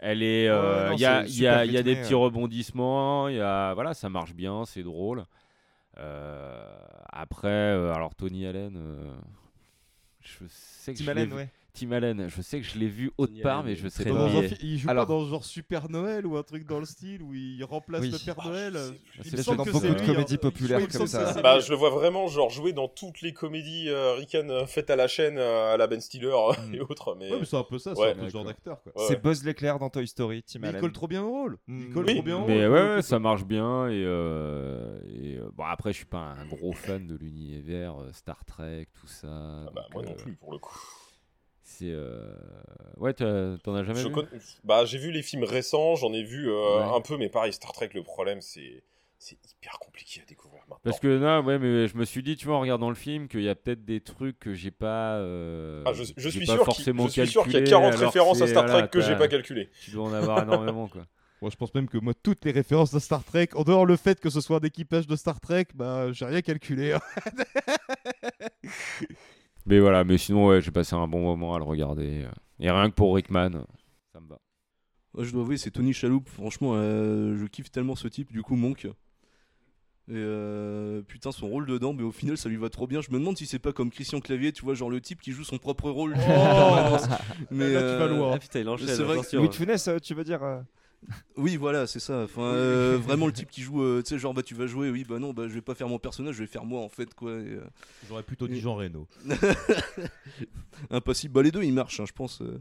Elle 0.00 0.22
est, 0.22 0.50
Ouais, 0.50 0.96
il 0.96 1.00
y 1.00 1.04
y 1.04 1.46
il 1.66 1.72
y 1.72 1.78
a 1.78 1.82
des 1.82 1.94
petits 1.94 2.14
rebondissements, 2.14 3.28
il 3.28 3.36
y 3.36 3.40
a, 3.40 3.72
voilà, 3.74 3.94
ça 3.94 4.10
marche 4.10 4.34
bien, 4.34 4.64
c'est 4.66 4.82
drôle. 4.82 5.24
Euh, 5.98 6.76
après, 7.10 7.48
euh, 7.48 7.92
alors 7.92 8.14
Tony 8.14 8.46
Allen, 8.46 8.76
euh, 8.76 9.12
je 10.20 10.44
sais 10.48 10.92
que 10.92 10.98
Tim 10.98 11.04
je 11.04 11.10
Allen, 11.10 11.32
ouais. 11.32 11.48
Tim 11.76 11.90
Allen, 11.90 12.28
je 12.28 12.40
sais 12.40 12.60
que 12.60 12.66
je 12.66 12.78
l'ai 12.78 12.86
vu 12.88 13.10
autre 13.18 13.32
part, 13.42 13.58
Allen 13.60 13.66
mais 13.72 13.74
je 13.74 13.88
sais 13.88 14.04
pas. 14.04 14.10
Dans 14.10 14.26
un 14.38 14.42
fi- 14.42 14.56
il 14.62 14.78
joue 14.78 14.88
Alors- 14.88 15.06
pas 15.06 15.12
dans 15.12 15.24
genre 15.24 15.44
Super 15.44 15.90
Noël 15.90 16.24
ou 16.24 16.36
un 16.36 16.42
truc 16.44 16.66
dans 16.66 16.78
le 16.78 16.84
style 16.86 17.20
où 17.20 17.34
il 17.34 17.62
remplace 17.64 18.02
Oui. 18.02 18.10
le 18.12 18.18
Père 18.24 18.46
Noël. 18.46 18.78
Il 19.18 19.24
c'est 19.30 19.36
me 19.38 19.42
semble 19.42 19.56
dans 19.58 19.64
que 19.64 19.70
beaucoup 19.70 19.84
c'est 19.84 19.92
de 19.92 19.98
lui, 19.98 20.06
comédies 20.06 20.34
hein. 20.34 20.38
populaires 20.40 20.78
Il 20.80 20.86
me 20.86 20.92
comme 20.98 21.06
ça. 21.08 21.40
Bah, 21.42 21.58
je 21.58 21.70
le 21.70 21.76
vois 21.76 21.90
vraiment 21.90 22.28
genre 22.28 22.48
jouer 22.50 22.72
dans 22.72 22.86
toutes 22.86 23.22
les 23.22 23.32
comédies 23.32 23.88
euh, 23.88 24.14
Rican 24.14 24.48
euh, 24.50 24.66
faites 24.66 24.88
à 24.88 24.94
la 24.96 25.08
chaîne 25.08 25.36
euh, 25.36 25.74
à 25.74 25.76
la 25.76 25.86
Ben 25.88 26.00
Stiller 26.00 26.26
euh, 26.32 26.52
et 26.72 26.80
autres. 26.80 27.16
Mais... 27.18 27.30
Ouais, 27.32 27.38
mais 27.40 27.44
c'est 27.44 27.56
un 27.56 27.64
peu 27.64 27.78
ça, 27.78 27.92
c'est 27.94 28.00
Ouais. 28.00 28.10
un 28.12 28.14
peu 28.14 28.26
ce 28.28 28.32
genre 28.32 28.44
d'acteur 28.44 28.80
quoi. 28.82 28.92
Ouais, 28.96 29.04
C'est. 29.08 29.20
Buzz 29.20 29.44
l'éclair 29.44 29.78
dans 29.80 29.90
Toy 29.90 30.06
Story, 30.06 30.44
Tim 30.44 30.60
Mais 30.60 30.66
il 30.66 30.70
Allen. 30.70 30.80
colle 30.80 30.92
trop 30.92 31.08
bien 31.08 31.24
au 31.24 31.30
rôle. 31.30 31.58
Il 31.66 31.74
Mm. 31.74 31.92
colle 31.92 32.04
Oui, 32.06 32.14
trop 32.14 32.22
bien 32.22 32.36
au 32.36 32.46
Mais 32.46 32.66
rôle. 32.68 32.76
le 32.78 32.94
ouais, 32.96 33.02
ça 33.02 33.18
marche 33.18 33.44
bien. 33.44 33.88
Et, 33.88 34.04
euh, 34.06 34.96
et, 35.08 35.38
bon, 35.54 35.64
après, 35.64 35.90
je 35.92 35.96
suis 35.96 36.06
pas 36.06 36.34
un 36.38 36.46
gros 36.46 36.72
fan 36.72 37.06
de 37.06 37.16
l'univers 37.16 37.96
Star 38.12 38.44
Trek, 38.44 38.86
tout 39.00 39.08
ça. 39.08 39.26
Ah 39.28 39.70
bah, 39.74 39.86
moi 39.92 40.02
non 40.04 40.14
plus 40.14 40.34
pour 40.34 40.52
le 40.52 40.58
coup. 40.58 40.78
C'est. 41.64 41.90
euh, 41.90 42.34
Ouais, 42.98 43.12
t'en 43.14 43.74
as 43.74 43.84
jamais 43.84 44.00
Je 44.00 44.06
vu 44.08 44.12
con- 44.12 44.28
Bah, 44.62 44.84
j'ai 44.84 44.98
vu 44.98 45.10
les 45.10 45.22
films 45.22 45.44
récents, 45.44 45.96
j'en 45.96 46.12
ai 46.12 46.22
vu 46.22 46.48
euh, 46.50 46.78
Ouais. 46.90 46.96
un 46.96 47.00
peu, 47.00 47.16
mais 47.16 47.28
pareil, 47.28 47.52
Star 47.52 47.72
Trek, 47.72 47.90
le 47.94 48.02
problème, 48.02 48.40
c'est 48.40 48.84
c'est 49.18 49.38
hyper 49.50 49.78
compliqué 49.78 50.20
à 50.20 50.24
découvrir 50.26 50.60
maintenant. 50.68 50.80
Parce 50.84 51.00
que 51.00 51.08
là, 51.08 51.40
ouais, 51.40 51.58
mais 51.58 51.88
je 51.88 51.96
me 51.96 52.04
suis 52.04 52.22
dit, 52.22 52.36
tu 52.36 52.44
vois, 52.46 52.56
en 52.56 52.60
regardant 52.60 52.90
le 52.90 52.94
film, 52.94 53.26
qu'il 53.26 53.40
y 53.40 53.48
a 53.48 53.54
peut-être 53.54 53.82
des 53.82 54.02
trucs 54.02 54.38
que 54.38 54.52
j'ai 54.52 54.70
pas. 54.70 55.14
euh, 55.16 55.82
Ah, 55.86 55.94
je, 55.94 56.02
suis 56.04 56.14
pas 56.40 56.44
sûr 56.44 56.56
qu'il 56.56 56.64
forcément 56.64 57.06
je 57.06 57.12
suis 57.12 57.26
sûr 57.28 57.44
qu'il 57.44 57.54
y 57.54 57.56
a 57.56 57.60
calculé, 57.60 57.70
40 57.70 57.92
alors 57.94 58.06
références 58.06 58.42
à 58.42 58.46
Star 58.46 58.64
voilà, 58.66 58.80
Trek 58.86 58.90
que 58.90 59.00
j'ai 59.00 59.16
pas 59.16 59.28
calculées. 59.28 59.70
Tu 59.82 59.92
dois 59.92 60.04
en 60.04 60.12
avoir 60.12 60.42
énormément, 60.42 60.88
quoi. 60.88 61.06
Moi, 61.40 61.50
je 61.50 61.56
pense 61.56 61.74
même 61.74 61.88
que 61.88 61.98
moi, 61.98 62.14
toutes 62.14 62.44
les 62.46 62.52
références 62.52 62.92
de 62.94 62.98
Star 62.98 63.22
Trek, 63.24 63.48
en 63.54 63.64
dehors 63.64 63.84
le 63.84 63.96
fait 63.96 64.18
que 64.18 64.30
ce 64.30 64.40
soit 64.40 64.56
un 64.58 64.66
équipage 64.66 65.06
de 65.06 65.14
Star 65.16 65.40
Trek, 65.40 65.66
bah, 65.74 66.10
j'ai 66.12 66.24
rien 66.24 66.40
calculé. 66.40 66.96
Mais 69.66 69.80
voilà, 69.80 70.04
mais 70.04 70.18
sinon, 70.18 70.48
ouais, 70.48 70.60
j'ai 70.60 70.70
passé 70.70 70.94
un 70.94 71.06
bon 71.08 71.22
moment 71.22 71.54
à 71.54 71.58
le 71.58 71.64
regarder. 71.64 72.26
Et 72.60 72.70
rien 72.70 72.90
que 72.90 72.94
pour 72.94 73.14
Rickman, 73.14 73.50
ça 74.12 74.20
me 74.20 74.28
va. 74.28 74.38
Ouais, 75.14 75.24
je 75.24 75.32
dois 75.32 75.42
avouer, 75.42 75.56
c'est 75.56 75.70
Tony 75.70 75.92
Chaloup. 75.92 76.22
Franchement, 76.26 76.72
euh, 76.74 77.36
je 77.36 77.46
kiffe 77.46 77.70
tellement 77.70 77.94
ce 77.96 78.08
type, 78.08 78.32
du 78.32 78.42
coup, 78.42 78.56
Monk. 78.56 78.86
Et 80.06 80.12
euh, 80.12 81.00
putain, 81.02 81.32
son 81.32 81.48
rôle 81.48 81.64
dedans, 81.66 81.94
mais 81.94 82.02
au 82.02 82.12
final, 82.12 82.36
ça 82.36 82.50
lui 82.50 82.56
va 82.58 82.68
trop 82.68 82.86
bien. 82.86 83.00
Je 83.00 83.10
me 83.10 83.18
demande 83.18 83.38
si 83.38 83.46
c'est 83.46 83.58
pas 83.58 83.72
comme 83.72 83.90
Christian 83.90 84.20
Clavier, 84.20 84.52
tu 84.52 84.62
vois, 84.62 84.74
genre 84.74 84.90
le 84.90 85.00
type 85.00 85.22
qui 85.22 85.32
joue 85.32 85.44
son 85.44 85.56
propre 85.56 85.88
rôle. 85.88 86.12
permanence. 86.12 87.08
mais 87.50 87.72
Là, 87.72 87.80
tu 87.80 87.86
vas 87.86 88.02
euh, 88.02 88.16
loin. 88.18 88.32
Ah, 88.34 88.38
putain, 88.38 88.60
il 88.60 88.68
enchaîne, 88.68 88.88
c'est 88.88 89.02
vrai 89.02 89.14
que- 89.14 89.20
attention. 89.20 89.38
Louis 89.40 89.48
de 89.48 89.54
Funès, 89.54 89.88
tu 90.02 90.12
veux 90.14 90.24
dire 90.24 90.42
euh, 90.42 90.60
Oui, 91.36 91.56
voilà, 91.56 91.86
c'est 91.86 92.00
ça. 92.00 92.22
Enfin, 92.24 92.42
euh, 92.42 92.98
vraiment 93.02 93.26
le 93.26 93.32
type 93.32 93.50
qui 93.50 93.62
joue, 93.62 93.82
euh, 93.82 94.02
tu 94.02 94.10
sais, 94.10 94.18
genre, 94.18 94.34
bah 94.34 94.42
tu 94.42 94.54
vas 94.54 94.66
jouer, 94.66 94.90
oui, 94.90 95.04
bah 95.04 95.18
non, 95.18 95.32
bah 95.32 95.48
je 95.48 95.54
vais 95.54 95.60
pas 95.60 95.74
faire 95.74 95.88
mon 95.88 95.98
personnage, 95.98 96.34
je 96.36 96.40
vais 96.40 96.46
faire 96.46 96.64
moi 96.64 96.80
en 96.80 96.88
fait, 96.88 97.12
quoi. 97.14 97.32
et, 97.32 97.34
euh, 97.54 97.60
J'aurais 98.08 98.22
plutôt 98.22 98.48
dit 98.48 98.60
Jean 98.60 98.74
Reno. 98.76 99.06
Impossible. 100.90 101.34
Bah 101.34 101.42
les 101.42 101.50
deux, 101.50 101.62
ils 101.62 101.72
marchent, 101.72 102.00
hein, 102.00 102.06
je 102.06 102.12
pense. 102.12 102.40
euh, 102.42 102.60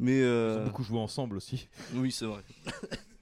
Mais. 0.00 0.18
Ils 0.18 0.24
euh, 0.24 0.60
ont 0.60 0.64
beaucoup 0.64 0.82
joué 0.84 0.98
ensemble 0.98 1.36
aussi. 1.36 1.68
Oui, 1.94 2.10
c'est 2.12 2.26
vrai. 2.26 2.42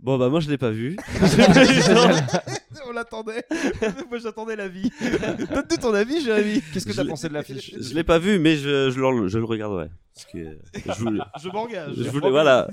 Bon, 0.00 0.16
bah, 0.16 0.28
moi, 0.28 0.40
je 0.40 0.48
l'ai 0.48 0.58
pas 0.58 0.70
vu. 0.70 0.96
On 2.86 2.92
l'attendait. 2.92 3.44
Moi, 4.08 4.18
j'attendais 4.18 4.56
la 4.56 4.68
vie. 4.68 4.90
Donne-nous 5.00 5.76
ton 5.76 5.92
avis, 5.92 6.22
Jérémy. 6.22 6.62
Qu'est-ce 6.72 6.86
que 6.86 6.92
Je 6.92 6.96
t'as 7.02 7.04
pensé 7.04 7.28
de 7.28 7.34
l'affiche 7.34 7.74
Je 7.78 7.94
l'ai 7.94 8.04
pas 8.04 8.18
vu, 8.18 8.38
mais 8.38 8.56
je, 8.56 8.90
je, 8.90 8.98
le, 9.00 9.28
je 9.28 9.38
le 9.38 9.44
regarderai. 9.44 9.90
Parce 10.14 10.24
que 10.26 10.58
je 10.86 10.92
voulais, 11.04 11.20
Je 11.42 11.48
m'engage. 11.50 11.94
je 11.96 12.08
voulais- 12.10 12.30
voilà, 12.30 12.68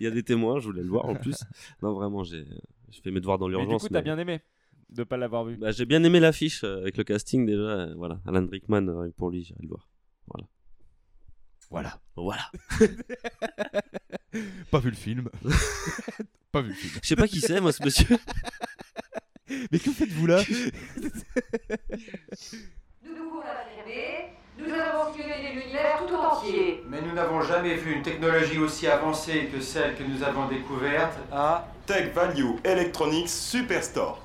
il 0.00 0.04
y 0.04 0.06
a 0.06 0.10
des 0.10 0.22
témoins, 0.22 0.58
je 0.60 0.66
voulais 0.66 0.82
le 0.82 0.88
voir 0.88 1.04
en 1.06 1.14
plus. 1.16 1.36
Non, 1.82 1.92
vraiment, 1.92 2.22
j'ai 2.24 2.46
j'ai 2.90 3.02
fait 3.02 3.10
mes 3.10 3.20
devoirs 3.20 3.38
dans 3.38 3.48
Mais 3.48 3.56
l'urgence. 3.58 3.82
du 3.82 3.88
coup, 3.88 3.92
t'as 3.94 4.00
bien 4.00 4.16
aimé 4.18 4.40
de 4.88 5.02
pas 5.04 5.16
l'avoir 5.18 5.44
vu. 5.44 5.56
Bah, 5.56 5.70
j'ai 5.70 5.84
bien 5.84 6.02
aimé 6.02 6.18
l'affiche 6.20 6.64
euh, 6.64 6.80
avec 6.80 6.96
le 6.96 7.04
casting 7.04 7.44
déjà. 7.44 7.60
euh, 7.60 7.94
voilà, 7.96 8.20
Alan 8.26 8.46
Rickman, 8.50 8.88
euh, 8.88 9.10
pour 9.16 9.30
lui, 9.30 9.44
j'irai 9.44 9.60
le 9.62 9.68
voir. 9.68 9.86
Voilà. 10.28 10.46
Voilà. 11.70 12.00
Voilà. 12.16 12.50
Pas 14.70 14.78
vu 14.78 14.88
le 14.90 14.96
film. 14.96 15.28
Pas 16.52 16.62
vu 16.62 16.68
le 16.68 16.74
film. 16.74 16.92
Je 17.02 17.08
sais 17.08 17.16
pas 17.16 17.28
qui 17.28 17.40
c'est, 17.40 17.60
moi, 17.60 17.72
ce 17.72 17.82
monsieur. 17.82 18.16
Mais 19.72 19.78
que 19.78 19.90
faites-vous 19.90 20.26
là? 20.26 20.42
Nous 23.02 23.14
pouvons 23.14 23.40
l'affirmer, 23.40 24.32
nous 24.58 24.74
avons 24.74 25.14
sillonné 25.14 25.54
l'univers 25.54 26.04
tout 26.06 26.14
entier. 26.14 26.84
Mais 26.88 27.00
nous 27.00 27.12
n'avons 27.14 27.40
jamais 27.42 27.74
vu 27.76 27.94
une 27.94 28.02
technologie 28.02 28.58
aussi 28.58 28.86
avancée 28.86 29.48
que 29.52 29.60
celle 29.60 29.94
que 29.94 30.02
nous 30.02 30.22
avons 30.22 30.48
découverte 30.48 31.18
à 31.32 31.66
Tech 31.86 32.12
Value 32.12 32.56
Electronics 32.64 33.30
Superstore. 33.30 34.22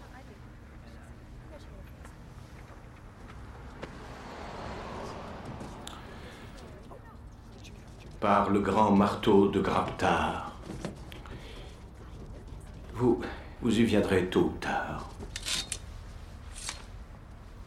Par 8.19 8.49
le 8.49 8.59
grand 8.59 8.91
marteau 8.91 9.47
de 9.47 9.61
Graptar. 9.61 10.52
Vous, 12.93 13.19
vous 13.61 13.79
y 13.79 13.83
viendrez 13.83 14.27
tôt 14.27 14.51
ou 14.53 14.57
tard. 14.59 15.09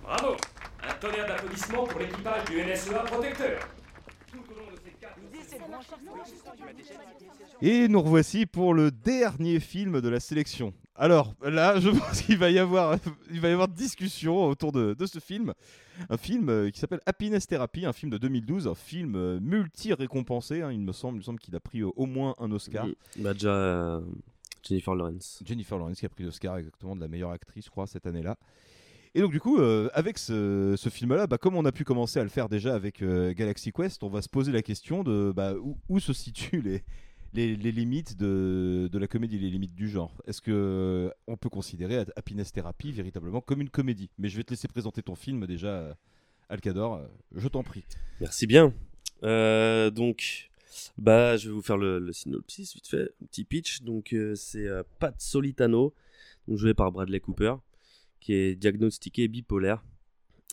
Bravo 0.02 0.36
Un 0.82 0.94
tonnerre 1.00 1.26
d'applaudissements 1.26 1.84
pour 1.84 1.98
l'équipage 1.98 2.44
du 2.44 2.62
NSEA 2.62 2.98
Protecteur. 3.06 3.68
Et 7.60 7.88
nous 7.88 8.02
revoici 8.02 8.46
pour 8.46 8.74
le 8.74 8.90
dernier 8.90 9.58
film 9.58 10.00
de 10.00 10.08
la 10.08 10.20
sélection. 10.20 10.72
Alors 10.94 11.34
là, 11.42 11.80
je 11.80 11.90
pense 11.98 12.22
qu'il 12.22 12.38
va 12.38 12.50
y 12.50 12.58
avoir, 12.58 12.98
il 13.30 13.40
va 13.40 13.48
y 13.48 13.52
avoir 13.52 13.68
discussion 13.68 14.46
autour 14.46 14.72
de, 14.72 14.94
de 14.94 15.06
ce 15.06 15.18
film. 15.18 15.54
Un 16.10 16.16
film 16.16 16.48
euh, 16.50 16.70
qui 16.70 16.78
s'appelle 16.78 17.00
Happiness 17.06 17.46
Therapy, 17.46 17.86
un 17.86 17.92
film 17.92 18.12
de 18.12 18.18
2012, 18.18 18.68
un 18.68 18.74
film 18.74 19.14
euh, 19.16 19.40
multi-récompensé, 19.40 20.62
hein, 20.62 20.70
il 20.70 20.80
me 20.80 20.92
semble. 20.92 21.16
Il 21.16 21.20
me 21.20 21.24
semble 21.24 21.40
qu'il 21.40 21.56
a 21.56 21.60
pris 21.60 21.80
euh, 21.80 21.90
au 21.96 22.06
moins 22.06 22.34
un 22.38 22.52
Oscar. 22.52 22.86
Bah, 23.18 23.32
déjà, 23.32 23.48
euh, 23.48 24.00
Jennifer 24.66 24.94
Lawrence. 24.94 25.42
Jennifer 25.44 25.78
Lawrence 25.78 25.98
qui 26.00 26.06
a 26.06 26.08
pris 26.08 26.24
l'Oscar 26.24 26.58
exactement 26.58 26.96
de 26.96 27.00
la 27.00 27.08
meilleure 27.08 27.30
actrice, 27.30 27.64
je 27.66 27.70
crois, 27.70 27.86
cette 27.86 28.06
année-là. 28.06 28.36
Et 29.14 29.20
donc 29.20 29.32
du 29.32 29.40
coup, 29.40 29.58
euh, 29.58 29.88
avec 29.94 30.18
ce, 30.18 30.74
ce 30.76 30.88
film-là, 30.90 31.26
bah, 31.26 31.38
comme 31.38 31.56
on 31.56 31.64
a 31.64 31.72
pu 31.72 31.84
commencer 31.84 32.20
à 32.20 32.22
le 32.22 32.28
faire 32.28 32.48
déjà 32.48 32.74
avec 32.74 33.00
euh, 33.02 33.32
Galaxy 33.32 33.72
Quest, 33.72 34.02
on 34.02 34.08
va 34.08 34.20
se 34.20 34.28
poser 34.28 34.52
la 34.52 34.60
question 34.62 35.02
de 35.04 35.32
bah, 35.34 35.54
où, 35.54 35.78
où 35.88 36.00
se 36.00 36.12
situent 36.12 36.60
les, 36.60 36.82
les, 37.32 37.56
les 37.56 37.72
limites 37.72 38.16
de, 38.18 38.90
de 38.92 38.98
la 38.98 39.06
comédie, 39.06 39.38
les 39.38 39.48
limites 39.48 39.74
du 39.74 39.88
genre. 39.88 40.12
Est-ce 40.26 40.42
que 40.42 40.50
euh, 40.52 41.10
on 41.26 41.36
peut 41.38 41.48
considérer 41.48 42.04
Happiness 42.16 42.52
Therapy 42.52 42.92
véritablement 42.92 43.40
comme 43.40 43.62
une 43.62 43.70
comédie? 43.70 44.10
Mais 44.18 44.28
je 44.28 44.36
vais 44.36 44.44
te 44.44 44.50
laisser 44.50 44.68
présenter 44.68 45.02
ton 45.02 45.14
film 45.14 45.46
déjà, 45.46 45.96
Alcador. 46.50 47.00
je 47.34 47.48
t'en 47.48 47.62
prie. 47.62 47.84
Merci 48.20 48.46
bien. 48.46 48.74
Euh, 49.22 49.90
donc, 49.90 50.50
bah, 50.98 51.36
je 51.36 51.48
vais 51.48 51.54
vous 51.54 51.62
faire 51.62 51.76
le, 51.76 51.98
le 51.98 52.12
synopsis 52.12 52.74
vite 52.74 52.88
fait, 52.88 53.12
un 53.22 53.26
petit 53.26 53.44
pitch. 53.44 53.82
Donc, 53.82 54.12
euh, 54.12 54.34
c'est 54.34 54.66
euh, 54.66 54.82
Pat 54.98 55.14
Solitano, 55.20 55.94
donc 56.48 56.58
joué 56.58 56.74
par 56.74 56.92
Bradley 56.92 57.20
Cooper, 57.20 57.54
qui 58.20 58.34
est 58.34 58.56
diagnostiqué 58.56 59.28
bipolaire. 59.28 59.84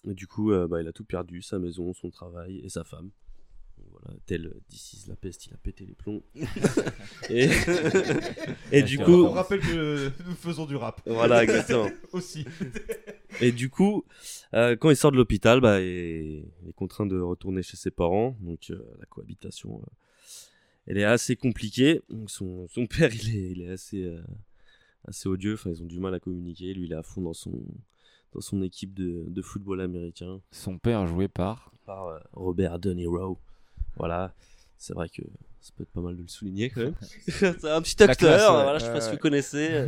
Et 0.07 0.13
du 0.13 0.27
coup, 0.27 0.51
euh, 0.51 0.67
bah, 0.67 0.81
il 0.81 0.87
a 0.87 0.93
tout 0.93 1.05
perdu, 1.05 1.41
sa 1.41 1.59
maison, 1.59 1.93
son 1.93 2.09
travail 2.09 2.59
et 2.59 2.69
sa 2.69 2.83
femme. 2.83 3.09
Voilà, 3.91 4.17
tel 4.25 4.53
is 4.71 5.05
la 5.07 5.15
peste, 5.15 5.45
il 5.45 5.53
a 5.53 5.57
pété 5.57 5.85
les 5.85 5.93
plombs. 5.93 6.23
et, 7.29 7.49
et 8.71 8.81
du 8.83 8.97
coup, 8.97 9.25
on 9.25 9.31
rappelle 9.31 9.59
que 9.59 10.11
nous 10.25 10.35
faisons 10.35 10.65
du 10.65 10.75
rap. 10.75 11.01
Voilà, 11.05 11.43
exactement. 11.43 11.89
Aussi. 12.11 12.45
Et 13.41 13.51
du 13.51 13.69
coup, 13.69 14.05
euh, 14.53 14.75
quand 14.75 14.89
il 14.89 14.95
sort 14.95 15.11
de 15.11 15.17
l'hôpital, 15.17 15.59
bah, 15.61 15.79
il 15.81 16.45
il 16.63 16.69
est 16.69 16.73
contraint 16.73 17.05
de 17.05 17.19
retourner 17.19 17.63
chez 17.63 17.77
ses 17.77 17.91
parents. 17.91 18.37
Donc 18.41 18.69
euh, 18.69 18.83
la 18.99 19.05
cohabitation, 19.05 19.81
euh, 19.81 19.85
elle 20.87 20.97
est 20.97 21.03
assez 21.03 21.35
compliquée. 21.35 22.01
Donc, 22.09 22.29
son, 22.31 22.67
son 22.69 22.85
père, 22.87 23.13
il 23.13 23.35
est, 23.35 23.51
il 23.51 23.61
est 23.61 23.69
assez, 23.71 24.03
euh, 24.05 24.21
assez 25.07 25.27
odieux. 25.29 25.53
Enfin, 25.55 25.69
ils 25.71 25.81
ont 25.83 25.87
du 25.87 25.99
mal 25.99 26.13
à 26.13 26.19
communiquer. 26.19 26.73
Lui, 26.73 26.85
il 26.85 26.91
est 26.93 26.95
à 26.95 27.03
fond 27.03 27.21
dans 27.21 27.33
son, 27.33 27.51
dans 28.33 28.41
son 28.41 28.61
équipe 28.61 28.93
de, 28.93 29.25
de 29.27 29.41
football 29.41 29.81
américain. 29.81 30.41
Son 30.51 30.77
père 30.77 31.05
joué 31.07 31.27
par 31.27 31.71
Par 31.85 32.07
euh, 32.07 32.19
Robert 32.33 32.79
De 32.79 32.93
Niro. 32.93 33.37
Voilà. 33.97 34.33
C'est 34.77 34.93
vrai 34.93 35.07
que 35.09 35.21
ça 35.61 35.71
peut 35.77 35.83
être 35.83 35.91
pas 35.91 36.01
mal 36.01 36.17
de 36.17 36.21
le 36.23 36.27
souligner 36.27 36.69
quand 36.69 36.81
même. 36.81 36.95
c'est 37.27 37.69
un 37.69 37.81
petit 37.81 38.01
acteur, 38.03 38.17
classe, 38.17 38.41
ouais. 38.49 38.63
voilà, 38.63 38.79
je 38.79 38.85
sais 38.85 38.91
pas 38.91 39.01
si 39.01 39.11
vous 39.11 39.17
connaissez. 39.17 39.85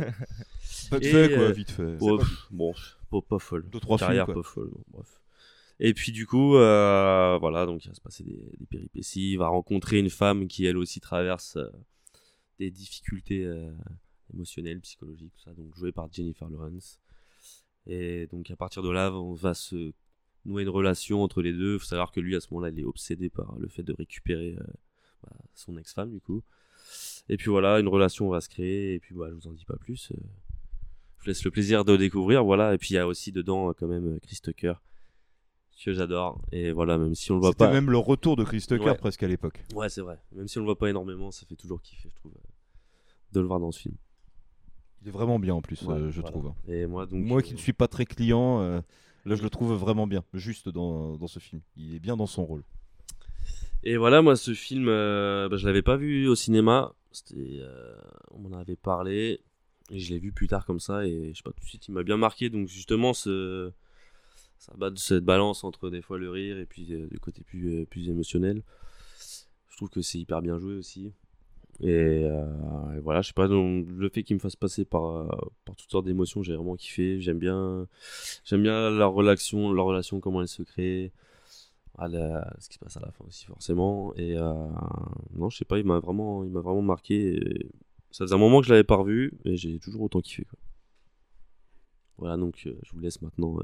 Vite 0.92 1.02
Et, 1.02 1.10
fait, 1.10 1.28
quoi, 1.34 1.42
euh, 1.44 1.52
vite 1.52 1.70
fait. 1.70 1.82
ouais, 1.82 2.16
pas- 2.18 2.24
bon, 2.50 2.74
pas, 3.10 3.20
pas 3.28 3.38
folle. 3.38 3.68
Deux, 3.68 3.80
trois 3.80 3.98
films, 3.98 4.08
Carrière 4.08 4.24
quoi. 4.26 4.34
pas 4.36 4.42
folle, 4.42 4.70
bon, 4.70 4.80
bref. 4.92 5.20
Et 5.78 5.92
puis 5.92 6.12
du 6.12 6.26
coup, 6.26 6.56
euh, 6.56 7.36
voilà, 7.38 7.66
donc 7.66 7.84
il 7.84 7.88
va 7.88 7.94
se 7.94 8.00
passer 8.00 8.24
des, 8.24 8.66
péripéties. 8.68 9.32
Il 9.32 9.38
va 9.38 9.48
rencontrer 9.48 9.98
une 9.98 10.10
femme 10.10 10.48
qui 10.48 10.64
elle 10.64 10.78
aussi 10.78 11.00
traverse 11.00 11.56
euh, 11.56 11.70
des 12.58 12.70
difficultés 12.70 13.44
euh, 13.44 13.70
émotionnelles, 14.32 14.80
psychologiques, 14.80 15.32
tout 15.34 15.42
ça. 15.42 15.52
Donc 15.52 15.74
jouée 15.76 15.92
par 15.92 16.10
Jennifer 16.10 16.48
Lawrence. 16.48 16.98
Et 17.86 18.26
donc 18.28 18.50
à 18.50 18.56
partir 18.56 18.82
de 18.82 18.90
là, 18.90 19.12
on 19.12 19.34
va 19.34 19.52
se 19.52 19.92
nouer 20.46 20.62
une 20.62 20.70
relation 20.70 21.22
entre 21.22 21.42
les 21.42 21.52
deux. 21.52 21.74
Il 21.74 21.78
faut 21.78 21.86
savoir 21.86 22.10
que 22.10 22.20
lui, 22.20 22.34
à 22.36 22.40
ce 22.40 22.48
moment-là, 22.52 22.72
il 22.72 22.80
est 22.80 22.84
obsédé 22.84 23.28
par 23.28 23.58
le 23.58 23.68
fait 23.68 23.82
de 23.82 23.92
récupérer 23.92 24.56
bah, 25.22 25.36
son 25.54 25.76
ex-femme, 25.76 26.10
du 26.10 26.20
coup. 26.20 26.42
Et 27.28 27.36
puis 27.36 27.50
voilà, 27.50 27.80
une 27.80 27.88
relation 27.88 28.28
va 28.28 28.40
se 28.40 28.48
créer. 28.48 28.94
Et 28.94 28.98
puis 28.98 29.14
voilà, 29.14 29.34
je 29.34 29.40
vous 29.40 29.48
en 29.48 29.52
dis 29.52 29.64
pas 29.66 29.76
plus. 29.76 30.10
je 30.10 30.16
vous 30.16 31.26
laisse 31.26 31.44
le 31.44 31.50
plaisir 31.50 31.84
de 31.84 31.96
découvrir. 31.96 32.44
Voilà. 32.44 32.74
Et 32.74 32.78
puis 32.78 32.90
il 32.90 32.94
y 32.94 32.98
a 32.98 33.06
aussi 33.06 33.30
dedans, 33.30 33.74
quand 33.74 33.88
même, 33.88 34.18
Chris 34.20 34.40
Tucker, 34.42 34.74
que 35.84 35.92
j'adore. 35.92 36.40
Et 36.52 36.72
voilà, 36.72 36.96
même 36.98 37.14
si 37.14 37.30
on 37.30 37.34
le 37.34 37.40
voit 37.40 37.50
C'était 37.50 37.66
pas. 37.66 37.72
même 37.72 37.90
le 37.90 37.98
retour 37.98 38.36
de 38.36 38.44
Chris 38.44 38.60
Tucker 38.66 38.84
Ouais. 38.84 38.96
presque 38.96 39.22
à 39.22 39.28
l'époque. 39.28 39.64
Ouais, 39.74 39.88
c'est 39.88 40.00
vrai. 40.00 40.18
Même 40.32 40.48
si 40.48 40.58
on 40.58 40.62
le 40.62 40.66
voit 40.66 40.78
pas 40.78 40.88
énormément, 40.88 41.30
ça 41.30 41.44
fait 41.46 41.56
toujours 41.56 41.80
kiffer, 41.82 42.08
je 42.08 42.14
trouve, 42.16 42.32
euh, 42.36 42.48
de 43.32 43.40
le 43.40 43.46
voir 43.46 43.60
dans 43.60 43.70
ce 43.72 43.80
film. 43.80 43.94
Il 45.02 45.08
est 45.08 45.12
vraiment 45.12 45.38
bien 45.38 45.54
en 45.54 45.60
plus, 45.62 45.82
Ouais, 45.82 45.94
euh, 45.94 46.10
je 46.10 46.20
voilà. 46.20 46.30
trouve. 46.32 46.52
Et 46.68 46.86
moi, 46.86 47.06
donc, 47.06 47.24
moi 47.24 47.38
euh, 47.38 47.42
qui 47.42 47.52
ne 47.52 47.58
suis 47.58 47.72
pas 47.72 47.86
très 47.88 48.06
client, 48.06 48.60
euh, 48.62 48.80
là 49.24 49.36
je 49.36 49.42
le 49.42 49.50
trouve 49.50 49.72
vraiment 49.74 50.06
bien, 50.06 50.24
juste 50.32 50.68
dans, 50.68 51.16
dans 51.16 51.26
ce 51.28 51.38
film. 51.38 51.60
Il 51.76 51.94
est 51.94 52.00
bien 52.00 52.16
dans 52.16 52.26
son 52.26 52.44
rôle. 52.44 52.62
Et 53.84 53.96
voilà, 53.98 54.20
moi, 54.22 54.34
ce 54.36 54.52
film, 54.54 54.86
euh, 54.88 55.48
bah, 55.48 55.56
je 55.58 55.66
l'avais 55.66 55.82
pas 55.82 55.96
vu 55.96 56.26
au 56.26 56.34
cinéma. 56.34 56.92
C'était, 57.12 57.60
on 58.32 58.38
m'en 58.40 58.56
avait 58.56 58.76
parlé. 58.76 59.40
Et 59.90 60.00
je 60.00 60.12
l'ai 60.12 60.18
vu 60.18 60.32
plus 60.32 60.48
tard 60.48 60.66
comme 60.66 60.80
ça. 60.80 61.06
Et 61.06 61.30
je 61.32 61.36
sais 61.36 61.42
pas, 61.44 61.52
tout 61.52 61.60
de 61.60 61.68
suite, 61.68 61.86
il 61.86 61.92
m'a 61.92 62.02
bien 62.02 62.16
marqué. 62.16 62.50
Donc, 62.50 62.66
justement, 62.66 63.14
ce, 63.14 63.70
ça 64.58 64.72
bat 64.76 64.90
cette 64.96 65.24
balance 65.24 65.64
entre 65.64 65.90
des 65.90 66.02
fois 66.02 66.18
le 66.18 66.30
rire 66.30 66.58
et 66.58 66.66
puis 66.66 66.92
euh, 66.92 67.06
le 67.10 67.18
côté 67.18 67.42
plus, 67.42 67.80
euh, 67.82 67.84
plus 67.86 68.08
émotionnel. 68.08 68.62
Je 69.68 69.76
trouve 69.76 69.90
que 69.90 70.02
c'est 70.02 70.18
hyper 70.18 70.42
bien 70.42 70.58
joué 70.58 70.74
aussi. 70.74 71.12
Et, 71.80 71.90
euh, 72.24 72.96
et 72.96 73.00
voilà, 73.00 73.20
je 73.22 73.28
sais 73.28 73.34
pas, 73.34 73.48
donc, 73.48 73.86
le 73.90 74.08
fait 74.08 74.22
qu'il 74.22 74.36
me 74.36 74.40
fasse 74.40 74.56
passer 74.56 74.84
par, 74.86 75.04
euh, 75.04 75.28
par 75.66 75.76
toutes 75.76 75.90
sortes 75.90 76.06
d'émotions, 76.06 76.42
j'ai 76.42 76.54
vraiment 76.56 76.76
kiffé. 76.76 77.20
J'aime 77.20 77.38
bien, 77.38 77.86
j'aime 78.44 78.62
bien 78.62 78.90
leur 78.90 79.12
relation, 79.12 79.72
leur 79.72 79.84
relation, 79.86 80.20
comment 80.20 80.40
elle 80.40 80.48
se 80.48 80.62
crée. 80.62 81.12
Ah, 81.98 82.08
la- 82.08 82.54
ce 82.58 82.68
qui 82.68 82.74
se 82.74 82.78
passe 82.78 82.96
à 82.98 83.00
la 83.00 83.10
fin 83.10 83.24
aussi 83.26 83.46
forcément 83.46 84.14
et 84.16 84.34
non 85.34 85.48
je 85.48 85.56
sais 85.56 85.64
pas 85.64 85.78
il 85.78 85.86
m'a 85.86 85.98
vraiment 85.98 86.44
vraiment 86.44 86.82
marqué 86.82 87.40
Ça 88.10 88.24
faisait 88.24 88.34
un 88.34 88.38
moment 88.38 88.60
que 88.60 88.66
je 88.66 88.72
l'avais 88.72 88.84
pas 88.84 88.96
revu, 88.96 89.32
et 89.44 89.56
j'ai 89.56 89.78
toujours 89.78 90.02
autant 90.02 90.20
kiffé. 90.20 90.46
Voilà, 92.18 92.36
donc 92.36 92.54
je 92.64 92.92
vous 92.92 92.98
laisse 93.00 93.20
maintenant 93.22 93.58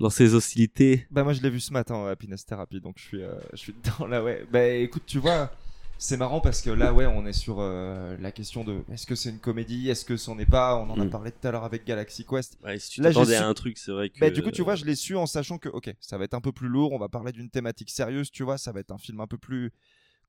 euh, 0.00 0.04
lancer 0.04 0.24
les 0.24 0.34
hostilités. 0.34 1.06
Bah 1.10 1.24
moi 1.24 1.32
je 1.32 1.42
l'ai 1.42 1.50
vu 1.50 1.60
ce 1.60 1.72
matin 1.72 2.06
à 2.06 2.10
Happiness 2.10 2.44
Therapy 2.46 2.80
donc 2.80 2.96
je 2.98 3.04
suis 3.04 3.22
euh, 3.22 3.34
je 3.52 3.56
suis 3.58 3.72
dedans 3.72 4.06
là 4.06 4.22
ouais. 4.22 4.44
Bah 4.50 4.66
écoute 4.66 5.04
tu 5.06 5.18
vois 5.18 5.50
c'est 5.98 6.16
marrant 6.16 6.40
parce 6.40 6.62
que 6.62 6.70
là 6.70 6.94
ouais 6.94 7.04
on 7.06 7.26
est 7.26 7.34
sur 7.34 7.56
euh, 7.60 8.16
la 8.20 8.32
question 8.32 8.64
de 8.64 8.82
est-ce 8.90 9.06
que 9.06 9.14
c'est 9.14 9.28
une 9.30 9.38
comédie? 9.38 9.90
Est-ce 9.90 10.04
que 10.06 10.16
c'en 10.16 10.38
est 10.38 10.46
pas? 10.46 10.76
On 10.76 10.88
en 10.90 10.98
a 10.98 11.04
Mm. 11.04 11.10
parlé 11.10 11.30
tout 11.32 11.46
à 11.46 11.50
l'heure 11.50 11.64
avec 11.64 11.84
Galaxy 11.84 12.24
Quest. 12.24 12.56
Ouais, 12.64 12.78
si 12.78 12.90
tu 12.90 13.02
Là, 13.02 13.12
su- 13.12 13.34
à 13.34 13.46
un 13.46 13.54
truc, 13.54 13.76
c'est 13.78 13.92
vrai 13.92 14.08
que- 14.10 14.18
Bah 14.20 14.30
du 14.30 14.42
coup 14.42 14.50
tu 14.50 14.62
vois 14.62 14.76
je 14.76 14.84
l'ai 14.84 14.94
su 14.94 15.14
en 15.16 15.26
sachant 15.26 15.58
que 15.58 15.68
ok 15.68 15.94
ça 16.00 16.16
va 16.18 16.24
être 16.24 16.34
un 16.34 16.40
peu 16.40 16.52
plus 16.52 16.68
lourd 16.68 16.92
on 16.92 16.98
va 16.98 17.08
parler 17.08 17.32
d'une 17.32 17.50
thématique 17.50 17.90
sérieuse 17.90 18.30
tu 18.30 18.42
vois 18.44 18.56
ça 18.58 18.72
va 18.72 18.80
être 18.80 18.92
un 18.92 18.98
film 18.98 19.20
un 19.20 19.26
peu 19.26 19.38
plus 19.38 19.72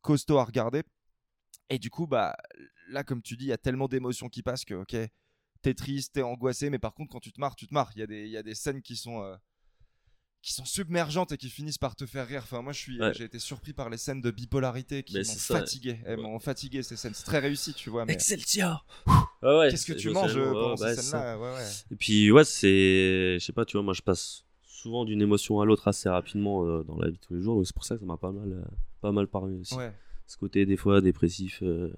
costaud 0.02 0.38
à 0.40 0.44
regarder 0.44 0.84
et 1.70 1.80
du 1.80 1.90
coup 1.90 2.08
bah 2.08 2.36
là 2.90 3.04
comme 3.04 3.22
tu 3.22 3.38
dis 3.38 3.46
il 3.46 3.50
y 3.50 3.54
a 3.54 3.58
tellement 3.58 3.88
d'émotions 3.88 4.28
qui 4.30 4.42
passent 4.44 4.66
que 4.66 4.74
ok 4.74 4.96
t'es 5.62 5.74
triste 5.74 6.14
t'es 6.16 6.22
angoissé 6.22 6.70
mais 6.70 6.80
par 6.80 6.94
contre 6.94 7.12
quand 7.12 7.20
tu 7.20 7.32
te 7.32 7.40
marres 7.40 7.56
tu 7.56 7.68
te 7.68 7.74
marres 7.74 7.92
il 7.96 8.00
y 8.00 8.04
a 8.04 8.08
des 8.08 8.24
il 8.26 8.32
y 8.32 8.38
a 8.38 8.44
des 8.44 8.56
scènes 8.56 8.82
qui 8.82 8.96
sont 8.98 9.22
euh, 9.24 9.36
qui 10.42 10.54
sont 10.54 10.66
submergentes 10.66 11.32
et 11.34 11.38
qui 11.38 11.50
finissent 11.50 11.78
par 11.78 11.96
te 11.96 12.06
faire 12.08 12.28
rire. 12.28 12.42
Enfin, 12.44 12.62
moi, 12.64 12.74
je 12.74 12.80
suis, 12.80 13.00
Ouais. 13.00 13.14
j'ai 13.14 13.26
été 13.26 13.38
surpris 13.38 13.74
par 13.74 13.90
les 13.92 13.98
scènes 13.98 14.22
de 14.22 14.32
bipolarité 14.32 15.04
qui 15.04 15.16
m'ont 15.18 15.24
c'est 15.24 15.54
fatigué. 15.54 16.00
Elles 16.06 16.18
m'ont 16.20 16.40
fatigué 16.40 16.82
ces 16.82 16.96
scènes. 16.96 17.14
C'est 17.14 17.26
très 17.26 17.38
réussi, 17.40 17.74
tu 17.76 17.90
vois. 17.92 18.06
Mais... 18.06 18.14
Excelsior 18.14 18.86
ouais, 19.44 19.68
Qu'est-ce 19.70 19.86
que 19.86 19.94
c'est- 19.94 20.00
tu 20.00 20.10
manges 20.10 20.36
euh, 20.38 20.52
pendant 20.52 20.76
bah, 20.76 20.90
ces 20.96 21.02
c'est 21.02 21.10
scènes-là. 21.12 21.60
Et 21.92 21.96
puis, 21.96 22.32
ouais, 22.32 22.44
c'est. 22.44 23.38
Je 23.40 23.46
sais 23.46 23.54
pas, 23.54 23.66
tu 23.66 23.74
vois, 23.78 23.84
moi 23.84 23.94
je 23.94 24.02
passe 24.02 24.44
souvent 24.66 25.06
d'une 25.06 25.22
émotion 25.22 25.62
à 25.62 25.66
l'autre 25.66 25.88
assez 25.88 26.10
rapidement 26.10 26.66
euh, 26.66 26.84
dans 26.84 26.98
la 26.98 27.10
vie 27.10 27.14
de 27.14 27.20
tous 27.20 27.36
les 27.36 27.42
jours, 27.44 27.56
donc 27.58 27.68
c'est 27.68 27.76
pour 27.76 27.86
ça 27.86 27.94
que 27.96 28.00
ça 28.02 28.06
m'a 28.08 28.18
pas 28.18 28.32
mal, 28.32 28.52
euh, 28.52 28.64
pas 29.00 29.12
mal 29.12 29.28
parlé 29.28 29.56
aussi. 29.58 29.76
Ce 30.26 30.38
côté, 30.38 30.66
des 30.66 30.78
fois, 30.78 31.02
dépressif, 31.02 31.60
euh, 31.62 31.94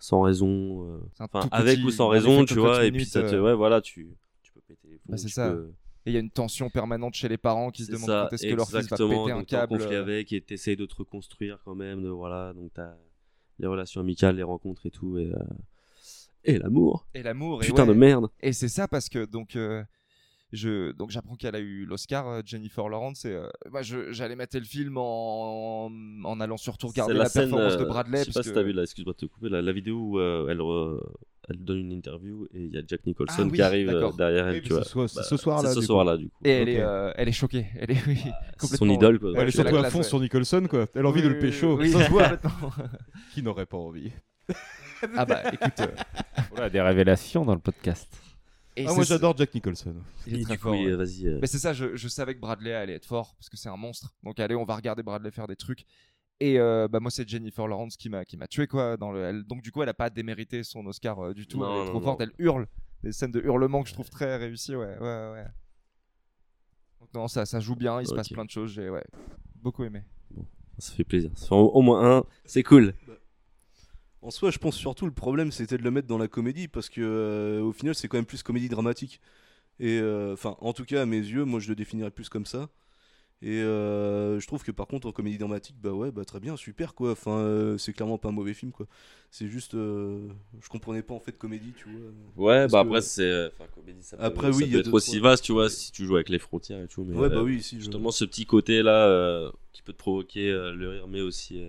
sans 0.00 0.22
raison. 0.22 0.88
euh, 0.90 0.98
C'est 1.16 1.22
Enfin, 1.22 1.48
avec 1.52 1.78
ou 1.84 1.90
sans 1.92 2.08
raison, 2.08 2.44
tu 2.44 2.54
vois, 2.54 2.84
et 2.84 2.90
puis 2.90 2.98
minute, 3.00 3.12
ça 3.12 3.22
te. 3.22 3.34
euh, 3.36 3.42
Ouais, 3.44 3.54
voilà, 3.54 3.80
tu, 3.80 4.08
tu 4.42 4.52
peux 4.52 4.60
péter 4.66 4.88
les 4.88 4.96
plombs. 4.98 5.12
Bah, 5.12 5.16
c'est 5.18 5.26
tu 5.28 5.32
ça. 5.34 5.50
peux- 5.50 5.70
il 6.10 6.14
y 6.14 6.16
a 6.16 6.20
une 6.20 6.30
tension 6.30 6.68
permanente 6.70 7.14
chez 7.14 7.28
les 7.28 7.38
parents 7.38 7.70
qui 7.70 7.84
se 7.84 7.90
demandent 7.92 8.06
ça, 8.08 8.26
quand 8.30 8.34
est-ce 8.34 8.46
que 8.46 8.54
leur 8.54 8.66
fils 8.68 8.88
va 8.88 8.96
péter 8.96 9.30
un 9.32 9.36
en 9.38 9.44
câble. 9.44 9.78
conflit 9.78 9.94
euh, 9.96 10.00
avec 10.02 10.32
et 10.32 10.40
t'essayes 10.40 10.76
de 10.76 10.86
te 10.86 10.94
reconstruire 10.96 11.58
quand 11.64 11.74
même, 11.74 12.02
de 12.02 12.08
voilà, 12.08 12.52
donc 12.52 12.72
t'as 12.74 12.94
les 13.58 13.66
relations 13.66 14.00
amicales, 14.00 14.36
les 14.36 14.42
rencontres 14.42 14.86
et 14.86 14.90
tout, 14.90 15.18
et, 15.18 15.32
euh, 15.32 15.38
et 16.44 16.58
l'amour. 16.58 17.06
Et 17.14 17.22
l'amour. 17.22 17.60
Putain 17.60 17.86
de 17.86 17.92
merde. 17.92 18.28
Et 18.40 18.52
c'est 18.52 18.68
ça 18.68 18.88
parce 18.88 19.08
que 19.08 19.24
donc 19.26 19.54
euh, 19.56 19.82
je 20.52 20.92
donc 20.92 21.10
j'apprends 21.10 21.36
qu'elle 21.36 21.54
a 21.54 21.60
eu 21.60 21.84
l'Oscar 21.84 22.44
Jennifer 22.46 22.88
Lawrence 22.88 23.24
et 23.24 23.32
euh, 23.34 23.48
bah, 23.70 23.82
j'allais 23.82 24.34
mater 24.36 24.58
le 24.58 24.64
film 24.66 24.96
en, 24.96 25.90
en 26.24 26.40
allant 26.40 26.56
surtout 26.56 26.88
regarder 26.88 27.14
la, 27.14 27.26
scène, 27.26 27.50
performance 27.50 27.76
de 27.76 27.84
Bradley. 27.84 28.18
Je 28.20 28.24
sais 28.24 28.30
pas 28.30 28.34
parce 28.34 28.46
si 28.46 28.52
que- 28.52 28.58
t'as 28.58 28.62
vu 28.62 28.78
excuse-moi 28.80 29.12
de 29.12 29.18
te 29.18 29.26
couper, 29.26 29.48
la, 29.48 29.62
la 29.62 29.72
vidéo 29.72 29.96
où 29.98 30.20
elle, 30.20 30.58
re- 30.58 31.00
elle 31.50 31.58
donne 31.64 31.78
une 31.78 31.92
interview 31.92 32.46
et 32.54 32.60
il 32.64 32.74
y 32.74 32.78
a 32.78 32.82
Jack 32.86 33.04
Nicholson 33.06 33.34
Ah 33.40 33.44
oui, 33.44 33.52
qui 33.52 33.62
arrive 33.62 33.88
euh, 33.90 34.10
derrière 34.16 34.48
elle, 34.48 34.54
Oui, 34.56 34.62
tu 34.62 34.72
vois. 34.72 34.84
ce 34.84 34.90
soir- 34.90 35.08
Bah, 35.14 35.22
ce 35.22 35.36
soir-là, 35.36 35.68
C'est 35.68 35.74
ce 35.74 35.80
du 35.80 35.86
coup. 35.86 35.92
soir-là, 35.92 36.16
du 36.16 36.28
coup. 36.28 36.36
Et 36.44 36.50
elle, 36.50 36.68
est, 36.68 36.80
euh, 36.80 37.12
elle 37.16 37.28
est 37.28 37.32
choquée. 37.32 37.66
Elle 37.78 37.90
est 37.90 38.06
oui, 38.06 38.16
c'est 38.16 38.30
complètement- 38.58 38.76
son 38.86 38.90
idole, 38.90 39.18
quoi. 39.18 39.30
Ouais, 39.32 39.38
Elle 39.42 39.48
est 39.48 39.50
surtout 39.50 39.76
à 39.76 39.90
fond 39.90 39.98
ouais. 39.98 40.04
sur 40.04 40.20
Nicholson, 40.20 40.66
quoi. 40.70 40.86
Elle 40.94 41.04
a 41.04 41.08
envie 41.08 41.20
Oui, 41.20 41.28
de 41.28 41.32
le 41.32 41.38
pécho. 41.38 41.76
oui, 41.78 41.90
ça 41.92 42.04
se 42.04 42.10
voit. 42.10 42.22
complètement. 42.36 42.70
Qui 43.34 43.42
n'aurait 43.42 43.66
pas 43.66 43.76
envie 43.76 44.10
Ah 45.16 45.24
bah 45.24 45.42
écoute. 45.52 45.80
euh, 45.80 45.86
Voilà, 46.50 46.70
des 46.70 46.80
révélations 46.80 47.44
dans 47.44 47.54
le 47.54 47.60
podcast. 47.60 48.08
Et 48.76 48.86
Ah, 48.86 48.92
moi, 48.94 49.02
j'adore 49.04 49.36
Jack 49.36 49.52
Nicholson. 49.54 49.94
Il 50.26 50.40
est 50.40 50.44
très 50.44 50.56
fort. 50.56 50.72
oui, 50.72 50.86
ouais. 50.86 50.94
vas-y, 50.94 51.26
euh. 51.26 51.38
Mais 51.40 51.46
c'est 51.46 51.58
ça, 51.58 51.72
je, 51.72 51.96
je 51.96 52.08
savais 52.08 52.34
que 52.34 52.40
Bradley 52.40 52.72
allait 52.72 52.94
être 52.94 53.04
fort 53.06 53.34
parce 53.36 53.48
que 53.48 53.56
c'est 53.56 53.68
un 53.68 53.76
monstre. 53.76 54.14
Donc 54.22 54.38
allez, 54.38 54.54
on 54.54 54.64
va 54.64 54.76
regarder 54.76 55.02
Bradley 55.02 55.30
faire 55.30 55.46
des 55.48 55.56
trucs. 55.56 55.84
Et 56.42 56.58
euh, 56.58 56.88
bah 56.88 57.00
moi 57.00 57.10
c'est 57.10 57.28
Jennifer 57.28 57.66
Lawrence 57.68 57.96
qui 57.98 58.08
m'a 58.08 58.24
qui 58.24 58.36
m'a 58.38 58.46
tué 58.46 58.66
quoi 58.66 58.96
dans 58.96 59.12
le 59.12 59.22
elle- 59.22 59.44
donc 59.44 59.60
du 59.62 59.70
coup 59.70 59.82
elle 59.82 59.88
a 59.90 59.94
pas 59.94 60.08
démérité 60.08 60.62
son 60.64 60.86
Oscar 60.86 61.18
euh, 61.22 61.34
du 61.34 61.46
tout 61.46 61.58
Non, 61.58 61.66
elle 61.66 61.76
est 61.76 61.78
non, 61.80 61.84
trop 61.84 61.98
non. 61.98 62.04
forte 62.04 62.20
elle 62.22 62.32
hurle 62.38 62.66
des 63.02 63.12
scènes 63.12 63.30
de 63.32 63.40
hurlement 63.40 63.82
que 63.82 63.88
je 63.90 63.94
trouve 63.94 64.08
très 64.08 64.36
réussies 64.36 64.74
ouais 64.74 64.98
ouais 64.98 65.30
ouais 65.32 65.44
donc 67.00 67.12
non 67.14 67.28
ça 67.28 67.44
ça 67.44 67.60
joue 67.60 67.76
bien 67.76 68.00
il 68.00 68.06
se 68.06 68.14
passe 68.14 68.28
plein 68.30 68.44
de 68.46 68.50
choses 68.50 68.72
j'ai 68.72 68.88
ouais 68.88 69.04
beaucoup 69.56 69.84
aimé 69.84 70.02
Ça 70.78 70.94
fait 70.94 71.04
plaisir. 71.04 71.30
Ça 71.34 71.48
fait 71.48 71.54
au, 71.54 71.68
au 71.68 71.82
moins 71.82 72.18
un, 72.18 72.24
c'est 72.46 72.62
cool. 72.62 72.94
En 74.22 74.30
soi, 74.30 74.50
je 74.50 74.58
pense 74.58 74.76
surtout 74.76 75.06
le 75.06 75.12
problème 75.12 75.50
c'était 75.52 75.76
de 75.78 75.82
le 75.82 75.90
mettre 75.90 76.06
dans 76.08 76.18
la 76.18 76.28
comédie 76.28 76.68
parce 76.68 76.88
que 76.88 77.00
euh, 77.00 77.62
au 77.62 77.72
final 77.72 77.94
c'est 77.94 78.08
quand 78.08 78.18
même 78.18 78.26
plus 78.26 78.42
comédie 78.42 78.68
dramatique. 78.68 79.20
Et 79.78 79.98
euh, 79.98 80.34
enfin, 80.34 80.56
en 80.60 80.72
tout 80.74 80.84
cas 80.84 81.02
à 81.02 81.06
mes 81.06 81.18
yeux, 81.18 81.44
moi 81.44 81.60
je 81.60 81.68
le 81.68 81.74
définirais 81.74 82.10
plus 82.10 82.28
comme 82.28 82.46
ça. 82.46 82.68
Et 83.42 83.60
euh, 83.62 84.38
je 84.38 84.46
trouve 84.46 84.62
que 84.62 84.70
par 84.70 84.86
contre 84.86 85.08
en 85.08 85.12
comédie 85.12 85.38
dramatique, 85.38 85.76
bah 85.82 85.92
ouais, 85.92 86.10
bah 86.10 86.26
très 86.26 86.40
bien, 86.40 86.56
super 86.56 86.94
quoi. 86.94 87.12
Enfin, 87.12 87.38
euh, 87.38 87.78
c'est 87.78 87.94
clairement 87.94 88.18
pas 88.18 88.28
un 88.28 88.32
mauvais 88.32 88.52
film 88.52 88.70
quoi. 88.70 88.86
C'est 89.30 89.48
juste, 89.48 89.74
euh, 89.74 90.28
je 90.60 90.68
comprenais 90.68 91.02
pas 91.02 91.14
en 91.14 91.20
fait 91.20 91.32
comédie, 91.32 91.72
tu 91.74 91.88
vois. 91.88 92.10
Ouais, 92.36 92.68
bah 92.68 92.82
que- 92.82 92.86
après, 92.88 93.00
c'est. 93.00 93.46
Enfin, 93.58 93.64
comédie, 93.74 94.02
ça 94.02 94.16
peut, 94.18 94.22
Après, 94.24 94.52
ça 94.52 94.58
oui, 94.58 94.64
peut 94.66 94.70
y 94.72 94.76
a 94.76 94.78
être 94.80 94.92
aussi 94.92 95.16
trois- 95.18 95.30
vaste, 95.30 95.44
tu 95.44 95.52
vois, 95.52 95.70
si 95.70 95.90
tu 95.90 96.04
joues 96.04 96.16
avec 96.16 96.28
les 96.28 96.38
frontières 96.38 96.82
et 96.82 96.88
tout. 96.88 97.02
Mais, 97.04 97.16
Ouais, 97.16 97.30
bah 97.30 97.42
oui, 97.42 97.62
si, 97.62 97.76
je- 97.76 97.80
Justement, 97.84 98.10
ce 98.10 98.24
petit 98.26 98.44
côté-là 98.44 99.50
qui 99.72 99.80
peut 99.82 99.92
te 99.92 99.98
provoquer 99.98 100.50
le 100.52 100.88
rire, 100.90 101.08
mais 101.08 101.22
aussi. 101.22 101.62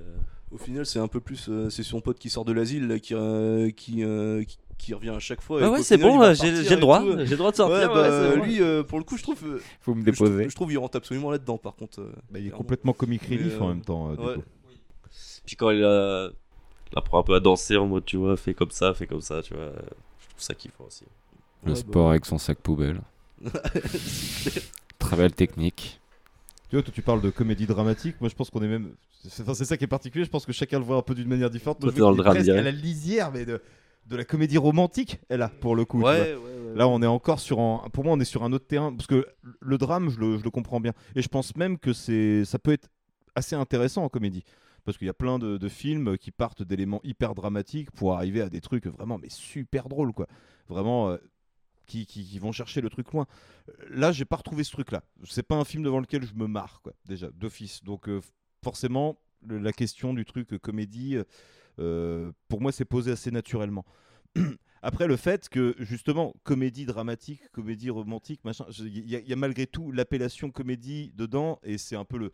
Au 0.51 0.57
final, 0.57 0.85
c'est 0.85 0.99
un 0.99 1.07
peu 1.07 1.21
plus, 1.21 1.47
euh, 1.47 1.69
c'est 1.69 1.83
son 1.83 2.01
pote 2.01 2.19
qui 2.19 2.29
sort 2.29 2.43
de 2.43 2.51
l'asile 2.51 2.87
là, 2.89 2.99
qui, 2.99 3.13
euh, 3.15 3.69
qui, 3.71 4.03
euh, 4.03 4.43
qui, 4.43 4.57
qui 4.81 4.93
revient 4.93 5.09
à 5.09 5.19
chaque 5.19 5.41
fois. 5.41 5.59
Ah 5.63 5.69
ouais, 5.71 5.83
c'est 5.83 5.97
bon, 5.97 6.21
euh, 6.21 6.33
j'ai- 6.33 6.51
le 6.51 6.75
droit, 6.77 6.99
tout. 7.01 7.11
j'ai 7.19 7.25
le 7.31 7.37
droit 7.37 7.51
de 7.51 7.55
sortir, 7.55 7.89
Ouais, 7.89 7.93
bah, 7.93 8.35
lui, 8.35 8.61
euh, 8.61 8.83
pour 8.83 8.97
le 8.97 9.03
coup, 9.03 9.15
je 9.17 9.23
trouve. 9.23 9.39
euh, 9.45 9.61
Faut 9.81 9.93
me 9.93 10.03
déposer. 10.03 10.49
Je 10.49 10.55
trouve 10.55 10.71
il 10.71 10.77
rentre 10.77 10.97
absolument 10.97 11.29
là-dedans, 11.31 11.57
par 11.57 11.75
contre. 11.75 12.01
euh, 12.01 12.11
Bah, 12.31 12.39
il 12.39 12.47
est 12.47 12.51
complètement 12.51 12.93
comic 12.93 13.21
relief 13.23 13.61
en 13.61 13.65
euh, 13.65 13.73
même 13.73 13.81
temps. 13.81 14.11
euh, 14.11 14.15
du 14.15 14.21
ouais. 14.23 14.35
coup. 14.35 14.43
Puis 15.45 15.55
quand 15.55 15.69
il 15.69 15.83
apprend 16.95 17.19
un 17.19 17.23
peu 17.23 17.35
à 17.35 17.39
danser 17.39 17.77
en 17.77 17.87
mode, 17.87 18.05
tu 18.05 18.17
vois, 18.17 18.35
fait 18.37 18.53
comme 18.53 18.71
ça, 18.71 18.93
fait 18.93 19.07
comme 19.07 19.21
ça, 19.21 19.41
tu 19.41 19.53
vois. 19.53 19.71
Je 20.19 20.27
trouve 20.29 20.41
ça 20.41 20.53
kiffant 20.55 20.85
aussi. 20.85 21.05
Le 21.63 21.71
Ouais, 21.71 21.77
sport 21.77 22.05
bah. 22.05 22.11
avec 22.11 22.25
son 22.25 22.37
sac 22.37 22.57
poubelle. 22.59 23.01
Très 24.99 25.15
belle 25.17 25.33
technique. 25.33 25.99
Tu 26.69 26.75
vois, 26.75 26.83
toi, 26.83 26.91
tu 26.93 27.01
parles 27.01 27.21
de 27.21 27.29
comédie 27.29 27.65
dramatique. 27.65 28.15
Moi, 28.21 28.29
je 28.29 28.35
pense 28.35 28.49
qu'on 28.49 28.61
est 28.61 28.67
même. 28.67 28.91
C'est 29.27 29.43
enfin, 29.43 29.53
c'est 29.53 29.65
ça 29.65 29.77
qui 29.77 29.83
est 29.83 29.87
particulier. 29.87 30.23
Je 30.25 30.29
pense 30.29 30.45
que 30.45 30.53
chacun 30.53 30.79
le 30.79 30.85
voit 30.85 30.97
un 30.97 31.01
peu 31.01 31.13
d'une 31.13 31.27
manière 31.27 31.49
différente. 31.49 31.79
Toi, 31.79 31.87
Moi, 31.91 31.93
je 31.95 31.99
dans 32.01 32.09
qu'il 32.11 32.17
le 32.17 32.21
est 32.21 32.23
drame 32.23 32.35
presque 32.37 32.49
à 32.57 32.61
la 32.61 32.71
lisière, 32.71 33.31
mais 33.31 33.45
de, 33.45 33.61
de 34.05 34.15
la 34.15 34.25
comédie 34.25 34.57
romantique, 34.57 35.19
elle 35.29 35.41
a, 35.41 35.49
pour 35.49 35.75
le 35.75 35.85
coup. 35.85 35.99
tu 35.99 36.05
Ouais, 36.05 36.33
vois. 36.33 36.43
ouais, 36.43 36.57
ouais, 36.69 36.75
Là, 36.75 36.87
on 36.87 37.01
est 37.01 37.07
encore 37.07 37.39
sur 37.39 37.59
un. 37.59 37.87
Pour 37.93 38.03
moi, 38.03 38.13
on 38.13 38.19
est 38.19 38.25
sur 38.25 38.43
un 38.43 38.51
autre 38.53 38.65
terrain. 38.67 38.93
Parce 38.93 39.07
que 39.07 39.25
le 39.59 39.77
drame, 39.77 40.09
je 40.09 40.19
le, 40.19 40.37
je 40.37 40.43
le 40.43 40.49
comprends 40.49 40.79
bien. 40.79 40.93
Et 41.15 41.21
je 41.21 41.27
pense 41.27 41.55
même 41.55 41.77
que 41.77 41.93
c'est 41.93 42.43
ça 42.45 42.59
peut 42.59 42.71
être 42.71 42.89
assez 43.35 43.55
intéressant 43.55 44.03
en 44.03 44.09
comédie. 44.09 44.43
Parce 44.83 44.97
qu'il 44.97 45.05
y 45.07 45.09
a 45.09 45.13
plein 45.13 45.37
de, 45.37 45.57
de 45.57 45.69
films 45.69 46.17
qui 46.17 46.31
partent 46.31 46.63
d'éléments 46.63 47.01
hyper 47.03 47.35
dramatiques 47.35 47.91
pour 47.91 48.13
arriver 48.15 48.41
à 48.41 48.49
des 48.49 48.61
trucs 48.61 48.87
vraiment 48.87 49.17
mais 49.19 49.29
super 49.29 49.87
drôles 49.89 50.11
quoi. 50.11 50.27
Vraiment 50.69 51.09
euh, 51.11 51.17
qui, 51.85 52.05
qui- 52.07 52.25
qui 52.25 52.39
vont 52.39 52.51
chercher 52.51 52.81
le 52.81 52.89
truc 52.89 53.11
loin. 53.13 53.27
Là, 53.89 54.11
j'ai 54.11 54.25
pas 54.25 54.37
retrouvé 54.37 54.63
ce 54.63 54.71
truc 54.71 54.91
là. 54.91 55.03
C'est 55.25 55.43
pas 55.47 55.55
un 55.55 55.65
film 55.65 55.83
devant 55.83 55.99
lequel 55.99 56.25
je 56.25 56.33
me 56.33 56.47
marre 56.47 56.81
quoi 56.81 56.93
déjà 57.05 57.29
d'office. 57.31 57.83
Donc 57.83 58.09
euh, 58.09 58.21
forcément 58.63 59.19
le- 59.45 59.59
la 59.59 59.71
question 59.71 60.13
du 60.15 60.25
truc 60.25 60.51
euh, 60.53 60.57
comédie 60.57 61.15
euh, 61.17 61.23
pour 62.47 62.61
moi 62.61 62.71
c'est 62.71 62.85
posé 62.85 63.11
assez 63.11 63.31
naturellement. 63.31 63.85
Après, 64.83 65.07
le 65.07 65.15
fait 65.15 65.47
que, 65.47 65.75
justement, 65.77 66.33
comédie 66.43 66.85
dramatique, 66.85 67.47
comédie 67.51 67.91
romantique, 67.91 68.43
machin, 68.43 68.65
il 68.79 68.97
y, 68.97 69.15
y 69.15 69.33
a 69.33 69.35
malgré 69.35 69.67
tout 69.67 69.91
l'appellation 69.91 70.49
comédie 70.49 71.11
dedans, 71.15 71.59
et 71.61 71.77
c'est 71.77 71.95
un 71.95 72.05
peu 72.05 72.17
le 72.17 72.33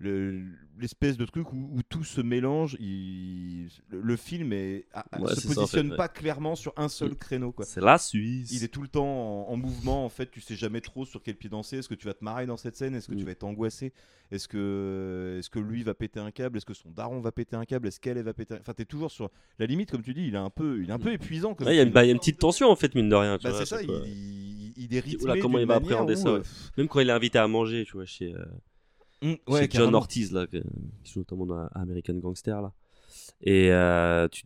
le- 0.00 0.44
l'espèce 0.78 1.16
de 1.16 1.24
truc 1.24 1.52
où, 1.52 1.70
où 1.74 1.82
tout 1.82 2.04
se 2.04 2.20
mélange. 2.20 2.76
il- 2.80 3.68
le, 3.88 4.00
le 4.00 4.16
film 4.16 4.52
Ouais, 4.52 4.84
se 5.30 5.34
c'est 5.40 5.48
ça, 5.48 5.50
en 5.50 5.54
positionne 5.54 5.90
ouais. 5.90 5.96
pas 5.96 6.08
clairement 6.08 6.54
sur 6.54 6.72
un 6.76 6.88
seul 6.88 7.10
Mm. 7.10 7.16
créneau. 7.16 7.54
C'est 7.62 7.80
la 7.80 7.98
Suisse. 7.98 8.52
Il 8.52 8.62
est 8.62 8.68
tout 8.68 8.82
le 8.82 8.88
temps 8.88 9.48
en, 9.48 9.52
en 9.52 9.56
mouvement, 9.56 10.04
en 10.04 10.08
fait, 10.08 10.30
tu 10.30 10.40
sais 10.40 10.54
jamais 10.56 10.80
trop 10.80 11.04
sur 11.04 11.22
quel 11.22 11.34
pied 11.34 11.50
danser. 11.50 11.78
Est-ce 11.78 11.88
que 11.88 11.94
tu 11.94 12.06
vas 12.06 12.14
te 12.14 12.22
marrer 12.24 12.46
dans 12.46 12.56
cette 12.56 12.76
scène? 12.76 12.94
Est-ce 12.94 13.08
que 13.08 13.14
tu 13.14 13.22
Mm. 13.22 13.26
vas 13.26 13.32
être 13.32 13.44
angoissé? 13.44 13.92
Est-ce 14.30 14.46
que, 14.46 15.38
est 15.40 15.48
que 15.48 15.58
lui 15.58 15.82
va 15.82 15.94
péter 15.94 16.20
un 16.20 16.30
câble? 16.30 16.58
Est-ce 16.58 16.66
que 16.66 16.74
son 16.74 16.90
daron 16.90 17.20
va 17.20 17.32
péter 17.32 17.56
un 17.56 17.64
câble? 17.64 17.88
Est-ce 17.88 17.98
qu'elle 17.98 18.18
elle 18.18 18.24
va 18.24 18.34
péter 18.34 18.54
un... 18.54 18.58
Enfin, 18.60 18.74
t'es 18.74 18.84
toujours 18.84 19.10
sur 19.10 19.30
la 19.58 19.66
limite, 19.66 19.90
comme 19.90 20.02
tu 20.02 20.14
dis, 20.14 20.26
il 20.28 20.34
est 20.34 20.38
un 20.38 20.50
peu, 20.50 20.80
il 20.82 20.90
est 20.90 20.92
un 20.92 20.98
peu 20.98 21.12
épuisant. 21.12 21.54
comme 21.54 21.66
Ouais, 21.66 21.74
il 21.74 21.76
y, 21.76 21.80
a 21.80 21.82
une- 21.82 21.88
film. 21.88 21.94
bah, 21.94 22.04
il 22.04 22.08
y 22.08 22.10
a 22.10 22.12
une 22.12 22.18
petite 22.18 22.38
tension 22.38 22.70
en 22.70 22.76
fait, 22.76 22.94
mine 22.94 23.08
de 23.08 23.14
rien. 23.16 23.38
Tu 23.38 23.44
Bah, 23.44 23.52
c'est 23.58 23.66
ça, 23.66 23.82
il, 23.82 23.90
il- 23.90 24.72
il 24.76 24.94
est 24.94 25.00
rythmé 25.00 25.24
Oula, 25.24 25.40
comment 25.40 25.58
il 25.58 25.66
va 25.66 25.76
appréhender 25.76 26.12
où, 26.14 26.16
ça 26.22 26.28
euh. 26.28 26.42
Même 26.76 26.86
quand 26.88 27.00
il 27.00 27.08
est 27.08 27.12
invité 27.12 27.38
à 27.38 27.48
manger, 27.48 27.84
tu 27.86 27.92
vois, 27.94 28.04
chez, 28.04 28.32
euh, 28.34 28.44
Mm, 29.22 29.32
ouais, 29.48 29.60
John 29.62 29.68
carrément. 29.68 29.98
Ortiz, 29.98 30.32
là, 30.32 30.46
qui 30.46 30.60
joue 31.12 31.20
notamment 31.20 31.46
dans 31.46 31.66
American 31.74 32.14
Gangster, 32.14 32.60
là. 32.62 32.72
Et 33.40 33.70
euh, 33.72 34.28
tu, 34.28 34.44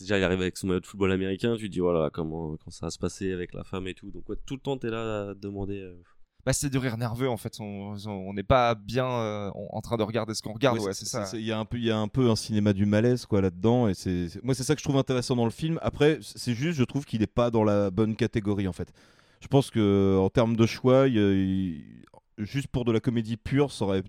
déjà, 0.00 0.18
il 0.18 0.24
arrive 0.24 0.40
avec 0.40 0.56
son 0.56 0.66
maillot 0.68 0.80
de 0.80 0.86
football 0.86 1.12
américain, 1.12 1.56
tu 1.56 1.68
te 1.68 1.72
dis, 1.72 1.80
voilà, 1.80 2.10
comment, 2.10 2.56
comment 2.56 2.70
ça 2.70 2.86
va 2.86 2.90
se 2.90 2.98
passer 2.98 3.32
avec 3.32 3.52
la 3.54 3.64
femme 3.64 3.86
et 3.88 3.94
tout. 3.94 4.10
Donc, 4.10 4.28
ouais, 4.28 4.36
tout 4.46 4.54
le 4.54 4.60
temps, 4.60 4.76
t'es 4.76 4.90
là 4.90 5.30
à 5.30 5.34
demander. 5.34 5.80
euh, 5.80 5.96
bah 6.44 6.52
c'est 6.52 6.70
du 6.70 6.78
rire 6.78 6.96
nerveux 6.96 7.28
en 7.28 7.36
fait 7.36 7.58
on 7.58 8.32
n'est 8.32 8.44
pas 8.44 8.76
bien 8.76 9.04
euh, 9.08 9.50
en 9.72 9.80
train 9.80 9.96
de 9.96 10.04
regarder 10.04 10.32
ce 10.32 10.42
qu'on 10.42 10.52
regarde 10.52 10.78
ouais, 10.78 10.94
c'est 10.94 11.04
ça 11.04 11.28
Il 11.36 11.40
y 11.44 11.50
a 11.50 11.58
un 11.58 11.64
peu, 11.64 11.76
il 11.76 11.82
y 11.84 11.90
a 11.90 11.98
un 11.98 12.06
peu 12.06 12.30
un 12.30 12.36
cinéma 12.36 12.72
du 12.72 12.86
malaise 12.86 13.26
quoi 13.26 13.40
là-dedans, 13.40 13.88
et 13.88 13.94
c'est, 13.94 14.28
c'est- 14.28 14.44
moi 14.44 14.54
c'est 14.54 14.62
ça 14.62 14.76
que 14.76 14.80
je 14.80 14.84
trouve 14.84 14.96
intéressant 14.96 15.34
dans 15.34 15.44
le 15.44 15.50
film. 15.50 15.80
Après, 15.82 16.20
c'est 16.22 16.54
juste, 16.54 16.78
je 16.78 16.84
trouve 16.84 17.04
qu'il 17.04 17.18
n'est 17.18 17.26
pas 17.26 17.50
dans 17.50 17.64
la 17.64 17.90
bonne 17.90 18.14
catégorie 18.14 18.68
en 18.68 18.72
fait. 18.72 18.92
Je 19.40 19.48
pense 19.48 19.70
que 19.72 20.16
en 20.20 20.30
termes 20.30 20.54
de 20.56 20.66
choix, 20.66 21.08
il 21.08 21.14
y 21.14 21.18
a- 21.18 21.32
il- 21.32 22.04
juste 22.38 22.68
pour 22.68 22.84
de 22.84 22.92
la 22.92 23.00
comédie 23.00 23.36
pure, 23.36 23.70
ça 23.72 23.84
aurait 23.84 24.02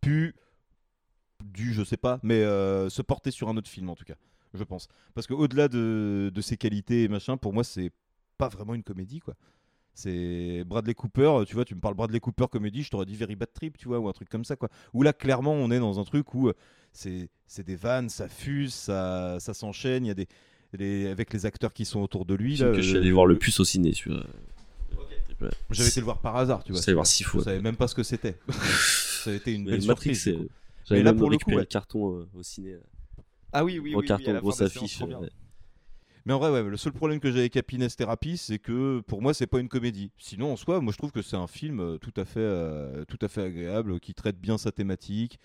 pu, 0.00 0.34
dû, 1.44 1.72
je 1.72 1.82
sais 1.84 1.96
pas, 1.96 2.18
mais 2.22 2.42
euh, 2.42 2.88
se 2.88 3.02
porter 3.02 3.30
sur 3.30 3.48
un 3.48 3.56
autre 3.56 3.68
film 3.68 3.88
en 3.90 3.94
tout 3.94 4.04
cas. 4.04 4.14
je 4.54 4.64
pense. 4.64 4.88
Parce 5.14 5.26
qu'au-delà 5.26 5.68
de, 5.68 6.30
de 6.34 6.40
ses 6.40 6.56
qualités 6.56 7.02
et 7.04 7.08
machin, 7.08 7.36
pour 7.36 7.52
moi, 7.52 7.64
c'est 7.64 7.90
pas 8.38 8.48
vraiment 8.48 8.74
une 8.74 8.82
comédie, 8.82 9.20
quoi. 9.20 9.34
C'est 9.94 10.62
Bradley 10.66 10.92
Cooper, 10.94 11.44
tu 11.46 11.54
vois, 11.54 11.64
tu 11.64 11.74
me 11.74 11.80
parles 11.80 11.94
Bradley 11.94 12.20
Cooper 12.20 12.46
comédie, 12.50 12.82
je 12.82 12.90
t'aurais 12.90 13.06
dit 13.06 13.16
Very 13.16 13.34
Bad 13.34 13.50
Trip, 13.54 13.78
tu 13.78 13.88
vois, 13.88 13.98
ou 13.98 14.08
un 14.08 14.12
truc 14.12 14.28
comme 14.28 14.44
ça, 14.44 14.54
quoi. 14.54 14.68
Où 14.92 15.02
là, 15.02 15.14
clairement, 15.14 15.52
on 15.54 15.70
est 15.70 15.78
dans 15.78 15.98
un 15.98 16.04
truc 16.04 16.34
où 16.34 16.48
euh, 16.48 16.54
c'est 16.92 17.28
des 17.64 17.76
vannes, 17.76 18.10
ça 18.10 18.28
fuse, 18.28 18.74
ça, 18.74 19.38
ça 19.40 19.54
s'enchaîne, 19.54 20.04
il 20.04 20.08
y 20.08 20.10
a 20.10 20.14
des. 20.14 20.28
les- 20.74 21.06
avec 21.08 21.32
les 21.32 21.46
acteurs 21.46 21.72
qui 21.72 21.86
sont 21.86 22.00
autour 22.00 22.26
de 22.26 22.34
lui. 22.34 22.56
Là, 22.56 22.72
que 22.72 22.82
je 22.82 22.88
suis 22.88 22.96
euh, 22.96 23.00
allé 23.00 23.10
voir 23.12 23.24
le 23.24 23.38
plus 23.38 23.58
au 23.58 23.64
ciné, 23.64 23.94
celui-là. 23.94 24.24
J'avais 25.70 25.88
été 25.88 26.00
le 26.00 26.04
voir 26.04 26.20
par 26.20 26.36
hasard, 26.36 26.64
tu 26.64 26.72
vois. 26.72 26.80
Voir 26.94 27.04
Je 27.04 27.10
six 27.10 27.24
fois. 27.24 27.42
savais 27.44 27.60
même 27.60 27.76
pas 27.76 27.88
ce 27.88 27.94
que 27.94 28.02
c'était. 28.02 28.38
ça 28.48 29.30
a 29.30 29.34
été 29.34 29.52
une 29.52 29.64
Mais 29.64 29.72
belle 29.78 29.86
Matrix, 29.86 30.14
surprise. 30.16 30.48
J'avais 30.86 31.00
Mais 31.00 31.04
là, 31.04 31.12
pour 31.14 31.30
le 31.30 31.38
coup, 31.38 31.50
ouais. 31.50 31.56
le 31.56 31.64
carton 31.64 32.16
euh, 32.20 32.28
au 32.34 32.42
ciné. 32.42 32.76
Ah 33.52 33.64
oui, 33.64 33.78
oui, 33.78 33.90
Gros 33.90 34.00
oui, 34.00 34.04
oui, 34.04 34.08
carton, 34.08 34.32
la 34.32 34.40
grosse 34.40 34.60
affiche. 34.60 35.00
ouais. 35.00 35.28
Mais 36.24 36.32
en 36.32 36.38
vrai, 36.38 36.50
ouais, 36.50 36.62
le 36.62 36.76
seul 36.76 36.92
problème 36.92 37.20
que 37.20 37.30
j'ai 37.30 37.38
avec 37.40 37.56
Happiness 37.56 37.94
Therapy, 37.96 38.36
c'est 38.36 38.58
que 38.58 39.00
pour 39.06 39.22
moi, 39.22 39.32
c'est 39.32 39.46
pas 39.46 39.60
une 39.60 39.68
comédie. 39.68 40.10
Sinon, 40.18 40.52
en 40.52 40.56
soi, 40.56 40.80
moi, 40.80 40.92
je 40.92 40.98
trouve 40.98 41.12
que 41.12 41.22
c'est 41.22 41.36
un 41.36 41.46
film 41.46 41.78
euh, 41.80 41.98
tout 41.98 42.12
à 42.16 42.24
fait, 42.24 42.40
euh, 42.40 43.04
tout 43.04 43.18
à 43.20 43.28
fait 43.28 43.42
agréable, 43.42 44.00
qui 44.00 44.12
traite 44.14 44.40
bien 44.40 44.58
sa 44.58 44.72
thématique, 44.72 45.38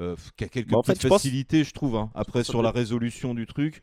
euh, 0.00 0.16
qui 0.36 0.44
a 0.44 0.48
quelques 0.48 0.70
Bah, 0.70 0.78
en 0.78 0.82
fait, 0.82 0.92
petites 0.92 1.04
je 1.04 1.08
pense- 1.08 1.22
facilités, 1.22 1.64
je 1.64 1.72
trouve, 1.72 1.96
hein, 1.96 2.10
après 2.14 2.44
sur 2.44 2.60
la 2.62 2.70
résolution 2.70 3.34
du 3.34 3.46
truc. 3.46 3.80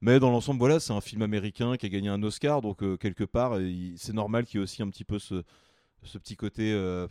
Mais 0.00 0.20
dans 0.20 0.30
l'ensemble, 0.30 0.58
voilà, 0.58 0.78
c'est 0.78 0.92
un 0.92 1.00
film 1.00 1.22
américain 1.22 1.76
qui 1.76 1.86
a 1.86 1.88
gagné 1.88 2.08
un 2.08 2.22
Oscar, 2.22 2.60
donc 2.60 2.82
euh, 2.82 2.96
quelque 2.96 3.24
part, 3.24 3.58
c'est 3.96 4.12
normal 4.12 4.44
qu'il 4.44 4.58
y 4.58 4.60
ait 4.60 4.64
aussi 4.64 4.82
un 4.82 4.90
petit 4.90 5.04
peu 5.04 5.18
ce, 5.18 5.42
ce 6.02 6.18
petit 6.18 6.36
côté. 6.36 6.72
euh, 6.72 7.08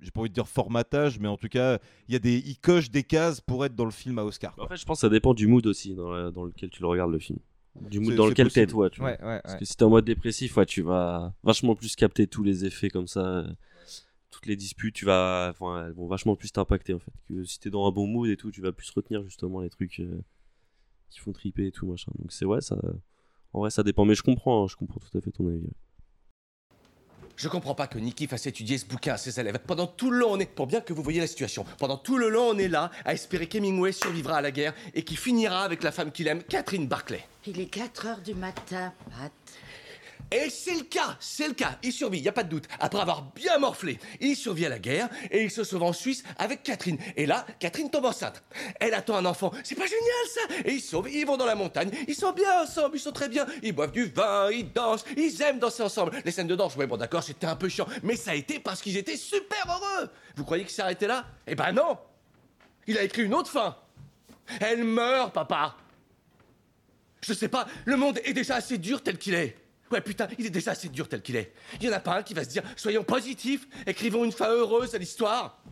j'ai 0.00 0.10
pas 0.10 0.20
envie 0.20 0.28
de 0.28 0.34
dire 0.34 0.46
formatage, 0.48 1.18
mais 1.18 1.28
en 1.28 1.38
tout 1.38 1.48
cas, 1.48 1.78
il 2.08 2.12
y 2.12 2.16
a 2.16 2.18
des, 2.18 2.36
il 2.38 2.58
coche 2.58 2.90
des 2.90 3.02
cases 3.02 3.40
pour 3.40 3.64
être 3.64 3.74
dans 3.74 3.86
le 3.86 3.90
film 3.90 4.18
à 4.18 4.24
Oscar. 4.24 4.54
En 4.58 4.68
fait, 4.68 4.76
je 4.76 4.84
pense 4.84 4.98
que 4.98 5.00
ça 5.00 5.08
dépend 5.08 5.32
du 5.32 5.46
mood 5.46 5.66
aussi 5.66 5.94
dans, 5.94 6.10
la- 6.10 6.30
dans 6.30 6.44
lequel 6.44 6.68
tu 6.68 6.82
le 6.82 6.88
regardes 6.88 7.10
le 7.12 7.18
film. 7.18 7.38
Du 7.80 8.00
mood 8.00 8.14
dans 8.14 8.26
lequel 8.26 8.52
t'es 8.52 8.66
toi. 8.66 8.90
Tu 8.90 9.00
vois. 9.00 9.10
Ouais, 9.12 9.22
ouais, 9.24 9.40
Parce 9.42 9.56
que 9.56 9.64
si 9.64 9.74
t'es 9.76 9.82
en 9.84 9.90
mode 9.90 10.04
dépressif, 10.04 10.56
ouais, 10.58 10.66
tu 10.66 10.82
vas 10.82 11.32
vachement 11.42 11.74
plus 11.74 11.96
capter 11.96 12.26
tous 12.26 12.42
les 12.42 12.66
effets 12.66 12.90
comme 12.90 13.06
ça. 13.06 13.20
euh, 13.20 13.48
Toutes 14.30 14.46
les 14.46 14.56
disputes, 14.56 14.94
tu 14.94 15.06
vas, 15.06 15.48
enfin, 15.50 15.86
elles 15.86 15.92
vont 15.94 16.06
vachement 16.06 16.36
plus 16.36 16.52
t'impacter 16.52 16.92
en 16.92 16.98
fait. 16.98 17.12
Que 17.28 17.44
si 17.44 17.58
t'es 17.58 17.70
dans 17.70 17.86
un 17.88 17.90
bon 17.90 18.06
mood 18.06 18.28
et 18.28 18.36
tout, 18.36 18.50
tu 18.50 18.60
vas 18.60 18.72
plus 18.72 18.90
retenir 18.90 19.22
justement 19.24 19.60
les 19.62 19.70
trucs 19.70 20.00
euh, 20.00 20.20
qui 21.10 21.20
font 21.20 21.32
triper 21.32 21.66
et 21.66 21.72
tout 21.72 21.86
machin. 21.86 22.12
Donc 22.18 22.32
c'est 22.32 22.44
ouais, 22.44 22.60
ça. 22.60 22.76
En 23.52 23.60
vrai, 23.60 23.70
ça 23.70 23.82
dépend. 23.82 24.04
Mais 24.04 24.14
je 24.14 24.22
comprends, 24.22 24.64
hein, 24.64 24.66
je 24.68 24.76
comprends 24.76 25.00
tout 25.00 25.16
à 25.16 25.20
fait 25.20 25.30
ton 25.30 25.46
avis. 25.48 25.62
ouais. 25.62 25.70
Je 27.36 27.48
comprends 27.48 27.74
pas 27.74 27.86
que 27.86 27.98
Nicky 27.98 28.26
fasse 28.26 28.46
étudier 28.46 28.78
ce 28.78 28.86
bouquin 28.86 29.12
à 29.12 29.16
ses 29.18 29.38
élèves. 29.38 29.58
Pendant 29.66 29.86
tout 29.86 30.10
le 30.10 30.18
long, 30.18 30.28
on 30.32 30.38
est. 30.38 30.46
Pour 30.46 30.66
bien 30.66 30.80
que 30.80 30.94
vous 30.94 31.02
voyez 31.02 31.20
la 31.20 31.26
situation, 31.26 31.66
pendant 31.78 31.98
tout 31.98 32.16
le 32.16 32.30
long, 32.30 32.48
on 32.48 32.58
est 32.58 32.68
là 32.68 32.90
à 33.04 33.12
espérer 33.12 33.46
qu'Hemingway 33.46 33.92
survivra 33.92 34.36
à 34.38 34.40
la 34.40 34.50
guerre 34.50 34.74
et 34.94 35.02
qu'il 35.04 35.18
finira 35.18 35.62
avec 35.62 35.82
la 35.82 35.92
femme 35.92 36.12
qu'il 36.12 36.28
aime, 36.28 36.42
Catherine 36.42 36.86
Barclay. 36.86 37.22
Il 37.46 37.60
est 37.60 37.66
4 37.66 38.06
heures 38.06 38.20
du 38.22 38.34
matin, 38.34 38.92
Pat. 39.10 39.32
Et 40.32 40.50
c'est 40.50 40.74
le 40.74 40.82
cas, 40.82 41.16
c'est 41.20 41.46
le 41.46 41.54
cas. 41.54 41.78
Il 41.82 41.92
survit, 41.92 42.18
y 42.18 42.28
a 42.28 42.32
pas 42.32 42.42
de 42.42 42.48
doute. 42.48 42.64
Après 42.80 43.00
avoir 43.00 43.22
bien 43.32 43.58
morflé, 43.58 43.98
il 44.20 44.34
survit 44.34 44.66
à 44.66 44.68
la 44.68 44.78
guerre 44.78 45.08
et 45.30 45.44
il 45.44 45.50
se 45.50 45.62
sauve 45.62 45.84
en 45.84 45.92
Suisse 45.92 46.24
avec 46.36 46.64
Catherine. 46.64 46.98
Et 47.16 47.26
là, 47.26 47.46
Catherine 47.60 47.90
tombe 47.90 48.06
enceinte. 48.06 48.42
Elle 48.80 48.94
attend 48.94 49.16
un 49.16 49.24
enfant. 49.24 49.52
C'est 49.62 49.76
pas 49.76 49.86
génial 49.86 50.04
ça? 50.34 50.40
Et 50.64 50.74
ils 50.74 50.80
sauvent, 50.80 51.08
ils 51.08 51.24
vont 51.24 51.36
dans 51.36 51.46
la 51.46 51.54
montagne. 51.54 51.90
Ils 52.08 52.14
sont 52.14 52.32
bien 52.32 52.62
ensemble, 52.62 52.96
ils 52.96 53.00
sont 53.00 53.12
très 53.12 53.28
bien. 53.28 53.46
Ils 53.62 53.72
boivent 53.72 53.92
du 53.92 54.06
vin, 54.06 54.50
ils 54.50 54.72
dansent, 54.72 55.04
ils 55.16 55.40
aiment 55.42 55.60
danser 55.60 55.84
ensemble. 55.84 56.12
Les 56.24 56.32
scènes 56.32 56.48
de 56.48 56.56
danse, 56.56 56.74
ouais, 56.74 56.88
bon 56.88 56.96
d'accord, 56.96 57.22
c'était 57.22 57.46
un 57.46 57.56
peu 57.56 57.68
chiant, 57.68 57.86
mais 58.02 58.16
ça 58.16 58.32
a 58.32 58.34
été 58.34 58.58
parce 58.58 58.82
qu'ils 58.82 58.96
étaient 58.96 59.16
super 59.16 59.64
heureux. 59.68 60.10
Vous 60.34 60.44
croyez 60.44 60.64
qu'il 60.64 60.72
s'est 60.72 60.82
arrêté 60.82 61.06
là? 61.06 61.24
Eh 61.46 61.54
ben 61.54 61.72
non 61.72 61.98
Il 62.88 62.98
a 62.98 63.02
écrit 63.02 63.22
une 63.22 63.34
autre 63.34 63.50
fin. 63.50 63.76
Elle 64.60 64.82
meurt, 64.82 65.32
papa. 65.32 65.76
Je 67.20 67.32
sais 67.32 67.48
pas, 67.48 67.66
le 67.84 67.96
monde 67.96 68.20
est 68.24 68.32
déjà 68.32 68.56
assez 68.56 68.78
dur 68.78 69.02
tel 69.02 69.18
qu'il 69.18 69.34
est. 69.34 69.56
Ouais, 69.90 70.00
putain, 70.00 70.28
il 70.38 70.46
est 70.46 70.50
déjà 70.50 70.72
assez 70.72 70.88
dur 70.88 71.08
tel 71.08 71.22
qu'il 71.22 71.36
est. 71.36 71.52
Il 71.80 71.86
y 71.86 71.88
en 71.88 71.92
a 71.92 72.00
pas 72.00 72.16
un 72.18 72.22
qui 72.22 72.34
va 72.34 72.42
se 72.44 72.48
dire, 72.48 72.62
soyons 72.76 73.04
positifs, 73.04 73.66
écrivons 73.86 74.24
une 74.24 74.32
fin 74.32 74.48
heureuse 74.50 74.94
à 74.94 74.98
l'histoire. 74.98 75.62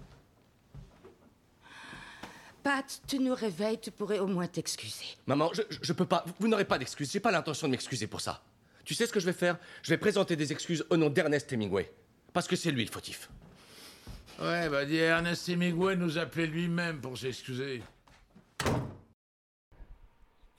Pat, 2.63 3.01
tu 3.07 3.19
nous 3.19 3.35
réveilles, 3.35 3.79
tu 3.81 3.91
pourrais 3.91 4.19
au 4.21 4.27
moins 4.27 4.47
t'excuser. 4.47 5.05
Maman, 5.27 5.51
je, 5.53 5.63
je- 5.83 5.93
peux 5.93 6.07
pas, 6.07 6.25
vous 6.39 6.49
n'aurez 6.49 6.65
pas 6.65 6.79
d'excuses, 6.79 7.11
j'ai 7.13 7.21
pas 7.21 7.31
l'intention 7.31 7.67
de 7.67 7.73
m'excuser 7.73 8.07
pour 8.07 8.21
ça. 8.21 8.43
Tu 8.85 8.95
sais 8.95 9.07
ce 9.07 9.13
que 9.13 9.21
je 9.21 9.27
vais 9.27 9.33
faire? 9.35 9.59
Je 9.83 9.91
vais 9.91 9.99
présenter 9.99 10.37
des 10.37 10.53
excuses 10.53 10.85
au 10.91 10.97
nom 10.97 11.11
d'Ernest 11.11 11.53
Hemingway. 11.53 11.93
Parce 12.33 12.47
que 12.49 12.57
c'est 12.57 12.71
lui 12.71 12.85
le 12.85 12.91
fautif. 12.91 13.29
Ouais, 14.41 14.69
bah 14.69 14.85
dis 14.85 14.97
Ernest 14.97 15.49
Hemingway 15.49 15.95
nous 15.97 16.19
appeler 16.19 16.47
lui-même 16.47 17.01
pour 17.01 17.17
s'excuser. 17.19 17.83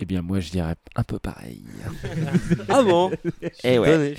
Eh 0.02 0.06
bien, 0.06 0.22
moi, 0.22 0.40
je 0.40 0.52
dirais 0.52 0.76
un 0.96 1.04
peu 1.04 1.20
pareil. 1.20 1.64
Ah 2.70 2.84
bon? 2.84 3.12
Eh 3.64 3.80
ouais. 3.80 4.16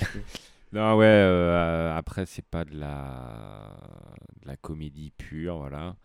Non, 0.73 0.95
ouais, 0.97 1.05
euh, 1.05 1.95
après, 1.95 2.25
c'est 2.25 2.45
pas 2.45 2.65
de 2.65 2.77
la... 2.77 3.75
de 4.41 4.47
la 4.47 4.55
comédie 4.57 5.11
pure, 5.17 5.57
voilà. 5.57 5.95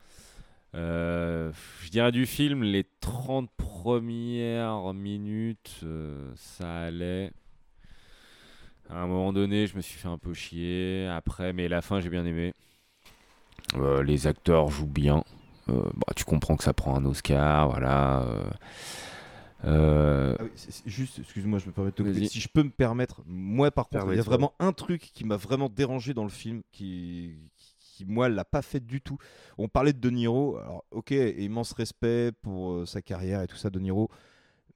Euh, 0.74 1.52
je 1.82 1.90
dirais 1.90 2.12
du 2.12 2.26
film, 2.26 2.62
les 2.62 2.84
30 3.00 3.50
premières 3.56 4.92
minutes, 4.94 5.80
euh, 5.82 6.32
ça 6.36 6.82
allait. 6.82 7.30
À 8.90 8.98
un 9.00 9.06
moment 9.06 9.32
donné, 9.32 9.66
je 9.66 9.76
me 9.76 9.80
suis 9.80 9.98
fait 9.98 10.08
un 10.08 10.18
peu 10.18 10.34
chier. 10.34 11.08
Après, 11.08 11.52
mais 11.52 11.68
la 11.68 11.80
fin, 11.80 12.00
j'ai 12.00 12.10
bien 12.10 12.24
aimé. 12.26 12.52
Euh, 13.76 14.02
les 14.02 14.26
acteurs 14.26 14.68
jouent 14.68 14.86
bien. 14.86 15.24
Euh, 15.68 15.82
bah, 15.94 16.12
tu 16.14 16.24
comprends 16.24 16.56
que 16.56 16.64
ça 16.64 16.72
prend 16.74 16.94
un 16.96 17.04
Oscar, 17.04 17.68
voilà. 17.70 18.26
Euh, 19.64 20.36
Ah 20.38 20.44
oui, 20.44 20.50
juste, 20.86 21.18
excuse-moi, 21.18 21.58
je 21.58 21.66
me 21.66 21.72
permets 21.72 21.90
de 21.90 21.94
te 21.96 22.02
couper. 22.02 22.26
Si 22.28 22.40
je 22.40 22.48
peux 22.48 22.62
me 22.62 22.70
permettre, 22.70 23.22
moi 23.26 23.70
par 23.70 23.88
contre, 23.88 24.06
il 24.10 24.16
y 24.16 24.20
a 24.20 24.22
vraiment 24.22 24.54
un 24.58 24.72
truc 24.72 25.00
qui 25.12 25.24
m'a 25.24 25.36
vraiment 25.36 25.68
dérangé 25.68 26.14
dans 26.14 26.24
le 26.24 26.30
film, 26.30 26.62
qui, 26.72 27.34
qui 27.78 28.04
moi 28.04 28.28
l'a 28.28 28.44
pas 28.44 28.62
fait 28.62 28.80
du 28.80 29.00
tout. 29.00 29.18
On 29.58 29.68
parlait 29.68 29.92
de 29.92 29.98
De 29.98 30.10
Niro, 30.10 30.56
alors 30.56 30.84
ok, 30.90 31.10
immense 31.10 31.72
respect 31.72 32.32
pour 32.42 32.72
euh, 32.72 32.86
sa 32.86 33.02
carrière 33.02 33.42
et 33.42 33.46
tout 33.46 33.56
ça, 33.56 33.70
De 33.70 33.78
Niro. 33.78 34.10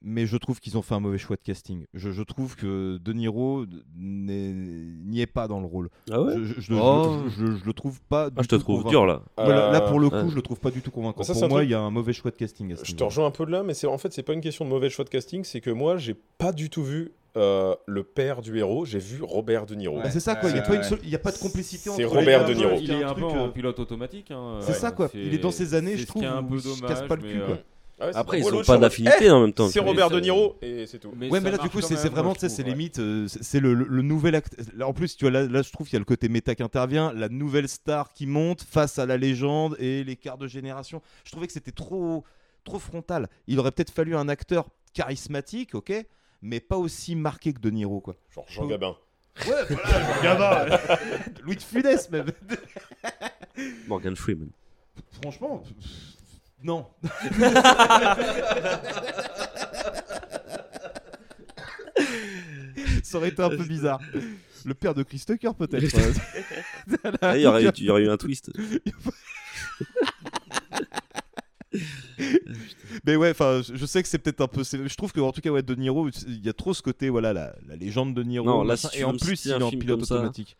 Mais 0.03 0.25
je 0.27 0.37
trouve 0.37 0.59
qu'ils 0.59 0.77
ont 0.77 0.81
fait 0.83 0.93
un 0.93 0.99
mauvais 0.99 1.17
choix 1.17 1.35
de 1.37 1.41
casting. 1.41 1.85
Je, 1.95 2.11
je 2.11 2.21
trouve 2.21 2.55
que 2.55 2.97
De 2.99 3.13
Niro 3.13 3.65
n'y 3.95 5.21
est 5.21 5.25
pas 5.27 5.47
dans 5.47 5.59
le 5.59 5.65
rôle. 5.65 5.89
Ah 6.11 6.21
ouais 6.21 6.33
je, 6.37 6.43
je- 6.43 6.61
je- 6.61 6.73
Oh. 6.73 7.17
je- 7.29 7.45
je- 7.47 7.55
je 7.57 7.65
le 7.65 7.73
trouve 7.73 7.99
pas. 8.07 8.29
Du 8.29 8.35
Ah, 8.37 8.43
je 8.43 8.47
te 8.47 8.55
tout 8.55 8.61
trouve 8.61 8.83
convaincant. 8.83 8.89
dur, 8.89 9.05
là. 9.05 9.21
Ouais, 9.37 9.47
là, 9.49 9.71
là, 9.71 9.81
pour 9.81 9.99
le 9.99 10.07
Euh, 10.07 10.09
coup, 10.09 10.15
ouais. 10.17 10.29
je 10.29 10.35
le 10.35 10.41
trouve 10.41 10.59
pas 10.59 10.71
du 10.71 10.81
tout 10.81 10.91
convaincant. 10.91 11.23
Ça, 11.23 11.33
c'est 11.33 11.39
pour 11.41 11.49
moi, 11.49 11.59
truc- 11.59 11.69
il 11.69 11.71
y 11.71 11.75
a 11.75 11.79
un 11.79 11.89
mauvais 11.91 12.13
choix 12.13 12.31
de 12.31 12.35
casting. 12.35 12.75
Je 12.83 12.93
te 12.95 13.03
rejoins 13.03 13.25
un 13.25 13.31
peu 13.31 13.45
de 13.45 13.51
là, 13.51 13.63
mais 13.63 13.73
c'est 13.73 13.87
en 13.87 13.97
fait 13.97 14.13
c'est 14.13 14.23
pas 14.23 14.33
une 14.33 14.41
question 14.41 14.65
de 14.65 14.69
mauvais 14.69 14.89
choix 14.89 15.03
de 15.05 15.09
casting, 15.09 15.43
c'est 15.43 15.61
que 15.61 15.69
moi 15.71 15.97
j'ai 15.97 16.15
pas 16.37 16.51
du 16.51 16.69
tout 16.69 16.83
vu 16.83 17.11
euh, 17.35 17.75
le 17.85 18.03
père 18.03 18.41
du 18.41 18.57
héros, 18.57 18.83
j'ai 18.85 18.97
vu 18.97 19.21
Robert 19.21 19.67
De 19.67 19.75
Niro. 19.75 19.97
Bah, 19.97 20.09
c'est 20.09 20.19
ça, 20.19 20.35
quoi, 20.35 20.49
il 20.49 20.55
y 20.55 20.59
a 20.59 20.63
pas 20.63 20.81
seule- 20.81 20.97
a 21.13 21.31
de 21.31 21.37
complicité 21.37 21.91
C'est 21.95 22.03
entre 22.05 22.15
Robert 22.17 22.47
les 22.47 22.53
De. 22.55 22.59
Niro. 22.59 22.77
Il 22.81 22.89
est 22.91 23.03
un 23.03 23.13
peu 23.13 23.25
en 23.25 23.45
euh, 23.45 23.49
pilote 23.49 23.79
automatique. 23.79 24.31
hein, 24.31 24.57
C'est 24.61 24.73
ça, 24.73 24.91
quoi. 24.91 25.09
Il 25.13 25.33
est 25.33 25.37
dans 25.37 25.51
ses 25.51 25.73
années, 25.75 25.91
c'est 25.91 25.97
je 25.97 26.05
trouve, 26.07 26.21
qui 26.23 26.27
est 26.27 26.31
un 26.31 26.41
peu 26.43 26.57
dommage. 26.59 26.81
casse 26.87 27.03
pas 27.07 27.15
le 27.15 27.21
cul, 27.21 27.39
quoi. 27.45 27.57
Ah 27.99 28.05
ouais, 28.07 28.11
Après, 28.15 28.37
ils 28.37 28.41
moi, 28.41 28.51
ont 28.51 28.55
l'autre, 28.57 28.67
pas 28.67 28.77
d'affinité 28.77 29.15
eh, 29.25 29.31
en 29.31 29.41
même 29.41 29.53
temps. 29.53 29.69
C'est. 29.69 29.79
Robert 29.79 30.09
De 30.11 30.19
Niro 30.19 30.55
et 30.61 30.85
c'est 30.85 30.99
tout. 30.99 31.11
mais 31.17 31.29
ouais, 31.31 31.39
mais 31.39 31.49
là, 31.49 31.57
du 31.57 31.67
coup, 31.69 31.81
c'est 31.81 31.95
vraiment, 32.09 32.33
tu 32.35 32.41
sais, 32.41 32.49
c'est 32.49 32.61
limite, 32.63 32.99
euh, 32.99 33.27
c'est 33.27 33.59
le- 33.59 33.73
le 33.73 34.01
nouvel 34.03 34.35
acte. 34.35 34.55
Là, 34.75 34.87
en 34.87 34.93
plus, 34.93 35.17
tu 35.17 35.25
vois, 35.25 35.31
là, 35.31 35.47
là, 35.47 35.61
je 35.63 35.71
trouve 35.71 35.87
qu'il 35.87 35.93
y 35.95 35.97
a 35.97 35.99
le 35.99 36.05
côté 36.05 36.29
méta 36.29 36.53
qui 36.53 36.61
intervient, 36.61 37.11
la 37.13 37.27
nouvelle 37.27 37.67
star 37.67 38.13
qui 38.13 38.27
monte 38.27 38.61
face 38.61 38.99
à 38.99 39.05
la 39.07 39.17
légende 39.17 39.75
et 39.79 40.03
l'écart 40.03 40.37
de 40.37 40.47
génération. 40.47 41.01
Je 41.23 41.31
trouvais 41.31 41.47
que 41.47 41.53
c'était 41.53 41.71
trop, 41.71 42.23
trop 42.63 42.77
frontal. 42.77 43.29
Il 43.47 43.59
aurait 43.59 43.71
peut-être 43.71 43.91
fallu 43.91 44.15
un 44.15 44.29
acteur 44.29 44.69
charismatique, 44.93 45.73
ok, 45.73 45.91
mais 46.43 46.59
pas 46.59 46.77
aussi 46.77 47.15
marqué 47.15 47.51
que 47.51 47.59
De 47.59 47.71
Niro, 47.71 47.99
quoi. 47.99 48.15
Genre 48.29 48.45
Jean 48.47 48.67
Gabin. 48.67 48.95
Ouais, 49.47 49.53
voilà, 49.69 49.89
Jean 49.89 50.21
Gabin. 50.23 50.77
Louis 51.43 51.55
de 51.55 51.61
Funès, 51.63 52.09
même. 52.11 52.27
Morgan 53.87 54.15
Freeman. 54.15 54.49
Franchement, 55.21 55.63
non. 56.63 56.85
Ça 63.03 63.17
aurait 63.17 63.29
été 63.29 63.41
un 63.41 63.49
peu 63.49 63.63
bizarre. 63.63 63.99
Le 64.65 64.73
père 64.73 64.93
de 64.93 65.03
Chris 65.03 65.23
Tucker, 65.25 65.51
peut-être. 65.57 65.95
Ah, 67.21 67.37
il 67.37 67.43
y 67.43 67.47
aurait 67.47 67.63
eu- 67.65 67.71
il 67.77 67.83
y 67.85 67.89
aurait 67.89 68.03
eu 68.03 68.09
un 68.09 68.17
twist. 68.17 68.51
Mais 73.05 73.15
ouais, 73.15 73.31
enfin, 73.31 73.61
je 73.65 73.75
je 73.75 73.85
sais 73.85 74.01
que 74.01 74.09
c'est 74.09 74.17
peut-être 74.17 74.41
un 74.41 74.47
peu. 74.47 74.63
c'est- 74.63 74.87
Je 74.87 74.95
trouve 74.95 75.11
que 75.13 75.19
en 75.21 75.31
tout 75.31 75.41
cas, 75.41 75.49
ouais, 75.51 75.61
De 75.63 75.75
Niro, 75.75 76.09
il 76.27 76.45
y 76.45 76.49
a 76.49 76.53
trop 76.53 76.73
ce 76.73 76.81
côté, 76.81 77.09
voilà, 77.09 77.31
la, 77.33 77.55
la 77.67 77.75
légende 77.75 78.13
de 78.13 78.23
Niro. 78.23 78.45
Non, 78.45 78.63
là, 78.63 78.73
machin, 78.73 78.89
si 78.89 78.93
tu 78.95 78.97
et 78.97 79.01
veux 79.03 79.07
en 79.09 79.13
me 79.13 79.19
plus, 79.19 79.35
citer 79.37 79.49
il 79.49 79.53
un 79.53 79.59
est 79.59 79.63
en 79.63 79.69
film 79.69 79.81
pilote 79.81 79.99
comme 79.99 80.05
ça, 80.05 80.15
automatique. 80.15 80.57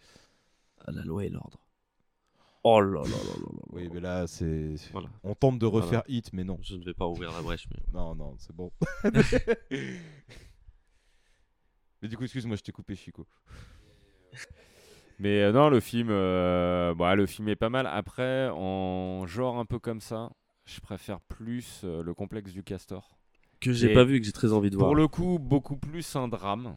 Ah, 0.86 0.91
la 0.91 1.02
loi 1.03 1.26
et 1.26 1.30
l'ordre. 1.30 1.60
Oh 2.69 2.81
là 2.81 3.02
là 3.02 3.07
là 3.07 3.07
là 3.07 3.34
là. 3.39 3.61
Oui, 3.72 3.88
mais 3.94 4.02
là, 4.02 4.27
c'est. 4.27 4.76
Voilà. 4.91 5.07
On 5.23 5.34
tente 5.35 5.57
de 5.57 5.65
refaire 5.65 5.89
Voilà. 5.89 6.03
Hit, 6.10 6.34
mais 6.34 6.44
non. 6.44 6.60
Je 6.61 6.76
ne 6.76 6.84
vais 6.84 6.94
pas 6.94 7.07
ouvrir 7.07 7.31
la 7.31 7.41
brèche, 7.41 7.65
mais. 7.72 7.80
Non, 7.94 8.14
non, 8.14 8.35
c'est 8.39 8.53
bon. 8.53 8.72
mais 12.02 12.10
du 12.10 12.18
coup, 12.18 12.23
excuse-moi, 12.26 12.57
je 12.57 12.64
t'ai 12.64 12.73
coupé, 12.73 12.95
Chico. 12.95 13.26
Mais 15.19 15.44
euh, 15.44 15.53
non, 15.53 15.69
le 15.69 15.80
film, 15.80 16.10
euh, 16.11 16.94
bah, 16.94 17.15
le 17.15 17.26
film 17.26 17.48
est 17.48 17.56
pas 17.56 17.69
mal. 17.69 17.88
Après, 17.88 18.49
en 18.49 19.26
genre 19.27 19.57
un 19.57 19.65
peu 19.65 19.80
comme 19.80 20.02
ça, 20.02 20.30
je 20.65 20.81
préfère 20.81 21.22
plus 21.22 21.81
euh, 21.85 22.03
le 22.03 22.14
complexe 22.14 22.52
du 22.52 22.64
castor. 22.64 23.18
Que 23.61 23.72
j'ai 23.72 23.91
Et 23.91 23.94
pas 23.94 24.03
vu 24.03 24.18
et 24.18 24.19
que 24.19 24.26
j'ai 24.26 24.34
très 24.34 24.52
envie 24.52 24.69
de 24.69 24.76
voir. 24.76 24.89
Pour 24.89 24.95
le 24.95 25.07
coup, 25.07 25.39
beaucoup 25.39 25.77
plus 25.77 26.18
un 26.18 26.27
drame. 26.27 26.76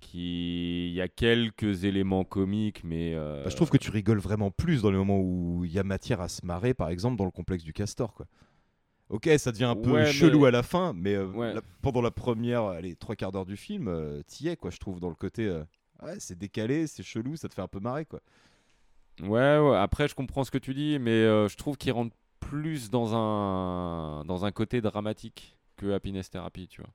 Qui, 0.00 0.88
il 0.88 0.94
y 0.94 1.00
a 1.00 1.08
quelques 1.08 1.84
éléments 1.84 2.24
comiques, 2.24 2.82
mais 2.84 3.14
euh, 3.14 3.42
Bah, 3.44 3.50
je 3.50 3.56
trouve 3.56 3.68
que 3.68 3.76
tu 3.76 3.90
rigoles 3.90 4.20
vraiment 4.20 4.50
plus 4.52 4.82
dans 4.82 4.90
les 4.92 4.96
moments 4.96 5.18
où 5.20 5.64
il 5.64 5.72
y 5.72 5.78
a 5.78 5.82
matière 5.82 6.20
à 6.20 6.28
se 6.28 6.46
marrer, 6.46 6.72
par 6.72 6.88
exemple 6.88 7.16
dans 7.16 7.24
le 7.24 7.30
complexe 7.32 7.64
du 7.64 7.72
castor. 7.72 8.14
Quoi. 8.14 8.26
Ok, 9.10 9.28
ça 9.38 9.50
devient 9.52 9.64
un 9.64 9.74
peu 9.76 9.92
Ouais, 9.92 10.06
chelou 10.12 10.42
mais- 10.42 10.46
à 10.48 10.50
la 10.52 10.62
fin, 10.62 10.92
mais 10.94 11.14
euh, 11.14 11.26
Ouais. 11.26 11.52
la- 11.52 11.62
pendant 11.82 12.00
la 12.00 12.10
première, 12.12 12.62
allez, 12.64 12.94
trois 12.94 13.16
quarts 13.16 13.32
d'heure 13.32 13.44
du 13.46 13.56
film, 13.56 13.88
euh, 13.88 14.22
t'y 14.26 14.48
es, 14.48 14.56
quoi, 14.56 14.70
je 14.70 14.78
trouve, 14.78 15.00
dans 15.00 15.08
le 15.08 15.14
côté. 15.16 15.46
euh, 15.46 15.64
ouais, 16.02 16.14
c'est 16.20 16.38
décalé, 16.38 16.86
c'est 16.86 17.02
chelou, 17.02 17.34
ça 17.36 17.48
te 17.48 17.54
fait 17.54 17.62
un 17.62 17.68
peu 17.68 17.80
marrer, 17.80 18.04
quoi. 18.04 18.20
Ouais, 19.20 19.58
ouais, 19.58 19.76
après 19.76 20.06
je 20.06 20.14
comprends 20.14 20.44
ce 20.44 20.50
que 20.52 20.58
tu 20.58 20.74
dis, 20.74 20.98
mais 21.00 21.22
je 21.48 21.56
trouve 21.56 21.76
qu'il 21.76 21.90
rentre 21.92 22.14
plus 22.38 22.88
dans 22.88 23.14
un, 23.16 24.24
dans 24.24 24.44
un 24.44 24.52
côté 24.52 24.80
dramatique 24.80 25.58
que 25.76 25.90
Happiness 25.92 26.30
Therapy, 26.30 26.68
tu 26.68 26.80
vois, 26.82 26.90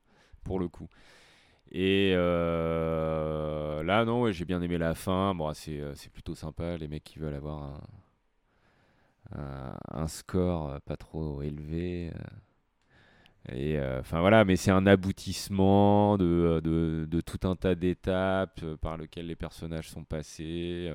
pour 0.45 0.57
le 0.59 0.69
coup. 0.69 0.88
Et 1.73 2.13
euh, 2.15 3.83
là, 3.83 4.05
non, 4.05 4.31
j'ai 4.31 4.45
bien 4.45 4.61
aimé 4.61 4.77
la 4.77 4.93
fin. 4.95 5.33
Bon, 5.35 5.51
c'est, 5.53 5.79
euh, 5.79 5.93
c'est 5.95 6.11
plutôt 6.11 6.35
sympa, 6.35 6.77
les 6.77 6.87
mecs 6.87 7.03
qui 7.03 7.19
veulent 7.19 7.33
avoir 7.33 7.81
un, 9.35 9.75
un, 9.91 10.07
score 10.07 10.69
euh, 10.69 10.79
pas 10.85 10.97
trop 10.97 11.41
élevé. 11.41 12.11
Et 13.51 13.77
enfin 13.99 14.21
voilà, 14.21 14.45
mais 14.45 14.55
c'est 14.55 14.71
un 14.71 14.85
aboutissement 14.85 16.17
de, 16.17 16.61
de, 16.63 17.05
de 17.09 17.21
tout 17.21 17.45
un 17.45 17.55
tas 17.57 17.75
d'étapes 17.75 18.63
par 18.81 18.95
lesquelles 18.97 19.27
les 19.27 19.35
personnages 19.35 19.89
sont 19.89 20.05
passés. 20.05 20.93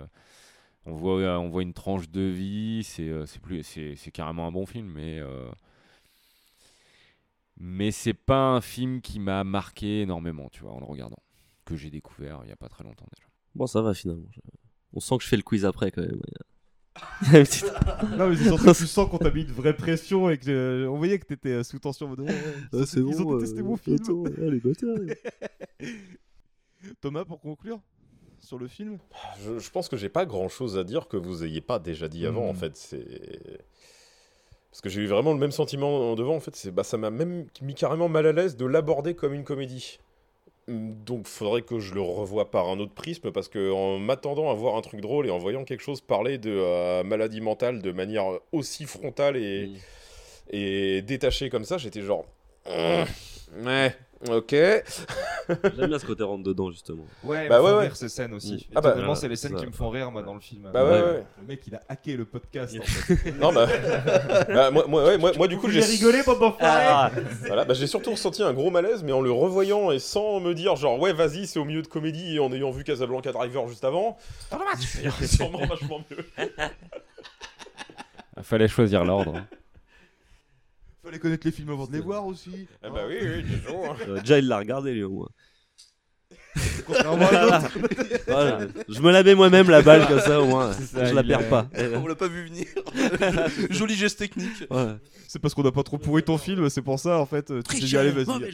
On 0.86 0.92
voit, 0.92 1.38
on 1.38 1.50
voit 1.50 1.62
une 1.62 1.74
tranche 1.74 2.08
de 2.08 2.22
vie, 2.22 2.84
c'est 2.84 3.12
c'est 3.26 4.10
carrément 4.12 4.46
un 4.46 4.52
bon 4.52 4.64
film, 4.64 4.90
mais 4.94 5.20
mais 7.58 7.90
c'est 7.90 8.14
pas 8.14 8.48
un 8.50 8.60
film 8.60 9.00
qui 9.00 9.18
m'a 9.20 9.44
marqué 9.44 10.02
énormément, 10.02 10.48
tu 10.50 10.62
vois, 10.62 10.72
en 10.72 10.80
le 10.80 10.86
regardant, 10.86 11.22
que 11.64 11.76
j'ai 11.76 11.90
découvert 11.90 12.40
il 12.44 12.48
y 12.48 12.52
a 12.52 12.56
pas 12.56 12.68
très 12.68 12.84
longtemps 12.84 13.06
déjà. 13.16 13.28
Bon, 13.54 13.66
ça 13.66 13.82
va 13.82 13.94
finalement. 13.94 14.28
On 14.92 15.00
sent 15.00 15.18
que 15.18 15.24
je 15.24 15.28
fais 15.28 15.36
le 15.36 15.42
quiz 15.42 15.64
après 15.64 15.90
quand 15.90 16.02
même. 16.02 16.20
Petite- 17.30 17.64
non, 18.18 18.28
mais 18.28 18.36
c'est 18.36 18.44
surtout 18.44 18.64
que 18.64 18.76
tu 18.76 18.86
sens 18.86 19.08
qu'on 19.08 19.18
t'a 19.18 19.30
mis 19.30 19.42
une 19.42 19.52
vraie 19.52 19.76
pression 19.76 20.30
et 20.30 20.38
que 20.38 20.50
euh, 20.50 20.90
on 20.90 20.96
voyait 20.96 21.18
que 21.18 21.26
t'étais 21.26 21.50
euh, 21.50 21.62
sous 21.62 21.78
tension. 21.78 22.10
ouais, 22.10 22.26
Ah, 22.72 22.86
c'est 22.86 23.00
ils 23.00 23.20
ont 23.20 23.24
bon, 23.24 23.36
détesté 23.36 23.60
euh, 23.60 23.64
mon 23.64 23.76
film. 23.76 23.96
attends. 24.02 24.24
Thomas, 27.00 27.24
pour 27.24 27.40
conclure 27.40 27.80
sur 28.40 28.58
le 28.58 28.68
film? 28.68 28.98
Je, 29.40 29.58
je 29.58 29.70
pense 29.70 29.88
que 29.88 29.96
j'ai 29.96 30.08
pas 30.08 30.24
grand 30.26 30.48
chose 30.48 30.78
à 30.78 30.84
dire 30.84 31.08
que 31.08 31.16
vous 31.16 31.44
ayez 31.44 31.60
pas 31.60 31.78
déjà 31.78 32.08
dit 32.08 32.26
avant 32.26 32.46
Hmm. 32.46 32.50
en 32.50 32.54
fait. 32.54 32.76
C'est 32.76 33.66
parce 34.70 34.80
que 34.82 34.88
j'ai 34.88 35.00
eu 35.02 35.06
vraiment 35.06 35.32
le 35.32 35.38
même 35.38 35.50
sentiment 35.52 36.12
en 36.12 36.14
devant 36.14 36.36
en 36.36 36.40
fait. 36.40 36.54
C'est 36.56 36.70
bah 36.70 36.84
ça 36.84 36.96
m'a 36.98 37.10
même 37.10 37.46
mis 37.62 37.74
carrément 37.74 38.08
mal 38.08 38.26
à 38.26 38.32
l'aise 38.32 38.56
de 38.56 38.66
l'aborder 38.66 39.14
comme 39.14 39.34
une 39.34 39.44
comédie. 39.44 39.98
Hum, 40.68 40.94
Donc 41.04 41.26
faudrait 41.26 41.62
que 41.62 41.80
je 41.80 41.94
le 41.94 42.00
revoie 42.02 42.50
par 42.50 42.68
un 42.68 42.78
autre 42.78 42.94
prisme 42.94 43.32
parce 43.32 43.48
que 43.48 43.72
en 43.72 43.98
m'attendant 43.98 44.50
à 44.50 44.54
voir 44.54 44.76
un 44.76 44.82
truc 44.82 45.00
drôle 45.00 45.26
et 45.26 45.30
en 45.30 45.38
voyant 45.38 45.64
quelque 45.64 45.82
chose 45.82 46.00
parler 46.00 46.38
de 46.38 46.50
euh, 46.52 47.02
maladie 47.04 47.40
mentale 47.40 47.82
de 47.82 47.92
manière 47.92 48.26
aussi 48.52 48.84
frontale 48.86 49.36
et, 49.36 49.70
et 50.50 51.02
détachée 51.02 51.50
comme 51.50 51.64
ça, 51.64 51.78
j'étais 51.78 52.02
genre 52.02 52.26
Hum, 52.66 53.06
ouais 53.64 53.96
ok. 54.28 54.50
J'aime 54.50 55.86
bien 55.88 55.98
ce 55.98 56.06
côté 56.06 56.22
rentre 56.24 56.42
dedans 56.42 56.70
justement. 56.70 57.04
Ouais, 57.22 57.48
bah 57.48 57.62
ouais, 57.62 57.72
ouais. 57.72 57.82
rire 57.82 57.96
ces 57.96 58.08
scènes 58.08 58.34
aussi. 58.34 58.68
Ah 58.74 58.80
bah, 58.80 58.94
c'est 59.14 59.28
les 59.28 59.36
ça. 59.36 59.48
scènes 59.48 59.56
qui 59.56 59.66
me 59.66 59.72
font 59.72 59.90
rire 59.90 60.10
moi 60.10 60.22
dans 60.22 60.34
le 60.34 60.40
film. 60.40 60.68
Bah 60.72 60.84
ouais, 60.84 60.90
ouais. 60.90 61.24
Le 61.40 61.46
mec, 61.46 61.62
il 61.66 61.74
a 61.74 61.80
hacké 61.88 62.16
le 62.16 62.24
podcast. 62.24 62.76
en 62.78 62.82
fait. 63.14 63.32
Non 63.32 63.52
bah, 63.52 63.66
bah, 64.48 64.70
moi, 64.70 64.84
moi, 64.88 65.04
ouais, 65.04 65.18
moi, 65.18 65.32
moi, 65.36 65.48
du 65.48 65.56
coup 65.56 65.68
j'ai 65.70 65.80
bande 66.24 66.40
d'enfoirés 66.40 66.56
Ah, 66.60 67.10
voilà, 67.46 67.64
bah, 67.64 67.74
j'ai 67.74 67.86
surtout 67.86 68.10
ressenti 68.10 68.42
un 68.42 68.52
gros 68.52 68.70
malaise, 68.70 69.02
mais 69.02 69.12
en 69.12 69.20
le 69.20 69.30
revoyant 69.30 69.90
et 69.92 69.98
sans 69.98 70.40
me 70.40 70.54
dire 70.54 70.76
genre 70.76 70.98
ouais 71.00 71.12
vas-y 71.12 71.46
c'est 71.46 71.58
au 71.58 71.64
milieu 71.64 71.82
de 71.82 71.88
comédie 71.88 72.36
et 72.36 72.38
en 72.40 72.52
ayant 72.52 72.70
vu 72.70 72.84
Casablanca 72.84 73.32
Driver 73.32 73.68
juste 73.68 73.84
avant, 73.84 74.16
c'est 74.80 75.26
sûrement 75.26 75.64
vachement 75.66 76.02
mieux. 76.10 76.24
Fallait 78.42 78.68
choisir 78.68 79.04
l'ordre. 79.04 79.40
Hein. 80.98 81.04
Fallait 81.04 81.18
connaître 81.18 81.46
les 81.46 81.52
films 81.52 81.70
avant 81.70 81.86
de 81.86 81.92
les 81.92 82.00
voir 82.00 82.26
aussi. 82.26 82.66
Ah 82.82 82.90
bah 82.90 83.02
oui 83.08 83.16
oui 83.22 83.44
toujours. 83.44 83.86
hein. 83.92 83.96
Euh, 84.08 84.20
déjà, 84.20 84.38
il 84.38 84.46
l'a 84.48 84.58
regardé 84.58 84.92
lui 84.94 85.04
au 85.04 85.10
moins. 85.10 85.28
Contrairement 86.86 87.26
à 87.28 87.42
l'autre. 87.42 87.78
Voilà. 88.26 88.66
Je 88.88 89.00
me 89.00 89.10
la 89.10 89.22
mets 89.22 89.34
moi-même 89.34 89.70
la 89.70 89.80
balle 89.82 90.06
comme 90.06 90.20
ça 90.20 90.40
au 90.40 90.46
moins. 90.46 90.72
Ça, 90.72 91.04
je 91.06 91.14
la 91.14 91.22
il 91.22 91.28
perds 91.28 91.40
est- 91.42 91.48
pas. 91.48 91.68
On 91.94 92.06
l'a 92.06 92.14
pas 92.14 92.28
vu 92.28 92.44
venir. 92.46 92.66
Joli 93.70 93.94
geste 93.94 94.18
technique. 94.18 94.64
Ouais. 94.70 94.94
C'est 95.28 95.38
parce 95.38 95.54
qu'on 95.54 95.62
n'a 95.62 95.72
pas 95.72 95.82
trop 95.82 95.98
pourri 95.98 96.22
ton 96.22 96.36
film, 96.38 96.68
c'est 96.70 96.82
pour 96.82 96.98
ça 96.98 97.18
en 97.18 97.26
fait. 97.26 97.50
euh, 97.50 97.62
Tu 97.62 97.80
t'es 97.80 97.86
dit 97.86 97.96
allez 97.96 98.10
vas-y. 98.10 98.50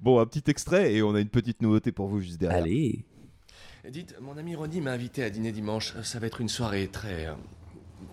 Bon, 0.00 0.18
un 0.20 0.26
petit 0.26 0.48
extrait 0.50 0.94
et 0.94 1.02
on 1.02 1.14
a 1.14 1.20
une 1.20 1.28
petite 1.28 1.60
nouveauté 1.62 1.92
pour 1.92 2.08
vous 2.08 2.20
juste 2.20 2.38
derrière. 2.40 2.62
Allez. 2.62 3.04
Dites, 3.88 4.16
mon 4.20 4.36
ami 4.36 4.54
Ronnie 4.56 4.80
m'a 4.80 4.92
invité 4.92 5.22
à 5.22 5.30
dîner 5.30 5.52
dimanche. 5.52 5.94
Ça 6.02 6.18
va 6.18 6.26
être 6.26 6.40
une 6.40 6.48
soirée 6.48 6.88
très. 6.88 7.26
euh, 7.26 7.34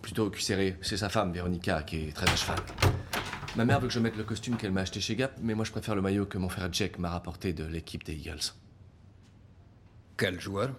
plutôt 0.07 0.29
cul 0.29 0.39
serré. 0.39 0.77
C'est 0.81 0.95
sa 0.95 1.09
femme, 1.09 1.33
Véronica, 1.33 1.83
qui 1.83 2.07
est 2.07 2.15
très 2.15 2.29
à 2.29 2.35
cheval. 2.37 2.59
Ma 3.57 3.65
mère 3.65 3.81
veut 3.81 3.89
que 3.89 3.93
je 3.93 3.99
mette 3.99 4.15
le 4.15 4.23
costume 4.23 4.55
qu'elle 4.55 4.71
m'a 4.71 4.79
acheté 4.79 5.01
chez 5.01 5.17
Gap, 5.17 5.33
mais 5.41 5.53
moi 5.53 5.65
je 5.65 5.71
préfère 5.71 5.95
le 5.95 6.01
maillot 6.01 6.25
que 6.25 6.37
mon 6.37 6.47
frère 6.47 6.71
Jack 6.71 6.97
m'a 6.97 7.09
rapporté 7.09 7.51
de 7.51 7.65
l'équipe 7.65 8.05
des 8.05 8.13
Eagles. 8.13 8.53
Quel 10.15 10.39
joueur? 10.39 10.69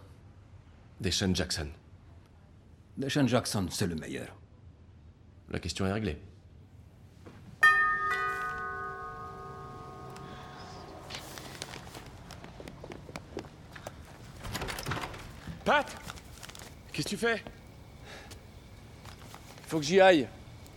Deshaun 1.03 1.35
Jackson. 1.35 1.69
Deshaun 2.97 3.29
Jackson, 3.29 3.67
c'est 3.71 3.87
le 3.87 3.97
meilleur. 3.97 4.35
La 5.51 5.59
question 5.59 5.85
est 5.85 5.93
réglée. 5.93 6.19
Pat 15.67 15.97
Qu'est-ce 16.93 17.05
que 17.05 17.11
tu 17.11 17.17
fais? 17.19 17.45
Faut 19.69 19.79
que 19.79 19.85
j'y 19.85 20.01
aille. 20.01 20.27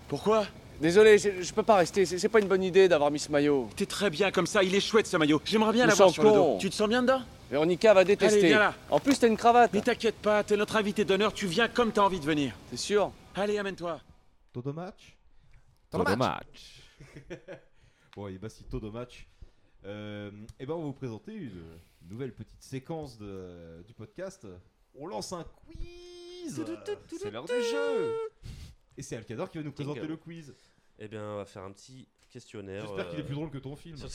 Pourquoi? 0.08 0.46
Désolé, 0.82 1.18
je, 1.18 1.42
je 1.42 1.54
peux 1.54 1.64
pas 1.64 1.78
rester. 1.78 2.06
C'est 2.06 2.20
c'est 2.20 2.28
pas 2.30 2.40
une 2.40 2.48
bonne 2.48 2.64
idée 2.64 2.90
d'avoir 2.90 3.10
mis 3.12 3.20
ce 3.20 3.32
maillot. 3.32 3.70
T'es 3.76 3.86
très 3.86 4.10
bien 4.10 4.32
comme 4.32 4.48
ça, 4.48 4.64
il 4.64 4.76
est 4.76 4.80
chouette 4.82 5.08
ce 5.08 5.16
maillot. 5.16 5.42
J'aimerais 5.46 5.72
bien 5.72 5.86
l'avoir 5.86 6.10
sur 6.10 6.24
le 6.24 6.32
dos. 6.32 6.58
Tu 6.60 6.70
te 6.70 6.76
sens 6.76 6.90
bien 6.90 7.02
dedans? 7.02 7.22
Véronica 7.50 7.94
va 7.94 8.04
détester. 8.04 8.40
Allez, 8.40 8.48
viens 8.50 8.60
là. 8.60 8.74
En 8.90 9.00
plus, 9.00 9.18
t'as 9.20 9.28
une 9.28 9.38
cravate. 9.38 9.72
Mais 9.74 9.82
t'inquiète 9.82 10.16
pas, 10.16 10.44
t'es 10.44 10.58
notre 10.58 10.76
invité 10.76 11.06
d'honneur, 11.06 11.34
tu 11.34 11.48
viens 11.48 11.68
comme 11.68 11.92
t'as 11.92 12.02
envie 12.02 12.20
de 12.20 12.26
venir. 12.26 12.54
C'est 12.70 12.78
sûr 12.78 13.12
Allez, 13.36 13.58
amène-toi. 13.58 14.00
Todo 14.52 14.74
match? 14.74 15.16
Todo 15.90 16.16
match. 16.18 16.82
bon, 18.16 18.28
et 18.28 18.38
bah 18.38 18.50
si 18.50 18.64
Todo 18.66 18.92
match. 18.92 19.28
Euh, 19.86 20.32
et 20.60 20.66
ben 20.66 20.74
on 20.74 20.80
va 20.80 20.86
vous 20.86 20.94
présenter 20.94 21.34
une 21.34 21.64
nouvelle 22.10 22.34
petite 22.34 22.62
séquence 22.62 23.18
de- 23.18 23.84
du 23.88 23.94
podcast. 23.94 24.46
On 25.00 25.08
lance 25.08 25.32
un 25.32 25.46
quiz. 25.66 26.64
C'est 27.18 27.32
l'heure 27.32 27.46
du 27.46 27.54
jeu. 27.54 28.16
Et 28.98 29.02
c'est 29.02 29.16
Alcador 29.16 29.50
qui 29.50 29.58
va 29.58 29.64
nous 29.64 29.72
présenter 29.72 30.06
le 30.08 30.18
quiz. 30.18 30.54
Eh 31.00 31.08
bien, 31.08 31.24
on 31.24 31.38
va 31.38 31.46
faire 31.46 31.64
un 31.64 31.72
petit 31.72 32.08
questionnaire. 32.30 32.86
J'espère 32.86 33.10
qu'il 33.10 33.20
est 33.20 33.24
euh, 33.24 33.26
plus 33.26 33.36
drôle 33.36 33.50
que 33.50 33.58
ton 33.58 33.76
film. 33.76 33.98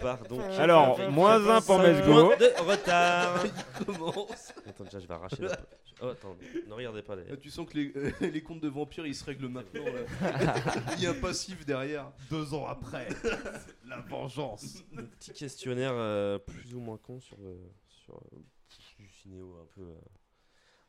part 0.00 0.22
donc. 0.28 0.40
Alors, 0.58 0.98
moins 1.10 1.46
un 1.48 1.60
pour 1.60 1.76
cinq 1.76 1.82
Mesgo. 1.82 2.34
de 2.36 2.60
retard. 2.62 3.44
Il 3.80 3.84
commence. 3.86 4.52
Attends, 4.66 4.84
déjà, 4.84 4.98
je 5.00 5.06
vais 5.06 5.14
arracher 5.14 5.42
la. 5.42 5.58
Oh, 6.02 6.06
attends, 6.08 6.34
ne 6.66 6.72
regardez 6.72 7.02
pas 7.02 7.14
les. 7.16 7.24
Là, 7.24 7.36
tu 7.36 7.50
sens 7.50 7.68
que 7.68 7.76
les, 7.76 7.92
euh, 7.94 8.10
les 8.20 8.42
contes 8.42 8.60
de 8.60 8.68
vampires 8.68 9.06
ils 9.06 9.14
se 9.14 9.24
règlent 9.24 9.48
maintenant. 9.48 9.84
Là. 9.84 10.54
Il 10.96 11.02
y 11.02 11.06
a 11.06 11.10
un 11.10 11.14
passif 11.14 11.64
derrière. 11.66 12.10
Deux 12.30 12.54
ans 12.54 12.66
après, 12.66 13.08
la 13.86 14.00
vengeance. 14.00 14.82
Un 14.96 15.04
petit 15.04 15.32
questionnaire 15.32 15.92
euh, 15.94 16.38
plus 16.38 16.74
ou 16.74 16.80
moins 16.80 16.96
con 16.96 17.20
sur, 17.20 17.36
le, 17.38 17.56
sur 17.88 18.14
euh, 18.16 18.38
du 18.98 19.08
cinéo 19.08 19.56
un 19.62 19.66
peu. 19.74 19.82
euh, 19.82 19.94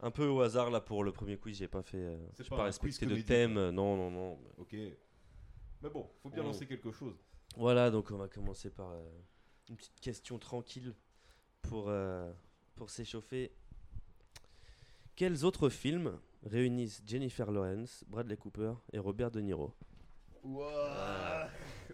un 0.01 0.11
peu 0.11 0.25
au 0.27 0.41
hasard 0.41 0.69
là 0.71 0.81
pour 0.81 1.03
le 1.03 1.11
premier 1.11 1.37
quiz, 1.37 1.57
j'ai 1.57 1.67
pas 1.67 1.81
fait. 1.83 1.97
euh, 1.97 2.17
j'ai 2.37 2.43
pas 2.49 2.57
pas, 2.57 2.63
respecté 2.63 3.05
de 3.05 3.21
thème, 3.21 3.57
euh, 3.57 3.71
non, 3.71 3.95
non, 3.95 4.11
non. 4.11 4.39
Ok. 4.57 4.73
Mais 4.73 5.89
bon, 5.89 6.09
faut 6.21 6.29
bien 6.29 6.43
On- 6.43 6.47
lancer 6.47 6.67
quelque 6.67 6.91
chose. 6.91 7.15
Voilà, 7.57 7.89
donc 7.91 8.11
on 8.11 8.17
va 8.17 8.27
commencer 8.27 8.69
par 8.69 8.91
euh, 8.91 9.03
une 9.69 9.75
petite 9.75 9.99
question 9.99 10.37
tranquille 10.39 10.93
pour, 11.63 11.85
euh, 11.89 12.31
pour 12.75 12.89
s'échauffer. 12.89 13.51
Quels 15.15 15.43
autres 15.45 15.69
films 15.69 16.17
réunissent 16.43 17.03
Jennifer 17.05 17.51
Lawrence, 17.51 18.03
Bradley 18.07 18.37
Cooper 18.37 18.73
et 18.93 18.99
Robert 18.99 19.29
De 19.31 19.41
Niro? 19.41 19.73
Ouah. 20.43 21.47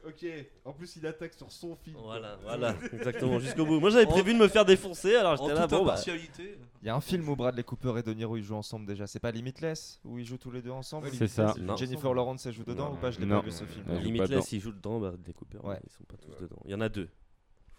Ok. 0.06 0.26
En 0.64 0.72
plus, 0.74 0.96
il 0.96 1.06
attaque 1.06 1.34
sur 1.34 1.52
son 1.52 1.76
film. 1.76 1.98
Voilà, 2.02 2.38
voilà, 2.44 2.76
exactement, 2.94 3.40
jusqu'au 3.40 3.66
bout. 3.66 3.80
Moi 3.80 3.90
j'avais 3.90 4.06
prévu 4.06 4.34
de 4.34 4.40
me 4.40 4.48
faire 4.48 4.64
défoncer, 4.64 5.16
alors 5.16 5.34
En 5.34 5.36
j'étais 5.48 5.54
là, 5.60 5.62
toute 5.68 5.72
bon 5.72 5.86
bah. 5.86 5.92
impartialité. 5.94 6.58
Il 6.82 6.88
y 6.88 6.90
a 6.90 6.96
un 6.96 7.02
film 7.02 7.28
où 7.28 7.36
Bradley 7.36 7.64
Cooper 7.64 7.94
et 7.98 8.04
De 8.04 8.14
Niro 8.14 8.38
ils 8.38 8.44
jouent 8.44 8.56
ensemble 8.56 8.86
déjà. 8.86 9.06
C'est 9.08 9.20
pas 9.20 9.32
Limitless 9.32 10.00
où 10.06 10.18
ils 10.18 10.26
jouent 10.26 10.38
tous 10.38 10.52
les 10.52 10.62
deux 10.62 10.70
ensemble? 10.72 11.10
C'est 11.12 11.28
ça. 11.28 11.48
Limitless, 11.48 11.66
Non. 11.68 11.76
Jennifer 11.76 12.14
Lawrence 12.14 12.46
elle 12.46 12.54
joue 12.54 12.64
dedans 12.64 12.90
Non. 12.90 12.94
ou 12.94 12.98
pas? 12.98 13.12
Je 13.12 13.20
l'ai 13.20 13.26
Non. 13.26 13.40
pas 13.42 13.46
vu 13.46 13.52
ce 13.52 13.66
film. 13.66 13.84
Elle 13.88 13.96
joue 13.96 14.00
pas 14.00 14.04
Limitless, 14.06 14.30
dedans. 14.30 14.46
ils 14.52 14.60
jouent 14.62 14.72
dedans, 14.72 15.00
Bradley 15.00 15.34
Cooper, 15.34 15.58
Ouais. 15.64 15.74
mais 15.76 15.82
ils 15.86 15.92
sont 15.92 16.04
pas 16.06 16.16
tous 16.18 16.42
dedans. 16.42 16.62
Il 16.66 16.72
y 16.72 16.76
en 16.76 16.82
a 16.82 16.90
deux. 16.90 17.10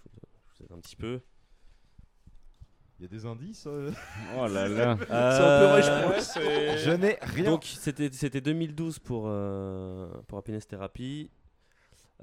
Je 0.04 0.10
vous- 0.10 0.20
je 0.52 0.58
vous 0.58 0.64
aide 0.66 0.72
un 0.76 0.80
petit 0.80 0.96
peu. 0.96 1.20
Il 2.98 3.02
y 3.02 3.04
a 3.04 3.08
des 3.08 3.26
indices 3.26 3.64
euh 3.68 3.92
Oh 4.36 4.46
là 4.48 4.66
là. 4.68 4.96
Euh, 5.10 6.76
Je 6.76 6.90
n'ai 6.90 7.16
rien. 7.22 7.44
Donc 7.44 7.64
c'était 7.64 8.10
c'était 8.12 8.40
2012 8.40 8.98
pour 8.98 9.24
euh, 9.26 10.08
pour 10.26 10.38
Happiness 10.38 10.66
Therapy. 10.66 11.30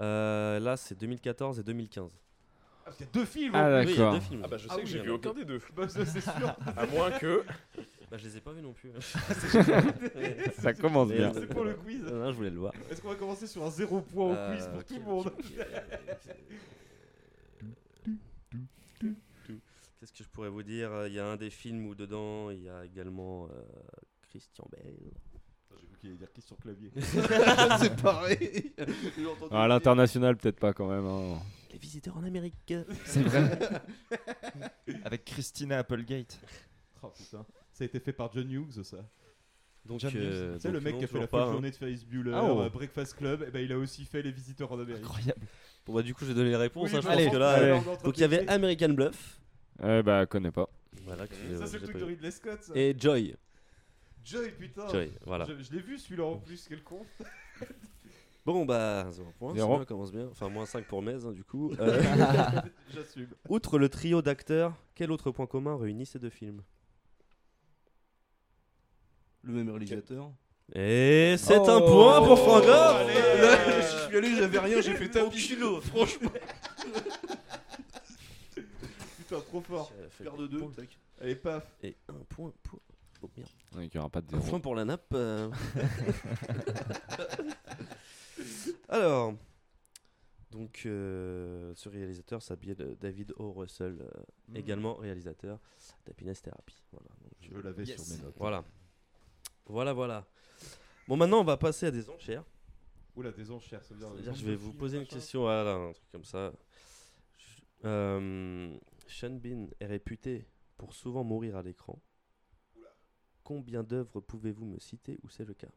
Euh, 0.01 0.59
là 0.59 0.75
c'est 0.75 0.99
2014 0.99 1.59
et 1.59 1.63
2015. 1.63 2.11
Ah, 2.11 2.81
parce 2.85 2.97
qu'il 2.97 3.05
y 3.05 3.09
a 3.09 3.11
deux 3.13 3.25
films 3.25 3.53
Ah, 3.55 3.67
en 3.67 3.79
Oui, 3.79 3.85
plus. 3.85 3.93
il 3.93 3.97
y 3.97 4.01
a 4.01 4.03
d'accord. 4.03 4.13
deux 4.13 4.19
films. 4.19 4.41
Ah 4.43 4.47
bah 4.49 4.57
je 4.57 4.63
sais 4.63 4.69
Ah 4.71 4.75
que 4.75 4.81
oui, 4.81 4.87
j'ai 4.87 4.99
vu 4.99 5.09
aucun 5.11 5.33
des 5.33 5.45
deux. 5.45 5.59
Bah, 5.75 5.87
ça, 5.89 6.05
c'est 6.05 6.21
sûr. 6.21 6.55
À 6.77 6.85
moins 6.85 7.09
que. 7.11 7.43
Bah, 8.11 8.17
je 8.17 8.25
les 8.27 8.37
ai 8.37 8.41
pas 8.41 8.51
vus 8.51 8.61
non 8.61 8.73
plus. 8.73 8.91
Ça 10.59 10.73
commence 10.73 11.07
bien. 11.09 11.31
C'est 11.33 11.47
pour 11.47 11.63
le 11.63 11.73
quiz. 11.73 12.01
Non, 12.03 12.31
je 12.31 12.35
voulais 12.35 12.51
le 12.51 12.59
voir. 12.59 12.73
Est-ce 12.91 13.01
qu'on 13.01 13.09
va 13.09 13.15
commencer 13.15 13.47
sur 13.47 13.63
un 13.63 13.71
zéro 13.71 14.01
point 14.01 14.25
au 14.25 14.33
Euh, 14.35 14.55
quiz 14.55 14.67
pour 14.67 14.83
tout 14.83 14.93
le 14.93 15.01
monde 15.01 15.27
ok. 15.27 15.45
Qu'est-ce 20.05 20.19
que 20.19 20.23
je 20.23 20.29
pourrais 20.29 20.49
vous 20.49 20.61
dire 20.61 21.07
Il 21.07 21.13
y 21.13 21.19
a 21.19 21.25
un 21.25 21.35
des 21.35 21.49
films 21.49 21.87
où 21.87 21.95
dedans 21.95 22.51
il 22.51 22.61
y 22.61 22.69
a 22.69 22.85
également 22.85 23.45
euh, 23.47 23.59
Christian 24.29 24.67
Bale. 24.71 24.93
J'ai 25.81 25.87
vu 25.87 25.97
qu'il 25.97 26.09
allait 26.09 26.17
dire 26.19 26.31
Christian 26.31 26.55
Clavier. 26.61 26.91
c'est 27.79 27.99
pareil. 28.03 28.71
J'ai 28.77 29.25
Ah, 29.49 29.63
à 29.63 29.67
l'international, 29.67 30.37
peut-être 30.37 30.59
pas 30.59 30.73
quand 30.73 30.87
même. 30.87 31.07
hein. 31.07 31.39
Les 31.71 31.79
visiteurs 31.79 32.15
en 32.17 32.23
Amérique. 32.23 32.71
C'est 33.05 33.23
vrai. 33.23 33.59
Avec 35.05 35.25
Christina 35.25 35.79
Applegate. 35.79 36.39
Oh 37.01 37.07
putain. 37.07 37.43
Ça 37.73 37.83
a 37.83 37.85
été 37.87 37.99
fait 37.99 38.13
par 38.13 38.31
John 38.31 38.49
Hughes, 38.51 38.83
ça. 38.83 38.97
Donc, 39.85 40.01
John 40.01 40.11
Hughes. 40.11 40.19
euh, 40.21 40.53
tu 40.55 40.59
sais, 40.61 40.71
le 40.71 40.81
mec 40.81 40.93
non, 40.93 40.99
qui 40.99 41.05
a 41.05 41.07
fait 41.07 41.19
la 41.19 41.25
pas, 41.27 41.39
folle 41.39 41.47
hein. 41.47 41.51
journée 41.53 41.71
de 41.71 41.75
Ferris 41.75 42.05
Bueller, 42.07 42.31
Ah, 42.35 42.43
oh. 42.43 42.61
euh, 42.61 42.69
Breakfast 42.69 43.15
Club, 43.15 43.43
et 43.47 43.49
ben 43.49 43.65
il 43.65 43.71
a 43.71 43.77
aussi 43.79 44.05
fait 44.05 44.21
Les 44.21 44.31
Visiteurs 44.31 44.71
en 44.71 44.79
Amérique. 44.79 45.03
Incroyable. 45.03 45.41
Bon 45.87 45.93
bah 45.95 46.03
du 46.03 46.13
coup 46.13 46.25
je 46.25 46.29
vais 46.29 46.35
donner 46.35 46.49
les 46.51 46.55
réponses. 46.55 46.91
Oui, 46.91 46.97
hein, 46.97 47.01
je 47.01 47.07
allez, 47.07 47.23
pense 47.25 47.33
que 47.33 47.39
là. 47.39 47.49
allez. 47.53 47.71
euh, 47.71 48.03
donc 48.03 48.15
il 48.17 48.21
y 48.21 48.23
avait. 48.23 48.47
American 48.47 48.89
Bluff. 48.89 49.39
Eh 49.83 50.01
bah, 50.03 50.25
connais 50.25 50.51
pas. 50.51 50.69
Voilà. 51.03 51.27
que, 51.27 51.35
Ça, 51.35 51.41
euh, 51.41 51.65
c'est 51.65 51.71
j'ai 51.73 51.77
le 51.79 51.83
truc 51.83 51.93
pas 51.93 51.99
de. 51.99 52.05
Ridley 52.05 52.31
Scott, 52.31 52.63
ça. 52.63 52.73
Et 52.75 52.95
Joy. 52.97 53.35
Joy, 54.23 54.51
putain. 54.51 54.87
Joy, 54.87 55.11
voilà. 55.25 55.45
Je, 55.45 55.61
je 55.63 55.71
l'ai 55.73 55.81
vu 55.81 55.97
celui-là 55.99 56.23
en 56.25 56.37
plus, 56.37 56.65
quel 56.67 56.83
con. 56.83 57.05
Bon 58.45 58.63
bah 58.63 59.07
0 59.09 59.31
point. 59.39 59.55
Zéro. 59.55 59.83
Commence 59.85 60.11
bien. 60.11 60.27
Enfin 60.29 60.49
moins 60.49 60.67
5 60.67 60.85
pour 60.85 61.01
Mez 61.01 61.25
hein, 61.25 61.31
du 61.31 61.43
coup. 61.43 61.73
Euh, 61.79 61.99
J'assume. 62.93 63.27
Outre 63.49 63.79
le 63.79 63.89
trio 63.89 64.21
d'acteurs, 64.21 64.75
quel 64.93 65.11
autre 65.11 65.31
point 65.31 65.47
commun 65.47 65.75
réunit 65.77 66.05
ces 66.05 66.19
deux 66.19 66.29
films? 66.29 66.61
Le 69.43 69.53
même 69.53 69.69
réalisateur. 69.69 70.31
Et 70.73 71.35
c'est 71.39 71.57
un 71.57 71.79
Oh. 71.81 71.87
point 71.87 72.21
pour 72.25 72.37
Franck. 72.39 72.63
Allez, 72.65 73.13
là, 73.41 73.81
je 73.81 74.07
suis 74.07 74.17
allé, 74.17 74.35
j'avais 74.35 74.59
rien, 74.59 74.81
j'ai 74.81 74.93
fait 74.95 75.09
tapis. 75.09 75.37
kilo. 75.47 75.81
Franchement. 75.81 76.31
Trop 79.27 79.61
fort. 79.61 79.91
Paire 80.21 80.35
de 80.37 80.47
deux. 80.47 80.63
Allez, 81.21 81.35
paf. 81.35 81.63
Et 81.83 81.95
un 82.09 82.13
point 82.29 82.51
pour. 82.63 82.79
Oh 83.21 83.29
merde. 83.37 83.49
Donc, 83.73 83.93
il 83.93 83.95
y 83.95 83.99
aura 83.99 84.09
pas 84.09 84.21
de 84.21 84.35
Un 84.35 84.39
point 84.39 84.59
pour 84.59 84.75
la 84.75 84.85
nappe. 84.85 85.05
euh. 85.13 85.49
Alors, 88.89 89.33
donc 90.51 90.83
euh, 90.85 91.73
ce 91.75 91.89
réalisateur 91.89 92.41
s'appelle 92.41 92.75
euh, 92.79 92.95
David 92.99 93.33
O. 93.37 93.51
Russell, 93.53 93.97
euh, 94.01 94.09
Mm. 94.49 94.55
également 94.57 94.93
réalisateur 94.95 95.59
d'Happiness 96.05 96.41
Therapy. 96.41 96.75
Voilà, 96.91 97.07
donc, 97.21 97.31
Je 97.41 97.57
l'avais 97.59 97.83
Yes. 97.83 98.05
sur 98.05 98.15
mes 98.17 98.23
notes. 98.23 98.35
voilà, 98.37 98.63
voilà, 99.65 99.93
voilà. 99.93 100.25
Bon, 101.07 101.17
maintenant 101.17 101.41
on 101.41 101.43
va 101.43 101.57
passer 101.57 101.87
à 101.87 101.91
des 101.91 102.09
enchères. 102.09 102.43
Oula, 103.15 103.31
des 103.31 103.49
enchères, 103.49 103.83
ça 103.83 103.93
veut 103.93 103.99
dire. 104.01 104.09
C'est-à-dire, 104.13 104.33
des 104.33 104.39
je 104.39 104.45
vais 104.45 104.55
vous 104.55 104.73
poser 104.73 104.97
une 104.99 105.07
question, 105.07 105.41
voilà, 105.41 105.73
un 105.75 105.93
truc 105.93 106.05
comme 106.11 106.25
ça. 106.25 106.51
Je- 107.37 107.87
euh, 107.87 108.77
Sean 109.07 109.31
Bean 109.37 109.67
est 109.79 109.85
réputé 109.85 110.47
pour 110.77 110.93
souvent 110.93 111.23
mourir 111.23 111.55
à 111.57 111.61
l'écran. 111.61 112.01
Combien 113.43 113.83
d'œuvres 113.83 114.21
pouvez-vous 114.21 114.65
me 114.65 114.79
citer 114.79 115.19
où 115.23 115.29
c'est 115.29 115.45
le 115.45 115.53
cas? 115.53 115.71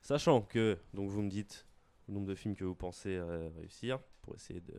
Sachant 0.00 0.42
que, 0.42 0.78
donc 0.94 1.08
vous 1.08 1.22
me 1.22 1.30
dites 1.30 1.66
le 2.08 2.14
nombre 2.14 2.26
de 2.26 2.34
films 2.34 2.56
que 2.56 2.64
vous 2.64 2.74
pensez 2.74 3.14
euh, 3.16 3.48
réussir, 3.56 4.00
pour 4.22 4.34
essayer 4.34 4.60
de... 4.60 4.74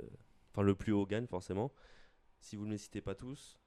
Enfin, 0.52 0.64
le 0.64 0.76
plus 0.76 0.92
haut 0.92 1.06
gagne 1.06 1.28
forcément. 1.28 1.72
Si 2.40 2.56
vous 2.58 2.66
ne 2.66 2.72
les 2.72 2.78
citez 2.78 3.00
pas 3.02 3.16
tous, 3.16 3.58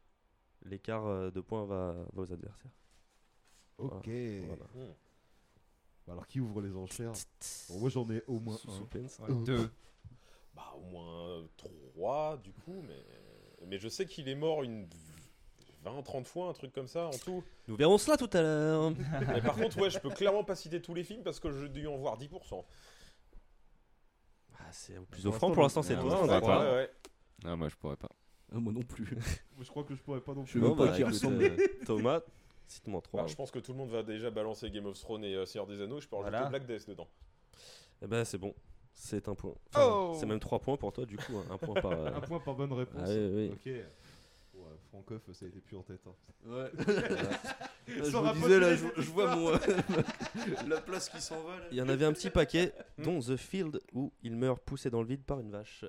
l'écart 0.62 1.06
euh, 1.06 1.30
de 1.30 1.40
points 1.40 1.64
va, 1.64 1.92
va 2.12 2.22
aux 2.22 2.32
adversaires. 2.32 2.70
Ok. 3.78 4.08
Voilà. 4.46 4.66
Bah 6.06 6.12
alors, 6.12 6.26
qui 6.26 6.38
ouvre 6.40 6.60
les 6.60 6.76
enchères? 6.76 7.12
Bon, 7.70 7.78
Moi, 7.80 7.88
j'en 7.88 8.10
ai 8.10 8.22
au 8.26 8.38
moins 8.38 8.56
Sous- 8.58 8.70
un. 8.70 9.24
Ouais. 9.24 9.44
Deux. 9.44 9.70
Bah, 10.54 10.74
au 10.76 10.82
moins 10.82 11.48
3 11.56 12.36
du 12.38 12.52
coup, 12.52 12.82
mais, 12.82 13.02
mais 13.68 13.78
je 13.78 13.88
sais 13.88 14.06
qu'il 14.06 14.28
est 14.28 14.34
mort 14.34 14.62
une 14.62 14.86
20-30 15.84 16.24
fois, 16.24 16.48
un 16.48 16.52
truc 16.54 16.72
comme 16.72 16.86
ça 16.86 17.06
en 17.06 17.10
tout. 17.18 17.42
Nous 17.68 17.76
verrons 17.76 17.98
cela 17.98 18.16
tout 18.16 18.30
à 18.32 18.40
l'heure. 18.42 18.90
Mais 19.28 19.40
par 19.42 19.54
contre, 19.56 19.78
ouais, 19.78 19.90
je 19.90 19.98
peux 19.98 20.08
clairement 20.10 20.42
pas 20.44 20.54
citer 20.56 20.80
tous 20.80 20.94
les 20.94 21.04
films 21.04 21.22
parce 21.22 21.38
que 21.40 21.50
j'ai 21.52 21.68
dû 21.68 21.86
en 21.86 21.96
voir 21.96 22.18
10%. 22.18 22.64
Ah, 24.58 24.62
c'est 24.72 24.96
au 24.98 25.04
plus 25.04 25.26
offrant 25.26 25.50
pour 25.50 25.62
l'instant, 25.62 25.82
c'est 25.82 25.96
toi. 25.96 26.24
ouais, 26.26 26.40
Ouais, 26.40 26.72
ouais. 26.74 26.90
Ah, 27.44 27.56
moi, 27.56 27.68
je 27.68 27.76
pourrais 27.76 27.96
pas. 27.96 28.08
Ah, 28.54 28.58
moi 28.58 28.72
non 28.72 28.82
plus. 28.82 29.06
Je 29.60 29.68
crois 29.68 29.84
que 29.84 29.94
je 29.94 30.02
pourrais 30.02 30.20
pas 30.20 30.32
non 30.34 30.44
Je 30.44 30.52
plus. 30.52 30.60
même 30.60 30.70
Bon, 30.70 30.76
pas 30.76 30.86
bah, 30.98 31.06
ressemble. 31.06 31.42
euh, 31.42 31.56
Thomas, 31.86 32.20
cite-moi 32.66 33.00
3. 33.02 33.22
Bah, 33.22 33.26
je 33.28 33.34
pense 33.34 33.50
que 33.50 33.58
tout 33.58 33.72
le 33.72 33.78
monde 33.78 33.90
va 33.90 34.02
déjà 34.02 34.30
balancer 34.30 34.70
Game 34.70 34.86
of 34.86 34.98
Thrones 34.98 35.24
et 35.24 35.34
euh, 35.34 35.44
Seigneur 35.46 35.66
des 35.66 35.80
Anneaux. 35.80 36.00
Je 36.00 36.08
peux 36.08 36.16
rajouter 36.16 36.32
Voilà. 36.36 36.48
Black 36.50 36.66
Death 36.66 36.88
dedans. 36.88 37.08
Eh 38.02 38.06
ben 38.06 38.24
c'est 38.24 38.38
bon, 38.38 38.54
c'est 38.94 39.28
un 39.28 39.34
point. 39.34 39.54
Enfin, 39.74 39.86
Oh 39.90 40.16
C'est 40.18 40.26
même 40.26 40.40
3 40.40 40.58
points 40.60 40.76
pour 40.76 40.92
toi 40.92 41.04
du 41.04 41.16
coup, 41.16 41.36
hein. 41.36 41.44
un 41.50 41.58
point 41.58 41.80
par. 41.80 41.92
euh, 41.92 42.06
Un 42.16 42.20
point 42.20 42.40
par 42.40 42.54
bonne 42.54 42.72
réponse. 42.72 43.02
Ah 43.04 43.10
oui, 43.10 43.30
oui. 43.34 43.50
Ok. 43.52 43.72
Ouais, 44.54 44.70
Francoff, 44.90 45.20
ça 45.32 45.44
a 45.44 45.48
été 45.48 45.60
plus 45.60 45.76
en 45.76 45.82
tête. 45.82 46.00
hein. 46.06 46.12
Ouais. 46.46 46.70
Je 47.86 48.32
disais, 48.34 48.60
là, 48.60 48.74
je, 48.74 49.10
vois 49.10 49.36
mon, 49.36 49.52
histoire. 49.54 49.76
la 50.68 50.80
place 50.80 51.08
qui 51.10 51.20
s'en 51.20 51.42
va. 51.42 51.58
Là. 51.58 51.64
Il 51.70 51.76
y 51.76 51.82
en 51.82 51.88
avait 51.90 52.06
un 52.06 52.12
petit 52.14 52.30
paquet, 52.30 52.72
dont 52.96 53.20
The 53.20 53.36
Field 53.36 53.78
où 53.92 54.10
il 54.22 54.36
meurt 54.36 54.58
poussé 54.62 54.88
dans 54.88 55.02
le 55.02 55.06
vide 55.08 55.22
par 55.22 55.38
une 55.40 55.50
vache. 55.50 55.84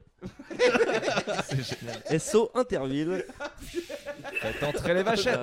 C'est 1.46 1.64
génial. 1.64 2.20
SO 2.20 2.52
Interville. 2.54 3.24
Faites 4.42 4.64
entrer 4.64 4.94
les 4.94 5.04
vachettes. 5.04 5.40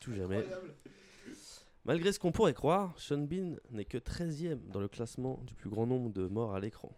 Tout 0.00 0.12
jamais. 0.14 0.44
Malgré 1.84 2.12
ce 2.12 2.18
qu'on 2.18 2.32
pourrait 2.32 2.54
croire, 2.54 2.98
Sean 2.98 3.18
Bean 3.18 3.56
n'est 3.70 3.84
que 3.86 3.98
13ème 3.98 4.68
dans 4.68 4.80
le 4.80 4.88
classement 4.88 5.38
du 5.44 5.54
plus 5.54 5.70
grand 5.70 5.86
nombre 5.86 6.10
de 6.10 6.26
morts 6.26 6.54
à 6.54 6.60
l'écran. 6.60 6.92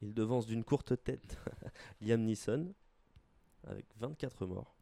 Il 0.00 0.14
devance 0.14 0.46
d'une 0.46 0.64
courte 0.64 1.02
tête 1.02 1.36
Liam 2.00 2.22
Neeson 2.22 2.72
avec 3.64 3.86
24 3.98 4.46
morts. 4.46 4.76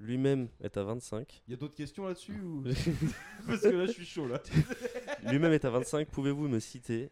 Lui-même 0.00 0.48
est 0.60 0.76
à 0.76 0.84
25. 0.84 1.42
Il 1.48 1.50
y 1.50 1.54
a 1.54 1.56
d'autres 1.56 1.74
questions 1.74 2.06
là-dessus 2.06 2.40
ou... 2.40 2.62
Parce 3.46 3.62
que 3.62 3.68
là, 3.68 3.86
je 3.86 3.92
suis 3.92 4.06
chaud 4.06 4.28
là. 4.28 4.40
Lui-même 5.24 5.52
est 5.52 5.64
à 5.64 5.70
25. 5.70 6.08
Pouvez-vous 6.08 6.46
me 6.46 6.60
citer 6.60 7.10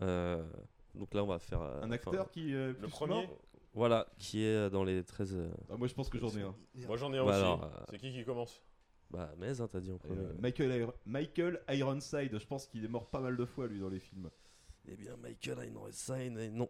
euh, 0.00 0.46
Donc 0.94 1.12
là, 1.12 1.22
on 1.22 1.26
va 1.26 1.38
faire. 1.38 1.60
euh, 1.60 1.82
Un 1.82 1.86
enfin, 1.86 1.92
acteur 1.92 2.30
qui. 2.30 2.54
euh, 2.54 2.72
plus 2.72 2.88
premier 2.88 3.26
mort 3.26 3.38
Voilà, 3.74 4.06
qui 4.18 4.42
est 4.42 4.70
dans 4.70 4.84
les 4.84 5.04
13. 5.04 5.34
euh, 5.34 5.50
Ah, 5.70 5.76
Moi, 5.76 5.86
je 5.88 5.92
pense 5.94 6.08
que 6.08 6.18
j'en 6.18 6.30
ai 6.38 6.42
un. 6.42 6.54
Moi 6.86 6.96
j'en 6.96 7.12
ai 7.12 7.18
un 7.18 7.26
Bah 7.26 7.52
aussi. 7.52 7.62
euh, 7.62 7.84
C'est 7.90 7.98
qui 7.98 8.10
qui 8.12 8.24
commence? 8.24 8.62
Bah, 9.10 9.32
mais 9.38 9.60
hein, 9.60 9.68
t'as 9.70 9.80
dit 9.80 9.92
en 9.92 9.98
premier. 9.98 10.20
Euh, 10.20 10.32
Michael, 10.40 10.70
Ir- 10.72 10.92
Michael 11.06 11.60
Ironside, 11.70 12.38
je 12.38 12.46
pense 12.46 12.66
qu'il 12.66 12.84
est 12.84 12.88
mort 12.88 13.06
pas 13.08 13.20
mal 13.20 13.36
de 13.36 13.44
fois 13.44 13.66
lui 13.68 13.78
dans 13.78 13.88
les 13.88 14.00
films. 14.00 14.28
Eh 14.88 14.96
bien, 14.96 15.16
Michael 15.16 15.68
Ironside, 15.72 16.36
eh, 16.38 16.48
non. 16.50 16.68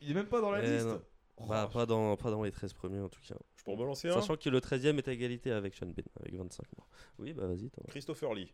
Il 0.00 0.10
est 0.10 0.14
même 0.14 0.26
pas 0.26 0.40
dans 0.40 0.50
la 0.50 0.64
Eh 0.64 0.70
liste 0.70 0.86
non. 0.86 1.00
Bah, 1.48 1.70
pas, 1.72 1.86
dans, 1.86 2.16
pas 2.16 2.30
dans 2.30 2.42
les 2.42 2.50
13 2.50 2.72
premiers 2.74 3.00
en 3.00 3.08
tout 3.08 3.20
cas. 3.26 3.34
Je 3.56 3.64
peux 3.64 3.70
en 3.70 3.76
balancer 3.76 4.08
un 4.08 4.14
Sachant 4.20 4.36
que 4.36 4.50
le 4.50 4.60
13ème 4.60 4.98
est 4.98 5.08
à 5.08 5.12
égalité 5.12 5.50
avec 5.52 5.74
Sean 5.74 5.86
Bean, 5.86 6.02
avec 6.20 6.34
25 6.34 6.66
morts. 6.76 6.88
Oui, 7.18 7.32
bah 7.32 7.46
vas-y. 7.46 7.70
Christopher 7.88 8.34
Lee. 8.34 8.52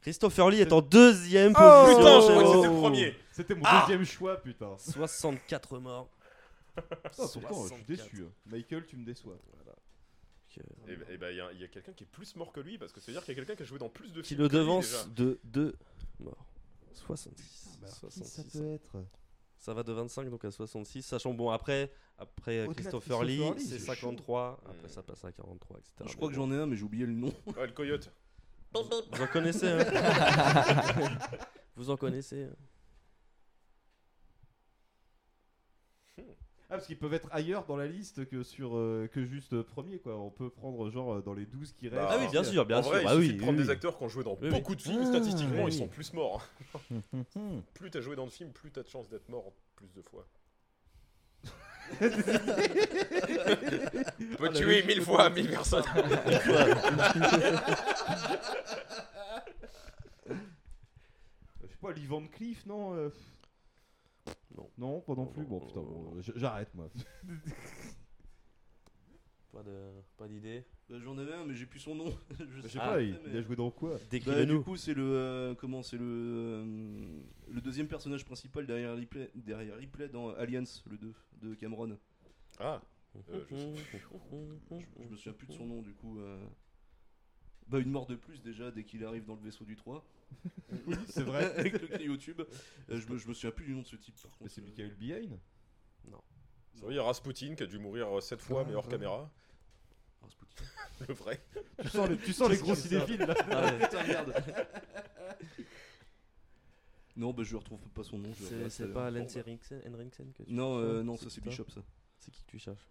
Christopher 0.00 0.48
Lee 0.50 0.60
est 0.60 0.72
en 0.72 0.80
deuxième 0.80 1.52
Oh 1.56 1.58
position. 1.58 1.98
Putain, 1.98 2.20
je 2.20 2.26
croyais 2.26 2.42
que 2.44 2.54
c'était 2.54 2.72
le 2.74 2.80
premier. 2.80 3.14
C'était 3.32 3.54
mon 3.56 3.62
Ah 3.64 3.80
deuxième 3.86 4.04
choix, 4.04 4.36
putain. 4.40 4.76
64 4.78 5.78
morts. 5.80 6.08
Ah, 6.76 6.82
pourtant, 7.02 7.18
je 7.18 7.24
suis 7.26 7.40
64. 7.40 7.86
déçu. 7.88 8.22
hein. 8.24 8.32
Michael, 8.46 8.86
tu 8.86 8.96
me 8.96 9.04
déçois. 9.04 9.36
Et, 10.88 11.14
et 11.14 11.16
bah, 11.18 11.30
il 11.30 11.36
y 11.36 11.40
a, 11.40 11.52
il 11.52 11.60
y 11.60 11.64
a 11.64 11.68
quelqu'un 11.68 11.92
qui 11.92 12.04
est 12.04 12.08
plus 12.08 12.34
mort 12.36 12.52
que 12.52 12.60
lui 12.60 12.78
parce 12.78 12.92
que 12.92 13.00
c'est-à-dire 13.00 13.22
qu'il 13.24 13.34
y 13.34 13.36
a 13.36 13.40
quelqu'un 13.40 13.56
qui 13.56 13.62
a 13.62 13.66
joué 13.66 13.78
dans 13.78 13.88
plus 13.88 14.12
de 14.12 14.20
Qui 14.22 14.28
films. 14.30 14.42
le 14.42 14.48
que 14.48 14.52
lui, 14.56 14.60
devance 14.60 14.90
déjà. 14.90 15.04
de 15.14 15.40
2 15.44 15.76
morts. 16.20 16.46
66. 16.94 17.78
Bah, 17.80 17.88
qui 17.88 17.94
66. 18.00 18.24
ça 18.24 18.42
peut 18.58 18.72
être 18.74 19.04
Ça 19.58 19.74
va 19.74 19.82
de 19.82 19.92
25 19.92 20.28
donc 20.30 20.44
à 20.44 20.50
66, 20.50 21.02
sachant 21.02 21.32
bon 21.34 21.50
après 21.50 21.92
après 22.18 22.66
de 22.66 22.72
Christopher, 22.72 23.22
Lee, 23.22 23.42
c'est 23.58 23.78
c'est 23.78 23.78
53, 23.78 24.60
chaud. 24.62 24.70
après 24.70 24.88
ça 24.88 25.02
passe 25.02 25.24
à 25.24 25.30
43, 25.32 25.78
etc. 25.78 25.92
Je 26.10 26.16
crois 26.16 26.28
que 26.28 26.34
j'en 26.34 26.50
ai 26.50 26.56
un, 26.56 26.66
mais 26.66 26.76
j'ai 26.76 26.82
oublié 26.82 27.06
le 27.06 27.12
nom. 27.12 27.32
Ouais, 27.56 27.66
le 27.66 27.72
coyote. 27.72 28.10
Vous 28.74 29.22
en 29.22 29.26
connaissez 29.28 29.68
hein 29.68 29.78
Vous 31.76 31.90
en 31.90 31.96
connaissez 31.96 32.44
hein 32.44 32.54
Ah, 36.70 36.74
parce 36.74 36.86
qu'ils 36.86 36.98
peuvent 36.98 37.14
être 37.14 37.28
ailleurs 37.32 37.64
dans 37.64 37.76
la 37.78 37.86
liste 37.86 38.26
que 38.28 38.42
sur 38.42 38.76
euh, 38.76 39.08
que 39.10 39.24
juste 39.24 39.62
premier 39.62 39.98
quoi. 40.00 40.16
On 40.18 40.28
peut 40.30 40.50
prendre 40.50 40.90
genre 40.90 41.14
euh, 41.14 41.22
dans 41.22 41.32
les 41.32 41.46
12 41.46 41.72
qui 41.72 41.88
restent. 41.88 42.02
Bah, 42.02 42.08
Ah 42.12 42.18
oui, 42.20 42.28
bien 42.30 42.44
sûr, 42.44 42.66
bien 42.66 42.78
en 42.80 42.82
sûr. 42.82 42.92
vrai, 42.92 43.04
bah 43.04 43.14
il 43.14 43.18
oui, 43.20 43.24
suffit 43.24 43.36
de 43.38 43.42
prendre 43.42 43.56
oui, 43.58 43.62
des 43.64 43.68
oui. 43.70 43.74
acteurs 43.74 43.96
qui 43.96 44.04
ont 44.04 44.08
joué 44.08 44.22
dans 44.22 44.32
Oui, 44.32 44.38
oui. 44.42 44.50
beaucoup 44.50 44.74
de 44.74 44.82
films, 44.82 45.00
Ah, 45.02 45.06
statistiquement, 45.06 45.64
oui. 45.64 45.72
ils 45.72 45.78
sont 45.78 45.88
plus 45.88 46.12
morts. 46.12 46.46
Plus 47.74 47.90
t'as 47.90 48.02
joué 48.02 48.16
dans 48.16 48.24
le 48.26 48.30
film, 48.30 48.50
plus 48.52 48.70
t'as 48.70 48.82
de 48.82 48.88
chances 48.88 49.08
d'être 49.08 49.28
mort 49.30 49.50
plus 49.76 49.90
de 49.94 50.02
fois. 50.02 50.26
Peut 54.38 54.50
tuer 54.52 54.82
mille 54.86 55.00
fois 55.00 55.30
mille 55.30 55.48
personnes. 55.48 55.84
Je 61.62 61.66
sais 61.66 61.76
pas, 61.80 61.92
Lee 61.92 62.06
Van 62.06 62.26
Cleef, 62.26 62.66
non 62.66 62.94
euh, 62.94 63.10
Non. 64.56 64.70
Non, 64.78 65.00
pas 65.00 65.14
non 65.14 65.26
plus. 65.26 65.44
Bon, 65.44 65.60
putain, 65.60 65.80
bon, 65.80 66.14
j'arrête 66.36 66.74
moi. 66.74 66.88
Pas 69.52 69.62
de, 69.62 69.72
pas 70.18 70.28
d'idée. 70.28 70.64
Bah, 70.90 70.96
J'en 71.02 71.16
avais 71.16 71.32
un, 71.32 71.44
mais 71.46 71.54
j'ai 71.54 71.64
plus 71.64 71.80
son 71.80 71.94
nom. 71.94 72.14
Je 72.38 72.60
sais 72.68 72.78
pas, 72.78 73.00
il- 73.00 73.18
il 73.30 73.36
a 73.36 73.40
joué 73.42 73.56
dans 73.56 73.70
quoi 73.70 73.98
Bah. 74.26 74.44
Du 74.58 74.62
coup, 74.62 74.76
c'est 74.76 74.92
le 74.92 75.02
euh, 75.14 75.54
comment 75.54 75.82
C'est 75.82 75.96
le 75.96 76.04
euh, 76.04 77.20
le 77.50 77.60
deuxième 77.62 77.88
personnage 77.88 78.26
principal 78.26 78.66
derrière 78.66 78.94
Ripley, 78.94 79.30
derrière 79.34 79.76
Ripley 79.78 80.08
dans 80.08 80.28
Alliance, 80.34 80.84
le 80.90 80.98
2 80.98 81.14
de 81.42 81.54
Cameron. 81.54 81.96
Ah. 82.60 82.82
Euh, 83.30 83.40
je 83.50 83.56
sais- 83.56 83.72
je, 84.70 85.02
je 85.04 85.08
me 85.08 85.16
souviens 85.16 85.32
plus 85.32 85.46
de 85.46 85.52
son 85.54 85.66
nom 85.66 85.80
du 85.80 85.94
coup. 85.94 86.18
euh. 86.20 86.38
Bah 87.68 87.78
une 87.80 87.90
mort 87.90 88.06
de 88.06 88.16
plus 88.16 88.42
déjà 88.42 88.70
dès 88.70 88.84
qu'il 88.84 89.02
arrive 89.04 89.24
dans 89.24 89.34
le 89.34 89.40
vaisseau 89.42 89.64
du 89.64 89.76
3. 89.76 90.04
Oui, 90.86 90.94
c'est 91.08 91.22
vrai. 91.22 91.44
Avec 91.56 91.80
le 91.80 91.86
cryotube. 91.88 92.40
Euh, 92.90 93.00
je, 93.00 93.06
me, 93.12 93.16
je 93.18 93.28
me 93.28 93.34
souviens 93.34 93.50
plus 93.50 93.64
du 93.64 93.74
nom 93.74 93.82
de 93.82 93.86
ce 93.86 93.96
type 93.96 94.14
par 94.22 94.36
contre. 94.38 94.50
c'est 94.50 94.60
Michael 94.62 94.94
Biehn 94.94 95.38
Non. 96.10 96.20
C'est 96.74 96.82
vrai, 96.82 96.94
il 96.94 96.96
y 96.96 97.00
a 97.00 97.02
Rasputin 97.04 97.54
qui 97.54 97.62
a 97.62 97.66
dû 97.66 97.78
mourir 97.78 98.22
7 98.22 98.40
fois, 98.40 98.64
mais 98.66 98.74
hors 98.74 98.84
Ah. 98.86 98.90
caméra. 98.90 99.30
Le 101.08 101.14
vrai. 101.14 101.40
Tu 101.82 101.88
sens 101.88 102.08
les- 102.08 102.18
tu 102.18 102.32
sens 102.32 102.50
les 102.50 102.56
gros 102.58 102.74
cinéphiles, 102.74 103.20
là. 103.20 103.34
Ah 103.50 103.66
ouais, 103.66 103.78
putain, 103.78 104.04
merde. 104.06 104.34
Non, 107.16 107.32
bah 107.32 107.42
je 107.42 107.56
retrouve 107.56 107.80
pas 107.90 108.04
son 108.04 108.18
nom. 108.18 108.32
je 108.32 108.44
C'est- 108.44 108.54
regarde 108.54 108.70
c'est 108.70 108.86
ça, 108.86 108.92
pas 108.92 109.06
euh, 109.08 109.10
Lance 109.10 109.36
Henriksen- 109.36 109.82
Henriksen 109.88 110.32
que 110.32 110.42
tu 110.44 110.52
Non, 110.52 110.78
euh, 110.78 111.02
non, 111.02 111.16
C'est 111.16 111.24
ça 111.24 111.30
c'est 111.30 111.40
toi 111.40 111.50
Bishop 111.50 111.68
ça. 111.70 111.80
C'est 112.18 112.30
qui 112.30 112.44
que 112.44 112.50
tu 112.50 112.58
cherches 112.60 112.86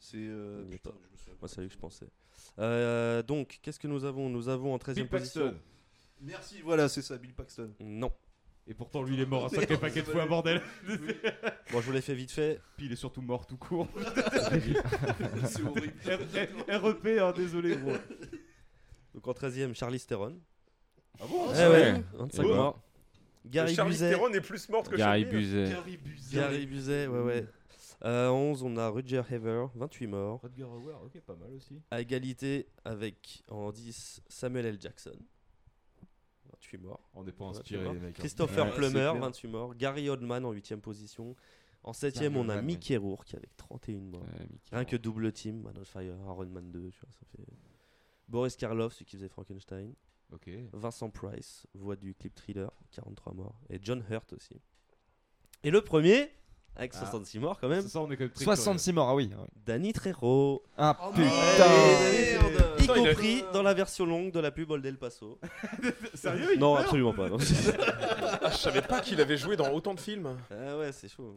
C'est 0.00 0.16
euh, 0.18 0.64
putain, 0.68 0.90
pas- 0.90 0.96
je 1.06 1.12
me 1.12 1.16
souviens 1.16 1.34
Moi, 1.40 1.48
c'est 1.48 1.60
lui 1.60 1.68
que 1.68 1.74
je 1.74 1.78
pensais. 1.78 2.08
Euh, 2.58 3.22
donc, 3.22 3.60
qu'est-ce 3.62 3.78
que 3.78 3.86
nous 3.86 4.04
avons? 4.04 4.28
Nous 4.30 4.48
avons 4.48 4.74
en 4.74 4.78
13 4.78 4.96
e 4.98 5.02
Bill 5.02 5.08
position. 5.08 5.40
Paxton. 5.52 5.60
Merci, 6.20 6.60
voilà, 6.62 6.88
c'est 6.88 7.02
ça, 7.02 7.16
Bill 7.16 7.34
Paxton. 7.34 7.72
Non. 7.80 8.12
Et 8.66 8.74
pourtant, 8.74 9.02
lui, 9.02 9.14
il 9.14 9.20
est 9.20 9.26
mort 9.26 9.46
un 9.46 9.48
sacré 9.50 9.78
paquet 9.78 10.02
de 10.02 10.06
fois, 10.06 10.26
bordel. 10.26 10.60
Bon, 11.72 11.80
je 11.80 11.86
vous 11.86 11.92
l'ai 11.92 12.00
fait 12.00 12.14
vite 12.14 12.30
fait. 12.30 12.60
Puis 12.76 12.86
il 12.86 12.92
est 12.92 12.96
surtout 12.96 13.20
mort 13.22 13.46
tout 13.46 13.56
court. 13.58 13.88
C'est 15.44 15.62
horrible. 15.62 15.92
REP, 16.68 17.06
hein, 17.20 17.32
désolé, 17.36 17.76
gros. 17.76 17.92
Donc 19.14 19.26
en 19.28 19.34
13 19.34 19.58
e 19.58 19.72
Charlie 19.74 20.00
Theron. 20.00 20.38
Ah 21.20 21.24
bon 21.28 21.46
Eh 21.52 21.58
Ah 21.58 21.70
ouais, 21.70 21.92
ouais. 21.92 22.04
25 22.14 22.42
Ouais. 22.42 22.54
morts. 22.54 22.82
Gary 23.44 23.74
Charlie 23.74 23.92
Buzet. 23.92 24.10
Theron 24.10 24.32
est 24.32 24.40
plus 24.40 24.68
morte 24.68 24.88
que 24.88 24.96
Gary 24.96 25.22
Charlie. 25.22 25.36
Buzet. 25.36 25.68
Gary 25.70 25.96
Buzet. 25.96 26.36
Gary 26.36 26.66
Buzet, 26.66 27.06
ouais, 27.06 27.20
ouais. 27.22 27.46
Euh, 28.04 28.28
11, 28.28 28.62
on 28.62 28.76
a 28.76 28.88
Roger 28.88 29.22
Haver, 29.30 29.66
28 29.74 30.06
morts. 30.06 30.40
Rutger 30.42 30.62
Hauer, 30.64 30.94
ok, 31.04 31.20
pas 31.22 31.34
mal 31.34 31.52
aussi. 31.54 31.80
À 31.90 32.00
égalité 32.00 32.68
avec, 32.84 33.42
en 33.50 33.72
10, 33.72 34.22
Samuel 34.28 34.66
L. 34.66 34.78
Jackson. 34.80 35.16
28 36.72 36.78
morts. 36.78 37.10
On 37.14 37.24
n'est 37.24 37.32
pas 37.32 37.44
28 37.46 37.58
inspirés, 37.60 37.84
morts. 37.84 37.92
les 37.94 38.00
mecs, 38.00 38.08
hein. 38.10 38.20
Christopher 38.20 38.66
Ouais, 38.66 38.72
Plummer, 38.74 38.92
clair. 38.92 39.16
28 39.18 39.48
morts. 39.48 39.74
Gary 39.74 40.08
Oldman 40.08 40.44
en 40.44 40.52
8 40.52 40.76
position. 40.76 41.34
En 41.84 41.92
7 41.92 42.14
Gary 42.14 42.34
on 42.36 42.48
a 42.48 42.60
Mickey 42.60 42.96
Rourke 42.96 43.34
avec 43.34 43.56
31 43.56 43.98
morts. 44.00 44.22
Ouais, 44.22 44.46
Rien 44.72 44.84
que 44.84 44.96
double 44.96 45.32
team, 45.32 45.62
Man 45.62 45.74
on 45.80 45.84
Fire, 45.84 46.16
Iron 46.26 46.46
Man 46.46 46.70
2, 46.70 46.90
tu 46.90 47.00
vois, 47.00 47.10
ça 47.12 47.24
fait. 47.36 47.46
Boris 48.28 48.56
Karloff, 48.56 48.92
celui 48.94 49.04
qui 49.06 49.16
faisait 49.16 49.28
Frankenstein. 49.28 49.94
Ok. 50.32 50.50
Vincent 50.72 51.08
Price, 51.08 51.66
voix 51.74 51.96
du 51.96 52.14
clip 52.14 52.34
thriller, 52.34 52.70
43 52.90 53.32
morts. 53.32 53.60
Et 53.70 53.78
John 53.80 54.04
Hurt 54.10 54.32
aussi. 54.34 54.60
Et 55.62 55.70
le 55.70 55.80
premier, 55.80 56.30
avec 56.76 56.92
Ah. 56.94 56.98
66 57.00 57.38
morts 57.40 57.58
quand 57.60 57.68
même. 57.68 57.82
Ça, 57.88 58.00
on 58.00 58.10
est 58.10 58.16
quand 58.16 58.24
même 58.24 58.30
très 58.30 58.44
66 58.44 58.92
morts, 58.92 59.08
ah 59.08 59.14
oui. 59.14 59.30
ah 59.34 59.40
oui. 59.42 59.48
Danny 59.66 59.92
Trejo. 59.92 60.62
Ah 60.76 60.96
Oh, 61.02 61.10
putain 61.10 61.22
merde. 61.68 62.64
Y 62.80 62.86
compris 62.86 63.44
dans 63.52 63.62
la 63.62 63.74
version 63.74 64.06
longue 64.06 64.30
de 64.32 64.40
la 64.40 64.50
pub 64.50 64.70
Old 64.70 64.84
El 64.86 64.96
Paso. 64.96 65.38
Sérieux, 66.14 66.56
Non, 66.56 66.76
absolument 66.76 67.12
pas. 67.12 67.28
non. 67.28 67.36
Ah, 68.40 68.50
je 68.50 68.56
savais 68.56 68.82
pas 68.82 69.00
qu'il 69.00 69.20
avait 69.20 69.36
joué 69.36 69.56
dans 69.56 69.70
autant 69.72 69.94
de 69.94 70.00
films. 70.00 70.36
Ah 70.50 70.78
ouais, 70.78 70.92
c'est 70.92 71.08
chaud. 71.08 71.34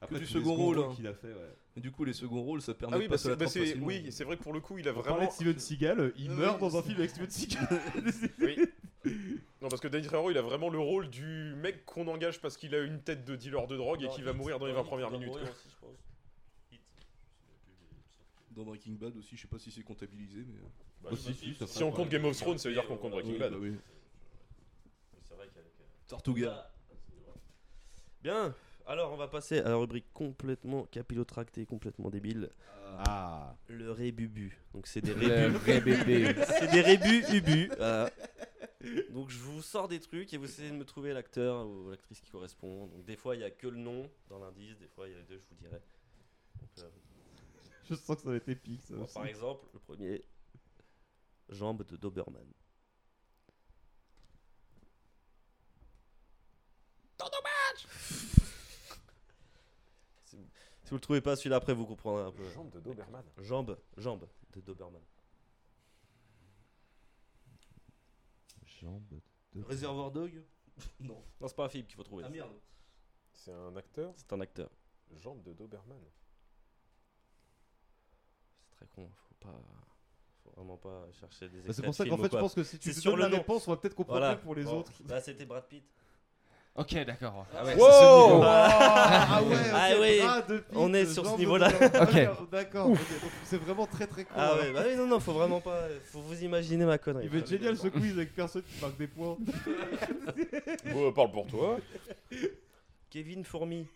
Après, 0.00 0.18
du 0.18 0.26
second 0.26 0.54
rôle. 0.54 0.78
hein. 0.78 0.92
qu'il 0.94 1.06
a 1.06 1.14
fait, 1.14 1.28
ouais. 1.28 1.80
Du 1.80 1.90
coup, 1.90 2.04
les 2.04 2.12
seconds 2.12 2.42
rôles, 2.42 2.62
ça 2.62 2.74
permet 2.74 2.94
Ah 2.94 2.98
oui, 2.98 3.04
de 3.04 3.08
bah 3.08 3.14
passer 3.14 3.24
c'est, 3.24 3.30
la 3.30 3.36
bah 3.36 3.46
facilement. 3.46 3.86
oui, 3.86 4.06
c'est 4.10 4.22
vrai 4.24 4.36
que 4.36 4.42
pour 4.42 4.52
le 4.52 4.60
coup, 4.60 4.78
il 4.78 4.86
a 4.86 4.92
On 4.92 4.94
parlait 4.96 5.10
vraiment. 5.10 5.28
de 5.28 5.32
Steven 5.34 5.58
Seagal, 5.58 6.12
il 6.16 6.30
Ah 6.30 6.34
meurt 6.34 6.54
oui. 6.62 6.68
dans 6.68 6.76
un 6.78 6.82
film 6.82 6.98
avec 6.98 7.10
Steven 7.10 7.30
Seagal. 7.30 7.68
Oui. 8.40 8.56
Non, 9.64 9.70
parce 9.70 9.80
que 9.80 9.88
Danny 9.88 10.06
Trejo, 10.06 10.30
il 10.30 10.36
a 10.36 10.42
vraiment 10.42 10.68
le 10.68 10.78
rôle 10.78 11.08
du 11.08 11.54
mec 11.56 11.86
qu'on 11.86 12.06
engage 12.08 12.38
parce 12.38 12.58
qu'il 12.58 12.74
a 12.74 12.80
une 12.82 13.00
tête 13.00 13.24
de 13.24 13.34
dealer 13.34 13.66
de 13.66 13.78
drogue 13.78 14.02
et 14.02 14.08
qui 14.08 14.20
va 14.20 14.34
mourir 14.34 14.58
dans 14.58 14.66
les 14.66 14.74
20 14.74 14.84
premières 14.84 15.10
minutes. 15.10 15.30
quoi. 15.30 15.88
Dans 18.50 18.64
Breaking 18.64 18.92
Bad 18.92 19.16
aussi, 19.16 19.38
je 19.38 19.40
sais 19.40 19.48
pas 19.48 19.58
si 19.58 19.70
c'est 19.70 19.82
comptabilisé, 19.82 20.44
mais. 20.46 20.60
Bah, 21.02 21.08
Aussi, 21.12 21.56
si, 21.66 21.82
on 21.82 21.90
compte. 21.90 22.10
Game 22.10 22.26
of 22.26 22.36
Thrones, 22.36 22.58
ça 22.58 22.68
veut 22.68 22.74
dire 22.74 22.86
qu'on 22.86 22.98
compte 22.98 23.12
Breaking 23.12 23.32
Oui, 23.32 23.38
Bad. 23.38 23.52
bah 23.52 23.58
oui. 23.58 23.74
C'est 25.22 25.34
vrai 25.34 25.48
qu'avec. 25.54 25.70
Tortuga. 26.08 26.70
Bien, 28.22 28.54
alors 28.86 29.12
on 29.12 29.16
va 29.16 29.28
passer 29.28 29.60
à 29.60 29.70
la 29.70 29.76
rubrique 29.76 30.12
complètement 30.12 30.84
capillotractée, 30.90 31.64
complètement 31.64 32.10
débile. 32.10 32.50
Ah. 32.98 33.56
Le 33.68 33.90
rébubu. 33.90 34.58
Donc 34.74 34.86
c'est 34.86 35.00
des 35.00 35.14
Le 35.14 35.56
rébus. 35.56 36.36
c'est 36.58 36.70
des 36.70 36.82
rébus 36.82 37.24
ubu. 37.32 37.70
voilà. 37.78 38.10
Donc 39.10 39.30
je 39.30 39.38
vous 39.38 39.62
sors 39.62 39.88
des 39.88 40.00
trucs 40.00 40.32
et 40.32 40.36
vous 40.36 40.44
essayez 40.46 40.70
de 40.70 40.76
me 40.76 40.84
trouver 40.84 41.12
l'acteur 41.12 41.66
ou 41.66 41.90
l'actrice 41.90 42.20
qui 42.20 42.30
correspond. 42.30 42.86
Donc 42.86 43.04
des 43.04 43.16
fois 43.16 43.34
il 43.36 43.40
y 43.40 43.44
a 43.44 43.50
que 43.50 43.66
le 43.66 43.76
nom 43.76 44.10
dans 44.28 44.38
l'indice, 44.38 44.78
des 44.78 44.88
fois 44.88 45.08
il 45.08 45.12
y 45.12 45.14
a 45.14 45.18
les 45.18 45.24
deux, 45.24 45.38
je 45.38 45.46
vous 45.48 45.54
dirai. 45.56 45.80
Donc, 46.60 46.70
euh, 46.78 46.90
Je 47.90 47.94
sens 47.94 48.16
que 48.16 48.22
ça 48.22 48.30
va 48.30 48.36
être 48.36 48.48
épique, 48.48 48.82
ça 48.82 48.94
bon, 48.94 49.04
aussi. 49.04 49.14
par 49.14 49.26
exemple, 49.26 49.66
le 49.74 49.78
premier, 49.78 50.24
Jambes 51.50 51.84
de 51.84 51.96
Doberman. 51.96 52.46
Si 60.24 60.36
vous, 60.36 60.46
si 60.82 60.90
vous 60.90 60.96
le 60.96 61.00
trouvez 61.00 61.20
pas 61.20 61.36
celui-là 61.36 61.56
après 61.56 61.74
vous 61.74 61.86
comprendrez 61.86 62.24
un 62.24 62.32
peu. 62.32 62.48
Jambe 62.50 62.70
de 62.70 62.80
Doberman. 62.80 63.24
Jambes, 63.38 63.78
jambes 63.96 64.28
de 64.52 64.60
Doberman. 64.60 65.02
Jambe 68.84 69.02
de... 69.54 69.62
Réservoir 69.62 70.10
Dog 70.10 70.42
Non. 71.00 71.22
Non, 71.40 71.48
c'est 71.48 71.56
pas 71.56 71.64
un 71.64 71.68
film 71.68 71.86
qu'il 71.86 71.96
faut 71.96 72.02
trouver. 72.02 72.24
Ah 72.26 72.28
merde. 72.28 72.52
C'est 73.32 73.52
un 73.52 73.74
acteur? 73.76 74.12
C'est 74.16 74.32
un 74.32 74.40
acteur. 74.40 74.70
Jambe 75.16 75.42
de 75.42 75.52
Doberman. 75.52 75.98
C'est 78.62 78.76
très 78.76 78.86
con, 78.88 79.10
faut 79.16 79.34
pas. 79.40 79.60
Faut 80.42 80.50
vraiment 80.56 80.76
pas 80.76 81.10
chercher 81.12 81.48
des 81.48 81.60
Bah, 81.62 81.72
c'est 81.72 81.82
pour 81.82 81.94
ça 81.94 82.04
qu'en 82.06 82.16
fait, 82.18 82.24
je 82.32 82.38
pense 82.38 82.54
que 82.54 82.62
si 82.64 82.78
tu 82.78 82.92
sur 82.92 83.16
la 83.16 83.28
nom. 83.28 83.38
réponse, 83.38 83.66
on 83.66 83.70
va 83.70 83.76
peut-être 83.78 83.94
comprendre 83.94 84.20
Voilà. 84.20 84.36
pour 84.36 84.54
les 84.54 84.64
Bon, 84.64 84.80
autres. 84.80 84.92
Là, 85.08 85.20
c'était 85.20 85.46
Brad 85.46 85.66
Pitt. 85.68 85.84
Ok, 86.76 86.92
d'accord. 87.04 87.46
Ah 87.54 87.64
ouais, 87.64 87.76
Wow 87.76 87.86
c'est 87.86 87.92
ce 87.92 88.32
niveau. 88.32 88.40
Ah 88.42 89.42
ouais, 89.44 89.56
Ah 89.72 89.90
oui, 90.00 90.18
Brad 90.20 90.46
Pitt, 90.46 90.64
on 90.74 90.92
est 90.92 91.06
sur 91.06 91.24
ce 91.24 91.36
niveau-là. 91.36 91.68
Ok. 92.02 92.50
D'accord, 92.50 92.90
c'est 93.44 93.58
vraiment 93.58 93.86
très 93.86 94.08
très 94.08 94.24
con. 94.24 94.32
Ah 94.36 94.52
hein. 94.52 94.58
ouais, 94.58 94.72
bah 94.72 94.82
oui, 94.84 94.96
non, 94.96 95.06
non, 95.06 95.20
faut 95.20 95.34
vraiment 95.34 95.60
pas. 95.60 95.86
Faut 96.06 96.20
vous 96.20 96.42
imaginer 96.42 96.84
ma 96.84 96.98
connerie. 96.98 97.26
Il 97.26 97.30
va 97.30 97.38
être 97.38 97.48
génial 97.48 97.78
ce 97.78 97.86
quiz 97.86 98.12
avec 98.14 98.34
personne 98.34 98.62
qui 98.62 98.80
marque 98.80 98.96
des 98.96 99.06
points. 99.06 99.36
Bon, 100.92 101.12
parle 101.12 101.30
pour 101.30 101.46
toi. 101.46 101.78
Kevin 103.08 103.44
Fourmi. 103.44 103.86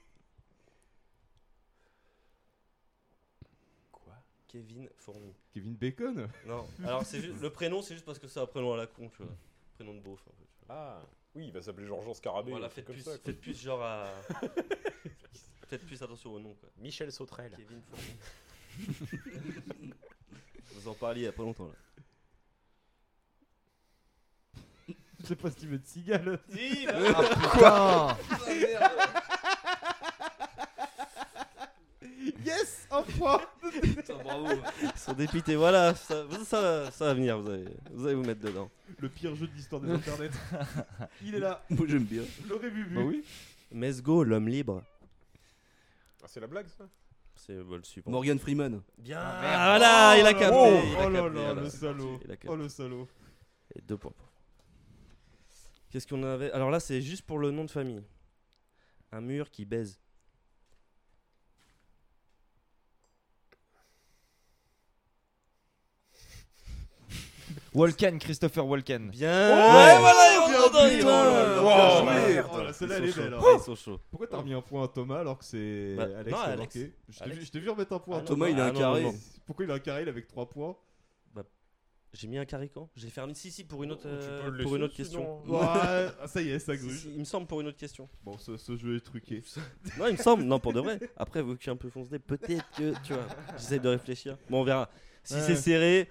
Quoi? 3.90 4.15
Kevin 4.47 4.89
Fourmi. 4.97 5.34
Kevin 5.52 5.74
Bacon? 5.74 6.28
Non, 6.47 6.65
alors 6.84 7.05
c'est 7.05 7.20
juste 7.20 7.42
le 7.42 7.50
prénom, 7.50 7.82
c'est 7.82 7.94
juste 7.94 8.07
parce 8.07 8.20
que 8.20 8.28
c'est 8.28 8.40
un 8.40 8.47
prénom 8.47 8.74
à 8.74 8.76
la 8.76 8.86
con, 8.86 9.08
tu 9.08 9.23
vois. 9.23 9.32
Prénom 9.74 9.94
de 9.94 10.00
beauf. 10.00 10.20
Ah, 10.68 11.00
oui, 11.34 11.47
il 11.47 11.52
va 11.52 11.62
s'appeler 11.62 11.86
Georges 11.86 12.12
Scarabée. 12.15 12.50
Voilà, 12.50 12.68
faites 12.68 12.84
comme 12.84 12.94
plus, 12.94 13.05
ça, 13.05 13.18
faites 13.18 13.40
plus 13.40 13.60
genre 13.60 13.82
à. 13.82 14.10
faites 15.68 15.84
plus 15.86 16.02
attention 16.02 16.32
au 16.32 16.40
nom, 16.40 16.55
quoi. 16.55 16.68
Michel 16.78 17.12
Sautrel. 17.12 17.52
Kevin. 17.57 17.82
Vous 20.74 20.89
en 20.89 20.94
parliez 20.94 21.23
il 21.23 21.24
y 21.24 21.28
a 21.28 21.32
pas 21.32 21.42
longtemps 21.42 21.66
là. 21.66 21.74
C'est 25.24 25.34
pas 25.36 25.50
Steven 25.50 25.81
Seagal. 25.84 26.39
Si, 26.48 26.86
Ah 26.89 28.16
putain 28.16 28.16
Yes, 32.49 32.89
un 32.91 33.02
point 33.02 33.41
Putain, 33.83 34.15
bravo. 34.23 34.47
Ils 34.83 34.99
sont 34.99 35.12
dépités, 35.12 35.55
voilà, 35.55 35.94
ça, 35.94 36.25
ça, 36.47 36.91
ça 36.91 37.05
va 37.05 37.15
venir, 37.15 37.39
vous 37.39 37.51
allez, 37.51 37.65
vous 37.93 38.07
allez 38.07 38.15
vous 38.15 38.25
mettre 38.25 38.41
dedans. 38.41 38.70
Le 38.99 39.09
pire 39.10 39.35
jeu 39.35 39.47
de 39.47 39.52
l'histoire 39.52 39.83
des 39.83 39.91
internets. 39.91 40.31
Il 41.23 41.35
est 41.35 41.41
là. 41.41 41.62
Moi 41.68 41.86
j'aime 41.86 42.05
bien. 42.05 42.23
Le 42.49 42.55
rébubu. 42.55 42.94
Bah 42.94 43.02
oui. 43.05 43.23
Mesgo, 43.70 44.25
l'homme 44.25 44.49
libre. 44.49 44.83
Ah, 46.23 46.27
c'est 46.27 46.41
la 46.41 46.47
blague, 46.47 46.67
ça? 46.68 46.89
C'est 47.35 47.55
bah, 47.62 47.77
le 47.77 47.85
suivant. 47.85 48.10
Morgan 48.10 48.39
Freeman. 48.39 48.81
Bien, 48.97 49.20
Ah, 49.20 49.41
ah, 49.43 49.78
voilà, 49.78 50.18
il 50.18 50.27
a 50.27 50.33
capté. 50.33 50.57
Oh, 50.59 50.81
il 50.83 50.97
a 50.97 51.07
oh 51.07 51.10
là 51.10 51.23
capté, 51.23 51.39
là, 51.39 51.55
le 51.55 51.68
salaud. 51.70 52.20
Il 52.25 52.31
a 52.31 52.36
capté. 52.36 52.49
Oh 52.49 52.57
le 52.57 52.68
salaud. 52.68 53.09
Et 53.77 53.83
deux 53.83 53.99
points. 53.99 54.15
Qu'est-ce 55.91 56.07
qu'on 56.07 56.23
avait? 56.23 56.51
Alors 56.52 56.70
là, 56.70 56.81
c'est 56.81 57.02
juste 57.02 57.23
pour 57.27 57.39
le 57.39 57.51
nom 57.51 57.65
de 57.65 57.70
famille. 57.70 58.02
Un 59.12 59.20
mur 59.20 59.51
qui 59.51 59.65
baise. 59.67 60.01
Walken, 67.78 68.18
Christopher 68.18 68.66
Walken. 68.66 69.10
Bien. 69.10 69.50
Ouais, 69.50 69.98
voilà, 69.98 70.40
oh. 70.40 70.44
Oh 71.60 72.73
celle-là, 72.73 72.98
Ils 72.98 73.05
elle 73.05 73.08
est 73.08 73.12
sont 73.12 73.20
belle, 73.20 73.31
chauds. 73.31 73.47
hein. 73.47 73.57
Ils 73.58 73.62
sont 73.65 73.76
chauds. 73.76 74.00
Pourquoi 74.10 74.26
t'as 74.26 74.36
remis 74.39 74.52
un 74.52 74.60
point 74.62 74.84
à 74.84 74.89
Thomas 74.89 75.20
alors 75.20 75.39
que 75.39 75.44
c'est 75.44 75.94
Bah, 75.97 76.05
Alex 76.18 76.31
non, 76.31 76.36
qui 76.36 76.42
a 76.42 76.52
Alex. 76.52 76.58
marqué 76.58 76.92
Je 77.08 77.50
t'ai 77.50 77.60
vu- 77.60 77.68
remettre 77.70 77.92
un 77.92 77.98
point 77.98 78.16
à 78.16 78.20
Ah, 78.20 78.24
Thomas. 78.24 78.47
Thomas, 78.47 78.57
il 78.57 78.60
a 78.60 78.65
un 78.65 78.68
Ah, 78.68 78.73
non, 78.73 78.78
carré. 78.81 79.07
Pourquoi 79.47 79.65
il 79.65 79.70
a 79.70 79.74
un 79.74 79.78
carré 79.78 80.02
il 80.02 80.08
a 80.08 80.10
avec 80.10 80.26
3 80.28 80.48
points 80.48 80.76
Bah, 81.34 81.42
j'ai 82.12 82.28
mis 82.28 82.39
un 82.39 82.44
carré 82.44 82.68
quand? 82.73 82.89
J'ai 82.97 83.08
fait 83.10 83.20
un 83.20 83.32
si 83.34 83.50
si 83.50 83.65
pour 83.65 83.82
une 83.84 83.92
autre 83.92 84.02
Tu 84.02 84.08
euh, 84.08 84.62
pour 84.62 84.76
une 84.76 84.82
autre 84.82 84.94
question. 84.97 85.42
Ouais, 85.47 85.58
ah, 86.20 86.26
ça 86.26 86.42
y 86.42 86.50
est, 86.50 86.58
ça 86.58 86.76
gruge. 86.76 86.98
si, 87.00 87.10
il 87.12 87.20
me 87.20 87.24
semble 87.24 87.47
pour 87.47 87.60
une 87.60 87.68
autre 87.68 87.78
question. 87.78 88.08
Bon, 88.24 88.36
ce, 88.39 88.57
ce 88.57 88.76
jeu 88.76 88.97
est 88.97 89.00
truqué. 89.00 89.42
Non, 89.98 90.07
il 90.07 90.12
me 90.12 90.16
semble. 90.23 90.42
Non, 90.44 90.58
pour 90.58 90.73
de 90.73 90.81
vrai. 90.81 90.98
Après, 91.16 91.42
vu 91.42 91.50
que 91.52 91.58
je 91.58 91.62
suis 91.62 91.70
un 91.70 91.76
peu 91.76 91.90
foncé, 91.90 92.18
peut-être 92.18 92.65
que 92.76 92.92
tu 93.05 93.12
vois. 93.12 93.26
J'essaie 93.57 93.78
de 93.78 93.89
réfléchir. 93.89 94.36
Bon, 94.50 94.60
on 94.60 94.65
verra. 94.65 94.89
Si 95.24 95.34
Ouais. 95.34 95.40
c'est 95.42 95.57
serré. 95.57 96.10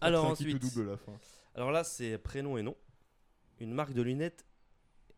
Alors 0.00 0.26
ensuite. 0.26 0.58
te 0.60 0.66
double 0.66 0.88
à 0.88 0.92
la 0.92 0.96
fin. 0.96 1.12
Alors 1.54 1.70
là, 1.70 1.84
c'est 1.84 2.18
prénom 2.18 2.56
et 2.58 2.62
nom. 2.62 2.76
Une 3.60 3.72
marque 3.72 3.92
de 3.92 4.02
lunettes 4.02 4.44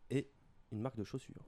et 0.09 0.27
une 0.71 0.81
marque 0.81 0.97
de 0.97 1.03
chaussures. 1.03 1.45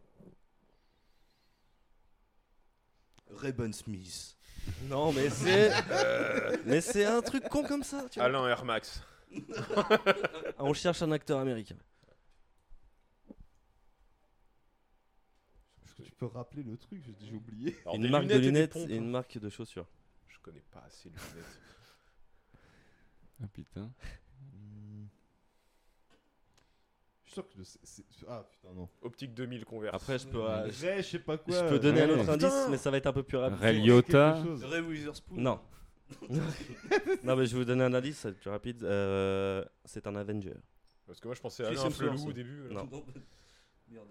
Ray-Ban 3.29 3.71
Smith. 3.71 4.37
Non, 4.83 5.11
mais 5.11 5.29
c'est. 5.29 5.71
mais 6.65 6.81
c'est 6.81 7.05
un 7.05 7.21
truc 7.21 7.47
con 7.49 7.63
comme 7.63 7.83
ça. 7.83 8.05
Tu 8.09 8.19
vois. 8.19 8.27
Alain 8.27 8.47
Air 8.47 8.65
Max. 8.65 9.01
Ah, 10.55 10.65
on 10.65 10.73
cherche 10.73 11.01
un 11.01 11.11
acteur 11.11 11.39
américain. 11.39 11.75
Est-ce 15.83 15.95
que 15.95 16.03
tu 16.03 16.11
peux 16.11 16.27
rappeler 16.27 16.61
le 16.61 16.77
truc 16.77 17.01
J'ai 17.03 17.13
déjà 17.13 17.33
oublié. 17.33 17.75
Alors, 17.81 17.95
une 17.95 18.09
marque 18.09 18.27
de 18.27 18.37
lunettes 18.37 18.75
et 18.75 18.95
une 18.95 19.09
marque 19.09 19.39
de 19.39 19.49
chaussures. 19.49 19.87
Je 20.45 20.51
connais 20.51 20.63
pas 20.71 20.83
assez 20.85 21.09
les 21.09 21.15
lunettes. 21.15 21.59
Ah 23.41 23.47
putain. 23.51 23.89
Je 27.23 27.31
suis 27.31 27.33
sûr 27.33 27.47
que 27.49 27.63
c'est- 27.63 28.03
Ah 28.27 28.45
putain, 28.49 28.73
non. 28.73 28.89
Optique 29.01 29.33
2000 29.33 29.63
converse. 29.65 29.95
Après, 29.95 30.19
je 30.19 30.27
peux. 30.27 30.43
Euh, 30.43 30.67
euh, 30.67 30.71
Ray, 30.81 30.97
je 31.01 31.07
sais 31.09 31.19
pas 31.19 31.37
quoi. 31.37 31.53
Je 31.63 31.69
peux 31.69 31.79
donner 31.79 32.01
un 32.03 32.09
Ouais. 32.09 32.19
autre 32.21 32.29
indice, 32.29 32.67
mais 32.69 32.77
ça 32.77 32.91
va 32.91 32.97
être 32.97 33.07
un 33.07 33.13
peu 33.13 33.23
plus 33.23 33.37
rapide. 33.37 33.59
Ray 33.59 33.81
Liotta. 33.81 34.43
Ray 34.63 34.81
Witherspoon. 34.81 35.35
Non. 35.37 35.59
non, 37.23 37.35
mais 37.35 37.45
je 37.45 37.53
vais 37.53 37.59
vous 37.59 37.65
donner 37.65 37.83
un 37.85 37.93
indice, 37.93 38.17
ça 38.19 38.27
va 38.29 38.33
être 38.33 38.39
plus 38.41 38.49
rapide. 38.49 38.83
Euh, 38.83 39.63
c'est 39.85 40.05
un 40.07 40.15
Avenger. 40.15 40.55
Parce 41.07 41.19
que 41.19 41.27
moi 41.27 41.35
je 41.35 41.41
pensais 41.41 41.63
à 41.63 41.67
Alain 41.69 41.85
Hemsworth. 41.85 42.17
Flelou 42.17 42.29
au 42.29 42.33
début. 42.33 42.67
là. 42.69 42.83
Non. 42.83 42.89
Merde. 43.89 44.07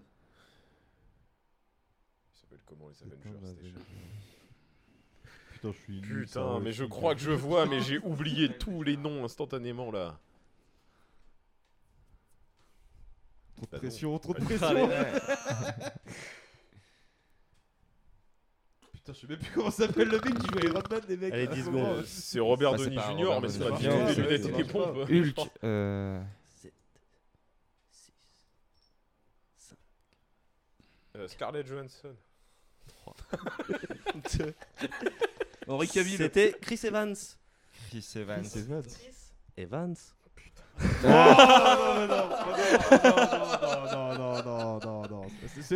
Il 2.35 2.39
s'appelle 2.41 2.61
comment 2.67 2.89
les 2.89 3.03
Avengers 3.03 3.55
déjà 3.63 3.79
Putain, 5.63 5.73
je 5.73 5.93
suis 5.93 6.29
ça, 6.29 6.59
mais 6.61 6.73
je 6.73 6.85
crois 6.85 7.15
que 7.15 7.21
je 7.21 7.31
vois, 7.31 7.67
mais 7.67 7.81
j'ai 7.81 7.99
oublié 7.99 8.49
tous 8.59 8.83
les 8.83 8.97
noms 8.97 9.25
instantanément 9.25 9.91
là. 9.93 10.19
Trop 13.57 13.67
de 13.67 13.71
Bah 13.71 13.77
non. 13.77 13.79
pression, 13.79 14.19
trop 14.19 14.35
de 14.35 14.39
Allez. 14.39 14.57
pression. 14.59 14.89
Putain, 18.93 19.13
je 19.15 19.19
sais 19.21 19.27
même 19.29 19.39
plus 19.39 19.51
comment 19.53 19.71
s'appelle 19.71 20.09
le 20.09 20.21
mec 20.21 20.35
qui 20.39 20.47
Man, 20.55 21.01
les 21.09 21.17
mecs. 21.17 21.33
Allez, 21.33 21.43
à 21.49 21.55
10 21.55 21.65
ce 21.65 21.71
moment. 21.71 21.85
secondes. 21.87 21.99
Euh, 21.99 22.03
C'est 22.07 22.41
Robert 22.41 22.71
Bah, 22.73 22.77
Downey 22.79 22.97
Jr., 22.97 23.41
mais 23.41 23.49
c'est 23.49 23.59
pas 23.59 23.71
des 23.71 23.83
c'est- 23.83 24.21
lunettes 24.23 24.41
et 24.41 24.43
ça 24.43 24.51
des 24.57 24.65
pompes. 24.65 24.97
Hulk. 25.11 25.39
Euh... 25.65 26.23
7, 26.61 26.73
6, 27.91 28.13
Euh, 31.17 31.29
Scarlett 31.29 31.67
Johansson. 31.67 32.15
Henri 35.69 35.89
Cavill. 35.89 36.17
C'était 36.17 36.55
Chris 36.61 36.81
Evans. 36.85 37.15
Chris 37.89 38.09
Evans. 38.17 38.43
Chris 38.43 38.59
Evans. 38.61 38.85
Evans. 39.57 39.97
Oh. 40.81 40.85
Non, 41.05 41.37
non, 42.09 42.17
non, 43.89 44.43
non, 44.43 44.43
non, 44.43 44.81
non, 44.81 45.03
non. 45.09 45.23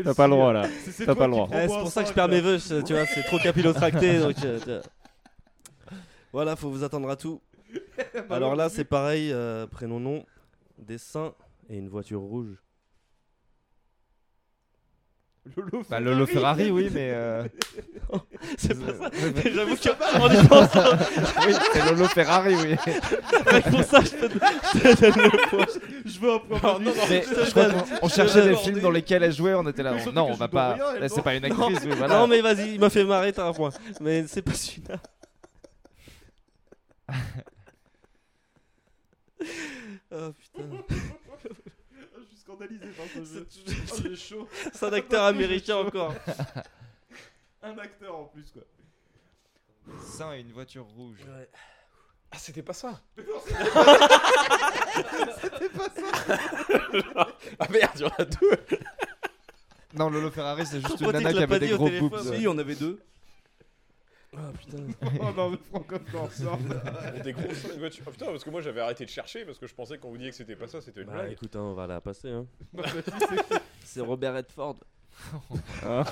T'as 0.03 0.15
pas 0.15 0.27
le 0.27 0.33
droit 0.33 0.53
là. 0.53 0.69
T'as 1.05 1.15
pas 1.15 1.27
le 1.27 1.33
droit. 1.33 1.49
Eh, 1.53 1.69
c'est 1.69 1.79
pour 1.79 1.89
ça 1.93 2.03
que 2.03 2.09
je 2.09 2.15
perds 2.15 2.29
mes 2.29 2.41
vœux, 2.41 2.59
tu 2.59 2.93
vois, 2.93 3.07
c'est 3.07 3.23
trop 3.23 3.39
capillotracté. 3.39 4.19
donc, 4.21 4.37
euh, 4.45 4.83
Voilà, 6.33 6.57
faut 6.57 6.71
vous 6.71 6.83
attendre 6.83 7.09
à 7.11 7.17
tout. 7.17 7.41
Alors 8.31 8.57
là, 8.57 8.69
c'est 8.69 8.85
pareil, 8.85 9.31
euh, 9.33 9.67
prénom, 9.67 10.01
nom, 10.01 10.25
dessin 10.79 11.35
et 11.69 11.77
une 11.77 11.89
voiture 11.89 12.21
rouge. 12.21 12.57
Lolo 15.57 15.83
Bah, 15.89 16.01
Lolo 16.01 16.27
Ferrari, 16.27 16.71
oui, 16.71 16.91
mais. 16.93 17.11
euh, 17.15 17.45
C'est 18.59 18.75
pas 18.79 18.93
ça. 18.93 19.11
J'avoue 19.55 19.77
qu'en 19.77 20.31
y 20.31 20.47
pensant, 20.47 20.91
Oui, 21.47 21.55
c'est 21.73 21.85
Lolo 21.91 22.05
Ferrari, 22.09 22.55
oui. 22.57 22.77
que 22.77 23.71
pour 23.71 23.83
ça, 23.85 24.01
je 24.01 24.11
te, 24.11 24.33
je 24.33 24.95
te 24.95 25.05
donne 25.13 25.23
le 25.25 25.49
point. 25.51 25.67
Je 26.05 26.19
veux 26.19 26.33
un 26.35 26.39
point 26.39 26.59
bonus. 26.75 26.93
Mais 27.09 27.23
je 27.23 27.35
te 27.35 27.45
je 27.45 27.51
crois 27.51 27.65
donne- 27.67 27.75
qu'on 28.01 28.07
on 28.07 28.09
cherchait 28.09 28.43
des 28.49 28.57
films 28.57 28.81
dans 28.81 28.91
lesquels 28.91 29.23
elle 29.23 29.33
jouait, 29.33 29.55
on 29.55 29.67
était 29.69 29.83
là. 29.83 29.93
Mais 29.93 30.01
on- 30.01 30.03
surtout 30.03 30.17
Non, 30.17 30.29
on 30.31 30.35
va 30.35 30.49
pas. 30.49 30.75
rien, 30.75 30.85
elle, 30.95 31.01
là, 31.03 31.09
C'est 31.09 31.23
pas 31.23 31.35
une 31.35 31.45
actrice, 31.45 31.79
oui, 31.85 31.93
voilà. 31.97 32.19
non, 32.19 32.27
mais 32.27 32.41
vas-y, 32.41 32.75
il 32.75 32.81
m'a 32.81 32.91
fait 32.91 33.05
marrer, 33.05 33.33
t'as 33.33 33.47
un 33.47 33.53
point. 33.53 33.71
Mais 34.01 34.25
c'est 34.27 34.43
pas 34.43 34.53
celui-là. 34.55 34.97
oh 40.13 40.33
putain. 40.33 40.97
Je 42.47 42.53
suis 42.53 42.79
scandalisé 42.79 42.87
par 42.97 43.07
ce 43.07 43.25
jeu. 43.25 43.47
Oh, 43.91 43.97
j'ai 44.03 44.17
chaud. 44.17 44.49
C'est 44.73 44.87
un 44.87 44.93
acteur 44.93 45.25
américain 45.25 45.77
encore. 45.77 46.15
Un 47.63 47.79
acteur 47.79 48.17
en 48.17 48.25
plus, 48.27 48.53
quoi. 48.53 48.63
Ça 50.01 50.37
et 50.37 50.41
une 50.41 50.53
voiture 50.53 50.85
rouge. 50.85 51.19
Ah, 52.31 52.39
c'était 52.39 52.63
pas 52.63 52.73
ça 52.73 53.01
C'était 55.43 55.69
pas 55.71 55.89
ça. 55.91 56.39
Ah 57.59 57.69
merde, 57.71 57.93
il 57.97 58.03
y 58.03 58.05
en 58.05 58.09
a 58.19 58.25
deux 58.25 58.51
Non, 59.95 60.11
Lolo 60.11 60.31
Ferrari, 60.31 60.67
c'est 60.67 60.81
juste 60.81 60.99
Pourquoi 60.99 61.19
une 61.19 61.25
nana 61.25 61.33
qui 61.33 61.43
avait 61.43 61.59
des 61.59 61.71
gros 61.71 61.87
téléphone 61.89 62.09
boobs. 62.11 62.37
Si, 62.37 62.47
en 62.47 62.59
avait 62.59 62.77
deux. 62.77 63.01
Ah 64.39 64.53
putain. 64.59 64.85
Oh 65.21 65.33
non, 65.37 65.51
mais 65.51 65.59
Franck, 65.71 65.93
encore 65.93 66.33
ça. 66.33 66.59
Des 67.25 67.33
grosses. 67.33 67.67
Ah 68.07 68.11
putain, 68.11 68.27
parce 68.27 68.45
que 68.45 68.51
moi 68.51 68.61
j'avais 68.61 68.81
arrêté 68.81 69.05
de 69.05 69.11
chercher 69.11 69.45
parce 69.45 69.59
que 69.59 69.67
je 69.67 69.75
pensais 69.75 69.99
qu'on 69.99 70.11
vous 70.11 70.19
disait 70.19 70.31
que 70.31 70.37
c'était 70.37 70.57
pas 70.57 70.69
ça, 70.69 70.81
c'était 70.81 71.01
une 71.01 71.07
Bah 71.07 71.15
blague. 71.15 71.33
écoute, 71.33 71.55
hein, 71.57 71.61
on 71.61 71.75
va 71.75 71.87
la 71.87 72.01
passer. 72.01 72.31
Hein. 72.31 72.47
Bah, 72.73 72.83
c'est- 73.85 74.01
Robert 74.01 74.35
Redford. 74.35 74.77
Ah. 75.83 76.05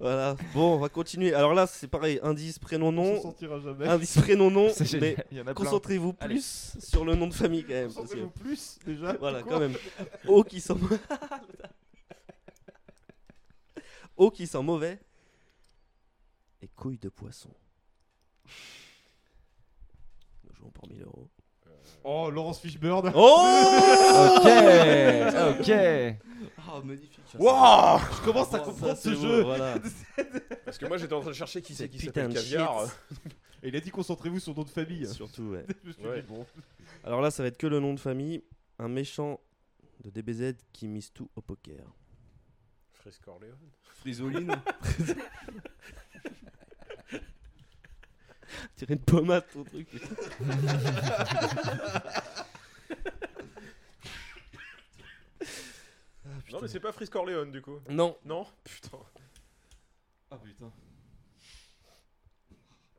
voilà. 0.00 0.36
Bon, 0.54 0.74
on 0.74 0.78
va 0.78 0.88
continuer. 0.88 1.34
Alors 1.34 1.52
là, 1.52 1.66
c'est 1.66 1.88
pareil. 1.88 2.18
Indice, 2.22 2.58
prénom, 2.58 2.88
On 2.88 2.92
nom. 2.92 3.20
sortira 3.20 3.60
jamais. 3.60 3.86
Indice, 3.86 4.18
prénom, 4.18 4.50
nom. 4.50 4.68
Mais 5.02 5.16
concentrez-vous 5.54 6.14
Allez. 6.20 6.34
plus 6.36 6.76
sur 6.78 7.04
le 7.04 7.14
nom 7.14 7.26
de 7.26 7.34
famille 7.34 7.64
quand 7.64 7.74
même. 7.74 7.88
que- 7.88 7.94
Concentrez-vous 7.94 8.30
plus, 8.30 8.78
déjà. 8.86 9.12
Voilà, 9.14 9.42
quand 9.42 9.60
même. 9.60 9.74
O 10.26 10.42
qui 10.44 10.60
sent 10.60 10.74
O 14.16 14.30
qui 14.30 14.46
sent 14.46 14.62
mauvais. 14.62 14.98
Et 16.62 16.68
couilles 16.68 16.98
de 16.98 17.08
poisson. 17.08 17.50
Nous 20.44 20.54
jouons 20.54 20.70
pour 20.70 20.88
1000 20.88 21.02
euros. 21.02 21.28
Oh, 22.04 22.30
Laurence 22.30 22.60
Fishburne. 22.60 23.12
Oh 23.14 24.36
Ok, 24.36 24.46
ok. 25.60 25.70
Ah, 26.58 26.80
magnifique. 26.82 27.18
Waouh 27.38 28.00
Je 28.16 28.24
commence 28.24 28.54
à 28.54 28.58
comprendre 28.60 28.96
ce 28.96 29.08
beau, 29.10 29.16
jeu. 29.20 29.42
voilà. 29.42 29.74
Parce 30.64 30.78
que 30.78 30.86
moi 30.86 30.96
j'étais 30.98 31.12
en 31.14 31.20
train 31.20 31.30
de 31.30 31.34
chercher 31.34 31.60
qui 31.62 31.74
c'est 31.74 31.88
qui 31.88 31.98
Putain 31.98 32.22
s'appelle 32.22 32.28
de 32.30 32.34
Caviar. 32.34 32.84
Et 33.62 33.68
il 33.68 33.76
a 33.76 33.80
dit 33.80 33.90
concentrez-vous 33.90 34.40
sur 34.40 34.54
nom 34.54 34.62
de 34.62 34.70
famille. 34.70 35.06
Surtout, 35.06 35.42
ouais. 35.50 35.66
Je 35.82 35.88
me 35.88 35.92
suis 35.92 36.06
Ouais. 36.06 36.22
dit, 36.22 36.28
bon. 36.28 36.46
Alors 37.04 37.20
là, 37.20 37.30
ça 37.30 37.42
va 37.42 37.48
être 37.48 37.56
que 37.58 37.66
le 37.66 37.80
nom 37.80 37.94
de 37.94 38.00
famille. 38.00 38.42
Un 38.78 38.88
méchant 38.88 39.40
de 40.02 40.10
DBZ 40.10 40.54
qui 40.72 40.88
mise 40.88 41.12
tout 41.12 41.30
au 41.36 41.40
poker. 41.40 41.84
Frisk 43.04 43.22
Corleone. 43.22 43.70
Frisoline. 43.82 44.48
Tirer 48.76 48.94
une 48.94 49.00
pommade, 49.00 49.44
ton 49.52 49.62
truc. 49.62 49.86
putain. 49.90 50.08
Non, 56.50 56.62
mais 56.62 56.68
c'est 56.68 56.80
pas 56.80 56.92
Frisk 56.92 57.12
Corleone 57.12 57.52
du 57.52 57.60
coup. 57.60 57.78
Non. 57.90 58.16
Non? 58.24 58.46
Putain. 58.64 58.96
Ah 60.30 60.38
putain. 60.38 60.72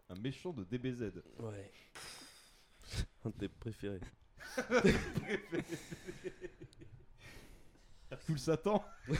Un 0.09 0.15
méchant 0.19 0.53
de 0.53 0.63
DBZ. 0.65 1.13
Ouais. 1.39 1.71
Un 3.25 3.29
de 3.31 3.35
tes 3.39 3.49
préférés. 3.49 4.01
Hercule 8.11 8.39
Satan. 8.39 8.83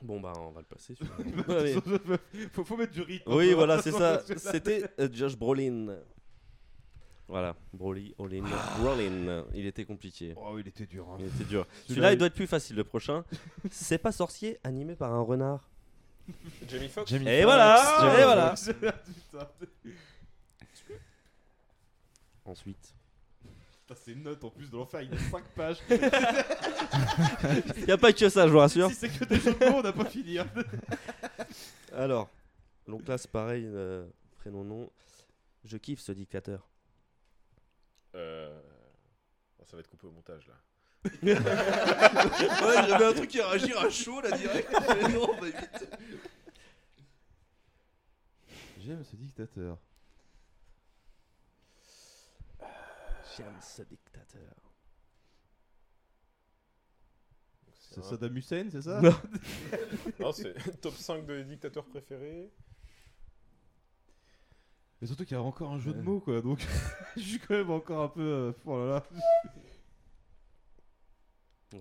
Bon, 0.00 0.20
bah, 0.20 0.32
on 0.38 0.50
va 0.50 0.60
le 0.60 0.66
passer. 0.66 0.94
Sur... 0.94 1.06
Bah, 1.48 1.58
Allez. 1.58 1.76
faut, 2.52 2.64
faut 2.64 2.76
mettre 2.76 2.92
du 2.92 3.02
rythme. 3.02 3.32
Oui, 3.32 3.52
voilà, 3.52 3.82
c'est 3.82 3.90
ça. 3.90 4.22
C'était 4.36 4.84
euh, 5.00 5.08
Josh 5.12 5.36
Brolin. 5.36 5.96
Voilà, 7.26 7.54
Broly, 7.74 8.14
Olin, 8.16 8.42
Brolin. 8.78 9.44
Il 9.52 9.66
était 9.66 9.84
compliqué. 9.84 10.32
Oh, 10.36 10.56
il 10.58 10.66
était 10.68 10.86
dur. 10.86 11.06
hein. 11.10 11.16
Il 11.20 11.26
était 11.26 11.44
dur. 11.44 11.66
Celui-là, 11.86 12.12
il 12.12 12.16
doit 12.18 12.28
être 12.28 12.34
plus 12.34 12.46
facile. 12.46 12.76
Le 12.76 12.84
prochain, 12.84 13.22
C'est 13.70 13.98
pas 13.98 14.12
sorcier, 14.12 14.58
animé 14.64 14.94
par 14.94 15.12
un 15.12 15.20
renard. 15.20 15.68
Jamie 16.68 16.88
Foxx 16.88 17.10
Jamie 17.10 17.26
Et 17.28 17.42
Foxx. 17.42 17.44
voilà, 17.44 17.98
Jamie 18.00 18.20
et 18.20 18.24
voilà. 18.24 18.54
Ensuite. 22.48 22.94
Putain, 23.86 23.94
c'est 24.02 24.12
une 24.12 24.22
note 24.22 24.42
en 24.42 24.48
plus 24.48 24.70
de 24.70 24.76
l'enfer, 24.76 25.02
il 25.02 25.10
y 25.10 25.14
a 25.14 25.18
5 25.18 25.44
pages. 25.54 25.78
Y 27.86 27.90
a 27.90 27.98
pas 27.98 28.12
que 28.14 28.28
ça, 28.30 28.46
je 28.46 28.52
vous 28.52 28.58
rassure. 28.58 28.88
Si 28.88 28.94
c'est 28.94 29.10
que 29.10 29.24
des 29.26 29.38
jeux 29.38 29.52
de 29.52 29.66
mots, 29.66 29.76
on 29.76 29.82
n'a 29.82 29.92
pas 29.92 30.06
fini. 30.06 30.38
hein. 30.38 30.46
Alors, 31.92 32.30
donc 32.86 33.06
là, 33.06 33.18
c'est 33.18 33.30
pareil, 33.30 33.64
euh, 33.66 34.06
prénom, 34.38 34.64
nom. 34.64 34.90
Je 35.64 35.76
kiffe 35.76 36.00
ce 36.00 36.12
dictateur. 36.12 36.66
Euh... 38.14 38.58
bon, 39.58 39.66
ça 39.66 39.76
va 39.76 39.80
être 39.80 39.88
coupé 39.90 40.06
au 40.06 40.10
montage 40.12 40.48
là. 40.48 40.54
ouais, 41.22 42.88
j'avais 42.88 43.04
un 43.04 43.12
truc 43.12 43.28
qui 43.28 43.40
réagir 43.42 43.78
à 43.78 43.90
chaud 43.90 44.20
là 44.22 44.30
direct. 44.36 44.70
Mais 44.88 45.08
non, 45.12 45.38
vite. 45.42 45.88
J'aime 48.78 49.04
ce 49.04 49.16
dictateur. 49.16 49.76
J'aime 53.38 53.56
ce 53.60 53.82
dictateur. 53.82 54.54
C'est 57.90 58.02
Saddam 58.04 58.36
Hussein, 58.36 58.68
c'est 58.70 58.82
ça? 58.82 59.00
Non. 59.00 59.14
non, 60.20 60.32
c'est 60.32 60.80
top 60.80 60.94
5 60.94 61.24
de 61.24 61.42
dictateurs 61.42 61.84
préférés. 61.86 62.50
Mais 65.00 65.06
surtout 65.06 65.24
qu'il 65.24 65.34
y 65.36 65.40
a 65.40 65.42
encore 65.42 65.70
un 65.72 65.78
jeu 65.78 65.92
de 65.94 66.00
mots, 66.02 66.20
quoi. 66.20 66.42
Donc, 66.42 66.60
je 67.16 67.20
suis 67.22 67.38
quand 67.38 67.54
même 67.54 67.70
encore 67.70 68.02
un 68.02 68.08
peu. 68.08 68.20
euh, 68.20 68.52
Oh 68.66 68.78
là 68.78 68.86
là. 68.86 69.06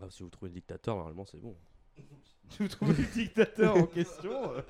Ah, 0.01 0.09
si 0.09 0.21
vous 0.23 0.29
trouvez 0.29 0.49
le 0.49 0.55
dictateur, 0.55 0.95
normalement, 0.95 1.25
c'est 1.25 1.39
bon. 1.39 1.57
Si 2.49 2.59
vous 2.63 2.69
trouvez 2.69 2.93
le 2.93 3.05
dictateur 3.11 3.75
en 3.75 3.87
question. 3.87 4.53
euh. 4.53 4.61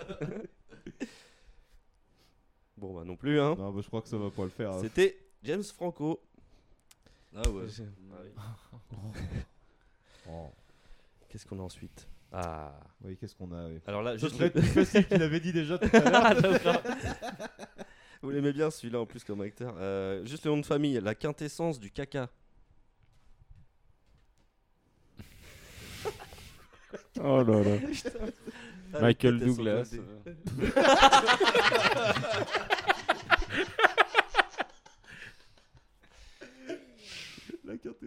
Bon, 2.76 2.96
bah 2.96 3.04
non 3.04 3.16
plus, 3.16 3.40
hein. 3.40 3.54
Non, 3.56 3.72
bah, 3.72 3.82
je 3.84 3.88
crois 3.88 4.02
que 4.02 4.08
ça 4.08 4.18
va 4.18 4.32
pas 4.32 4.44
le 4.46 4.50
faire. 4.50 4.72
hein. 4.72 4.82
C'était 4.82 5.16
James 5.44 5.62
Franco. 5.64 6.20
Ah 7.38 7.50
ouais. 7.50 7.66
Oh. 10.30 10.50
Qu'est-ce 11.30 11.46
qu'on 11.46 11.60
a 11.60 11.62
ensuite? 11.64 12.06
Ah. 12.34 12.74
Oui, 13.02 13.16
qu'est-ce 13.16 13.34
qu'on 13.36 13.50
a 13.54 13.68
oui. 13.68 13.80
Alors 13.88 14.02
là, 14.04 14.12
Ça 14.12 14.18
juste 14.18 14.36
serait 14.36 14.52
le- 14.54 14.60
plus 14.60 14.64
facile 14.64 15.08
qu'il 15.08 15.22
avait 15.24 15.40
dit 15.40 15.54
déjà 15.54 15.78
tout 15.78 15.90
à 15.96 16.00
l'heure. 16.00 16.62
Ah. 16.66 16.82
Vous 18.22 18.32
l'aimez 18.32 18.52
bien 18.52 18.70
celui-là 18.72 19.00
en 19.00 19.06
plus 19.06 19.24
comme 19.24 19.40
acteur. 19.42 19.76
Euh, 19.78 20.26
juste 20.26 20.44
le 20.46 20.52
nom 20.52 20.58
de 20.58 20.66
famille, 20.66 21.00
la 21.02 21.14
quintessence 21.16 21.80
du 21.80 21.92
caca. 21.92 22.28
Oh 27.24 27.44
là 27.44 27.64
là. 27.64 27.78
Putain. 27.78 28.10
Ah, 28.94 29.02
Michael 29.02 29.36
les 29.38 29.48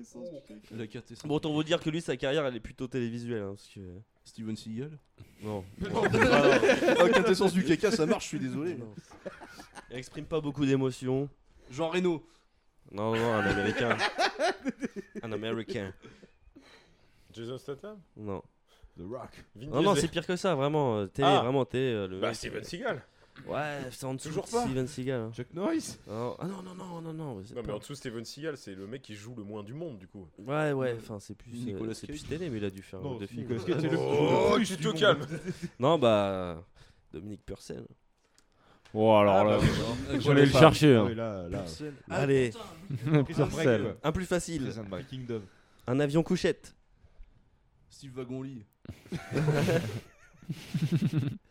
sont 0.05 0.21
Douglas. 0.21 0.31
blindées. 0.31 0.31
La 0.31 0.31
quintessence 0.31 0.31
du 0.31 0.41
caca. 0.61 0.77
La 0.77 0.87
quintessence. 0.87 1.27
Bon, 1.29 1.35
autant 1.37 1.53
vous 1.53 1.63
dire 1.65 1.81
que 1.81 1.91
lui, 1.91 2.01
sa 2.01 2.17
carrière, 2.17 2.47
elle 2.47 2.57
est 2.57 2.61
plutôt 2.61 2.87
télévisuelle. 2.89 3.43
hein, 3.43 3.55
parce 3.57 3.69
que... 3.69 3.81
Steven 4.25 4.55
Seagal 4.57 4.91
Non. 5.43 5.65
Non. 5.81 6.03
La 6.05 7.09
quintessence 7.13 7.53
du 7.53 7.65
caca, 7.65 7.91
ça 7.91 8.07
marche, 8.07 8.25
je 8.25 8.29
suis 8.29 8.39
désolé. 8.39 8.75
Non. 8.75 8.93
Il 9.91 9.97
exprime 9.97 10.25
pas 10.27 10.41
beaucoup 10.41 10.65
d'émotions. 10.67 11.29
Jean 11.71 11.89
Reno. 11.89 12.25
Non, 12.93 13.15
non, 13.15 13.33
un 13.33 13.41
américain. 13.47 13.97
un 15.23 15.33
américain. 15.33 15.93
Jason 17.33 17.59
Statham 17.59 17.99
Non. 18.17 18.43
The 18.99 19.03
Rock. 19.09 19.31
Vin 19.55 19.67
Non, 19.69 19.83
non, 19.83 19.95
c'est 19.95 20.09
pire 20.09 20.27
que 20.27 20.37
ça, 20.37 20.55
vraiment. 20.55 20.99
euh, 20.99 21.07
Télé, 21.07 21.29
Ah. 21.29 21.41
vraiment, 21.43 21.65
télé. 21.65 21.93
euh, 21.93 22.09
le 22.09 22.21
Bah, 22.21 22.35
Steven 22.35 22.63
Seagal. 22.65 23.03
Ouais, 23.49 23.79
c'est 23.91 24.05
en 24.07 24.15
dessous 24.15 24.29
Toujours 24.29 24.45
de 24.47 24.51
pas. 24.51 24.63
Steven 24.65 24.87
Seagal. 24.87 25.21
hein. 25.21 25.31
Chuck 25.35 25.47
Norris 25.55 25.97
Non, 26.07 26.37
Ah 26.39 26.47
non, 26.47 26.63
non, 26.63 26.75
non, 26.75 27.01
non, 27.01 27.13
non. 27.13 27.43
c'est 27.45 27.55
Non, 27.55 27.63
mais 27.63 27.69
pas- 27.69 27.75
en 27.75 27.79
dessous, 27.79 27.95
Steven 27.95 28.25
Seagal, 28.25 28.57
c'est 28.57 28.75
le 28.75 28.87
mec 28.87 29.03
qui 29.03 29.15
joue 29.15 29.35
le 29.37 29.45
moins 29.45 29.63
du 29.63 29.75
monde, 29.75 29.99
du 29.99 30.07
coup. 30.07 30.27
Ouais, 30.39 30.73
ouais, 30.73 30.97
enfin, 30.99 31.19
c'est 31.21 31.35
plus, 31.37 31.53
Nicolas 31.53 31.91
euh, 31.91 31.95
c'est 31.95 32.07
plus 32.07 32.25
télé, 32.25 32.51
mais 32.51 32.59
il 32.59 32.65
a 32.65 32.71
dû 32.71 32.83
faire 32.83 33.01
Non, 33.01 33.19
deux 33.19 33.27
films. 33.27 33.43
Nicolas 33.43 33.63
Cage, 33.65 33.81
c'est 33.81 33.89
le 33.89 33.99
Oh, 33.99 34.53
plus 34.57 34.67
tu 34.67 34.77
te 34.77 34.99
calmes. 34.99 35.27
Non, 35.81 35.99
bah. 35.99 36.65
Dominique 37.13 37.45
Purcell. 37.45 37.85
Oh, 38.93 39.13
alors 39.15 39.35
Ah, 39.37 39.45
là, 39.45 39.59
bah 39.59 39.65
non. 40.19 40.35
vais 40.35 40.47
le 40.47 40.51
chercher. 40.51 40.97
Ah 40.97 41.01
hein. 41.01 41.05
oui, 41.09 41.15
là, 41.15 41.49
là. 41.49 41.59
Purcell. 41.59 41.95
Allez, 42.11 42.51
Prison 42.51 43.23
Break, 43.25 43.37
Purcell. 43.51 43.83
quoi. 43.83 43.97
un 44.03 44.13
plus 44.13 44.27
facile. 44.27 44.63
Prison 44.65 44.85
Break. 44.89 45.07
Kingdom. 45.09 45.43
Un 45.87 46.01
avion 46.01 46.23
couchette. 46.25 46.75
Steve 47.89 48.13
Wagon-Lit. 48.17 48.65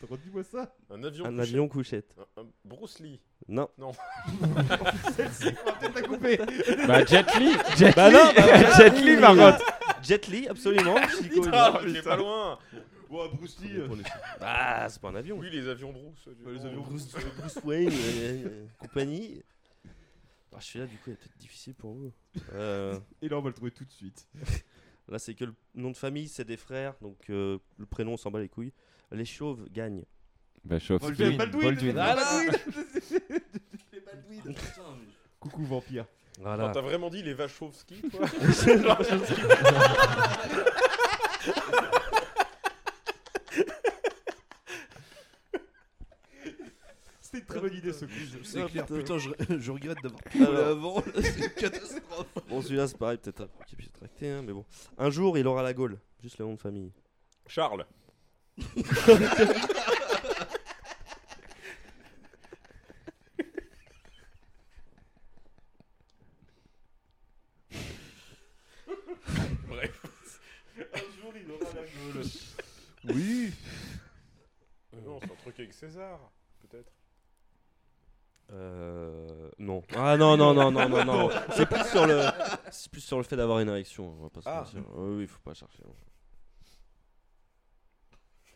T'as 0.00 0.06
redit-moi 0.06 0.42
ça 0.44 0.74
Un 0.90 1.02
avion. 1.04 1.24
Un 1.26 1.30
couché. 1.30 1.40
avion 1.42 1.68
couchette. 1.68 2.14
Un- 2.36 2.40
un 2.42 2.46
Bruce 2.64 2.98
Lee. 3.00 3.20
Non. 3.48 3.68
Non. 3.76 3.92
Celle-ci, 5.16 5.48
on 5.62 5.66
va 5.66 5.72
peut-être 5.76 5.94
la 5.94 6.02
couper. 6.02 6.36
Bah, 6.86 7.04
Jet 7.04 7.38
Li. 7.38 7.52
Jet 7.76 7.94
Bah 7.94 8.08
Li. 8.08 8.14
non, 8.14 8.32
bah, 8.34 8.76
Jet 8.78 8.98
Li. 8.98 10.02
Jet 10.02 10.26
Li, 10.28 10.48
absolument. 10.48 10.96
Chico, 11.08 11.46
Ah, 11.52 11.80
il- 11.86 11.96
est 11.96 12.02
pas 12.02 12.16
loin. 12.16 12.58
Ouais, 13.10 13.28
Bruce 13.34 13.58
Lee. 13.60 13.76
euh, 13.76 13.88
Ah, 14.40 14.86
c'est 14.88 15.00
pas 15.02 15.08
un 15.08 15.16
avion. 15.16 15.36
Oui, 15.38 15.50
les 15.50 15.66
avions 15.68 15.92
Bruce. 15.92 16.28
du 16.28 16.44
Ouais, 16.44 16.52
les 16.52 16.60
coup. 16.60 16.66
avions 16.66 16.80
Bruce, 16.82 17.08
Bruce 17.38 17.58
Wayne, 17.64 17.90
euh, 17.92 18.46
euh, 18.46 18.66
compagnie. 18.78 19.42
Ah, 20.52 20.56
je 20.60 20.64
suis 20.64 20.78
là, 20.78 20.86
du 20.86 20.96
coup, 20.96 21.10
il 21.10 21.12
est 21.12 21.16
peut-être 21.16 21.38
difficile 21.38 21.74
pour 21.74 21.92
vous. 21.92 22.12
Euh, 22.54 22.98
Et 23.20 23.28
là, 23.28 23.36
on 23.38 23.42
va 23.42 23.48
le 23.48 23.54
trouver 23.54 23.70
tout 23.72 23.84
de 23.84 23.90
suite. 23.92 24.28
là, 25.08 25.18
c'est 25.18 25.34
que 25.34 25.44
le 25.44 25.54
nom 25.74 25.90
de 25.90 25.96
famille, 25.96 26.28
c'est 26.28 26.44
des 26.44 26.56
frères, 26.56 26.94
donc 27.02 27.18
euh, 27.30 27.58
le 27.78 27.86
prénom, 27.86 28.12
on 28.14 28.16
s'en 28.16 28.30
bat 28.30 28.40
les 28.40 28.48
couilles. 28.48 28.72
Les 29.12 29.24
chauves 29.24 29.68
gagnent. 29.70 30.04
Bah, 30.64 30.78
chauffe. 30.78 31.00
Baldwin. 31.02 31.36
Baldwin. 31.36 31.98
Ah, 31.98 32.16
Les 33.92 34.00
Baldwin. 34.00 34.42
Putain, 34.54 34.82
mais- 34.98 35.06
Coucou 35.40 35.64
vampire. 35.64 36.06
Voilà. 36.40 36.70
T'as 36.70 36.80
vraiment 36.80 37.10
dit 37.10 37.22
les 37.22 37.34
Wachowski, 37.34 38.02
toi 38.10 38.26
C'était 47.20 47.38
une 47.38 47.44
très 47.44 47.60
bonne 47.60 47.74
idée 47.74 47.92
ce 47.92 48.04
quiz. 48.06 48.38
C'est 48.42 48.62
Ah, 48.62 48.66
clair, 48.66 48.86
putain. 48.86 48.98
putain, 48.98 49.18
je, 49.18 49.58
je 49.58 49.70
regrette 49.70 49.98
d'avoir 50.02 50.20
Alors. 50.34 50.66
avant, 50.68 50.94
là, 50.96 51.22
c'est 51.22 51.38
une 51.44 51.50
catastrophe. 51.50 52.26
Bon, 52.48 52.62
celui-là, 52.62 52.88
c'est 52.88 52.98
pareil, 52.98 53.18
peut-être 53.18 53.42
un 53.42 53.46
peu 53.46 53.64
qui 53.66 53.76
tracter, 53.90 54.30
hein, 54.30 54.42
mais 54.44 54.52
bon. 54.52 54.64
Un 54.98 55.10
jour, 55.10 55.36
il 55.38 55.46
aura 55.46 55.62
la 55.62 55.72
Gaule. 55.74 55.98
Juste 56.22 56.38
le 56.38 56.44
nom 56.46 56.54
de 56.54 56.60
famille. 56.60 56.92
Charles. 57.46 57.84
Bref. 69.68 70.02
Un 70.78 70.98
jour, 71.20 71.32
il 71.36 71.50
aura 71.50 71.64
la 71.74 71.82
gueule. 71.82 72.24
Oui. 73.14 73.52
Euh, 74.94 75.00
Non, 75.04 75.18
c'est 75.20 75.30
un 75.32 75.34
truc 75.36 75.58
avec 75.58 75.72
César, 75.72 76.18
peut-être. 76.60 76.92
Euh. 78.52 79.48
Non. 79.58 79.82
Ah 79.96 80.16
non, 80.16 80.36
non, 80.36 80.52
non, 80.54 80.70
non, 80.72 80.88
non, 80.88 81.04
non. 81.04 81.30
C'est 81.54 81.66
plus 81.66 81.84
sur 81.88 82.06
le. 82.06 82.22
C'est 82.70 82.90
plus 82.90 83.00
sur 83.00 83.16
le 83.18 83.22
fait 83.22 83.36
d'avoir 83.36 83.60
une 83.60 83.68
érection, 83.68 84.08
on 84.18 84.22
va 84.24 84.30
pas 84.30 84.40
Ah. 84.44 84.64
Oui, 84.96 85.18
oui, 85.18 85.26
faut 85.26 85.38
pas 85.44 85.54
chercher. 85.54 85.82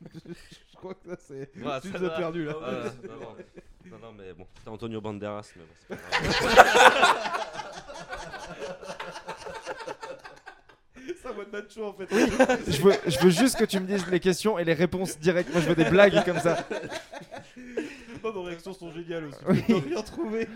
Je 0.25 0.77
crois 0.77 0.95
que 0.95 1.09
là, 1.09 1.17
c'est. 1.19 1.51
Voilà, 1.57 1.81
tu 1.81 1.89
nous 1.89 2.05
as 2.05 2.11
perdu 2.11 2.45
là. 2.45 2.53
Non, 2.53 3.15
non. 3.21 3.37
Non, 3.91 3.99
non, 3.99 4.13
mais 4.17 4.33
bon, 4.33 4.47
c'était 4.57 4.71
Antonio 4.71 4.99
Banderas, 4.99 5.53
mais 5.57 5.63
bon, 5.63 5.75
c'est 5.79 5.89
pas 5.89 6.55
grave. 6.55 7.25
Ça 11.23 11.33
va 11.33 11.61
de 11.61 11.71
chaud 11.71 11.85
en 11.85 11.93
fait. 11.93 12.07
je, 12.11 12.83
veux, 12.83 12.95
je 13.07 13.19
veux 13.19 13.31
juste 13.31 13.57
que 13.57 13.65
tu 13.65 13.79
me 13.79 13.87
dises 13.87 14.07
les 14.09 14.21
questions 14.21 14.59
et 14.59 14.65
les 14.65 14.73
réponses 14.73 15.19
directes. 15.19 15.53
Moi, 15.53 15.61
je 15.61 15.69
veux 15.69 15.75
des 15.75 15.89
blagues 15.91 16.25
comme 16.25 16.39
ça. 16.39 16.67
Oh, 18.23 18.33
nos 18.33 18.43
réactions 18.43 18.73
sont 18.73 18.91
géniales 18.91 19.27
aussi. 19.27 19.39
Oui. 19.49 19.63
On 19.69 19.81
rien 19.81 20.03
trouvé. 20.03 20.49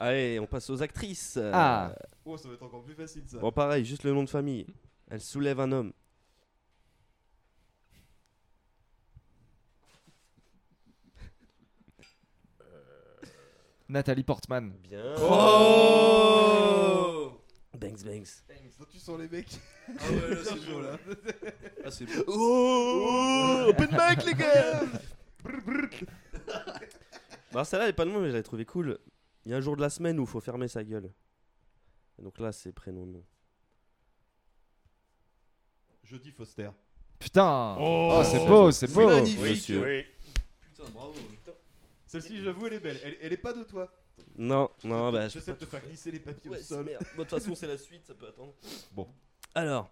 Allez, 0.00 0.40
on 0.40 0.46
passe 0.46 0.68
aux 0.70 0.82
actrices. 0.82 1.38
Ah. 1.52 1.92
Oh, 2.24 2.36
ça 2.36 2.48
va 2.48 2.54
être 2.54 2.62
encore 2.64 2.82
plus 2.82 2.94
facile 2.94 3.22
ça. 3.26 3.38
Bon, 3.38 3.52
pareil, 3.52 3.84
juste 3.84 4.02
le 4.02 4.12
nom 4.12 4.24
de 4.24 4.28
famille. 4.28 4.66
Elle 5.10 5.20
soulève 5.20 5.60
un 5.60 5.70
homme. 5.70 5.92
Nathalie 13.88 14.22
Portman. 14.24 14.72
Bien. 14.82 15.14
Oh 15.18 15.32
Bangs, 17.78 18.02
bangs. 18.04 18.42
Toi, 18.76 18.86
tu 18.90 18.98
sens 18.98 19.18
les 19.18 19.28
mecs. 19.28 19.58
Ah 19.88 19.92
ouais, 20.10 20.30
là, 20.34 20.36
c'est 20.44 20.60
chaud 20.66 20.80
là. 20.82 20.98
Ah, 21.84 21.90
c'est 21.90 22.04
beau. 22.06 22.24
Oh 22.26 23.64
Open 23.68 23.88
mic, 23.92 24.24
les 24.26 24.34
gars 24.34 24.80
Bah, 27.52 27.64
celle-là, 27.64 27.84
elle 27.86 27.90
est 27.90 27.94
pas 27.94 28.04
de 28.04 28.10
moi, 28.10 28.20
mais 28.20 28.26
je 28.28 28.32
l'avais 28.32 28.42
trouvé 28.42 28.64
cool. 28.64 28.98
Il 29.44 29.52
y 29.52 29.54
a 29.54 29.56
un 29.56 29.60
jour 29.60 29.76
de 29.76 29.80
la 29.80 29.90
semaine 29.90 30.18
où 30.18 30.24
il 30.24 30.28
faut 30.28 30.40
fermer 30.40 30.68
sa 30.68 30.82
gueule. 30.84 31.10
Et 32.18 32.22
donc 32.22 32.38
là, 32.40 32.52
c'est 32.52 32.72
prénom, 32.72 33.06
nom. 33.06 33.24
Jeudi 36.04 36.30
Foster. 36.30 36.70
Putain 37.18 37.76
Oh, 37.80 38.18
Oh, 38.20 38.22
c'est 38.24 38.46
beau, 38.46 38.70
c'est 38.70 38.92
beau. 38.92 39.06
magnifique. 39.08 39.40
Monsieur. 39.40 39.82
Oui. 39.84 40.04
Putain, 40.60 40.90
bravo. 40.90 41.14
Celle-ci, 42.08 42.42
j'avoue, 42.42 42.66
elle 42.66 42.72
est 42.74 42.80
belle. 42.80 42.98
Elle, 43.04 43.16
elle 43.20 43.32
est 43.32 43.36
pas 43.36 43.52
de 43.52 43.62
toi. 43.62 43.92
Non, 44.36 44.68
non, 44.82 45.12
bah. 45.12 45.28
J'essaie 45.28 45.52
de 45.52 45.58
te 45.58 45.64
faire 45.66 45.80
glisser 45.86 46.10
les 46.10 46.18
papiers 46.18 46.50
Ouais, 46.50 46.58
au 46.58 46.62
sol. 46.62 46.84
merde. 46.84 47.04
Bon, 47.16 47.22
De 47.22 47.28
toute 47.28 47.38
façon, 47.38 47.54
c'est 47.54 47.68
la 47.68 47.78
suite, 47.78 48.04
ça 48.06 48.14
peut 48.14 48.26
attendre. 48.26 48.52
Bon. 48.92 49.06
Alors. 49.54 49.90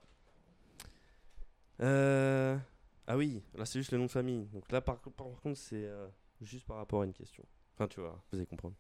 Euh... 1.81 2.57
Ah 3.07 3.17
oui, 3.17 3.41
là 3.55 3.65
c'est 3.65 3.79
juste 3.79 3.93
le 3.93 3.99
nom 3.99 4.07
de 4.07 4.11
famille. 4.11 4.47
Donc 4.47 4.71
là 4.73 4.81
par, 4.81 4.99
par 4.99 5.27
contre 5.43 5.59
c'est 5.61 5.85
euh, 5.85 6.09
juste 6.41 6.67
par 6.67 6.79
rapport 6.79 7.03
à 7.03 7.05
une 7.05 7.13
question. 7.13 7.45
Enfin 7.75 7.87
tu 7.87 8.01
vois, 8.01 8.21
vous 8.33 8.39
allez 8.39 8.47
comprendre. 8.47 8.75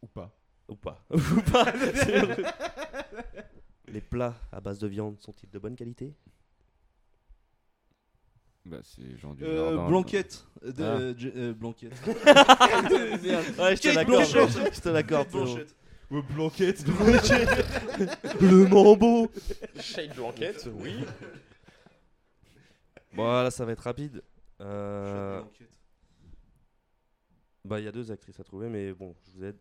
Ou 0.00 0.06
pas. 0.06 0.34
Ou 0.68 0.76
pas. 0.76 1.04
Ou 1.10 1.40
pas. 1.52 1.66
Les 3.88 4.00
plats 4.00 4.34
à 4.50 4.60
base 4.60 4.78
de 4.78 4.86
viande 4.86 5.20
sont-ils 5.20 5.50
de 5.50 5.58
bonne 5.58 5.76
qualité? 5.76 6.14
Bah, 8.66 8.78
c'est 8.82 9.18
genre 9.18 9.34
du 9.34 9.44
Euh, 9.44 9.72
jardin. 9.74 9.88
Blanquette. 9.88 10.46
Euh, 10.64 10.72
de- 10.72 10.82
Ah. 10.82 10.86
euh, 10.96 11.14
J- 11.18 11.32
euh, 11.36 11.52
Blanquette. 11.52 11.92
Ouais, 12.06 12.16
je 13.76 13.80
te 13.80 13.82
Kate 13.88 13.94
l'accorde. 13.94 14.32
Blanchett. 14.32 14.74
Je 14.74 14.80
te 14.80 14.88
l'accorde. 14.88 15.24
Kate 15.26 15.32
Blanchett. 15.32 15.76
Ouais, 16.10 16.22
Blanquette. 16.30 16.84
Le 18.40 18.66
mambo. 18.68 19.30
Shade 19.78 20.14
Blanquette, 20.14 20.68
oui. 20.80 20.94
Bon 23.14 23.24
là 23.26 23.50
ça 23.50 23.64
va 23.64 23.72
être 23.72 23.80
rapide. 23.80 24.22
Euh, 24.60 25.42
Bah 27.64 27.80
il 27.80 27.84
y 27.84 27.88
a 27.88 27.92
deux 27.92 28.10
actrices 28.10 28.38
à 28.40 28.44
trouver 28.44 28.68
mais 28.68 28.92
bon 28.92 29.14
je 29.26 29.30
vous 29.38 29.44
aide. 29.44 29.56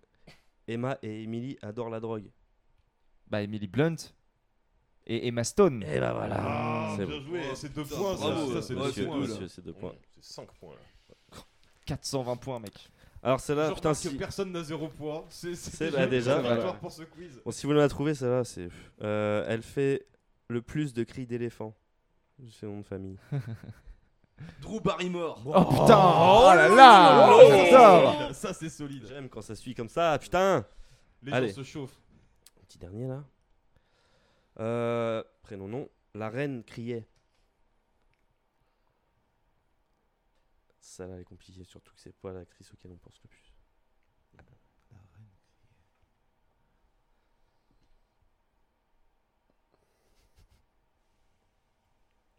Emma 0.67 0.97
et 1.03 1.23
Emily 1.23 1.57
adorent 1.61 1.89
la 1.89 1.99
drogue. 1.99 2.29
Bah, 3.27 3.41
Emily 3.41 3.67
Blunt 3.67 3.95
et 5.05 5.27
Emma 5.27 5.43
Stone. 5.43 5.83
Et 5.83 5.99
bah 5.99 6.13
voilà. 6.13 6.35
Ah, 6.39 6.93
c'est 6.97 7.05
bien 7.05 7.17
bon. 7.17 7.23
joué, 7.25 7.41
c'est 7.55 7.73
deux 7.73 7.83
points, 7.83 8.17
ça, 8.17 8.29
bravo. 8.29 8.53
ça, 8.53 8.61
c'est 8.61 8.73
deux 8.75 9.05
points, 9.05 9.47
c'est 9.47 9.63
deux 9.65 9.73
points. 9.73 9.93
C'est 10.19 10.33
5 10.33 10.47
points 10.59 10.75
là. 10.75 11.37
420 11.85 12.35
points, 12.37 12.59
mec. 12.59 12.89
Alors 13.21 13.39
celle-là, 13.39 13.69
putain, 13.71 13.89
remarque 13.89 14.03
que 14.03 14.09
si... 14.09 14.15
personne 14.17 14.51
n'a 14.51 14.63
zéro 14.63 14.89
point. 14.89 15.23
C'est 15.29 15.55
C'est 15.55 15.85
déjà 15.85 15.97
bah, 15.97 16.07
déjà. 16.07 16.31
une 16.35 16.37
victoire 16.41 16.57
voilà. 16.61 16.73
pour 16.73 16.91
ce 16.91 17.03
quiz. 17.03 17.41
Bon, 17.45 17.51
si 17.51 17.65
vous 17.65 17.73
l'avez 17.73 17.87
trouvé, 17.89 18.13
celle-là, 18.13 18.43
c'est. 18.43 18.67
Euh, 19.01 19.45
elle 19.47 19.61
fait 19.61 20.05
le 20.49 20.61
plus 20.61 20.93
de 20.93 21.03
cris 21.03 21.25
d'éléphant. 21.25 21.73
C'est 22.51 22.65
nom 22.65 22.79
de 22.79 22.85
famille. 22.85 23.17
Drew 24.61 24.81
Barrymore. 24.81 25.41
Oh, 25.45 25.63
putain 25.65 25.97
Oh 25.97 26.51
là 26.53 26.67
là 26.67 27.29
Oh, 27.31 27.63
Putain. 27.63 28.33
Ça, 28.33 28.53
c'est 28.53 28.69
solide. 28.69 29.05
J'aime 29.07 29.29
quand 29.29 29.41
ça 29.41 29.55
suit 29.55 29.73
comme 29.73 29.87
ça, 29.87 30.17
putain 30.19 30.65
Les 31.21 31.31
Allez. 31.31 31.47
gens 31.49 31.55
se 31.55 31.63
chauffent. 31.63 32.01
Petit 32.67 32.77
dernier 32.77 33.07
là. 33.07 33.23
Euh, 34.59 35.23
prénom 35.41 35.67
nom. 35.67 35.89
La 36.13 36.29
reine 36.29 36.63
criait. 36.63 37.07
Celle-là 40.79 41.15
elle 41.15 41.21
est 41.21 41.25
compliquée, 41.25 41.63
surtout 41.63 41.93
que 41.95 41.99
c'est 42.01 42.15
pas 42.15 42.31
l'actrice 42.33 42.71
auquel 42.73 42.91
on 42.91 42.97
pense 42.97 43.19
le 43.23 43.29
plus. 43.29 43.53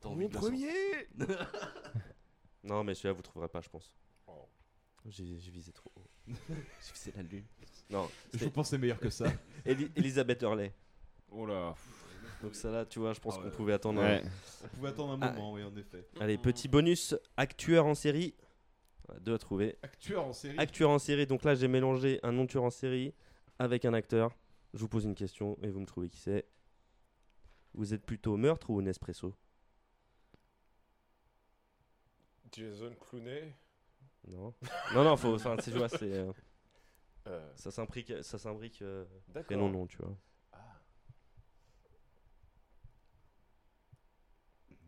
T'as 0.00 0.08
envie 0.08 0.22
Mon 0.24 0.28
de 0.28 0.34
la 0.34 0.40
premier 0.40 1.08
Non, 2.64 2.84
mais 2.84 2.94
celui-là, 2.94 3.12
vous 3.12 3.22
trouverez 3.22 3.48
pas, 3.48 3.60
je 3.60 3.68
pense. 3.68 3.94
Oh. 4.26 4.48
J'ai 5.06 5.24
visé 5.50 5.72
trop 5.72 5.90
haut. 5.96 6.06
J'ai 6.28 6.92
visé 6.94 7.12
la 7.16 7.22
lune. 7.22 7.44
Non, 7.90 8.10
Je 8.32 8.46
pense 8.48 8.66
que 8.66 8.70
c'est 8.70 8.78
meilleur 8.78 8.98
que 8.98 9.10
ça. 9.10 9.26
Eli- 9.66 9.90
Elisabeth 9.96 10.42
Hurley. 10.42 10.72
Oh 11.30 11.44
là. 11.46 11.74
Donc 12.44 12.54
ça 12.54 12.70
là, 12.70 12.84
tu 12.84 12.98
vois, 12.98 13.12
je 13.12 13.20
pense 13.20 13.34
Ah 13.36 13.38
qu'on 13.40 13.44
ouais. 13.46 13.50
pouvait 13.50 13.72
attendre. 13.72 14.00
Ouais. 14.02 14.22
un- 14.22 14.28
On 14.64 14.68
pouvait 14.76 14.88
attendre 14.90 15.12
un 15.12 15.18
Ah. 15.22 15.32
moment, 15.32 15.52
oui, 15.54 15.62
en 15.64 15.74
effet. 15.76 16.06
Allez, 16.20 16.38
petit 16.38 16.68
bonus, 16.68 17.14
actueur 17.36 17.86
en 17.86 17.94
série. 17.94 18.34
Deux 19.20 19.34
à 19.34 19.38
trouver. 19.38 19.76
Actueur 19.82 20.24
en 20.26 20.32
série. 20.32 20.58
Actueur 20.58 20.90
en 20.90 20.98
série, 20.98 21.26
donc 21.26 21.44
là 21.44 21.54
j'ai 21.54 21.68
mélangé 21.68 22.20
un 22.22 22.32
non 22.32 22.46
tueur 22.46 22.64
en 22.64 22.70
série 22.70 23.12
avec 23.58 23.84
un 23.84 23.92
acteur. 23.94 24.34
Je 24.72 24.78
vous 24.80 24.88
pose 24.88 25.04
une 25.04 25.14
question 25.14 25.58
et 25.62 25.68
vous 25.68 25.80
me 25.80 25.86
trouvez 25.86 26.08
qui 26.08 26.18
c'est. 26.18 26.46
Vous 27.74 27.92
êtes 27.92 28.04
plutôt 28.04 28.36
meurtre 28.36 28.70
ou 28.70 28.80
Nespresso? 28.80 29.34
Jason 32.52 32.94
Clooney. 33.00 33.54
Non. 34.28 34.54
non, 34.94 35.04
non, 35.04 35.16
faut. 35.16 35.34
Enfin, 35.34 35.56
tu 35.56 35.70
vois, 35.70 35.88
c'est. 35.88 36.12
euh, 36.12 36.32
Euh, 37.26 37.52
ça 37.56 37.70
s'imbrique, 37.70 38.12
ça 38.22 38.38
s'imbrique. 38.38 38.80
Euh, 38.82 39.04
D'accord. 39.28 39.46
prénom, 39.46 39.68
non, 39.70 39.86
tu 39.86 39.96
vois. 39.98 40.14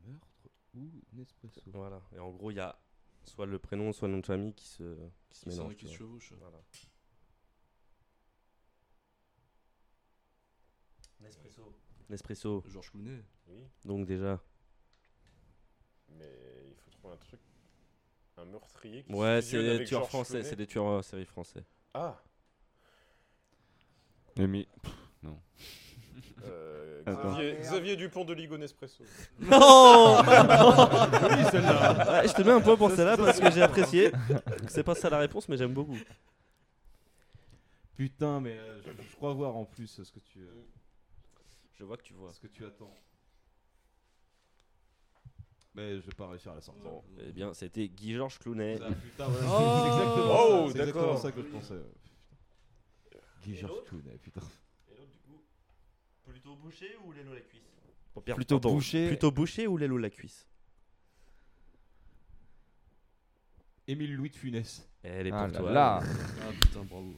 Meurtre 0.04 0.48
ou 0.76 0.90
Nespresso 1.14 1.60
Voilà. 1.66 2.00
Et 2.14 2.18
en 2.18 2.30
gros, 2.30 2.50
il 2.50 2.56
y 2.56 2.60
a 2.60 2.78
soit 3.24 3.46
le 3.46 3.58
prénom, 3.58 3.92
soit 3.92 4.08
le 4.08 4.14
nom 4.14 4.20
de 4.20 4.26
famille 4.26 4.54
qui 4.54 4.66
se, 4.68 4.82
qui 5.30 5.38
se 5.38 5.42
Qui 5.44 5.48
mélangent. 5.50 5.66
s'en- 5.72 5.74
qui 5.74 5.76
tu 5.76 5.84
se 5.86 5.88
vois. 5.88 5.98
chevauchent. 5.98 6.32
Voilà. 6.38 6.58
Nespresso. 11.20 11.74
Nespresso. 12.08 12.62
Georges 12.68 12.90
Clooney. 12.90 13.22
Oui. 13.48 13.64
Donc 13.84 14.06
déjà. 14.06 14.40
Mais 16.10 16.30
il 16.68 16.74
faut 16.76 16.90
trouver 16.90 17.14
un 17.14 17.16
truc. 17.18 17.40
Un 18.38 18.44
meurtrier 18.44 19.02
qui 19.02 19.12
Ouais, 19.14 19.40
c'est 19.40 19.62
des 19.62 19.84
tueurs 19.84 20.00
George 20.02 20.08
français, 20.08 20.42
c'est 20.42 20.56
des 20.56 20.66
tueurs 20.66 20.86
euh, 20.88 21.02
séries 21.02 21.24
français. 21.24 21.64
Ah. 21.94 22.22
Pff, 24.34 24.44
non. 25.22 25.40
Euh, 26.44 27.02
Attends. 27.06 27.32
Xavier, 27.34 27.56
Xavier 27.60 27.96
Dupont 27.96 28.24
de 28.24 28.32
Ligo 28.34 28.56
Nespresso. 28.58 29.04
Non 29.40 30.18
Oui, 30.22 31.44
celle-là. 31.50 32.20
Ouais, 32.22 32.28
Je 32.28 32.32
te 32.34 32.42
mets 32.42 32.52
un 32.52 32.60
point 32.60 32.76
pour 32.76 32.90
celle-là 32.90 33.16
parce 33.16 33.38
que 33.40 33.50
j'ai 33.50 33.62
apprécié. 33.62 34.12
C'est 34.68 34.82
pas 34.82 34.94
ça 34.94 35.08
la 35.10 35.18
réponse, 35.18 35.48
mais 35.48 35.56
j'aime 35.56 35.72
beaucoup. 35.74 35.98
Putain, 37.96 38.40
mais 38.40 38.56
euh, 38.58 38.80
je, 38.82 38.90
je 39.10 39.16
crois 39.16 39.32
voir 39.34 39.56
en 39.56 39.64
plus 39.64 39.86
ce 39.86 40.10
que 40.12 40.18
tu. 40.20 40.40
euh, 40.40 40.50
Je 41.78 41.84
vois 41.84 41.96
que 41.96 42.02
tu 42.02 42.12
vois. 42.14 42.32
Ce 42.32 42.40
que 42.40 42.46
tu 42.48 42.64
attends. 42.66 42.92
Mais 45.74 45.96
je 45.96 46.06
vais 46.06 46.14
pas 46.16 46.28
réussir 46.28 46.52
à 46.52 46.54
la 46.56 46.60
sortir. 46.62 46.84
Bon, 46.84 47.02
eh 47.20 47.32
bien, 47.32 47.52
c'était 47.52 47.86
Guy 47.88 48.14
Georges 48.14 48.38
Clounet. 48.38 48.78
Ah, 48.82 48.88
putain, 49.02 49.26
voilà, 49.26 49.46
Oh 49.50 49.58
c'est 49.82 49.88
exactement 49.88 50.26
Oh, 50.30 50.66
ça. 50.68 50.72
C'est 50.72 50.78
exactement 50.78 51.02
d'accord. 51.06 51.18
ça 51.18 51.32
que 51.32 51.42
je 51.42 51.46
pensais. 51.48 51.74
Guy 53.42 53.56
Georges 53.56 53.84
Clooney, 53.86 54.16
putain. 54.22 54.40
Et 54.88 54.94
l'autre, 54.98 55.10
du 55.10 55.18
coup, 55.18 55.40
plutôt 56.26 56.56
bouché 56.56 56.96
ou 57.04 57.12
l'élo 57.12 57.34
la 57.34 57.40
cuisse 57.40 57.62
Plutôt 58.34 58.58
bouché. 58.60 59.08
Plutôt 59.08 59.30
bouché 59.30 59.66
ou 59.66 59.76
l'élo 59.76 59.98
la 59.98 60.10
cuisse 60.10 60.46
Émile 63.88 64.14
Louis 64.16 64.30
de 64.30 64.36
Funès. 64.36 64.88
Elle 65.02 65.28
est 65.28 65.32
Ah 65.32 65.44
pour 65.44 65.52
là 65.52 65.58
toi. 65.60 65.72
là. 65.72 66.00
Ah 66.42 66.52
putain, 66.60 66.82
bravo. 66.84 67.14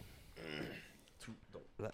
Tout 1.21 1.35
dans 1.53 1.63
la 1.79 1.93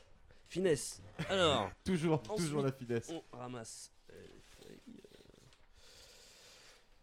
finesse. 0.49 1.01
Alors, 1.29 1.71
Toujours, 1.85 2.15
ensuite, 2.29 2.37
toujours 2.49 2.63
la 2.63 2.73
finesse. 2.73 3.11
On 3.11 3.37
ramasse. 3.37 3.93
euh, 4.11 4.15
les 4.21 4.41
feuilles, 4.67 4.81
euh. 4.89 5.47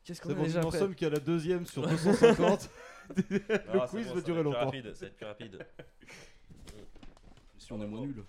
Qu'est-ce 0.04 0.22
qu'on 0.22 0.30
C'est 0.30 0.36
a 0.36 0.38
bon, 0.38 0.44
déjà 0.44 0.60
nous 0.60 0.66
en 0.66 0.70
après 0.70 0.80
sommes 0.80 0.96
qu'à 0.96 1.10
la 1.10 1.20
deuxième 1.20 1.66
sur 1.66 1.82
250. 1.88 2.70
le 3.30 3.42
Ah, 3.50 3.88
quiz 3.90 4.08
bon, 4.08 4.14
va 4.16 4.20
ça 4.20 4.26
durer 4.26 4.40
être 4.40 4.44
plus 4.44 4.44
longtemps. 4.44 4.66
rapide, 4.66 4.94
ça 4.94 5.00
va 5.02 5.08
être 5.08 5.16
plus 5.18 5.26
rapide. 5.26 5.66
Si 7.58 7.72
on 7.72 7.82
est 7.82 7.88
moins 7.88 8.02
nul. 8.06 8.26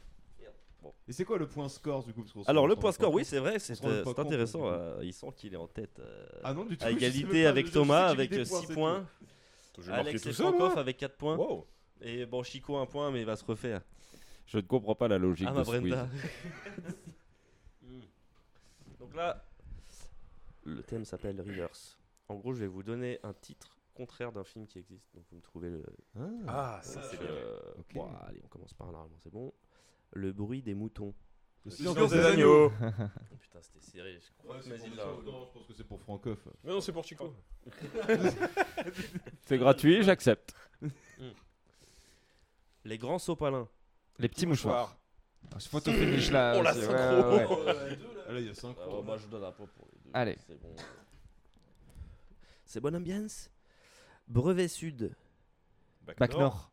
Bon. 0.83 0.93
Et 1.07 1.13
c'est 1.13 1.25
quoi 1.25 1.39
le 1.39 1.47
point 1.47 1.69
score 1.69 2.03
du 2.05 2.13
coup 2.13 2.25
parce 2.25 2.49
Alors 2.49 2.67
le 2.67 2.75
point 2.75 2.91
score, 2.91 3.15
oui 3.15 3.25
c'est 3.25 3.39
vrai, 3.39 3.59
c'est 3.61 3.81
euh, 3.85 4.03
c'est 4.05 4.19
intéressant. 4.19 4.67
euh, 4.67 4.99
il 5.03 5.13
sent 5.15 5.29
qu'il 5.37 5.55
est 5.55 5.57
en 5.57 5.69
tête. 5.69 6.01
euh, 6.01 6.27
Ah 6.43 6.53
non, 6.53 6.65
du 6.65 6.77
tout, 6.77 6.85
À 6.85 6.91
égalité 6.91 7.47
avec 7.47 7.67
je 7.69 7.73
Thomas 7.73 8.09
avec 8.09 8.31
des 8.31 8.45
6 8.45 8.51
points, 8.51 8.63
c'est 8.67 8.75
points. 8.75 9.07
tout. 9.73 9.83
Je 9.83 9.87
vais 9.87 9.93
marquer 9.93 10.09
Alex 10.11 10.23
tout 10.23 10.29
et 10.31 10.33
ça, 10.33 10.43
Francoff 10.43 10.77
avec 10.77 10.97
4 10.97 11.17
points. 11.17 11.37
Wow. 11.37 11.67
Et 12.01 12.27
bon, 12.27 12.43
Chico 12.43 12.77
un 12.77 12.87
point, 12.87 13.13
mais 13.13 13.21
il 13.21 13.27
va 13.27 13.37
se 13.37 13.45
refaire. 13.45 13.81
Je 14.47 14.57
ne 14.57 14.63
comprends 14.63 14.97
pas 14.97 15.07
la 15.07 15.19
logique 15.19 15.47
Ah 15.49 15.53
de 15.53 15.57
ma 15.59 15.63
Brenda. 15.63 16.09
quiz. 16.09 16.93
Donc 18.99 19.15
là, 19.15 19.45
le 20.65 20.83
thème 20.83 21.05
s'appelle 21.05 21.41
Reverse. 21.41 21.97
En 22.29 22.35
gros, 22.37 22.53
je 22.55 22.61
vais 22.61 22.67
vous 22.67 22.83
donner 22.83 23.19
un 23.23 23.33
titre 23.35 23.77
contraire 23.95 24.33
d'un 24.33 24.45
film 24.45 24.67
qui 24.67 24.79
existe. 24.79 25.15
Donc 25.15 25.25
vous 25.31 25.37
me 25.37 25.43
trouvez 25.43 25.71
le. 25.71 25.85
Ah, 26.49 26.81
ça, 26.83 27.03
c'est 27.03 27.19
bien. 27.19 27.29
Euh, 27.31 27.59
Ok. 27.79 27.95
bon, 27.95 28.09
allez, 28.27 28.41
on 28.45 28.49
commence 28.49 28.75
par 28.75 28.89
là, 28.89 28.93
normalement, 28.95 29.19
c'est 29.21 29.33
bon. 29.33 29.53
Le 30.13 30.33
bruit 30.33 30.63
des 30.63 30.75
moutons. 30.75 31.15
Le 31.65 31.71
silence 31.71 31.97
des 31.97 32.09
des 32.19 32.25
agneaux. 32.27 32.71
Putain, 33.41 33.61
c'était 33.63 33.81
serré. 33.81 34.19
Je 34.21 34.31
crois 34.43 34.59
que 34.61 34.69
l'a- 34.69 34.79
non, 34.79 35.47
je 35.47 35.53
pense 35.53 35.67
que 35.67 35.73
c'est 35.75 35.85
pour 35.87 36.01
Francoff. 36.01 36.39
Mais 36.65 36.73
non, 36.73 36.81
c'est 36.81 36.93
pour 36.93 37.05
Chico. 37.05 37.35
C'est 39.47 39.59
gratuit, 39.59 40.03
j'accepte. 40.03 40.55
Les 42.85 42.99
grands 42.99 43.19
sopalins. 43.21 43.69
Les 44.19 44.29
petits 44.29 44.47
mouchoirs. 44.47 44.97
Ah, 45.55 45.61
ce 45.61 45.69
photo 45.69 45.93
finish 45.93 46.31
là. 46.31 46.57
Oh, 46.59 46.63
la 46.63 46.75
c'est- 46.75 46.81
synchro. 46.83 47.31
ouais, 47.31 47.47
ouais, 47.47 47.65
ouais. 47.65 47.99
Ah, 48.29 48.33
là, 48.33 48.41
il 48.41 48.47
y 48.47 48.51
a 48.51 48.55
5 48.55 48.77
ouais, 48.77 49.19
je 49.19 49.27
donne 49.29 49.45
un 49.45 49.53
point 49.53 49.67
pour 49.77 49.87
les 49.93 49.99
deux. 50.05 50.11
Allez. 50.15 50.37
C'est 50.47 50.61
bon. 50.61 50.75
C'est 52.65 52.81
bonne 52.81 52.97
ambiance. 52.97 53.51
Brevet 54.29 54.69
Sud. 54.69 55.15
Bac 56.19 56.33
Nord. 56.35 56.73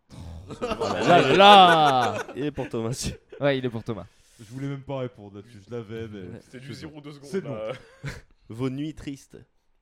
Oh 0.49 0.83
là 0.93 1.21
là 1.21 1.35
là 1.37 2.23
Il 2.35 2.45
est 2.45 2.51
pour 2.51 2.69
Thomas. 2.69 3.11
Ouais, 3.39 3.57
il 3.57 3.65
est 3.65 3.69
pour 3.69 3.83
Thomas. 3.83 4.05
Je 4.39 4.45
voulais 4.45 4.67
même 4.67 4.81
pas 4.83 4.99
répondre 4.99 5.35
là-dessus, 5.35 5.59
je 5.67 5.71
l'avais, 5.75 6.07
mais. 6.07 6.39
C'était 6.41 6.59
du 6.59 6.73
c'est 6.73 6.87
bon. 6.87 6.99
0-2 7.01 7.13
secondes. 7.13 7.29
C'est 7.29 7.43
là. 7.43 7.71
Vos 8.49 8.69
nuits 8.69 8.95
tristes. 8.95 9.37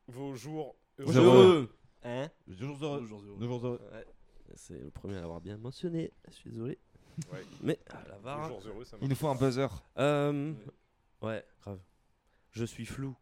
Vos 0.07 0.35
jours 0.35 0.75
Heureux. 0.99 1.15
heureux. 1.15 1.77
Hein 2.03 2.29
Deux 2.47 2.65
jours 2.65 2.77
heureux. 2.83 3.01
Deux 3.01 3.07
jours 3.07 3.21
heureux. 3.21 3.37
Deux 3.39 3.45
jours 3.47 3.65
heureux. 3.65 3.81
Ouais. 3.93 4.05
C'est 4.55 4.79
le 4.81 4.89
premier 4.89 5.17
à 5.17 5.21
l'avoir 5.21 5.41
bien 5.41 5.57
mentionné. 5.57 6.11
Je 6.27 6.33
suis 6.33 6.49
désolé. 6.49 6.79
Ouais. 7.31 7.43
Mais 7.61 7.79
ah, 7.89 7.97
la 8.23 8.47
jours 8.47 8.61
heureux, 8.65 8.85
ça 8.85 8.97
Il 9.01 9.09
nous 9.09 9.15
faut 9.15 9.27
un 9.27 9.35
buzzer. 9.35 9.67
Euh, 9.97 10.53
ouais, 11.21 11.45
grave. 11.61 11.79
Je 12.51 12.65
suis 12.65 12.85
flou. 12.85 13.15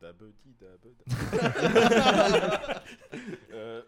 Dabedi, 0.00 0.56
dabed. 0.58 0.96
Euh, 3.52 3.82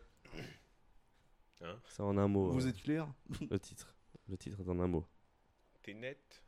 Hein 1.62 1.78
C'est 1.88 2.02
en 2.02 2.16
un 2.18 2.28
mot. 2.28 2.50
Vous 2.50 2.66
euh, 2.66 2.70
êtes 2.70 2.82
clair 2.82 3.06
Le 3.50 3.58
titre. 3.58 3.94
Le 4.28 4.36
titre 4.36 4.60
est 4.60 4.68
en 4.68 4.78
un 4.80 4.86
mot. 4.88 5.04
T'es 5.82 5.94
net 5.94 6.42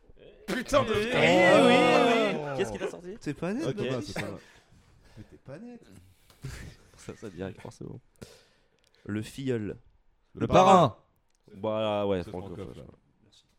Putain 0.47 0.85
de. 0.85 0.93
Eh 0.95 1.11
Eh 1.13 1.61
oui, 1.63 2.35
oui, 2.37 2.51
oui. 2.51 2.57
Qu'est-ce 2.57 2.73
qu'il 2.73 2.83
a 2.83 2.89
sorti? 2.89 3.17
C'est 3.21 3.35
pas 3.35 3.53
net, 3.53 3.65
c'est 4.03 4.15
pas 4.15 4.31
mal. 4.31 4.41
Mais 5.19 5.25
t'es 5.25 5.37
pas 5.39 5.59
net. 5.59 5.81
Ça, 6.97 7.15
ça 7.17 7.29
direct, 7.29 7.61
forcément. 7.61 8.01
Le 9.05 9.21
filleul. 9.21 9.77
Le 10.35 10.47
parrain. 10.47 10.97
Voilà, 11.55 12.07
ouais, 12.07 12.23
C'est 12.23 12.31
Franco. 12.31 12.55
Franco, 12.55 12.65
voilà. 12.65 12.89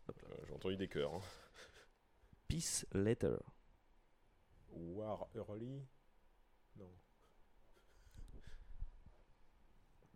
Euh, 0.09 0.35
J'ai 0.47 0.53
entendu 0.53 0.77
des 0.77 0.87
cœurs. 0.87 1.13
hein. 1.13 1.21
Peace 2.47 2.85
letter. 2.93 3.35
War 4.71 5.27
Early 5.35 5.83
Non. 6.77 6.89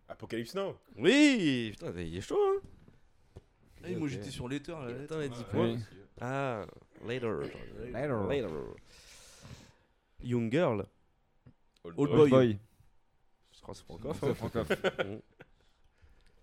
Apocalypse 0.09 0.55
Now 0.55 0.75
Oui 0.97 1.69
Putain, 1.71 1.93
il 2.01 2.17
est 2.17 2.21
chaud, 2.21 2.37
hein 2.37 3.41
Ah 3.83 3.89
moi 3.91 4.07
j'étais 4.07 4.31
sur 4.31 4.47
Letter 4.49 4.73
là. 4.73 5.27
10 5.27 5.37
Ouais. 5.39 5.45
points. 5.51 5.73
Oui. 5.73 5.79
Ah, 6.19 6.65
later. 7.05 7.39
Later. 7.93 8.27
Later. 8.27 8.49
Young 10.21 10.51
Girl. 10.51 10.85
Old 11.85 11.95
Old 11.97 12.11
Boy. 12.11 12.29
Boy. 12.29 12.59
Je 13.53 13.61
crois 13.61 13.73
que 13.73 13.77
c'est 13.79 13.85
Francoff. 13.85 14.17
C'est 14.21 14.33
Francoff. 14.33 14.69
Mm. 15.05 15.19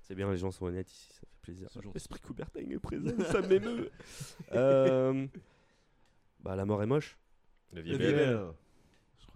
C'est 0.09 0.15
bien, 0.15 0.31
les 0.31 0.37
gens 0.39 0.53
sont 0.53 0.67
honnêtes 0.67 0.89
ici, 0.91 1.09
ça 1.15 1.21
fait 1.23 1.27
plaisir. 1.43 1.69
L'esprit 1.93 2.21
Coubertin 2.21 2.61
est 2.61 2.79
présent, 2.79 3.11
ça 3.33 3.41
m'émeut. 3.43 3.91
Euh, 4.53 5.27
Bah, 6.39 6.55
la 6.55 6.65
mort 6.65 6.81
est 6.81 6.87
moche. 6.87 7.19
La 7.73 7.81
vie 7.83 7.93
est 7.95 7.99
belle. 7.99 8.39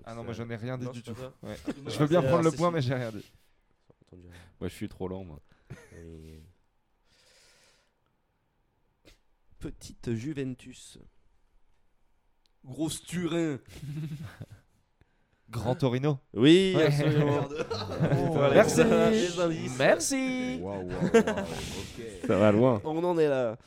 Ah 0.04 0.14
non, 0.14 0.22
moi 0.22 0.32
j'en 0.32 0.48
ai 0.48 0.54
rien 0.54 0.78
dit 0.78 0.84
Non, 0.86 0.92
du 0.92 1.02
tout. 1.02 1.10
Ouais. 1.42 1.56
Ah, 1.66 1.72
Je 1.88 1.98
veux 1.98 2.06
bien 2.06 2.22
prendre 2.22 2.44
le 2.44 2.52
point, 2.52 2.70
mais 2.70 2.80
j'ai 2.80 2.94
rien 2.94 3.10
dit. 3.10 3.28
Entendu 4.12 4.28
rien. 4.28 4.40
Moi, 4.60 4.68
je 4.68 4.74
suis 4.74 4.88
trop 4.88 5.08
lent, 5.08 5.24
moi. 5.24 5.40
Et- 5.96 6.42
Petite 9.58 10.14
Juventus. 10.14 10.98
Grosse 12.64 13.02
Turin. 13.02 13.58
Grand 15.50 15.74
Torino. 15.74 16.18
Oui, 16.34 16.74
Ouais. 16.76 16.86
absolument. 16.86 17.26
Merde. 17.48 17.66
Oh, 18.12 18.38
Merci. 18.54 18.80
Merci. 19.78 20.60
Ok. 20.62 22.04
Ça 22.26 22.38
va 22.38 22.52
loin. 22.52 22.80
On 22.84 23.02
en 23.04 23.18
est 23.18 23.28
là. 23.28 23.58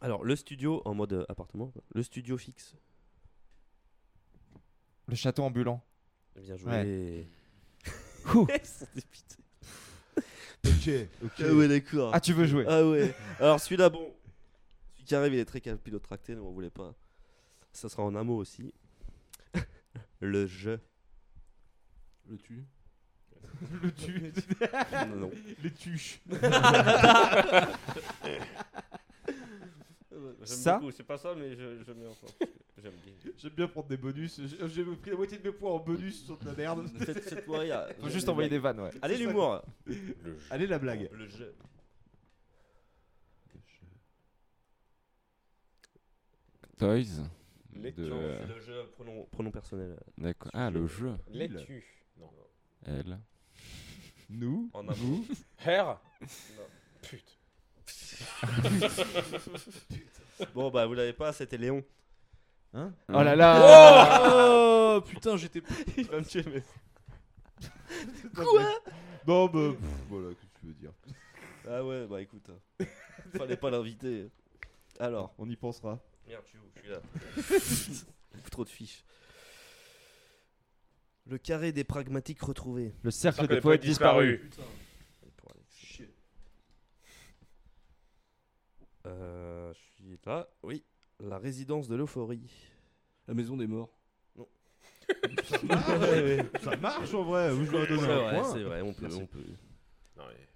Alors, 0.00 0.24
le 0.24 0.34
studio 0.36 0.82
en 0.84 0.94
mode 0.94 1.24
appartement, 1.28 1.72
le 1.94 2.02
studio 2.02 2.36
fixe. 2.36 2.74
Le 5.06 5.14
château 5.14 5.42
ambulant. 5.44 5.80
Bien 6.36 6.56
joué. 6.56 7.26
Ok, 10.66 10.90
ok. 11.22 11.32
Ah 11.40 11.52
ouais, 11.52 11.68
d'accord. 11.68 12.10
Ah, 12.14 12.20
tu 12.20 12.32
veux 12.32 12.46
jouer 12.46 12.64
Ah 12.66 12.82
ouais. 12.86 13.14
Alors, 13.38 13.60
celui-là, 13.60 13.90
bon. 13.90 14.10
Celui 14.94 15.04
qui 15.04 15.14
arrive, 15.14 15.34
il 15.34 15.38
est 15.38 15.44
très 15.44 15.60
capillotracté, 15.60 16.34
nous 16.34 16.44
on 16.44 16.52
voulait 16.52 16.70
pas. 16.70 16.94
Ça 17.72 17.90
sera 17.90 18.02
en 18.02 18.14
un 18.14 18.24
mot 18.24 18.38
aussi. 18.38 18.72
le 20.20 20.46
jeu. 20.46 20.80
Le 22.28 22.38
tu. 22.38 22.64
Le 23.82 23.92
tu. 23.92 24.32
Non, 25.10 25.16
non. 25.16 25.30
Les 25.62 25.70
tuches. 25.70 26.20
Ça 30.44 30.80
C'est 30.92 31.02
pas 31.04 31.18
ça, 31.18 31.34
mais 31.34 31.54
je, 31.56 31.82
je 31.86 31.92
mets 31.92 32.06
enfin. 32.06 32.26
J'aime 32.82 32.92
bien. 33.04 33.32
J'aime 33.38 33.52
bien 33.52 33.68
prendre 33.68 33.88
des 33.88 33.96
bonus. 33.96 34.40
J'ai 34.66 34.84
pris 34.84 35.10
la 35.10 35.16
moitié 35.16 35.38
de 35.38 35.42
mes 35.48 35.52
points 35.54 35.70
en 35.72 35.78
bonus 35.78 36.24
sur 36.24 36.36
de 36.38 36.44
la 36.46 36.52
merde. 36.54 36.86
Faites, 36.98 37.20
faites-moi 37.20 37.58
rire. 37.60 37.86
Faut 38.00 38.08
juste 38.08 38.28
envoyer 38.28 38.48
des 38.50 38.58
vannes, 38.58 38.80
ouais. 38.80 38.90
Allez, 39.00 39.16
l'humour. 39.16 39.62
Allez, 40.50 40.66
la 40.66 40.78
blague. 40.78 41.08
Le 41.12 41.28
jeu. 41.28 41.54
Toys. 46.78 47.22
Les 47.74 47.92
de- 47.92 48.04
C'est 48.04 48.46
le 48.54 48.60
jeu, 48.60 48.86
pronom, 48.92 49.24
pronom 49.30 49.50
personnel. 49.50 49.98
D'accord. 50.18 50.50
Ah, 50.54 50.70
le 50.70 50.86
jeu. 50.86 51.14
Laitue. 51.28 51.84
Non. 52.18 52.30
Elle. 52.86 53.18
Nous? 54.30 54.70
En 54.72 54.88
un 54.88 54.92
Vous? 54.92 55.26
Hair 55.64 56.00
Non. 56.20 56.26
Putain. 57.02 57.32
Bon, 60.54 60.70
bah, 60.70 60.86
vous 60.86 60.94
l'avez 60.94 61.12
pas, 61.12 61.32
c'était 61.32 61.56
Léon. 61.56 61.84
Hein 62.72 62.92
Oh 63.08 63.22
là 63.22 63.36
là 63.36 64.96
Oh 64.96 65.00
putain, 65.02 65.36
j'étais. 65.36 65.62
Il 65.96 66.06
va 66.06 66.18
me 66.18 66.24
tuer, 66.24 66.44
mais. 66.46 66.62
Quoi 68.34 68.80
Non, 69.26 69.46
bah, 69.46 69.72
pff, 69.78 69.88
voilà, 70.08 70.28
qu'est-ce 70.30 70.52
que 70.52 70.58
tu 70.60 70.66
veux 70.66 70.74
dire 70.74 70.92
Ah 71.70 71.84
ouais, 71.84 72.06
bah 72.06 72.20
écoute. 72.20 72.48
hein. 72.50 72.58
Fallait 73.36 73.56
pas 73.56 73.70
l'inviter. 73.70 74.28
Alors. 74.98 75.32
On 75.38 75.48
y 75.48 75.56
pensera. 75.56 76.00
Merde, 76.26 76.42
je 76.44 76.48
suis 76.50 76.58
où? 76.58 76.62
Je 76.74 76.80
suis 76.80 76.90
là. 76.90 77.00
Beaucoup 78.34 78.50
trop 78.50 78.64
de 78.64 78.70
fiches. 78.70 79.04
Le 81.26 81.38
carré 81.38 81.72
des 81.72 81.84
pragmatiques 81.84 82.42
retrouvés. 82.42 82.92
Le 83.02 83.10
cercle 83.10 83.46
des 83.46 83.60
poètes 83.60 83.82
disparus. 83.82 84.40
Pour 85.36 85.50
Alex. 85.52 86.02
Euh, 89.06 89.72
je 89.72 89.78
suis 90.04 90.18
là. 90.26 90.48
Oui. 90.62 90.84
La 91.20 91.38
résidence 91.38 91.88
de 91.88 91.96
l'euphorie. 91.96 92.48
La 93.28 93.34
maison 93.34 93.56
des 93.56 93.66
morts. 93.66 93.90
Ça 95.44 95.58
marche, 95.64 96.62
Ça 96.62 96.76
marche 96.76 97.14
en 97.14 97.24
vrai. 97.24 97.52
Vous 97.52 97.64
jouez 97.66 97.82
à 97.82 97.86
donner 97.86 98.00
C'est 98.02 98.10
un 98.10 98.18
vrai, 98.22 98.34
point. 98.40 98.52
c'est 98.52 98.62
vrai, 98.62 98.80
on 98.82 98.92
peut, 98.94 99.02
Merci. 99.02 99.18
on 99.22 99.26
peut. 99.26 99.38
Non, 100.16 100.24
mais 100.28 100.48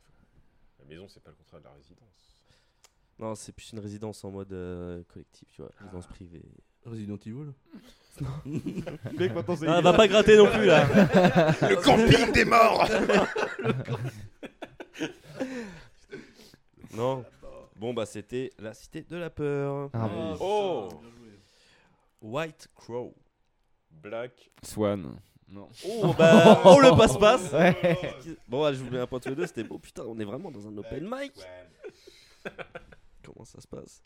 la 0.78 0.84
maison, 0.86 1.06
c'est 1.08 1.22
pas 1.22 1.30
le 1.30 1.36
contraire 1.36 1.60
de 1.60 1.66
la 1.66 1.72
résidence. 1.72 2.34
Non, 3.18 3.34
c'est 3.34 3.52
plus 3.52 3.72
une 3.72 3.80
résidence 3.80 4.24
en 4.24 4.30
mode 4.30 4.52
euh, 4.52 5.02
collectif, 5.12 5.48
tu 5.52 5.60
vois, 5.60 5.70
résidence 5.78 6.06
privée. 6.06 6.42
Resident 6.86 7.16
Evil. 7.26 7.52
Mec, 9.18 9.34
maintenant, 9.34 9.56
c'est 9.56 9.66
Ah, 9.68 9.80
va 9.82 9.92
pas 9.92 10.08
gratter 10.08 10.36
non 10.38 10.50
plus 10.50 10.64
là. 10.66 10.86
Le 11.68 11.76
camping 11.82 12.32
des 12.32 12.44
morts 12.44 12.88
Non. 16.94 17.24
Bon 17.78 17.94
bah 17.94 18.06
c'était 18.06 18.50
la 18.58 18.74
cité 18.74 19.02
de 19.02 19.16
la 19.16 19.30
peur. 19.30 19.90
Ah, 19.94 20.08
Ah, 20.12 20.36
Oh. 20.40 20.88
bien 20.90 21.10
joué. 21.10 21.38
White 22.20 22.68
Crow. 22.74 23.14
Black. 23.90 24.50
Swan. 24.62 25.18
Non. 25.48 25.68
Oh 25.86 26.12
bah 26.18 26.60
oh 26.64 26.80
le 26.80 26.96
passe-passe. 26.96 27.52
Ouais. 27.52 28.36
Bon 28.48 28.64
allez, 28.64 28.76
je 28.76 28.84
vous 28.84 28.90
mets 28.90 28.98
un 28.98 29.06
point 29.06 29.20
tous 29.20 29.28
les 29.30 29.36
deux, 29.36 29.46
c'était 29.46 29.64
beau. 29.64 29.78
Putain, 29.78 30.02
on 30.04 30.18
est 30.18 30.24
vraiment 30.24 30.50
dans 30.50 30.66
un 30.66 30.76
open 30.76 31.08
mic. 31.10 31.32
Comment 33.24 33.44
ça 33.44 33.60
se 33.60 33.66
passe? 33.68 34.02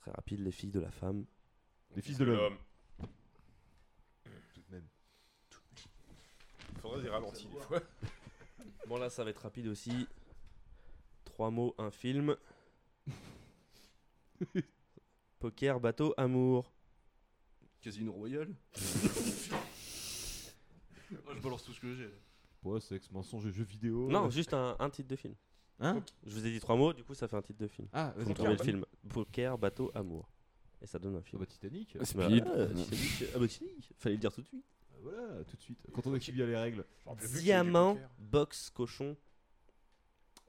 Très 0.00 0.10
rapide, 0.10 0.40
les 0.40 0.52
filles 0.52 0.70
de 0.70 0.80
la 0.80 0.90
femme. 0.90 1.24
Les 1.94 2.02
fils 2.02 2.18
de 2.18 2.24
l'homme. 2.24 2.56
Tout 4.54 4.60
de 4.68 4.74
même. 4.74 4.86
Faudrait 6.82 7.02
des 7.02 7.08
ralentis 7.08 7.46
des 7.46 7.60
fois. 7.60 7.80
Bon 8.86 8.96
là, 8.98 9.08
ça 9.08 9.22
va 9.24 9.30
être 9.30 9.42
rapide 9.42 9.68
aussi. 9.68 10.06
Trois 11.38 11.52
mots, 11.52 11.72
un 11.78 11.92
film. 11.92 12.34
Poker, 15.38 15.78
bateau, 15.78 16.12
amour. 16.16 16.72
Casino 17.80 18.10
Royal. 18.10 18.48
Moi, 18.48 18.56
je 21.36 21.40
balance 21.40 21.62
tout 21.62 21.72
ce 21.72 21.80
que 21.80 21.94
j'ai. 21.94 22.06
là. 22.06 22.10
Ouais, 22.64 22.80
sexe, 22.80 23.08
mensonge 23.12 23.46
et 23.46 23.52
jeux 23.52 23.62
vidéo. 23.62 24.08
Non, 24.10 24.28
juste 24.30 24.52
un, 24.52 24.74
un 24.80 24.90
titre 24.90 25.06
de 25.10 25.14
film. 25.14 25.36
Hein 25.78 26.02
Je 26.26 26.34
vous 26.34 26.44
ai 26.44 26.50
dit 26.50 26.58
trois 26.58 26.74
mots, 26.74 26.92
du 26.92 27.04
coup 27.04 27.14
ça 27.14 27.28
fait 27.28 27.36
un 27.36 27.42
titre 27.42 27.60
de 27.60 27.68
film. 27.68 27.86
Ah, 27.92 28.12
vas-y. 28.16 28.34
me 28.42 28.48
le 28.50 28.56
film. 28.58 28.84
Poker, 29.08 29.56
bateau, 29.58 29.92
amour. 29.94 30.28
Et 30.82 30.88
ça 30.88 30.98
donne 30.98 31.14
un 31.14 31.18
Ah 31.20 31.22
film. 31.22 31.38
bah 31.38 31.46
Titanic. 31.46 31.96
Bah, 31.98 32.04
Speed. 32.04 32.44
ah, 32.48 32.66
Titanic. 32.66 33.24
Ah 33.32 33.38
bah 33.38 33.46
Titanic. 33.46 33.92
Fallait 33.96 34.16
le 34.16 34.20
dire 34.20 34.32
tout 34.32 34.42
de 34.42 34.46
suite. 34.48 34.64
Ah, 34.90 34.94
Voilà, 35.02 35.44
tout 35.44 35.56
de 35.56 35.62
suite. 35.62 35.78
Quand 35.94 36.04
on 36.08 36.16
écrit 36.16 36.32
bien 36.32 36.46
les 36.46 36.56
règles. 36.56 36.84
Diamant, 37.40 37.96
box, 38.18 38.70
cochon. 38.70 39.16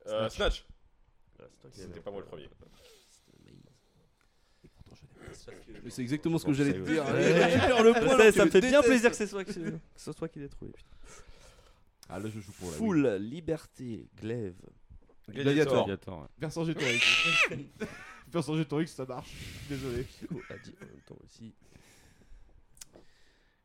Euh, 0.08 0.27
Snatch. 0.30 0.66
Ah, 1.40 1.68
C'était 1.72 2.00
pas 2.00 2.11
moi 2.11 2.22
le 2.22 2.26
premier. 2.27 2.50
Mais 5.84 5.90
c'est 5.90 6.01
exactement 6.01 6.38
ce 6.38 6.45
que 6.45 6.53
j'allais 6.53 6.74
te 6.74 6.80
dire. 6.80 7.06
Ça 8.34 8.45
me 8.45 8.51
fait 8.51 8.61
bien 8.61 8.82
plaisir 8.82 9.11
que 9.11 9.16
ce 9.16 9.27
soit, 9.27 9.45
toi 10.14 10.27
qui 10.27 10.40
l'aies 10.40 10.50
trouvé. 10.50 10.72
Ah, 12.09 12.19
là, 12.19 12.30
je 12.30 12.40
joue 12.40 12.51
pour 12.53 12.72
la 12.72 12.77
Full 12.77 13.08
Liberté, 13.19 14.08
Glaive. 14.19 14.59
Gladiator. 15.30 15.85
Gladiator, 15.85 16.22
ouais. 16.22 16.27
Vercingétorix. 16.40 17.03
Vercingétorix, 18.27 18.88
ça 18.88 19.06
marche. 19.06 19.32
Désolé. 19.69 20.06
Chico 20.19 20.42
a 20.50 20.58
dit 20.58 20.74
en 20.82 20.85
même 20.85 21.01
temps 21.06 21.18
aussi. 21.24 21.53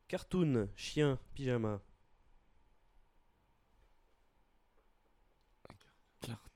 Cartoon, 0.08 0.68
chien, 0.76 1.18
pyjama. 1.34 1.80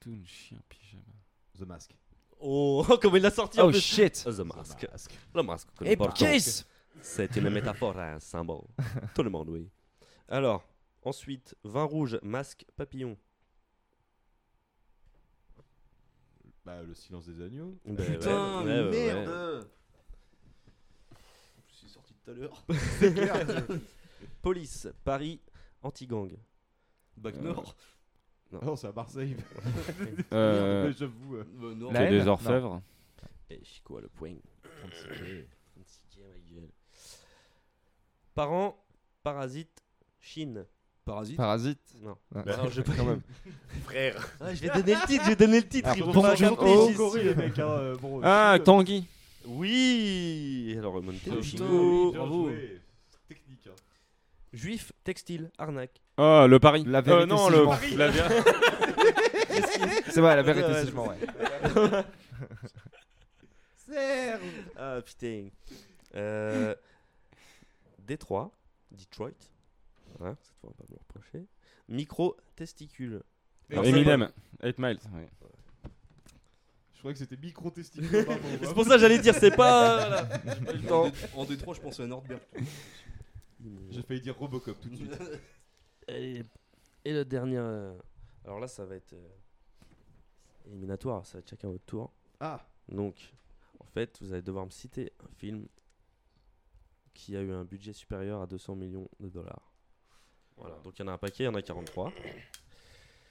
Cartoon, 0.08 0.24
chien, 0.24 0.58
pyjama. 0.68 1.12
The 1.58 1.62
Mask. 1.66 1.94
Oh, 2.40 2.84
comment 3.02 3.16
il 3.16 3.22
l'a 3.22 3.30
sorti 3.30 3.60
en 3.60 3.66
Oh 3.66 3.70
plus. 3.70 3.80
shit. 3.80 4.24
The 4.24 4.40
Mask. 4.40 4.86
Le 5.34 5.42
masque. 5.42 5.68
que 5.76 5.84
Et 5.84 5.90
nous 5.90 5.96
portons. 5.96 6.24
Case. 6.24 6.64
C'est 7.02 7.36
une 7.36 7.50
métaphore, 7.50 7.98
un 7.98 8.18
symbole. 8.20 8.64
Tout 9.14 9.22
le 9.22 9.30
monde, 9.30 9.50
oui. 9.50 9.68
Alors, 10.28 10.64
ensuite, 11.04 11.54
vin 11.64 11.84
rouge, 11.84 12.18
masque, 12.22 12.64
papillon. 12.76 13.16
Bah, 16.64 16.82
le 16.82 16.94
silence 16.94 17.26
des 17.26 17.40
agneaux. 17.42 17.78
Ben 17.84 17.98
ouais, 17.98 18.18
Putain, 18.18 18.64
ouais, 18.64 18.80
ouais, 18.84 18.90
merde 18.90 19.28
ouais. 19.28 19.64
En 21.56 21.62
plus, 21.62 21.82
il 21.82 21.86
est 21.88 21.92
sorti 21.92 22.14
tout 22.14 22.30
à 22.30 22.34
l'heure. 22.34 22.64
C'est 22.98 23.14
clair. 23.14 23.46
Police, 24.42 24.88
Paris, 25.04 25.40
anti-gang. 25.82 26.36
Bac 27.16 27.36
Euh, 27.36 27.40
Nord. 27.42 27.74
Non. 28.52 28.58
Ah 28.62 28.64
non, 28.66 28.76
c'est 28.76 28.86
à 28.86 28.92
Marseille. 28.92 29.36
Euh, 30.32 30.86
Mais 30.88 30.92
J'avoue. 30.94 31.36
euh, 31.36 31.44
Euh, 31.62 31.92
La 31.92 32.06
des 32.08 32.16
haine 32.16 32.28
orfèvres. 32.28 32.80
Et 33.50 33.60
Chico 33.64 33.96
a 33.98 34.00
le 34.00 34.08
point? 34.08 34.34
36 34.82 35.44
36 35.74 36.00
ma 36.20 36.54
gueule. 36.54 36.68
Parents, 38.34 38.76
parasite, 39.22 39.82
Chine. 40.20 40.64
Parasite. 41.04 41.36
Parasite. 41.36 41.94
Non. 42.02 42.16
Bah, 42.30 42.44
non, 42.58 42.68
je 42.70 42.82
pas 42.82 42.92
Quand 42.94 43.04
même. 43.06 43.22
Frère. 43.84 44.36
Ah, 44.40 44.54
je 44.54 44.60
vais 44.62 44.68
donner 44.68 44.94
le 44.94 45.06
titre, 45.06 45.24
je 45.24 45.28
vais 45.30 45.36
donner 45.36 45.60
le 45.60 45.68
titre. 45.68 45.88
Alors, 45.88 45.96
ils 45.98 46.04
vont 46.04 46.12
bon, 46.12 46.22
pas 46.22 46.34
oh, 46.58 47.16
les 47.16 47.34
mecs, 47.34 47.58
hein, 47.58 47.68
euh, 47.68 47.96
bon, 47.96 48.20
Ah, 48.22 48.52
Chine. 48.56 48.64
Tanguy. 48.64 49.06
Oui 49.46 50.74
Alors, 50.78 50.94
remontez 50.94 51.30
le 51.30 51.42
Chico. 51.42 52.12
Bravo. 52.12 52.50
Technique. 53.28 53.66
hein. 53.68 53.74
Juif, 54.52 54.92
textile, 55.04 55.50
arnaque. 55.58 56.00
Ah, 56.18 56.46
le 56.48 56.58
Paris. 56.58 56.84
La 56.86 56.98
Euh, 56.98 57.02
vérité, 57.02 57.26
non, 57.26 57.46
si 57.46 57.52
le 57.52 57.56
je 57.58 57.62
mens. 57.62 57.70
Paris. 57.70 57.96
La. 57.96 58.12
C'est 60.10 60.20
vrai, 60.20 60.36
la 60.36 60.42
vérité, 60.42 60.66
c'est 60.72 60.80
ouais. 60.80 60.86
je 60.86 60.92
m'en 60.92 61.06
ouais. 61.06 62.04
Serge 63.76 64.40
Ah 64.76 64.98
putain. 65.04 65.48
Euh, 66.16 66.74
Détroit, 68.00 68.50
Detroit. 68.90 69.30
Voilà, 70.18 70.34
cette 70.42 70.56
fois 70.60 70.64
on 70.64 70.68
va 70.68 70.74
pas 70.74 70.84
me 70.88 70.94
le 70.94 70.98
reprocher. 71.00 71.46
Micro 71.88 72.36
testicule. 72.56 73.22
Alors, 73.70 73.84
Eminem. 73.84 74.30
8 74.62 74.78
Miles. 74.78 74.98
ouais. 75.14 75.28
Je 76.94 76.98
crois 77.02 77.12
que 77.12 77.18
c'était 77.20 77.36
micro-testicule. 77.36 78.08
C'est 78.10 78.66
hein. 78.66 78.72
pour 78.74 78.84
ça 78.84 78.94
que 78.96 78.98
j'allais 79.00 79.20
dire, 79.20 79.32
c'est 79.32 79.54
pas. 79.54 80.24
voilà. 80.88 81.12
En, 81.36 81.44
Détroit, 81.44 81.74
je 81.74 81.80
pensais 81.80 82.02
à 82.02 82.06
Nordberg. 82.08 82.40
J'ai 83.90 84.02
failli 84.02 84.20
dire 84.20 84.36
Robocop 84.36 84.80
tout 84.80 84.88
de 84.88 84.96
suite. 84.96 85.12
Et, 86.08 86.42
et 87.04 87.12
le 87.12 87.24
dernier. 87.24 87.58
euh, 87.58 87.94
Alors 88.44 88.60
là, 88.60 88.68
ça 88.68 88.84
va 88.84 88.96
être 88.96 89.12
euh, 89.12 89.28
éliminatoire, 90.66 91.24
ça 91.26 91.34
va 91.34 91.40
être 91.40 91.50
chacun 91.50 91.68
votre 91.70 91.84
tour. 91.84 92.12
Ah 92.40 92.64
Donc, 92.88 93.32
en 93.80 93.84
fait, 93.86 94.18
vous 94.22 94.32
allez 94.32 94.42
devoir 94.42 94.64
me 94.64 94.70
citer 94.70 95.12
un 95.24 95.28
film 95.36 95.66
qui 97.14 97.36
a 97.36 97.40
eu 97.42 97.50
un 97.52 97.64
budget 97.64 97.92
supérieur 97.92 98.40
à 98.42 98.46
200 98.46 98.76
millions 98.76 99.08
de 99.20 99.28
dollars. 99.28 99.72
Voilà, 100.56 100.76
donc 100.82 100.98
il 100.98 101.02
y 101.02 101.04
en 101.04 101.08
a 101.08 101.12
un 101.12 101.18
paquet, 101.18 101.44
il 101.44 101.46
y 101.46 101.48
en 101.48 101.54
a 101.54 101.62
43. 101.62 102.12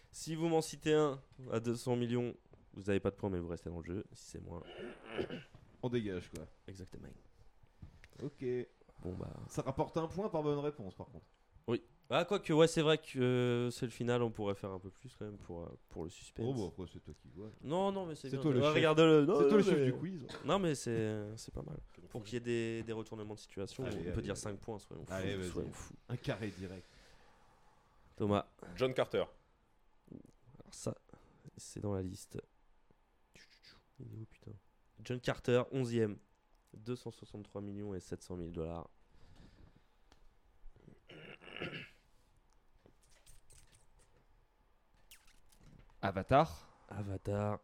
Si 0.10 0.34
vous 0.36 0.48
m'en 0.48 0.62
citez 0.62 0.94
un 0.96 1.22
à 1.52 1.60
200 1.60 1.96
millions, 1.96 2.34
vous 2.74 2.84
n'avez 2.84 3.00
pas 3.00 3.12
de 3.12 3.16
points, 3.16 3.30
mais 3.30 3.38
vous 3.38 3.50
restez 3.50 3.70
dans 3.70 3.78
le 3.80 3.84
jeu. 3.84 4.06
Si 4.14 4.32
c'est 4.32 4.40
moins, 4.40 4.64
On 5.84 5.90
dégage 5.90 6.32
quoi. 6.32 6.44
exactement. 6.68 7.08
Ok. 8.24 8.44
Bon 9.04 9.14
bah. 9.14 9.30
Ça 9.48 9.62
rapporte 9.62 9.96
un 9.98 10.08
point 10.08 10.28
par 10.30 10.42
bonne 10.42 10.58
réponse 10.58 10.96
par 10.96 11.06
contre. 11.08 11.26
Oui. 11.68 11.84
Ah, 12.10 12.24
quoique, 12.24 12.54
ouais, 12.54 12.68
c'est 12.68 12.82
vrai 12.82 12.98
que 12.98 13.20
euh, 13.20 13.70
c'est 13.72 13.86
le 13.86 13.92
final, 13.92 14.22
on 14.24 14.32
pourrait 14.32 14.56
faire 14.56 14.72
un 14.72 14.80
peu 14.80 14.90
plus 14.90 15.14
quand 15.20 15.26
même 15.26 15.38
pour, 15.40 15.64
euh, 15.64 15.78
pour 15.90 16.06
le 16.06 16.10
suspense. 16.10 16.46
Oh 16.48 16.54
bah 16.54 16.64
après 16.68 16.86
c'est 16.94 17.00
toi 17.02 17.14
qui 17.22 17.28
vois. 17.36 17.50
Non, 17.64 17.92
non, 17.92 18.06
mais 18.06 18.16
c'est 18.16 18.30
bien. 18.30 18.40
toi 18.40 18.54
le 18.54 18.60
Ouais, 18.60 18.66
chef. 18.68 18.76
Regarde-le. 18.76 19.26
Non, 19.26 19.40
C'est 19.42 19.48
toi 19.50 19.58
le 19.58 19.64
chef 19.64 19.78
mais- 19.78 19.86
du 19.86 19.94
quiz. 19.94 20.28
Non, 20.46 20.58
mais 20.58 20.74
c'est 20.74 21.26
c'est 21.36 21.54
pas 21.54 21.64
mal. 21.64 21.78
Pour 22.10 22.24
qu'il 22.24 22.36
y 22.36 22.38
ait 22.38 22.40
des, 22.40 22.84
des 22.84 22.94
retournements 22.94 23.34
de 23.36 23.40
situation, 23.40 23.84
Allez, 23.86 23.98
on 23.98 24.04
peut 24.04 24.10
allez, 24.12 24.22
dire 24.22 24.32
allez. 24.32 24.40
5 24.42 24.58
points, 24.58 24.80
soyons 24.80 25.06
fous. 25.06 25.12
Allez, 25.14 25.36
vas-y. 25.36 25.50
soyons 25.50 25.72
fous. 25.74 25.94
Un 26.08 26.16
carré 26.16 26.48
direct. 26.58 26.88
Thomas, 28.16 28.46
John 28.78 28.94
Carter. 28.94 29.26
alors 30.10 30.74
ça, 30.74 30.96
c'est 31.58 31.82
dans 31.82 31.94
la 31.94 32.02
liste. 32.02 32.38
Il 34.00 34.06
est 34.14 34.16
où, 34.16 34.26
putain? 34.32 34.52
John 35.04 35.20
Carter, 35.20 35.64
11ème. 35.74 36.16
263 36.74 37.62
millions 37.62 37.94
et 37.96 38.00
700 38.00 38.38
000 38.38 38.50
dollars. 38.52 38.88
Avatar. 46.02 46.68
Avatar, 46.90 47.60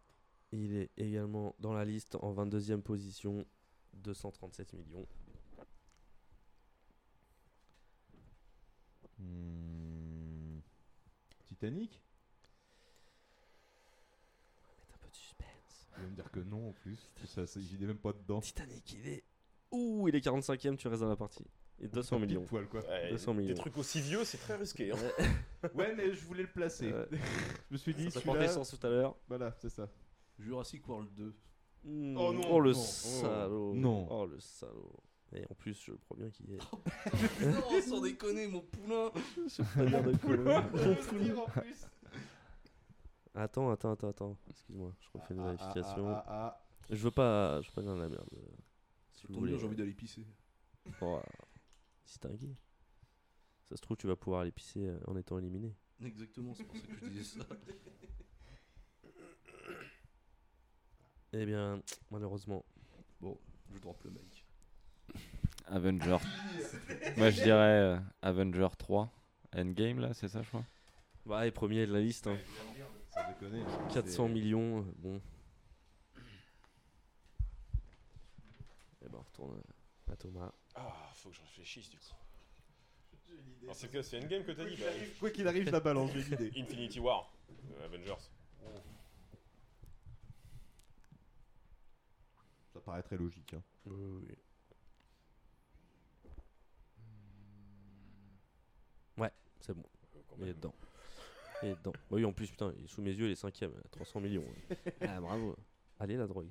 il 0.52 0.76
est 0.76 0.92
également 0.98 1.56
dans 1.60 1.74
la 1.74 1.86
liste 1.86 2.16
en 2.16 2.34
22e 2.34 2.82
position. 2.82 3.45
237 3.94 4.74
millions. 4.74 5.08
Hmm. 9.20 10.60
Titanic? 11.45 12.02
Mettre 14.80 14.95
un 14.95 14.98
peu 14.98 15.10
de 15.10 15.16
suspense. 15.16 15.88
Il 15.98 16.03
va 16.03 16.10
me 16.10 16.16
dire 16.16 16.32
que 16.32 16.40
non 16.40 16.70
en 16.70 16.74
plus. 16.74 17.12
Ça, 17.26 17.44
il 17.56 17.84
est 17.84 17.88
même 17.88 18.00
pas 18.00 18.14
dedans. 18.14 18.42
Titanic, 18.42 18.94
il 18.94 19.08
est. 19.08 19.24
Ouh, 19.72 20.08
il 20.08 20.16
est 20.16 20.26
45ème, 20.26 20.76
tu 20.76 20.88
restes 20.88 21.02
dans 21.02 21.10
la 21.10 21.16
partie. 21.16 21.45
Et 21.80 21.88
200 21.88 22.18
Pile 22.18 22.27
millions. 22.27 22.43
poil, 22.45 22.68
quoi. 22.68 22.82
Ouais, 22.88 23.10
200 23.10 23.34
Des 23.34 23.42
millions. 23.42 23.56
trucs 23.56 23.77
aussi 23.77 24.00
vieux, 24.00 24.24
c'est 24.24 24.38
très 24.38 24.56
risqué. 24.56 24.92
hein. 24.92 25.69
Ouais, 25.74 25.93
mais 25.95 26.14
je 26.14 26.24
voulais 26.26 26.43
le 26.43 26.50
placer. 26.52 26.93
Ouais. 26.93 27.08
je 27.11 27.74
me 27.74 27.77
suis 27.77 27.93
dit, 27.93 28.10
Ça 28.11 28.22
celui-là. 28.22 28.48
sens 28.48 28.69
tout 28.77 28.88
à 28.88 28.90
l'heure. 28.90 29.16
Voilà, 29.27 29.53
c'est 29.60 29.69
ça. 29.69 29.90
Jurassic 30.40 30.88
World 30.88 31.10
2. 31.16 31.34
Hmm, 31.85 32.16
Oh 32.18 32.32
non, 32.32 32.42
Oh 32.50 32.60
le 32.61 32.72
non, 32.72 32.80
oh. 32.80 32.82
salaud. 32.82 33.74
Non. 33.76 34.08
Oh 34.10 34.26
le 34.26 34.40
salaud. 34.40 34.93
Et 35.35 35.43
en 35.50 35.56
plus, 35.56 35.74
je 35.84 35.93
crois 35.93 36.16
bien 36.18 36.30
qu'il 36.30 36.53
est. 36.53 36.60
non, 37.45 37.82
sans 37.88 38.02
déconner, 38.02 38.48
mon 38.48 38.61
poulain 38.61 39.11
je 39.35 39.58
peux 39.64 39.64
pas 39.76 39.85
dire 39.85 40.03
de. 40.03 40.11
Mon 40.11 40.95
poulain, 40.95 41.35
en 41.38 41.45
plus. 41.50 41.88
Attends, 43.35 43.72
attends, 43.72 43.92
attends, 43.93 44.10
attends. 44.10 44.38
Excuse-moi, 44.50 44.93
je 45.00 45.08
refais 45.14 45.34
une 45.34 45.40
Ah, 45.40 45.43
ah, 45.43 45.52
vérification. 45.56 46.08
ah, 46.10 46.24
ah, 46.27 46.60
ah. 46.60 46.66
Je 46.90 46.95
veux 47.03 47.11
pas, 47.11 47.61
je 47.61 47.68
veux 47.69 47.74
pas 47.74 47.82
dire 47.82 47.95
de 47.95 48.02
la 48.02 48.10
merde. 48.10 48.30
euh, 48.34 48.40
Si 49.14 49.26
vous 49.27 49.34
Tant 49.34 49.40
bien, 49.42 49.50
voulez. 49.50 49.60
j'ai 49.60 49.66
envie 49.66 49.76
d'aller 49.76 49.93
pisser. 49.93 50.26
Oh, 51.02 51.19
distingué. 52.06 52.56
Ça 53.70 53.76
se 53.78 53.82
trouve, 53.82 53.98
tu 53.98 54.08
vas 54.08 54.16
pouvoir 54.16 54.42
aller 54.42 54.52
pisser 54.52 54.86
euh, 54.86 55.00
en 55.08 55.16
étant 55.16 55.38
éliminé. 55.40 55.74
Exactement, 56.04 56.54
c'est 56.54 56.64
pour 56.66 56.76
ça 56.78 56.86
que 56.88 56.96
je 56.96 57.06
disais 57.10 57.24
ça. 57.40 57.46
Eh 61.36 61.46
bien, 61.48 61.82
malheureusement. 62.12 62.64
Bon, 63.20 63.36
je 63.74 63.80
drop 63.80 64.04
le 64.04 64.12
mic. 64.12 64.46
Avenger. 65.66 66.18
Moi, 67.18 67.32
je 67.32 67.42
dirais 67.42 67.80
euh, 67.80 68.00
Avenger 68.22 68.68
3. 68.78 69.12
Endgame, 69.56 70.00
là, 70.00 70.14
c'est 70.14 70.28
ça, 70.28 70.42
je 70.44 70.50
crois? 70.50 70.64
Bah, 71.26 71.48
et 71.48 71.52
premier 71.52 71.86
de 71.88 71.94
la 71.94 72.02
liste. 72.02 72.28
hein. 72.28 72.38
Sans 73.10 73.28
déconner. 73.28 73.64
400 73.94 74.28
c'est- 74.28 74.34
millions, 74.34 74.80
euh, 74.82 74.94
bon. 74.98 75.22
Et 79.02 79.10
ben, 79.10 79.18
on 79.18 79.22
retourne 79.22 79.62
à 80.12 80.16
Thomas. 80.16 80.52
Ah, 80.76 81.12
faut 81.24 81.30
que 81.30 81.35
je 81.38 81.42
réfléchisse 81.42 81.90
du 81.90 81.98
coup. 81.98 82.16
Alors, 83.64 83.76
c'est 83.76 83.90
que 83.90 84.02
c'est 84.02 84.22
Endgame 84.22 84.43
que 84.43 84.52
t'as 84.52 84.66
dit 84.66 84.76
bah, 84.76 84.88
Quoi 85.19 85.30
qu'il 85.32 85.48
arrive, 85.48 85.66
je 85.66 85.72
la 85.72 85.80
balance, 85.80 86.11
j'ai 86.11 86.19
une 86.22 86.34
idée. 86.34 86.52
Infinity 86.61 87.00
War, 87.00 87.34
euh, 87.50 87.85
Avengers. 87.85 88.30
Ça 92.74 92.80
paraît 92.82 93.03
très 93.03 93.16
logique. 93.16 93.53
Hein. 93.53 93.64
Oui, 93.85 93.95
oui. 93.95 94.35
Ouais, 99.18 99.32
c'est 99.61 99.74
bon. 99.74 99.85
Il 100.40 100.50
est 100.50 100.53
dedans. 100.53 100.76
Il 101.61 101.69
est 101.69 101.76
dedans. 101.76 101.93
Bah 101.93 102.18
oui, 102.18 102.26
en 102.26 102.34
plus, 102.34 102.50
putain, 102.50 102.74
il 102.77 102.84
est 102.84 102.88
sous 102.88 103.02
mes 103.02 103.14
yeux, 103.14 103.27
il 103.27 103.32
est 103.32 103.35
cinquième, 103.35 103.72
à 103.85 103.88
300 103.90 104.19
millions. 104.19 104.43
ouais. 104.43 104.77
Ah, 105.02 105.22
bravo. 105.22 105.56
Allez, 106.00 106.18
la 106.18 106.27
drogue. 106.27 106.50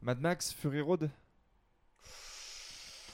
Mad 0.00 0.20
Max, 0.20 0.52
Fury 0.52 0.80
Road? 0.80 1.10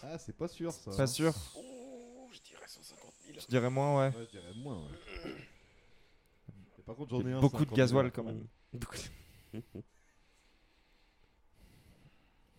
Ah, 0.06 0.18
c'est 0.18 0.36
pas 0.36 0.48
sûr 0.48 0.70
ça. 0.72 0.90
Pas 0.96 1.06
sûr. 1.06 1.32
Oh, 1.56 2.28
je 2.32 3.46
dirais 3.48 3.70
moins, 3.70 3.98
ouais. 3.98 4.12
Beaucoup 6.86 7.64
de 7.64 7.74
gasoil 7.74 8.12
quand 8.12 8.24
même. 8.24 8.46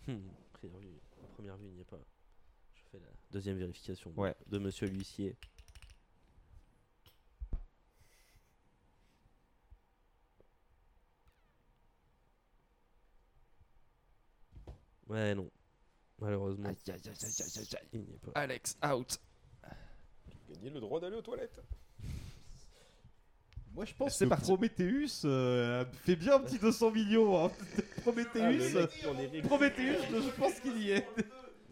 Hmm, 0.08 0.20
première 1.34 1.58
vue, 1.58 1.68
il 1.70 1.74
n'y 1.74 1.82
a 1.82 1.86
pas. 1.86 1.98
Je 2.76 2.82
fais 2.92 3.00
la 3.00 3.08
deuxième 3.32 3.58
vérification 3.58 4.14
de 4.48 4.60
monsieur 4.60 4.88
l'huissier. 4.88 5.36
Ouais, 15.08 15.34
non. 15.34 15.50
Malheureusement. 16.26 16.68
Aïe, 16.70 16.76
aïe, 16.88 16.94
aïe, 16.94 17.02
aïe, 17.06 17.16
aïe, 17.24 17.44
aïe, 17.58 17.68
aïe. 17.76 17.88
Il 17.94 18.00
n'y 18.02 18.14
est 18.16 18.18
pas. 18.18 18.32
Alex, 18.40 18.78
out. 18.84 19.20
Gagner 20.50 20.70
le 20.72 20.80
droit 20.80 21.00
d'aller 21.00 21.16
aux 21.18 21.22
toilettes. 21.22 21.62
Moi, 23.74 23.86
je 23.86 23.94
pense 23.94 24.18
C'est 24.18 24.26
que 24.26 24.30
parti. 24.30 24.46
Prometheus 24.46 25.22
euh, 25.26 25.86
fait 26.04 26.16
bien 26.16 26.36
un 26.36 26.40
petit 26.40 26.58
200 26.58 26.92
millions. 26.92 27.46
hein. 27.46 27.52
Prometheus, 28.02 28.78
Ah. 28.78 28.88
Prometheus, 29.48 29.98
je 30.12 30.30
pense 30.40 30.60
qu'il 30.62 30.82
y 30.82 30.92
est. 30.92 31.06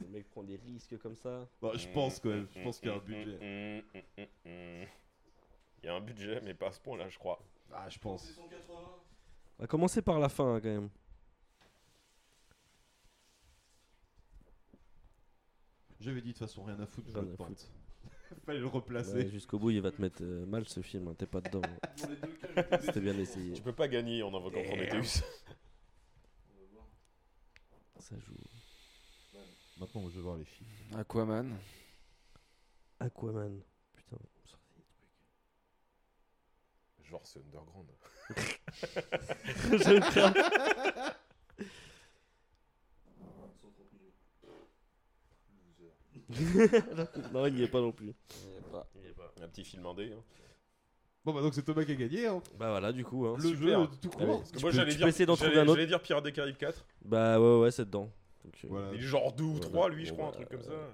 Le 0.02 0.08
mec 0.10 0.30
prend 0.30 0.44
des 0.44 0.58
risques 0.58 0.98
comme 1.00 1.16
ça. 1.16 1.48
Bon, 1.62 1.72
je 1.78 1.88
pense 1.90 2.20
quand 2.20 2.30
même. 2.30 2.48
Je 2.56 2.62
pense 2.62 2.80
qu'il 2.80 2.90
y 2.90 2.92
a 2.92 2.96
un 2.96 3.00
budget. 3.00 3.84
Il 4.18 5.86
y 5.86 5.88
a 5.88 5.96
un 5.96 6.02
budget, 6.02 6.42
mais 6.44 6.54
pas 6.54 6.68
à 6.68 6.72
ce 6.74 6.80
point-là, 6.82 7.10
je 7.10 7.18
crois. 7.18 7.42
Ah, 7.74 7.90
je 7.90 7.98
pense. 8.00 8.38
On 9.58 9.64
va 9.64 9.68
commencer 9.68 10.02
par 10.02 10.20
la 10.20 10.30
fin 10.30 10.56
hein, 10.56 10.60
quand 10.62 10.70
même. 10.70 10.90
J'avais 16.04 16.22
dit 16.22 16.34
de 16.34 16.38
toute 16.38 16.48
façon 16.48 16.64
rien 16.66 16.78
à 16.80 16.86
foutre, 16.86 17.08
je 17.10 17.14
Rien 17.18 17.24
le 17.28 17.34
à 17.34 17.38
tente. 17.38 17.48
foutre. 17.48 17.72
Fallait 18.46 18.60
le 18.60 18.68
replacer. 18.68 19.14
Ouais, 19.14 19.30
Jusqu'au 19.30 19.58
bout, 19.60 19.70
il 19.72 19.80
va 19.82 19.92
te 19.92 20.02
mettre 20.02 20.22
euh, 20.22 20.46
mal 20.46 20.68
ce 20.68 20.82
film. 20.82 21.08
hein, 21.08 21.16
T'es 21.18 21.26
pas 21.28 21.40
dedans. 21.40 21.62
C'était 22.82 23.00
bien 23.00 23.18
essayé. 23.18 23.54
Tu 23.54 23.62
peux 23.62 23.74
pas 23.74 23.88
gagner 23.88 24.22
en 24.24 24.34
invoquant 24.36 24.62
Prometheus. 24.64 25.22
Ça 28.00 28.16
joue. 28.20 28.34
Maintenant, 29.80 30.10
je 30.10 30.16
vais 30.18 30.22
voir 30.22 30.36
les 30.38 30.44
films. 30.46 30.70
Aquaman. 30.98 31.58
Aquaman. 33.00 33.62
Putain, 33.94 34.18
sorti 34.44 34.74
des 34.76 34.84
trucs. 34.84 35.08
Genre, 37.10 37.22
c'est 37.26 37.40
underground. 37.40 37.90
Je 39.72 40.00
crains. 40.00 40.34
non, 47.34 47.46
il 47.48 47.54
n'y 47.56 47.64
est 47.64 47.68
pas 47.68 47.82
non 47.82 47.92
plus. 47.92 48.14
Il 48.96 49.08
est 49.10 49.14
pas. 49.14 49.34
Un 49.42 49.48
petit 49.48 49.64
film 49.64 49.86
indé. 49.86 50.12
Hein. 50.14 50.22
Bon, 51.26 51.34
bah 51.34 51.42
donc 51.42 51.54
c'est 51.54 51.64
Thomas 51.64 51.86
qui 51.86 51.92
a 51.92 51.96
gagné. 51.96 52.28
Hein. 52.28 52.42
Bah 52.60 52.70
voilà, 52.70 52.92
du 52.92 53.04
coup. 53.06 53.26
Hein. 53.28 53.36
Le 53.38 53.50
Super. 53.50 53.82
jeu 53.82 53.88
tout 54.02 54.10
Allez, 54.18 54.26
court. 54.26 54.40
Parce 54.40 54.52
que 54.52 54.60
moi, 54.62 54.72
j'allais 54.72 54.94
dire, 54.96 55.08
j'allais- 55.10 55.30
un 55.30 55.64
autre. 55.64 55.74
j'allais 55.76 55.88
dire 55.88 56.02
Pirates 56.02 56.24
des 56.26 56.32
Caraïbes 56.34 56.58
4. 56.58 56.86
Bah 57.06 57.40
ouais, 57.40 57.60
ouais, 57.62 57.72
c'est 57.72 57.86
dedans. 57.86 58.12
Donc, 58.44 58.54
euh, 58.64 58.68
Voilà. 58.70 58.88
Il 58.94 59.00
est 59.00 59.02
genre 59.02 59.32
2 59.34 59.44
ou 59.44 59.54
Voilà. 59.54 59.70
3, 59.70 59.90
lui, 59.90 60.06
je 60.06 60.10
Bon, 60.12 60.18
crois, 60.18 60.28
un 60.28 60.32
bah, 60.32 60.36
truc 60.38 60.50
comme 60.50 60.62
ça. 60.64 60.72
euh, 60.72 60.90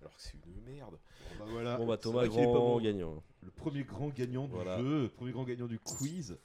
Alors 0.00 0.14
que 0.14 0.20
c'est 0.22 0.34
une 0.34 0.74
merde. 0.74 0.98
Bah 1.38 1.44
voilà. 1.48 1.76
Bon, 1.78 1.86
bah, 1.86 1.96
Thomas, 1.96 2.24
est 2.24 2.28
pas 2.28 2.34
grand 2.34 2.50
bon. 2.76 2.80
gagnant. 2.80 3.22
Le 3.42 3.50
premier 3.50 3.82
grand 3.84 4.08
gagnant 4.08 4.44
du 4.46 4.52
Voilà. 4.54 4.76
jeu, 4.78 5.02
le 5.04 5.08
premier 5.08 5.32
grand 5.32 5.44
gagnant 5.44 5.66
du 5.66 5.78
quiz. 5.78 6.36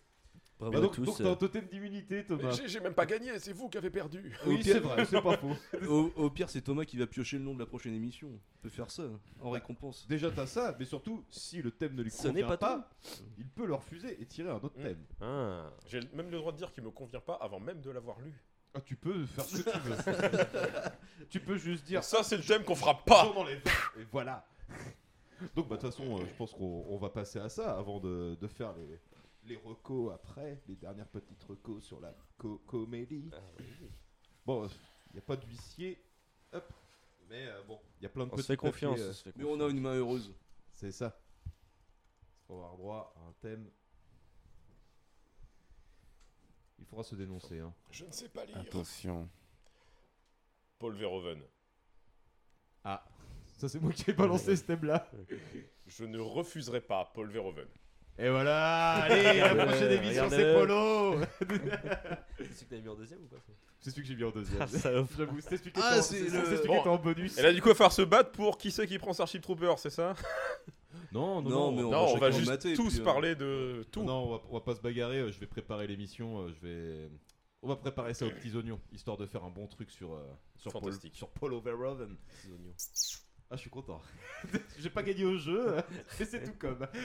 Bravo 0.60 0.72
Bah 0.74 0.78
à 0.80 0.82
donc, 0.82 0.96
tous. 0.96 1.06
donc 1.06 1.18
t'as 1.20 1.30
un 1.32 1.36
totem 1.36 1.66
d'immunité, 1.68 2.26
Thomas. 2.26 2.50
j'ai- 2.52 2.68
J'ai 2.68 2.80
même 2.80 2.96
pas 2.96 3.06
gagné, 3.06 3.38
c'est 3.38 3.54
vous 3.54 3.70
qui 3.70 3.78
avez 3.78 3.92
perdu. 3.92 4.34
Oui, 4.48 4.56
Au 4.56 4.58
pire- 4.58 4.74
c'est 4.74 4.80
vrai, 4.80 5.06
c'est 5.06 5.22
pas 5.22 5.38
faux. 5.38 5.56
Au, 5.88 6.12
au 6.16 6.30
pire, 6.32 6.50
c'est 6.50 6.62
Thomas 6.62 6.84
qui 6.86 6.98
va 6.98 7.06
piocher 7.06 7.38
le 7.38 7.44
nom 7.44 7.54
de 7.54 7.60
la 7.60 7.68
prochaine 7.68 7.94
émission. 7.94 8.28
On 8.30 8.62
peut 8.64 8.70
faire 8.70 8.90
ça 8.90 9.04
en 9.40 9.52
récompense. 9.52 10.08
Déjà, 10.08 10.32
t'as 10.32 10.48
ça, 10.48 10.76
mais 10.80 10.86
surtout, 10.86 11.24
si 11.30 11.62
le 11.62 11.70
thème 11.70 11.94
ne 11.94 12.02
lui 12.02 12.10
convient 12.10 12.32
n'est 12.32 12.44
pas 12.44 12.58
pas, 12.58 12.90
il 13.38 13.46
peut 13.48 13.68
le 13.68 13.76
refuser 13.76 14.20
et 14.20 14.26
tirer 14.26 14.50
un 14.50 14.56
autre 14.56 14.78
Mm. 14.80 14.84
thème. 14.84 15.06
Ah. 15.22 15.70
J'ai 15.86 16.00
même 16.14 16.32
le 16.32 16.38
droit 16.38 16.52
de 16.52 16.58
dire 16.58 16.72
qu'il 16.74 16.84
me 16.84 16.90
convient 16.92 17.20
pas 17.22 17.36
avant 17.36 17.60
même 17.60 17.80
de 17.82 17.92
l'avoir 17.92 18.20
lu. 18.22 18.34
Ah, 18.74 18.82
tu 18.82 18.96
peux 18.96 19.26
faire 19.28 19.46
ce 19.46 19.62
que 19.62 19.70
tu 19.70 19.80
veux. 19.80 19.96
tu 21.30 21.40
peux 21.40 21.58
juste 21.58 21.86
dire. 21.86 22.04
Ça, 22.04 22.24
c'est 22.24 22.38
le 22.38 22.44
thème 22.44 22.64
qu'on 22.64 22.76
fera 22.76 22.98
pas. 23.04 23.26
J'en 23.26 23.42
enlève. 23.42 23.62
Et 24.00 24.06
voilà. 24.12 24.46
Donc, 25.56 25.68
bah, 25.68 25.76
de 25.76 25.82
toute 25.82 25.92
façon, 25.92 26.18
euh, 26.18 26.26
je 26.28 26.34
pense 26.36 26.52
qu'on 26.52 26.86
on 26.90 26.98
va 26.98 27.10
passer 27.10 27.38
à 27.40 27.48
ça 27.50 27.78
avant 27.78 28.00
de, 28.00 28.36
de 28.42 28.48
faire 28.48 28.74
les, 28.76 29.00
les 29.48 29.56
recos 29.58 30.14
après, 30.14 30.62
les 30.68 30.76
dernières 30.76 31.08
petites 31.08 31.42
recos 31.44 31.84
sur 31.84 32.00
la 32.00 32.14
co- 32.38 32.60
comédie. 32.68 33.30
Bon, 34.46 34.68
il 34.68 35.14
n'y 35.14 35.20
a 35.20 35.22
pas 35.22 35.36
d'huissier. 35.38 36.02
Hop. 36.54 36.72
Mais 37.30 37.48
euh, 37.48 37.64
bon, 37.64 37.80
il 38.00 38.04
y 38.04 38.06
a 38.06 38.10
plein 38.10 38.26
de 38.26 38.32
On 38.32 38.36
petits 38.36 38.44
se 38.44 38.54
fait 38.54 38.58
confiance, 38.58 38.92
papiers, 39.00 39.04
euh, 39.06 39.10
on 39.10 39.14
se 39.14 39.24
fait 39.24 39.34
Mais 39.36 39.44
on 39.46 39.60
a 39.60 39.70
une 39.70 39.80
main 39.82 39.96
heureuse. 39.96 40.34
C'est 40.72 40.92
ça. 40.92 41.20
On 42.50 42.56
va 42.58 42.64
avoir 42.66 42.78
droit 42.78 43.14
à 43.18 43.28
un 43.30 43.34
thème. 43.42 43.70
Il 46.80 46.86
faudra 46.86 47.04
se 47.04 47.16
dénoncer. 47.16 47.60
Hein. 47.60 47.74
Je 47.92 48.06
ne 48.06 48.12
sais 48.12 48.30
pas 48.30 48.46
lire. 48.46 48.58
Attention. 48.58 49.28
Paul 50.80 50.96
Verhoeven. 50.96 51.42
Ah, 52.84 53.04
ça 53.58 53.68
c'est 53.68 53.80
moi 53.80 53.92
qui 53.92 54.10
ai 54.10 54.14
balancé 54.14 54.56
ce 54.56 54.64
thème-là. 54.64 55.10
Je 55.88 56.06
ne 56.06 56.20
refuserai 56.20 56.80
pas 56.80 57.12
Paul 57.14 57.30
Verhoeven. 57.30 57.68
Et 58.20 58.30
voilà, 58.30 58.94
allez, 59.04 59.40
la 59.40 59.66
prochaine 59.68 59.92
émission 59.92 60.26
c'est 60.30 60.54
Polo 60.54 61.20
C'est 62.38 62.46
celui 62.46 62.66
que 62.66 62.70
t'avais 62.70 62.82
mis 62.82 62.90
en 62.90 62.96
deuxième 62.96 63.20
ou 63.22 63.28
pas 63.28 63.38
C'est 63.80 63.92
celui 63.92 64.02
que 64.02 64.08
j'ai 64.08 64.16
mis 64.16 64.24
en 64.24 64.32
deuxième. 64.32 64.60
Ah. 64.62 64.66
J'avoue, 65.18 65.40
c'était 65.40 65.58
celui 65.58 65.72
qui 65.72 65.80
Ah, 65.84 65.90
était 65.92 66.00
en- 66.00 66.02
c'est 66.02 66.16
c'est- 66.18 66.24
le- 66.24 66.30
c'est 66.46 66.46
celui 66.46 66.62
qui 66.62 66.68
Bon. 66.68 66.80
était 66.80 66.90
en 66.90 66.98
bonus. 66.98 67.38
Elle 67.38 67.46
a 67.46 67.54
du 67.54 67.62
coup 67.62 67.74
faire 67.76 67.92
se 67.92 68.02
battre 68.02 68.32
pour 68.32 68.58
qui 68.58 68.72
c'est 68.72 68.88
qui 68.88 68.98
prend 68.98 69.14
Starship 69.14 69.42
Trooper, 69.44 69.74
c'est 69.78 69.92
ça? 69.92 70.16
Non, 71.12 71.42
non, 71.42 71.50
Non, 71.50 71.50
non. 71.50 71.72
mais 71.74 71.84
on 71.84 71.92
Non, 71.92 72.06
va 72.08 72.12
on 72.14 72.18
va 72.18 72.32
juste 72.32 72.50
mater, 72.50 72.72
et 72.72 72.76
tous 72.76 72.90
puis, 72.90 73.02
euh, 73.02 73.04
parler 73.04 73.36
de 73.36 73.86
tout. 73.92 74.04
Non, 74.04 74.24
on 74.26 74.32
va, 74.32 74.42
on 74.50 74.54
va 74.56 74.62
pas 74.62 74.76
se 74.76 74.82
bagarrer. 74.82 75.20
euh, 75.20 75.32
Je 75.32 75.40
vais 75.40 75.46
préparer 75.48 75.86
l'émission. 75.88 76.42
euh, 76.42 76.50
Je 76.60 76.68
vais. 76.68 77.10
On 77.62 77.68
va 77.68 77.76
préparer 77.76 78.14
ça 78.14 78.26
aux 78.26 78.30
petits 78.32 78.56
oignons, 78.56 78.80
histoire 78.92 79.18
de 79.18 79.26
faire 79.26 79.44
un 79.44 79.50
bon 79.50 79.68
truc 79.68 79.90
sur 79.92 80.14
euh, 80.14 80.22
sur, 80.58 80.72
Paul, 80.72 80.92
sur 81.14 81.30
Paulo 81.30 81.62
Verhoeven. 81.62 82.16
Ah, 83.50 83.56
je 83.56 83.62
suis 83.62 83.70
content. 83.70 84.02
J'ai 84.80 84.90
pas 84.90 85.04
gagné 85.04 85.24
au 85.24 85.38
jeu, 85.38 85.78
mais 86.20 86.26
c'est 86.26 86.44
tout 86.44 86.58
comme. 86.60 86.86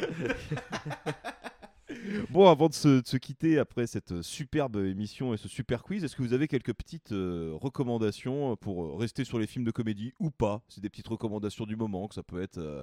Bon, 2.30 2.48
avant 2.48 2.68
de 2.68 2.74
se, 2.74 3.00
de 3.00 3.06
se 3.06 3.16
quitter 3.16 3.58
après 3.58 3.86
cette 3.86 4.22
superbe 4.22 4.76
émission 4.76 5.34
et 5.34 5.36
ce 5.36 5.48
super 5.48 5.82
quiz, 5.82 6.02
est-ce 6.04 6.16
que 6.16 6.22
vous 6.22 6.32
avez 6.32 6.48
quelques 6.48 6.72
petites 6.72 7.12
euh, 7.12 7.52
recommandations 7.60 8.56
pour 8.56 8.84
euh, 8.84 8.94
rester 8.96 9.24
sur 9.24 9.38
les 9.38 9.46
films 9.46 9.64
de 9.64 9.70
comédie 9.70 10.14
ou 10.18 10.30
pas? 10.30 10.62
C'est 10.68 10.80
des 10.80 10.88
petites 10.88 11.08
recommandations 11.08 11.66
du 11.66 11.76
moment, 11.76 12.08
que 12.08 12.14
ça 12.14 12.22
peut 12.22 12.40
être 12.40 12.58
euh, 12.58 12.82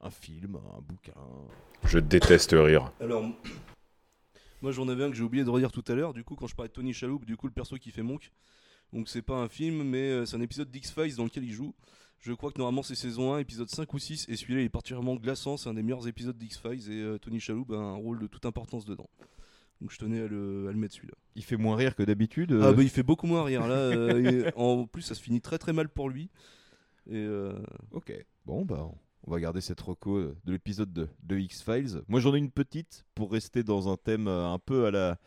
un 0.00 0.10
film, 0.10 0.56
un 0.76 0.80
bouquin. 0.82 1.14
Je 1.84 1.98
déteste 1.98 2.52
rire. 2.52 2.92
Alors, 3.00 3.24
moi 4.62 4.72
j'en 4.72 4.88
avais 4.88 5.04
un 5.04 5.10
que 5.10 5.16
j'ai 5.16 5.24
oublié 5.24 5.44
de 5.44 5.50
redire 5.50 5.72
tout 5.72 5.84
à 5.88 5.94
l'heure. 5.94 6.12
Du 6.12 6.24
coup, 6.24 6.34
quand 6.34 6.46
je 6.46 6.54
parlais 6.54 6.68
de 6.68 6.74
Tony 6.74 6.92
Shalhoub, 6.92 7.24
du 7.24 7.36
coup, 7.36 7.46
le 7.46 7.52
perso 7.52 7.76
qui 7.76 7.90
fait 7.90 8.02
Monk. 8.02 8.30
Donc, 8.92 9.08
c'est 9.08 9.22
pas 9.22 9.36
un 9.36 9.48
film, 9.48 9.84
mais 9.84 10.26
c'est 10.26 10.36
un 10.36 10.40
épisode 10.40 10.70
d'X-Files 10.70 11.16
dans 11.16 11.24
lequel 11.24 11.44
il 11.44 11.52
joue. 11.52 11.74
Je 12.20 12.32
crois 12.34 12.50
que 12.52 12.58
normalement 12.58 12.82
c'est 12.82 12.94
saison 12.94 13.32
1, 13.34 13.38
épisode 13.38 13.70
5 13.70 13.92
ou 13.94 13.98
6, 13.98 14.26
et 14.28 14.36
celui-là 14.36 14.60
il 14.60 14.64
est 14.66 14.68
particulièrement 14.68 15.16
glaçant. 15.16 15.56
C'est 15.56 15.70
un 15.70 15.74
des 15.74 15.82
meilleurs 15.82 16.06
épisodes 16.06 16.36
d'X-Files, 16.36 16.90
et 16.92 17.00
euh, 17.00 17.18
Tony 17.18 17.40
Shalhoub 17.40 17.72
a 17.72 17.76
un 17.78 17.94
rôle 17.94 18.18
de 18.18 18.26
toute 18.26 18.44
importance 18.44 18.84
dedans. 18.84 19.08
Donc, 19.80 19.90
je 19.90 19.96
tenais 19.98 20.20
à 20.20 20.26
le, 20.26 20.66
à 20.68 20.72
le 20.72 20.76
mettre 20.78 20.94
celui-là. 20.94 21.14
Il 21.34 21.42
fait 21.42 21.56
moins 21.56 21.74
rire 21.76 21.96
que 21.96 22.02
d'habitude. 22.02 22.52
Ah 22.60 22.66
euh, 22.66 22.72
bah 22.74 22.82
il 22.82 22.90
fait 22.90 23.02
beaucoup 23.02 23.26
moins 23.26 23.42
rire 23.44 23.66
là. 23.66 23.74
euh, 23.76 24.44
et 24.46 24.52
en 24.56 24.84
plus 24.86 25.00
ça 25.00 25.14
se 25.14 25.22
finit 25.22 25.40
très 25.40 25.56
très 25.56 25.72
mal 25.72 25.88
pour 25.88 26.10
lui. 26.10 26.28
Et 27.10 27.26
Ok, 27.92 28.12
bon 28.44 28.66
bah 28.66 28.86
on 29.24 29.30
va 29.30 29.40
garder 29.40 29.62
cette 29.62 29.80
reco 29.80 30.20
de 30.20 30.52
l'épisode 30.52 30.92
de, 30.92 31.08
de 31.22 31.38
X-Files. 31.38 32.02
Moi 32.08 32.20
j'en 32.20 32.34
ai 32.34 32.38
une 32.38 32.50
petite 32.50 33.06
pour 33.14 33.32
rester 33.32 33.62
dans 33.62 33.90
un 33.90 33.96
thème 33.96 34.28
un 34.28 34.58
peu 34.58 34.84
à 34.84 34.90
la... 34.90 35.18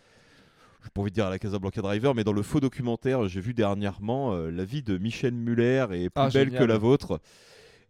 Je 0.84 0.90
pas 0.90 1.02
envie 1.02 1.12
de 1.12 1.16
dire 1.16 1.26
à 1.26 1.30
la 1.30 1.40
Casablanca 1.40 1.82
Driver, 1.82 2.14
mais 2.14 2.24
dans 2.26 2.34
le 2.34 2.42
faux 2.44 2.60
documentaire, 2.60 3.28
j'ai 3.28 3.40
vu 3.40 3.54
dernièrement 3.54 4.34
euh, 4.34 4.52
la 4.52 4.66
vie 4.66 4.84
de 4.84 4.98
Michel 4.98 5.34
Muller 5.34 5.88
et 5.94 6.10
plus 6.10 6.12
Ah, 6.16 6.30
belle 6.30 6.50
génial. 6.50 6.60
que 6.60 6.64
la 6.64 6.78
vôtre. 6.78 7.22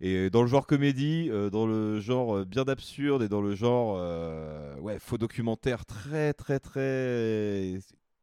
Et 0.02 0.30
dans 0.30 0.42
le 0.42 0.48
genre 0.48 0.68
comédie, 0.68 1.30
euh, 1.32 1.50
dans 1.50 1.66
le 1.68 2.00
genre 2.00 2.38
euh, 2.38 2.46
bien 2.46 2.64
absurde 2.66 3.24
et 3.24 3.30
dans 3.30 3.42
le 3.42 3.56
genre 3.56 3.98
euh, 4.00 4.78
ouais, 4.80 5.00
faux 5.00 5.18
documentaire 5.18 5.86
très 5.86 6.34
très 6.34 6.60
très 6.60 7.80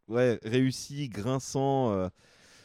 ouais, 0.08 0.38
réussi, 0.44 1.08
grinçant 1.08 2.10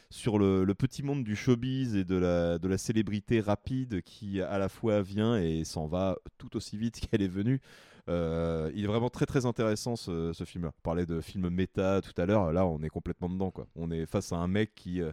sur 0.09 0.39
le, 0.39 0.63
le 0.63 0.73
petit 0.75 1.03
monde 1.03 1.23
du 1.23 1.35
showbiz 1.35 1.95
et 1.95 2.03
de 2.05 2.15
la, 2.15 2.59
de 2.59 2.67
la 2.67 2.77
célébrité 2.77 3.41
rapide 3.41 4.01
qui 4.03 4.41
à 4.41 4.57
la 4.57 4.69
fois 4.69 5.01
vient 5.01 5.37
et 5.37 5.63
s'en 5.65 5.87
va 5.87 6.17
tout 6.37 6.55
aussi 6.57 6.77
vite 6.77 6.99
qu'elle 7.11 7.21
est 7.21 7.27
venue. 7.27 7.61
Euh, 8.07 8.71
il 8.75 8.83
est 8.83 8.87
vraiment 8.87 9.09
très 9.09 9.25
très 9.25 9.45
intéressant 9.45 9.95
ce, 9.95 10.31
film-là. 10.45 10.71
On 10.77 10.81
parlait 10.81 11.05
de 11.05 11.21
film 11.21 11.49
méta 11.49 12.01
tout 12.01 12.19
à 12.21 12.25
l'heure, 12.25 12.51
là 12.53 12.65
on 12.65 12.81
est 12.81 12.89
complètement 12.89 13.29
dedans. 13.29 13.51
Quoi. 13.51 13.67
On 13.75 13.91
est 13.91 14.05
face 14.05 14.31
à 14.31 14.37
un 14.37 14.47
mec 14.47 14.73
qui, 14.75 15.01
euh, 15.01 15.11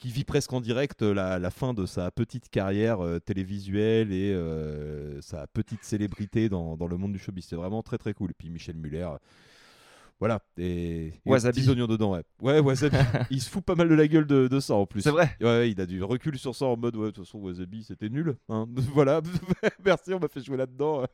qui 0.00 0.08
vit 0.08 0.24
presque 0.24 0.52
en 0.52 0.60
direct 0.60 1.02
la, 1.02 1.38
la 1.38 1.50
fin 1.50 1.74
de 1.74 1.86
sa 1.86 2.10
petite 2.10 2.48
carrière 2.48 3.04
euh, 3.04 3.18
télévisuelle 3.20 4.12
et 4.12 4.32
euh, 4.32 5.20
sa 5.20 5.46
petite 5.46 5.84
célébrité 5.84 6.48
dans, 6.48 6.76
dans 6.76 6.86
le 6.86 6.96
monde 6.96 7.12
du 7.12 7.18
showbiz. 7.18 7.44
C'est 7.44 7.56
vraiment 7.56 7.82
très 7.82 7.98
très 7.98 8.14
cool. 8.14 8.30
Et 8.30 8.34
puis 8.34 8.48
Michel 8.48 8.76
Muller. 8.76 9.08
Euh, 10.20 10.26
voilà, 10.26 10.40
et, 10.58 11.12
Wasabi. 11.24 11.60
petits 11.60 11.70
oignons 11.70 11.86
dedans, 11.86 12.12
ouais. 12.12 12.22
Ouais, 12.42 12.58
Wasabi. 12.60 12.96
il 13.30 13.40
se 13.40 13.48
fout 13.50 13.64
pas 13.64 13.74
mal 13.74 13.88
de 13.88 13.94
la 13.94 14.06
gueule 14.06 14.26
de, 14.26 14.48
de 14.48 14.60
ça 14.60 14.74
en 14.74 14.86
plus. 14.86 15.00
C'est 15.02 15.10
vrai 15.10 15.36
Ouais, 15.40 15.70
il 15.70 15.80
a 15.80 15.86
du 15.86 16.02
recul 16.02 16.38
sur 16.38 16.54
ça 16.54 16.66
en 16.66 16.76
mode, 16.76 16.96
ouais, 16.96 17.06
de 17.06 17.10
toute 17.12 17.24
façon, 17.24 17.38
Wasabi, 17.38 17.84
c'était 17.84 18.08
nul. 18.10 18.36
hein. 18.48 18.66
voilà, 18.94 19.20
merci, 19.84 20.12
on 20.14 20.20
m'a 20.20 20.28
fait 20.28 20.42
jouer 20.44 20.56
là-dedans. 20.56 21.04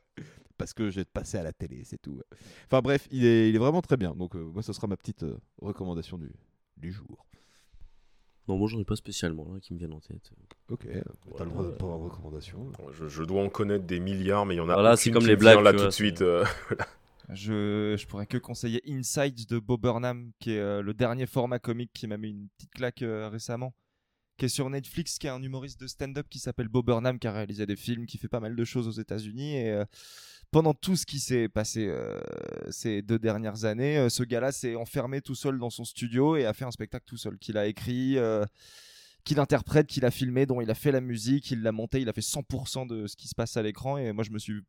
Parce 0.57 0.73
que 0.73 0.89
j'ai 0.89 1.05
passé 1.05 1.37
à 1.37 1.43
la 1.43 1.53
télé, 1.53 1.83
c'est 1.85 2.01
tout. 2.01 2.19
Enfin 2.65 2.81
bref, 2.81 3.07
il 3.11 3.25
est, 3.25 3.49
il 3.49 3.55
est 3.55 3.59
vraiment 3.59 3.81
très 3.81 3.95
bien. 3.95 4.13
Donc, 4.15 4.35
euh, 4.35 4.39
moi, 4.43 4.63
ce 4.63 4.73
sera 4.73 4.87
ma 4.87 4.97
petite 4.97 5.23
euh, 5.23 5.37
recommandation 5.61 6.17
du, 6.17 6.31
du 6.77 6.91
jour. 6.91 7.25
Non, 8.47 8.57
moi 8.57 8.69
j'en 8.69 8.79
ai 8.79 8.85
pas 8.85 8.95
spécialement 8.95 9.45
là, 9.53 9.59
qui 9.59 9.73
me 9.73 9.77
viennent 9.77 9.91
en 9.93 9.99
tête. 9.99 10.31
Ok, 10.69 10.85
euh, 10.85 11.01
t'as 11.37 11.43
le 11.43 11.49
droit 11.49 11.63
de 11.65 11.71
pas 11.71 11.83
avoir 11.83 11.99
de 11.99 12.03
recommandation. 12.05 12.71
Je, 12.93 13.09
je 13.09 13.23
dois 13.23 13.43
en 13.43 13.49
connaître 13.49 13.83
des 13.85 13.99
milliards, 13.99 14.45
mais 14.45 14.55
il 14.55 14.57
y 14.57 14.61
en 14.61 14.69
a 14.69 14.73
Voilà, 14.73 14.95
c'est 14.95 15.11
comme 15.11 15.21
qui 15.23 15.27
les 15.27 15.35
blagues, 15.35 15.61
là 15.61 15.73
tout 15.73 15.83
de 15.83 15.89
suite. 15.89 16.21
euh, 16.21 16.45
voilà. 16.69 16.87
Je, 17.29 18.05
pourrais 18.05 18.25
que 18.25 18.37
conseiller 18.37 18.81
Inside 18.87 19.47
de 19.47 19.59
Bob 19.59 19.81
Burnham, 19.81 20.31
qui 20.39 20.51
est 20.51 20.59
euh, 20.59 20.81
le 20.81 20.93
dernier 20.93 21.25
format 21.25 21.59
comique 21.59 21.91
qui 21.93 22.07
m'a 22.07 22.17
mis 22.17 22.29
une 22.29 22.47
petite 22.49 22.71
claque 22.71 23.01
euh, 23.01 23.27
récemment. 23.27 23.73
qui 24.37 24.45
est 24.45 24.49
sur 24.49 24.69
Netflix, 24.69 25.17
qui 25.17 25.27
est 25.27 25.31
un 25.31 25.41
humoriste 25.41 25.79
de 25.81 25.87
stand-up 25.87 26.27
qui 26.29 26.39
s'appelle 26.39 26.69
Bob 26.69 26.85
Burnham, 26.85 27.19
qui 27.19 27.27
a 27.27 27.33
réalisé 27.33 27.65
des 27.65 27.75
films, 27.75 28.05
qui 28.05 28.17
fait 28.17 28.29
pas 28.29 28.39
mal 28.39 28.55
de 28.55 28.63
choses 28.63 28.87
aux 28.87 29.01
États-Unis. 29.01 29.57
Et 29.57 29.71
euh, 29.71 29.83
pendant 30.51 30.73
tout 30.73 30.95
ce 30.95 31.05
qui 31.05 31.19
s'est 31.19 31.49
passé 31.49 31.93
ces 32.69 33.01
deux 33.01 33.19
dernières 33.19 33.65
années, 33.65 34.09
ce 34.09 34.23
gars-là 34.23 34.53
s'est 34.53 34.75
enfermé 34.75 35.19
tout 35.19 35.35
seul 35.35 35.59
dans 35.59 35.69
son 35.69 35.83
studio 35.83 36.37
et 36.37 36.45
a 36.45 36.53
fait 36.53 36.63
un 36.63 36.71
spectacle 36.71 37.03
tout 37.05 37.17
seul, 37.17 37.37
qu'il 37.37 37.57
a 37.57 37.67
écrit. 37.67 38.17
qu'il 39.25 39.41
interprète, 39.41 39.87
qu'il 39.87 40.05
a 40.05 40.11
filmé, 40.11 40.45
dont 40.45 40.61
il 40.61 40.71
a 40.71 40.75
fait 40.75 40.93
la 40.93 41.01
musique, 41.01 41.51
il 41.51 41.63
l'a 41.63 41.73
monté, 41.73 41.99
il 41.99 42.07
a 42.07 42.13
fait 42.13 42.21
100% 42.21 42.87
de 42.87 43.07
ce 43.07 43.17
qui 43.17 43.27
se 43.27 43.35
passe 43.35 43.57
à 43.57 43.61
l'écran 43.61 43.97
et 43.97 44.13
moi 44.13 44.23
je 44.23 44.31
me 44.31 44.39
suis 44.39 44.61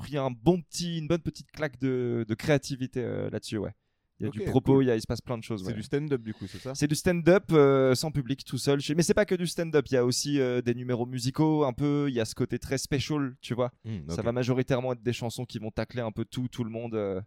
pris 0.00 0.16
un 0.16 0.30
bon 0.30 0.60
petit, 0.60 0.98
une 0.98 1.06
bonne 1.08 1.22
petite 1.22 1.50
claque 1.52 1.78
de, 1.78 2.24
de 2.28 2.34
créativité 2.34 3.00
euh, 3.04 3.30
là-dessus, 3.30 3.58
ouais. 3.58 3.72
Il 4.18 4.26
y 4.26 4.28
a 4.28 4.30
du 4.32 4.40
propos, 4.42 4.74
cool. 4.74 4.84
il, 4.84 4.88
y 4.88 4.90
a, 4.90 4.96
il 4.96 5.00
se 5.00 5.06
passe 5.06 5.22
plein 5.22 5.38
de 5.38 5.42
choses. 5.42 5.62
C'est 5.62 5.68
ouais. 5.68 5.72
du 5.72 5.82
stand-up 5.82 6.20
du 6.20 6.34
coup, 6.34 6.46
c'est 6.46 6.58
ça? 6.58 6.74
C'est 6.74 6.86
du 6.86 6.94
stand-up 6.94 7.44
euh, 7.52 7.94
sans 7.94 8.10
public 8.10 8.44
tout 8.44 8.58
seul. 8.58 8.78
chez- 8.80 8.94
Mais 8.94 9.02
c'est 9.02 9.14
pas 9.14 9.24
que 9.24 9.34
du 9.34 9.46
stand-up, 9.46 9.86
il 9.88 9.94
y 9.94 9.96
a 9.96 10.04
aussi 10.04 10.38
euh, 10.40 10.60
des 10.60 10.74
numéros 10.74 11.06
musicaux 11.06 11.64
un 11.64 11.72
peu, 11.72 12.04
il 12.10 12.14
y 12.14 12.20
a 12.20 12.26
ce 12.26 12.34
côté 12.34 12.58
très 12.58 12.76
special, 12.76 13.34
tu 13.40 13.54
vois. 13.54 13.72
Hmm, 13.86 14.00
Ça 14.10 14.20
va 14.20 14.32
majoritairement 14.32 14.92
être 14.92 15.02
des 15.02 15.14
chansons 15.14 15.46
qui 15.46 15.58
vont 15.58 15.70
tacler 15.70 16.02
un 16.02 16.12
peu 16.12 16.26
tout, 16.26 16.48
tout 16.48 16.64
le 16.64 16.70
monde. 16.70 16.94
euh. 16.96 17.20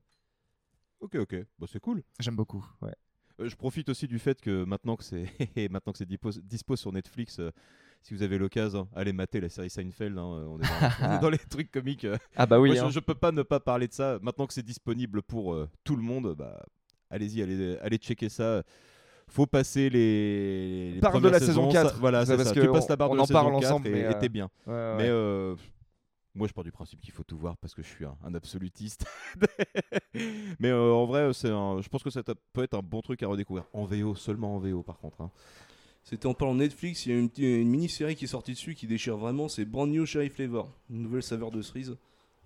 Ok, 1.00 1.16
ok, 1.16 1.35
bah, 1.58 1.66
c'est 1.72 1.80
cool. 1.80 2.03
J'aime 2.19 2.35
beaucoup, 2.35 2.64
ouais. 2.84 2.93
Euh, 3.40 3.50
je 3.50 3.56
profite 3.56 3.90
aussi 3.90 4.08
du 4.08 4.19
fait 4.19 4.40
que 4.40 4.64
maintenant 4.64 4.95
que 4.95 5.03
c'est 5.03 5.26
maintenant 5.72 5.93
que 5.93 5.98
c'est 5.98 6.06
dispo, 6.08 6.30
dispo 6.43 6.76
sur 6.76 6.92
Netflix, 6.93 7.40
euh, 7.40 7.50
si 8.03 8.14
vous 8.14 8.22
avez 8.22 8.38
l'occasion, 8.38 8.88
allez 8.95 9.14
mater 9.14 9.40
la 9.41 9.49
série 9.49 9.69
Seinfeld. 9.69 10.17
hein, 10.17 10.22
on, 10.23 10.59
est 10.59 10.64
dans, 10.64 11.07
on 11.09 11.15
est 11.17 11.19
dans 11.19 11.30
les 11.32 11.38
trucs 11.38 11.72
comiques. 11.72 12.06
euh. 12.06 12.17
Ah 12.35 12.45
bah 12.45 12.59
oui, 12.59 12.69
Moi, 12.69 12.75
je, 12.77 12.83
hein. 12.85 12.90
je 12.90 12.99
peux 12.99 13.15
pas 13.15 13.32
ne 13.32 13.41
pas 13.43 13.59
parler 13.59 13.88
de 13.88 13.93
ça. 13.93 14.19
Maintenant 14.22 14.45
que 14.45 14.53
c'est 14.53 14.61
disponible 14.65 15.22
pour 15.23 15.53
euh, 15.53 15.69
tout 15.83 15.95
le 15.95 16.03
monde, 16.03 16.35
bah 16.38 16.64
allez-y, 17.09 17.41
allez, 17.41 17.77
allez 17.82 17.98
checker 17.98 18.30
ça. 18.30 18.61
Faut 19.30 19.45
passer 19.48 19.90
les, 19.90 20.91
les 20.95 20.99
Parle 20.99 21.22
de 21.23 21.30
la 21.30 21.40
saison 21.40 21.69
saisons, 21.69 21.72
4. 21.72 21.90
ça- 21.91 21.95
voilà, 21.99 22.25
c'est 22.25 22.35
parce 22.35 22.49
ça. 22.49 22.53
que 22.56 22.59
Tu 22.59 22.69
passes 22.72 22.83
on- 22.85 22.90
la 22.90 22.95
barre 22.98 23.09
on 23.09 23.14
de 23.14 23.17
la 23.17 23.23
en 23.23 23.25
saison 23.25 23.40
parle 23.41 23.59
4 23.61 23.65
ensemble, 23.72 23.88
et 23.88 24.03
euh, 24.03 24.14
t'es 24.19 24.30
bien. 24.30 24.49
ouais, 24.67 24.73
ouais, 24.73 24.95
Mais 24.98 25.07
euh, 25.07 25.56
moi, 26.35 26.48
je 26.48 26.53
pars 26.53 26.64
du 26.65 26.72
principe 26.73 26.99
qu'il 26.99 27.14
faut 27.14 27.23
tout 27.23 27.38
voir 27.38 27.56
parce 27.57 27.73
que 27.73 27.82
je 27.82 27.88
suis 27.88 28.03
un, 28.06 28.17
un 28.25 28.35
absolutiste. 28.35 29.06
Mais 30.59 30.69
euh, 30.69 30.91
en 30.91 31.06
vrai, 31.06 31.32
c'est 31.33 31.48
je 31.48 31.88
pense 31.90 32.03
que 32.03 32.09
ça 32.09 32.22
peut 32.51 32.64
être 32.64 32.73
un 32.75 32.82
bon 32.83 33.01
truc 33.01 33.23
à 33.23 33.27
redécouvrir. 33.27 33.65
En 33.73 33.85
VO, 33.85 34.14
seulement 34.15 34.56
en 34.56 34.59
VO 34.59 34.83
par 34.83 34.98
contre. 34.98 35.22
hein. 35.22 35.32
C'était 36.03 36.25
en 36.25 36.33
parlant 36.33 36.53
de 36.53 36.59
Netflix, 36.59 37.06
il 37.06 37.11
y 37.11 37.15
a 37.15 37.17
une, 37.17 37.69
mini-série 37.69 38.15
qui 38.15 38.25
est 38.25 38.27
sortie 38.27 38.51
dessus 38.51 38.75
qui 38.75 38.88
déchire 38.88 39.15
vraiment, 39.17 39.48
c'est 39.48 39.64
Brand 39.64 39.90
New 39.90 40.06
Cherry 40.06 40.30
Flavor, 40.30 40.69
une 40.90 41.01
nouvelle 41.01 41.23
saveur 41.23 41.49
de 41.49 41.61
cerise. 41.61 41.95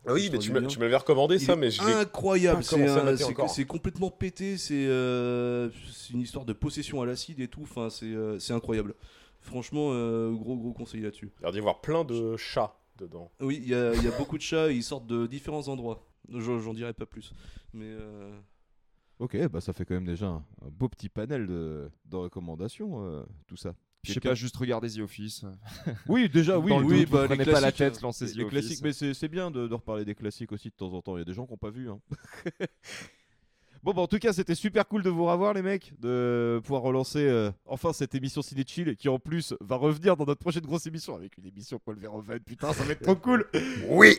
Ah 0.05 0.13
oui, 0.13 0.29
mais 0.31 0.37
tu 0.37 0.51
m'avais 0.51 0.95
recommandé 0.95 1.39
ça, 1.39 1.53
Il 1.53 1.59
mais 1.59 1.71
je 1.71 1.81
incroyable, 1.81 2.63
c'est 2.63 3.65
complètement 3.65 4.11
pété, 4.11 4.57
c'est 4.57 4.85
euh, 4.85 5.69
c'est 5.91 6.13
une 6.13 6.21
histoire 6.21 6.45
de 6.45 6.53
possession 6.53 7.01
à 7.01 7.05
l'acide 7.05 7.39
et 7.39 7.47
tout, 7.47 7.63
enfin 7.63 7.89
c'est 7.89 8.05
euh, 8.05 8.37
incroyable. 8.49 8.93
Franchement, 9.41 9.89
euh, 9.91 10.31
gros 10.31 10.55
gros 10.55 10.73
conseil 10.73 11.01
là-dessus. 11.01 11.31
Il 11.39 11.45
y 11.45 11.49
a 11.49 11.51
d'y 11.51 11.59
avoir 11.59 11.81
plein 11.81 12.05
de 12.05 12.37
chats 12.37 12.77
dedans. 12.97 13.31
Oui, 13.41 13.59
il 13.61 13.69
y, 13.69 13.75
a 13.75 13.93
il 13.95 14.03
y 14.03 14.07
a 14.07 14.11
beaucoup 14.11 14.37
de 14.37 14.43
chats, 14.43 14.71
ils 14.71 14.83
sortent 14.83 15.07
de 15.07 15.25
différents 15.25 15.67
endroits. 15.67 16.07
J'en 16.29 16.73
dirai 16.73 16.93
pas 16.93 17.05
plus, 17.05 17.33
mais 17.73 17.91
Ok, 19.19 19.35
bah 19.47 19.61
ça 19.61 19.73
fait 19.73 19.83
quand 19.85 19.95
même 19.95 20.05
déjà 20.05 20.27
un, 20.27 20.45
un 20.61 20.69
beau 20.69 20.87
petit 20.89 21.09
panel 21.09 21.47
de, 21.47 21.89
de 22.05 22.15
recommandations, 22.15 23.03
euh, 23.03 23.23
tout 23.47 23.57
ça. 23.57 23.73
Je 24.03 24.13
sais 24.13 24.19
pas, 24.19 24.35
juste 24.35 24.55
regarder 24.55 24.89
The 24.89 24.99
Office. 24.99 25.43
Oui, 26.07 26.29
déjà, 26.29 26.59
oui. 26.59 26.69
Dans 26.69 26.81
oui, 26.83 26.99
doute, 27.01 27.09
bah, 27.09 27.27
les 27.27 27.43
pas 27.43 27.59
la 27.59 27.71
tête, 27.71 27.99
lancez 28.01 28.25
The 28.31 28.35
les 28.35 28.43
Office. 28.43 28.49
classiques, 28.59 28.81
mais 28.83 28.93
c'est 28.93 29.13
c'est 29.13 29.27
bien 29.27 29.49
de, 29.51 29.67
de 29.67 29.73
reparler 29.73 30.05
des 30.05 30.15
classiques 30.15 30.51
aussi 30.51 30.69
de 30.69 30.75
temps 30.75 30.93
en 30.93 31.01
temps. 31.01 31.17
Il 31.17 31.19
y 31.19 31.23
a 31.23 31.25
des 31.25 31.33
gens 31.33 31.45
qui 31.45 31.51
n'ont 31.53 31.57
pas 31.57 31.71
vu. 31.71 31.89
hein. 31.89 31.99
Bon, 33.83 33.93
bah, 33.93 34.01
en 34.01 34.07
tout 34.07 34.19
cas, 34.19 34.33
c'était 34.33 34.55
super 34.55 34.87
cool 34.87 35.03
de 35.03 35.09
vous 35.09 35.25
revoir, 35.25 35.53
les 35.53 35.61
mecs, 35.61 35.93
de 35.99 36.59
pouvoir 36.63 36.81
relancer 36.81 37.19
euh, 37.27 37.51
enfin 37.65 37.93
cette 37.93 38.15
émission 38.15 38.41
Ciné 38.41 38.63
Chill 38.67 38.95
qui, 38.95 39.07
en 39.09 39.19
plus, 39.19 39.53
va 39.61 39.75
revenir 39.75 40.17
dans 40.17 40.25
notre 40.25 40.39
prochaine 40.41 40.63
grosse 40.63 40.85
émission 40.87 41.15
avec 41.15 41.37
une 41.37 41.45
émission 41.45 41.79
Paul 41.83 41.97
Verhoeven. 41.97 42.39
Putain, 42.39 42.73
ça 42.73 42.83
va 42.83 42.91
être 42.93 43.01
trop 43.01 43.15
cool. 43.15 43.45
Oui. 43.87 44.17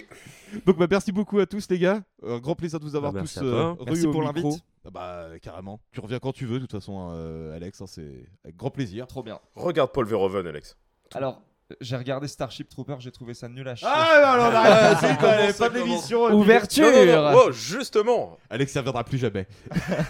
Donc, 0.67 0.79
bah, 0.79 0.87
merci 0.91 1.13
beaucoup 1.13 1.39
à 1.39 1.47
tous, 1.47 1.69
les 1.71 1.79
gars. 1.79 2.03
Un 2.23 2.39
grand 2.39 2.55
plaisir 2.55 2.79
de 2.81 2.85
vous 2.85 2.97
avoir 2.97 3.13
Bah, 3.13 3.21
tous 3.21 3.39
euh, 3.43 3.73
au 3.73 4.11
pour 4.13 4.23
l'invite. 4.23 4.63
Ah 4.85 4.91
bah, 4.91 5.29
carrément. 5.43 5.81
Tu 5.93 6.01
reviens 6.01 6.19
quand 6.19 6.33
tu 6.33 6.47
veux, 6.47 6.57
de 6.61 6.67
toute 6.67 6.73
façon, 6.73 7.11
euh, 7.13 7.55
Alex. 7.55 7.81
hein, 7.81 7.87
c'est 7.87 8.27
avec 8.45 8.57
grand 8.57 8.71
plaisir. 8.71 9.07
Trop 9.07 9.23
bien. 9.23 9.39
Regarde 9.55 9.93
Paul 9.93 10.07
Verhoeven, 10.07 10.47
Alex. 10.47 10.77
Alors, 11.15 11.43
j'ai 11.83 11.97
regardé 11.97 12.29
Starship 12.29 12.69
Trooper, 12.69 12.95
j'ai 12.99 13.11
trouvé 13.11 13.35
ça 13.35 13.47
nul 13.49 13.69
à 13.69 13.75
chier. 13.77 13.87
Ah, 13.91 14.37
non, 14.39 14.45
non, 14.45 14.51
non, 14.51 14.57
arrête, 14.57 15.55
c'est 15.55 15.59
pas- 15.59 15.69
puis- 15.71 15.83
Ouverture 16.33 16.87
Non, 16.91 17.05
non, 17.07 17.31
non, 17.33 17.43
Oh, 17.49 17.53
justement 17.53 18.39
Alex, 18.49 18.73
ça 18.73 18.81
reviendra 18.81 19.05
plus 19.05 19.19
jamais. 19.19 19.47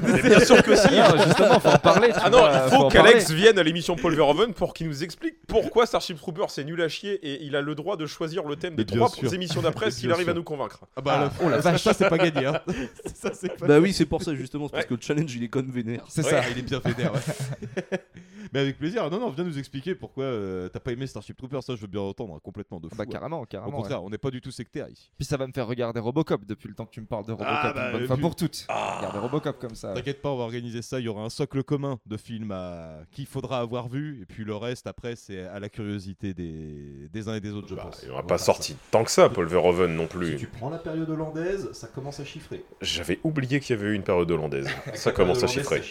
Mais 0.01 0.23
bien 0.23 0.39
sûr 0.41 0.63
que 0.63 0.77
si 0.77 0.87
Non, 0.95 1.23
justement, 1.25 1.59
faut 1.59 1.69
en 1.69 1.79
parler, 1.79 2.09
tu 2.13 2.15
Ah 2.23 2.31
non, 2.31 2.39
vois, 2.39 2.63
il 2.65 2.71
faut 2.71 2.85
en 2.85 2.89
qu'Alex 2.89 3.25
parler. 3.27 3.41
vienne 3.43 3.59
à 3.59 3.63
l'émission 3.65 3.97
Paul 3.97 4.15
Verhoeven 4.15 4.55
pour 4.55 4.73
qu'il 4.73 4.87
nous 4.87 5.03
explique 5.03 5.35
pourquoi 5.49 5.87
Starship 5.87 6.17
Trooper 6.19 6.45
c'est 6.49 6.65
nul 6.65 6.81
à 6.81 6.89
chier 6.89 7.15
et 7.15 7.43
il 7.45 7.57
a 7.57 7.61
le 7.61 7.75
droit 7.75 7.97
de 7.97 8.07
choisir 8.07 8.45
le 8.45 8.55
thème 8.57 8.77
des 8.77 8.83
Mais 8.83 8.85
bien 8.85 8.97
trois 8.97 9.09
sûr. 9.11 9.35
émissions 9.35 9.61
d'après 9.63 9.87
Mais 9.87 9.91
s'il 9.91 10.07
bien 10.07 10.15
arrive 10.15 10.29
à 10.29 10.33
sûr. 10.33 10.37
nous 10.37 10.45
convaincre. 10.45 10.81
Ah 10.97 11.01
bah, 11.01 11.19
là, 11.19 11.31
Oh 11.45 11.49
la 11.49 11.59
vache. 11.59 11.83
ça, 11.83 11.93
c'est 11.93 12.09
pas 12.09 12.19
gagné. 12.19 12.47
Hein. 12.47 12.61
Ça, 13.15 13.31
c'est 13.35 13.57
pas 13.57 13.67
bah 13.67 13.81
oui, 13.81 13.93
c'est 13.93 14.07
pour 14.07 14.23
ça 14.23 14.33
justement, 14.35 14.67
c'est 14.69 14.75
parce 14.75 14.87
que 14.87 14.95
le 14.95 15.01
challenge 15.01 15.35
il 15.35 15.43
est 15.43 15.49
comme 15.49 15.71
vénère. 15.73 16.05
C'est 16.09 16.25
Ouais, 16.25 16.31
ça. 16.31 16.43
Il 16.53 16.59
est 16.59 16.63
bien 16.63 16.79
vénère. 16.79 17.13
ouais. 17.13 17.99
Mais 18.53 18.61
avec 18.61 18.79
plaisir. 18.79 19.11
Non, 19.11 19.19
non, 19.21 19.29
viens 19.31 19.45
nous 19.45 19.59
expliquer 19.59 19.95
pourquoi 19.95 20.25
euh, 20.25 20.69
t'as 20.69 20.79
pas 20.81 20.93
aimé 20.93 21.07
Starship 21.07 21.37
Troopers. 21.37 21.48
Ça, 21.63 21.75
je 21.75 21.81
veux 21.81 21.87
bien 21.87 22.01
entendre 22.01 22.35
hein, 22.35 22.41
complètement 22.43 22.81
de 22.81 22.89
fou. 22.89 22.97
Bah, 22.97 23.05
hein. 23.07 23.11
carrément, 23.11 23.45
carrément, 23.45 23.73
Au 23.73 23.77
contraire, 23.77 24.01
ouais. 24.01 24.07
on 24.07 24.11
n'est 24.11 24.19
pas 24.19 24.31
du 24.31 24.41
tout 24.41 24.51
sectaire 24.51 24.89
ici. 24.89 25.11
Puis 25.17 25.25
ça 25.25 25.37
va 25.37 25.47
me 25.47 25.53
faire 25.53 25.67
regarder 25.67 26.01
Robocop 26.01 26.45
depuis 26.45 26.69
le 26.69 26.75
temps 26.75 26.87
que 26.87 26.93
tu 26.93 27.01
me 27.01 27.07
parles 27.07 27.27
de 27.27 27.33
Robocop 27.33 27.49
Ah, 27.51 27.73
bah, 27.75 27.87
une 27.87 27.99
bonne 27.99 28.07
fois 28.07 28.17
vu- 28.17 28.23
pour 28.23 28.37
toutes. 28.37 28.67
Regarder 28.69 29.19
Robocop 29.19 29.59
comme 29.59 29.75
ça. 29.75 29.95
T'inquiète 29.95 30.23
pas, 30.23 30.31
on 30.31 30.37
va 30.37 30.45
organiser 30.45 30.83
ça. 30.83 31.01
Il 31.01 31.05
y 31.05 31.09
aura 31.09 31.23
un 31.23 31.31
socle 31.31 31.63
commun 31.63 31.99
de 32.07 32.17
films 32.17 32.53
à... 32.53 32.99
qu'il 33.11 33.27
faudra 33.27 33.61
avoir 33.61 33.89
vu. 33.89 34.21
Et 34.23 34.27
puis 34.27 34.45
le 34.45 34.55
reste, 34.57 34.87
après, 34.87 35.17
c'est 35.17 35.45
à 35.47 35.59
la 35.59 35.69
curiosité 35.69 36.35
des, 36.35 37.09
des 37.13 37.29
uns 37.29 37.35
et 37.35 37.41
des 37.41 37.53
autres, 37.53 37.69
je 37.69 37.75
pense. 37.75 37.97
Bah, 37.97 38.01
Il 38.03 38.09
n'aura 38.09 38.21
On 38.21 38.23
va 38.23 38.29
pas 38.29 38.39
sorti 38.39 38.77
tant 38.91 39.05
que 39.05 39.11
ça, 39.11 39.29
Paul 39.29 39.47
Verhoeven 39.47 39.95
non 39.95 40.07
plus. 40.07 40.33
Si 40.33 40.37
tu 40.37 40.47
prends 40.47 40.71
la 40.71 40.79
période 40.79 41.09
hollandaise, 41.09 41.71
ça 41.73 41.89
commence 41.89 42.21
à 42.21 42.25
chiffrer. 42.25 42.65
J'avais 42.81 43.19
oublié 43.25 43.61
qu'il 43.61 43.77
y 43.77 43.79
avait 43.79 43.89
eu 43.91 43.95
une 43.95 44.03
période 44.03 44.31
hollandaise. 44.31 44.69
ça 44.95 45.13
commence 45.13 45.43
à 45.43 45.47
chiffrer. 45.47 45.83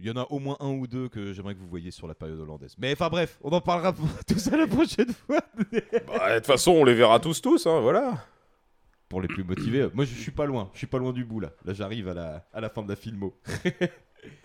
Il 0.00 0.06
y 0.06 0.10
en 0.10 0.16
a 0.16 0.26
au 0.30 0.38
moins 0.38 0.56
un 0.60 0.68
ou 0.70 0.86
deux 0.86 1.08
que 1.08 1.32
j'aimerais 1.32 1.54
que 1.54 1.60
vous 1.60 1.68
voyiez 1.68 1.90
sur 1.90 2.06
la 2.06 2.14
période 2.14 2.38
hollandaise. 2.38 2.74
Mais 2.78 2.92
enfin 2.92 3.08
bref, 3.08 3.38
on 3.42 3.50
en 3.50 3.60
parlera 3.60 3.92
tout 4.26 4.38
ça 4.38 4.56
la 4.56 4.66
prochaine 4.66 5.12
fois. 5.12 5.40
Bah, 6.06 6.30
de 6.30 6.36
toute 6.36 6.46
façon, 6.46 6.72
on 6.72 6.84
les 6.84 6.94
verra 6.94 7.18
tous, 7.20 7.40
tous, 7.42 7.66
hein, 7.66 7.80
voilà. 7.80 8.24
Pour 9.08 9.20
les 9.22 9.28
plus 9.28 9.42
motivés, 9.42 9.88
moi 9.94 10.04
je 10.04 10.14
suis 10.14 10.30
pas 10.30 10.44
loin, 10.44 10.68
je 10.74 10.78
suis 10.78 10.86
pas 10.86 10.98
loin 10.98 11.12
du 11.14 11.24
bout 11.24 11.40
là. 11.40 11.50
Là 11.64 11.72
j'arrive 11.72 12.08
à 12.08 12.14
la, 12.14 12.46
à 12.52 12.60
la 12.60 12.68
fin 12.68 12.82
de 12.82 12.88
la 12.88 12.96
filmo. 12.96 13.34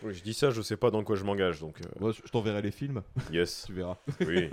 Oui, 0.03 0.14
je 0.14 0.22
dis 0.22 0.35
ça, 0.35 0.51
je 0.51 0.61
sais 0.61 0.77
pas 0.77 0.91
dans 0.91 1.03
quoi 1.03 1.15
je 1.15 1.23
m'engage, 1.23 1.59
donc. 1.59 1.82
euh, 1.82 1.85
Moi, 1.99 2.11
je 2.11 2.22
je 2.23 2.32
t'enverrai 2.32 2.61
les 2.61 2.69
films. 2.69 3.01
Yes. 3.32 3.64
tu 3.67 3.73
verras. 3.73 3.98
Oui. 4.22 4.48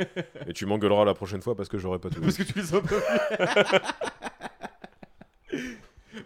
Et 0.46 0.54
tu 0.54 0.64
m'engueuleras 0.64 1.04
la 1.04 1.12
prochaine 1.12 1.42
fois 1.42 1.54
parce 1.54 1.68
que 1.68 1.76
j'aurai 1.76 1.98
pas 1.98 2.08
tout. 2.08 2.22
Parce 2.22 2.38
que 2.38 2.42
tu 2.42 2.54
les 2.58 2.74
as 2.74 2.80
pas 2.80 2.88
vus. 2.88 3.76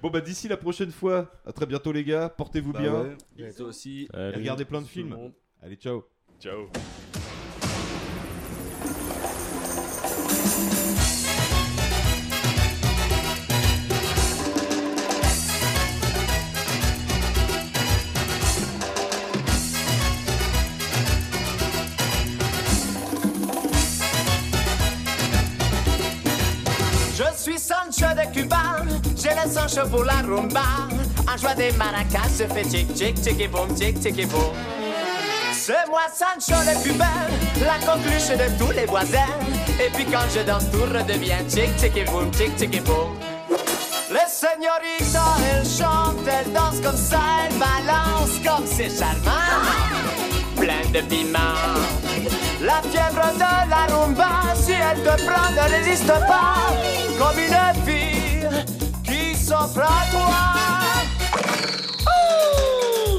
Bon 0.04 0.10
bah 0.10 0.20
d'ici 0.20 0.48
la 0.48 0.58
prochaine 0.58 0.90
fois, 0.90 1.32
à 1.46 1.52
très 1.54 1.64
bientôt 1.64 1.90
les 1.90 2.04
gars, 2.04 2.28
portez-vous 2.28 2.74
Bah 2.74 2.80
bien. 2.80 2.92
ouais. 3.38 3.48
Et 3.48 3.54
toi 3.54 3.68
aussi. 3.68 4.06
Allez. 4.12 4.36
regardez 4.36 4.66
plein 4.66 4.82
de 4.82 4.86
films. 4.86 5.32
Allez 5.62 5.76
ciao. 5.76 6.04
Ciao. 6.38 6.68
Je 27.16 27.36
suis 27.36 27.58
Sancho 27.58 28.06
de 28.14 28.32
Cuba, 28.32 28.84
j'ai 29.24 29.30
le 29.30 29.50
sang 29.50 29.68
chaud 29.68 29.88
pour 29.88 30.04
la 30.04 30.20
rumba. 30.22 30.60
En 31.32 31.36
joie 31.38 31.54
des 31.54 31.72
maracas, 31.72 32.28
je 32.38 32.44
fais 32.44 32.62
tic 32.62 32.92
tic 32.92 33.14
tic 33.20 33.40
et 33.40 33.48
boum 33.48 33.72
tic 33.74 33.98
tic 33.98 34.18
et 34.18 34.26
boum. 34.26 34.52
C'est 35.52 35.88
moi 35.88 36.02
Sancho 36.12 36.60
le 36.60 36.82
plus 36.82 36.92
belle, 36.92 37.64
la 37.64 37.78
coqueluche 37.86 38.28
de 38.28 38.58
tous 38.58 38.72
les 38.72 38.84
voisins. 38.84 39.34
Et 39.82 39.90
puis 39.94 40.04
quand 40.04 40.28
je 40.34 40.40
danse, 40.40 40.70
tout 40.70 40.82
redevient 40.82 41.42
tic 41.48 41.74
tic 41.76 41.96
et 41.96 42.04
boum 42.04 42.30
tic 42.32 42.54
tic 42.56 42.74
et 42.74 42.80
boum. 42.80 43.16
Les 44.10 44.28
señoritas, 44.28 45.38
elles 45.52 45.66
chantent, 45.66 46.28
elles 46.28 46.52
dansent 46.52 46.82
comme 46.82 46.96
ça, 46.96 47.20
elles 47.44 47.58
balancent 47.58 48.40
comme 48.44 48.66
c'est 48.66 48.90
charmant. 48.90 49.64
Plein 50.56 50.84
de 50.92 51.00
piment. 51.06 51.38
La 52.60 52.82
fièvre 52.90 53.32
de 53.34 53.70
la 53.70 53.96
rumba, 53.96 54.54
si 54.54 54.72
elle 54.72 55.02
te 55.02 55.24
prend, 55.24 55.50
ne 55.50 55.76
résiste 55.76 56.06
pas. 56.06 56.56
Comme 57.18 57.38
une 57.38 57.84
fille 57.86 58.14
à 59.52 59.68
toi. 60.10 60.42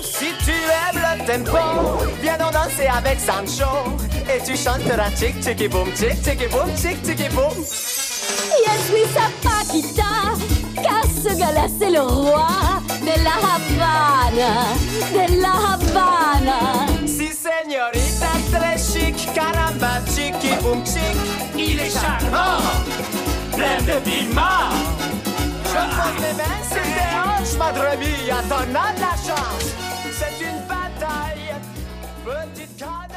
Si 0.03 0.27
tu 0.43 0.51
aimes 0.51 1.01
le 1.01 1.25
tempo, 1.25 1.57
viens 2.21 2.37
donc 2.37 2.53
danser 2.53 2.87
avec 2.87 3.19
Sancho. 3.19 3.69
Et 4.27 4.41
tu 4.43 4.57
chanteras 4.57 5.11
tic 5.11 5.47
et 5.47 5.67
boum, 5.67 5.91
tic 5.91 6.27
et 6.27 6.47
boum, 6.47 6.71
tic 6.73 7.19
et 7.19 7.29
boum. 7.29 7.53
Je 7.57 8.73
suis 8.83 9.07
sa 9.13 9.29
Paquita, 9.43 10.13
car 10.75 11.03
ce 11.03 11.37
gars-là 11.37 11.67
c'est 11.79 11.91
le 11.91 12.01
roi 12.01 12.47
de 13.01 13.15
la 13.23 13.35
Havana, 13.53 14.53
de 15.13 15.41
la 15.41 15.55
Havana. 15.73 16.59
Si 17.05 17.29
señorita 17.33 18.31
très 18.51 18.77
chic, 18.77 19.17
samba, 19.35 20.01
tchiki 20.07 20.55
boum 20.61 20.83
tchik. 20.83 21.15
Il 21.57 21.79
est 21.79 21.91
charmant, 21.91 22.61
plein 23.51 23.79
de 23.81 23.99
piment. 23.99 24.71
Je 25.75 27.57
pose 27.57 28.67
la 28.99 29.15
chance. 29.15 29.73
C'est 30.11 30.45
une 30.45 30.61
bataille, 30.67 31.55
petite 32.23 32.77
caille. 32.77 33.14